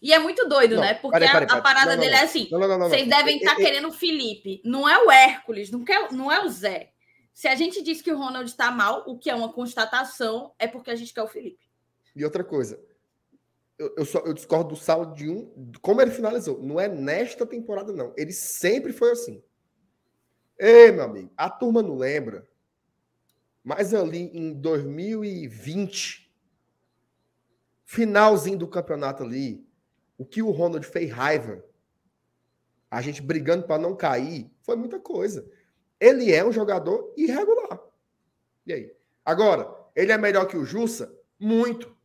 E 0.00 0.12
é 0.12 0.18
muito 0.18 0.48
doido, 0.48 0.76
Não, 0.76 0.82
né? 0.82 0.94
Porque 0.94 1.18
peraí, 1.18 1.30
peraí, 1.30 1.48
a, 1.50 1.54
a 1.54 1.60
parada 1.60 1.90
Não, 1.90 1.96
não, 1.96 2.00
dele 2.00 2.12
não. 2.12 2.20
é 2.20 2.24
assim: 2.24 2.48
Não, 2.50 2.58
não, 2.58 2.68
não, 2.68 2.78
não. 2.78 2.88
vocês 2.88 3.08
devem 3.08 3.36
estar 3.38 3.58
É, 3.58 3.62
é, 3.62 3.64
querendo 3.64 3.88
o 3.88 3.92
Felipe. 3.92 4.62
Não 4.64 4.88
é 4.88 4.96
o 5.04 5.10
Hércules, 5.10 5.70
não, 5.70 5.84
quer, 5.84 6.10
não 6.12 6.30
é 6.30 6.44
o 6.44 6.48
Zé. 6.48 6.92
Se 7.34 7.48
a 7.48 7.54
gente 7.54 7.82
diz 7.82 8.00
que 8.00 8.12
o 8.12 8.16
Ronald 8.16 8.48
está 8.48 8.70
mal, 8.70 9.04
o 9.06 9.18
que 9.18 9.28
é 9.28 9.34
uma 9.34 9.52
constatação, 9.52 10.52
é 10.58 10.66
porque 10.66 10.90
a 10.90 10.96
gente 10.96 11.12
quer 11.12 11.22
o 11.22 11.28
Felipe. 11.28 11.68
E 12.14 12.24
outra 12.24 12.44
coisa, 12.44 12.80
eu, 13.80 13.94
eu, 13.96 14.04
só, 14.04 14.18
eu 14.18 14.34
discordo 14.34 14.74
do 14.74 14.76
Saulo 14.76 15.14
de 15.14 15.30
um. 15.30 15.72
Como 15.80 16.02
ele 16.02 16.10
finalizou. 16.10 16.60
Não 16.62 16.78
é 16.78 16.86
nesta 16.86 17.46
temporada, 17.46 17.94
não. 17.94 18.12
Ele 18.14 18.30
sempre 18.30 18.92
foi 18.92 19.12
assim. 19.12 19.42
Ei, 20.58 20.92
meu 20.92 21.04
amigo, 21.04 21.32
a 21.34 21.48
turma 21.48 21.82
não 21.82 21.96
lembra. 21.96 22.46
Mas 23.64 23.94
ali 23.94 24.30
em 24.34 24.52
2020, 24.52 26.30
finalzinho 27.86 28.58
do 28.58 28.68
campeonato 28.68 29.22
ali, 29.22 29.66
o 30.18 30.26
que 30.26 30.42
o 30.42 30.50
Ronald 30.50 30.86
fez 30.86 31.10
raiva, 31.10 31.64
a 32.90 33.00
gente 33.00 33.22
brigando 33.22 33.66
para 33.66 33.80
não 33.80 33.96
cair, 33.96 34.50
foi 34.60 34.76
muita 34.76 35.00
coisa. 35.00 35.50
Ele 35.98 36.30
é 36.30 36.44
um 36.44 36.52
jogador 36.52 37.14
irregular. 37.16 37.80
E 38.66 38.74
aí? 38.74 38.94
Agora, 39.24 39.74
ele 39.96 40.12
é 40.12 40.18
melhor 40.18 40.46
que 40.46 40.56
o 40.58 40.66
Jussa? 40.66 41.14
Muito. 41.38 41.96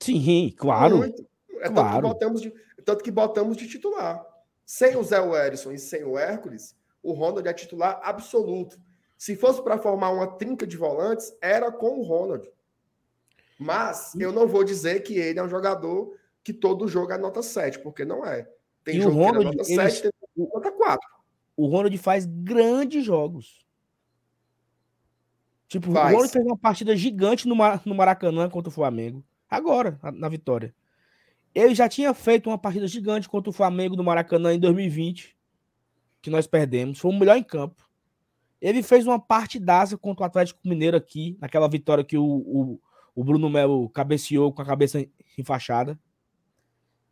Sim, 0.00 0.52
claro. 0.56 0.98
Muito. 0.98 1.26
É 1.60 1.64
tanto, 1.64 1.74
Claro. 1.74 1.96
que 1.96 2.02
botamos 2.14 2.40
de, 2.40 2.54
tanto 2.84 3.04
que 3.04 3.10
botamos 3.10 3.56
de 3.56 3.68
titular. 3.68 4.24
Sem 4.64 4.96
o 4.96 5.02
Zé 5.02 5.20
Wellison 5.20 5.72
e 5.72 5.78
sem 5.78 6.04
o 6.04 6.16
Hércules, 6.18 6.76
o 7.02 7.12
Ronald 7.12 7.48
é 7.48 7.52
titular 7.52 8.00
absoluto. 8.02 8.78
Se 9.16 9.34
fosse 9.34 9.62
para 9.62 9.78
formar 9.78 10.10
uma 10.10 10.26
trinca 10.38 10.66
de 10.66 10.76
volantes, 10.76 11.36
era 11.40 11.72
com 11.72 11.98
o 11.98 12.02
Ronald. 12.02 12.48
Mas 13.58 14.14
eu 14.14 14.30
não 14.30 14.46
vou 14.46 14.62
dizer 14.62 15.00
que 15.00 15.18
ele 15.18 15.38
é 15.38 15.42
um 15.42 15.48
jogador 15.48 16.14
que 16.44 16.52
todo 16.52 16.86
jogo 16.86 17.10
é 17.12 17.18
nota 17.18 17.42
7, 17.42 17.80
porque 17.80 18.04
não 18.04 18.24
é. 18.24 18.48
Tem 18.84 18.96
E 18.96 18.98
o 19.00 19.02
jogo 19.02 19.16
que 19.16 19.22
Ronald, 19.24 19.46
é 19.46 19.50
nota 19.56 19.72
ele- 19.72 19.90
7, 19.90 20.02
tem 20.36 20.48
nota 20.54 20.70
4. 20.70 21.08
O 21.56 21.66
Ronald 21.66 21.98
faz 21.98 22.24
grandes 22.24 23.04
jogos. 23.04 23.66
Tipo, 25.66 25.92
Faz. 25.92 26.10
o 26.12 26.14
Ronald 26.14 26.32
fez 26.32 26.46
uma 26.46 26.56
partida 26.56 26.96
gigante 26.96 27.48
no, 27.48 27.56
Mar- 27.56 27.82
no 27.84 27.94
Maracanã 27.94 28.48
contra 28.48 28.68
o 28.68 28.72
Flamengo. 28.72 29.24
Agora, 29.48 29.98
na, 30.14 30.28
vitória. 30.28 30.74
Ele 31.54 31.74
já 31.74 31.88
tinha 31.88 32.12
feito 32.12 32.50
uma 32.50 32.58
partida 32.58 32.86
gigante 32.86 33.28
contra 33.28 33.50
o 33.50 33.52
Flamengo 33.52 33.96
no 33.96 34.04
Maracanã 34.04 34.52
em 34.52 34.60
2020, 34.60 35.36
que 36.20 36.30
nós 36.30 36.46
perdemos. 36.46 36.98
Foi 36.98 37.10
o 37.10 37.18
melhor 37.18 37.36
em 37.36 37.42
campo. 37.42 37.88
Ele 38.60 38.82
fez 38.82 39.06
uma 39.06 39.18
partidaça 39.18 39.96
contra 39.96 40.24
o 40.24 40.26
Atlético 40.26 40.60
Mineiro 40.64 40.96
aqui, 40.96 41.36
naquela 41.40 41.68
vitória 41.68 42.04
que 42.04 42.18
o, 42.18 42.24
o, 42.24 42.80
o 43.14 43.24
Bruno 43.24 43.48
Melo 43.48 43.88
cabeceou 43.88 44.52
com 44.52 44.60
a 44.60 44.66
cabeça 44.66 45.04
enfaixada. 45.38 45.98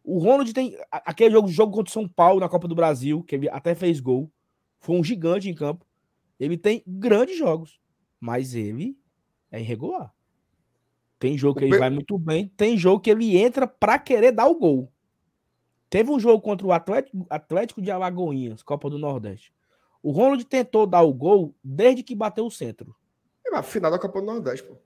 O 0.05 0.19
Ronald 0.19 0.53
tem 0.53 0.77
aquele 0.91 1.31
jogo, 1.31 1.49
jogo 1.49 1.73
contra 1.73 1.91
o 1.91 1.93
São 1.93 2.09
Paulo 2.09 2.41
na 2.41 2.49
Copa 2.49 2.69
do 2.69 2.75
Brasil, 2.75 3.23
que 3.25 3.35
ele 3.35 3.49
até 3.49 3.75
fez 3.75 3.99
gol. 3.99 4.31
Foi 4.79 4.97
um 4.97 5.03
gigante 5.03 5.49
em 5.49 5.55
campo. 5.55 5.85
Ele 6.39 6.57
tem 6.57 6.83
grandes 6.87 7.39
jogos, 7.39 7.81
mas 8.21 8.55
ele 8.55 8.97
é 9.51 9.61
irregular. 9.61 10.16
Tem 11.19 11.37
jogo 11.39 11.59
que 11.59 11.65
ele 11.65 11.79
vai 11.79 11.89
muito 11.89 12.19
bem, 12.19 12.49
tem 12.57 12.77
jogo 12.77 13.01
que 13.01 13.11
ele 13.11 13.37
entra 13.39 13.67
pra 13.67 13.99
querer 13.99 14.33
dar 14.33 14.47
o 14.47 14.55
gol. 14.55 14.93
Teve 15.89 16.11
um 16.11 16.21
jogo 16.21 16.43
contra 16.43 16.67
o 16.67 16.73
Atlético, 16.73 17.27
Atlético 17.31 17.81
de 17.81 17.91
Alagoinhas, 17.91 18.63
Copa 18.63 18.91
do 18.91 18.99
Nordeste. 18.99 19.53
O 20.03 20.11
Ronald 20.11 20.45
tentou 20.45 20.87
dar 20.87 21.03
o 21.03 21.13
gol 21.13 21.55
desde 21.65 22.03
que 22.03 22.15
bateu 22.15 22.45
o 22.47 22.51
centro, 22.51 22.95
É 23.47 23.57
a 23.57 23.63
final 23.63 23.91
da 23.91 23.99
Copa 23.99 24.21
do 24.21 24.27
Nordeste, 24.27 24.67
pô. 24.67 24.77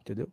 entendeu? 0.00 0.28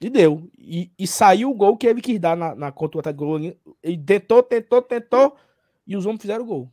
E 0.00 0.10
deu. 0.10 0.48
E, 0.56 0.92
e 0.98 1.06
saiu 1.06 1.50
o 1.50 1.54
gol 1.54 1.76
que 1.76 1.86
ele 1.86 2.00
quis 2.00 2.20
dar 2.20 2.36
na, 2.36 2.54
na 2.54 2.70
contra 2.70 2.98
o 2.98 3.00
Atlético. 3.00 3.58
Ele 3.82 3.98
tentou, 3.98 4.42
tentou, 4.42 4.82
tentou, 4.82 5.36
e 5.86 5.96
os 5.96 6.04
homens 6.04 6.20
fizeram 6.20 6.44
o 6.44 6.46
gol. 6.46 6.72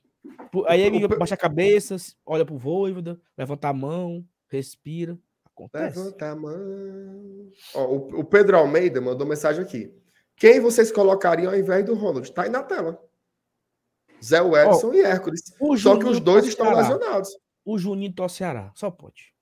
Aí 0.68 0.82
ele 0.82 1.08
baixa 1.08 1.35
a 1.35 1.38
cabeça, 1.38 1.95
olha 2.26 2.45
pro 2.45 2.58
Voivoda, 2.58 3.19
levanta 3.38 3.69
a 3.69 3.74
mão, 3.74 4.26
respira. 4.48 5.18
Acontece. 5.56 5.98
Levanta 5.98 6.32
a 6.32 6.35
mão. 6.35 7.51
Ó, 7.74 7.85
o, 7.85 8.19
o 8.19 8.24
Pedro 8.25 8.58
Almeida 8.58 9.00
mandou 9.00 9.25
mensagem 9.25 9.64
aqui. 9.64 9.93
Quem 10.35 10.59
vocês 10.59 10.92
colocariam 10.92 11.51
ao 11.51 11.58
invés 11.58 11.85
do 11.85 11.95
Ronald? 11.95 12.30
Tá 12.34 12.43
aí 12.43 12.50
na 12.50 12.61
tela. 12.61 13.01
Zé 14.24 14.40
Edson 14.40 14.93
e 14.93 15.01
Hércules. 15.01 15.42
Só 15.77 15.98
que 15.98 16.06
os 16.06 16.19
dois 16.19 16.45
estão 16.45 16.74
lesionados. 16.75 17.30
O 17.64 17.77
Juninho 17.77 18.14
to 18.14 18.27
Ceará, 18.27 18.72
só 18.75 18.92
pode. 18.92 19.34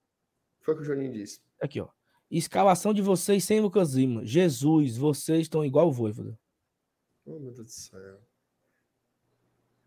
Foi 0.61 0.73
o 0.73 0.77
que 0.77 0.83
o 0.83 0.85
Juninho 0.85 1.11
disse. 1.11 1.41
Aqui, 1.59 1.81
ó. 1.81 1.89
Escalação 2.29 2.93
de 2.93 3.01
vocês 3.01 3.43
sem 3.43 3.59
Lucas 3.59 3.93
Lima. 3.93 4.25
Jesus, 4.25 4.97
vocês 4.97 5.41
estão 5.41 5.65
igual 5.65 5.87
o 5.87 5.91
Voivoda. 5.91 6.37
Oh, 7.25 7.39
meu 7.39 7.51
Deus 7.51 7.65
do 7.65 7.71
céu. 7.71 8.19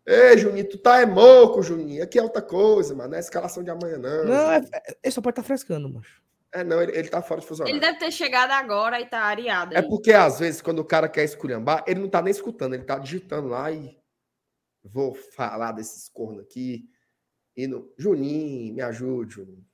Ei, 0.07 0.37
Juninho, 0.37 0.69
tu 0.69 0.77
tá 0.77 1.01
é 1.01 1.05
moco, 1.05 1.61
Juninho. 1.61 2.01
Aqui 2.01 2.17
é 2.17 2.23
outra 2.23 2.41
coisa, 2.41 2.95
mano. 2.95 3.09
Não 3.09 3.17
é 3.17 3.19
escalação 3.19 3.61
de 3.61 3.69
amanhã, 3.69 3.97
não. 3.97 4.23
Não, 4.23 4.51
é, 4.51 4.65
é- 4.71 4.97
ele 5.03 5.11
só 5.11 5.19
pode 5.19 5.33
estar 5.33 5.43
frescando, 5.43 5.89
macho. 5.89 6.21
É, 6.53 6.63
não, 6.63 6.81
ele, 6.81 6.97
ele 6.97 7.09
tá 7.09 7.21
fora 7.21 7.41
de 7.41 7.45
fuso 7.45 7.67
Ele 7.67 7.79
deve 7.79 7.99
ter 7.99 8.09
chegado 8.09 8.51
agora 8.51 9.01
e 9.01 9.05
tá 9.05 9.19
areado. 9.23 9.75
É 9.75 9.81
porque, 9.81 10.13
às 10.13 10.39
vezes, 10.39 10.61
quando 10.61 10.79
o 10.79 10.85
cara 10.85 11.09
quer 11.09 11.25
esculhambar, 11.25 11.83
ele 11.85 11.99
não 11.99 12.07
tá 12.07 12.21
nem 12.21 12.31
escutando, 12.31 12.73
ele 12.73 12.85
tá 12.85 12.97
digitando 12.97 13.49
lá 13.49 13.69
e. 13.69 13.97
Vou 14.81 15.13
falar 15.13 15.73
desses 15.73 16.07
cornos 16.07 16.43
aqui. 16.43 16.89
E 17.57 17.67
no... 17.67 17.91
Juninho, 17.97 18.75
me 18.75 18.81
ajude, 18.81 19.35
Juninho. 19.35 19.65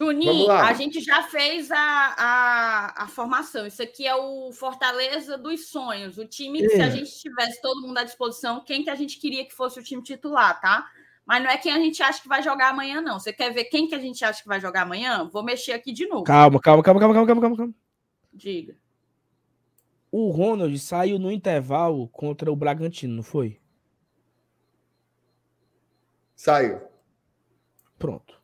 Juninho, 0.00 0.48
a 0.50 0.72
gente 0.74 1.00
já 1.00 1.24
fez 1.24 1.70
a, 1.72 1.76
a, 2.16 3.02
a 3.02 3.08
formação. 3.08 3.66
Isso 3.66 3.82
aqui 3.82 4.06
é 4.06 4.14
o 4.14 4.52
Fortaleza 4.52 5.36
dos 5.36 5.66
Sonhos. 5.68 6.18
O 6.18 6.24
time 6.24 6.60
que, 6.60 6.68
se 6.70 6.80
a 6.80 6.86
É. 6.86 6.90
gente 6.90 7.10
tivesse 7.18 7.60
todo 7.60 7.80
mundo 7.84 7.98
à 7.98 8.04
disposição, 8.04 8.60
quem 8.64 8.84
que 8.84 8.90
a 8.90 8.94
gente 8.94 9.18
queria 9.18 9.44
que 9.44 9.52
fosse 9.52 9.80
o 9.80 9.82
time 9.82 10.00
titular, 10.02 10.60
tá? 10.60 10.88
Mas 11.26 11.42
não 11.42 11.50
é 11.50 11.58
quem 11.58 11.72
a 11.72 11.78
gente 11.80 12.00
acha 12.00 12.22
que 12.22 12.28
vai 12.28 12.42
jogar 12.42 12.68
amanhã, 12.70 13.00
não. 13.00 13.18
Você 13.18 13.32
quer 13.32 13.52
ver 13.52 13.64
quem 13.64 13.88
que 13.88 13.94
a 13.94 13.98
gente 13.98 14.24
acha 14.24 14.40
que 14.40 14.48
vai 14.48 14.60
jogar 14.60 14.82
amanhã? 14.82 15.28
Vou 15.28 15.42
mexer 15.42 15.72
aqui 15.72 15.92
de 15.92 16.06
novo. 16.06 16.22
Calma, 16.22 16.60
calma, 16.60 16.82
calma, 16.82 17.00
calma, 17.00 17.14
calma, 17.14 17.26
calma, 17.26 17.40
calma, 17.42 17.56
calma. 17.56 17.74
Diga. 18.32 18.76
O 20.12 20.30
Ronald 20.30 20.78
saiu 20.78 21.18
no 21.18 21.30
intervalo 21.30 22.08
contra 22.08 22.50
o 22.50 22.56
Bragantino, 22.56 23.14
não 23.16 23.22
foi? 23.22 23.60
Saiu. 26.36 26.80
Pronto. 27.98 28.37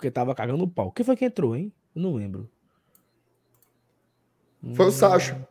Porque 0.00 0.10
tava 0.10 0.34
cagando 0.34 0.64
o 0.64 0.66
pau. 0.66 0.90
Quem 0.90 1.04
foi 1.04 1.14
que 1.14 1.26
entrou, 1.26 1.54
hein? 1.54 1.70
Eu 1.94 2.00
não 2.00 2.14
lembro. 2.14 2.50
Foi 4.72 4.86
o 4.86 4.88
Hum, 4.88 4.92
Sacha. 4.92 5.46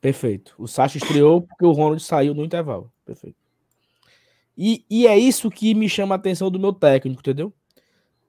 Perfeito. 0.00 0.54
O 0.56 0.68
Sacha 0.68 0.98
estreou 0.98 1.42
porque 1.42 1.66
o 1.66 1.72
Ronald 1.72 2.00
saiu 2.00 2.32
no 2.32 2.44
intervalo. 2.44 2.92
Perfeito. 3.04 3.36
E, 4.56 4.86
e 4.88 5.08
é 5.08 5.18
isso 5.18 5.50
que 5.50 5.74
me 5.74 5.88
chama 5.88 6.14
a 6.14 6.16
atenção 6.16 6.48
do 6.48 6.60
meu 6.60 6.72
técnico, 6.72 7.20
entendeu? 7.20 7.52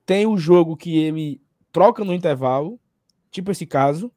Tem 0.08 0.26
o 0.26 0.38
jogo 0.38 0.76
que 0.76 0.98
ele 0.98 1.40
troca 1.72 2.04
no 2.04 2.12
intervalo, 2.12 2.80
tipo 3.30 3.52
esse 3.52 3.68
caso, 3.68 4.12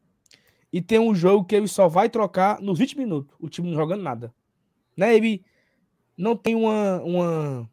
e 0.73 0.81
tem 0.81 0.99
um 0.99 1.15
jogo 1.15 1.45
que 1.45 1.55
ele 1.55 1.69
só 1.69 1.87
vai 1.87 2.09
trocar 2.09 2.63
nos 2.63 2.79
20 2.79 2.97
minutos, 2.97 3.37
o 3.39 3.51
time 3.51 3.69
não 3.69 3.77
jogando 3.77 4.03
nada. 4.03 4.35
Né? 4.97 5.15
Ele 5.15 5.45
não 6.17 6.35
tem 6.35 6.55
uma, 6.55 7.03
uma. 7.03 7.71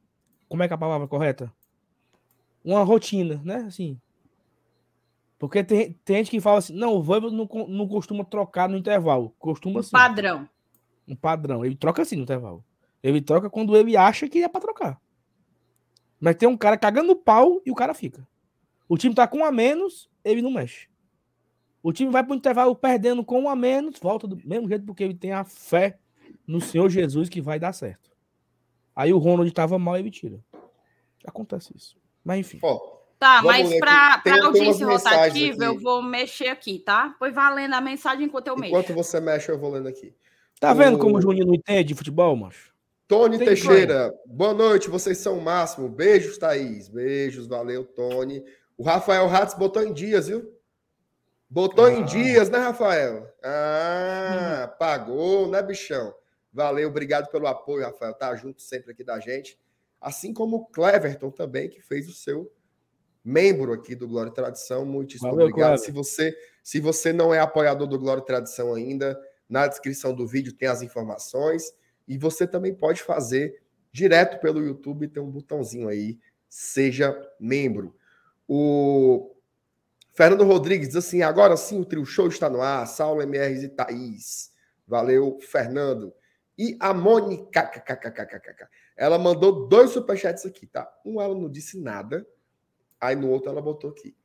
Como 0.50 0.62
é 0.64 0.68
que 0.68 0.74
é 0.74 0.76
a 0.76 0.78
palavra 0.78 1.08
correta? 1.08 1.50
Uma 2.64 2.84
rotina, 2.84 3.42
né? 3.44 3.58
Assim. 3.68 4.00
Porque 5.38 5.64
tem, 5.64 5.94
tem 6.06 6.18
gente 6.18 6.32
que 6.32 6.40
fala 6.42 6.60
assim: 6.60 6.74
não, 6.74 6.96
o 6.96 7.04
Voivoda 7.04 7.36
não, 7.36 7.48
não 7.68 7.88
costuma 7.88 8.24
trocar 8.24 8.70
no 8.70 8.78
intervalo. 8.78 9.34
Costuma 9.38 9.80
Um 9.80 9.84
sim 9.84 9.92
padrão. 9.92 10.48
um 11.08 11.16
padrão. 11.16 11.66
Ele 11.66 11.76
troca 11.76 12.02
assim 12.02 12.16
no 12.16 12.24
intervalo. 12.24 12.64
Ele 13.02 13.22
troca 13.22 13.50
quando 13.50 13.76
ele 13.76 13.98
acha 13.98 14.30
que 14.30 14.44
é 14.44 14.48
pra 14.48 14.62
trocar. 14.62 15.02
Mas 16.20 16.36
tem 16.38 16.48
um 16.48 16.56
cara 16.56 16.78
cagando 16.78 17.16
pau 17.16 17.62
e 17.66 17.72
o 17.72 17.76
cara 17.76 17.94
fica. 17.94 18.26
O 18.88 18.98
time 18.98 19.14
tá 19.14 19.28
com 19.28 19.40
um 19.40 19.46
a 19.46 19.52
menos, 19.52 20.10
ele 20.24 20.42
não 20.42 20.52
mexe. 20.52 20.88
O 21.82 21.92
time 21.92 22.10
vai 22.10 22.24
pro 22.24 22.34
intervalo 22.34 22.74
perdendo 22.74 23.26
com 23.26 23.42
um 23.42 23.50
a 23.50 23.56
menos, 23.58 24.00
volta 24.00 24.26
do 24.26 24.38
mesmo 24.48 24.70
jeito 24.70 24.86
porque 24.86 25.04
ele 25.04 25.14
tem 25.16 25.34
a 25.34 25.44
fé 25.44 26.00
no 26.48 26.62
Senhor 26.62 26.90
Jesus 26.90 27.28
que 27.28 27.42
vai 27.42 27.60
dar 27.60 27.74
certo. 27.74 28.10
Aí 28.96 29.12
o 29.12 29.18
Ronald 29.18 29.52
tava 29.52 29.78
mal 29.78 29.98
e 29.98 30.00
ele 30.00 30.12
tira. 30.12 30.40
Acontece 31.26 31.74
isso. 31.76 31.98
Mas 32.24 32.40
enfim. 32.40 32.60
Ó, 32.62 32.94
Tá, 33.20 33.42
mas 33.42 33.80
para 33.80 34.18
tem 34.20 34.38
audiência 34.38 34.86
rotativa, 34.86 35.64
eu 35.64 35.80
vou 35.80 36.02
mexer 36.02 36.48
aqui, 36.50 36.78
tá? 36.80 37.16
Pois 37.18 37.34
valendo 37.34 37.74
a 37.74 37.80
mensagem 37.80 38.26
enquanto 38.26 38.48
eu 38.50 38.56
mexo. 38.58 38.68
enquanto 38.76 38.94
você 38.94 39.20
mexe, 39.22 39.50
eu 39.50 39.58
vou 39.58 39.72
lendo 39.72 39.88
aqui. 39.88 40.14
Tá 40.60 40.74
vendo 40.74 40.98
como 40.98 41.16
O- 41.16 41.18
o 41.20 41.22
Juninho 41.22 41.46
não 41.48 41.54
entende 41.56 41.86
de 41.90 41.96
futebol, 41.96 42.36
macho? 42.36 42.74
Tony 43.08 43.38
Tem 43.38 43.48
Teixeira, 43.48 44.14
boa 44.26 44.54
noite, 44.54 44.90
vocês 44.90 45.18
são 45.20 45.38
o 45.38 45.42
máximo. 45.42 45.88
Beijos, 45.88 46.38
Thaís. 46.38 46.90
Beijos, 46.90 47.48
valeu, 47.48 47.86
Tony. 47.86 48.44
O 48.78 48.84
Rafael 48.84 49.26
Ratz 49.28 49.54
botou 49.54 49.82
em 49.84 49.94
dias, 49.94 50.28
viu? 50.28 50.52
Botou 51.50 51.88
em 51.90 52.02
Ah. 52.02 52.06
dias, 52.06 52.50
né, 52.50 52.58
Rafael? 52.58 53.26
Ah, 53.44 54.76
pagou, 54.80 55.48
né, 55.48 55.62
bichão? 55.62 56.14
Valeu, 56.52 56.90
obrigado 56.90 57.30
pelo 57.30 57.48
apoio, 57.48 57.86
Rafael. 57.86 58.14
Tá 58.14 58.36
junto 58.36 58.62
sempre 58.62 58.92
aqui 58.92 59.04
da 59.04 59.20
gente. 59.20 59.58
Assim 60.04 60.34
como 60.34 60.58
o 60.58 60.66
Cleverton 60.66 61.32
também, 61.32 61.70
que 61.70 61.82
fez 61.82 62.10
o 62.10 62.14
seu 62.14 62.52
membro 63.24 63.72
aqui 63.72 63.96
do 63.96 64.08
Glória 64.08 64.30
e 64.30 64.34
Tradição. 64.34 64.86
Muitíssimo 64.86 65.32
Valeu, 65.32 65.48
obrigado. 65.48 65.78
Clever. 65.78 65.86
Se 65.86 65.92
você, 65.92 66.38
se 66.62 66.80
você 66.80 67.14
não 67.14 67.34
é 67.34 67.40
apoiador 67.40 67.88
do 67.88 67.98
Glória 67.98 68.22
e 68.22 68.26
Tradição 68.26 68.74
ainda, 68.74 69.18
Na 69.50 69.68
descrição 69.68 70.14
do 70.14 70.26
vídeo 70.26 70.54
tem 70.54 70.68
as 70.68 70.82
informações. 70.82 71.74
E 72.08 72.18
você 72.18 72.48
também 72.48 72.74
pode 72.74 73.02
fazer 73.02 73.62
direto 73.92 74.40
pelo 74.42 74.66
YouTube, 74.66 75.08
tem 75.08 75.22
um 75.22 75.30
botãozinho 75.30 75.88
aí, 75.88 76.20
seja 76.50 77.16
membro. 77.40 77.96
O 78.48 79.34
Fernando 80.14 80.44
Rodrigues 80.44 80.88
diz 80.88 80.98
assim: 80.98 81.22
agora 81.22 81.56
sim 81.56 81.80
o 81.80 81.86
trio 81.86 82.06
show 82.06 82.28
está 82.28 82.50
no 82.50 82.62
ar. 82.62 82.88
Saulo 82.88 83.22
MRs 83.22 83.64
e 83.64 83.70
Thaís. 83.70 84.52
Valeu, 84.88 85.38
Fernando. 85.40 86.14
E 86.58 86.78
a 86.80 86.94
Mônica, 86.94 87.62
ela 88.96 89.18
mandou 89.18 89.68
dois 89.68 89.92
superchats 89.92 90.46
aqui, 90.46 90.68
tá? 90.68 90.92
Um 91.06 91.22
ela 91.22 91.36
não 91.36 91.50
disse 91.50 91.80
nada, 91.80 92.28
aí 93.00 93.16
no 93.16 93.30
outro 93.30 93.50
ela 93.50 93.62
botou 93.62 93.90
aqui. 93.90 94.16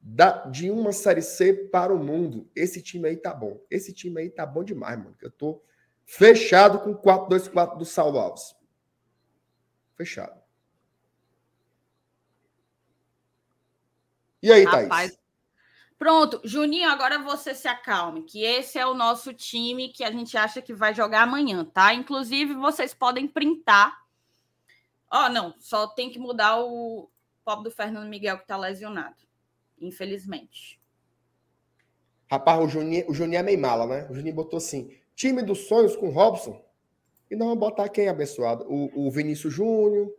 Da, 0.00 0.46
de 0.46 0.70
uma 0.70 0.92
série 0.92 1.22
C 1.22 1.54
para 1.54 1.94
o 1.94 2.02
mundo, 2.02 2.50
esse 2.56 2.82
time 2.82 3.08
aí 3.08 3.16
tá 3.16 3.32
bom. 3.32 3.60
Esse 3.70 3.92
time 3.92 4.20
aí 4.20 4.30
tá 4.30 4.44
bom 4.44 4.64
demais, 4.64 4.98
mano. 4.98 5.16
Eu 5.20 5.30
tô 5.30 5.62
fechado 6.04 6.80
com 6.80 6.94
4-2-4 6.94 7.78
do 7.78 7.84
Saulo 7.84 8.18
Alves. 8.18 8.54
Fechado. 9.96 10.42
E 14.42 14.50
aí, 14.50 14.64
Rapaz, 14.64 14.88
Thaís? 14.88 15.22
Pronto, 15.96 16.40
Juninho, 16.42 16.90
agora 16.90 17.20
você 17.20 17.54
se 17.54 17.68
acalme, 17.68 18.24
que 18.24 18.42
esse 18.42 18.76
é 18.76 18.84
o 18.84 18.92
nosso 18.92 19.32
time 19.32 19.88
que 19.88 20.02
a 20.02 20.10
gente 20.10 20.36
acha 20.36 20.60
que 20.60 20.74
vai 20.74 20.92
jogar 20.92 21.22
amanhã, 21.22 21.64
tá? 21.64 21.94
Inclusive, 21.94 22.54
vocês 22.54 22.92
podem 22.92 23.28
printar. 23.28 24.01
Ó, 25.12 25.26
oh, 25.26 25.28
não, 25.28 25.54
só 25.58 25.86
tem 25.86 26.10
que 26.10 26.18
mudar 26.18 26.58
o 26.60 27.10
pop 27.44 27.62
do 27.62 27.70
Fernando 27.70 28.08
Miguel 28.08 28.38
que 28.38 28.46
tá 28.46 28.56
lesionado, 28.56 29.16
infelizmente. 29.80 30.80
Rapaz, 32.30 32.64
o 32.64 32.68
Juninho, 32.68 33.04
o 33.10 33.14
Juninho 33.14 33.40
é 33.40 33.42
meio 33.42 33.58
mala, 33.58 33.86
né? 33.86 34.06
O 34.10 34.14
Juninho 34.14 34.34
botou 34.34 34.56
assim: 34.56 34.90
time 35.14 35.42
dos 35.42 35.66
sonhos 35.68 35.94
com 35.94 36.08
Robson. 36.08 36.64
E 37.30 37.36
não 37.36 37.46
vamos 37.46 37.60
botar 37.60 37.88
quem 37.88 38.08
abençoado? 38.08 38.64
O, 38.68 39.06
o 39.06 39.10
Vinícius 39.10 39.52
Júnior, 39.52 40.12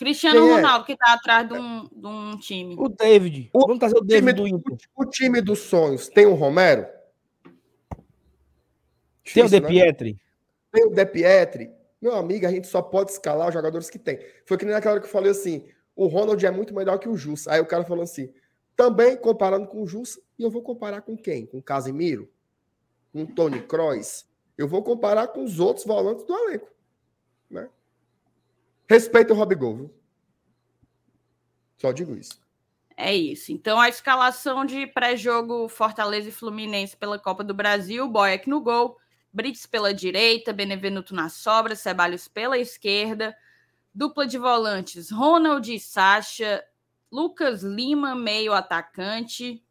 Cristiano 0.00 0.40
Quem 0.40 0.48
é? 0.48 0.54
Ronaldo, 0.54 0.84
é? 0.84 0.86
que 0.86 0.96
tá 0.96 1.12
atrás 1.12 1.46
de 1.46 1.52
um, 1.52 1.84
de 1.84 2.06
um 2.06 2.38
time. 2.38 2.74
O 2.78 2.88
David. 2.88 3.50
O, 3.52 3.60
Vamos 3.60 3.78
trazer 3.78 3.98
o 3.98 4.00
David 4.00 4.32
do 4.32 4.48
Inter. 4.48 4.78
O, 4.96 5.02
o, 5.02 5.06
time 5.06 5.42
dos 5.42 5.58
sonhos 5.58 6.08
tem 6.08 6.24
o 6.24 6.32
Romero? 6.32 6.86
Difícil, 9.22 9.34
tem 9.34 9.44
o 9.44 9.48
De 9.48 9.60
né? 9.60 9.68
Pietri. 9.68 10.12
Né? 10.12 10.18
Tem 10.72 10.86
o 10.86 10.90
De 10.90 11.04
Pietri. 11.04 11.70
Meu 12.00 12.14
amigo, 12.14 12.46
a 12.46 12.50
gente 12.50 12.66
só 12.66 12.80
pode 12.80 13.12
escalar 13.12 13.48
os 13.48 13.54
jogadores 13.54 13.90
que 13.90 13.98
tem. 13.98 14.18
Foi 14.46 14.56
que 14.56 14.64
nem 14.64 14.74
naquela 14.74 14.94
hora 14.94 15.00
que 15.00 15.06
eu 15.06 15.12
falei 15.12 15.30
assim: 15.30 15.68
o 15.94 16.06
Ronald 16.06 16.44
é 16.44 16.50
muito 16.50 16.74
melhor 16.74 16.98
que 16.98 17.08
o 17.08 17.16
Jus. 17.16 17.46
Aí 17.46 17.60
o 17.60 17.66
cara 17.66 17.84
falou 17.84 18.02
assim: 18.02 18.32
também 18.74 19.16
comparando 19.16 19.66
com 19.66 19.82
o 19.82 19.86
Jus, 19.86 20.18
e 20.38 20.42
eu 20.42 20.50
vou 20.50 20.62
comparar 20.62 21.02
com 21.02 21.16
quem? 21.16 21.44
Com 21.44 21.60
Casimiro? 21.60 22.32
Com 23.12 23.26
Tony 23.26 23.60
Kroos? 23.62 24.26
Eu 24.56 24.66
vou 24.66 24.82
comparar 24.82 25.28
com 25.28 25.44
os 25.44 25.60
outros 25.60 25.84
volantes 25.84 26.24
do 26.24 26.34
elenco. 26.34 26.68
Né? 27.50 27.68
Respeita 28.88 29.32
o 29.32 29.36
Rob 29.36 29.54
Gol, 29.54 29.76
viu? 29.76 29.94
Só 31.76 31.92
digo 31.92 32.16
isso. 32.16 32.40
É 32.96 33.14
isso. 33.14 33.52
Então, 33.52 33.80
a 33.80 33.88
escalação 33.88 34.64
de 34.64 34.86
pré-jogo 34.86 35.68
Fortaleza 35.68 36.28
e 36.28 36.32
Fluminense 36.32 36.96
pela 36.96 37.18
Copa 37.18 37.42
do 37.42 37.54
Brasil: 37.54 38.08
Boeck 38.08 38.48
no 38.48 38.60
gol, 38.60 38.98
Brits 39.32 39.66
pela 39.66 39.94
direita, 39.94 40.52
Benevenuto 40.52 41.14
na 41.14 41.28
sobra, 41.28 41.76
Ceballos 41.76 42.26
pela 42.26 42.58
esquerda, 42.58 43.36
dupla 43.94 44.26
de 44.26 44.38
volantes: 44.38 45.10
Ronald 45.10 45.72
e 45.72 45.78
Sacha, 45.78 46.64
Lucas 47.10 47.62
Lima, 47.62 48.14
meio 48.14 48.52
atacante, 48.52 49.62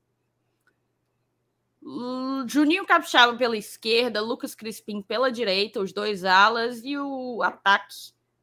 Juninho 2.48 2.86
Capixaba 2.86 3.38
pela 3.38 3.58
esquerda, 3.58 4.22
Lucas 4.22 4.54
Crispim 4.54 5.02
pela 5.02 5.32
direita, 5.32 5.80
os 5.80 5.94
dois 5.94 6.24
alas, 6.26 6.82
e 6.84 6.98
o 6.98 7.42
ataque 7.42 7.96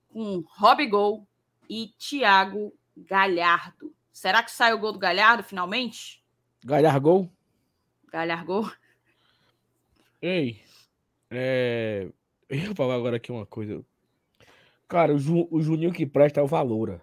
com 0.08 0.42
Rob 0.48 0.86
Gol 0.86 1.28
e 1.68 1.92
Thiago 1.98 2.72
Galhardo. 2.96 3.94
Será 4.12 4.42
que 4.42 4.50
sai 4.50 4.72
o 4.72 4.78
gol 4.78 4.92
do 4.92 4.98
Galhardo 4.98 5.42
finalmente? 5.42 6.24
Galhardo? 6.64 7.30
Galhardo? 8.10 8.72
Ei, 10.22 10.62
é... 11.30 12.08
eu 12.48 12.66
vou 12.66 12.74
falar 12.74 12.94
agora 12.94 13.16
aqui 13.16 13.32
uma 13.32 13.46
coisa. 13.46 13.84
Cara, 14.88 15.14
o, 15.14 15.18
Ju, 15.18 15.48
o 15.50 15.60
Juninho 15.60 15.92
que 15.92 16.06
presta 16.06 16.40
é 16.40 16.42
o 16.42 16.46
Valora. 16.46 17.02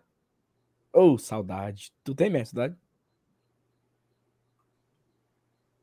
Ô, 0.92 1.14
oh, 1.14 1.18
saudade. 1.18 1.94
Tu 2.04 2.16
tem 2.16 2.30
mesmo 2.30 2.48
saudade? 2.48 2.78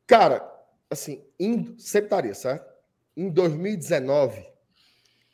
Cara, 0.06 0.42
assim, 0.88 1.24
em, 1.38 1.78
sempre 1.78 2.06
estaria, 2.06 2.34
certo? 2.34 2.68
Em 3.16 3.28
2019, 3.28 4.44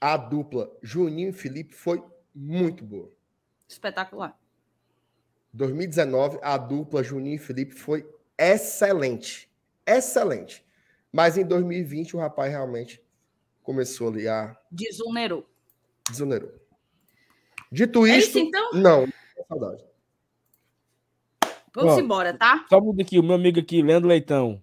a 0.00 0.16
dupla 0.16 0.70
Juninho 0.82 1.30
e 1.30 1.32
Felipe 1.32 1.74
foi 1.74 2.02
muito 2.34 2.84
boa. 2.84 3.10
Espetacular. 3.68 4.38
2019, 5.52 6.38
a 6.42 6.58
dupla 6.58 7.02
Juninho 7.02 7.36
e 7.36 7.38
Felipe 7.38 7.74
foi 7.74 8.06
excelente. 8.36 9.50
Excelente. 9.86 10.65
Mas 11.16 11.38
em 11.38 11.46
2020, 11.46 12.14
o 12.14 12.18
rapaz 12.18 12.52
realmente 12.52 13.02
começou 13.62 14.08
ali 14.08 14.28
a. 14.28 14.54
Desonerou. 14.70 15.48
Desonerou. 16.10 16.52
Dito 17.72 18.04
é 18.04 18.18
isso, 18.18 18.38
então? 18.38 18.70
não, 18.74 19.06
não 19.06 19.44
saudade. 19.48 19.82
Vamos 21.74 21.94
Ó, 21.94 22.00
embora, 22.00 22.36
tá? 22.36 22.66
Só 22.68 22.78
muda 22.82 23.00
aqui, 23.00 23.18
o 23.18 23.22
meu 23.22 23.34
amigo 23.34 23.58
aqui, 23.58 23.80
Leandro 23.80 24.10
Leitão, 24.10 24.62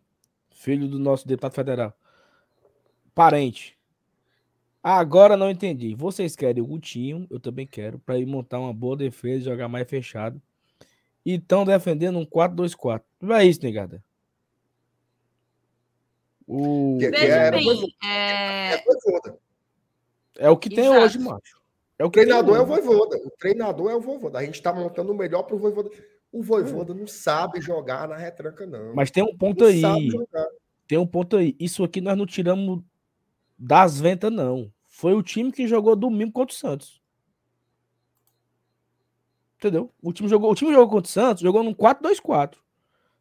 filho 0.52 0.88
do 0.88 1.00
nosso 1.00 1.28
deputado 1.28 1.56
federal. 1.56 1.92
Parente. 3.16 3.76
Agora 4.84 5.36
não 5.36 5.50
entendi. 5.50 5.96
Vocês 5.96 6.36
querem 6.36 6.62
o 6.62 6.68
Gutinho, 6.68 7.26
eu 7.32 7.40
também 7.40 7.66
quero, 7.66 7.98
para 7.98 8.20
ir 8.20 8.28
montar 8.28 8.60
uma 8.60 8.72
boa 8.72 8.96
defesa 8.96 9.42
e 9.42 9.46
jogar 9.46 9.68
mais 9.68 9.90
fechado. 9.90 10.40
E 11.26 11.34
estão 11.34 11.66
defendendo 11.66 12.20
um 12.20 12.26
4-2-4. 12.28 13.02
Não 13.20 13.36
é 13.36 13.44
isso, 13.44 13.64
negada. 13.64 14.04
O... 16.48 16.98
Que, 17.00 17.12
que 17.12 17.26
é, 17.26 17.52
bem, 17.52 17.96
é... 18.04 18.76
É, 18.76 18.84
é, 20.38 20.50
o 20.50 20.58
que 20.58 20.70
tem 20.70 20.86
Exato. 20.86 21.02
hoje, 21.02 21.20
macho. 21.20 21.62
É 21.98 22.04
o, 22.04 22.08
o 22.08 22.12
treinador 22.12 22.58
é 22.58 22.62
o 22.62 22.66
Voivoda. 22.66 23.18
O 23.18 23.32
treinador 23.40 23.92
é 23.92 23.96
o 23.96 24.02
Voivoda. 24.02 24.40
A 24.40 24.44
gente 24.44 24.56
está 24.56 24.74
montando 24.74 25.12
o 25.12 25.16
melhor 25.16 25.44
para 25.44 25.56
o 25.56 25.60
Voivoda. 25.60 25.90
O 26.32 26.42
Voivoda 26.42 26.94
não 26.94 27.08
sabe 27.08 27.62
jogar 27.62 28.08
na 28.08 28.18
retranca, 28.18 28.66
não. 28.66 28.96
Mas 28.96 29.12
tem 29.12 29.24
um 29.24 29.38
ponto 29.38 29.64
não 29.64 29.68
aí. 29.70 30.10
Tem 30.88 30.98
um 30.98 31.08
ponto 31.08 31.38
aí. 31.38 31.56
Isso 31.60 31.84
aqui 31.84 32.02
nós 32.02 32.18
não 32.18 32.26
tiramos 32.26 32.82
das 33.58 34.00
ventas, 34.00 34.32
não. 34.32 34.72
Foi 34.88 35.14
o 35.14 35.24
time 35.24 35.52
que 35.52 35.68
jogou 35.68 35.96
domingo 35.96 36.32
contra 36.32 36.54
o 36.54 36.58
Santos. 36.58 37.02
Entendeu? 39.58 39.92
O 40.02 40.12
time 40.12 40.28
jogou, 40.28 40.52
o 40.52 40.56
time 40.56 40.74
jogou 40.74 40.90
contra 40.90 41.08
o 41.08 41.12
Santos, 41.12 41.42
jogou 41.42 41.64
num 41.64 41.74
4-2-4. 41.74 42.56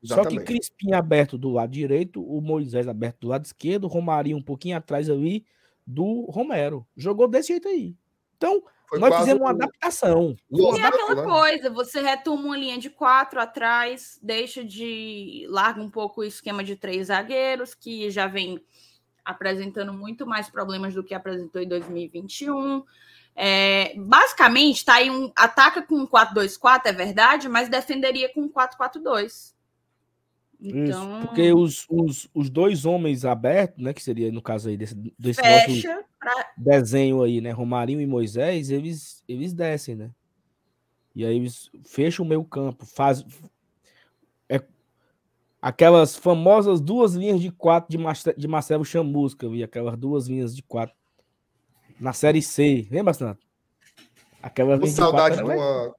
Só 0.04 0.24
que 0.24 0.40
Crispim 0.40 0.92
aberto 0.92 1.38
do 1.38 1.50
lado 1.50 1.70
direito, 1.70 2.22
o 2.22 2.40
Moisés 2.40 2.88
aberto 2.88 3.20
do 3.20 3.28
lado 3.28 3.44
esquerdo, 3.44 3.84
o 3.84 3.88
Romarinho 3.88 4.36
um 4.36 4.42
pouquinho 4.42 4.76
atrás 4.76 5.08
ali 5.08 5.44
do 5.86 6.22
Romero. 6.30 6.86
Jogou 6.96 7.28
desse 7.28 7.48
jeito 7.48 7.68
aí. 7.68 7.96
Então, 8.36 8.62
Foi 8.88 8.98
nós 8.98 9.16
fizemos 9.16 9.40
uma 9.40 9.50
adaptação. 9.50 10.34
E 10.50 10.80
é 10.80 10.84
aquela 10.84 11.14
né? 11.14 11.22
coisa, 11.22 11.70
você 11.70 12.00
retoma 12.00 12.42
uma 12.42 12.56
linha 12.56 12.78
de 12.78 12.90
quatro 12.90 13.40
atrás, 13.40 14.18
deixa 14.20 14.64
de. 14.64 15.46
larga 15.48 15.80
um 15.80 15.90
pouco 15.90 16.20
o 16.20 16.24
esquema 16.24 16.64
de 16.64 16.74
três 16.74 17.06
zagueiros, 17.06 17.74
que 17.74 18.10
já 18.10 18.26
vem 18.26 18.60
apresentando 19.24 19.92
muito 19.92 20.26
mais 20.26 20.50
problemas 20.50 20.94
do 20.94 21.04
que 21.04 21.14
apresentou 21.14 21.62
em 21.62 21.68
2021. 21.68 22.82
É, 23.34 23.94
basicamente, 23.96 24.78
está 24.78 24.94
aí 24.94 25.10
um 25.10 25.30
ataca 25.36 25.80
com 25.82 25.94
um 25.94 26.06
4-2-4, 26.06 26.82
é 26.86 26.92
verdade, 26.92 27.48
mas 27.48 27.68
defenderia 27.68 28.32
com 28.34 28.42
um 28.42 28.48
4-4-2. 28.48 29.54
Então... 30.62 31.18
Isso, 31.18 31.26
porque 31.26 31.52
os, 31.52 31.86
os, 31.90 32.30
os 32.32 32.48
dois 32.48 32.84
homens 32.84 33.24
abertos, 33.24 33.82
né, 33.82 33.92
que 33.92 34.02
seria 34.02 34.30
no 34.30 34.40
caso 34.40 34.68
aí 34.68 34.76
desse, 34.76 34.94
desse 35.18 35.40
nosso 35.42 36.06
pra... 36.20 36.52
desenho 36.56 37.22
aí, 37.22 37.40
né, 37.40 37.50
Romarinho 37.50 38.00
e 38.00 38.06
Moisés, 38.06 38.70
eles, 38.70 39.24
eles 39.26 39.52
descem, 39.52 39.96
né? 39.96 40.10
E 41.14 41.26
aí 41.26 41.36
eles 41.36 41.70
fecham 41.84 42.24
o 42.24 42.28
meio 42.28 42.44
campo, 42.44 42.86
faz, 42.86 43.24
aquelas 45.62 46.16
famosas 46.16 46.80
duas 46.80 47.14
linhas 47.14 47.40
de 47.40 47.52
quatro 47.52 47.88
de, 47.88 47.96
Marcelo, 47.96 48.36
de 48.36 48.48
Marcelo 48.48 48.84
Chamusca, 48.84 49.48
vi 49.48 49.62
aquelas 49.62 49.96
duas 49.96 50.26
linhas 50.26 50.54
de 50.54 50.62
quatro 50.62 50.94
na 52.00 52.12
série 52.12 52.42
C, 52.42 52.88
lembra, 52.90 53.14
Sanato? 53.14 53.46
Linhas 54.76 54.96
saudade 54.96 55.36
de, 55.36 55.44
de 55.44 55.48
uma 55.48 55.94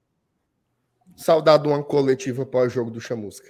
saudade 1.16 1.64
de 1.64 1.70
uma 1.70 1.82
coletiva 1.82 2.46
pós-jogo 2.46 2.92
do 2.92 3.00
Chamusca. 3.00 3.50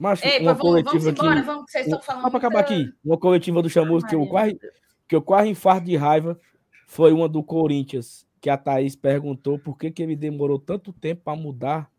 Mas 0.00 0.22
Ei, 0.22 0.40
uma 0.40 0.54
vamos, 0.54 0.62
coletiva 0.62 0.98
vamos 0.98 1.20
embora, 1.20 1.42
vamos, 1.42 1.70
vocês 1.70 1.86
estão 1.86 2.00
falando. 2.00 2.22
Só 2.22 2.30
para 2.30 2.38
acabar 2.38 2.60
aqui, 2.60 2.90
uma 3.04 3.18
coletiva 3.18 3.62
do 3.62 3.68
Chamusca 3.68 4.08
que 4.08 4.14
eu 4.14 4.26
quase 4.26 4.58
que 5.06 5.14
eu 5.14 5.22
quase 5.22 5.50
infarto 5.50 5.86
de 5.86 5.96
raiva 5.96 6.38
foi 6.86 7.12
uma 7.12 7.28
do 7.28 7.42
Corinthians, 7.42 8.26
que 8.40 8.48
a 8.48 8.56
Thaís 8.56 8.96
perguntou 8.96 9.58
por 9.58 9.76
que, 9.76 9.90
que 9.90 10.02
ele 10.02 10.16
demorou 10.16 10.58
tanto 10.58 10.92
tempo 10.92 11.22
para 11.24 11.36
mudar 11.36 11.90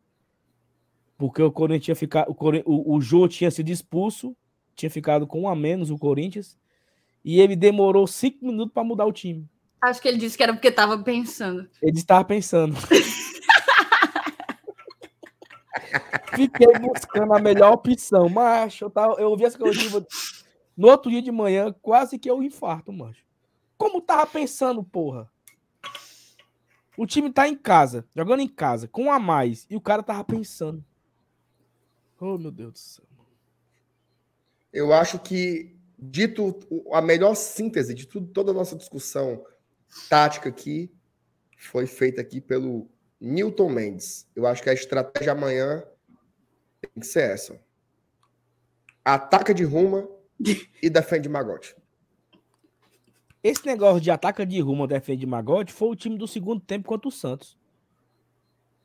porque 1.18 1.44
o 1.44 1.52
Corinthians 1.52 1.86
tinha 1.86 1.96
ficado. 1.96 2.32
O, 2.32 2.36
o, 2.66 2.96
o 2.96 3.02
Jô 3.02 3.28
tinha 3.28 3.52
sido 3.52 3.70
expulso 3.70 4.36
tinha 4.76 4.90
ficado 4.90 5.28
com 5.28 5.42
um 5.42 5.48
a 5.48 5.56
menos 5.56 5.92
o 5.92 5.98
Corinthians, 5.98 6.58
e 7.24 7.40
ele 7.40 7.56
demorou 7.56 8.08
cinco 8.08 8.46
minutos 8.46 8.74
para 8.74 8.84
mudar 8.84 9.06
o 9.06 9.14
time. 9.14 9.48
Acho 9.80 10.02
que 10.02 10.08
ele 10.08 10.18
disse 10.18 10.38
que 10.38 10.44
era 10.44 10.54
porque 10.54 10.68
estava 10.68 10.98
pensando. 10.98 11.68
Ele 11.82 11.98
estava 11.98 12.24
pensando. 12.24 12.76
Fiquei 16.35 16.80
buscando 16.80 17.34
a 17.34 17.40
melhor 17.40 17.74
opção, 17.74 18.30
macho. 18.30 18.85
Eu, 18.85 18.90
tava, 18.90 19.22
eu 19.22 19.30
ouvi 19.30 19.45
essa 19.45 19.58
coletiva 19.58 20.06
no 20.76 20.88
outro 20.88 21.11
dia 21.11 21.22
de 21.22 21.32
manhã, 21.32 21.74
quase 21.82 22.18
que 22.18 22.30
eu 22.30 22.42
infarto, 22.42 22.92
macho. 22.92 23.24
Como 23.77 24.01
tava 24.01 24.26
pensando, 24.26 24.84
porra? 24.84 25.30
O 26.98 27.06
time 27.06 27.32
tá 27.32 27.48
em 27.48 27.56
casa, 27.56 28.06
jogando 28.16 28.42
em 28.42 28.48
casa, 28.48 28.88
com 28.88 29.11
a 29.11 29.19
mais, 29.19 29.66
e 29.69 29.76
o 29.76 29.82
cara 29.82 30.03
tava 30.03 30.24
pensando. 30.24 30.84
Oh, 32.19 32.38
meu 32.38 32.51
Deus 32.51 32.74
do 32.74 32.80
céu. 32.80 33.06
Eu 34.72 34.93
acho 34.93 35.19
que, 35.19 35.76
dito 35.98 36.60
a 36.93 37.01
melhor 37.01 37.35
síntese 37.35 37.93
de 37.93 38.06
tudo, 38.06 38.27
toda 38.27 38.51
a 38.51 38.53
nossa 38.53 38.76
discussão 38.76 39.43
tática 40.10 40.50
aqui, 40.50 40.93
foi 41.58 41.85
feita 41.85 42.22
aqui 42.22 42.40
pelo 42.40 42.90
Newton 43.19 43.69
Mendes. 43.69 44.27
Eu 44.35 44.45
acho 44.45 44.64
que 44.64 44.69
a 44.69 44.74
estratégia 44.74 45.34
amanhã 45.34 45.84
que 47.00 47.08
ser 47.08 47.32
essa. 47.32 47.60
Ataca 49.03 49.53
de 49.53 49.64
ruma 49.64 50.08
e 50.82 50.90
defende 50.90 51.30
Magote. 51.30 51.76
Esse 53.44 53.66
negócio 53.66 54.00
de 54.00 54.11
ataca 54.11 54.45
de 54.45 54.60
rumo, 54.60 54.86
defende 54.86 55.26
Magote, 55.26 55.74
foi 55.74 55.90
o 55.90 55.95
time 55.95 56.18
do 56.18 56.28
segundo 56.28 56.61
tempo 56.61 56.88
contra 56.88 57.08
o 57.08 57.11
Santos. 57.11 57.58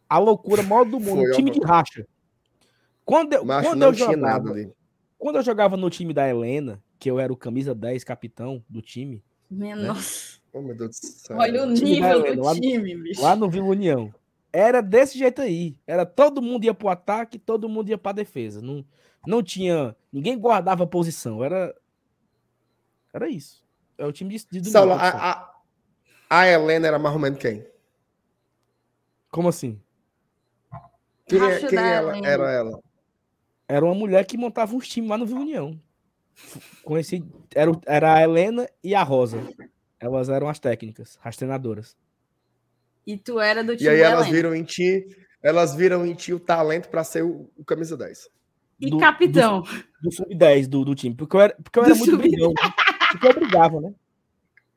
A 0.09 0.18
loucura 0.18 0.62
maior 0.62 0.85
do 0.85 0.99
mundo, 0.99 1.20
foi, 1.20 1.33
time 1.33 1.51
ó, 1.51 1.55
de 1.55 1.60
racha. 1.60 2.07
Quando 3.05 3.35
eu, 3.35 3.44
Macho, 3.44 3.68
quando 3.68 3.83
eu 3.83 3.93
jogava, 3.93 4.55
quando 5.18 5.36
eu 5.36 5.43
jogava 5.43 5.76
no 5.76 5.91
time 5.91 6.15
da 6.15 6.28
Helena, 6.28 6.83
que 6.99 7.10
eu 7.10 7.20
era 7.20 7.33
o 7.33 7.36
camisa 7.36 7.75
10 7.75 8.02
capitão 8.05 8.65
do 8.68 8.81
time. 8.81 9.23
Minha 9.51 9.76
né? 9.76 9.89
Nossa. 9.89 10.41
Oh, 10.52 10.62
meu 10.62 10.75
Deus 10.75 10.99
do 11.01 11.07
céu. 11.07 11.36
Olha 11.36 11.62
o 11.65 11.67
nível 11.67 12.20
Helena, 12.20 12.36
do 12.36 12.43
lá, 12.43 12.55
time, 12.55 12.97
bicho. 12.97 13.20
Lá 13.23 13.36
no 13.36 13.51
Vila 13.51 13.67
União. 13.67 14.15
Era 14.52 14.81
desse 14.81 15.18
jeito 15.18 15.42
aí. 15.42 15.76
Era 15.86 16.07
todo 16.07 16.41
mundo 16.42 16.65
ia 16.65 16.75
pro 16.75 16.89
ataque, 16.89 17.39
todo 17.39 17.68
mundo 17.68 17.89
ia 17.91 17.99
pra 17.99 18.12
defesa. 18.12 18.60
Não, 18.62 18.84
não 19.26 19.42
tinha. 19.42 19.94
Ninguém 20.12 20.39
guardava 20.39 20.86
posição. 20.86 21.44
Era. 21.44 21.75
Era 23.12 23.28
isso. 23.28 23.65
É 23.99 24.05
o 24.05 24.12
time 24.12 24.36
de, 24.36 24.60
de 24.60 24.70
Saulo, 24.70 24.92
a, 24.92 25.08
a, 25.08 25.55
a, 26.28 26.47
Helena 26.47 26.86
era 26.86 26.99
mais 26.99 27.15
ou 27.15 27.20
menos 27.20 27.39
quem? 27.39 27.66
Como 29.31 29.49
assim? 29.49 29.81
Quem, 31.26 31.42
é, 31.42 31.66
quem 31.66 31.78
ela, 31.78 32.16
era 32.18 32.52
ela? 32.52 32.81
Era 33.66 33.84
uma 33.84 33.94
mulher 33.94 34.25
que 34.26 34.36
montava 34.36 34.75
uns 34.75 34.86
times 34.86 35.08
lá 35.08 35.16
no 35.16 35.26
Vila 35.26 35.41
União. 35.41 35.81
Conheci, 36.84 37.25
era, 37.55 37.73
era 37.86 38.15
a 38.15 38.23
Helena 38.23 38.68
e 38.84 38.94
a 38.94 39.02
Rosa. 39.02 39.41
Elas 39.99 40.28
eram 40.28 40.49
as 40.49 40.58
técnicas, 40.58 41.18
as 41.25 41.36
treinadoras. 41.36 41.97
E 43.07 43.17
tu 43.17 43.39
era 43.39 43.62
do 43.62 43.76
time 43.76 43.89
E 43.89 43.93
aí 43.93 44.01
elas 44.01 44.28
viram 44.28 44.55
em 44.55 44.65
ti, 44.65 45.07
elas 45.43 45.75
viram 45.75 46.05
em 46.05 46.15
ti 46.15 46.35
o 46.35 46.41
talento 46.41 46.89
para 46.89 47.05
ser 47.05 47.23
o, 47.23 47.49
o, 47.57 47.65
camisa 47.65 47.97
10. 47.97 48.28
E 48.81 48.91
do, 48.91 48.99
capitão. 48.99 49.62
Do, 49.62 49.85
do 50.02 50.12
sub-10 50.12 50.67
do, 50.67 50.85
do, 50.85 50.94
time. 50.94 51.15
Porque 51.15 51.36
eu 51.36 51.41
era, 51.41 51.57
porque 51.62 51.78
eu 51.78 51.85
era 51.85 51.94
muito 51.94 52.18
brigão. 52.18 52.52
Porque 53.12 53.28
eu 53.28 53.35
brigava, 53.35 53.81
né? 53.81 53.94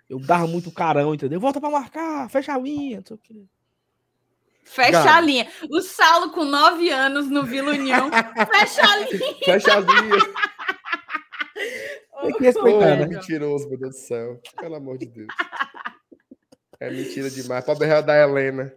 Eu 0.07 0.19
dava 0.19 0.47
muito 0.47 0.71
carão, 0.71 1.13
entendeu? 1.13 1.39
Volta 1.39 1.59
para 1.59 1.69
marcar, 1.69 2.29
fecha 2.29 2.53
a 2.53 2.57
linha, 2.57 2.97
não 2.97 3.05
sei 3.05 3.15
o 3.15 3.19
quê. 3.19 3.43
Fecha 4.63 4.91
Cara. 4.91 5.17
a 5.17 5.21
linha. 5.21 5.47
O 5.71 5.81
Saulo 5.81 6.31
com 6.31 6.45
9 6.45 6.89
anos 6.91 7.27
no 7.27 7.43
Vila 7.43 7.71
União. 7.71 8.11
fecha 8.53 8.83
a 8.83 8.97
linha. 8.97 9.35
Fecha 9.43 9.73
a 9.73 9.79
linha. 9.79 10.19
Tem 12.21 12.33
que 12.33 12.43
respeitar, 12.43 12.97
né? 12.97 13.07
Mentiroso, 13.07 13.67
meu 13.69 13.79
Deus 13.79 13.95
do 13.95 13.99
céu. 13.99 14.41
Pelo 14.59 14.75
amor 14.75 14.97
de 14.97 15.07
Deus. 15.07 15.27
É 16.79 16.89
mentira 16.89 17.29
demais. 17.29 17.65
Pobre 17.65 17.87
real 17.87 18.01
da 18.01 18.17
Helena. 18.17 18.73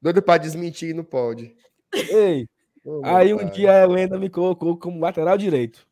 Doido 0.00 0.22
pra 0.22 0.38
desmentir 0.38 0.90
e 0.90 0.94
não 0.94 1.04
pode. 1.04 1.54
Ei, 1.92 2.46
oh, 2.84 3.02
aí 3.04 3.34
um 3.34 3.38
pai. 3.38 3.50
dia 3.50 3.72
a 3.72 3.82
Helena 3.82 4.18
me 4.18 4.30
colocou 4.30 4.76
como 4.78 5.00
lateral 5.00 5.36
direito. 5.36 5.86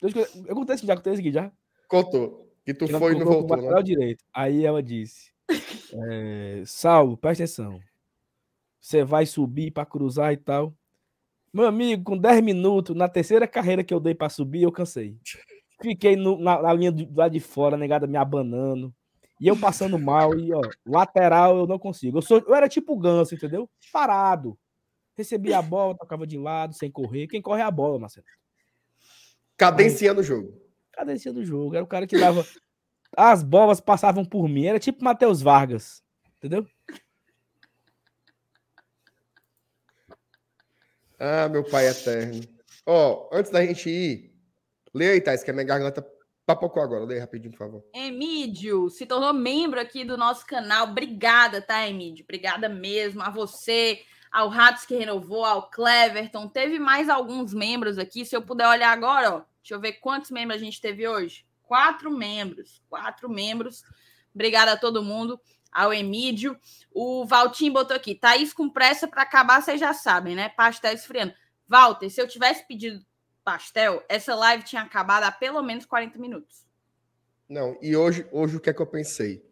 Eu 0.00 0.54
contei 0.54 0.74
isso 0.74 0.86
já, 0.86 0.96
contei 0.96 1.12
isso 1.12 1.20
aqui 1.20 1.32
já. 1.32 1.52
Contou. 1.86 2.50
Que 2.64 2.72
tu 2.72 2.88
foi 2.88 3.14
e 3.14 3.18
não 3.18 3.26
voltou, 3.26 3.56
lateral 3.56 3.78
né? 3.78 3.82
direito. 3.82 4.24
Aí 4.32 4.64
ela 4.64 4.82
disse, 4.82 5.32
é, 5.92 6.62
Saulo, 6.64 7.16
presta 7.16 7.44
atenção. 7.44 7.80
Você 8.80 9.04
vai 9.04 9.26
subir 9.26 9.70
para 9.70 9.86
cruzar 9.86 10.32
e 10.32 10.36
tal. 10.36 10.74
Meu 11.52 11.66
amigo, 11.66 12.02
com 12.02 12.16
10 12.16 12.40
minutos, 12.40 12.96
na 12.96 13.08
terceira 13.08 13.46
carreira 13.46 13.84
que 13.84 13.92
eu 13.92 14.00
dei 14.00 14.14
para 14.14 14.28
subir, 14.28 14.62
eu 14.62 14.72
cansei. 14.72 15.18
Fiquei 15.82 16.16
no, 16.16 16.38
na, 16.40 16.62
na, 16.62 16.72
linha 16.72 16.90
do 16.90 17.08
lado 17.14 17.32
de 17.32 17.40
fora, 17.40 17.76
negada 17.76 18.06
me 18.06 18.16
abanando. 18.16 18.94
E 19.42 19.48
eu 19.48 19.58
passando 19.58 19.98
mal, 19.98 20.38
e 20.38 20.54
ó, 20.54 20.60
lateral 20.86 21.58
eu 21.58 21.66
não 21.66 21.76
consigo. 21.76 22.18
Eu, 22.18 22.22
sou, 22.22 22.38
eu 22.46 22.54
era 22.54 22.68
tipo 22.68 22.96
ganso, 22.96 23.34
entendeu? 23.34 23.68
Parado. 23.92 24.56
Recebia 25.16 25.58
a 25.58 25.62
bola, 25.62 25.98
tocava 25.98 26.24
de 26.24 26.38
lado, 26.38 26.74
sem 26.74 26.88
correr. 26.88 27.26
Quem 27.26 27.42
corre 27.42 27.60
é 27.60 27.64
a 27.64 27.70
bola, 27.70 27.98
Marcelo. 27.98 28.24
Cadenciando 29.56 30.20
o 30.20 30.22
jogo. 30.22 30.56
Cadenciando 30.92 31.40
o 31.40 31.44
jogo. 31.44 31.74
Era 31.74 31.82
o 31.82 31.88
cara 31.88 32.06
que 32.06 32.16
dava. 32.16 32.46
As 33.16 33.42
bolas 33.42 33.80
passavam 33.80 34.24
por 34.24 34.48
mim. 34.48 34.66
Era 34.66 34.78
tipo 34.78 35.02
Matheus 35.02 35.42
Vargas. 35.42 36.04
Entendeu? 36.36 36.64
Ah, 41.18 41.48
meu 41.48 41.68
pai 41.68 41.88
eterno. 41.88 42.42
Ó, 42.86 43.28
oh, 43.28 43.36
antes 43.36 43.50
da 43.50 43.66
gente 43.66 43.90
ir, 43.90 44.32
lê 44.94 45.10
aí, 45.10 45.20
Thais, 45.20 45.42
que 45.42 45.50
a 45.50 45.52
minha 45.52 45.66
garganta 45.66 46.00
Papocou 46.44 46.82
agora, 46.82 47.04
lê 47.04 47.20
rapidinho, 47.20 47.52
por 47.52 47.58
favor. 47.58 47.84
Emídio 47.94 48.90
se 48.90 49.06
tornou 49.06 49.32
membro 49.32 49.80
aqui 49.80 50.04
do 50.04 50.16
nosso 50.16 50.44
canal. 50.44 50.88
Obrigada, 50.88 51.62
tá, 51.62 51.86
Emídio? 51.86 52.24
Obrigada 52.24 52.68
mesmo 52.68 53.22
a 53.22 53.30
você, 53.30 54.00
ao 54.30 54.48
Ratos 54.48 54.84
que 54.84 54.96
renovou, 54.96 55.44
ao 55.44 55.70
Cleverton. 55.70 56.48
Teve 56.48 56.80
mais 56.80 57.08
alguns 57.08 57.54
membros 57.54 57.96
aqui. 57.96 58.24
Se 58.24 58.34
eu 58.34 58.42
puder 58.42 58.66
olhar 58.66 58.90
agora, 58.90 59.36
ó, 59.36 59.42
deixa 59.62 59.74
eu 59.74 59.80
ver 59.80 59.94
quantos 59.94 60.32
membros 60.32 60.60
a 60.60 60.64
gente 60.64 60.80
teve 60.80 61.06
hoje. 61.06 61.46
Quatro 61.62 62.10
membros. 62.10 62.82
Quatro 62.88 63.30
membros. 63.30 63.84
Obrigada 64.34 64.72
a 64.72 64.76
todo 64.76 65.02
mundo. 65.02 65.40
Ao 65.70 65.92
Emídio. 65.92 66.58
O 66.92 67.24
Valtim 67.24 67.70
botou 67.70 67.96
aqui. 67.96 68.16
Thaís 68.16 68.52
com 68.52 68.68
pressa 68.68 69.06
para 69.06 69.22
acabar, 69.22 69.62
vocês 69.62 69.78
já 69.78 69.94
sabem, 69.94 70.34
né? 70.34 70.48
Pastel 70.48 70.92
esfriando. 70.92 71.34
Walter, 71.68 72.10
se 72.10 72.20
eu 72.20 72.26
tivesse 72.26 72.66
pedido 72.66 73.02
pastel, 73.44 74.02
essa 74.08 74.34
live 74.34 74.64
tinha 74.64 74.82
acabado 74.82 75.24
há 75.24 75.32
pelo 75.32 75.62
menos 75.62 75.84
40 75.84 76.18
minutos. 76.18 76.66
Não, 77.48 77.76
e 77.82 77.96
hoje, 77.96 78.26
hoje 78.32 78.56
o 78.56 78.60
que 78.60 78.70
é 78.70 78.72
que 78.72 78.80
eu 78.80 78.86
pensei? 78.86 79.44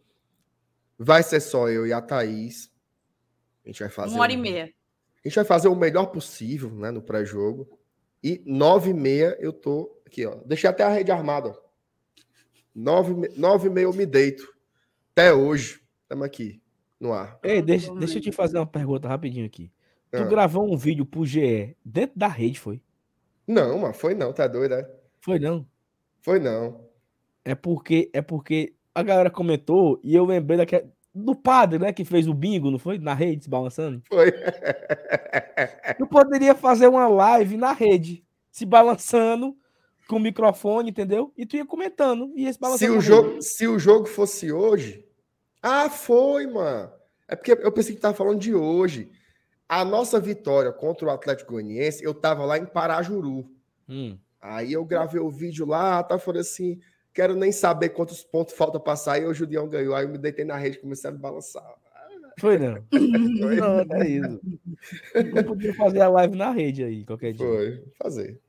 Vai 0.98 1.22
ser 1.22 1.40
só 1.40 1.68
eu 1.68 1.86
e 1.86 1.92
a 1.92 2.00
Thaís. 2.00 2.70
A 3.64 3.68
gente 3.68 3.80
vai 3.80 3.90
fazer. 3.90 4.14
Uma 4.14 4.22
hora 4.22 4.32
um... 4.32 4.34
e 4.34 4.38
meia. 4.38 4.74
A 5.24 5.28
gente 5.28 5.34
vai 5.34 5.44
fazer 5.44 5.68
o 5.68 5.76
melhor 5.76 6.06
possível, 6.06 6.70
né, 6.70 6.90
no 6.90 7.02
pré-jogo. 7.02 7.78
E 8.22 8.42
nove 8.46 8.90
e 8.90 8.94
meia 8.94 9.36
eu 9.40 9.52
tô 9.52 10.02
aqui, 10.06 10.26
ó. 10.26 10.36
Deixei 10.46 10.68
até 10.68 10.82
a 10.82 10.88
rede 10.88 11.10
armada. 11.10 11.58
Nove, 12.74 13.28
nove 13.36 13.68
e 13.68 13.70
meia 13.70 13.84
eu 13.84 13.92
me 13.92 14.06
deito. 14.06 14.46
Até 15.12 15.32
hoje. 15.32 15.80
Estamos 16.02 16.26
aqui, 16.26 16.60
no 16.98 17.12
ar. 17.12 17.38
Ei, 17.42 17.62
deixa, 17.62 17.94
deixa 17.94 18.18
eu 18.18 18.22
te 18.22 18.32
fazer 18.32 18.58
uma 18.58 18.66
pergunta 18.66 19.08
rapidinho 19.08 19.46
aqui. 19.46 19.70
Tu 20.10 20.18
ah. 20.18 20.24
gravou 20.24 20.70
um 20.70 20.76
vídeo 20.76 21.06
pro 21.06 21.24
GE 21.24 21.76
dentro 21.84 22.18
da 22.18 22.26
rede, 22.26 22.58
foi? 22.58 22.82
Não, 23.50 23.78
mano, 23.78 23.92
foi 23.92 24.14
não, 24.14 24.32
tá 24.32 24.46
doido, 24.46 24.74
é? 24.74 24.88
Foi 25.20 25.40
não. 25.40 25.66
Foi 26.20 26.38
não. 26.38 26.88
É 27.44 27.52
porque 27.52 28.08
é 28.12 28.22
porque 28.22 28.74
a 28.94 29.02
galera 29.02 29.28
comentou 29.28 29.98
e 30.04 30.14
eu 30.14 30.24
lembrei 30.24 30.56
daquele, 30.56 30.86
do 31.12 31.34
padre, 31.34 31.80
né, 31.80 31.92
que 31.92 32.04
fez 32.04 32.28
o 32.28 32.34
bingo, 32.34 32.70
não 32.70 32.78
foi? 32.78 32.96
Na 32.96 33.12
rede, 33.12 33.42
se 33.42 33.50
balançando. 33.50 34.00
Foi. 34.08 34.30
Tu 35.98 36.06
poderia 36.06 36.54
fazer 36.54 36.86
uma 36.86 37.08
live 37.08 37.56
na 37.56 37.72
rede, 37.72 38.24
se 38.52 38.64
balançando 38.64 39.56
com 40.08 40.16
o 40.16 40.20
microfone, 40.20 40.90
entendeu? 40.90 41.32
E 41.36 41.44
tu 41.44 41.56
ia 41.56 41.66
comentando 41.66 42.32
e 42.36 42.44
ia 42.44 42.52
se 42.52 42.58
balançando. 42.60 42.92
Se 42.92 42.98
o 42.98 43.00
jogo, 43.00 43.42
se 43.42 43.66
o 43.66 43.78
jogo 43.80 44.06
fosse 44.06 44.52
hoje, 44.52 45.04
ah, 45.60 45.90
foi, 45.90 46.46
mano. 46.46 46.92
É 47.26 47.34
porque 47.34 47.52
eu 47.52 47.72
pensei 47.72 47.96
que 47.96 48.00
tava 48.00 48.14
falando 48.14 48.38
de 48.38 48.54
hoje. 48.54 49.10
A 49.70 49.84
nossa 49.84 50.18
vitória 50.18 50.72
contra 50.72 51.06
o 51.06 51.10
Atlético 51.10 51.52
Goianiense, 51.52 52.02
eu 52.02 52.12
tava 52.12 52.44
lá 52.44 52.58
em 52.58 52.66
Parajuru. 52.66 53.48
Hum. 53.88 54.18
Aí 54.42 54.72
eu 54.72 54.84
gravei 54.84 55.20
o 55.20 55.30
vídeo 55.30 55.64
lá, 55.64 56.02
tá 56.02 56.18
falando 56.18 56.40
assim, 56.40 56.80
quero 57.14 57.36
nem 57.36 57.52
saber 57.52 57.90
quantos 57.90 58.24
pontos 58.24 58.52
falta 58.52 58.80
passar, 58.80 59.22
e 59.22 59.26
o 59.26 59.32
Julião 59.32 59.68
ganhou. 59.68 59.94
Aí 59.94 60.04
eu 60.04 60.08
me 60.08 60.18
deitei 60.18 60.44
na 60.44 60.56
rede 60.56 60.76
e 60.76 60.80
comecei 60.80 61.08
a 61.08 61.12
me 61.12 61.20
balançar. 61.20 61.62
Foi 62.40 62.58
não. 62.58 62.82
Foi. 62.90 63.54
Não, 63.54 63.78
é 63.96 64.08
isso. 64.08 64.40
Eu 65.14 65.44
podia 65.44 65.72
fazer 65.74 66.00
a 66.00 66.08
live 66.08 66.36
na 66.36 66.50
rede 66.50 66.82
aí, 66.82 67.04
qualquer 67.04 67.32
dia. 67.32 67.46
Foi, 67.46 67.84
fazer. 68.02 68.40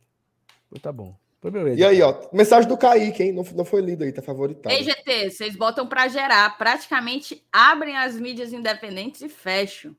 Foi, 0.71 0.79
tá 0.79 0.91
bom. 0.91 1.15
Foi 1.39 1.51
beleza. 1.51 1.79
E 1.79 1.85
aí, 1.85 2.01
ó, 2.01 2.19
mensagem 2.33 2.67
do 2.67 2.75
Kaique, 2.75 3.21
hein? 3.21 3.31
Não, 3.31 3.43
não 3.43 3.65
foi 3.65 3.81
lido 3.81 4.03
aí, 4.03 4.11
tá 4.11 4.23
favoritado. 4.23 4.73
Ei, 4.73 4.83
GT, 4.83 5.29
vocês 5.29 5.55
botam 5.55 5.85
para 5.85 6.07
gerar, 6.07 6.57
praticamente 6.57 7.45
abrem 7.53 7.95
as 7.95 8.19
mídias 8.19 8.51
independentes 8.51 9.21
e 9.21 9.29
fecham. 9.29 9.95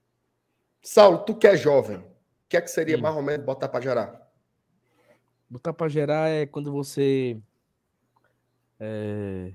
Saulo, 0.83 1.19
tu 1.19 1.37
que 1.37 1.47
é 1.47 1.57
jovem, 1.57 1.99
o 1.99 2.05
que 2.49 2.57
é 2.57 2.61
que 2.61 2.69
seria 2.69 2.99
hum. 2.99 3.01
mais 3.01 3.15
ou 3.15 3.23
menos 3.23 3.47
botar 3.47 3.69
para 3.69 3.81
gerar? 3.81 4.21
Botar 5.49 5.73
pra 5.73 5.89
gerar 5.89 6.29
é 6.29 6.45
quando 6.45 6.73
você. 6.73 7.41
É, 8.81 9.53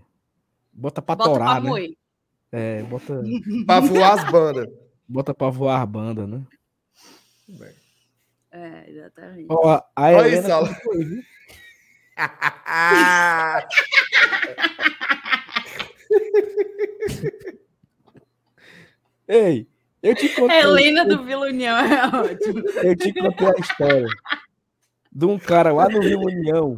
bota 0.72 1.02
pra 1.02 1.16
bota 1.16 1.30
torar, 1.30 1.62
pra 1.62 1.74
né? 1.74 1.90
É, 2.52 2.82
bota. 2.84 3.22
pra 3.68 3.82
voar 3.82 4.14
as 4.14 4.32
bandas. 4.32 4.70
Bota 5.08 5.34
pra 5.34 5.50
voar 5.50 5.82
a 5.82 5.86
banda, 5.86 6.26
né? 6.26 6.46
Bem. 7.48 7.76
É, 8.52 8.90
exatamente. 8.90 9.48
Ó, 9.50 9.82
a 9.96 9.96
Olha 9.96 10.28
Helena 10.28 10.66
foi, 10.76 11.04
viu? 11.04 11.24
Ei, 19.28 19.68
eu 20.02 20.16
te 20.16 20.30
contei. 20.36 20.60
Helena 20.60 21.06
do 21.06 21.24
Vila 21.24 21.48
União 21.48 21.78
é 21.78 22.08
ótimo. 22.08 22.60
Eu 22.84 22.96
te 22.96 23.14
contei 23.14 23.48
a 23.48 23.60
história 23.60 24.08
de 25.18 25.26
um 25.26 25.40
cara 25.40 25.74
lá 25.74 25.90
no 25.90 26.00
Vila 26.00 26.26
União. 26.26 26.78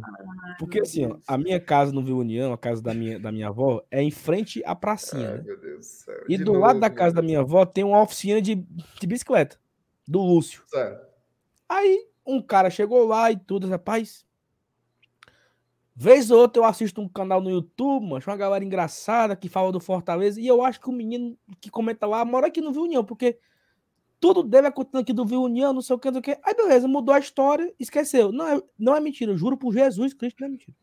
Porque 0.58 0.80
assim, 0.80 1.06
ó, 1.06 1.16
a 1.26 1.36
minha 1.36 1.60
casa 1.60 1.92
no 1.92 2.02
Vila 2.02 2.18
União, 2.18 2.52
a 2.52 2.58
casa 2.58 2.82
da 2.82 2.94
minha, 2.94 3.18
da 3.18 3.30
minha 3.30 3.48
avó, 3.48 3.82
é 3.90 4.02
em 4.02 4.10
frente 4.10 4.62
à 4.64 4.74
pracinha. 4.74 5.32
Ai, 5.32 5.38
né? 5.38 6.24
E 6.28 6.38
do 6.38 6.52
novo, 6.52 6.60
lado 6.60 6.80
da 6.80 6.88
casa 6.88 7.14
da 7.14 7.22
minha 7.22 7.40
avó 7.40 7.66
tem 7.66 7.84
uma 7.84 8.02
oficina 8.02 8.40
de, 8.40 8.54
de 8.54 9.06
bicicleta. 9.06 9.58
Do 10.08 10.20
Lúcio. 10.20 10.62
Certo. 10.66 11.06
Aí 11.68 12.06
um 12.26 12.40
cara 12.40 12.70
chegou 12.70 13.06
lá 13.06 13.30
e 13.30 13.36
tudo, 13.36 13.68
rapaz. 13.68 14.24
Vez 16.02 16.30
ou 16.30 16.40
outra 16.40 16.62
eu 16.62 16.64
assisto 16.64 16.98
um 17.02 17.06
canal 17.06 17.42
no 17.42 17.50
YouTube, 17.50 18.06
mano, 18.06 18.24
uma 18.26 18.34
galera 18.34 18.64
engraçada 18.64 19.36
que 19.36 19.50
fala 19.50 19.70
do 19.70 19.78
Fortaleza, 19.78 20.40
e 20.40 20.46
eu 20.46 20.64
acho 20.64 20.80
que 20.80 20.88
o 20.88 20.92
menino 20.92 21.36
que 21.60 21.70
comenta 21.70 22.06
lá 22.06 22.24
mora 22.24 22.46
aqui 22.46 22.62
no 22.62 22.72
Viu 22.72 22.84
União, 22.84 23.04
porque 23.04 23.38
tudo 24.18 24.42
deve 24.42 24.68
acontecer 24.68 24.96
aqui 24.96 25.12
do 25.12 25.26
Viu 25.26 25.42
União, 25.42 25.74
não 25.74 25.82
sei 25.82 25.94
o 25.94 25.98
que, 25.98 26.10
não 26.10 26.14
sei 26.14 26.20
o 26.20 26.22
que. 26.22 26.40
Aí 26.42 26.54
beleza, 26.54 26.88
mudou 26.88 27.14
a 27.14 27.18
história, 27.18 27.70
esqueceu. 27.78 28.32
Não 28.32 28.48
é, 28.48 28.62
não 28.78 28.96
é 28.96 29.00
mentira, 29.00 29.30
eu 29.30 29.36
juro 29.36 29.58
por 29.58 29.74
Jesus 29.74 30.14
Cristo, 30.14 30.40
não 30.40 30.48
é 30.48 30.50
mentira. 30.52 30.74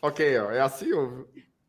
Ok, 0.00 0.38
ó, 0.38 0.50
é 0.50 0.62
assim, 0.62 0.90
ó. 0.94 1.24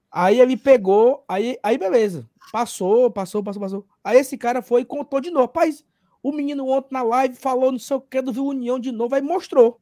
Aí 0.09 0.39
ele 0.39 0.55
pegou, 0.55 1.25
aí, 1.27 1.59
aí 1.61 1.77
beleza. 1.77 2.25
Passou, 2.49 3.11
passou, 3.11 3.43
passou, 3.43 3.61
passou. 3.61 3.85
Aí 4.05 4.19
esse 4.19 4.37
cara 4.37 4.61
foi 4.61 4.83
e 4.83 4.85
contou 4.85 5.19
de 5.19 5.31
novo. 5.31 5.47
Rapaz, 5.47 5.83
o 6.23 6.31
menino 6.31 6.65
ontem 6.69 6.93
na 6.93 7.03
live 7.03 7.35
falou 7.35 7.73
não 7.73 7.79
sei 7.79 7.97
o 7.97 7.99
que 7.99 8.21
do 8.21 8.31
Viu 8.31 8.45
União 8.45 8.79
de 8.79 8.93
novo, 8.93 9.15
aí 9.15 9.21
mostrou. 9.21 9.81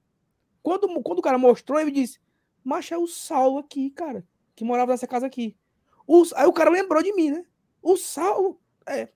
Quando, 0.64 0.88
quando 1.04 1.20
o 1.20 1.22
cara 1.22 1.38
mostrou, 1.38 1.80
ele 1.80 1.92
disse: 1.92 2.24
Mas 2.64 2.92
é 2.92 2.98
o 2.98 3.08
Saulo 3.08 3.60
aqui, 3.60 3.90
cara, 3.90 4.26
que 4.56 4.64
morava 4.64 4.92
nessa 4.92 5.08
casa 5.08 5.28
aqui. 5.28 5.56
O, 6.08 6.24
aí 6.36 6.46
o 6.46 6.54
cara 6.54 6.70
lembrou 6.70 7.02
de 7.02 7.14
mim, 7.14 7.32
né? 7.32 7.46
O 7.82 7.98
Saulo. 7.98 8.60
É. 8.88 9.10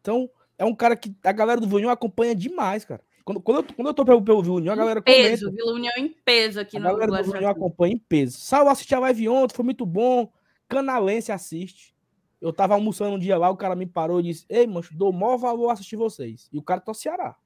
Então, 0.00 0.28
é 0.58 0.64
um 0.64 0.74
cara 0.74 0.96
que 0.96 1.14
a 1.22 1.32
galera 1.32 1.60
do 1.60 1.66
Viu 1.66 1.78
União 1.78 1.90
acompanha 1.90 2.34
demais, 2.34 2.84
cara. 2.84 3.02
Quando, 3.24 3.40
quando, 3.40 3.56
eu, 3.58 3.74
quando 3.74 3.88
eu 3.88 3.94
tô 3.94 4.04
pelo, 4.04 4.22
pelo 4.22 4.42
Viu 4.42 4.54
União, 4.54 4.72
a 4.72 4.76
galera 4.76 5.02
comenta. 5.02 5.28
Peso, 5.28 5.50
Vila 5.52 5.72
União 5.72 5.92
em 5.96 6.08
peso 6.08 6.60
aqui 6.60 6.76
a 6.76 6.80
no 6.80 6.88
A 6.88 6.92
galera 6.92 7.12
do 7.12 7.24
Viu 7.24 7.34
União 7.34 7.50
acompanha 7.50 7.94
em 7.94 7.98
peso. 7.98 8.38
Saulo 8.38 8.70
assistiu 8.70 8.98
a 8.98 9.00
live 9.00 9.28
ontem, 9.28 9.54
foi 9.54 9.64
muito 9.64 9.86
bom. 9.86 10.30
Canalense 10.68 11.30
assiste. 11.32 11.94
Eu 12.40 12.52
tava 12.52 12.74
almoçando 12.74 13.14
um 13.14 13.18
dia 13.18 13.36
lá, 13.36 13.50
o 13.50 13.56
cara 13.56 13.76
me 13.76 13.86
parou 13.86 14.20
e 14.20 14.24
disse: 14.24 14.46
Ei, 14.48 14.66
mancho, 14.66 14.96
dou 14.96 15.12
maior 15.12 15.36
valor 15.36 15.68
a 15.68 15.74
assistir 15.74 15.96
vocês. 15.96 16.48
E 16.52 16.58
o 16.58 16.62
cara 16.62 16.80
tá 16.80 16.94
Ceará. 16.94 17.36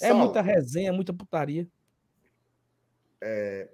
É 0.00 0.12
muita 0.12 0.40
resenha, 0.40 0.92
muita 0.92 1.12
putaria. 1.12 1.68
É, 3.20 3.68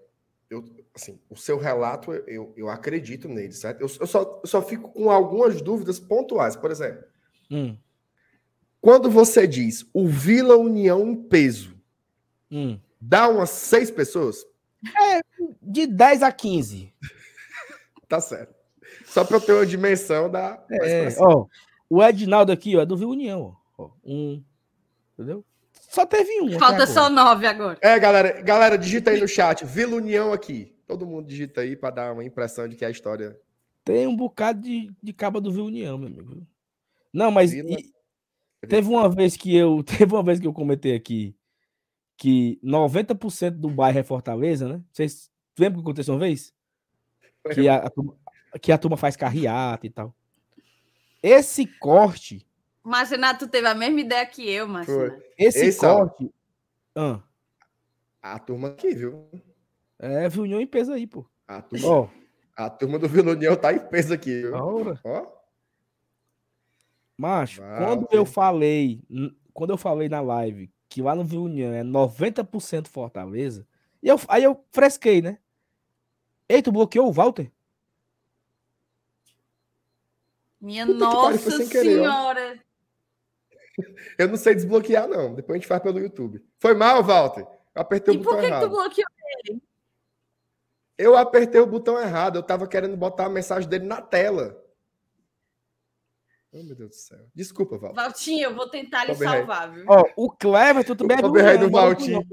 eu, 0.49 0.65
assim, 0.95 1.19
o 1.29 1.37
seu 1.37 1.59
relato, 1.59 2.13
eu, 2.13 2.53
eu 2.57 2.69
acredito 2.69 3.29
nele, 3.29 3.53
certo? 3.53 3.81
Eu, 3.81 3.89
eu, 4.01 4.07
só, 4.07 4.41
eu 4.43 4.49
só 4.49 4.63
fico 4.63 4.89
com 4.91 5.11
algumas 5.11 5.61
dúvidas 5.61 5.99
pontuais. 5.99 6.55
Por 6.55 6.71
exemplo, 6.71 7.05
hum. 7.51 7.77
quando 8.81 9.11
você 9.11 9.47
diz 9.47 9.87
o 9.93 10.07
Vila 10.07 10.57
União 10.57 11.07
em 11.09 11.17
peso, 11.17 11.77
hum. 12.51 12.79
dá 13.01 13.29
umas 13.29 13.51
seis 13.51 13.91
pessoas? 13.91 14.45
É, 14.97 15.21
de 15.61 15.87
10 15.87 16.23
a 16.23 16.31
15. 16.31 16.93
tá 18.09 18.21
certo. 18.21 18.55
Só 19.07 19.25
para 19.25 19.37
eu 19.37 19.41
ter 19.41 19.53
uma 19.53 19.67
dimensão 19.67 20.31
da. 20.31 20.65
É, 20.71 21.09
ó, 21.19 21.47
o 21.91 22.03
Edinaldo 22.03 22.53
aqui, 22.53 22.77
ó, 22.77 22.83
é 22.83 22.87
do 22.87 22.97
Viu 22.97 23.11
União. 23.11 23.57
Ó, 23.77 23.91
um. 24.05 24.43
Entendeu? 25.15 25.45
Só 25.97 26.05
teve 26.05 26.43
um. 26.43 26.59
Falta 26.59 26.87
só 26.87 27.09
nove 27.09 27.47
agora. 27.47 27.79
É, 27.81 27.99
galera, 27.99 28.43
galera, 28.43 28.77
digita 28.77 29.11
aí 29.11 29.19
no 29.19 29.27
chat. 29.27 29.65
Vila 29.65 29.97
União 29.97 30.31
aqui. 30.31 30.77
Todo 30.87 31.07
mundo 31.07 31.27
digita 31.27 31.63
aí 31.63 31.75
para 31.75 31.95
dar 31.95 32.13
uma 32.13 32.23
impressão 32.23 32.69
de 32.69 32.77
que 32.77 32.85
a 32.85 32.91
história. 32.91 33.35
Tem 33.83 34.07
um 34.07 34.15
bocado 34.15 34.61
de, 34.61 34.93
de 35.03 35.13
caba 35.15 35.41
do 35.41 35.51
Viu 35.51 35.65
União, 35.65 35.97
meu 35.97 36.09
amigo. 36.09 36.47
Não, 37.11 37.31
mas 37.31 37.55
e, 37.55 37.95
teve 38.69 38.87
uma 38.87 39.09
vez 39.09 39.39
que 39.39 39.57
eu 39.57 39.83
teve 39.99 40.13
uma 40.13 40.23
vez 40.23 40.39
que 40.39 40.47
eu 40.47 40.53
comentei 40.53 40.95
aqui 40.95 41.35
que 42.19 42.61
90% 42.63 43.53
do 43.53 43.71
bairro 43.71 43.99
é 43.99 44.03
Fortaleza, 44.03 44.69
né? 44.69 44.83
Vocês 44.93 45.31
lembram 45.59 45.81
que 45.81 45.89
aconteceu 45.89 46.13
uma 46.13 46.21
vez? 46.21 46.53
Que 47.55 47.71
a, 47.71 47.87
a, 47.87 48.59
que 48.59 48.71
a 48.71 48.77
turma 48.77 48.99
faz 48.99 49.17
carreata 49.17 49.87
e 49.87 49.91
tal. 49.91 50.15
Esse 51.23 51.67
corte. 51.67 52.46
Mas 52.87 53.11
Renato 53.11 53.49
teve 53.49 53.67
a 53.67 53.75
mesma 53.75 54.01
ideia 54.01 54.25
que 54.25 54.49
eu, 54.49 54.69
mas 54.69 54.87
Esse, 55.37 55.67
Esse 55.67 55.81
corte. 55.81 56.33
Ah. 56.95 57.21
A 58.23 58.39
turma 58.39 58.69
aqui, 58.69 58.95
viu? 58.95 59.29
É, 59.99 60.29
Vilunião 60.29 60.61
em 60.61 60.69
peso 60.69 60.93
aí, 60.93 61.05
pô. 61.05 61.27
A 61.49 61.61
turma, 61.61 61.89
oh. 61.89 62.09
a 62.55 62.71
turma 62.71 62.97
do 62.97 63.09
Vilunião 63.09 63.57
tá 63.57 63.73
em 63.73 63.81
peso 63.81 64.15
aqui, 64.15 64.43
viu? 64.43 64.55
Ora. 64.55 65.01
Ó. 65.03 65.27
Macho, 67.19 67.61
quando 67.61 68.07
eu 68.13 68.25
falei, 68.25 69.03
quando 69.53 69.71
eu 69.71 69.77
falei 69.77 70.09
na 70.09 70.21
live 70.21 70.73
que 70.89 71.03
lá 71.03 71.17
no 71.17 71.25
Vilunião 71.25 71.73
é 71.73 71.83
90% 71.83 72.87
Fortaleza, 72.87 73.67
e 74.01 74.07
eu, 74.07 74.21
aí 74.29 74.45
eu 74.45 74.65
fresquei, 74.71 75.21
né? 75.21 75.39
Ei, 76.49 76.63
tu 76.63 76.71
bloqueou 76.71 77.09
o 77.09 77.13
Walter? 77.13 77.51
Minha 80.61 80.87
Puta 80.87 80.99
nossa 80.99 81.65
senhora! 81.65 82.65
Eu 84.19 84.29
não 84.29 84.37
sei 84.37 84.55
desbloquear, 84.55 85.09
não. 85.09 85.35
Depois 85.35 85.57
a 85.57 85.59
gente 85.59 85.69
faz 85.69 85.83
pelo 85.83 85.99
YouTube. 85.99 86.45
Foi 86.59 86.75
mal, 86.75 87.03
Walter. 87.03 87.47
Eu 87.75 87.83
apertei 87.83 88.15
e 88.15 88.17
o 88.17 88.23
botão 88.23 88.43
errado. 88.43 88.67
E 88.67 88.69
por 88.69 88.91
que 88.91 89.03
tu 89.03 89.05
bloqueou 89.05 89.07
ele? 89.45 89.63
Eu 90.99 91.17
apertei 91.17 91.61
o 91.61 91.67
botão 91.67 92.01
errado. 92.01 92.37
Eu 92.37 92.43
tava 92.43 92.67
querendo 92.67 92.97
botar 92.97 93.27
a 93.27 93.31
mensagem 93.31 93.69
dele 93.69 93.87
na 93.87 94.01
tela. 94.01 94.63
Oh, 96.53 96.63
meu 96.63 96.75
Deus 96.75 96.91
do 96.91 96.95
céu. 96.95 97.19
Desculpa, 97.35 97.77
Walter. 97.77 97.95
Valtinho, 97.95 98.45
eu 98.45 98.55
vou 98.55 98.69
tentar 98.71 99.05
lhe 99.05 99.15
salvar, 99.15 99.71
viu? 99.71 99.85
Ó, 99.89 100.05
o 100.17 100.31
Clever, 100.31 100.85
tu 100.85 100.97
também 100.97 101.19
é 101.19 101.23
do, 101.23 101.31
do, 101.31 101.59
do 101.59 101.71
Valtinho. 101.71 102.27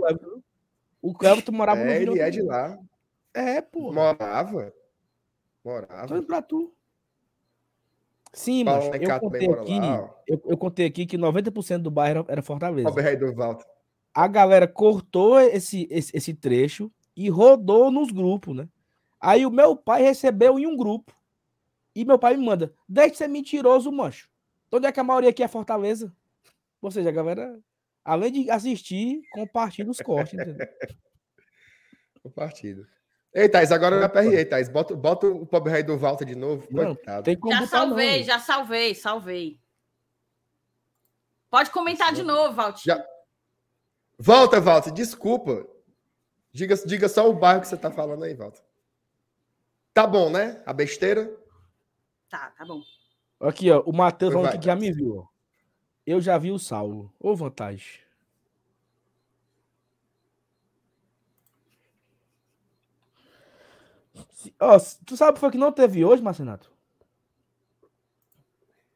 O 1.01 1.13
Clever, 1.13 1.43
tu 1.43 1.51
morava 1.51 1.81
é, 1.81 1.99
no 1.99 2.13
ele 2.13 2.21
é 2.21 2.29
de 2.29 2.41
lá. 2.41 2.77
É, 3.33 3.61
pô. 3.61 3.91
Morava. 3.91 4.73
Morava. 5.63 6.07
Tô 6.07 6.15
indo 6.15 6.27
pra 6.27 6.41
tu. 6.41 6.73
Sim, 8.33 8.63
mas 8.63 8.85
eu 8.85 9.19
contei 9.19 9.47
aqui, 9.47 9.79
eu, 10.27 10.41
eu, 10.45 10.57
contei 10.57 10.85
aqui 10.87 11.05
que 11.05 11.17
90% 11.19 11.77
do 11.77 11.91
bairro 11.91 12.25
era 12.27 12.41
Fortaleza. 12.41 12.89
A 14.11 14.27
galera 14.27 14.67
cortou 14.67 15.39
esse, 15.39 15.87
esse, 15.91 16.17
esse 16.17 16.33
trecho 16.33 16.91
e 17.15 17.29
rodou 17.29 17.91
nos 17.91 18.11
grupos, 18.11 18.55
né? 18.55 18.67
Aí 19.21 19.45
o 19.45 19.51
meu 19.51 19.75
pai 19.75 20.01
recebeu 20.01 20.57
em 20.57 20.65
um 20.65 20.75
grupo. 20.75 21.15
E 21.95 22.03
meu 22.03 22.17
pai 22.17 22.35
me 22.35 22.43
manda: 22.43 22.73
deixa 22.89 23.11
de 23.11 23.17
ser 23.17 23.27
mentiroso, 23.27 23.91
mancho. 23.91 24.27
Onde 24.71 24.87
é 24.87 24.91
que 24.91 24.99
a 24.99 25.03
maioria 25.03 25.29
aqui 25.29 25.43
é 25.43 25.47
Fortaleza? 25.47 26.11
Ou 26.81 26.89
seja, 26.89 27.09
a 27.09 27.11
galera, 27.11 27.59
além 28.03 28.31
de 28.31 28.49
assistir, 28.49 29.21
compartilha 29.31 29.91
os 29.91 30.01
cortes, 30.01 30.33
entendeu? 30.33 30.57
Compartilha. 32.23 32.87
Ei, 33.33 33.49
Thais, 33.49 33.71
agora 33.71 33.95
eu 33.95 34.03
aperrei, 34.03 34.45
Thais. 34.45 34.69
Bota, 34.69 34.95
bota 34.95 35.27
o 35.27 35.45
pobre 35.45 35.71
rei 35.71 35.81
do 35.81 35.97
Walter 35.97 36.25
de 36.25 36.35
novo. 36.35 36.67
Não, 36.69 36.95
tem 37.23 37.35
como 37.35 37.53
já 37.53 37.65
salvei, 37.65 38.19
não. 38.19 38.25
já 38.25 38.39
salvei, 38.39 38.93
salvei. 38.93 39.59
Pode 41.49 41.71
comentar 41.71 42.13
de 42.13 42.21
novo, 42.21 42.53
Walter. 42.53 42.81
Já... 42.83 43.05
Volta, 44.19 44.61
Walter, 44.61 44.91
desculpa. 44.91 45.67
Diga, 46.51 46.75
diga 46.85 47.09
só 47.09 47.27
o 47.27 47.33
bairro 47.33 47.61
que 47.61 47.67
você 47.67 47.77
tá 47.77 47.89
falando 47.89 48.23
aí, 48.23 48.35
Walter. 48.35 48.61
Tá 49.93 50.05
bom, 50.05 50.29
né? 50.29 50.61
A 50.65 50.73
besteira? 50.73 51.35
Tá, 52.29 52.51
tá 52.57 52.65
bom. 52.65 52.81
Aqui, 53.39 53.71
ó, 53.71 53.81
o 53.81 53.91
Matheus 53.91 54.33
falando 54.33 54.59
que 54.59 54.65
já 54.65 54.75
me 54.75 54.91
viu, 54.91 55.17
ó. 55.17 55.27
Eu 56.05 56.21
já 56.21 56.37
vi 56.37 56.51
o 56.51 56.59
Saulo. 56.59 57.11
Ô, 57.19 57.35
vantagem. 57.35 58.02
Ó, 64.59 64.77
tu 65.05 65.15
sabe 65.17 65.39
foi 65.39 65.51
que 65.51 65.57
não 65.57 65.71
teve 65.71 66.03
hoje, 66.03 66.21
Marcenato? 66.21 66.71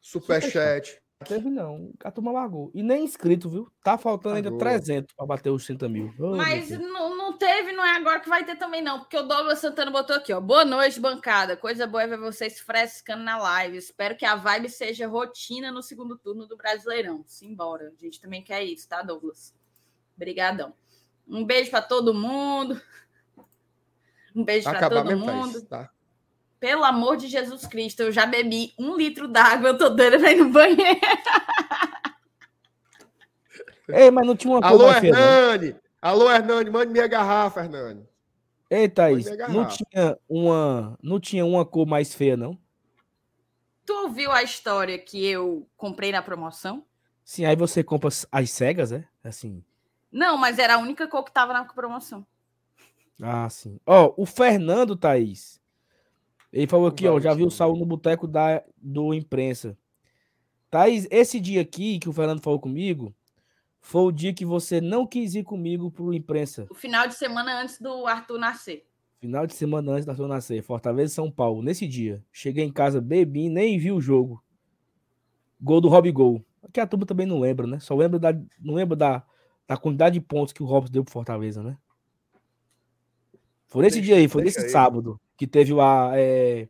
Superchat. 0.02 1.02
Teve 1.26 1.50
não, 1.50 1.92
a 2.04 2.12
turma 2.12 2.32
largou. 2.32 2.70
E 2.76 2.84
nem 2.84 3.04
inscrito, 3.04 3.50
viu? 3.50 3.72
Tá 3.84 3.98
faltando 3.98 4.36
largou. 4.36 4.52
ainda 4.52 4.64
300 4.64 5.16
para 5.16 5.26
bater 5.26 5.50
os 5.50 5.66
60 5.66 5.90
mil. 5.90 6.14
Oh, 6.20 6.36
Mas 6.36 6.70
não, 6.70 7.18
não 7.18 7.36
teve, 7.36 7.72
não 7.72 7.84
é 7.84 7.96
agora 7.96 8.20
que 8.20 8.30
vai 8.30 8.46
ter 8.46 8.56
também 8.56 8.84
não, 8.84 9.00
porque 9.00 9.18
o 9.18 9.24
Douglas 9.24 9.58
Santana 9.58 9.90
botou 9.90 10.16
aqui, 10.16 10.32
ó. 10.32 10.40
Boa 10.40 10.64
noite, 10.64 11.00
bancada. 11.00 11.58
Coisa 11.58 11.88
boa 11.88 12.04
é 12.04 12.08
ver 12.08 12.20
vocês 12.20 12.60
frescando 12.60 13.24
na 13.24 13.38
live. 13.38 13.78
Espero 13.78 14.16
que 14.16 14.26
a 14.26 14.36
vibe 14.36 14.70
seja 14.70 15.08
rotina 15.08 15.72
no 15.72 15.82
segundo 15.82 16.16
turno 16.18 16.46
do 16.46 16.56
Brasileirão. 16.56 17.24
Simbora. 17.26 17.92
A 17.98 18.00
gente 18.00 18.22
também 18.22 18.44
quer 18.44 18.64
isso, 18.64 18.88
tá, 18.88 19.02
Douglas? 19.02 19.56
Obrigadão. 20.16 20.74
Um 21.28 21.44
beijo 21.44 21.72
para 21.72 21.82
todo 21.82 22.14
mundo. 22.14 22.80
Um 24.38 24.44
beijo 24.44 24.70
para 24.70 24.88
todo 24.88 25.18
mundo. 25.18 25.62
Tá? 25.64 25.90
Pelo 26.60 26.84
amor 26.84 27.18
de 27.18 27.28
Jesus 27.28 27.66
Cristo, 27.66 28.04
eu 28.04 28.12
já 28.12 28.28
bebi 28.28 28.72
um 28.78 28.96
litro 28.96 29.28
d'água, 29.28 29.70
eu 29.70 29.78
tô 29.78 29.90
doida 29.90 30.20
pra 30.20 30.32
ir 30.32 30.38
no 30.38 30.52
banheiro. 30.52 30.78
Ei, 33.90 34.12
mas 34.12 34.28
não 34.28 34.36
tinha 34.36 34.54
uma 34.54 34.62
cor 34.62 34.70
Alô, 34.70 34.88
mais 34.88 35.00
feia, 35.00 35.14
não? 35.14 35.22
Hernani! 35.22 35.76
Alô, 36.02 36.30
Hernani, 36.30 36.70
mande 36.70 36.92
minha 36.92 37.08
garrafa, 37.08 37.62
Hernani. 37.62 38.06
Ei, 38.70 38.88
Thaís, 38.90 39.26
não 39.50 39.66
tinha, 39.66 40.18
uma, 40.30 41.00
não 41.02 41.20
tinha 41.20 41.44
uma 41.46 41.66
cor 41.66 41.88
mais 41.88 42.14
feia, 42.14 42.36
não? 42.38 42.60
Tu 43.86 43.94
ouviu 43.94 44.32
a 44.32 44.44
história 44.44 45.00
que 45.00 45.26
eu 45.26 45.68
comprei 45.78 46.12
na 46.12 46.22
promoção? 46.22 46.84
Sim, 47.24 47.46
aí 47.46 47.56
você 47.56 47.82
compra 47.84 48.10
as- 48.10 48.28
as 48.32 48.52
cegas, 48.52 48.92
é? 48.92 49.06
Assim. 49.24 49.64
Não, 50.12 50.38
mas 50.38 50.60
era 50.60 50.76
a 50.76 50.80
única 50.80 51.08
cor 51.08 51.24
que 51.24 51.32
tava 51.32 51.54
na 51.54 51.64
promoção. 51.64 52.26
Ah, 53.22 53.50
sim. 53.50 53.80
Ó, 53.86 54.14
o 54.18 54.26
Fernando, 54.26 54.96
Thaís. 54.96 55.60
Ele 56.52 56.68
falou 56.68 56.88
aqui, 56.88 57.08
ó, 57.08 57.20
já 57.20 57.34
viu 57.34 57.48
o. 57.48 57.52
Saulo 57.52 57.78
no 57.78 57.86
boteco 57.86 58.28
da, 58.28 58.64
do 58.78 59.14
imprensa. 59.14 59.78
Thaís, 60.70 61.08
esse 61.10 61.40
dia 61.40 61.62
aqui 61.62 62.00
que 62.00 62.10
o 62.10 62.14
Fernando 62.14 62.42
falou 62.42 62.60
comigo, 62.60 63.14
foi 63.80 64.02
o 64.02 64.12
dia 64.12 64.34
que 64.34 64.46
você 64.46 64.82
não 64.82 65.06
quis 65.06 65.36
ir 65.36 65.44
comigo 65.44 65.90
pro 65.90 66.14
imprensa. 66.14 66.68
O 66.70 66.76
final 66.76 67.08
de 67.08 67.16
semana 67.16 67.62
antes 67.62 67.80
do 67.80 68.06
Arthur 68.06 68.38
nascer. 68.38 68.86
Final 69.20 69.48
de 69.48 69.56
semana 69.56 69.94
antes 69.94 70.06
da 70.06 70.16
sua 70.16 70.28
nascer, 70.28 70.62
Fortaleza 70.62 71.12
e 71.12 71.16
São 71.16 71.32
Paulo. 71.32 71.64
Nesse 71.64 71.88
dia, 71.88 72.24
cheguei 72.32 72.64
em 72.64 72.72
casa, 72.72 73.02
bebi, 73.02 73.50
nem 73.50 73.80
vi 73.80 73.92
o 73.92 74.00
jogo. 74.00 74.44
Gol 75.60 75.82
do 75.82 75.88
Rob 75.88 76.12
Gol. 76.12 76.46
Que 76.72 76.80
a 76.80 76.86
turma 76.86 77.06
também 77.06 77.26
não 77.26 77.40
lembra, 77.40 77.66
né? 77.66 77.80
Só 77.80 77.96
lembra 77.96 78.20
da, 78.20 78.34
não 78.60 78.76
lembra 78.76 78.96
da, 78.96 79.24
da 79.68 79.78
quantidade 79.78 80.20
de 80.20 80.22
pontos 80.22 80.54
que 80.54 80.62
o 80.62 80.66
Robson 80.66 80.92
deu 80.92 81.04
pro 81.04 81.14
Fortaleza, 81.14 81.64
né? 81.64 81.78
Foi 83.68 83.84
nesse 83.84 83.98
Deixa- 83.98 84.06
dia 84.14 84.16
aí, 84.18 84.28
foi 84.28 84.44
nesse 84.44 84.60
aí. 84.60 84.70
sábado, 84.70 85.20
que 85.36 85.46
teve 85.46 85.74
lá. 85.74 86.12
É... 86.16 86.68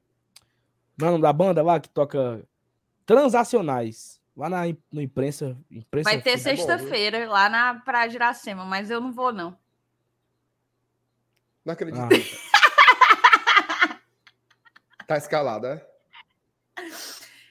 Não 0.98 1.08
é 1.08 1.10
o 1.10 1.12
nome 1.14 1.22
da 1.24 1.32
banda 1.34 1.62
lá 1.62 1.80
que 1.80 1.90
toca 1.90 2.44
Transacionais. 3.06 4.20
Lá 4.36 4.50
na 4.50 4.64
no 4.92 5.02
imprensa. 5.02 5.58
imprensa 5.72 6.10
Vai 6.12 6.22
ter 6.22 6.38
sexta-feira 6.38 7.28
lá 7.28 7.50
na 7.50 7.76
Praia 7.76 8.08
de 8.10 8.16
Iracema, 8.18 8.64
mas 8.66 8.90
eu 8.92 9.00
não 9.02 9.12
vou, 9.12 9.32
não. 9.34 9.58
Não 11.66 11.74
acredito. 11.74 12.00
Ah, 12.00 12.10
Tá 15.08 15.18
escalada, 15.18 15.84
é? 16.78 16.84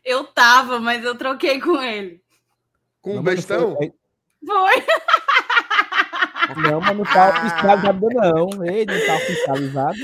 Eu 0.05 0.25
tava, 0.25 0.79
mas 0.79 1.03
eu 1.05 1.17
troquei 1.17 1.61
com 1.61 1.81
ele. 1.83 2.23
Com 3.01 3.11
não, 3.11 3.17
não 3.17 3.23
bestão? 3.25 3.75
foi- 3.77 3.93
Foi. 4.47 4.87
Não, 6.57 6.81
mas 6.81 6.97
não 6.97 7.05
tá 7.05 7.29
Ah. 7.35 7.47
oficializado, 7.47 8.09
não. 8.11 8.65
Ele 8.65 8.93
não 8.99 9.07
tá 9.07 9.17
oficializado. 9.17 9.99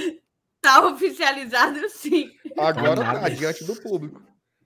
Tá 0.61 0.87
oficializado 0.87 1.89
sim. 1.89 2.31
Agora 2.59 3.03
nada. 3.03 3.21
tá 3.21 3.29
diante 3.29 3.65
do 3.65 3.75
público. 3.81 4.23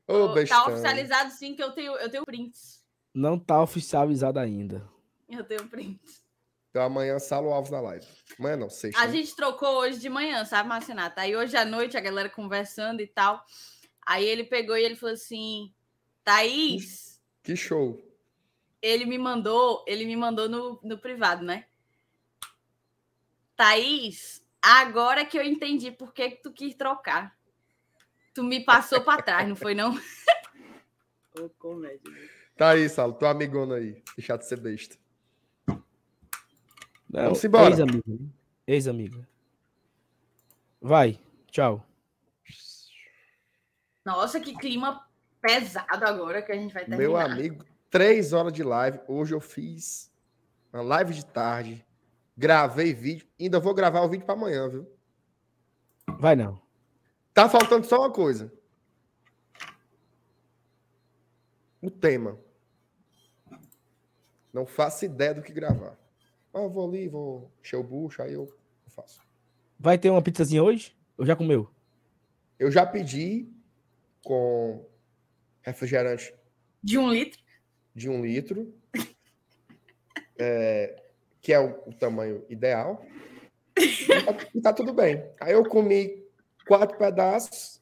Ô, 0.06 0.28
tá 0.44 0.66
oficializado 0.66 1.30
sim 1.32 1.54
que 1.54 1.62
eu 1.62 1.72
tenho, 1.72 1.92
eu 1.96 2.10
tenho 2.10 2.24
prints. 2.24 2.82
Não 3.14 3.38
tá 3.38 3.62
oficializado 3.62 4.38
ainda. 4.38 4.86
Eu 5.28 5.42
tenho 5.42 5.66
prints. 5.66 6.22
Então 6.70 6.84
amanhã, 6.84 7.18
Salo 7.18 7.50
Alves 7.52 7.70
na 7.70 7.80
live. 7.80 8.06
Amanhã 8.38 8.56
não, 8.58 8.68
sexta. 8.68 9.00
A 9.02 9.06
né? 9.06 9.12
gente 9.12 9.34
trocou 9.34 9.78
hoje 9.78 9.98
de 9.98 10.10
manhã, 10.10 10.44
sabe, 10.44 10.68
Marcinata? 10.68 11.22
Aí 11.22 11.34
hoje 11.34 11.56
à 11.56 11.64
noite 11.64 11.96
a 11.96 12.00
galera 12.00 12.28
conversando 12.28 13.00
e 13.00 13.06
tal. 13.06 13.42
Aí 14.06 14.24
ele 14.24 14.44
pegou 14.44 14.76
e 14.76 14.84
ele 14.84 14.94
falou 14.94 15.14
assim: 15.14 15.72
Thaís, 16.22 17.18
Que 17.42 17.56
show. 17.56 17.98
Ele 18.86 19.04
me 19.04 19.18
mandou, 19.18 19.84
ele 19.86 20.04
me 20.06 20.16
mandou 20.16 20.48
no, 20.48 20.78
no 20.82 20.96
privado, 20.96 21.44
né? 21.44 21.66
Thaís, 23.56 24.44
agora 24.62 25.24
que 25.24 25.36
eu 25.36 25.42
entendi 25.42 25.90
por 25.90 26.12
que, 26.12 26.30
que 26.30 26.42
tu 26.42 26.52
quis 26.52 26.74
trocar. 26.74 27.36
Tu 28.32 28.44
me 28.44 28.64
passou 28.64 29.00
para 29.00 29.22
trás, 29.22 29.48
não 29.48 29.56
foi 29.56 29.74
não? 29.74 29.92
Ô, 31.40 31.48
comédia. 31.58 32.08
né? 32.10 32.28
Tá 32.56 32.70
aí, 32.70 32.88
Salo, 32.88 33.14
tua 33.14 33.30
amigona 33.30 33.74
aí. 33.76 34.02
Deixar 34.16 34.36
de 34.36 34.46
ser 34.46 34.60
besta. 34.60 34.96
Não, 35.66 37.24
Vamos 37.24 37.44
embora. 37.44 37.70
Ex-amiga. 37.70 38.02
né? 38.06 38.28
Ex-amiga. 38.66 39.28
Vai. 40.80 41.18
Tchau. 41.50 41.84
Nossa, 44.04 44.38
que 44.38 44.54
clima 44.56 45.04
pesado 45.40 46.06
agora 46.06 46.40
que 46.40 46.52
a 46.52 46.54
gente 46.54 46.72
vai 46.72 46.84
terminar. 46.84 47.02
Meu 47.02 47.16
amigo, 47.16 47.64
três 47.90 48.32
horas 48.32 48.52
de 48.52 48.62
live. 48.62 49.00
Hoje 49.08 49.34
eu 49.34 49.40
fiz 49.40 50.12
uma 50.72 50.82
live 50.82 51.14
de 51.14 51.24
tarde. 51.24 51.84
Gravei 52.36 52.92
vídeo. 52.92 53.26
Ainda 53.40 53.58
vou 53.58 53.74
gravar 53.74 54.02
o 54.02 54.08
vídeo 54.08 54.26
para 54.26 54.34
amanhã, 54.34 54.68
viu? 54.68 54.86
Vai 56.18 56.36
não. 56.36 56.60
Tá 57.32 57.48
faltando 57.48 57.86
só 57.86 58.00
uma 58.00 58.12
coisa. 58.12 58.52
O 61.80 61.90
tema. 61.90 62.38
Não 64.52 64.66
faço 64.66 65.04
ideia 65.04 65.34
do 65.34 65.42
que 65.42 65.52
gravar. 65.52 65.98
Ah, 66.52 66.60
eu 66.60 66.70
vou 66.70 66.88
ali, 66.88 67.08
vou 67.08 67.52
encher 67.60 67.76
o 67.76 67.82
bucho, 67.82 68.22
aí 68.22 68.32
eu 68.32 68.50
faço. 68.88 69.20
Vai 69.78 69.98
ter 69.98 70.08
uma 70.08 70.22
pizzazinha 70.22 70.62
hoje? 70.62 70.96
Ou 71.18 71.26
já 71.26 71.36
comeu? 71.36 71.70
Eu 72.58 72.70
já 72.70 72.86
pedi 72.86 73.52
com 74.24 74.88
refrigerante 75.60 76.34
De 76.82 76.96
um 76.96 77.10
litro. 77.10 77.45
De 77.96 78.10
um 78.10 78.22
litro, 78.22 78.72
é, 80.38 81.02
que 81.40 81.52
é 81.52 81.58
o, 81.58 81.88
o 81.88 81.92
tamanho 81.94 82.44
ideal. 82.48 83.04
E 83.78 84.06
tá, 84.06 84.48
e 84.54 84.60
tá 84.60 84.72
tudo 84.72 84.92
bem. 84.92 85.24
Aí 85.40 85.52
eu 85.54 85.64
comi 85.68 86.22
quatro 86.66 86.96
pedaços, 86.98 87.80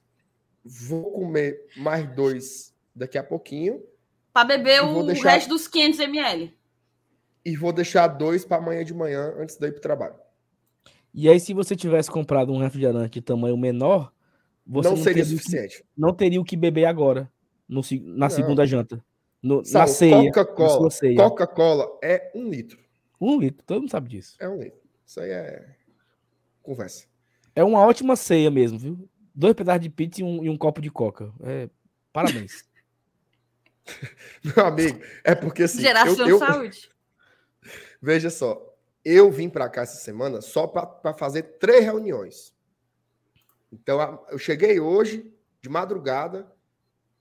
vou 0.65 1.11
comer 1.13 1.67
mais 1.77 2.09
dois 2.15 2.75
daqui 2.95 3.19
a 3.19 3.25
pouquinho 3.25 3.83
Para 4.33 4.47
beber 4.57 4.83
o 4.85 5.03
deixar- 5.05 5.31
resto 5.33 5.49
dos 5.49 5.67
500 5.69 6.01
ml. 6.01 6.55
e 7.45 7.57
vou 7.57 7.73
deixar 7.73 8.07
dois 8.09 8.45
para 8.45 8.57
amanhã 8.63 8.85
de 8.85 8.95
manhã 8.95 9.35
antes 9.37 9.57
de 9.57 9.67
ir 9.67 9.73
pro 9.73 9.81
trabalho. 9.81 10.15
E 11.13 11.29
aí, 11.29 11.39
se 11.39 11.55
você 11.55 11.77
tivesse 11.77 12.11
comprado 12.11 12.53
um 12.53 12.59
refrigerante 12.59 13.21
de 13.21 13.23
tamanho 13.25 13.57
menor, 13.57 14.13
você 14.67 14.89
não 14.89 14.97
não, 14.97 15.03
seria 15.03 15.23
teria, 15.23 15.37
o 15.37 15.39
que, 15.39 15.45
suficiente. 15.45 15.85
não 15.97 16.13
teria 16.15 16.41
o 16.41 16.45
que 16.45 16.57
beber 16.57 16.87
agora, 16.87 17.31
no 17.69 17.83
na 18.03 18.29
Não. 18.29 18.31
segunda 18.31 18.67
janta. 18.67 19.05
No- 19.45 19.59
na 19.59 19.65
Sal, 19.65 19.89
ceia. 19.89 20.17
na 20.25 20.33
Coca-Cola. 20.33 20.89
Coca-Cola 21.17 21.99
é 22.03 22.33
um 22.35 22.49
litro. 22.49 22.79
Um 23.21 23.39
litro, 23.39 23.63
todo 23.67 23.81
mundo 23.81 23.91
sabe 23.91 24.09
disso. 24.09 24.37
É 24.41 24.49
um 24.49 24.59
litro. 24.59 24.81
Isso 25.07 25.21
aí 25.21 25.31
é 25.31 25.77
conversa. 26.63 27.07
É 27.55 27.63
uma 27.63 27.81
ótima 27.81 28.17
ceia 28.17 28.51
mesmo, 28.51 28.79
viu? 28.79 29.09
Dois 29.35 29.53
pedaços 29.55 29.83
de 29.83 29.91
pizza 29.91 30.23
e 30.23 30.25
um, 30.25 30.43
e 30.45 30.49
um 30.49 30.57
copo 30.57 30.81
de 30.81 30.91
coca. 30.91 31.31
É, 31.43 31.69
parabéns. 32.11 32.65
Meu 34.43 34.65
amigo, 34.67 34.99
é 35.23 35.35
porque 35.35 35.65
assim. 35.65 35.81
Geração 35.83 36.27
eu, 36.27 36.29
eu- 36.29 36.39
saúde. 36.39 36.91
Veja 38.01 38.31
só, 38.31 38.75
eu 39.05 39.31
vim 39.31 39.49
para 39.51 39.69
cá 39.69 39.83
essa 39.83 39.97
semana 39.99 40.41
só 40.41 40.67
para 40.67 41.13
fazer 41.15 41.43
três 41.59 41.85
reuniões. 41.85 42.55
Então, 43.71 44.25
eu 44.31 44.39
cheguei 44.39 44.81
hoje, 44.81 45.31
de 45.61 45.69
madrugada, 45.69 46.51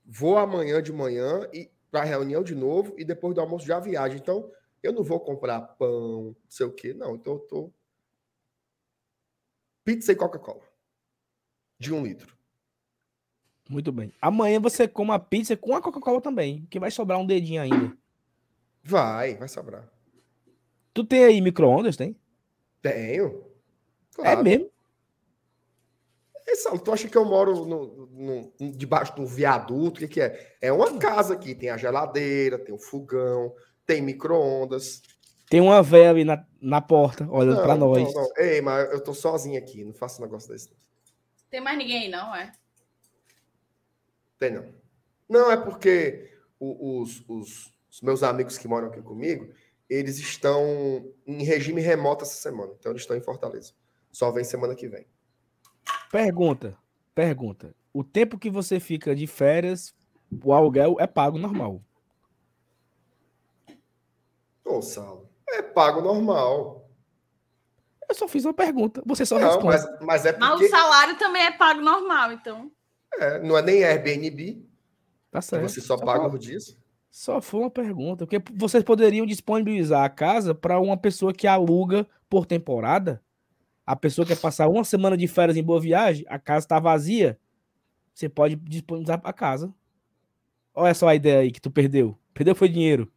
vou 0.05 0.37
amanhã 0.37 0.81
de 0.81 0.93
manhã 0.93 1.47
e 1.53 1.69
para 1.93 2.01
a 2.01 2.05
reunião 2.05 2.43
de 2.43 2.55
novo 2.55 2.95
e 2.97 3.05
depois 3.05 3.35
do 3.35 3.41
almoço 3.41 3.67
já 3.67 3.79
viagem. 3.79 4.17
Então, 4.17 4.51
eu 4.81 4.91
não 4.91 5.03
vou 5.03 5.19
comprar 5.19 5.61
pão, 5.61 6.35
não 6.43 6.49
sei 6.49 6.65
o 6.65 6.71
quê, 6.71 6.91
não. 6.91 7.15
Então, 7.15 7.33
eu 7.33 7.39
tô. 7.41 7.71
Pizza 9.85 10.11
e 10.11 10.15
Coca-Cola. 10.15 10.63
De 11.77 11.93
um 11.93 12.03
litro. 12.03 12.35
Muito 13.69 13.91
bem. 13.91 14.11
Amanhã 14.19 14.59
você 14.59 14.87
come 14.87 15.11
a 15.11 15.19
pizza 15.19 15.55
com 15.55 15.75
a 15.75 15.81
Coca-Cola 15.83 16.19
também, 16.19 16.65
que 16.65 16.79
vai 16.79 16.89
sobrar 16.89 17.19
um 17.19 17.27
dedinho 17.27 17.61
ainda. 17.61 17.95
Vai, 18.81 19.35
vai 19.35 19.47
sobrar. 19.47 19.87
Tu 20.95 21.03
tem 21.03 21.25
aí 21.25 21.41
micro-ondas, 21.41 21.95
tem? 21.95 22.19
Tenho. 22.81 23.45
É 24.17 24.35
mesmo? 24.35 24.72
Ei, 26.47 26.55
Saulo, 26.55 26.79
tu 26.79 26.91
acha 26.91 27.07
que 27.07 27.17
eu 27.17 27.25
moro 27.25 27.65
no, 27.65 28.07
no- 28.07 28.53
no- 28.59 28.71
debaixo 28.71 29.15
de 29.15 29.21
um 29.21 29.25
viaduto? 29.25 29.97
O 29.97 29.99
que, 29.99 30.07
que 30.07 30.21
é? 30.21 30.55
É 30.61 30.71
uma 30.73 30.97
casa 30.97 31.33
aqui. 31.33 31.55
Tem 31.55 31.69
a 31.69 31.77
geladeira, 31.77 32.59
tem 32.59 32.73
o 32.73 32.77
fogão, 32.79 33.53
tem 33.85 34.01
micro-ondas. 34.01 35.01
Tem 35.49 35.61
uma 35.61 35.81
véia 35.83 36.09
ali 36.09 36.23
na, 36.25 36.45
na 36.61 36.81
porta, 36.81 37.27
olhando 37.29 37.57
Não, 37.57 37.63
pra 37.63 37.75
nós. 37.75 38.13
Não, 38.13 38.23
não. 38.23 38.29
Ei, 38.37 38.59
mas 38.61 38.91
eu 38.91 39.01
tô 39.01 39.13
sozinho 39.13 39.57
aqui. 39.57 39.83
Não 39.83 39.93
faço 39.93 40.21
um 40.21 40.25
negócio 40.25 40.49
desse. 40.49 40.69
Tem 41.49 41.61
mais 41.61 41.77
ninguém 41.77 42.03
aí, 42.03 42.09
não, 42.09 42.35
é? 42.35 42.51
Tem 44.39 44.51
não. 44.51 44.65
Não, 45.29 45.51
é 45.51 45.57
porque 45.57 46.31
os, 46.59 47.23
os- 47.27 47.71
os 47.91 48.01
meus 48.01 48.23
amigos 48.23 48.57
que 48.57 48.67
moram 48.67 48.87
aqui 48.87 49.01
comigo, 49.01 49.53
eles 49.89 50.17
estão 50.17 51.07
em 51.27 51.43
regime 51.43 51.79
remoto 51.81 52.23
essa 52.23 52.35
semana. 52.35 52.73
Então, 52.79 52.91
eles 52.91 53.03
estão 53.03 53.15
em 53.15 53.21
Fortaleza. 53.21 53.73
Só 54.11 54.31
vem 54.31 54.43
semana 54.43 54.75
que 54.75 54.87
vem. 54.87 55.05
Pergunta, 56.13 56.77
pergunta. 57.15 57.75
O 57.91 58.03
tempo 58.03 58.37
que 58.37 58.47
você 58.47 58.79
fica 58.79 59.15
de 59.15 59.25
férias, 59.25 59.95
o 60.45 60.53
aluguel 60.53 60.95
é 60.99 61.07
pago 61.07 61.39
normal. 61.39 61.81
Ô, 64.63 64.79
Saulo, 64.79 65.27
é 65.49 65.63
pago 65.63 66.01
normal. 66.01 66.87
Eu 68.07 68.13
só 68.13 68.27
fiz 68.27 68.45
uma 68.45 68.53
pergunta. 68.53 69.01
Você 69.07 69.25
só 69.25 69.39
Não, 69.39 69.47
responde. 69.47 69.65
mas, 69.65 70.01
mas 70.01 70.25
é 70.27 70.37
Mas 70.37 70.49
porque 70.51 70.65
o 70.65 70.69
salário 70.69 71.17
também 71.17 71.41
é 71.41 71.51
pago 71.51 71.81
normal, 71.81 72.31
então. 72.31 72.71
é, 73.17 73.39
não 73.39 73.57
é 73.57 73.63
nem 73.63 73.83
Airbnb, 73.83 74.63
Tá 75.31 75.41
certo. 75.41 75.63
você 75.67 75.81
só 75.81 75.97
paga 75.97 76.29
por 76.29 76.37
disso. 76.37 76.77
Só 77.09 77.41
foi 77.41 77.61
uma 77.61 77.71
pergunta. 77.71 78.27
Porque 78.27 78.39
vocês 78.53 78.83
poderiam 78.83 79.25
disponibilizar 79.25 80.03
a 80.03 80.09
casa 80.09 80.53
para 80.53 80.79
uma 80.79 80.95
pessoa 80.95 81.33
que 81.33 81.47
aluga 81.47 82.07
por 82.29 82.45
temporada. 82.45 83.19
A 83.85 83.95
pessoa 83.95 84.25
quer 84.25 84.39
passar 84.39 84.67
uma 84.67 84.83
semana 84.83 85.17
de 85.17 85.27
férias 85.27 85.57
em 85.57 85.63
Boa 85.63 85.79
Viagem, 85.79 86.25
a 86.29 86.39
casa 86.39 86.65
está 86.65 86.79
vazia. 86.79 87.37
Você 88.13 88.29
pode 88.29 88.55
disponibilizar 88.55 89.19
a 89.23 89.33
casa. 89.33 89.73
Olha 90.73 90.93
só 90.93 91.07
a 91.07 91.15
ideia 91.15 91.39
aí 91.39 91.51
que 91.51 91.61
tu 91.61 91.69
perdeu. 91.69 92.17
Perdeu 92.33 92.55
foi 92.55 92.69
dinheiro. 92.69 93.11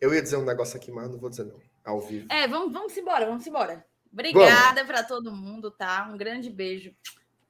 Eu 0.00 0.14
ia 0.14 0.22
dizer 0.22 0.36
um 0.36 0.44
negócio 0.44 0.76
aqui, 0.76 0.92
mas 0.92 1.10
não 1.10 1.18
vou 1.18 1.28
dizer 1.28 1.44
não. 1.44 1.60
Ao 1.84 2.00
vivo. 2.00 2.26
É, 2.30 2.46
vamos, 2.46 2.72
vamos 2.72 2.96
embora, 2.96 3.26
vamos 3.26 3.46
embora. 3.46 3.84
Obrigada 4.12 4.84
para 4.84 5.02
todo 5.02 5.32
mundo, 5.32 5.70
tá? 5.70 6.08
Um 6.12 6.16
grande 6.16 6.50
beijo 6.50 6.94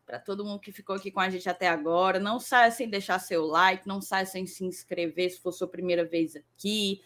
para 0.07 0.19
todo 0.19 0.45
mundo 0.45 0.61
que 0.61 0.73
ficou 0.73 0.97
aqui 0.97 1.11
com 1.11 1.21
a 1.21 1.29
gente 1.29 1.49
até 1.49 1.69
agora. 1.69 2.19
Não 2.19 2.41
saia 2.41 2.71
sem 2.71 2.89
deixar 2.89 3.19
seu 3.19 3.45
like, 3.45 3.87
não 3.87 4.01
saia 4.01 4.25
sem 4.25 4.47
se 4.47 4.65
inscrever 4.65 5.31
se 5.31 5.41
for 5.41 5.53
sua 5.53 5.69
primeira 5.69 6.05
vez 6.05 6.35
aqui. 6.35 7.03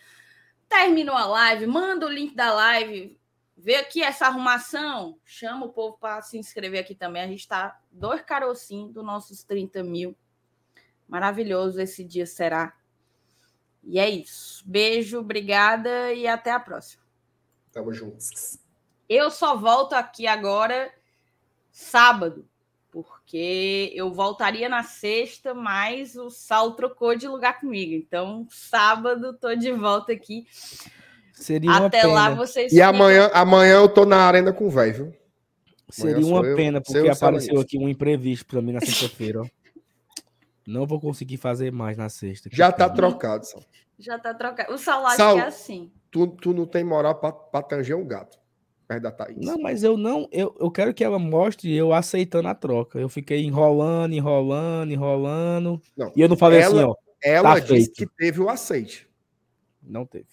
Terminou 0.69 1.17
a 1.17 1.27
live, 1.27 1.67
manda 1.67 2.07
o 2.07 2.11
link 2.11 2.35
da 2.35 2.53
live. 2.53 3.19
Vê 3.65 3.77
aqui 3.77 4.03
essa 4.03 4.27
arrumação, 4.27 5.21
chama 5.25 5.67
o 5.67 5.73
povo 5.73 5.97
para 5.97 6.21
se 6.21 6.37
inscrever 6.37 6.81
aqui 6.81 6.97
também. 6.97 7.23
A 7.23 7.29
gente 7.29 7.43
está 7.43 7.81
dois 7.93 8.21
carocinhos 8.21 8.93
dos 8.93 9.05
nossos 9.05 9.45
30 9.45 9.85
mil. 9.85 10.17
Maravilhoso 11.07 11.81
esse 11.81 12.03
dia 12.03 12.27
será. 12.27 12.77
E 13.85 14.01
é 14.01 14.11
isso. 14.11 14.65
Beijo, 14.67 15.21
obrigada 15.21 16.13
e 16.13 16.27
até 16.27 16.51
a 16.51 16.59
próxima. 16.59 17.05
Tamo 17.71 17.93
juntos. 17.93 18.59
Eu 19.09 19.31
só 19.31 19.57
volto 19.57 19.93
aqui 19.93 20.27
agora 20.27 20.93
sábado, 21.71 22.49
porque 22.91 23.93
eu 23.95 24.13
voltaria 24.13 24.69
na 24.69 24.83
sexta, 24.83 25.55
mas 25.55 26.17
o 26.17 26.31
Sal 26.31 26.75
trocou 26.75 27.15
de 27.15 27.29
lugar 27.29 27.61
comigo. 27.61 27.95
Então, 27.95 28.45
sábado 28.51 29.39
tô 29.39 29.55
de 29.55 29.71
volta 29.71 30.13
aqui. 30.13 30.49
Seria 31.33 31.71
uma 31.71 31.87
Até 31.87 32.03
pena. 32.03 32.13
lá 32.13 32.35
vocês 32.35 32.73
E 32.73 32.81
amanhã, 32.81 33.31
amanhã 33.33 33.75
eu 33.77 33.89
tô 33.89 34.05
na 34.05 34.19
arena 34.19 34.53
com 34.53 34.67
o 34.67 34.71
velho, 34.71 34.95
viu? 34.95 35.13
Seria 35.91 36.25
uma 36.27 36.47
eu, 36.47 36.57
pena, 36.57 36.81
porque 36.81 37.09
apareceu 37.09 37.61
aqui 37.61 37.79
um 37.79 37.89
imprevisto 37.89 38.47
para 38.47 38.63
mim 38.63 38.73
na 38.73 38.81
sexta-feira. 38.81 39.43
ó. 39.43 39.47
Não 40.67 40.87
vou 40.87 41.01
conseguir 41.01 41.37
fazer 41.39 41.73
mais 41.73 41.97
na 41.97 42.09
sexta. 42.09 42.49
Já 42.53 42.71
tá 42.71 42.85
pena. 42.89 42.97
trocado, 42.97 43.45
Sal. 43.47 43.63
já 43.99 44.19
tá 44.19 44.33
trocado. 44.33 44.73
O 44.73 44.79
Sal 44.79 45.05
acho 45.07 45.17
Sal. 45.17 45.39
é 45.39 45.43
assim. 45.43 45.91
Tu, 46.11 46.27
tu 46.29 46.53
não 46.55 46.67
tem 46.67 46.85
moral 46.85 47.17
pra, 47.17 47.33
pra 47.33 47.63
tanger 47.63 47.97
um 47.97 48.07
gato. 48.07 48.39
Perto 48.87 49.03
da 49.03 49.11
Thaís. 49.11 49.39
Não, 49.39 49.59
mas 49.59 49.83
eu 49.83 49.97
não. 49.97 50.29
Eu, 50.31 50.55
eu 50.61 50.71
quero 50.71 50.93
que 50.95 51.03
ela 51.03 51.19
mostre 51.19 51.75
eu 51.75 51.93
aceitando 51.93 52.49
a 52.49 52.55
troca. 52.55 52.99
Eu 52.99 53.09
fiquei 53.09 53.43
enrolando, 53.45 54.13
enrolando, 54.13 54.93
enrolando. 54.93 55.81
Não. 55.97 56.13
E 56.15 56.21
eu 56.21 56.29
não 56.29 56.37
falei 56.37 56.61
Ela- 56.61 56.75
assim, 56.81 56.85
ó. 56.91 56.95
Ela 57.23 57.55
tá 57.55 57.59
disse 57.61 57.73
feito. 57.75 57.93
que 57.95 58.07
teve 58.17 58.41
o 58.41 58.49
aceite. 58.49 59.09
Não 59.83 60.05
teve. 60.05 60.27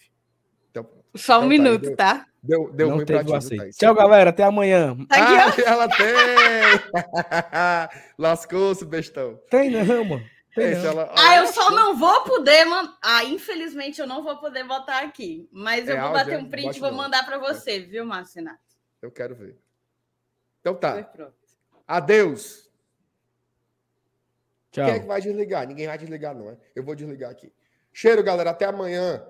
Só 1.19 1.39
um 1.41 1.43
Então 1.43 1.43
tá, 1.43 1.47
minuto, 1.47 1.81
deu- 1.81 1.95
tá? 1.95 2.25
deu 2.41 2.71
deu 2.71 2.87
não 2.89 2.95
ruim 2.97 3.05
pra 3.05 3.23
ti. 3.23 3.57
Thaís? 3.57 3.77
Tchau, 3.77 3.93
galera. 3.93 4.29
Até 4.29 4.43
amanhã. 4.43 4.95
Tá 5.07 5.47
aqui. 5.47 5.61
Ah, 5.61 5.69
ela 5.71 5.87
tem! 5.89 6.05
Lascou-se, 8.17 8.85
bestão. 8.85 9.39
Tem 9.49 9.69
não, 9.69 10.03
mano. 10.05 10.25
Tem 10.55 10.71
Esse 10.71 10.83
não. 10.83 10.91
ela- 10.91 11.13
Ah, 11.17 11.37
eu 11.37 11.47
só 11.47 11.69
não 11.71 11.95
vou 11.95 12.23
poder, 12.23 12.65
man... 12.65 12.93
Ah, 13.01 13.23
infelizmente 13.23 13.99
eu 14.01 14.07
não 14.07 14.23
vou 14.23 14.37
poder 14.37 14.63
botar 14.63 14.99
aqui. 15.03 15.47
Mas 15.51 15.87
eu 15.87 15.95
É 15.97 16.01
vou 16.01 16.11
bater 16.11 16.33
é? 16.33 16.37
um 16.37 16.49
print 16.49 16.65
Bote 16.65 16.77
e 16.77 16.81
vou 16.81 16.91
mandar 16.91 17.25
para 17.25 17.37
você, 17.37 17.79
viu, 17.79 18.05
Marcinato? 18.05 18.59
Eu 19.01 19.11
quero 19.11 19.35
ver. 19.35 19.57
Então 20.61 20.73
Foi 20.73 20.81
tá. 20.81 21.03
pronto. 21.03 21.33
Adeus. 21.87 22.69
Tchau. 24.71 24.85
Quem 24.85 24.95
é 24.95 24.99
que 24.99 25.07
vai 25.07 25.21
desligar? 25.21 25.67
Ninguém 25.67 25.87
vai 25.87 25.97
desligar, 25.97 26.35
não. 26.35 26.49
é? 26.49 26.57
Eu 26.75 26.83
vou 26.83 26.95
desligar 26.95 27.31
aqui. 27.31 27.51
Cheiro, 27.93 28.23
galera. 28.23 28.49
Até 28.51 28.65
amanhã. 28.65 29.23